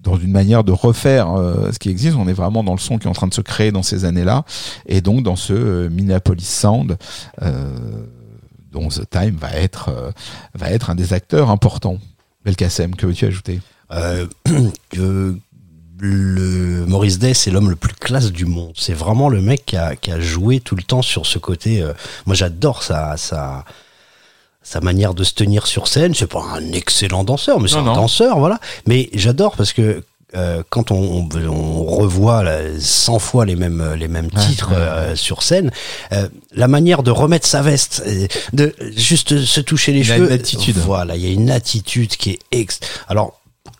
dans 0.05 0.17
une 0.17 0.31
manière 0.31 0.63
de 0.63 0.71
refaire 0.71 1.31
euh, 1.31 1.71
ce 1.71 1.79
qui 1.79 1.89
existe, 1.89 2.15
on 2.15 2.27
est 2.27 2.33
vraiment 2.33 2.63
dans 2.63 2.73
le 2.73 2.79
son 2.79 2.97
qui 2.97 3.07
est 3.07 3.09
en 3.09 3.13
train 3.13 3.27
de 3.27 3.33
se 3.33 3.41
créer 3.41 3.71
dans 3.71 3.83
ces 3.83 4.05
années-là, 4.05 4.45
et 4.85 5.01
donc 5.01 5.23
dans 5.23 5.35
ce 5.35 5.53
euh, 5.53 5.89
Minneapolis 5.89 6.47
Sound, 6.47 6.97
euh, 7.41 8.05
dont 8.71 8.87
The 8.87 9.09
Time 9.09 9.35
va 9.35 9.51
être, 9.53 10.13
va 10.53 10.69
être 10.69 10.89
un 10.89 10.95
des 10.95 11.13
acteurs 11.13 11.49
importants. 11.49 11.97
Belkacem, 12.43 12.95
que 12.95 13.05
veux-tu 13.05 13.25
ajouter? 13.25 13.59
Le 15.97 16.85
Maurice 16.85 17.19
Day, 17.19 17.33
c'est 17.33 17.51
l'homme 17.51 17.69
le 17.69 17.77
plus 17.77 17.93
classe 17.93 18.33
du 18.33 18.43
monde. 18.45 18.73
C'est 18.75 18.93
vraiment 18.93 19.29
le 19.29 19.41
mec 19.41 19.63
qui 19.65 19.77
a, 19.77 20.19
joué 20.19 20.59
tout 20.59 20.75
le 20.75 20.83
temps 20.83 21.01
sur 21.01 21.25
ce 21.25 21.39
côté. 21.39 21.81
moi, 22.25 22.35
j'adore 22.35 22.83
sa, 22.83 23.15
sa 24.65 24.81
manière 24.81 25.13
de 25.13 25.23
se 25.23 25.33
tenir 25.33 25.67
sur 25.67 25.87
scène. 25.87 26.13
C'est 26.15 26.27
pas 26.27 26.43
un 26.55 26.71
excellent 26.73 27.23
danseur, 27.23 27.59
mais 27.61 27.69
c'est 27.69 27.75
un 27.77 27.83
non. 27.83 27.93
danseur, 27.93 28.39
voilà. 28.39 28.59
Mais 28.87 29.09
j'adore 29.13 29.55
parce 29.55 29.71
que 29.71 30.03
euh, 30.35 30.63
quand 30.69 30.91
on, 30.91 30.97
on, 30.97 31.49
on 31.49 31.83
revoit 31.85 32.43
là, 32.43 32.57
100 32.77 33.19
fois 33.19 33.45
les 33.45 33.55
mêmes, 33.55 33.93
les 33.97 34.07
mêmes 34.09 34.29
Ouais, 34.35 34.41
titres 34.47 34.71
ouais, 34.71 34.75
euh, 34.77 35.15
sur 35.15 35.43
scène, 35.43 35.71
euh, 36.11 36.27
la 36.51 36.67
manière 36.67 37.03
de 37.03 37.11
remettre 37.11 37.47
sa 37.47 37.61
veste, 37.61 38.03
euh, 38.05 38.27
de 38.51 38.75
juste 38.97 39.45
se 39.45 39.61
toucher 39.61 39.93
les 39.93 40.01
Il 40.01 40.11
a 40.11 40.15
cheveux, 40.15 40.27
une 40.27 40.33
attitude. 40.33 40.77
voilà, 40.77 41.15
il 41.15 41.21
y 41.23 41.27
a 41.27 41.31
une 41.31 41.51
attitude 41.51 42.09
qui 42.17 42.31
est 42.31 42.39
ex. 42.51 42.79
Alors 43.07 43.39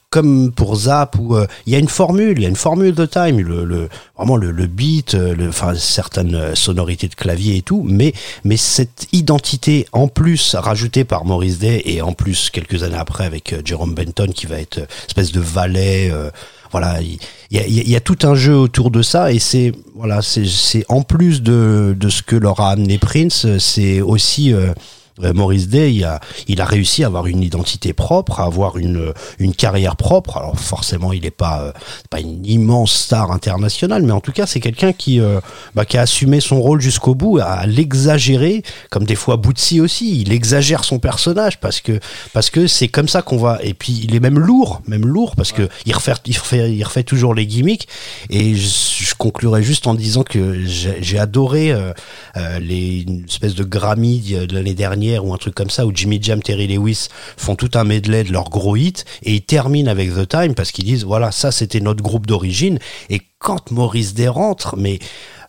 comme 0.10 0.52
pour 0.52 0.76
Zap 0.76 1.18
où 1.20 1.36
euh, 1.36 1.46
il 1.66 1.74
y 1.74 1.76
a 1.76 1.80
une 1.80 1.90
formule, 1.90 2.38
il 2.38 2.44
y 2.44 2.46
a 2.46 2.50
une 2.50 2.56
formule 2.56 2.96
de 2.96 3.06
time, 3.06 3.40
le, 3.40 3.66
le 3.66 3.90
vraiment 4.16 4.38
le, 4.38 4.52
le 4.52 4.68
beat, 4.68 5.14
euh, 5.16 5.36
le, 5.36 5.50
enfin 5.50 5.76
certaines 5.76 6.36
euh, 6.36 6.56
sonorités 6.56 7.08
de 7.08 7.16
clavier 7.16 7.58
et 7.58 7.62
tout, 7.62 7.84
mais 7.86 8.14
mais 8.44 8.58
cette 8.58 9.08
identité 9.12 9.88
en 9.92 10.08
plus 10.08 10.56
rajoutée 10.56 11.04
par 11.04 11.26
Maurice 11.26 11.60
Day 11.60 11.82
et 11.86 12.02
en 12.02 12.14
plus 12.14 12.50
quelques 12.50 12.84
années 12.84 12.96
après 12.98 13.26
avec 13.26 13.56
Jerome 13.66 13.94
Benton 13.94 14.28
qui 14.34 14.46
va 14.46 14.60
être 14.60 14.88
espèce 15.08 15.32
de 15.32 15.42
valet. 15.42 16.10
euh, 16.12 16.30
voilà, 16.72 17.00
il 17.02 17.20
y 17.52 17.58
y 17.58 17.90
y 17.92 17.96
a 17.96 18.02
tout 18.02 18.18
un 18.24 18.36
jeu 18.36 18.56
autour 18.56 18.92
de 18.92 19.02
ça 19.02 19.32
et 19.32 19.40
c'est 19.40 19.72
voilà, 19.96 20.22
c'est 20.22 20.86
en 20.90 21.04
plus 21.04 21.42
de 21.42 21.96
de 21.98 22.10
ce 22.10 22.22
que 22.22 22.36
leur 22.36 22.60
a 22.60 22.72
amené 22.72 22.98
Prince, 22.98 23.48
c'est 23.60 24.02
aussi 24.02 24.54
euh, 24.54 24.74
Maurice 25.20 25.70
Day, 25.70 25.94
il 25.94 26.04
a, 26.04 26.20
il 26.48 26.60
a 26.60 26.66
réussi 26.66 27.04
à 27.04 27.08
avoir 27.08 27.28
une 27.28 27.42
identité 27.42 27.94
propre, 27.94 28.42
à 28.42 28.46
avoir 28.46 28.78
une, 28.78 29.14
une 29.40 29.54
carrière 29.54 29.96
propre. 29.96 30.38
Alors 30.38 30.60
forcément, 30.60 31.14
il 31.14 31.22
n'est 31.22 31.32
pas, 31.32 31.62
euh, 31.62 31.72
pas 32.10 32.20
une 32.20 32.46
immense 32.46 32.92
star 32.92 33.32
internationale, 33.32 34.04
mais 34.04 34.12
en 34.12 34.20
tout 34.20 34.34
cas, 34.34 34.46
c'est 34.46 34.60
quelqu'un 34.60 34.92
qui, 34.92 35.22
euh, 35.22 35.40
bah, 35.74 35.86
qui 35.86 35.98
a 35.98 36.02
assumé 36.02 36.42
son 36.42 36.62
rôle 36.62 36.82
jusqu'au 36.82 37.16
bout, 37.16 37.40
à 37.40 37.66
l'exagérer, 37.66 38.64
comme 38.90 39.06
des 39.06 39.16
fois 39.16 39.38
Bootsy 39.38 39.80
aussi. 39.80 40.22
Il 40.22 40.34
exagère 40.34 40.84
son 40.84 41.00
personnage 41.00 41.60
parce 41.60 41.80
que 41.80 42.00
parce 42.34 42.50
que 42.50 42.68
c'est 42.68 42.90
comme 42.90 43.08
ça 43.08 43.22
qu'on 43.22 43.38
va. 43.38 43.60
Et 43.64 43.74
puis 43.74 44.02
il 44.04 44.16
est 44.16 44.20
même 44.20 44.40
lourd, 44.40 44.82
même 44.88 45.06
lourd 45.06 45.36
parce 45.36 45.52
que 45.52 45.70
il 45.86 45.94
refait, 45.94 46.14
il 46.26 46.38
refait, 46.38 46.74
il 46.74 46.84
refait 46.84 47.04
toujours 47.04 47.34
les 47.34 47.46
gimmicks. 47.46 47.88
Et 48.30 48.56
je, 48.56 48.68
je 48.68 49.16
conclurai 49.16 49.64
juste 49.64 49.88
en 49.88 49.94
disant 49.94 50.24
que 50.24 50.66
j'ai 50.66 51.02
j'ai 51.02 51.20
adoré 51.20 51.72
euh, 51.72 51.94
euh, 52.38 52.60
les 52.60 53.06
une 53.08 53.26
espèce 53.26 53.56
de 53.56 53.64
Grammy 53.64 54.20
de 54.20 54.54
l'année 54.54 54.74
dernière 54.74 55.05
ou 55.14 55.34
un 55.34 55.38
truc 55.38 55.56
comme 55.56 55.70
ça 55.70 55.86
où 55.86 55.92
Jimmy 55.94 56.20
Jam, 56.22 56.42
Terry 56.42 56.68
Lewis 56.68 57.08
font 57.38 57.56
tout 57.56 57.72
un 57.76 57.84
medley 57.84 58.24
de 58.24 58.32
leurs 58.32 58.50
gros 58.50 58.76
hits 58.76 59.04
et 59.24 59.34
ils 59.34 59.42
terminent 59.42 59.90
avec 59.90 60.14
The 60.14 60.28
Time 60.28 60.56
parce 60.56 60.72
qu'ils 60.72 60.86
disent 60.86 61.04
voilà 61.04 61.32
ça 61.32 61.52
c'était 61.52 61.80
notre 61.80 62.04
groupe 62.04 62.26
d'origine 62.26 62.80
et 63.10 63.22
quand 63.40 63.72
Maurice 63.72 64.14
Day 64.14 64.28
rentre 64.28 64.76
mais 64.78 65.00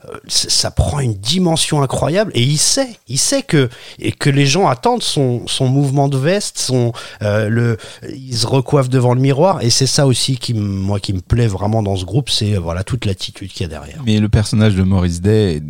euh, 0.08 0.18
ça 0.28 0.70
prend 0.70 1.00
une 1.00 1.14
dimension 1.14 1.82
incroyable 1.82 2.30
et 2.34 2.42
il 2.42 2.58
sait, 2.58 2.98
il 3.08 3.18
sait 3.18 3.42
que 3.42 3.68
et 3.98 4.12
que 4.12 4.30
les 4.30 4.46
gens 4.46 4.68
attendent 4.68 5.02
son, 5.02 5.46
son 5.46 5.68
mouvement 5.68 6.08
de 6.08 6.18
veste, 6.18 6.58
son 6.58 6.92
euh, 7.22 7.48
le, 7.48 7.78
il 8.08 8.36
se 8.36 8.46
recoiffe 8.46 8.88
devant 8.88 9.14
le 9.14 9.20
miroir 9.20 9.62
et 9.62 9.70
c'est 9.70 9.86
ça 9.86 10.06
aussi 10.06 10.36
qui 10.36 10.54
moi 10.54 11.00
qui 11.00 11.12
me 11.12 11.20
plaît 11.20 11.46
vraiment 11.46 11.82
dans 11.82 11.96
ce 11.96 12.04
groupe, 12.04 12.30
c'est 12.30 12.54
voilà 12.56 12.84
toute 12.84 13.04
l'attitude 13.04 13.50
qu'il 13.50 13.62
y 13.62 13.64
a 13.64 13.68
derrière. 13.68 14.02
Mais 14.04 14.20
le 14.20 14.28
personnage 14.28 14.74
de 14.74 14.82
Maurice 14.82 15.20
Day 15.20 15.62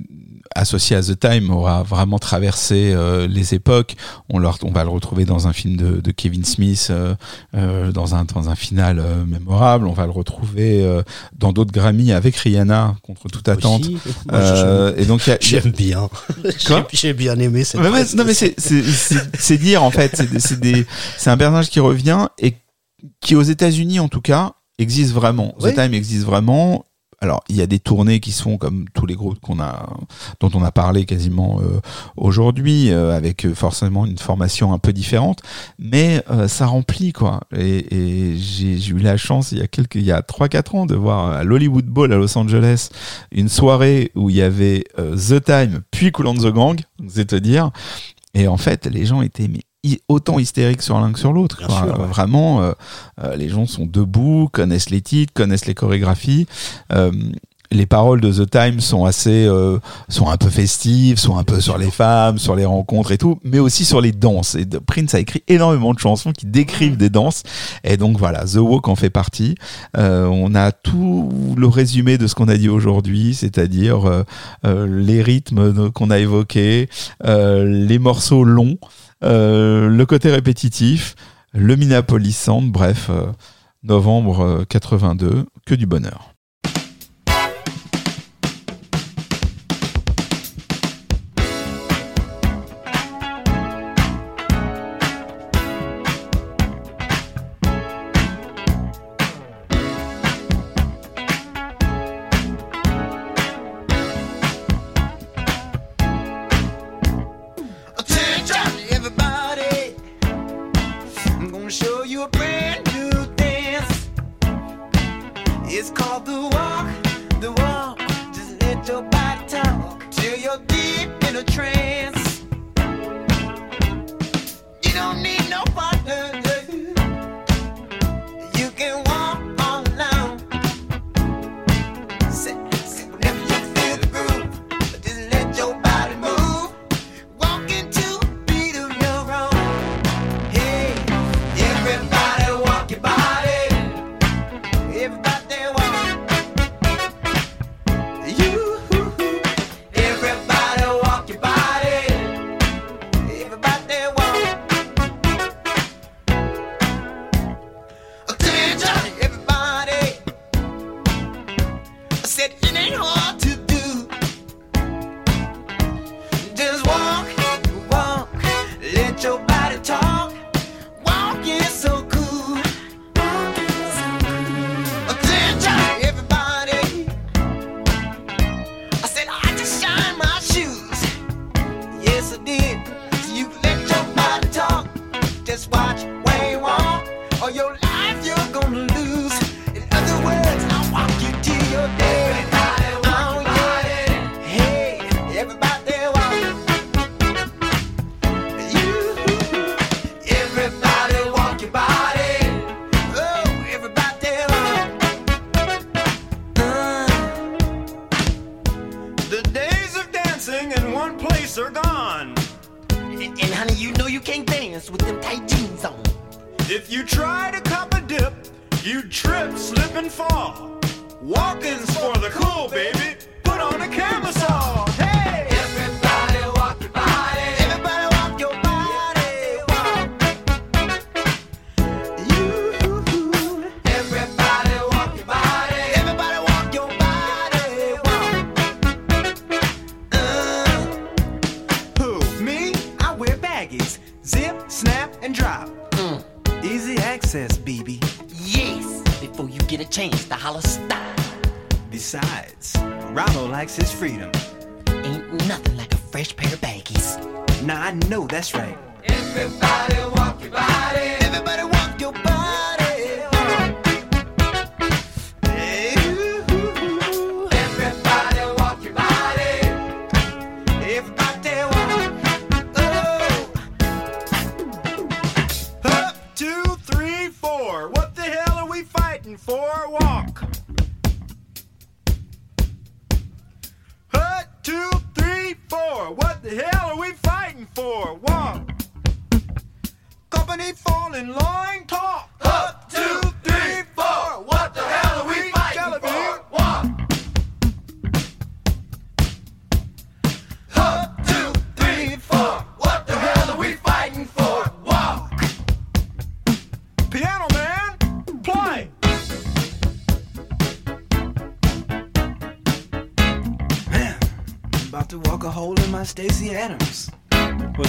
associé 0.55 0.97
à 0.97 1.03
The 1.03 1.19
Time, 1.19 1.51
aura 1.51 1.83
vraiment 1.83 2.19
traversé 2.19 2.93
euh, 2.95 3.27
les 3.27 3.55
époques. 3.55 3.97
On, 4.29 4.39
leur, 4.39 4.59
on 4.63 4.71
va 4.71 4.85
le 4.85 4.91
retrouver 4.91 5.25
dans 5.25 5.47
un 5.49 5.53
film 5.53 5.77
de, 5.77 6.01
de 6.01 6.11
Kevin 6.11 6.45
Smith, 6.45 6.89
euh, 6.91 7.15
euh, 7.55 7.93
dans, 7.93 8.15
un, 8.15 8.25
dans 8.25 8.49
un 8.49 8.55
final 8.55 9.03
mémorable. 9.27 9.87
On 9.87 9.93
va 9.93 10.07
le 10.07 10.13
retrouver 10.13 10.87
dans 11.37 11.53
d'autres 11.53 11.73
Grammy 11.73 12.13
avec 12.13 12.37
Rihanna, 12.37 12.97
contre 13.03 13.29
toute 13.29 13.49
attente. 13.49 13.85
Moi, 14.31 14.93
et 14.97 15.05
donc, 15.05 15.23
J'aime 15.41 15.73
bien. 15.73 16.09
J'ai- 16.93 17.13
bien 17.13 17.39
aimé 17.39 17.65
cette 17.65 17.81
prestation. 17.81 18.19
non 18.19 18.25
mais 18.25 18.35
c'est 19.39 19.59
dire 19.59 19.83
en 19.83 19.91
fait 19.91 20.23
c'est 21.19 21.31
un 21.31 21.37
personnage 21.37 21.71
qui 21.71 21.81
revient 21.81 22.29
et 22.39 22.55
qui 23.21 23.35
aux 23.37 23.43
États-Unis 23.43 24.01
en 24.01 24.09
tout 24.09 24.21
cas 24.21 24.53
existe 24.79 25.13
vraiment. 25.13 25.55
Oui. 25.61 25.73
The 25.73 25.77
Time 25.77 25.95
existe 25.95 26.25
vraiment. 26.25 26.85
Alors 27.21 27.43
il 27.49 27.57
y 27.57 27.63
a 27.63 27.67
des 27.67 27.79
tournées 27.79 28.21
qui 28.21 28.33
se 28.33 28.43
font 28.43 28.59
comme 28.59 28.87
tous 28.93 29.07
les 29.07 29.15
groupes 29.15 29.39
dont 30.41 30.51
on 30.55 30.63
a 30.63 30.73
parlé 30.73 31.05
quasiment 31.05 31.61
euh, 31.61 31.81
aujourd'hui 32.17 32.91
euh, 32.91 33.17
avec 33.17 33.47
euh, 33.47 33.55
forcément 33.55 34.07
une 34.07 34.19
formation 34.19 34.73
un 34.73 34.79
peu 34.79 34.93
différente, 34.93 35.41
mais 35.79 36.23
ça 36.49 36.67
remplit 36.67 37.13
quoi. 37.13 37.41
Et, 37.57 38.37
j'ai 38.37 38.89
eu 38.89 38.99
la 38.99 39.17
chance 39.17 39.53
il 39.53 39.59
y 39.59 39.63
a 39.63 39.67
quelques 39.67 39.97
il 39.97 40.05
y 40.05 40.13
a 40.13 40.23
trois 40.23 40.49
quatre 40.49 40.75
ans 40.75 40.87
de 40.87 40.95
voir 40.95 41.33
à 41.33 41.45
l'Hollywood 41.45 41.87
Bowl 41.87 42.13
à 42.13 42.17
Los 42.17 42.37
Angeles 42.37 42.91
une 43.33 43.49
soirée 43.49 44.13
où 44.15 44.31
il 44.31 44.37
y 44.37 44.43
avait 44.43 44.85
The 44.97 45.43
Time 45.43 45.83
puis 45.91 46.13
Cool 46.13 46.29
and 46.29 46.35
the 46.35 46.53
Gang, 46.53 46.81
donc 46.99 47.11
c'est 47.11 47.27
te 47.27 47.37
dire. 47.37 47.71
Et 48.35 48.49
en 48.49 48.59
fait, 48.59 48.87
les 48.87 49.07
gens 49.07 49.23
étaient 49.23 49.49
mais, 49.49 49.63
autant 50.09 50.39
hystériques 50.39 50.83
sur 50.83 50.99
l'un 50.99 51.13
que 51.13 51.19
sur 51.19 51.33
l'autre. 51.33 51.63
Euh, 51.63 51.93
ouais. 51.93 52.07
Vraiment, 52.07 52.63
euh, 52.63 52.73
euh, 53.23 53.37
les 53.37 53.49
gens 53.49 53.67
sont 53.67 53.87
debout, 53.87 54.49
connaissent 54.53 54.91
les 54.91 55.03
titres, 55.03 55.33
connaissent 55.33 55.67
les 55.67 55.75
chorégraphies. 55.75 56.47
Euh, 56.93 57.11
les 57.71 57.87
paroles 57.87 58.21
de 58.21 58.33
The 58.33 58.49
Time 58.49 58.81
sont 58.81 59.05
assez, 59.05 59.47
euh, 59.47 59.79
sont 60.09 60.29
un 60.29 60.37
peu 60.37 60.49
festives, 60.49 61.19
sont 61.19 61.37
un 61.37 61.45
peu 61.45 61.61
sur 61.61 61.79
les 61.79 61.91
femmes, 61.91 62.39
sur 62.39 62.55
les 62.55 62.65
rencontres 62.65 63.13
et 63.13 63.19
tout, 63.19 63.39
mais 63.45 63.59
aussi 63.59 63.85
sur 63.85 64.01
les 64.01 64.13
danses. 64.13 64.55
Et 64.55 64.67
Prince 64.87 65.15
a 65.15 65.21
écrit 65.21 65.43
énormément 65.49 65.93
de 65.95 65.99
chansons 65.99 66.33
qui 66.33 66.47
décrivent 66.47 66.97
des 66.97 67.11
danses. 67.11 67.43
Et 67.85 67.97
donc 67.97 68.19
voilà, 68.19 68.45
The 68.45 68.57
Walk 68.57 68.89
en 68.89 68.97
fait 68.97 69.11
partie. 69.11 69.57
Euh, 69.97 70.27
on 70.27 70.55
a 70.55 70.73
tout 70.73 71.29
le 71.57 71.67
résumé 71.67 72.19
de 72.19 72.27
ce 72.27 72.35
qu'on 72.35 72.49
a 72.49 72.57
dit 72.57 72.69
aujourd'hui, 72.69 73.35
c'est-à-dire 73.35 74.25
euh, 74.65 74.87
les 74.87 75.23
rythmes 75.23 75.91
qu'on 75.91 76.11
a 76.11 76.19
évoqués, 76.19 76.89
les 77.25 77.99
morceaux 77.99 78.45
longs, 78.45 78.79
le 79.23 80.05
côté 80.05 80.31
répétitif, 80.31 81.15
le 81.57 81.75
Minneapolis 81.75 82.37
Sound, 82.37 82.71
bref, 82.71 83.09
euh, 83.09 83.33
novembre 83.83 84.41
euh, 84.41 84.65
82, 84.69 85.47
que 85.65 85.75
du 85.75 85.87
bonheur. 85.87 86.36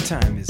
Time 0.08 0.38
is 0.38 0.47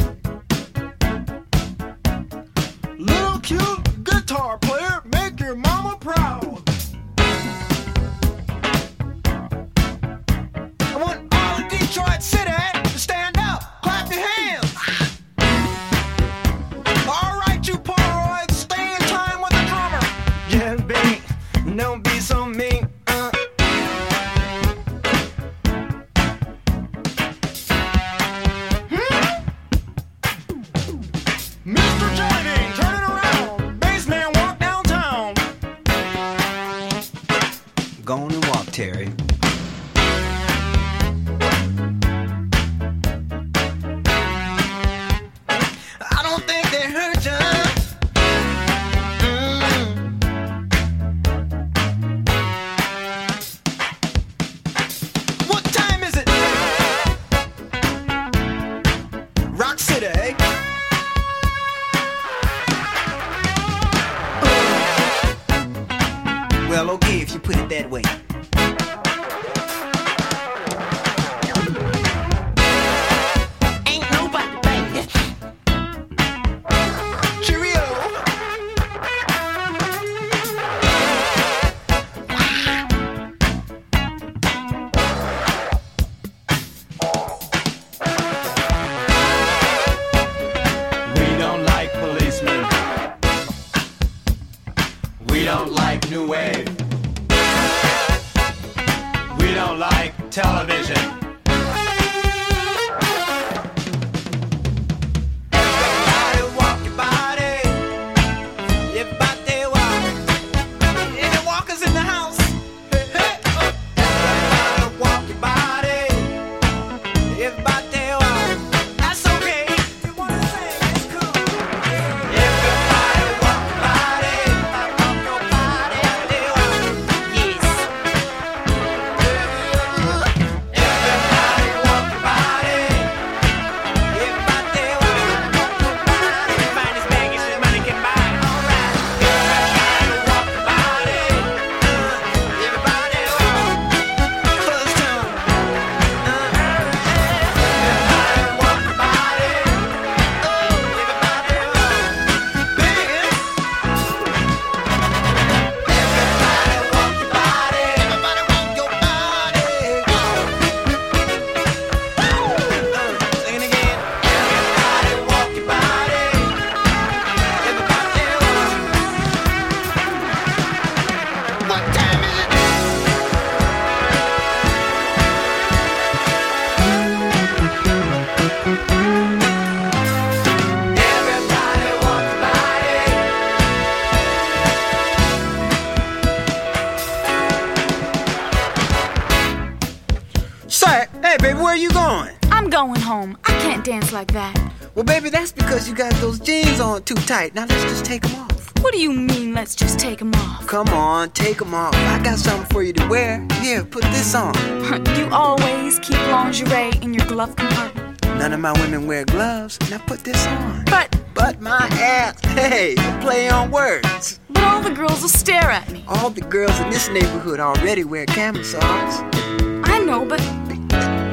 too 197.08 197.14
tight. 197.26 197.54
Now 197.54 197.64
let's 197.64 197.84
just 197.84 198.04
take 198.04 198.20
them 198.20 198.34
off. 198.34 198.70
What 198.82 198.92
do 198.92 199.00
you 199.00 199.10
mean, 199.10 199.54
let's 199.54 199.74
just 199.74 199.98
take 199.98 200.18
them 200.18 200.30
off? 200.34 200.66
Come 200.66 200.88
on, 200.88 201.30
take 201.30 201.56
them 201.56 201.72
off. 201.72 201.94
I 201.94 202.22
got 202.22 202.38
something 202.38 202.68
for 202.68 202.82
you 202.82 202.92
to 202.92 203.08
wear. 203.08 203.46
Here, 203.62 203.82
put 203.82 204.02
this 204.02 204.34
on. 204.34 204.54
you 205.16 205.26
always 205.32 205.98
keep 206.00 206.18
lingerie 206.30 206.92
in 207.00 207.14
your 207.14 207.24
glove 207.26 207.56
compartment. 207.56 208.22
None 208.36 208.52
of 208.52 208.60
my 208.60 208.72
women 208.72 209.06
wear 209.06 209.24
gloves. 209.24 209.78
Now 209.90 209.96
put 210.06 210.22
this 210.22 210.46
on. 210.48 210.84
But, 210.84 211.18
But 211.32 211.62
my 211.62 211.88
ass. 211.92 212.44
Hey, 212.44 212.94
play 213.22 213.48
on 213.48 213.70
words. 213.70 214.38
but 214.50 214.62
all 214.64 214.82
the 214.82 214.90
girls 214.90 215.22
will 215.22 215.30
stare 215.30 215.70
at 215.70 215.90
me. 215.90 216.04
All 216.06 216.28
the 216.28 216.42
girls 216.42 216.78
in 216.78 216.90
this 216.90 217.08
neighborhood 217.08 217.58
already 217.58 218.04
wear 218.04 218.26
camisoles. 218.26 218.84
I 218.84 219.98
know, 220.04 220.26
but 220.26 220.40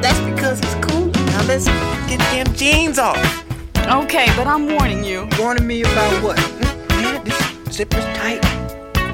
That's 0.02 0.22
because 0.22 0.60
it's 0.62 0.76
cool. 0.88 1.08
Now 1.08 1.44
let's 1.48 1.66
get 2.08 2.20
them 2.32 2.56
jeans 2.56 2.98
off. 2.98 3.45
Okay, 3.88 4.28
but 4.36 4.48
I'm 4.48 4.68
warning 4.70 5.04
you. 5.04 5.28
Warning 5.40 5.66
me 5.68 5.82
about 5.82 6.24
what? 6.24 6.40
Hmm? 6.40 7.02
Yeah, 7.02 7.20
this 7.24 7.76
zipper's 7.76 8.06
tight. 8.18 8.44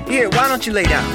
Here, 0.09 0.30
why 0.30 0.48
don't 0.48 0.66
you 0.66 0.74
lay 0.74 0.83
down? 0.83 1.06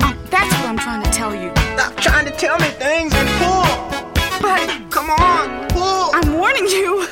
Oh, 0.00 0.16
that's 0.30 0.52
what 0.56 0.66
I'm 0.66 0.78
trying 0.78 1.02
to 1.02 1.10
tell 1.10 1.34
you. 1.34 1.50
Stop 1.74 1.96
trying 1.96 2.24
to 2.26 2.32
tell 2.32 2.58
me 2.58 2.66
things 2.68 3.12
and 3.14 3.28
pull. 3.40 4.02
But 4.40 4.90
Come 4.90 5.10
on, 5.10 5.68
pull. 5.70 6.10
I'm 6.14 6.34
warning 6.34 6.66
you. 6.66 7.06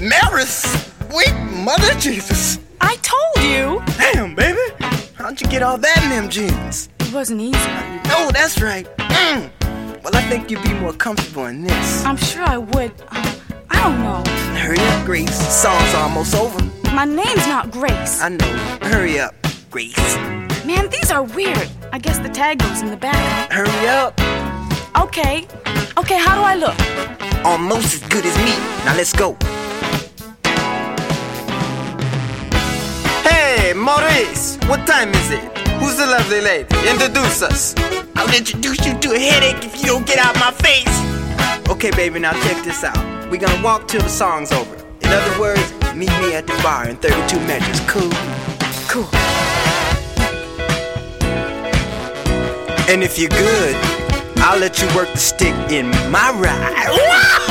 Maris, 0.00 0.62
sweet 1.10 1.34
mother 1.64 1.94
Jesus. 1.98 2.58
I 2.80 2.96
told 2.96 3.46
you. 3.46 3.82
Damn, 3.98 4.34
baby. 4.34 4.58
How'd 5.14 5.40
you 5.40 5.48
get 5.48 5.62
all 5.62 5.78
that 5.78 6.02
in 6.04 6.10
them 6.10 6.28
jeans? 6.28 6.88
It 7.00 7.12
wasn't 7.12 7.40
easy. 7.40 7.58
No, 8.08 8.30
that's 8.30 8.60
right. 8.60 8.86
Mm. 8.98 9.50
Well, 10.04 10.14
I 10.14 10.22
think 10.28 10.50
you'd 10.50 10.62
be 10.62 10.74
more 10.74 10.92
comfortable 10.92 11.46
in 11.46 11.62
this. 11.62 12.04
I'm 12.04 12.16
sure 12.16 12.44
I 12.44 12.58
would. 12.58 12.92
Uh, 13.86 14.22
I. 14.24 14.58
Hurry 14.58 14.80
up, 14.80 15.06
Grace. 15.06 15.38
Song's 15.62 15.94
almost 15.94 16.34
over. 16.34 16.60
My 16.92 17.04
name's 17.04 17.46
not 17.46 17.70
Grace. 17.70 18.20
I 18.20 18.30
know. 18.30 18.46
Hurry 18.82 19.20
up, 19.20 19.32
Grace. 19.70 20.16
Man, 20.64 20.88
these 20.90 21.12
are 21.12 21.22
weird. 21.22 21.68
I 21.92 21.98
guess 21.98 22.18
the 22.18 22.28
tag 22.28 22.58
goes 22.58 22.82
in 22.82 22.90
the 22.90 22.96
back. 22.96 23.52
Hurry 23.52 23.86
up. 23.86 24.18
Okay. 24.98 25.46
Okay, 25.96 26.18
how 26.18 26.34
do 26.34 26.42
I 26.42 26.56
look? 26.56 26.74
Almost 27.44 27.94
as 27.94 28.08
good 28.08 28.26
as 28.26 28.36
me. 28.38 28.56
Now 28.84 28.96
let's 28.96 29.12
go. 29.12 29.36
Hey, 33.22 33.72
Maurice. 33.72 34.58
What 34.66 34.84
time 34.84 35.10
is 35.10 35.30
it? 35.30 35.44
Who's 35.78 35.96
the 35.96 36.06
lovely 36.06 36.40
lady? 36.40 36.66
Introduce 36.90 37.40
us. 37.40 37.74
I'll 38.16 38.34
introduce 38.34 38.84
you 38.84 38.98
to 38.98 39.12
a 39.12 39.18
headache 39.18 39.64
if 39.64 39.78
you 39.78 39.86
don't 39.86 40.06
get 40.06 40.18
out 40.18 40.34
of 40.34 40.40
my 40.40 40.50
face. 40.50 41.68
Okay, 41.68 41.92
baby, 41.92 42.18
now 42.18 42.32
check 42.42 42.64
this 42.64 42.82
out. 42.82 43.15
We're 43.30 43.38
gonna 43.38 43.62
walk 43.62 43.88
till 43.88 44.02
the 44.02 44.08
song's 44.08 44.52
over. 44.52 44.76
In 45.00 45.08
other 45.08 45.40
words, 45.40 45.72
meet 45.96 46.10
me 46.20 46.34
at 46.34 46.46
the 46.46 46.58
bar 46.62 46.88
in 46.88 46.96
32 46.96 47.40
measures. 47.40 47.80
Cool? 47.88 48.10
Cool. 48.88 49.08
And 52.88 53.02
if 53.02 53.18
you're 53.18 53.28
good, 53.30 53.74
I'll 54.38 54.60
let 54.60 54.80
you 54.80 54.86
work 54.94 55.10
the 55.12 55.18
stick 55.18 55.54
in 55.72 55.90
my 56.10 56.30
ride. 56.38 57.42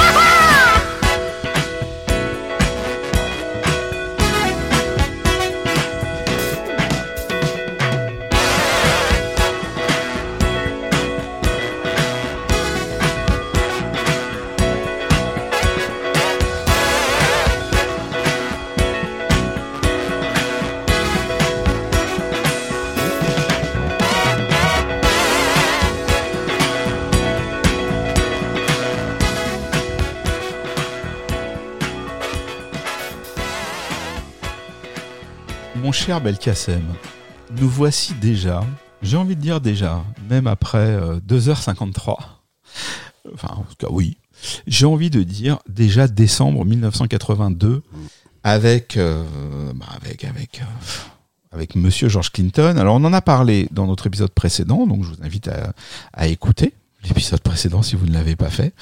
Mon 35.85 35.91
cher 35.91 36.19
Belkacem, 36.19 36.81
nous 37.61 37.69
voici 37.69 38.15
déjà, 38.15 38.65
j'ai 39.03 39.17
envie 39.17 39.35
de 39.35 39.41
dire 39.41 39.61
déjà, 39.61 40.03
même 40.27 40.47
après 40.47 40.79
euh, 40.79 41.19
2h53, 41.19 42.15
enfin 43.35 43.49
en 43.49 43.61
tout 43.61 43.75
cas 43.77 43.89
oui, 43.91 44.17
j'ai 44.65 44.87
envie 44.87 45.11
de 45.11 45.21
dire 45.21 45.59
déjà 45.69 46.07
décembre 46.07 46.65
1982, 46.65 47.83
avec, 48.43 48.97
euh, 48.97 49.23
bah, 49.75 49.85
euh, 51.53 51.65
Monsieur 51.75 52.09
George 52.09 52.31
Clinton. 52.31 52.77
Alors 52.79 52.95
on 52.95 53.03
en 53.03 53.13
a 53.13 53.21
parlé 53.21 53.67
dans 53.69 53.85
notre 53.85 54.07
épisode 54.07 54.31
précédent, 54.31 54.87
donc 54.87 55.03
je 55.03 55.09
vous 55.09 55.21
invite 55.21 55.49
à, 55.49 55.73
à 56.13 56.25
écouter 56.25 56.73
l'épisode 57.03 57.41
précédent 57.41 57.83
si 57.83 57.95
vous 57.95 58.07
ne 58.07 58.13
l'avez 58.13 58.35
pas 58.35 58.49
fait, 58.49 58.73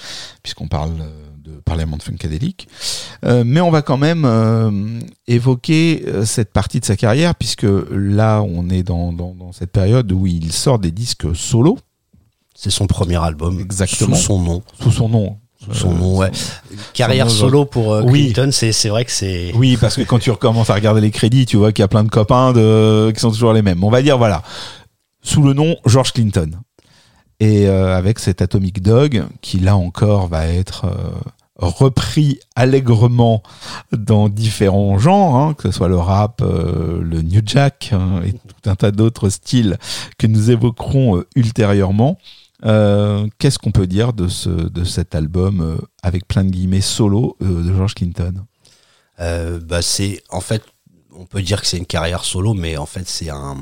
puisqu'on 0.42 0.70
parle 0.70 1.02
euh, 1.02 1.33
de 1.44 1.60
Parlement 1.64 1.98
de 1.98 2.04
Funkadelic. 2.04 2.68
Euh, 3.26 3.44
mais 3.46 3.62
on 3.62 3.70
va 3.72 3.82
quand 3.82 3.98
même 3.98 4.24
euh, 4.26 4.72
évoquer 5.28 6.04
euh, 6.08 6.26
cette 6.26 6.52
partie 6.54 6.80
de 6.80 6.86
sa 6.86 6.96
carrière, 6.96 7.36
puisque 7.36 7.68
là, 7.92 8.42
on 8.42 8.70
est 8.70 8.84
dans, 8.84 9.12
dans, 9.14 9.34
dans 9.34 9.52
cette 9.52 9.72
période 9.72 10.12
où 10.12 10.26
il 10.26 10.52
sort 10.52 10.80
des 10.80 10.92
disques 10.92 11.36
solo, 11.36 11.78
C'est 12.56 12.70
son 12.70 12.88
premier 12.88 13.18
album. 13.24 13.60
Exactement. 13.60 14.16
Sous 14.16 14.22
son 14.22 14.40
nom. 14.42 14.64
sous 14.82 14.92
son 14.92 15.10
nom. 15.10 15.38
Sous 15.66 15.74
son 15.74 15.94
nom, 15.94 16.18
ouais. 16.18 16.32
Carrière 16.94 17.28
nom, 17.28 17.32
solo 17.32 17.66
pour 17.66 17.94
euh, 17.94 18.04
Oui. 18.04 18.34
Clinton, 18.34 18.52
c'est 18.52 18.74
c'est 18.74 18.90
vrai 18.90 19.06
que 19.06 19.12
c'est. 19.12 19.54
Oui, 19.56 19.78
parce 19.80 19.96
que 19.96 20.02
quand 20.02 20.20
tu 20.20 20.30
recommences 20.30 20.70
à 20.70 20.74
regarder 20.74 21.00
les 21.00 21.12
crédits, 21.12 21.46
tu 21.46 21.56
vois 21.58 21.72
qu'il 21.72 21.84
y 21.84 21.86
a 21.86 21.88
plein 21.88 22.04
de 22.04 22.10
copains 22.10 22.52
de, 22.52 23.12
qui 23.12 23.20
sont 23.22 23.32
toujours 23.32 23.54
les 23.54 23.62
mêmes. 23.62 23.82
On 23.84 23.90
va 23.90 24.02
dire, 24.02 24.18
voilà, 24.18 24.44
sous 25.22 25.42
le 25.42 25.54
nom 25.54 25.76
George 25.86 26.12
Clinton. 26.12 26.52
Et 27.44 27.68
euh, 27.68 27.94
avec 27.98 28.20
cet 28.20 28.42
Atomic 28.42 28.82
Dog, 28.82 29.26
qui 29.42 29.60
là 29.60 29.76
encore 29.76 30.28
va 30.28 30.48
être 30.48 30.86
euh, 30.86 31.12
repris 31.58 32.40
allègrement 32.56 33.44
dans 33.92 34.30
différents 34.30 34.98
genres, 34.98 35.36
hein, 35.36 35.54
que 35.54 35.70
ce 35.70 35.78
soit 35.78 35.90
le 35.90 35.98
rap, 35.98 36.42
euh, 36.42 37.02
le 37.02 37.22
New 37.22 37.42
Jack 37.46 37.90
hein, 37.92 38.22
et 38.26 38.32
tout 38.32 38.70
un 38.70 38.76
tas 38.76 38.92
d'autres 38.92 39.28
styles 39.28 39.78
que 40.18 40.26
nous 40.26 40.52
évoquerons 40.52 41.22
ultérieurement. 41.36 42.18
Qu'est-ce 43.40 43.60
qu'on 43.60 43.72
peut 43.72 43.88
dire 43.88 44.14
de, 44.14 44.30
ce, 44.30 44.50
de 44.50 44.86
cet 44.86 45.14
album 45.14 45.82
avec 46.02 46.26
plein 46.30 46.46
de 46.46 46.50
guillemets 46.50 46.80
solo 46.80 47.36
de 47.42 47.74
George 47.76 47.94
Clinton? 47.94 48.36
Bah 49.20 49.82
c'est 49.82 50.24
en 50.30 50.40
fait, 50.40 50.64
on 51.14 51.26
peut 51.26 51.42
dire 51.42 51.60
que 51.60 51.68
c'est 51.68 51.78
une 51.78 51.86
carrière 51.86 52.24
solo, 52.24 52.54
mais 52.54 52.78
en 52.78 52.86
fait 52.86 53.06
c'est 53.06 53.30
un- 53.30 53.58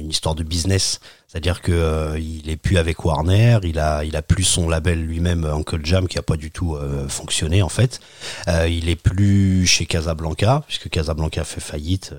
une 0.00 0.08
histoire 0.10 0.34
de 0.34 0.42
business. 0.42 1.00
C'est-à-dire 1.34 1.62
que 1.62 1.72
euh, 1.72 2.16
il 2.16 2.48
est 2.48 2.56
plus 2.56 2.78
avec 2.78 3.04
Warner, 3.04 3.58
il 3.64 3.80
a 3.80 4.04
il 4.04 4.14
a 4.14 4.22
plus 4.22 4.44
son 4.44 4.68
label 4.68 5.04
lui-même 5.04 5.44
Uncle 5.44 5.80
Jam 5.82 6.06
qui 6.06 6.16
a 6.16 6.22
pas 6.22 6.36
du 6.36 6.52
tout 6.52 6.76
euh, 6.76 7.08
fonctionné 7.08 7.60
en 7.60 7.68
fait. 7.68 7.98
Euh, 8.46 8.68
il 8.68 8.88
est 8.88 8.94
plus 8.94 9.66
chez 9.66 9.84
Casablanca 9.84 10.62
puisque 10.68 10.88
Casablanca 10.88 11.42
fait 11.42 11.60
faillite. 11.60 12.14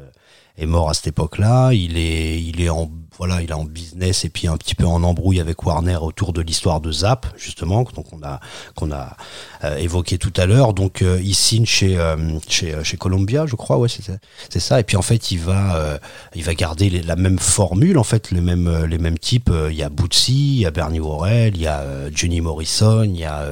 Est 0.58 0.66
mort 0.66 0.90
à 0.90 0.94
cette 0.94 1.08
époque-là. 1.08 1.72
Il 1.74 1.98
est, 1.98 2.42
il 2.42 2.62
est 2.62 2.70
en, 2.70 2.90
voilà, 3.18 3.42
il 3.42 3.50
est 3.50 3.54
en 3.54 3.64
business 3.64 4.26
et 4.26 4.30
puis 4.30 4.48
un 4.48 4.58
petit 4.58 4.76
peu 4.76 4.86
en 4.86 5.04
embrouille 5.04 5.40
avec 5.40 5.66
Warner 5.66 5.98
autour 6.02 6.34
de 6.34 6.42
l'histoire 6.42 6.82
de 6.82 6.92
Zap, 6.92 7.28
justement, 7.38 7.84
donc 7.96 8.12
on 8.14 8.22
a, 8.24 8.40
qu'on 8.76 8.92
a 8.92 9.16
euh, 9.64 9.78
évoqué 9.78 10.18
tout 10.18 10.34
à 10.38 10.46
l'heure. 10.46 10.74
Donc 10.74 11.02
euh, 11.02 11.20
il 11.24 11.36
signe 11.36 11.66
chez, 11.66 11.98
euh, 11.98 12.16
chez, 12.48 12.74
euh, 12.74 12.84
chez 12.84 12.98
Columbia, 12.98 13.46
je 13.46 13.56
crois, 13.56 13.78
ouais, 13.78 13.90
c'est 13.90 14.60
ça. 14.60 14.80
Et 14.80 14.84
puis 14.84 14.98
en 14.98 15.02
fait, 15.02 15.32
il 15.32 15.40
va, 15.40 15.76
euh, 15.76 15.98
il 16.36 16.44
va 16.44 16.54
garder 16.54 16.90
la 16.90 17.16
même 17.16 17.40
formule, 17.40 17.98
en 17.98 18.04
fait, 18.04 18.32
les 18.32 18.42
mêmes, 18.42 18.68
euh, 18.68 18.88
les 18.88 18.98
mêmes 18.98 19.20
types. 19.20 19.52
Il 19.70 19.76
y 19.76 19.84
a 19.84 19.90
Bootsy, 19.90 20.56
il 20.56 20.62
y 20.62 20.66
a 20.66 20.72
Bernie 20.72 21.00
Worrell, 21.00 21.56
il 21.56 21.62
y 21.62 21.68
a 21.68 21.86
Johnny 22.12 22.42
Morrison, 22.42 23.04
il 23.04 23.18
y 23.18 23.26
a 23.26 23.46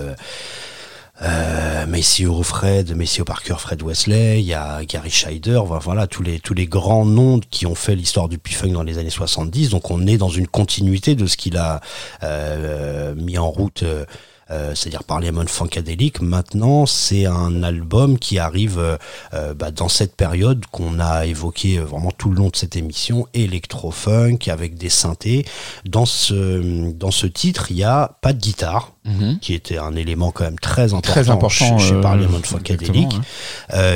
euh, 1.22 1.84
euh, 1.84 1.86
Maceo 1.86 2.42
Fred, 2.44 2.96
Maceo 2.96 3.24
Parker, 3.24 3.56
Fred 3.58 3.82
Wesley, 3.84 4.40
il 4.40 4.46
y 4.46 4.54
a 4.54 4.84
Gary 4.86 5.10
Scheider, 5.10 5.62
voilà, 5.82 6.08
tous 6.08 6.24
les 6.24 6.40
tous 6.40 6.54
les 6.54 6.66
grands 6.66 7.06
noms 7.06 7.40
qui 7.50 7.66
ont 7.66 7.76
fait 7.76 7.96
l'histoire 7.96 8.30
du 8.30 8.38
P-Funk 8.38 8.72
dans 8.72 8.84
les 8.84 8.98
années 8.98 9.10
70. 9.10 9.70
Donc 9.70 9.92
on 9.92 10.08
est 10.08 10.18
dans 10.18 10.30
une 10.30 10.48
continuité 10.48 11.16
de 11.16 11.28
ce 11.28 11.38
qu'il 11.38 11.58
a 11.58 11.82
euh, 12.24 13.14
mis 13.16 13.38
en 13.38 13.50
route. 13.50 13.84
euh, 13.84 14.06
euh, 14.52 14.76
c'est-à-dire 14.76 15.06
Parliament 15.06 15.46
Funkadelic. 15.48 16.20
Maintenant, 16.22 16.86
c'est 16.86 17.26
un 17.26 17.64
album 17.64 18.20
qui 18.20 18.40
arrive 18.40 18.78
euh, 18.78 18.98
euh, 19.34 19.54
bah, 19.54 19.72
dans 19.72 19.88
cette 19.88 20.18
période 20.18 20.66
qu'on 20.70 21.00
a 21.00 21.26
évoqué 21.26 21.78
euh, 21.80 21.86
vraiment 21.86 22.12
tout 22.12 22.30
le 22.30 22.36
long 22.36 22.50
de 22.50 22.56
cette 22.56 22.76
émission, 22.76 23.26
électro-funk 23.34 24.40
avec 24.50 24.76
des 24.76 24.90
synthés. 24.90 25.46
Dans 25.86 26.06
ce 26.06 26.92
dans 26.92 27.10
ce 27.12 27.26
titre, 27.26 27.68
il 27.72 27.78
y 27.78 27.84
a 27.86 28.18
pas 28.22 28.34
de 28.34 28.40
guitare, 28.40 28.93
qui 29.42 29.54
était 29.54 29.78
un 29.78 29.96
élément 29.96 30.32
quand 30.32 30.46
même 30.46 30.60
très 30.60 30.94
important, 30.94 31.12
Très 31.12 31.30
important 31.30 31.78
chez, 31.78 31.94
euh, 31.94 32.02
Parliament 32.02 32.38
exactement, 32.38 32.60
Funkadelic. 32.60 33.12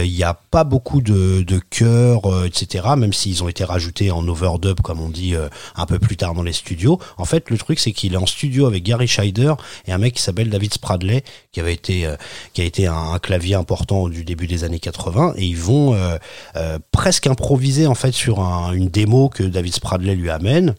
Il 0.04 0.12
n'y 0.12 0.24
a 0.24 0.34
pas 0.34 0.64
beaucoup 0.64 1.02
de, 1.02 1.44
de 1.44 1.60
chœurs, 1.70 2.26
euh, 2.26 2.46
etc. 2.46 2.86
Même 2.98 3.14
s'ils 3.14 3.44
ont 3.44 3.48
été 3.48 3.64
rajoutés 3.64 4.12
en 4.12 4.28
overdub, 4.28 4.82
comme 4.82 5.00
on 5.00 5.10
dit 5.10 5.36
euh, 5.36 5.48
un 5.76 5.86
peu 5.86 5.98
plus 6.00 6.18
tard 6.18 6.34
dans 6.34 6.44
les 6.44 6.54
studios. 6.54 7.00
En 7.18 7.26
fait, 7.26 7.50
le 7.50 7.58
truc 7.58 7.80
c'est 7.80 7.92
qu'il 7.94 8.14
est 8.14 8.18
en 8.18 8.26
studio 8.26 8.66
avec 8.66 8.84
Gary 8.84 9.08
Scheider 9.08 9.54
et 9.88 9.92
un 9.94 9.98
mec 9.98 10.16
qui 10.16 10.22
s'appelle 10.22 10.50
David 10.50 10.74
Spradley, 10.74 11.24
qui 11.52 11.60
avait 11.60 11.74
été 11.74 12.06
euh, 12.06 12.16
qui 12.54 12.62
a 12.62 12.66
été 12.66 12.88
un, 12.88 13.12
un 13.14 13.20
clavier 13.20 13.56
important 13.56 14.10
du 14.10 14.24
début 14.26 14.48
des 14.48 14.64
années 14.64 14.80
80. 14.80 15.34
Et 15.38 15.46
ils 15.46 15.58
vont 15.58 15.94
euh, 15.94 16.18
euh, 16.56 16.80
presque 16.92 17.28
improviser 17.28 17.88
en 17.88 17.96
fait 17.96 18.12
sur 18.12 18.40
un- 18.42 18.74
une 18.74 18.88
démo 18.90 19.30
que 19.30 19.44
David 19.44 19.74
Spradley 19.74 20.16
lui 20.16 20.30
amène 20.30 20.76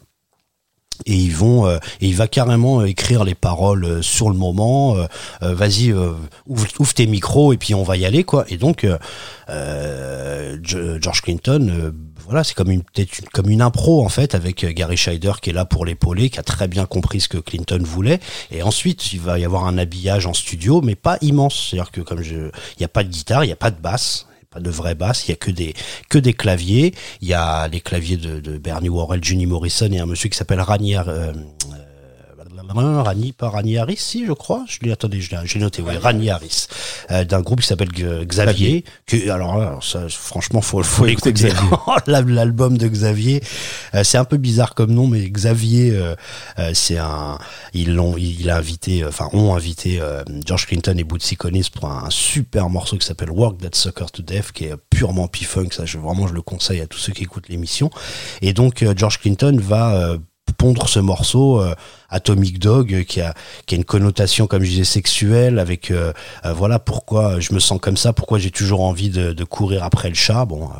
euh, 1.06 1.78
et 2.00 2.06
il 2.06 2.16
va 2.16 2.28
carrément 2.28 2.80
euh, 2.80 2.86
écrire 2.86 3.24
les 3.24 3.34
paroles 3.34 3.84
euh, 3.84 4.02
sur 4.02 4.30
le 4.30 4.36
moment 4.36 4.96
vas-y 5.40 5.92
ouvre, 5.92 6.66
ouvre 6.78 6.94
tes 6.94 7.06
micros 7.06 7.52
et 7.52 7.56
puis 7.56 7.74
on 7.74 7.82
va 7.82 7.96
y 7.96 8.04
aller 8.04 8.24
quoi. 8.24 8.44
Et 8.48 8.56
donc 8.56 8.86
George 10.62 11.22
Clinton 11.22 11.92
voilà 12.24 12.44
c'est 12.44 12.54
comme 12.54 12.70
une 12.70 12.82
peut-être 12.82 13.20
une- 13.46 13.62
impro 13.62 14.04
en 14.04 14.08
fait 14.08 14.34
avec 14.34 14.64
Gary 14.74 14.96
Scheider 14.96 15.32
qui 15.40 15.50
est 15.50 15.52
là 15.52 15.64
pour 15.64 15.84
l'épauler 15.84 16.30
qui 16.30 16.38
a 16.38 16.42
très 16.42 16.68
bien 16.68 16.86
compris 16.86 17.20
ce 17.20 17.28
que 17.28 17.38
Clinton 17.38 17.80
voulait. 17.82 18.20
Et 18.50 18.62
ensuite 18.62 19.12
il 19.12 19.20
va 19.20 19.38
y 19.38 19.44
avoir 19.44 19.66
un 19.66 19.78
habillage 19.78 20.26
en 20.26 20.34
studio 20.34 20.80
mais 20.82 20.94
pas 20.94 21.18
immense. 21.22 21.68
C'est-à-dire 21.70 21.90
que 21.90 22.00
comme 22.00 22.22
je 22.22 22.50
il 22.76 22.82
y 22.82 22.84
a 22.84 22.88
pas 22.88 23.04
de 23.04 23.08
guitare 23.10 23.44
il 23.44 23.48
y 23.48 23.52
a 23.52 23.56
pas 23.56 23.70
de 23.70 23.80
basse 23.80 24.26
pas 24.50 24.60
de 24.60 24.70
vraie 24.70 24.94
basse, 24.94 25.26
il 25.26 25.30
y 25.30 25.34
a 25.34 25.36
que 25.36 25.50
des 25.50 25.74
que 26.08 26.18
des 26.18 26.32
claviers. 26.32 26.94
Il 27.20 27.28
y 27.28 27.34
a 27.34 27.68
les 27.68 27.80
claviers 27.80 28.16
de, 28.16 28.40
de 28.40 28.58
Bernie 28.58 28.88
Worrell, 28.88 29.22
Johnny 29.22 29.46
Morrison 29.46 29.90
et 29.92 29.98
un 29.98 30.06
monsieur 30.06 30.28
qui 30.28 30.38
s'appelle 30.38 30.60
Ranier. 30.60 31.00
Euh, 31.06 31.32
Rani, 32.74 33.32
pas 33.32 33.48
Rani 33.48 33.78
Harris, 33.78 33.96
si 33.98 34.26
je 34.26 34.32
crois. 34.32 34.64
Je 34.68 34.78
l'ai 34.82 34.92
attendez, 34.92 35.20
j'ai 35.20 35.58
noté, 35.58 35.82
oui, 35.82 35.96
Rani 35.96 36.30
Harris, 36.30 36.66
euh, 37.10 37.24
d'un 37.24 37.40
groupe 37.40 37.60
qui 37.60 37.66
s'appelle 37.66 37.88
Xavier. 37.90 38.84
Que, 39.06 39.30
alors, 39.30 39.54
alors 39.60 39.84
ça, 39.84 40.08
franchement, 40.08 40.60
faut, 40.60 40.82
faut, 40.82 41.04
Faut 41.04 41.06
écouter. 41.06 41.48
L'al- 42.06 42.28
L'album 42.28 42.76
de 42.78 42.88
Xavier, 42.88 43.42
euh, 43.94 44.04
c'est 44.04 44.18
un 44.18 44.24
peu 44.24 44.36
bizarre 44.36 44.74
comme 44.74 44.92
nom, 44.92 45.06
mais 45.06 45.28
Xavier, 45.30 45.90
euh, 45.92 46.14
euh, 46.58 46.70
c'est 46.74 46.98
un, 46.98 47.38
ils 47.74 47.94
l'ont, 47.94 48.16
il 48.16 48.48
a 48.50 48.56
invité, 48.56 49.02
euh, 49.02 49.08
enfin, 49.08 49.28
ont 49.32 49.54
invité 49.54 50.00
euh, 50.00 50.22
George 50.46 50.66
Clinton 50.66 50.94
et 50.98 51.04
Bootsy 51.04 51.36
Collins 51.36 51.62
pour 51.72 51.86
un, 51.90 52.08
super 52.10 52.68
morceau 52.68 52.96
qui 52.98 53.06
s'appelle 53.06 53.30
Work 53.30 53.58
That 53.60 53.70
Sucker 53.72 54.06
to 54.12 54.22
Death, 54.22 54.52
qui 54.52 54.64
est 54.64 54.74
purement 54.90 55.28
P-Funk. 55.28 55.68
Ça, 55.72 55.84
je, 55.84 55.98
vraiment, 55.98 56.26
je 56.26 56.34
le 56.34 56.42
conseille 56.42 56.80
à 56.80 56.86
tous 56.86 56.98
ceux 56.98 57.12
qui 57.12 57.22
écoutent 57.24 57.48
l'émission. 57.48 57.90
Et 58.42 58.52
donc, 58.52 58.82
euh, 58.82 58.94
George 58.96 59.18
Clinton 59.20 59.56
va 59.60 59.94
euh, 59.94 60.18
pondre 60.52 60.88
ce 60.88 61.00
morceau 61.00 61.60
euh, 61.60 61.74
Atomic 62.10 62.58
Dog 62.58 62.94
euh, 62.94 63.02
qui 63.02 63.20
a 63.20 63.34
qui 63.66 63.74
a 63.74 63.78
une 63.78 63.84
connotation 63.84 64.46
comme 64.46 64.62
je 64.62 64.70
disais 64.70 64.84
sexuelle 64.84 65.58
avec 65.58 65.90
euh, 65.90 66.12
euh, 66.44 66.52
voilà 66.52 66.78
pourquoi 66.78 67.40
je 67.40 67.52
me 67.52 67.58
sens 67.58 67.78
comme 67.80 67.96
ça 67.96 68.12
pourquoi 68.12 68.38
j'ai 68.38 68.50
toujours 68.50 68.82
envie 68.82 69.10
de, 69.10 69.32
de 69.32 69.44
courir 69.44 69.84
après 69.84 70.08
le 70.08 70.14
chat. 70.14 70.44
Bon 70.44 70.70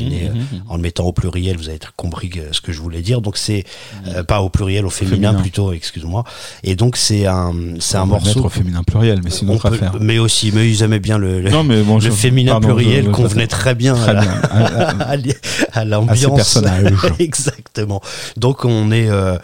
euh, 0.00 0.04
Mhm, 0.04 0.12
euh, 0.12 0.28
mhm. 0.34 0.62
en 0.68 0.76
le 0.76 0.82
mettant 0.82 1.04
au 1.04 1.12
pluriel, 1.12 1.56
vous 1.56 1.68
avez 1.68 1.78
compris 1.96 2.28
que- 2.30 2.52
ce 2.52 2.60
que 2.60 2.72
je 2.72 2.80
voulais 2.80 3.02
dire. 3.02 3.20
Donc 3.20 3.36
c'est 3.36 3.64
euh, 4.08 4.22
pas 4.22 4.40
au 4.42 4.48
pluriel, 4.48 4.86
au 4.86 4.90
féminin, 4.90 5.28
Féminin. 5.28 5.40
plutôt, 5.42 5.72
excuse-moi. 5.72 6.24
Et 6.64 6.74
donc 6.76 6.96
c'est 6.96 7.26
un, 7.26 7.52
c'est 7.80 7.96
un 7.96 8.06
le 8.06 8.12
mettre 8.12 8.24
morceau. 8.26 8.44
au 8.44 8.48
féminin 8.48 8.82
pluriel, 8.82 9.20
mais 9.24 9.30
c'est 9.30 9.42
une 9.42 9.50
autre 9.50 9.66
affaire. 9.66 9.94
Mais 10.00 10.18
aussi, 10.18 10.52
mais 10.54 10.68
ils 10.70 10.82
aimaient 10.82 10.98
bien 11.00 11.18
le, 11.18 11.40
le, 11.40 11.50
Non, 11.50 11.64
mais 11.64 11.82
bon, 11.82 11.94
le 11.96 12.00
je- 12.00 12.10
féminin 12.10 12.52
pardon, 12.52 12.68
pluriel 12.74 13.02
je- 13.04 13.08
je- 13.08 13.14
convenait 13.14 13.46
très 13.46 13.74
bien, 13.74 13.94
Très 13.94 14.12
bien. 14.14 14.40
À- 14.50 15.12
à- 15.12 15.16
à 15.72 15.84
l'ambiance. 15.84 16.58
Exactement. 17.18 18.00
Donc 18.36 18.64
on 18.64 18.90
est, 18.90 19.08
euh, 19.08 19.36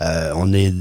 euh, 0.00 0.32
on 0.36 0.52
est, 0.52 0.72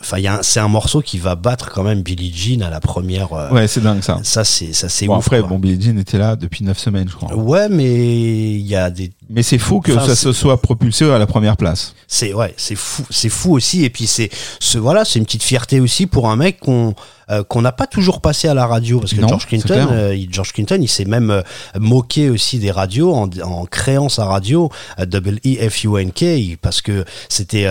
enfin, 0.00 0.18
c'est 0.42 0.60
un 0.60 0.68
morceau 0.68 1.00
qui 1.02 1.18
va 1.18 1.34
battre 1.34 1.70
quand 1.72 1.82
même 1.82 2.02
Billie 2.02 2.32
Jean 2.34 2.62
à 2.66 2.70
la 2.70 2.80
première. 2.80 3.32
euh, 3.32 3.50
Ouais, 3.50 3.68
c'est 3.68 3.82
dingue 3.82 4.02
ça. 4.02 4.20
Ça 4.22 4.44
c'est, 4.44 4.72
ça 4.72 4.88
c'est 4.88 5.06
Bon, 5.06 5.16
ouf. 5.18 5.26
après, 5.26 5.40
quoi. 5.40 5.48
bon, 5.50 5.58
Billie 5.58 5.80
Jean 5.82 5.98
était 5.98 6.18
là 6.18 6.36
depuis 6.36 6.64
9 6.64 6.78
semaines, 6.78 7.08
je 7.08 7.14
crois. 7.16 7.34
Ouais, 7.36 7.68
mais 7.68 8.61
il 8.62 8.68
y 8.68 8.76
a 8.76 8.90
des 8.90 9.12
Mais 9.28 9.42
c'est 9.42 9.58
fou 9.58 9.80
que 9.80 9.92
Enfin, 9.92 10.06
ça 10.06 10.16
se 10.16 10.32
soit 10.32 10.60
propulsé 10.62 11.10
à 11.10 11.18
la 11.18 11.26
première 11.26 11.56
place. 11.56 11.94
c'est 12.06 12.32
ouais, 12.32 12.54
c'est 12.56 12.74
fou, 12.76 13.04
c'est 13.10 13.28
fou 13.28 13.52
aussi. 13.54 13.84
Et 13.84 13.90
puis 13.90 14.06
c'est, 14.06 14.30
ce 14.60 14.78
voilà, 14.78 15.04
c'est 15.04 15.18
une 15.18 15.24
petite 15.24 15.42
fierté 15.42 15.80
aussi 15.80 16.06
pour 16.06 16.30
un 16.30 16.36
mec 16.36 16.58
qu'on 16.60 16.94
euh, 17.30 17.44
qu'on 17.44 17.62
n'a 17.62 17.72
pas 17.72 17.86
toujours 17.86 18.20
passé 18.20 18.48
à 18.48 18.54
la 18.54 18.66
radio 18.66 18.98
parce 19.00 19.14
que 19.14 19.20
Non, 19.20 19.28
George 19.28 19.46
Clinton, 19.46 19.88
euh, 19.92 20.14
il- 20.14 20.32
George 20.32 20.52
Clinton, 20.52 20.78
il 20.80 20.88
s'est 20.88 21.04
même 21.04 21.30
euh, 21.30 21.42
moqué 21.78 22.30
aussi 22.30 22.58
des 22.58 22.70
radios 22.70 23.14
en, 23.14 23.28
en 23.42 23.64
créant 23.64 24.08
sa 24.08 24.24
radio 24.24 24.70
Double 24.98 25.38
E 25.46 25.68
F 25.70 25.84
U 25.84 25.98
N 25.98 26.10
K 26.12 26.56
parce 26.60 26.80
que 26.82 27.04
c'était 27.28 27.66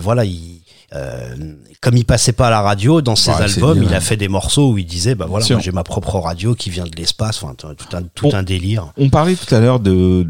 voilà, 0.00 0.24
il 0.24 0.60
comme 1.80 1.96
il 1.96 2.04
passait 2.04 2.32
pas 2.32 2.46
à 2.48 2.50
la 2.50 2.60
radio 2.62 3.02
dans 3.02 3.16
ses 3.16 3.30
Ouais, 3.30 3.42
albums, 3.42 3.82
il 3.82 3.92
a 3.94 4.00
fait 4.00 4.16
des 4.16 4.28
morceaux 4.28 4.72
où 4.72 4.78
il 4.78 4.86
disait 4.86 5.14
bah 5.14 5.26
voilà, 5.28 5.46
j'ai 5.60 5.72
ma 5.72 5.84
propre 5.84 6.18
radio 6.18 6.54
qui 6.54 6.70
vient 6.70 6.84
de 6.84 6.96
l'espace, 6.96 7.42
enfin 7.42 7.54
tout 7.54 7.96
un 7.96 8.02
tout 8.02 8.30
un 8.32 8.42
délire. 8.42 8.92
On 8.96 9.10
parlait 9.10 9.34
tout 9.36 9.54
à 9.54 9.60
l'heure 9.60 9.80
de 9.80 10.26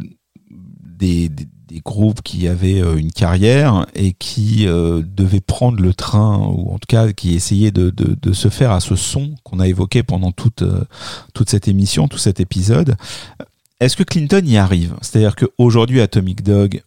des, 0.99 1.29
des, 1.29 1.47
des 1.69 1.81
groupes 1.85 2.23
qui 2.23 2.49
avaient 2.49 2.81
euh, 2.81 2.97
une 2.97 3.13
carrière 3.13 3.87
et 3.95 4.15
qui 4.15 4.67
euh, 4.67 5.03
devaient 5.05 5.43
prendre 5.43 5.81
le 5.83 5.93
train 5.93 6.39
ou 6.39 6.71
en 6.73 6.79
tout 6.79 6.87
cas 6.89 7.13
qui 7.13 7.35
essayaient 7.35 7.71
de, 7.71 7.91
de, 7.91 8.17
de 8.21 8.33
se 8.33 8.49
faire 8.49 8.71
à 8.73 8.81
ce 8.81 8.97
son 8.97 9.35
qu'on 9.45 9.61
a 9.61 9.69
évoqué 9.69 10.03
pendant 10.03 10.33
toute 10.33 10.63
euh, 10.63 10.85
toute 11.35 11.51
cette 11.51 11.69
émission, 11.69 12.09
tout 12.09 12.19
cet 12.19 12.41
épisode. 12.41 12.97
Est-ce 13.79 13.95
que 13.95 14.05
Clinton 14.05 14.41
y 14.47 14.57
arrive? 14.57 14.95
C'est-à-dire 15.03 15.37
qu'aujourd'hui, 15.37 16.01
Atomic 16.01 16.43
Dog, 16.43 16.83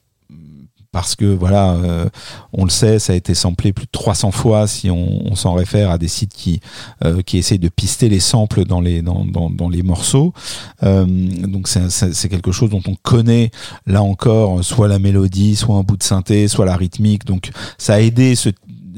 parce 0.92 1.16
que 1.16 1.26
voilà, 1.26 1.74
euh, 1.74 2.10
on 2.52 2.64
le 2.64 2.72
sait, 2.72 2.98
ça 2.98 3.14
a 3.14 3.16
été 3.16 3.36
samplé 3.36 3.74
plus 3.74 3.86
de 3.86 3.92
300 3.92 4.32
fois 4.32 4.68
si 4.68 4.90
on, 4.90 5.32
on 5.32 5.36
s'en 5.36 5.54
réfère 5.54 5.92
à 5.92 6.00
des 6.00 6.08
sites 6.08 6.34
qui 6.34 6.62
euh, 7.06 7.22
qui 7.22 7.38
essayent 7.38 7.60
de 7.60 7.70
pister 7.70 8.10
les 8.10 8.20
samples 8.20 8.66
dans 8.66 8.82
les 8.82 9.04
dans, 9.04 9.24
dans, 9.24 9.52
dans 9.52 9.70
les 9.70 9.84
morceaux. 9.84 10.34
Euh, 10.84 11.06
donc 11.06 11.68
c'est 11.68 12.30
quelque 12.30 12.52
chose 12.52 12.72
dont 12.72 12.82
on 12.88 12.96
connaît 12.96 13.52
là 13.86 14.02
encore 14.02 14.64
soit 14.64 14.88
la 14.88 14.98
mélodie, 14.98 15.56
soit 15.56 15.76
un 15.76 15.84
bout 15.84 15.98
de 15.98 16.04
synthé, 16.04 16.48
soit 16.48 16.66
la 16.66 16.76
rythmique. 16.76 17.26
Donc 17.26 17.52
ça 17.78 17.96
a 17.96 18.00
aidé 18.00 18.36
ce, 18.36 18.50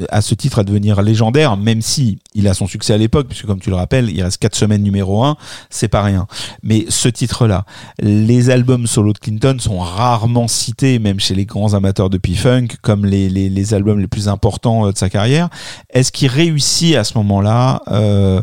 à 0.10 0.22
ce 0.22 0.36
titre 0.36 0.60
à 0.60 0.64
devenir 0.64 1.02
légendaire, 1.02 1.58
même 1.58 1.82
si 1.82 2.20
il 2.34 2.48
a 2.48 2.54
son 2.54 2.68
succès 2.68 2.94
à 2.94 2.98
l'époque, 2.98 3.28
puisque 3.28 3.46
comme 3.46 3.60
tu 3.60 3.70
le 3.70 3.76
rappelles, 3.76 4.10
il 4.10 4.22
reste 4.22 4.38
quatre 4.38 4.56
semaines 4.56 4.84
numéro 4.84 5.24
un, 5.24 5.38
c'est 5.70 5.88
pas 5.88 6.02
rien. 6.02 6.28
Mais 6.64 6.86
ce 6.90 7.10
titre-là, 7.10 7.66
les 8.00 8.50
albums 8.50 8.88
solo 8.88 9.14
de 9.14 9.20
Clinton 9.20 9.58
sont 9.60 9.80
rarement 9.80 10.48
cités, 10.48 11.00
même 11.00 11.20
chez 11.20 11.36
les 11.36 11.46
grands 11.46 11.74
amateurs 11.74 12.10
de 12.10 12.18
P-Funk, 12.18 12.68
comme 12.82 13.06
les, 13.06 13.30
les, 13.30 13.74
albums 13.74 14.00
les 14.00 14.08
plus 14.08 14.28
importants 14.28 14.88
euh, 14.88 14.92
de 14.92 14.98
sa 14.98 15.10
carrière. 15.10 15.50
Est-ce 15.90 16.12
qu'il 16.12 16.28
réussit 16.28 16.96
à 16.96 17.04
ce 17.04 17.18
moment-là 17.18 17.82
euh, 17.90 18.42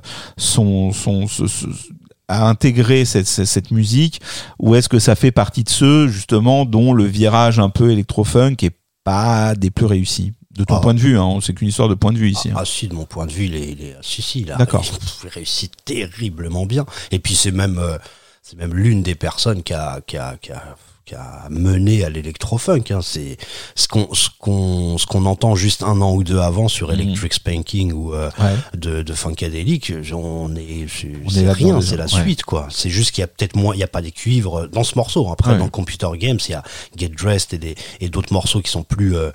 à 2.29 2.49
intégrer 2.49 3.05
cette, 3.05 3.27
cette, 3.27 3.47
cette 3.47 3.71
musique, 3.71 4.21
ou 4.59 4.75
est-ce 4.75 4.89
que 4.89 4.99
ça 4.99 5.15
fait 5.15 5.33
partie 5.33 5.65
de 5.65 5.71
ceux 5.71 6.09
justement 6.09 6.67
dont 6.67 6.93
le 6.93 7.05
virage 7.05 7.59
un 7.59 7.71
peu 7.71 7.91
électro-funk 7.91 8.57
est 8.63 8.77
pas 9.03 9.55
des 9.55 9.71
plus 9.71 9.87
réussis? 9.87 10.33
De 10.59 10.65
ton 10.65 10.77
Ah. 10.77 10.81
point 10.81 10.95
de 10.95 11.01
vue, 11.01 11.19
hein, 11.19 11.39
c'est 11.41 11.55
qu'une 11.55 11.69
histoire 11.69 11.89
de 11.89 11.95
point 11.95 12.13
de 12.13 12.19
vue 12.19 12.31
ici. 12.31 12.51
hein. 12.51 12.55
Ah 12.59 12.65
si, 12.65 12.89
de 12.89 12.95
mon 12.95 13.05
point 13.07 13.25
de 13.27 13.33
vue, 13.33 13.47
il 13.47 13.55
est, 13.55 13.71
il 13.71 13.83
est 13.85 13.95
ah, 13.97 14.01
si, 14.03 14.21
si, 14.23 14.41
il 14.41 14.53
a, 14.53 14.57
D'accord. 14.57 14.85
il 15.25 15.29
réussit 15.31 15.73
terriblement 15.85 16.67
bien. 16.67 16.85
Et 17.13 17.19
puis 17.19 17.35
c'est 17.35 17.53
même, 17.53 17.79
euh, 17.79 17.97
c'est 18.43 18.57
même 18.59 18.75
l'une 18.75 19.03
des 19.03 19.15
personnes 19.15 19.63
qui 19.63 19.73
a, 19.73 20.01
qui 20.07 20.17
a, 20.17 20.37
qui 20.43 20.53
a, 20.53 20.77
qui 21.05 21.15
a 21.15 21.47
mené 21.49 22.05
à 22.05 22.11
l'électrofunk. 22.11 22.91
Hein. 22.91 23.01
C'est 23.03 23.39
ce 23.75 23.89
qu'on, 23.89 24.13
ce 24.13 24.29
qu'on, 24.39 24.99
ce 24.99 25.07
qu'on 25.07 25.25
entend 25.25 25.55
juste 25.55 25.83
un 25.83 26.03
an 26.03 26.13
ou 26.13 26.23
deux 26.23 26.39
avant 26.39 26.69
sur 26.69 26.89
Mhm. 26.89 27.01
Electric 27.01 27.33
Spanking 27.33 27.93
ou 27.93 28.13
euh, 28.13 28.29
Ouais. 28.39 28.55
de, 28.77 29.01
de 29.03 29.13
Funkadelic. 29.15 29.91
On 30.13 30.55
est, 30.57 30.87
c'est, 30.89 31.47
On 31.49 31.53
rien, 31.53 31.81
c'est 31.81 31.97
la 31.97 32.05
ouais. 32.05 32.11
suite 32.23 32.43
quoi. 32.43 32.67
C'est 32.71 32.91
juste 32.91 33.13
qu'il 33.13 33.23
y 33.23 33.25
a 33.25 33.29
peut-être 33.29 33.57
moins, 33.57 33.75
il 33.75 33.79
y 33.79 33.85
a 33.85 33.89
pas 33.89 34.03
des 34.03 34.13
cuivres 34.13 34.69
dans 34.69 34.85
ce 34.85 34.97
morceau. 34.97 35.31
Après, 35.31 35.53
Ouais. 35.53 35.59
dans 35.59 35.69
Computer 35.71 36.09
Games, 36.19 36.41
il 36.47 36.51
y 36.51 36.55
a 36.55 36.63
Get 36.97 37.09
Dressed 37.11 37.55
et 37.55 37.59
des, 37.59 37.75
et 38.01 38.11
d'autres 38.11 38.33
morceaux 38.35 38.61
qui 38.61 38.71
sont 38.71 38.83
plus 38.83 39.17
euh, 39.17 39.31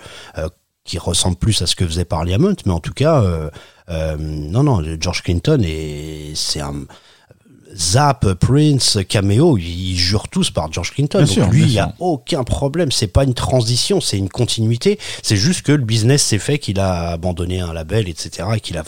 qui 0.83 0.97
ressemble 0.99 1.37
plus 1.37 1.61
à 1.61 1.67
ce 1.67 1.75
que 1.75 1.85
faisait 1.85 2.05
Parliament, 2.05 2.55
mais 2.65 2.73
en 2.73 2.79
tout 2.79 2.93
cas, 2.93 3.21
euh, 3.21 3.49
euh, 3.89 4.17
non, 4.17 4.63
non, 4.63 4.81
George 4.99 5.23
Clinton 5.23 5.61
et 5.63 6.33
c'est 6.35 6.61
un 6.61 6.85
Zap, 7.75 8.33
Prince, 8.35 8.99
Cameo, 9.07 9.57
ils 9.57 9.95
jurent 9.95 10.27
tous 10.27 10.51
par 10.51 10.71
George 10.71 10.91
Clinton. 10.91 11.19
Bien 11.19 11.27
Donc 11.27 11.33
sûr, 11.33 11.49
lui, 11.49 11.63
il 11.63 11.71
y 11.71 11.79
a 11.79 11.93
aucun 11.99 12.43
problème. 12.43 12.91
C'est 12.91 13.07
pas 13.07 13.23
une 13.23 13.33
transition, 13.33 14.01
c'est 14.01 14.17
une 14.17 14.29
continuité. 14.29 14.99
C'est 15.21 15.35
juste 15.35 15.63
que 15.63 15.71
le 15.71 15.83
business 15.83 16.23
s'est 16.23 16.39
fait 16.39 16.59
qu'il 16.59 16.79
a 16.79 17.09
abandonné 17.09 17.59
un 17.59 17.73
label, 17.73 18.07
etc., 18.09 18.47
et 18.55 18.59
qu'il 18.59 18.77
a 18.77 18.83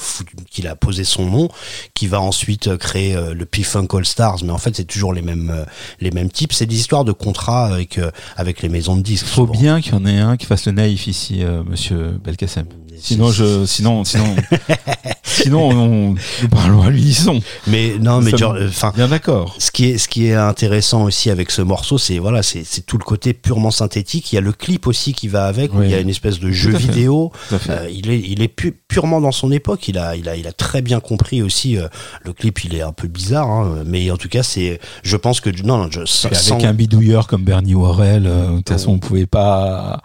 qu'il 0.49 0.67
a 0.67 0.75
posé 0.75 1.03
son 1.03 1.25
nom, 1.25 1.49
qui 1.93 2.07
va 2.07 2.21
ensuite 2.21 2.67
euh, 2.67 2.77
créer 2.77 3.15
euh, 3.15 3.33
le 3.33 3.45
P-Funk 3.45 3.87
All 3.93 4.05
Stars. 4.05 4.43
Mais 4.43 4.51
en 4.51 4.57
fait, 4.57 4.75
c'est 4.75 4.85
toujours 4.85 5.13
les 5.13 5.21
mêmes, 5.21 5.51
euh, 5.53 5.65
les 5.99 6.11
mêmes 6.11 6.29
types. 6.29 6.53
C'est 6.53 6.65
des 6.65 6.75
histoires 6.75 7.05
de 7.05 7.11
contrats 7.11 7.65
avec, 7.65 7.99
avec 8.37 8.61
les 8.61 8.69
maisons 8.69 8.95
de 8.95 9.01
disques. 9.01 9.25
Il 9.27 9.29
faut 9.29 9.47
souvent. 9.47 9.59
bien 9.59 9.81
qu'il 9.81 9.93
y 9.93 9.95
en 9.95 10.05
ait 10.05 10.19
un 10.19 10.37
qui 10.37 10.45
fasse 10.45 10.65
le 10.65 10.73
naïf 10.73 11.07
ici, 11.07 11.43
euh, 11.43 11.63
monsieur 11.63 12.19
Belkacem. 12.23 12.65
Sinon, 12.99 13.31
je, 13.31 13.65
sinon, 13.65 14.03
sinon, 14.03 14.35
sinon, 15.23 15.69
on, 15.69 16.09
nous 16.41 16.49
parlons 16.49 16.81
à 16.83 16.89
l'unisson. 16.89 17.41
Mais 17.67 17.95
non, 17.99 18.21
mais 18.21 18.33
euh, 18.41 18.67
enfin, 18.69 18.91
Bien 18.95 19.07
d'accord. 19.07 19.55
ce 19.59 19.71
qui 19.71 19.85
est 19.85 19.97
ce 19.97 20.07
qui 20.07 20.27
est 20.27 20.33
intéressant 20.33 21.03
aussi 21.03 21.29
avec 21.29 21.51
ce 21.51 21.61
morceau, 21.61 21.97
c'est 21.97 22.19
voilà, 22.19 22.43
c'est 22.43 22.63
c'est 22.63 22.85
tout 22.85 22.97
le 22.97 23.03
côté 23.03 23.33
purement 23.33 23.71
synthétique. 23.71 24.31
Il 24.31 24.35
y 24.35 24.37
a 24.37 24.41
le 24.41 24.51
clip 24.51 24.87
aussi 24.87 25.13
qui 25.13 25.27
va 25.27 25.45
avec, 25.45 25.73
où 25.73 25.79
Oui. 25.79 25.85
il 25.87 25.91
y 25.91 25.95
a 25.95 25.99
une 25.99 26.09
espèce 26.09 26.39
de 26.39 26.51
jeu 26.51 26.71
vidéo. 26.71 27.31
Euh, 27.69 27.89
il 27.91 28.09
est 28.09 28.19
il 28.19 28.41
est 28.41 28.47
pu- 28.47 28.73
purement 28.87 29.21
dans 29.21 29.31
son 29.31 29.51
époque. 29.51 29.87
Il 29.87 29.97
a 29.97 30.15
il 30.15 30.27
a 30.29 30.35
il 30.35 30.47
a 30.47 30.51
très 30.53 30.81
bien 30.81 30.99
compris 30.99 31.41
aussi. 31.41 31.77
euh, 31.77 31.87
le 32.23 32.33
clip, 32.33 32.63
il 32.63 32.75
est 32.75 32.81
un 32.81 32.91
peu 32.91 33.07
bizarre, 33.07 33.49
hein, 33.49 33.83
mais 33.85 34.09
en 34.11 34.17
tout 34.17 34.29
cas, 34.29 34.43
c'est. 34.43 34.79
Je 35.03 35.17
pense 35.17 35.39
que 35.41 35.49
non, 35.63 35.77
non, 35.77 35.87
je 35.91 36.05
sans- 36.05 36.29
avec 36.29 36.63
un 36.65 36.73
bidouilleur 36.73 37.27
comme 37.27 37.43
Bernie 37.43 37.73
Worrell, 37.75 38.25
euh, 38.25 38.51
de 38.51 38.55
toute 38.57 38.69
façon, 38.69 38.91
on 38.93 38.99
pouvait 38.99 39.25
pas, 39.25 40.01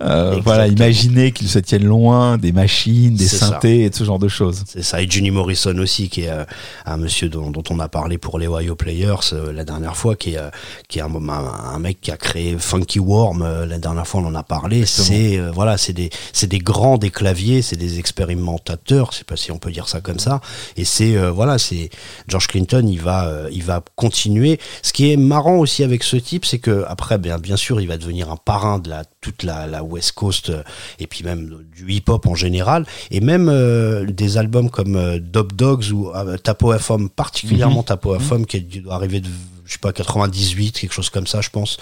voilà, 0.00 0.66
imaginer 0.68 1.32
qu'il 1.32 1.48
se 1.48 1.58
tienne 1.58 1.84
loin 1.84 2.33
des 2.38 2.52
machines, 2.52 3.14
des 3.14 3.26
ça. 3.26 3.46
synthés 3.46 3.84
et 3.84 3.90
de 3.90 3.94
ce 3.94 4.04
genre 4.04 4.18
de 4.18 4.28
choses. 4.28 4.62
C'est 4.66 4.82
ça. 4.82 5.02
Et 5.02 5.06
Johnny 5.08 5.30
Morrison 5.30 5.76
aussi, 5.78 6.08
qui 6.08 6.22
est 6.22 6.30
euh, 6.30 6.44
un 6.86 6.96
monsieur 6.96 7.28
dont, 7.28 7.50
dont 7.50 7.62
on 7.70 7.78
a 7.80 7.88
parlé 7.88 8.18
pour 8.18 8.38
les 8.38 8.46
Ohio 8.46 8.74
Players 8.74 9.32
euh, 9.32 9.52
la 9.52 9.64
dernière 9.64 9.96
fois, 9.96 10.16
qui 10.16 10.34
est, 10.34 10.38
euh, 10.38 10.50
qui 10.88 10.98
est 10.98 11.02
un, 11.02 11.14
un, 11.14 11.30
un 11.74 11.78
mec 11.78 12.00
qui 12.00 12.10
a 12.10 12.16
créé 12.16 12.56
Funky 12.58 12.98
Worm. 12.98 13.64
la 13.66 13.78
dernière 13.78 14.06
fois, 14.06 14.20
on 14.20 14.26
en 14.26 14.34
a 14.34 14.42
parlé. 14.42 14.86
C'est 14.86 15.38
voilà, 15.52 15.78
c'est 15.78 15.92
des, 15.92 16.10
c'est 16.32 16.46
des 16.46 16.58
grands 16.58 16.98
des 16.98 17.10
claviers, 17.10 17.62
c'est 17.62 17.76
des 17.76 17.98
expérimentateurs. 17.98 19.10
Je 19.12 19.18
sais 19.18 19.24
pas 19.24 19.36
si 19.36 19.50
on 19.52 19.58
peut 19.58 19.70
dire 19.72 19.88
ça 19.88 20.00
comme 20.00 20.18
ça. 20.18 20.40
Et 20.76 20.84
c'est 20.84 21.16
voilà, 21.30 21.58
c'est 21.58 21.90
George 22.28 22.48
Clinton. 22.48 22.86
Il 22.86 23.00
va, 23.00 23.30
il 23.50 23.62
va 23.62 23.82
continuer. 23.96 24.58
Ce 24.82 24.92
qui 24.92 25.12
est 25.12 25.16
marrant 25.16 25.56
aussi 25.56 25.82
avec 25.82 26.02
ce 26.02 26.16
type, 26.16 26.44
c'est 26.44 26.58
que 26.58 26.84
après, 26.88 27.18
bien, 27.18 27.38
bien 27.38 27.56
sûr, 27.56 27.80
il 27.80 27.88
va 27.88 27.96
devenir 27.96 28.30
un 28.30 28.36
parrain 28.36 28.78
de 28.78 28.90
la 28.90 29.04
toute 29.24 29.42
la, 29.42 29.66
la 29.66 29.82
West 29.82 30.12
Coast 30.12 30.50
euh, 30.50 30.62
et 30.98 31.06
puis 31.06 31.24
même 31.24 31.64
du 31.74 31.90
hip-hop 31.90 32.26
en 32.26 32.34
général 32.34 32.84
et 33.10 33.20
même 33.20 33.48
euh, 33.48 34.04
des 34.04 34.36
albums 34.36 34.68
comme 34.68 34.96
euh, 34.96 35.18
Dub 35.18 35.52
Dogs 35.52 35.90
ou 35.92 36.10
euh, 36.10 36.36
Tapo 36.36 36.74
FM 36.74 37.08
particulièrement 37.08 37.82
Tapo 37.82 38.14
FM 38.16 38.44
qui 38.44 38.60
doit 38.60 38.94
arriver 38.94 39.20
de 39.20 39.30
je 39.74 39.78
sais 39.78 39.80
pas 39.80 39.92
98 39.92 40.78
quelque 40.78 40.92
chose 40.92 41.10
comme 41.10 41.26
ça 41.26 41.40
je 41.40 41.50
pense 41.50 41.78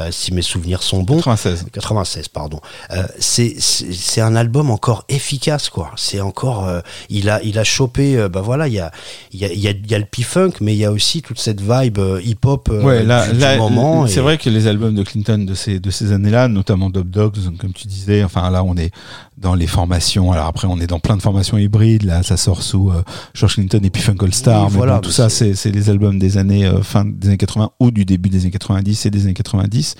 euh, 0.00 0.08
si 0.10 0.32
mes 0.32 0.40
souvenirs 0.42 0.82
sont 0.82 1.02
bons. 1.02 1.16
96. 1.16 1.66
96 1.72 2.28
pardon. 2.28 2.60
Euh, 2.90 3.02
c'est 3.18 4.20
un 4.20 4.34
album 4.36 4.70
encore 4.70 5.04
efficace 5.08 5.68
quoi. 5.68 5.90
C'est 5.96 6.20
encore 6.20 6.66
euh, 6.66 6.80
il 7.10 7.28
a 7.28 7.42
il 7.42 7.58
a 7.58 7.64
chopé 7.64 8.28
bah 8.30 8.40
voilà 8.40 8.66
il 8.68 8.74
y 8.74 8.80
a 8.80 8.90
il 9.32 9.40
y 9.40 9.44
a 9.44 9.52
il 9.52 9.60
y 9.60 9.68
a, 9.68 9.72
y 9.72 9.94
a 9.94 9.98
le 9.98 10.04
P-funk 10.06 10.52
mais 10.60 10.74
il 10.74 10.78
y 10.78 10.84
a 10.84 10.90
aussi 10.92 11.20
toute 11.22 11.38
cette 11.38 11.60
vibe 11.60 11.98
hip-hop 12.24 12.68
Ouais, 12.82 13.02
là, 13.04 13.26
du, 13.26 13.34
du 13.34 13.38
là, 13.40 13.56
moment 13.56 14.06
c'est 14.06 14.18
et- 14.18 14.22
vrai 14.22 14.38
que 14.38 14.48
les 14.48 14.66
albums 14.66 14.94
de 14.94 15.02
Clinton 15.02 15.38
de 15.46 15.54
ces 15.54 15.80
de 15.80 15.90
ces 15.90 16.12
années-là, 16.12 16.48
notamment 16.48 16.88
Dub 16.90 17.10
Dogs, 17.10 17.36
comme 17.58 17.72
tu 17.72 17.86
disais, 17.86 18.24
enfin 18.24 18.48
là 18.50 18.64
on 18.64 18.76
est 18.76 18.90
dans 19.36 19.54
les 19.54 19.66
formations. 19.66 20.30
Alors 20.32 20.46
après 20.46 20.66
on 20.68 20.78
est 20.78 20.86
dans 20.86 21.00
plein 21.00 21.16
de 21.16 21.22
formations 21.22 21.58
hybrides. 21.58 22.04
Là, 22.04 22.22
ça 22.22 22.36
sort 22.36 22.62
sous 22.62 22.90
euh, 22.90 23.02
George 23.34 23.54
Clinton 23.54 23.80
et 23.82 23.90
puis 23.90 24.00
Funk 24.02 24.16
All 24.22 24.32
Star. 24.32 24.62
Oui, 24.64 24.68
mais 24.70 24.76
voilà, 24.76 24.94
bon, 24.94 25.00
tout 25.00 25.10
ça, 25.10 25.28
c'est- 25.28 25.54
c'est 25.54 25.70
les 25.70 25.90
albums 25.90 26.18
des 26.18 26.38
années 26.38 26.64
euh, 26.66 26.82
fin 26.82 27.04
des 27.04 27.28
années 27.28 27.36
80 27.36 27.70
ou 27.80 27.90
du 27.90 28.04
début 28.04 28.28
des 28.30 28.42
années 28.42 28.50
90 28.52 29.06
et 29.06 29.10
des 29.10 29.24
années 29.24 29.34
90. 29.34 29.96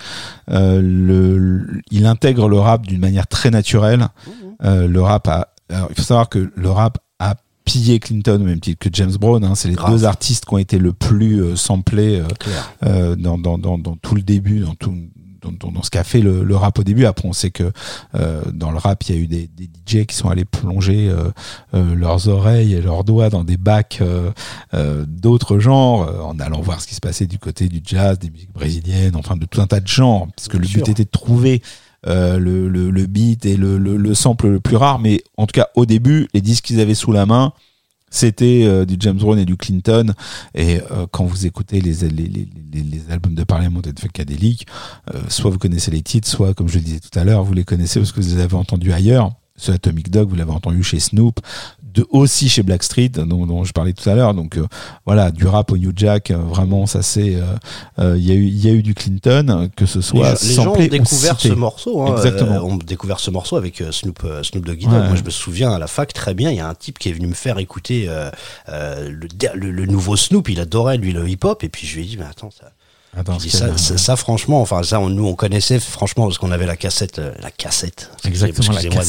Euh, 0.51 0.81
le, 0.81 1.37
le- 1.37 1.81
il 1.91 2.05
intègre 2.05 2.47
le 2.47 2.59
rap 2.59 2.85
d'une 2.87 2.99
manière 3.01 3.27
très 3.27 3.51
naturelle. 3.51 4.07
Mmh. 4.63 4.85
Le 4.85 5.01
rap 5.01 5.27
a, 5.27 5.49
alors, 5.69 5.87
il 5.89 5.95
faut 5.95 6.03
savoir 6.03 6.29
que 6.29 6.51
le 6.55 6.69
rap 6.69 6.99
a 7.19 7.35
pillé 7.65 7.99
Clinton 7.99 8.35
au 8.41 8.45
même 8.45 8.59
titre 8.59 8.79
que 8.79 8.89
James 8.93 9.11
Brown. 9.19 9.43
hein. 9.43 9.53
C'est 9.55 9.67
les 9.67 9.73
Grave. 9.75 9.91
deux 9.91 10.05
artistes 10.05 10.45
qui 10.45 10.53
ont 10.53 10.57
été 10.59 10.77
le 10.77 10.93
plus 10.93 11.57
samplés 11.57 12.21
Clair. 12.39 13.15
dans, 13.17 13.37
dans, 13.37 13.57
dans, 13.57 13.77
dans 13.77 13.95
tout 13.97 14.15
le 14.15 14.21
début, 14.21 14.59
dans 14.59 14.75
tout 14.75 14.93
dans, 15.51 15.83
ce 15.83 15.89
qu'a 15.89 16.03
fait 16.03 16.21
le, 16.21 16.43
le 16.43 16.55
rap 16.55 16.79
au 16.79 16.83
début. 16.83 17.05
Après, 17.05 17.27
on 17.27 17.33
sait 17.33 17.51
que 17.51 17.71
euh, 18.15 18.41
dans 18.53 18.71
le 18.71 18.77
rap, 18.77 19.03
il 19.03 19.15
y 19.15 19.17
a 19.17 19.21
eu 19.21 19.27
des, 19.27 19.47
des 19.55 19.65
DJ 19.85 20.05
qui 20.05 20.15
sont 20.15 20.29
allés 20.29 20.45
plonger 20.45 21.09
euh, 21.09 21.31
euh, 21.73 21.95
leurs 21.95 22.27
oreilles 22.27 22.73
et 22.73 22.81
leurs 22.81 23.03
doigts 23.03 23.29
dans 23.29 23.43
des 23.43 23.57
bacs 23.57 24.01
d'autres 25.07 25.59
genres, 25.59 26.25
en 26.25 26.39
allant 26.39 26.61
voir 26.61 26.81
ce 26.81 26.87
qui 26.87 26.95
se 26.95 26.99
passait 27.01 27.27
du 27.27 27.39
côté 27.39 27.67
du 27.67 27.81
jazz, 27.83 28.19
des 28.19 28.29
musiques 28.29 28.53
brésiliennes, 28.53 29.15
enfin 29.15 29.35
de 29.37 29.45
tout 29.45 29.61
un 29.61 29.67
tas 29.67 29.79
de 29.79 29.87
genres, 29.87 30.27
parce 30.35 30.47
que 30.47 30.57
Bien 30.57 30.61
le 30.61 30.67
sûr. 30.67 30.83
but 30.83 30.91
était 30.91 31.03
de 31.05 31.09
trouver 31.09 31.61
euh, 32.07 32.37
le, 32.37 32.67
le, 32.69 32.91
le 32.91 33.05
beat 33.07 33.45
et 33.45 33.57
le, 33.57 33.77
le, 33.79 33.97
le 33.97 34.13
sample 34.13 34.47
le 34.47 34.59
plus 34.59 34.75
rare. 34.75 34.99
Mais 34.99 35.23
en 35.37 35.47
tout 35.47 35.53
cas, 35.53 35.69
au 35.75 35.85
début, 35.85 36.27
les 36.33 36.41
disques 36.41 36.65
qu'ils 36.65 36.79
avaient 36.79 36.93
sous 36.93 37.11
la 37.11 37.25
main, 37.25 37.53
c'était 38.15 38.63
euh, 38.65 38.85
du 38.85 38.95
James 38.99 39.17
Brown 39.17 39.37
et 39.37 39.45
du 39.45 39.57
Clinton. 39.57 40.13
Et 40.53 40.79
euh, 40.91 41.05
quand 41.11 41.25
vous 41.25 41.45
écoutez 41.45 41.81
les, 41.81 41.93
les, 42.07 42.47
les, 42.73 43.11
albums 43.11 43.35
de 43.35 43.43
Parliament 43.43 43.81
et 43.85 43.91
de 43.91 43.99
Funkadelic, 43.99 44.67
euh, 45.13 45.19
soit 45.27 45.51
vous 45.51 45.57
connaissez 45.57 45.91
les 45.91 46.01
titres, 46.01 46.27
soit, 46.27 46.53
comme 46.53 46.69
je 46.69 46.75
le 46.75 46.83
disais 46.83 46.99
tout 46.99 47.17
à 47.19 47.23
l'heure, 47.23 47.43
vous 47.43 47.53
les 47.53 47.65
connaissez 47.65 47.99
parce 47.99 48.11
que 48.11 48.21
vous 48.21 48.35
les 48.35 48.41
avez 48.41 48.55
entendus 48.55 48.93
ailleurs. 48.93 49.31
Ce 49.57 49.71
Atomic 49.71 50.09
Dog, 50.11 50.29
vous 50.29 50.35
l'avez 50.35 50.51
entendu 50.51 50.83
chez 50.83 50.99
Snoop, 50.99 51.39
de, 51.81 52.05
aussi 52.09 52.49
chez 52.49 52.61
Blackstreet, 52.61 53.07
dont, 53.07 53.45
dont 53.45 53.63
je 53.63 53.71
parlais 53.71 53.93
tout 53.93 54.09
à 54.09 54.15
l'heure. 54.15 54.33
Donc 54.33 54.57
euh, 54.57 54.67
voilà, 55.05 55.31
du 55.31 55.47
rap 55.47 55.71
au 55.71 55.77
New 55.77 55.93
Jack, 55.95 56.29
euh, 56.31 56.35
vraiment, 56.37 56.85
ça 56.87 57.01
c'est. 57.01 57.35
euh, 57.35 57.43
euh, 57.99 58.17
Il 58.17 58.25
y, 58.25 58.31
a 58.31 58.35
eu- 58.35 58.47
y 58.47 58.67
a 58.67 58.73
eu 58.73 58.83
du 58.83 58.93
Clinton, 58.93 59.45
euh, 59.49 59.67
que 59.73 59.85
ce 59.85 59.99
Les, 59.99 60.03
soit 60.03 60.33
gens- 60.35 60.39
les 60.45 60.53
gens 60.55 60.73
ont 60.73 60.87
découvert 60.87 61.39
ce 61.39 61.47
morceau. 61.53 62.01
Hein, 62.01 62.15
Exactement. 62.17 62.55
euh, 62.55 62.59
ont 62.63 62.75
découvert 62.75 63.21
ce 63.21 63.31
morceau 63.31 63.55
avec 63.55 63.79
euh, 63.79 63.93
Snoop, 63.93 64.19
euh, 64.25 64.43
Snoop 64.43 64.65
Doggy 64.65 64.87
Dogg. 64.87 64.93
Ouais. 64.95 65.07
Moi, 65.07 65.15
je 65.15 65.23
me 65.23 65.29
souviens 65.29 65.71
à 65.71 65.79
la 65.79 65.87
fac 65.87 66.11
très 66.11 66.33
bien. 66.33 66.51
Il 66.51 66.57
y 66.57 66.59
a 66.59 66.67
un 66.67 66.75
type 66.75 66.99
qui 66.99 67.07
est 67.07 67.13
venu 67.13 67.27
me 67.27 67.33
faire 67.33 67.57
écouter 67.57 68.07
euh, 68.09 68.29
euh, 68.67 69.09
le, 69.09 69.27
le, 69.55 69.71
le 69.71 69.85
nouveau 69.85 70.17
Snoop. 70.17 70.49
Il 70.49 70.59
adorait 70.59 70.97
lui 70.97 71.13
le 71.13 71.29
hip-hop. 71.29 71.63
Et 71.63 71.69
puis 71.69 71.87
je 71.87 71.95
lui 71.95 72.03
ai 72.03 72.05
dit, 72.05 72.17
mais 72.17 72.25
attends, 72.25 72.51
ça, 72.51 72.71
Ce 73.39 73.49
ça, 73.57 73.65
a- 73.65 73.77
ça, 73.77 73.97
ça, 73.97 74.15
franchement, 74.15 74.61
enfin 74.61 74.83
ça, 74.83 74.99
on- 74.99 75.09
nous 75.09 75.25
on 75.25 75.35
connaissait 75.35 75.79
franchement 75.79 76.25
parce 76.25 76.37
qu'on 76.37 76.51
avait 76.51 76.65
la 76.65 76.75
cassette, 76.75 77.19
euh, 77.19 77.31
la 77.41 77.49
cassette. 77.51 78.11
Exactement, 78.25 78.73
la 78.73 78.81
Excusez-moi 78.81 79.03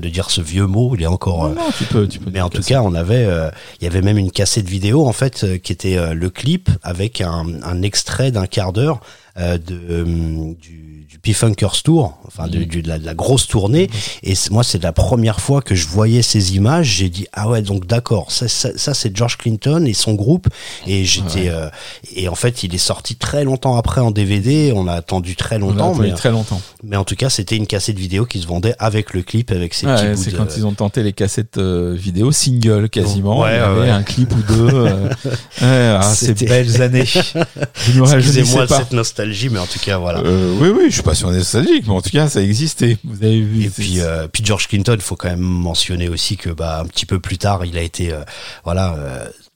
de- 0.00 0.08
dire 0.08 0.30
ce 0.30 0.40
vieux 0.40 0.66
mot, 0.66 0.94
il 0.96 1.02
est 1.02 1.06
encore. 1.06 1.44
Non, 1.44 1.52
euh, 1.52 1.54
non, 1.54 1.70
tu 1.76 1.84
peux, 1.84 2.08
tu 2.08 2.18
peux 2.18 2.30
mais 2.30 2.40
en 2.40 2.48
tout 2.50 2.62
cas, 2.62 2.82
on 2.82 2.94
avait, 2.94 3.24
euh, 3.24 3.50
il 3.80 3.84
y 3.84 3.86
avait 3.86 4.02
même 4.02 4.18
une 4.18 4.30
cassette 4.32 4.68
vidéo 4.68 5.06
en 5.06 5.12
fait 5.12 5.44
euh, 5.44 5.58
qui 5.58 5.72
était 5.72 5.96
euh, 5.96 6.12
le 6.14 6.28
clip 6.30 6.70
avec 6.82 7.20
un, 7.20 7.46
un 7.62 7.82
extrait 7.82 8.30
d'un 8.32 8.46
quart 8.46 8.72
d'heure 8.72 9.00
euh, 9.38 9.56
de 9.58 9.80
euh, 9.90 10.52
du, 10.60 10.91
du 11.12 11.18
P-Funkers 11.18 11.82
Tour, 11.84 12.16
enfin 12.26 12.48
du, 12.48 12.64
du- 12.64 12.80
de, 12.80 12.88
la, 12.88 12.98
de 12.98 13.04
la 13.04 13.12
grosse 13.12 13.46
tournée. 13.46 13.90
Et 14.22 14.32
moi, 14.50 14.64
c'est 14.64 14.82
la 14.82 14.92
première 14.94 15.40
fois 15.40 15.60
que 15.60 15.74
je 15.74 15.86
voyais 15.86 16.22
ces 16.22 16.56
images. 16.56 16.86
J'ai 16.86 17.10
dit 17.10 17.26
ah 17.34 17.50
ouais, 17.50 17.60
donc 17.60 17.86
d'accord, 17.86 18.32
ça, 18.32 18.48
ça, 18.48 18.70
ça, 18.76 18.94
c'est 18.94 19.14
George 19.14 19.36
Clinton 19.36 19.84
et 19.86 19.92
son 19.92 20.14
groupe. 20.14 20.48
Et 20.86 21.04
j'étais 21.04 21.50
euh, 21.50 21.68
et 22.16 22.28
en 22.30 22.34
fait, 22.34 22.62
il 22.62 22.74
est 22.74 22.78
sorti 22.78 23.16
très 23.16 23.44
longtemps 23.44 23.76
après 23.76 24.00
en 24.00 24.10
DVD. 24.10 24.72
On 24.74 24.88
a 24.88 24.94
attendu 24.94 25.36
très 25.36 25.56
On 25.56 25.58
a 25.58 25.60
longtemps, 25.72 25.90
attendu 25.92 26.08
mais, 26.08 26.14
très 26.14 26.30
longtemps. 26.30 26.62
mais 26.82 26.96
en 26.96 27.04
tout 27.04 27.14
cas, 27.16 27.28
c'était 27.28 27.56
une 27.56 27.66
cassette 27.66 27.98
vidéo 27.98 28.24
qui 28.24 28.40
se 28.40 28.46
vendait 28.46 28.74
avec 28.78 29.12
le 29.12 29.20
clip, 29.22 29.50
avec 29.50 29.74
ces 29.74 29.86
Ouais, 29.86 29.94
petits 29.96 30.06
bouts 30.16 30.22
c'est 30.24 30.30
de- 30.32 30.36
quand 30.38 30.56
ils 30.56 30.64
ont 30.66 30.72
tenté 30.72 31.02
les 31.02 31.12
cassettes 31.12 31.58
euh, 31.58 31.94
vidéo 31.94 32.32
single 32.32 32.88
quasiment. 32.88 33.40
Ouais, 33.40 33.50
avait 33.58 33.80
ouais. 33.82 33.90
un 33.90 34.02
clip 34.02 34.32
ou 34.34 34.42
deux. 34.50 34.68
euh, 34.70 35.08
ouais, 35.60 35.98
ah, 36.00 36.10
ces 36.14 36.32
belles 36.32 36.80
années. 36.80 37.04
Excusez-moi 37.86 38.66
de 38.66 38.72
cette 38.72 38.92
nostalgie, 38.92 39.48
mais 39.50 39.58
en 39.58 39.66
tout 39.66 39.78
cas, 39.78 39.98
voilà. 39.98 40.20
Euh, 40.20 40.54
oui, 40.60 40.68
oui, 40.74 40.90
je 40.90 41.01
suis 41.02 41.08
pas 41.10 41.14
sur 41.14 41.30
nostalgique, 41.30 41.84
mais 41.86 41.94
en 41.94 42.00
tout 42.00 42.10
cas, 42.10 42.28
ça 42.28 42.42
existait. 42.42 42.96
Vous 43.04 43.22
avez 43.24 43.40
vu. 43.40 43.64
Et 43.64 43.70
puis, 43.70 44.00
euh, 44.00 44.28
puis 44.32 44.44
George 44.44 44.68
Clinton, 44.68 44.94
il 44.96 45.00
faut 45.02 45.16
quand 45.16 45.28
même 45.30 45.40
mentionner 45.40 46.08
aussi 46.08 46.36
que 46.36 46.50
bah 46.50 46.80
un 46.80 46.86
petit 46.86 47.06
peu 47.06 47.18
plus 47.18 47.38
tard, 47.38 47.64
il 47.64 47.76
a 47.76 47.82
été 47.82 48.12
euh, 48.12 48.20
voilà 48.64 48.94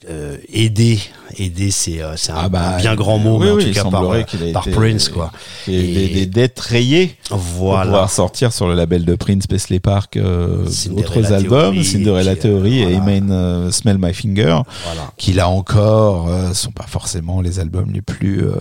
euh, 0.08 0.36
aidé, 0.52 0.98
aidé, 1.38 1.70
c'est 1.70 2.00
c'est 2.16 2.32
un, 2.32 2.36
Ah 2.36 2.48
bah, 2.48 2.74
un 2.74 2.78
bien 2.78 2.94
grand 2.96 3.18
mot, 3.18 3.38
oui, 3.38 3.44
mais 3.46 3.50
en 3.50 3.54
oui, 3.54 3.64
tout 3.68 3.72
cas 3.74 3.82
par, 3.84 3.92
semblerait 3.92 4.24
qu'il 4.24 4.42
a 4.48 4.52
par 4.52 4.66
été- 4.66 4.76
Prince 4.76 5.08
quoi. 5.08 5.30
et 5.68 6.08
les 6.08 6.26
dettes 6.26 6.58
rayées 6.60 7.16
pour 7.28 7.38
Voilà. 7.38 7.84
pouvoir 7.84 8.10
sortir 8.10 8.52
sur 8.52 8.66
le 8.68 8.74
label 8.74 9.04
de 9.04 9.14
Prince, 9.14 9.46
Paisley 9.46 9.78
Park, 9.80 10.16
euh, 10.16 10.68
Cinderella 10.68 11.02
d'autres 11.08 11.32
albums, 11.32 11.74
Theory, 11.74 11.84
Cinderella 11.84 12.30
euh, 12.32 12.34
Theory 12.36 12.78
et 12.80 12.84
voilà. 12.96 12.98
Amen 12.98 13.72
Smell 13.72 13.98
My 14.00 14.12
Finger. 14.12 14.60
Voilà. 14.84 15.12
qui 15.16 15.32
là 15.32 15.48
encore 15.48 16.28
euh, 16.28 16.52
sont 16.54 16.72
pas 16.72 16.86
forcément 16.86 17.40
les 17.40 17.58
albums 17.60 17.90
les 17.92 18.02
plus 18.02 18.42
euh, 18.42 18.54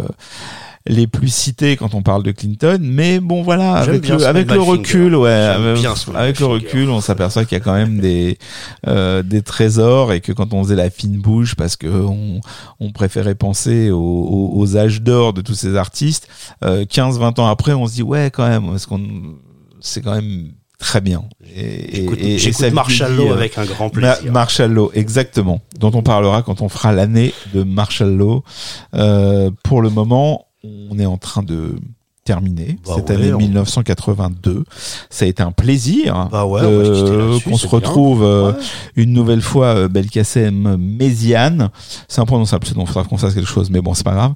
les 0.88 1.08
plus 1.08 1.34
cités 1.34 1.78
quand 1.78 1.96
on 1.96 2.04
parle 2.04 2.22
de 2.22 2.32
Clinton 2.32 2.78
mais 2.82 3.20
bon 3.20 3.42
voilà 3.42 3.74
avec 3.74 4.08
le, 4.08 4.24
avec 4.24 4.52
le 4.52 4.62
recul 4.62 5.16
ouais 5.16 5.32
avec, 5.32 6.40
le 6.40 6.46
recul 6.46 6.90
on 6.92 7.02
s'aperçoit 7.02 7.44
qu'il 7.46 7.58
y 7.58 7.62
a 7.62 7.64
quand 7.64 7.74
même 7.74 8.00
des 8.00 8.38
euh, 8.88 9.24
des 9.24 9.42
trésors 9.42 10.14
et 10.14 10.22
que 10.22 10.32
quand 10.32 10.54
on 10.54 10.64
faisait 10.64 10.76
la 10.76 10.92
fine 10.92 11.18
bouche 11.20 11.56
parce 11.56 11.76
que 11.76 11.88
on, 11.88 12.40
on 12.80 12.92
préférait 12.92 13.34
penser 13.36 13.90
aux, 13.90 13.98
aux, 13.98 14.52
aux 14.60 14.78
âges 14.78 15.02
d'or 15.02 15.34
de 15.34 15.42
tous 15.42 15.56
ces 15.56 15.76
artistes 15.76 16.28
euh, 16.64 16.86
15 16.86 17.18
20 17.18 17.40
ans 17.40 17.48
après 17.48 17.74
on 17.74 17.88
se 17.88 17.94
dit 17.94 18.04
ouais 18.04 18.30
quand 18.32 18.48
même 18.48 18.68
parce 18.68 18.86
qu'on 18.86 19.02
c'est 19.80 20.02
quand 20.02 20.14
même 20.14 20.52
très 20.78 21.02
bien 21.02 21.24
et, 21.56 22.38
J'écoute 22.38 22.74
Marshall 22.74 23.16
Law 23.16 23.30
euh, 23.32 23.34
avec 23.34 23.58
un 23.58 23.66
grand 23.66 23.86
Ma- 23.96 24.14
plaisir. 24.18 24.32
Marshall 24.32 24.72
Law, 24.72 24.92
exactement, 24.94 25.62
dont 25.80 25.92
on 25.94 26.04
parlera 26.04 26.44
quand 26.44 26.62
on 26.62 26.70
fera 26.70 26.92
l'année 26.92 27.34
de 27.54 27.64
Marshall 27.64 28.16
Law. 28.16 28.44
Euh, 28.94 29.52
pour 29.64 29.82
le 29.82 29.90
moment, 29.90 30.46
on 30.92 31.00
est 31.00 31.06
en 31.06 31.18
train 31.18 31.44
de 31.44 31.76
terminer 32.24 32.80
Bah 32.84 32.94
cette 32.96 33.10
ouais, 33.10 33.16
année 33.18 33.34
on- 33.34 33.38
1982. 33.38 34.64
Ça 35.12 35.26
a 35.26 35.28
été 35.28 35.44
un 35.44 35.52
plaisir 35.52 36.28
Bah 36.32 36.44
ouais, 36.48 36.62
on 36.64 36.78
va 36.80 36.86
se 36.86 36.92
quitter 36.92 37.12
euh, 37.12 37.40
qu'on 37.40 37.56
se 37.56 37.68
retrouve 37.68 38.24
euh, 38.24 38.52
Ouais. 38.52 38.58
une 38.96 39.14
nouvelle 39.14 39.42
fois 39.44 39.68
euh, 39.76 39.88
Belkacem 39.88 40.76
Méziane. 40.78 41.70
C'est 42.08 42.22
imprononçable, 42.22 42.66
donc 42.74 42.88
il 42.88 42.94
faudra 42.94 43.08
qu'on 43.08 43.18
fasse 43.18 43.36
quelque 43.36 43.48
chose, 43.48 43.70
mais 43.70 43.80
bon, 43.80 43.94
c'est 43.94 44.04
pas 44.04 44.14
grave. 44.16 44.32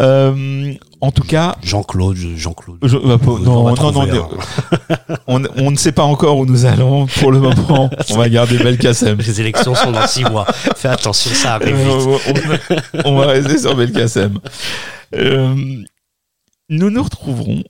Euh, 0.00 0.72
en 1.02 1.10
tout 1.10 1.22
cas, 1.24 1.56
Jean-Claude, 1.62 2.16
Jean-Claude. 2.16 2.78
je- 2.82 2.96
bah, 2.96 3.18
On 3.26 3.38
non, 3.40 3.64
va 3.64 3.70
non, 3.72 3.76
non, 3.92 3.92
trouver, 3.92 4.12
non, 4.12 4.28
hein. 4.80 5.16
on, 5.26 5.42
on 5.58 5.70
ne 5.70 5.76
sait 5.76 5.92
pas 5.92 6.04
encore 6.04 6.38
où 6.38 6.46
nous 6.46 6.64
allons. 6.64 7.04
Pour 7.20 7.30
le 7.30 7.40
moment, 7.40 7.90
on 8.10 8.16
va 8.16 8.28
garder 8.30 8.56
Belkacem. 8.56 9.18
Les 9.18 9.40
élections 9.42 9.74
sont 9.74 9.92
dans 9.92 10.06
six 10.06 10.24
mois. 10.24 10.46
Fais 10.76 10.88
attention, 10.88 11.30
ça 11.34 11.56
arrive 11.56 11.76
vite. 11.76 12.70
On, 13.04 13.10
on 13.12 13.16
va 13.18 13.26
rester 13.26 13.58
sur 13.58 13.76
Belkacem. 13.76 14.38
Euh, 15.14 15.84
nous 16.68 16.90
nous 16.90 17.02
retrouverons 17.02 17.62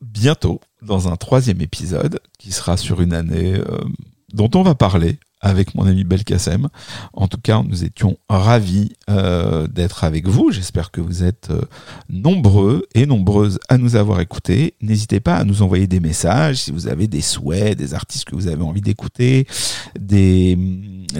bientôt 0.00 0.60
dans 0.82 1.08
un 1.08 1.16
troisième 1.16 1.60
épisode 1.60 2.20
qui 2.38 2.52
sera 2.52 2.76
sur 2.76 3.00
une 3.00 3.14
année 3.14 3.54
euh, 3.54 3.78
dont 4.32 4.50
on 4.54 4.62
va 4.62 4.74
parler 4.74 5.18
avec 5.42 5.74
mon 5.74 5.86
ami 5.86 6.04
Belkacem. 6.04 6.68
En 7.12 7.28
tout 7.28 7.40
cas, 7.40 7.62
nous 7.62 7.84
étions 7.84 8.16
ravis 8.28 8.92
euh, 9.10 9.66
d'être 9.66 10.04
avec 10.04 10.26
vous. 10.28 10.52
J'espère 10.52 10.90
que 10.90 11.00
vous 11.00 11.24
êtes 11.24 11.50
euh, 11.50 11.62
nombreux 12.08 12.86
et 12.94 13.04
nombreuses 13.04 13.58
à 13.68 13.76
nous 13.76 13.96
avoir 13.96 14.20
écoutés. 14.20 14.74
N'hésitez 14.80 15.20
pas 15.20 15.36
à 15.36 15.44
nous 15.44 15.62
envoyer 15.62 15.88
des 15.88 16.00
messages 16.00 16.56
si 16.56 16.70
vous 16.70 16.86
avez 16.86 17.08
des 17.08 17.20
souhaits, 17.20 17.76
des 17.76 17.92
artistes 17.92 18.24
que 18.24 18.36
vous 18.36 18.46
avez 18.46 18.62
envie 18.62 18.80
d'écouter, 18.80 19.46
des, 19.98 20.56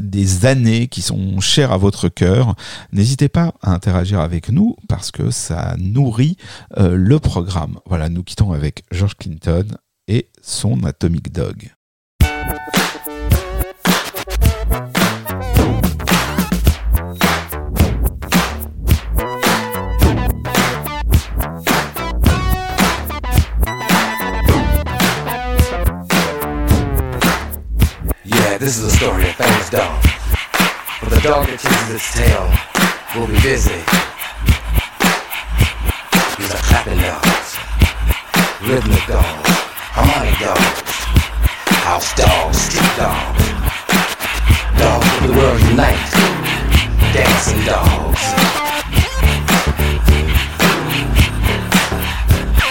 des 0.01 0.47
années 0.47 0.87
qui 0.87 1.03
sont 1.03 1.41
chères 1.41 1.73
à 1.73 1.77
votre 1.77 2.09
cœur. 2.09 2.55
N'hésitez 2.93 3.29
pas 3.29 3.55
à 3.61 3.73
interagir 3.73 4.21
avec 4.21 4.51
nous 4.51 4.77
parce 4.89 5.11
que 5.11 5.31
ça 5.31 5.75
nourrit 5.79 6.37
euh, 6.79 6.95
le 6.95 7.19
programme. 7.19 7.79
Voilà, 7.87 8.09
nous 8.09 8.23
quittons 8.23 8.53
avec 8.53 8.85
George 8.93 9.17
Clinton 9.17 9.67
et 10.07 10.29
son 10.41 10.85
Atomic 10.85 11.33
Dog. 11.33 11.73
This 28.63 28.79
is 28.79 28.85
a 28.85 28.97
story 28.97 29.29
of 29.29 29.35
famous 29.35 29.71
dog. 29.71 30.01
But 31.01 31.11
the 31.11 31.21
dog 31.21 31.51
that 31.51 31.59
chases 31.59 31.99
its 31.99 32.15
tail 32.15 32.47
will 33.19 33.27
be 33.27 33.35
busy. 33.43 33.75
These 36.39 36.55
are 36.55 36.63
clapping 36.63 37.03
dogs, 37.03 37.59
rhythmic 38.63 39.03
dogs, 39.11 39.51
harmonic 39.99 40.39
dogs, 40.39 40.95
house 41.83 42.15
dogs, 42.15 42.55
street 42.71 42.87
dogs, 42.95 43.51
dogs 44.79 45.11
of 45.11 45.27
the 45.27 45.35
world 45.35 45.59
unite, 45.67 45.99
dancing 47.11 47.67
dogs. 47.67 48.23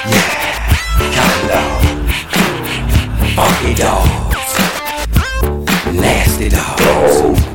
Yeah, 0.07 0.55
counting 1.11 1.47
dogs, 1.51 2.15
funky 3.35 3.75
dogs 3.75 4.10
it 6.41 6.53
out. 6.55 7.50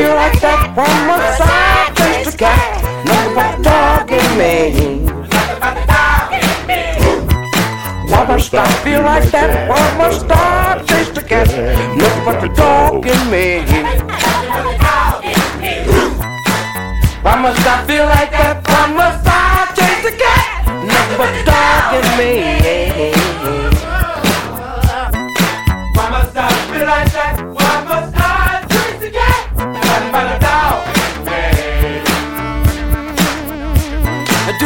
feel 0.00 0.14
like 0.14 0.40
that 0.40 0.72
one 0.72 1.00
more 1.08 1.28
side 1.36 1.92
face 1.98 2.32
to 2.32 2.38
cat, 2.38 2.80
Nothing 3.04 3.34
but 3.36 3.52
a 3.52 3.62
dog 3.68 4.08
in 4.20 4.28
me. 4.40 4.54
One 8.10 8.26
more 8.28 8.38
star, 8.38 8.66
feel 8.84 9.02
like 9.02 9.30
that 9.30 9.68
one 9.68 9.92
more 10.00 10.12
star 10.12 10.82
face 10.88 11.10
to 11.10 11.22
get. 11.22 11.48
Nothing 12.00 12.48
the 12.48 12.54
dog 12.56 13.06
in 13.06 13.22
me. 13.32 13.46
Why 17.22 17.34
must 17.42 17.66
I 17.66 17.84
feel 17.86 18.06
like 18.06 18.30
that 18.30 18.56
one 18.76 18.92
more 18.96 19.14
star 19.20 19.66
face 19.76 20.02
to 20.06 20.12
get? 20.16 20.64
Nothing 20.92 21.32
the 21.36 21.42
dog 21.44 21.92
in 22.00 22.08
me. 22.18 22.59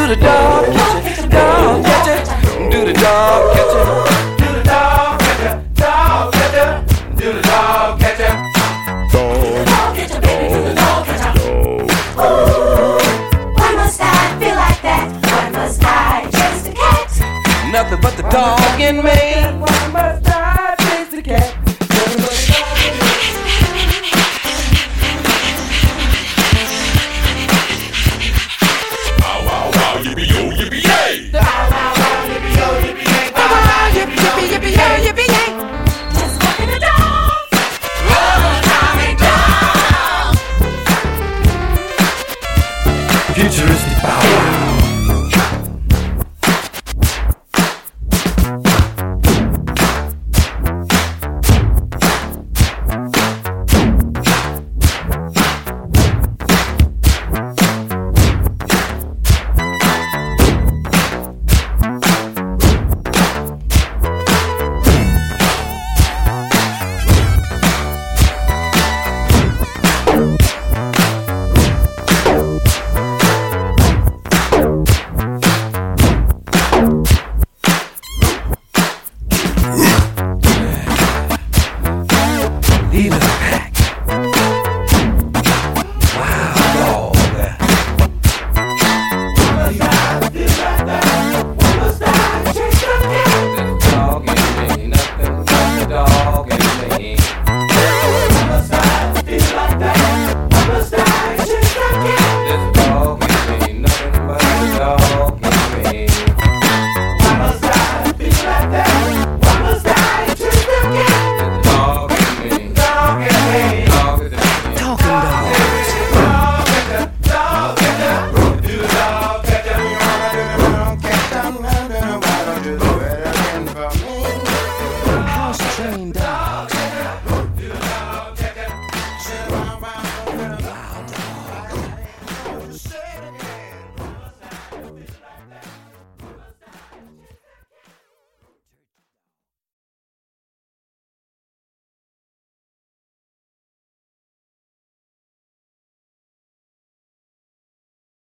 Do 0.04 0.10
the 0.10 0.16
dog 0.16 0.66
catch 0.66 1.18
it? 1.18 1.30
Dog 1.30 1.82
catch 1.82 2.08
it? 2.08 2.70
Do 2.70 2.84
the 2.84 2.92
dog 2.92 3.54
catch 3.54 3.74
it? 3.74 3.86
Do 4.36 4.52
the 4.52 4.62
dog 4.62 5.18
catcher, 5.20 5.64
dog 5.72 6.32
catcher, 6.34 6.84
do 7.16 7.32
the 7.32 7.40
dog 7.40 7.98
catcher. 8.00 8.34
Why 13.56 13.70
must 13.76 13.98
I 14.02 14.38
feel 14.38 14.56
like 14.56 14.82
that? 14.82 15.08
Why 15.24 15.48
must 15.58 15.82
I 15.82 16.28
chase 16.30 16.62
the 16.64 16.72
cat? 16.74 17.72
Nothing 17.72 18.00
but 18.02 18.14
the 18.18 18.24
dog 18.24 18.78
in 18.78 19.02
me. 19.02 20.23